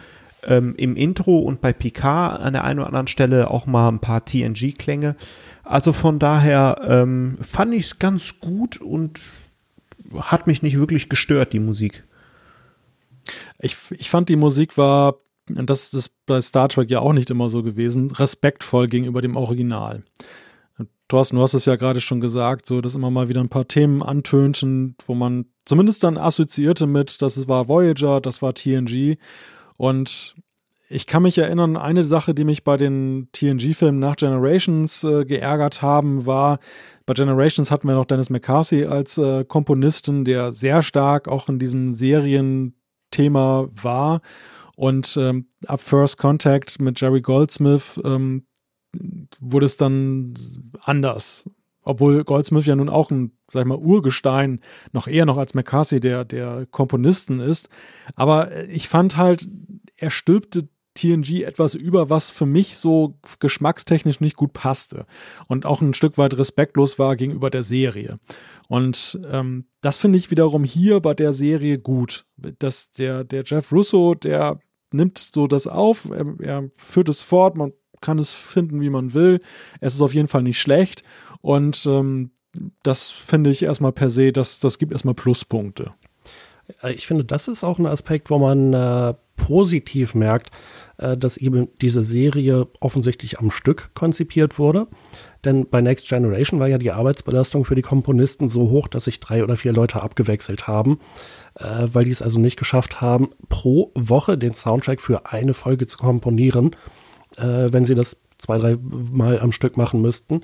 ähm, 0.46 0.74
im 0.76 0.96
Intro 0.96 1.38
und 1.38 1.60
bei 1.60 1.72
Picard 1.72 2.40
an 2.40 2.54
der 2.54 2.64
einen 2.64 2.80
oder 2.80 2.88
anderen 2.88 3.06
Stelle 3.06 3.50
auch 3.50 3.66
mal 3.66 3.88
ein 3.88 4.00
paar 4.00 4.24
TNG-Klänge. 4.24 5.16
Also 5.62 5.92
von 5.92 6.18
daher 6.18 6.80
ähm, 6.86 7.38
fand 7.40 7.74
ich 7.74 7.86
es 7.86 7.98
ganz 7.98 8.40
gut 8.40 8.80
und 8.80 9.20
hat 10.18 10.46
mich 10.46 10.62
nicht 10.62 10.78
wirklich 10.78 11.08
gestört, 11.08 11.52
die 11.52 11.60
Musik. 11.60 12.04
Ich, 13.64 13.76
ich 13.90 14.10
fand, 14.10 14.28
die 14.28 14.36
Musik 14.36 14.76
war, 14.76 15.16
und 15.48 15.70
das 15.70 15.94
ist 15.94 16.12
bei 16.26 16.40
Star 16.40 16.68
Trek 16.68 16.90
ja 16.90 17.00
auch 17.00 17.14
nicht 17.14 17.30
immer 17.30 17.48
so 17.48 17.62
gewesen, 17.62 18.10
respektvoll 18.10 18.88
gegenüber 18.88 19.22
dem 19.22 19.36
Original. 19.36 20.04
Thorsten, 21.08 21.36
du 21.36 21.42
hast 21.42 21.54
es 21.54 21.66
ja 21.66 21.76
gerade 21.76 22.00
schon 22.00 22.20
gesagt, 22.20 22.66
so 22.66 22.80
dass 22.80 22.94
immer 22.94 23.10
mal 23.10 23.28
wieder 23.28 23.40
ein 23.40 23.48
paar 23.48 23.68
Themen 23.68 24.02
antönten, 24.02 24.96
wo 25.06 25.14
man 25.14 25.46
zumindest 25.64 26.04
dann 26.04 26.18
assoziierte 26.18 26.86
mit, 26.86 27.22
das 27.22 27.48
war 27.48 27.68
Voyager, 27.68 28.20
das 28.20 28.42
war 28.42 28.54
TNG. 28.54 29.16
Und 29.76 30.34
ich 30.88 31.06
kann 31.06 31.22
mich 31.22 31.38
erinnern, 31.38 31.76
eine 31.76 32.04
Sache, 32.04 32.34
die 32.34 32.44
mich 32.44 32.64
bei 32.64 32.76
den 32.76 33.28
TNG-Filmen 33.32 33.98
nach 33.98 34.16
Generations 34.16 35.04
äh, 35.04 35.24
geärgert 35.24 35.82
haben, 35.82 36.26
war, 36.26 36.58
bei 37.06 37.14
Generations 37.14 37.70
hatten 37.70 37.88
wir 37.88 37.94
noch 37.94 38.04
Dennis 38.04 38.30
McCarthy 38.30 38.84
als 38.84 39.18
äh, 39.18 39.44
Komponisten, 39.44 40.24
der 40.24 40.52
sehr 40.52 40.82
stark 40.82 41.28
auch 41.28 41.48
in 41.48 41.58
diesem 41.58 41.92
Serien 41.92 42.74
Thema 43.14 43.68
war. 43.72 44.20
Und 44.76 45.16
ähm, 45.16 45.46
ab 45.66 45.80
First 45.80 46.18
Contact 46.18 46.80
mit 46.80 47.00
Jerry 47.00 47.20
Goldsmith 47.20 48.00
ähm, 48.04 48.46
wurde 49.40 49.66
es 49.66 49.76
dann 49.76 50.34
anders. 50.82 51.48
Obwohl 51.82 52.24
Goldsmith 52.24 52.66
ja 52.66 52.74
nun 52.74 52.88
auch 52.88 53.10
ein, 53.10 53.32
sag 53.50 53.62
ich 53.62 53.68
mal, 53.68 53.78
Urgestein, 53.78 54.60
noch 54.92 55.06
eher 55.06 55.26
noch 55.26 55.36
als 55.36 55.54
McCarthy 55.54 56.00
der, 56.00 56.24
der 56.24 56.66
Komponisten 56.70 57.40
ist. 57.40 57.68
Aber 58.16 58.66
ich 58.68 58.88
fand 58.88 59.16
halt, 59.16 59.46
er 59.96 60.10
stülpte 60.10 60.68
TNG 60.94 61.42
etwas 61.42 61.74
über, 61.74 62.08
was 62.08 62.30
für 62.30 62.46
mich 62.46 62.76
so 62.76 63.18
geschmackstechnisch 63.40 64.20
nicht 64.20 64.36
gut 64.36 64.52
passte 64.52 65.06
und 65.48 65.66
auch 65.66 65.80
ein 65.80 65.94
Stück 65.94 66.18
weit 66.18 66.38
respektlos 66.38 66.98
war 66.98 67.16
gegenüber 67.16 67.50
der 67.50 67.64
Serie. 67.64 68.16
Und 68.68 69.18
ähm, 69.30 69.66
das 69.80 69.98
finde 69.98 70.18
ich 70.18 70.30
wiederum 70.30 70.64
hier 70.64 71.00
bei 71.00 71.14
der 71.14 71.32
Serie 71.32 71.78
gut. 71.78 72.24
Dass 72.36 72.90
der, 72.92 73.24
der 73.24 73.44
Jeff 73.44 73.72
Russo, 73.72 74.14
der 74.14 74.58
nimmt 74.90 75.18
so 75.18 75.46
das 75.46 75.66
auf, 75.66 76.10
er, 76.10 76.34
er 76.40 76.70
führt 76.76 77.08
es 77.08 77.22
fort, 77.22 77.56
man 77.56 77.72
kann 78.00 78.18
es 78.18 78.34
finden, 78.34 78.80
wie 78.80 78.90
man 78.90 79.14
will. 79.14 79.40
Es 79.80 79.94
ist 79.94 80.02
auf 80.02 80.14
jeden 80.14 80.28
Fall 80.28 80.42
nicht 80.42 80.60
schlecht. 80.60 81.02
Und 81.40 81.84
ähm, 81.86 82.30
das 82.82 83.10
finde 83.10 83.50
ich 83.50 83.62
erstmal 83.62 83.92
per 83.92 84.10
se, 84.10 84.32
das, 84.32 84.60
das 84.60 84.78
gibt 84.78 84.92
erstmal 84.92 85.14
Pluspunkte. 85.14 85.92
Äh, 86.82 86.92
ich 86.92 87.06
finde, 87.06 87.24
das 87.24 87.48
ist 87.48 87.64
auch 87.64 87.78
ein 87.78 87.86
Aspekt, 87.86 88.30
wo 88.30 88.38
man 88.38 88.72
äh, 88.72 89.14
positiv 89.36 90.14
merkt, 90.14 90.50
äh, 90.98 91.16
dass 91.16 91.36
eben 91.36 91.68
diese 91.80 92.02
Serie 92.02 92.68
offensichtlich 92.80 93.38
am 93.38 93.50
Stück 93.50 93.90
konzipiert 93.94 94.58
wurde. 94.58 94.86
Denn 95.44 95.68
bei 95.68 95.80
Next 95.80 96.08
Generation 96.08 96.60
war 96.60 96.68
ja 96.68 96.78
die 96.78 96.90
Arbeitsbelastung 96.90 97.64
für 97.64 97.74
die 97.74 97.82
Komponisten 97.82 98.48
so 98.48 98.70
hoch, 98.70 98.88
dass 98.88 99.04
sich 99.04 99.20
drei 99.20 99.42
oder 99.42 99.56
vier 99.56 99.72
Leute 99.72 100.02
abgewechselt 100.02 100.66
haben, 100.66 100.98
äh, 101.56 101.86
weil 101.92 102.04
die 102.04 102.10
es 102.10 102.22
also 102.22 102.40
nicht 102.40 102.56
geschafft 102.56 103.00
haben, 103.00 103.30
pro 103.48 103.90
Woche 103.94 104.38
den 104.38 104.54
Soundtrack 104.54 105.00
für 105.00 105.26
eine 105.26 105.54
Folge 105.54 105.86
zu 105.86 105.98
komponieren, 105.98 106.76
äh, 107.36 107.72
wenn 107.72 107.84
sie 107.84 107.94
das 107.94 108.20
zwei, 108.38 108.58
drei 108.58 108.78
Mal 108.80 109.40
am 109.40 109.52
Stück 109.52 109.76
machen 109.76 110.00
müssten. 110.00 110.42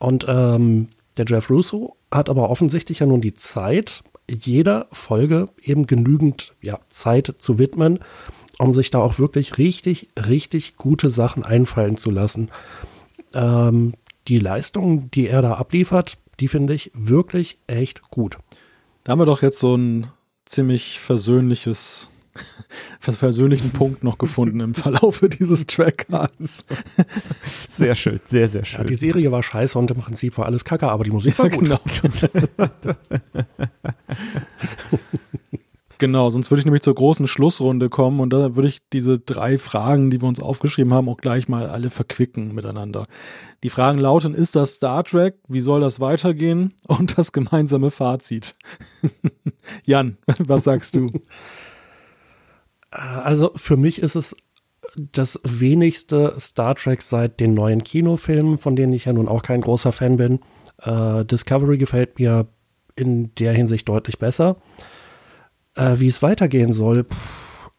Und 0.00 0.26
ähm, 0.28 0.88
der 1.16 1.24
Jeff 1.26 1.48
Russo 1.50 1.96
hat 2.12 2.28
aber 2.28 2.50
offensichtlich 2.50 2.98
ja 2.98 3.06
nun 3.06 3.20
die 3.20 3.34
Zeit, 3.34 4.02
jeder 4.28 4.86
Folge 4.92 5.48
eben 5.62 5.86
genügend 5.86 6.54
ja, 6.60 6.80
Zeit 6.88 7.34
zu 7.38 7.58
widmen, 7.58 8.00
um 8.58 8.72
sich 8.72 8.90
da 8.90 8.98
auch 8.98 9.18
wirklich 9.18 9.58
richtig, 9.58 10.10
richtig 10.16 10.76
gute 10.76 11.10
Sachen 11.10 11.44
einfallen 11.44 11.96
zu 11.96 12.10
lassen. 12.10 12.50
Ähm, 13.34 13.94
die 14.28 14.38
Leistung, 14.38 15.10
die 15.10 15.28
er 15.28 15.42
da 15.42 15.54
abliefert, 15.54 16.16
die 16.40 16.48
finde 16.48 16.74
ich 16.74 16.90
wirklich 16.94 17.58
echt 17.66 18.10
gut. 18.10 18.38
Da 19.04 19.12
haben 19.12 19.18
wir 19.18 19.26
doch 19.26 19.42
jetzt 19.42 19.58
so 19.58 19.76
ein 19.76 20.06
ziemlich 20.44 20.98
versöhnliches 20.98 22.08
persönlichen 23.00 23.70
Punkt 23.70 24.02
noch 24.02 24.18
gefunden 24.18 24.60
im 24.60 24.74
Verlaufe 24.74 25.28
dieses 25.40 25.66
Trackcards. 25.66 26.64
Sehr 27.68 27.94
schön, 27.94 28.20
sehr, 28.24 28.48
sehr 28.48 28.64
schön. 28.64 28.80
Ja, 28.80 28.86
die 28.86 28.94
Serie 28.94 29.32
war 29.32 29.42
scheiße 29.42 29.78
und 29.78 29.90
im 29.90 29.98
Prinzip 29.98 30.38
war 30.38 30.46
alles 30.46 30.64
kacke, 30.64 30.88
aber 30.88 31.04
die 31.04 31.10
Musik 31.10 31.38
war 31.38 31.46
ja, 31.46 31.56
gut. 31.56 31.64
Genau. 31.64 31.80
Genau, 35.98 36.28
sonst 36.30 36.50
würde 36.50 36.60
ich 36.60 36.64
nämlich 36.64 36.82
zur 36.82 36.94
großen 36.94 37.26
Schlussrunde 37.26 37.88
kommen 37.88 38.20
und 38.20 38.30
da 38.30 38.56
würde 38.56 38.68
ich 38.68 38.80
diese 38.92 39.18
drei 39.18 39.58
Fragen, 39.58 40.10
die 40.10 40.20
wir 40.20 40.28
uns 40.28 40.40
aufgeschrieben 40.40 40.92
haben, 40.92 41.08
auch 41.08 41.18
gleich 41.18 41.48
mal 41.48 41.68
alle 41.68 41.90
verquicken 41.90 42.54
miteinander. 42.54 43.04
Die 43.62 43.70
Fragen 43.70 43.98
lauten, 43.98 44.34
ist 44.34 44.56
das 44.56 44.74
Star 44.74 45.04
Trek? 45.04 45.36
Wie 45.48 45.60
soll 45.60 45.80
das 45.80 46.00
weitergehen? 46.00 46.74
Und 46.86 47.16
das 47.18 47.32
gemeinsame 47.32 47.90
Fazit. 47.90 48.56
Jan, 49.84 50.18
was 50.38 50.64
sagst 50.64 50.96
du? 50.96 51.06
Also 52.90 53.52
für 53.56 53.76
mich 53.76 54.00
ist 54.00 54.14
es 54.14 54.36
das 54.96 55.40
wenigste 55.44 56.34
Star 56.38 56.74
Trek 56.74 57.02
seit 57.02 57.40
den 57.40 57.54
neuen 57.54 57.82
Kinofilmen, 57.82 58.58
von 58.58 58.76
denen 58.76 58.92
ich 58.92 59.06
ja 59.06 59.12
nun 59.12 59.28
auch 59.28 59.42
kein 59.42 59.60
großer 59.60 59.92
Fan 59.92 60.16
bin. 60.16 60.40
Äh, 60.82 61.24
Discovery 61.24 61.78
gefällt 61.78 62.18
mir 62.18 62.46
in 62.96 63.34
der 63.36 63.52
Hinsicht 63.52 63.88
deutlich 63.88 64.18
besser. 64.18 64.56
Äh, 65.74 65.98
wie 65.98 66.08
es 66.08 66.22
weitergehen 66.22 66.72
soll, 66.72 67.04
pff, 67.04 67.70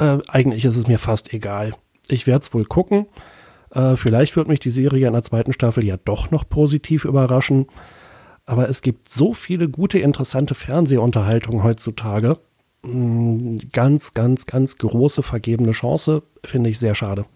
äh, 0.00 0.18
eigentlich 0.28 0.64
ist 0.64 0.76
es 0.76 0.86
mir 0.86 0.98
fast 0.98 1.32
egal. 1.32 1.74
Ich 2.08 2.26
werde 2.26 2.42
es 2.42 2.54
wohl 2.54 2.64
gucken. 2.64 3.06
Äh, 3.70 3.96
vielleicht 3.96 4.36
wird 4.36 4.48
mich 4.48 4.60
die 4.60 4.70
Serie 4.70 5.06
in 5.06 5.12
der 5.12 5.22
zweiten 5.22 5.52
Staffel 5.52 5.84
ja 5.84 5.96
doch 5.96 6.30
noch 6.30 6.48
positiv 6.48 7.04
überraschen. 7.04 7.66
Aber 8.46 8.68
es 8.68 8.80
gibt 8.80 9.08
so 9.08 9.34
viele 9.34 9.68
gute, 9.68 9.98
interessante 9.98 10.54
Fernsehunterhaltungen 10.54 11.62
heutzutage 11.62 12.38
ganz, 13.72 14.14
ganz, 14.14 14.46
ganz 14.46 14.78
große 14.78 15.22
vergebene 15.22 15.72
Chance. 15.72 16.22
Finde 16.44 16.70
ich 16.70 16.78
sehr 16.78 16.94
schade. 16.94 17.26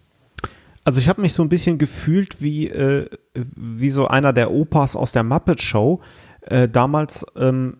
Also 0.85 0.99
ich 0.99 1.07
habe 1.07 1.21
mich 1.21 1.33
so 1.33 1.43
ein 1.43 1.49
bisschen 1.49 1.77
gefühlt 1.77 2.41
wie, 2.41 2.67
äh, 2.67 3.09
wie 3.33 3.89
so 3.89 4.07
einer 4.07 4.33
der 4.33 4.51
Opas 4.51 4.95
aus 4.95 5.11
der 5.11 5.23
Muppet 5.23 5.61
Show. 5.61 6.01
Äh, 6.41 6.67
damals, 6.67 7.25
ähm, 7.37 7.77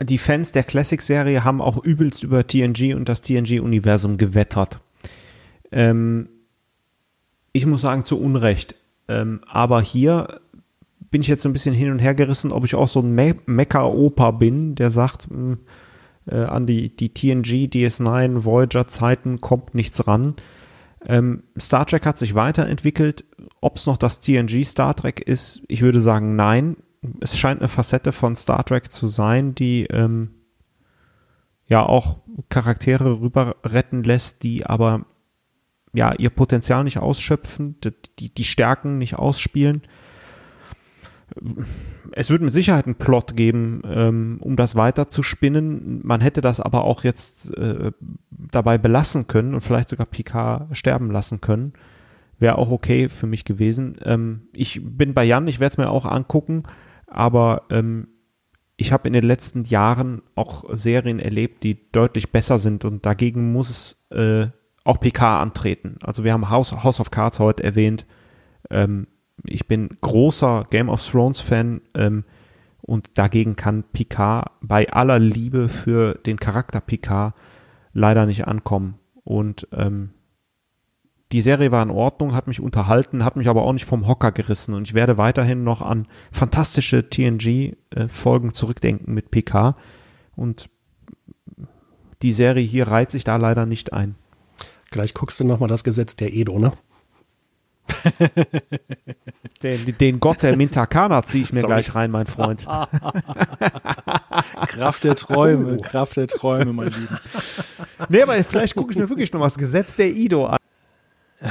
die 0.00 0.18
Fans 0.18 0.52
der 0.52 0.64
Classic-Serie 0.64 1.44
haben 1.44 1.60
auch 1.60 1.82
übelst 1.82 2.22
über 2.22 2.46
TNG 2.46 2.94
und 2.94 3.08
das 3.08 3.22
TNG-Universum 3.22 4.16
gewettert. 4.16 4.80
Ähm, 5.72 6.28
ich 7.52 7.66
muss 7.66 7.80
sagen, 7.80 8.04
zu 8.04 8.20
Unrecht. 8.20 8.76
Ähm, 9.08 9.40
aber 9.46 9.80
hier 9.80 10.40
bin 11.10 11.22
ich 11.22 11.28
jetzt 11.28 11.42
so 11.42 11.48
ein 11.48 11.52
bisschen 11.52 11.74
hin 11.74 11.90
und 11.90 11.98
her 11.98 12.14
gerissen, 12.14 12.52
ob 12.52 12.64
ich 12.64 12.74
auch 12.74 12.88
so 12.88 13.00
ein 13.00 13.14
Me 13.14 13.34
Mecker-Opa 13.46 14.32
bin, 14.32 14.74
der 14.74 14.90
sagt, 14.90 15.30
mh, 15.30 15.36
hm, 15.36 15.58
äh, 16.26 16.44
an 16.44 16.66
die, 16.66 16.94
die 16.94 17.12
TNG, 17.14 17.68
DS9, 17.68 18.44
Voyager-Zeiten 18.44 19.40
kommt 19.40 19.74
nichts 19.74 20.06
ran. 20.06 20.34
Ähm, 21.06 21.44
Star 21.58 21.86
Trek 21.86 22.04
hat 22.04 22.18
sich 22.18 22.34
weiterentwickelt. 22.34 23.24
Ob 23.60 23.76
es 23.76 23.86
noch 23.86 23.96
das 23.96 24.20
TNG 24.20 24.64
Star 24.64 24.94
Trek 24.94 25.20
ist, 25.20 25.62
ich 25.68 25.82
würde 25.82 26.00
sagen 26.00 26.36
nein. 26.36 26.76
Es 27.20 27.38
scheint 27.38 27.60
eine 27.60 27.68
Facette 27.68 28.12
von 28.12 28.36
Star 28.36 28.64
Trek 28.64 28.90
zu 28.90 29.06
sein, 29.06 29.54
die 29.54 29.84
ähm, 29.84 30.30
ja 31.66 31.84
auch 31.84 32.18
Charaktere 32.48 33.20
rüber 33.20 33.56
retten 33.64 34.02
lässt, 34.02 34.42
die 34.42 34.66
aber 34.66 35.04
ja 35.92 36.12
ihr 36.14 36.30
Potenzial 36.30 36.84
nicht 36.84 36.98
ausschöpfen, 36.98 37.76
die, 38.18 38.34
die 38.34 38.44
Stärken 38.44 38.98
nicht 38.98 39.16
ausspielen 39.16 39.82
es 42.12 42.30
wird 42.30 42.42
mit 42.42 42.52
Sicherheit 42.52 42.86
einen 42.86 42.94
Plot 42.94 43.36
geben, 43.36 43.82
ähm, 43.84 44.38
um 44.40 44.56
das 44.56 44.76
weiter 44.76 45.08
zu 45.08 45.22
spinnen. 45.22 46.00
Man 46.02 46.20
hätte 46.20 46.40
das 46.40 46.60
aber 46.60 46.84
auch 46.84 47.04
jetzt 47.04 47.54
äh, 47.56 47.92
dabei 48.30 48.78
belassen 48.78 49.26
können 49.26 49.54
und 49.54 49.60
vielleicht 49.60 49.88
sogar 49.88 50.06
Picard 50.06 50.76
sterben 50.76 51.10
lassen 51.10 51.40
können. 51.40 51.74
Wäre 52.38 52.56
auch 52.56 52.70
okay 52.70 53.08
für 53.08 53.26
mich 53.26 53.44
gewesen. 53.44 53.96
Ähm, 54.04 54.42
ich 54.52 54.80
bin 54.82 55.14
bei 55.14 55.24
Jan, 55.24 55.48
ich 55.48 55.60
werde 55.60 55.72
es 55.72 55.78
mir 55.78 55.90
auch 55.90 56.06
angucken, 56.06 56.64
aber 57.08 57.62
ähm, 57.70 58.08
ich 58.76 58.92
habe 58.92 59.08
in 59.08 59.12
den 59.12 59.24
letzten 59.24 59.64
Jahren 59.64 60.22
auch 60.34 60.64
Serien 60.70 61.18
erlebt, 61.18 61.64
die 61.64 61.90
deutlich 61.90 62.30
besser 62.30 62.58
sind 62.58 62.84
und 62.84 63.04
dagegen 63.04 63.52
muss 63.52 64.06
äh, 64.10 64.46
auch 64.84 65.00
Picard 65.00 65.42
antreten. 65.42 65.96
Also 66.02 66.24
wir 66.24 66.32
haben 66.32 66.48
House, 66.48 66.72
House 66.84 67.00
of 67.00 67.10
Cards 67.10 67.40
heute 67.40 67.64
erwähnt. 67.64 68.06
Ähm, 68.70 69.08
ich 69.44 69.66
bin 69.66 69.90
großer 70.00 70.64
Game 70.70 70.88
of 70.88 71.04
Thrones 71.04 71.40
Fan 71.40 71.82
ähm, 71.94 72.24
und 72.80 73.18
dagegen 73.18 73.56
kann 73.56 73.84
Picard 73.92 74.50
bei 74.60 74.90
aller 74.90 75.18
Liebe 75.18 75.68
für 75.68 76.14
den 76.14 76.38
Charakter 76.38 76.80
Picard 76.80 77.34
leider 77.92 78.26
nicht 78.26 78.46
ankommen. 78.46 78.98
Und 79.24 79.68
ähm, 79.72 80.10
die 81.32 81.42
Serie 81.42 81.70
war 81.70 81.82
in 81.82 81.90
Ordnung, 81.90 82.34
hat 82.34 82.46
mich 82.46 82.60
unterhalten, 82.60 83.24
hat 83.24 83.36
mich 83.36 83.48
aber 83.48 83.62
auch 83.62 83.72
nicht 83.72 83.84
vom 83.84 84.06
Hocker 84.06 84.32
gerissen 84.32 84.74
und 84.74 84.88
ich 84.88 84.94
werde 84.94 85.18
weiterhin 85.18 85.62
noch 85.62 85.82
an 85.82 86.06
fantastische 86.32 87.10
TNG-Folgen 87.10 88.48
äh, 88.48 88.52
zurückdenken 88.52 89.14
mit 89.14 89.30
PK 89.30 89.76
und 90.36 90.70
die 92.22 92.32
Serie 92.32 92.64
hier 92.64 92.88
reiht 92.88 93.10
sich 93.10 93.24
da 93.24 93.36
leider 93.36 93.66
nicht 93.66 93.92
ein. 93.92 94.14
Gleich 94.90 95.12
guckst 95.12 95.38
du 95.38 95.44
nochmal 95.44 95.68
das 95.68 95.84
Gesetz 95.84 96.16
der 96.16 96.32
Edo, 96.32 96.58
ne? 96.58 96.72
den, 99.62 99.98
den, 99.98 100.20
Gott 100.20 100.42
der 100.42 100.56
Mintakana 100.56 101.22
ziehe 101.22 101.44
ich 101.44 101.52
mir 101.52 101.60
Sorry. 101.60 101.74
gleich 101.74 101.94
rein, 101.94 102.10
mein 102.10 102.26
Freund. 102.26 102.66
Kraft 104.66 105.04
der 105.04 105.14
Träume, 105.14 105.76
oh. 105.78 105.82
Kraft 105.82 106.16
der 106.16 106.26
Träume, 106.26 106.72
mein 106.72 106.88
Lieber. 106.88 107.20
Nee, 108.08 108.22
aber 108.22 108.42
vielleicht 108.44 108.76
gucke 108.76 108.92
ich 108.92 108.98
mir 108.98 109.08
wirklich 109.08 109.32
noch 109.32 109.40
das 109.40 109.56
Gesetz 109.56 109.96
der 109.96 110.10
Ido 110.10 110.46
an. 110.46 110.58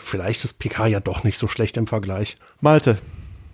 vielleicht 0.00 0.44
ist 0.44 0.58
PK 0.58 0.86
ja 0.86 1.00
doch 1.00 1.24
nicht 1.24 1.38
so 1.38 1.48
schlecht 1.48 1.76
im 1.76 1.86
Vergleich. 1.86 2.36
Malte. 2.60 2.98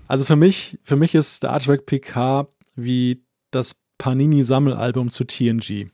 Also 0.09 0.25
für 0.25 0.37
mich, 0.37 0.79
für 0.83 0.97
mich 0.97 1.15
ist 1.15 1.37
Star 1.37 1.61
Trek 1.61 1.87
PK 1.87 2.49
wie 2.77 3.23
das 3.51 3.77
Panini-Sammelalbum 3.99 5.11
zu 5.11 5.25
TNG. 5.25 5.91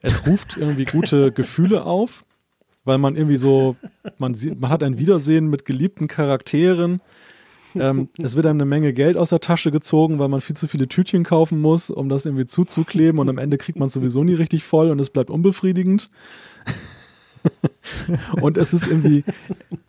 Es 0.00 0.26
ruft 0.26 0.56
irgendwie 0.56 0.84
gute 0.84 1.32
Gefühle 1.34 1.84
auf 1.84 2.24
weil 2.86 2.98
man 2.98 3.16
irgendwie 3.16 3.36
so, 3.36 3.76
man, 4.16 4.34
sieht, 4.34 4.58
man 4.58 4.70
hat 4.70 4.82
ein 4.82 4.98
Wiedersehen 4.98 5.48
mit 5.48 5.66
geliebten 5.66 6.06
Charakteren. 6.06 7.02
Ähm, 7.74 8.08
es 8.16 8.36
wird 8.36 8.46
einem 8.46 8.60
eine 8.60 8.64
Menge 8.64 8.94
Geld 8.94 9.18
aus 9.18 9.30
der 9.30 9.40
Tasche 9.40 9.70
gezogen, 9.70 10.18
weil 10.18 10.28
man 10.28 10.40
viel 10.40 10.56
zu 10.56 10.68
viele 10.68 10.88
Tütchen 10.88 11.24
kaufen 11.24 11.60
muss, 11.60 11.90
um 11.90 12.08
das 12.08 12.24
irgendwie 12.24 12.46
zuzukleben 12.46 13.18
und 13.20 13.28
am 13.28 13.38
Ende 13.38 13.58
kriegt 13.58 13.78
man 13.78 13.88
es 13.88 13.94
sowieso 13.94 14.24
nie 14.24 14.34
richtig 14.34 14.64
voll 14.64 14.90
und 14.90 15.00
es 15.00 15.10
bleibt 15.10 15.30
unbefriedigend. 15.30 16.08
und 18.40 18.56
es 18.56 18.72
ist 18.72 18.86
irgendwie, 18.86 19.24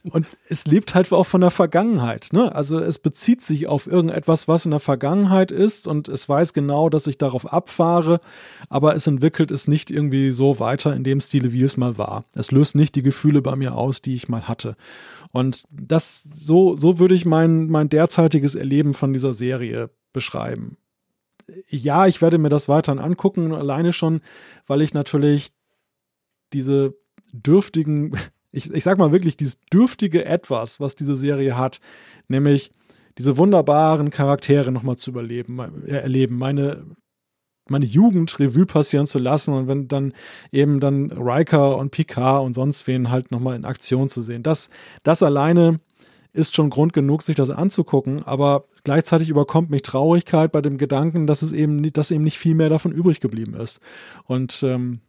und 0.04 0.26
es 0.50 0.66
lebt 0.66 0.96
halt 0.96 1.12
auch 1.12 1.26
von 1.26 1.42
der 1.42 1.52
Vergangenheit. 1.52 2.30
Ne? 2.32 2.54
Also 2.54 2.80
es 2.80 3.00
bezieht 3.00 3.42
sich 3.42 3.68
auf 3.68 3.88
irgendetwas, 3.88 4.48
was 4.48 4.66
in 4.66 4.72
der 4.72 4.80
Vergangenheit 4.80 5.52
ist 5.52 5.88
und 5.88 6.08
es 6.08 6.28
weiß 6.28 6.54
genau, 6.54 6.90
dass 6.90 7.08
ich 7.08 7.18
darauf 7.18 7.52
abfahre, 7.52 8.20
aber 8.70 8.96
es 8.96 9.08
entwickelt 9.08 9.52
es 9.52 9.68
nicht 9.68 9.92
irgendwie 9.92 10.32
so 10.32 10.60
weiter 10.60 10.96
in 10.96 11.04
dem 11.04 11.20
Stile, 11.20 11.52
wie 11.54 11.64
es 11.64 11.78
mal 11.78 11.98
war. 11.98 12.26
Es 12.34 12.52
löst 12.52 12.76
nicht 12.76 12.96
die 12.96 13.04
Gefühle 13.04 13.42
bei 13.42 13.56
mir 13.56 13.76
aus, 13.76 14.02
die 14.02 14.16
ich 14.16 14.30
mal 14.30 14.48
hatte. 14.48 14.76
Und 15.32 15.66
das, 15.70 16.24
so, 16.24 16.76
so 16.76 17.00
würde 17.00 17.16
ich 17.16 17.26
mein, 17.26 17.68
mein 17.68 17.90
derzeitiges 17.90 18.56
Erleben 18.56 18.94
von 18.94 19.14
dieser 19.14 19.34
Serie 19.34 19.90
beschreiben. 20.14 20.78
Ja, 21.70 22.08
ich 22.08 22.22
werde 22.22 22.38
mir 22.38 22.50
das 22.50 22.68
weiterhin 22.68 23.00
angucken, 23.00 23.54
alleine 23.54 23.94
schon, 23.94 24.22
weil 24.66 24.82
ich 24.82 24.94
natürlich 24.94 25.52
diese 26.54 26.96
dürftigen, 27.34 28.18
ich, 28.52 28.72
ich 28.74 28.84
sag 28.84 28.98
mal 28.98 29.12
wirklich, 29.12 29.38
dieses 29.38 29.60
dürftige 29.72 30.26
Etwas, 30.26 30.80
was 30.80 30.96
diese 30.96 31.16
Serie 31.16 31.58
hat, 31.58 31.80
nämlich 32.28 32.72
diese 33.18 33.38
wunderbaren 33.38 34.10
Charaktere 34.10 34.72
nochmal 34.72 34.98
zu 34.98 35.12
überleben, 35.12 35.60
äh, 35.86 35.92
erleben, 35.92 36.38
meine, 36.38 36.86
meine 37.70 37.86
Jugend 37.86 38.40
Revue 38.40 38.66
passieren 38.66 39.08
zu 39.08 39.20
lassen 39.20 39.54
und 39.54 39.68
wenn 39.68 39.88
dann 39.88 40.14
eben 40.52 40.80
dann 40.80 41.12
Riker 41.12 41.78
und 41.78 41.92
Picard 41.92 42.44
und 42.44 42.54
sonst 42.54 42.88
wen 42.88 43.10
halt 43.10 43.32
nochmal 43.32 43.56
in 43.56 43.66
Aktion 43.66 44.08
zu 44.08 44.22
sehen. 44.22 44.44
Das, 44.44 44.70
das 45.04 45.24
alleine 45.24 45.80
ist 46.34 46.56
schon 46.56 46.70
Grund 46.70 46.94
genug, 46.94 47.24
sich 47.24 47.36
das 47.36 47.50
anzugucken, 47.50 48.24
aber 48.24 48.66
gleichzeitig 48.84 49.30
überkommt 49.30 49.72
mich 49.72 49.82
Traurigkeit 49.82 50.52
bei 50.52 50.62
dem 50.62 50.78
Gedanken, 50.78 51.26
dass 51.26 51.42
es 51.42 51.52
eben, 51.52 51.92
dass 51.94 52.12
eben 52.12 52.24
nicht 52.24 52.38
viel 52.38 52.54
mehr 52.54 52.70
davon 52.70 52.92
übrig 52.92 53.20
geblieben 53.20 53.56
ist. 53.56 53.80
Und 54.26 54.62
ähm, 54.64 55.02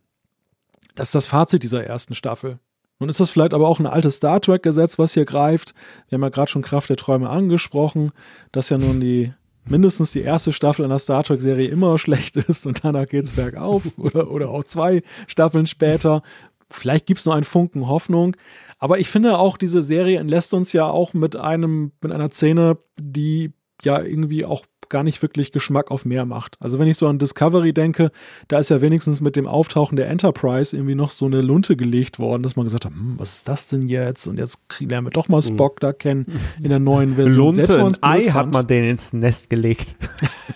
das 0.99 1.09
ist 1.09 1.15
das 1.15 1.27
Fazit 1.27 1.63
dieser 1.63 1.85
ersten 1.85 2.15
Staffel. 2.15 2.59
Nun 2.99 3.09
ist 3.09 3.21
das 3.21 3.31
vielleicht 3.31 3.55
aber 3.55 3.69
auch 3.69 3.79
ein 3.79 3.87
altes 3.87 4.17
Star 4.17 4.41
Trek-Gesetz, 4.41 4.99
was 4.99 5.15
hier 5.15 5.25
greift. 5.25 5.73
Wir 6.09 6.17
haben 6.17 6.23
ja 6.25 6.31
gerade 6.31 6.51
schon 6.51 6.63
Kraft 6.63 6.91
der 6.91 6.97
Träume 6.97 7.31
angesprochen, 7.31 8.11
dass 8.51 8.71
ja 8.71 8.79
nun 8.79 9.01
die 9.01 9.33
mindestens 9.65 10.11
die 10.11 10.23
erste 10.23 10.53
Staffel 10.53 10.85
einer 10.85 10.99
Star 10.99 11.23
Trek-Serie 11.23 11.69
immer 11.69 11.99
schlecht 11.99 12.37
ist 12.37 12.67
und 12.67 12.85
danach 12.85 13.07
geht 13.07 13.27
es 13.27 13.33
bergauf 13.33 13.85
oder, 13.97 14.31
oder 14.31 14.49
auch 14.49 14.65
zwei 14.65 15.03
Staffeln 15.29 15.67
später. 15.67 16.23
Vielleicht 16.69 17.07
gibt 17.07 17.21
es 17.21 17.27
nur 17.27 17.35
einen 17.37 17.45
Funken 17.45 17.87
Hoffnung. 17.87 18.37
Aber 18.81 18.99
ich 18.99 19.09
finde 19.09 19.39
auch, 19.39 19.57
diese 19.57 19.83
Serie 19.83 20.19
entlässt 20.19 20.53
uns 20.53 20.73
ja 20.73 20.89
auch 20.89 21.15
mit 21.15 21.37
einem, 21.37 21.93
mit 22.01 22.13
einer 22.13 22.31
Szene, 22.31 22.79
die 22.99 23.53
ja 23.85 24.03
irgendwie 24.03 24.45
auch 24.45 24.67
gar 24.89 25.03
nicht 25.03 25.23
wirklich 25.23 25.53
Geschmack 25.53 25.91
auf 25.91 26.05
mehr 26.05 26.25
macht. 26.25 26.57
Also 26.61 26.79
wenn 26.79 26.89
ich 26.89 26.97
so 26.97 27.07
an 27.07 27.19
Discovery 27.19 27.73
denke, 27.73 28.11
da 28.49 28.59
ist 28.59 28.71
ja 28.71 28.81
wenigstens 28.81 29.21
mit 29.21 29.37
dem 29.37 29.47
Auftauchen 29.47 29.97
der 29.97 30.09
Enterprise 30.09 30.77
irgendwie 30.77 30.95
noch 30.95 31.11
so 31.11 31.27
eine 31.27 31.41
Lunte 31.41 31.77
gelegt 31.77 32.19
worden, 32.19 32.43
dass 32.43 32.57
man 32.57 32.65
gesagt 32.65 32.85
hat, 32.85 32.93
hm, 32.93 33.15
was 33.17 33.37
ist 33.37 33.49
das 33.49 33.69
denn 33.69 33.83
jetzt? 33.83 34.27
Und 34.27 34.39
jetzt 34.39 34.61
lernen 34.81 35.07
wir 35.07 35.11
doch 35.11 35.29
mal 35.29 35.39
mhm. 35.39 35.55
Spock 35.55 35.81
da 35.81 35.93
kennen 35.93 36.27
in 36.63 36.69
der 36.69 36.79
neuen 36.79 37.15
Version. 37.15 37.57
Lunte, 37.57 37.85
ein 37.85 37.97
Ei 38.03 38.25
hat 38.25 38.53
man 38.53 38.67
den 38.67 38.85
ins 38.85 39.13
Nest 39.13 39.51
gelegt. 39.51 39.97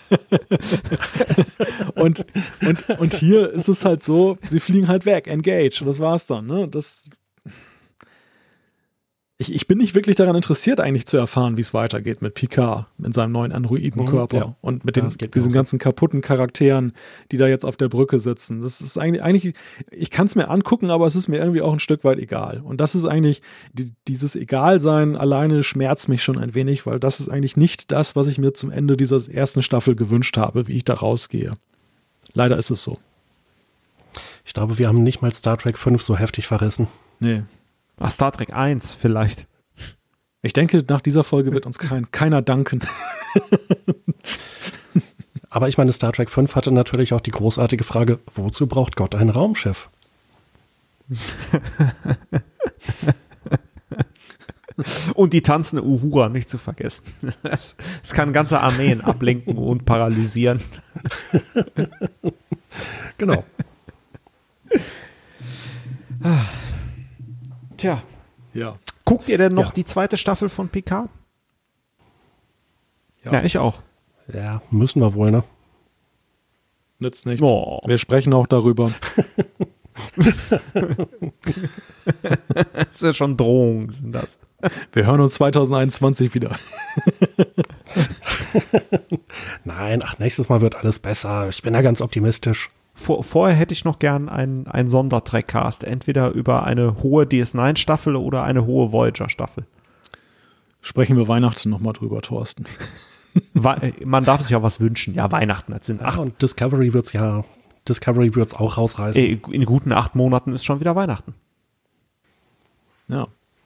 und, 1.95 2.25
und, 2.65 2.89
und 2.99 3.13
hier 3.13 3.51
ist 3.51 3.67
es 3.67 3.85
halt 3.85 4.03
so, 4.03 4.37
sie 4.49 4.59
fliegen 4.59 4.87
halt 4.87 5.05
weg, 5.05 5.27
engage, 5.27 5.81
und 5.81 5.87
das 5.87 5.99
war's 5.99 6.27
dann. 6.27 6.47
Ne? 6.47 6.67
Das 6.67 7.09
ich, 9.39 9.53
ich 9.53 9.67
bin 9.67 9.79
nicht 9.79 9.95
wirklich 9.95 10.15
daran 10.15 10.35
interessiert, 10.35 10.79
eigentlich 10.79 11.07
zu 11.07 11.17
erfahren, 11.17 11.57
wie 11.57 11.61
es 11.61 11.73
weitergeht 11.73 12.21
mit 12.21 12.35
Picard 12.35 12.85
in 13.03 13.13
seinem 13.13 13.31
neuen 13.31 13.51
Androidenkörper 13.51 14.37
mhm, 14.37 14.43
ja. 14.43 14.55
und 14.61 14.85
mit 14.85 14.95
den, 14.95 15.09
ja, 15.09 15.27
diesen 15.27 15.51
ganzen 15.51 15.79
kaputten 15.79 16.21
Charakteren, 16.21 16.93
die 17.31 17.37
da 17.37 17.47
jetzt 17.47 17.65
auf 17.65 17.75
der 17.75 17.89
Brücke 17.89 18.19
sitzen. 18.19 18.61
Das 18.61 18.79
ist 18.79 18.97
eigentlich, 18.97 19.23
eigentlich 19.23 19.55
ich 19.89 20.11
kann 20.11 20.27
es 20.27 20.35
mir 20.35 20.49
angucken, 20.49 20.91
aber 20.91 21.07
es 21.07 21.15
ist 21.15 21.27
mir 21.29 21.39
irgendwie 21.39 21.63
auch 21.63 21.73
ein 21.73 21.79
Stück 21.79 22.03
weit 22.03 22.19
egal. 22.19 22.61
Und 22.63 22.79
das 22.79 22.93
ist 22.93 23.05
eigentlich, 23.05 23.41
die, 23.73 23.93
dieses 24.07 24.35
Egalsein 24.35 25.15
alleine 25.15 25.63
schmerzt 25.63 26.09
mich 26.09 26.23
schon 26.23 26.37
ein 26.37 26.53
wenig, 26.53 26.85
weil 26.85 26.99
das 26.99 27.19
ist 27.19 27.29
eigentlich 27.29 27.57
nicht 27.57 27.91
das, 27.91 28.15
was 28.15 28.27
ich 28.27 28.37
mir 28.37 28.53
zum 28.53 28.69
Ende 28.69 28.97
dieser 28.97 29.19
ersten 29.33 29.63
Staffel 29.63 29.95
gewünscht 29.95 30.37
habe, 30.37 30.67
wie 30.67 30.77
ich 30.77 30.85
da 30.85 30.93
rausgehe. 30.93 31.53
Leider 32.35 32.57
ist 32.57 32.69
es 32.69 32.83
so. 32.83 32.99
Ich 34.45 34.53
glaube, 34.53 34.77
wir 34.77 34.87
haben 34.87 35.01
nicht 35.01 35.23
mal 35.23 35.31
Star 35.31 35.57
Trek 35.57 35.79
5 35.79 36.03
so 36.03 36.17
heftig 36.17 36.45
verrissen. 36.45 36.87
Nee, 37.19 37.43
Ach, 38.03 38.11
Star 38.11 38.31
Trek 38.33 38.53
1 38.53 38.93
vielleicht. 38.93 39.47
Ich 40.41 40.51
denke, 40.51 40.83
nach 40.89 40.99
dieser 40.99 41.23
Folge 41.23 41.53
wird 41.53 41.65
uns 41.65 41.79
kein, 41.79 42.11
keiner 42.11 42.41
danken. 42.41 42.81
Aber 45.49 45.69
ich 45.69 45.77
meine, 45.77 45.93
Star 45.93 46.11
Trek 46.11 46.29
5 46.29 46.53
hatte 46.53 46.73
natürlich 46.73 47.13
auch 47.13 47.21
die 47.21 47.31
großartige 47.31 47.85
Frage, 47.85 48.19
wozu 48.33 48.67
braucht 48.67 48.97
Gott 48.97 49.15
ein 49.15 49.29
Raumschiff? 49.29 49.89
und 55.15 55.31
die 55.31 55.41
tanzende 55.41 55.85
Uhura 55.85 56.27
nicht 56.27 56.49
zu 56.49 56.57
vergessen. 56.57 57.05
Es 57.43 57.77
kann 58.11 58.33
ganze 58.33 58.59
Armeen 58.59 58.99
ablenken 58.99 59.57
und 59.57 59.85
paralysieren. 59.85 60.61
genau. 63.17 63.45
Tja. 67.83 68.01
Ja. 68.53 68.79
Guckt 69.03 69.27
ihr 69.27 69.37
denn 69.37 69.53
noch 69.53 69.65
ja. 69.65 69.71
die 69.71 69.83
zweite 69.83 70.15
Staffel 70.15 70.47
von 70.47 70.69
PK? 70.69 71.09
Ja. 73.25 73.33
ja, 73.33 73.43
ich 73.43 73.57
auch. 73.57 73.81
Ja, 74.33 74.61
müssen 74.71 75.01
wir 75.01 75.13
wohl, 75.13 75.31
ne? 75.31 75.43
Nützt 76.99 77.25
nichts. 77.25 77.45
Oh. 77.45 77.81
Wir 77.85 77.97
sprechen 77.97 78.31
auch 78.31 78.47
darüber. 78.47 78.89
das 82.73 82.91
ist 82.93 83.01
ja 83.01 83.13
schon 83.13 83.35
Drohungen, 83.35 83.89
sind 83.89 84.13
das. 84.13 84.39
Wir 84.93 85.05
hören 85.05 85.19
uns 85.19 85.33
2021 85.33 86.33
wieder. 86.33 86.55
Nein, 89.65 90.01
ach, 90.05 90.19
nächstes 90.19 90.47
Mal 90.47 90.61
wird 90.61 90.75
alles 90.75 90.99
besser. 90.99 91.49
Ich 91.49 91.61
bin 91.61 91.73
da 91.73 91.81
ganz 91.81 91.99
optimistisch. 91.99 92.69
Vor, 92.93 93.23
vorher 93.23 93.55
hätte 93.55 93.73
ich 93.73 93.85
noch 93.85 93.99
gern 93.99 94.29
einen, 94.29 94.67
einen 94.67 94.87
Sondertrackcast, 94.87 95.83
entweder 95.83 96.31
über 96.31 96.63
eine 96.63 97.01
hohe 97.01 97.25
DS9-Staffel 97.25 98.15
oder 98.15 98.43
eine 98.43 98.65
hohe 98.65 98.91
Voyager-Staffel. 98.91 99.65
Sprechen 100.81 101.17
wir 101.17 101.27
Weihnachten 101.27 101.69
nochmal 101.69 101.93
drüber, 101.93 102.21
Thorsten. 102.21 102.65
Man 104.05 104.25
darf 104.25 104.41
sich 104.41 104.51
ja 104.51 104.61
was 104.61 104.79
wünschen. 104.79 105.15
Ja, 105.15 105.31
Weihnachten, 105.31 105.71
das 105.71 105.87
sind 105.87 106.03
acht. 106.03 106.17
Ja, 106.17 106.23
und 106.23 106.39
Discovery 106.41 106.93
wird's 106.93 107.13
ja, 107.13 107.43
Discovery 107.87 108.35
wird's 108.35 108.53
auch 108.53 108.77
rausreißen. 108.77 109.41
In 109.51 109.65
guten 109.65 109.91
acht 109.91 110.13
Monaten 110.13 110.53
ist 110.53 110.63
schon 110.63 110.79
wieder 110.79 110.95
Weihnachten. 110.95 111.33
Ja. 113.07 113.23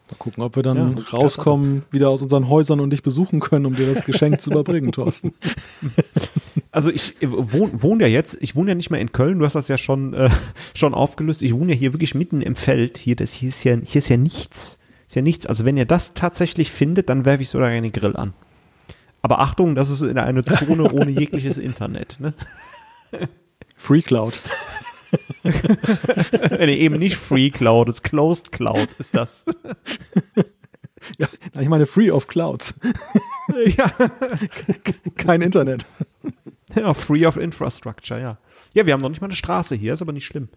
Mal 0.10 0.18
gucken, 0.20 0.42
ob 0.44 0.56
wir 0.56 0.64
dann 0.64 0.98
ja, 0.98 1.04
rauskommen, 1.12 1.84
wieder 1.92 2.10
aus 2.10 2.22
unseren 2.22 2.48
Häusern 2.48 2.80
und 2.80 2.92
dich 2.92 3.04
besuchen 3.04 3.42
können, 3.42 3.66
um 3.66 3.76
dir 3.76 3.88
das 3.88 4.06
Geschenk 4.06 4.40
zu 4.40 4.52
überbringen, 4.52 4.92
Thorsten. 4.94 5.34
Also 6.78 6.92
ich 6.92 7.20
äh, 7.24 7.28
wohne 7.28 7.82
wohn 7.82 8.00
ja 8.00 8.06
jetzt, 8.06 8.38
ich 8.40 8.56
wohne 8.56 8.70
ja 8.70 8.76
nicht 8.76 8.92
mehr 8.92 9.02
in 9.02 9.12
Köln, 9.12 9.40
du 9.40 9.46
hast 9.46 9.56
das 9.56 9.68
ja 9.68 9.80
schon, 9.80 10.14
äh, 10.14 10.30
schon 10.76 10.94
aufgelöst. 10.94 11.42
Ich 11.42 11.56
wohne 11.56 11.74
ja 11.74 11.80
hier 11.80 11.92
wirklich 11.92 12.14
mitten 12.14 12.40
im 12.40 12.56
Feld. 12.56 13.00
Hier, 13.00 13.16
das, 13.16 13.34
hier, 13.34 13.50
ist 13.50 13.64
ja, 13.64 13.76
hier 13.84 13.98
ist 13.98 14.10
ja 14.10 14.18
nichts. 14.18 14.78
Ist 15.08 15.16
ja 15.16 15.24
nichts. 15.24 15.48
Also 15.48 15.66
wenn 15.66 15.76
ihr 15.76 15.86
das 15.86 16.14
tatsächlich 16.14 16.72
findet, 16.72 17.10
dann 17.10 17.26
werfe 17.26 17.42
ich 17.42 17.50
sogar 17.50 17.70
einen 17.70 17.92
Grill 17.92 18.16
an. 18.16 18.36
Aber 19.24 19.40
Achtung, 19.40 19.74
das 19.74 19.90
ist 19.90 20.02
in 20.02 20.20
eine 20.20 20.46
Zone 20.46 20.84
ohne 20.94 21.10
jegliches 21.10 21.58
Internet. 21.58 22.20
Ne? 22.20 22.36
Free 23.76 24.04
Cloud. 24.04 24.40
nee, 26.60 26.76
eben 26.76 27.00
nicht 27.00 27.16
Free 27.16 27.50
Cloud, 27.50 27.90
es 27.90 27.96
ist 27.96 28.04
Closed 28.04 28.52
Cloud 28.52 28.90
ist 29.00 29.16
das. 29.16 29.46
Ja, 31.18 31.28
ich 31.60 31.70
meine 31.70 31.88
Free 31.88 32.12
of 32.12 32.28
Clouds. 32.28 32.76
ja. 33.78 33.92
Kein 35.16 35.42
Internet. 35.42 35.86
Ja, 36.78 36.94
Free 36.94 37.26
of 37.26 37.38
Infrastructure, 37.38 38.20
ja. 38.20 38.38
Ja, 38.74 38.86
wir 38.86 38.94
haben 38.94 39.02
noch 39.02 39.10
nicht 39.10 39.22
mal 39.22 39.28
eine 39.28 39.36
Straße 39.36 39.76
hier, 39.76 39.94
ist 39.94 40.02
aber 40.02 40.14
nicht 40.14 40.26
schlimm. 40.26 40.50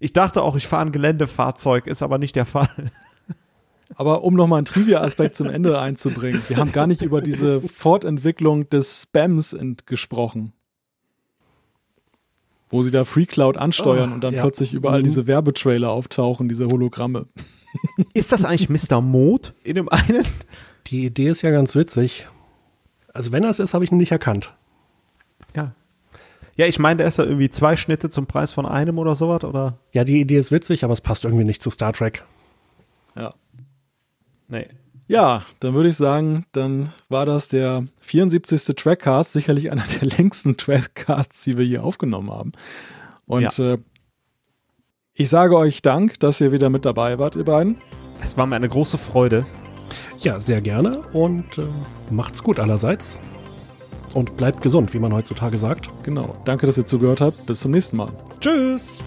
Ich 0.00 0.12
dachte 0.12 0.42
auch, 0.42 0.56
ich 0.56 0.66
fahre 0.66 0.86
ein 0.86 0.92
Geländefahrzeug, 0.92 1.86
ist 1.86 2.02
aber 2.02 2.18
nicht 2.18 2.36
der 2.36 2.46
Fall. 2.46 2.90
Aber 3.94 4.22
um 4.22 4.34
nochmal 4.34 4.58
einen 4.58 4.66
Trivia-Aspekt 4.66 5.34
zum 5.34 5.48
Ende 5.48 5.80
einzubringen, 5.80 6.42
wir 6.48 6.58
haben 6.58 6.72
gar 6.72 6.86
nicht 6.86 7.00
über 7.00 7.22
diese 7.22 7.62
Fortentwicklung 7.62 8.68
des 8.68 9.04
Spams 9.04 9.56
gesprochen 9.86 10.52
wo 12.70 12.82
sie 12.82 12.90
da 12.90 13.04
Free 13.04 13.26
Cloud 13.26 13.56
ansteuern 13.56 14.10
oh, 14.10 14.14
und 14.14 14.24
dann 14.24 14.34
ja. 14.34 14.42
plötzlich 14.42 14.72
überall 14.72 15.00
mhm. 15.00 15.04
diese 15.04 15.26
Werbetrailer 15.26 15.90
auftauchen, 15.90 16.48
diese 16.48 16.66
Hologramme. 16.66 17.26
Ist 18.14 18.32
das 18.32 18.44
eigentlich 18.44 18.68
Mr. 18.68 19.00
Mode 19.00 19.50
in 19.62 19.74
dem 19.74 19.88
einen? 19.88 20.24
Die 20.86 21.04
Idee 21.04 21.28
ist 21.28 21.42
ja 21.42 21.50
ganz 21.50 21.74
witzig. 21.74 22.26
Also 23.12 23.32
wenn 23.32 23.42
das 23.42 23.58
ist, 23.58 23.74
habe 23.74 23.84
ich 23.84 23.92
ihn 23.92 23.98
nicht 23.98 24.12
erkannt. 24.12 24.54
Ja. 26.58 26.66
Ich 26.66 26.78
meine, 26.78 26.98
der 26.98 27.06
ist 27.06 27.18
ja 27.18 27.24
irgendwie 27.24 27.48
zwei 27.50 27.76
Schnitte 27.76 28.10
zum 28.10 28.26
Preis 28.26 28.52
von 28.52 28.66
einem 28.66 28.98
oder 28.98 29.14
sowas, 29.14 29.44
oder? 29.44 29.78
Ja, 29.92 30.02
die 30.02 30.20
Idee 30.20 30.36
ist 30.36 30.50
witzig, 30.50 30.82
aber 30.82 30.92
es 30.92 31.00
passt 31.00 31.24
irgendwie 31.24 31.44
nicht 31.44 31.62
zu 31.62 31.70
Star 31.70 31.92
Trek. 31.92 32.24
Ja. 33.16 33.32
Nee. 34.48 34.66
Ja, 35.06 35.46
dann 35.60 35.74
würde 35.74 35.88
ich 35.88 35.96
sagen, 35.96 36.44
dann 36.52 36.92
war 37.08 37.24
das 37.24 37.48
der 37.48 37.86
74. 38.00 38.76
Trackcast, 38.76 39.32
sicherlich 39.32 39.70
einer 39.70 39.84
der 40.00 40.08
längsten 40.18 40.56
Trackcasts, 40.56 41.44
die 41.44 41.56
wir 41.56 41.64
hier 41.64 41.84
aufgenommen 41.84 42.30
haben. 42.30 42.52
Und 43.24 43.56
ja. 43.56 43.74
äh, 43.74 43.78
ich 45.14 45.28
sage 45.28 45.56
euch 45.56 45.80
Dank, 45.80 46.18
dass 46.20 46.40
ihr 46.40 46.52
wieder 46.52 46.70
mit 46.70 46.84
dabei 46.84 47.18
wart, 47.18 47.36
ihr 47.36 47.44
beiden. 47.44 47.78
Es 48.20 48.36
war 48.36 48.46
mir 48.46 48.56
eine 48.56 48.68
große 48.68 48.98
Freude. 48.98 49.46
Ja, 50.18 50.40
sehr 50.40 50.60
gerne 50.60 50.98
und 51.12 51.56
äh, 51.56 51.66
macht's 52.10 52.42
gut 52.42 52.58
allerseits 52.58 53.20
und 54.18 54.36
bleibt 54.36 54.60
gesund, 54.60 54.92
wie 54.94 54.98
man 54.98 55.14
heutzutage 55.14 55.56
sagt. 55.58 55.88
Genau. 56.02 56.28
Danke, 56.44 56.66
dass 56.66 56.76
ihr 56.76 56.84
zugehört 56.84 57.20
habt. 57.20 57.46
Bis 57.46 57.60
zum 57.60 57.70
nächsten 57.70 57.96
Mal. 57.96 58.10
Tschüss! 58.40 59.04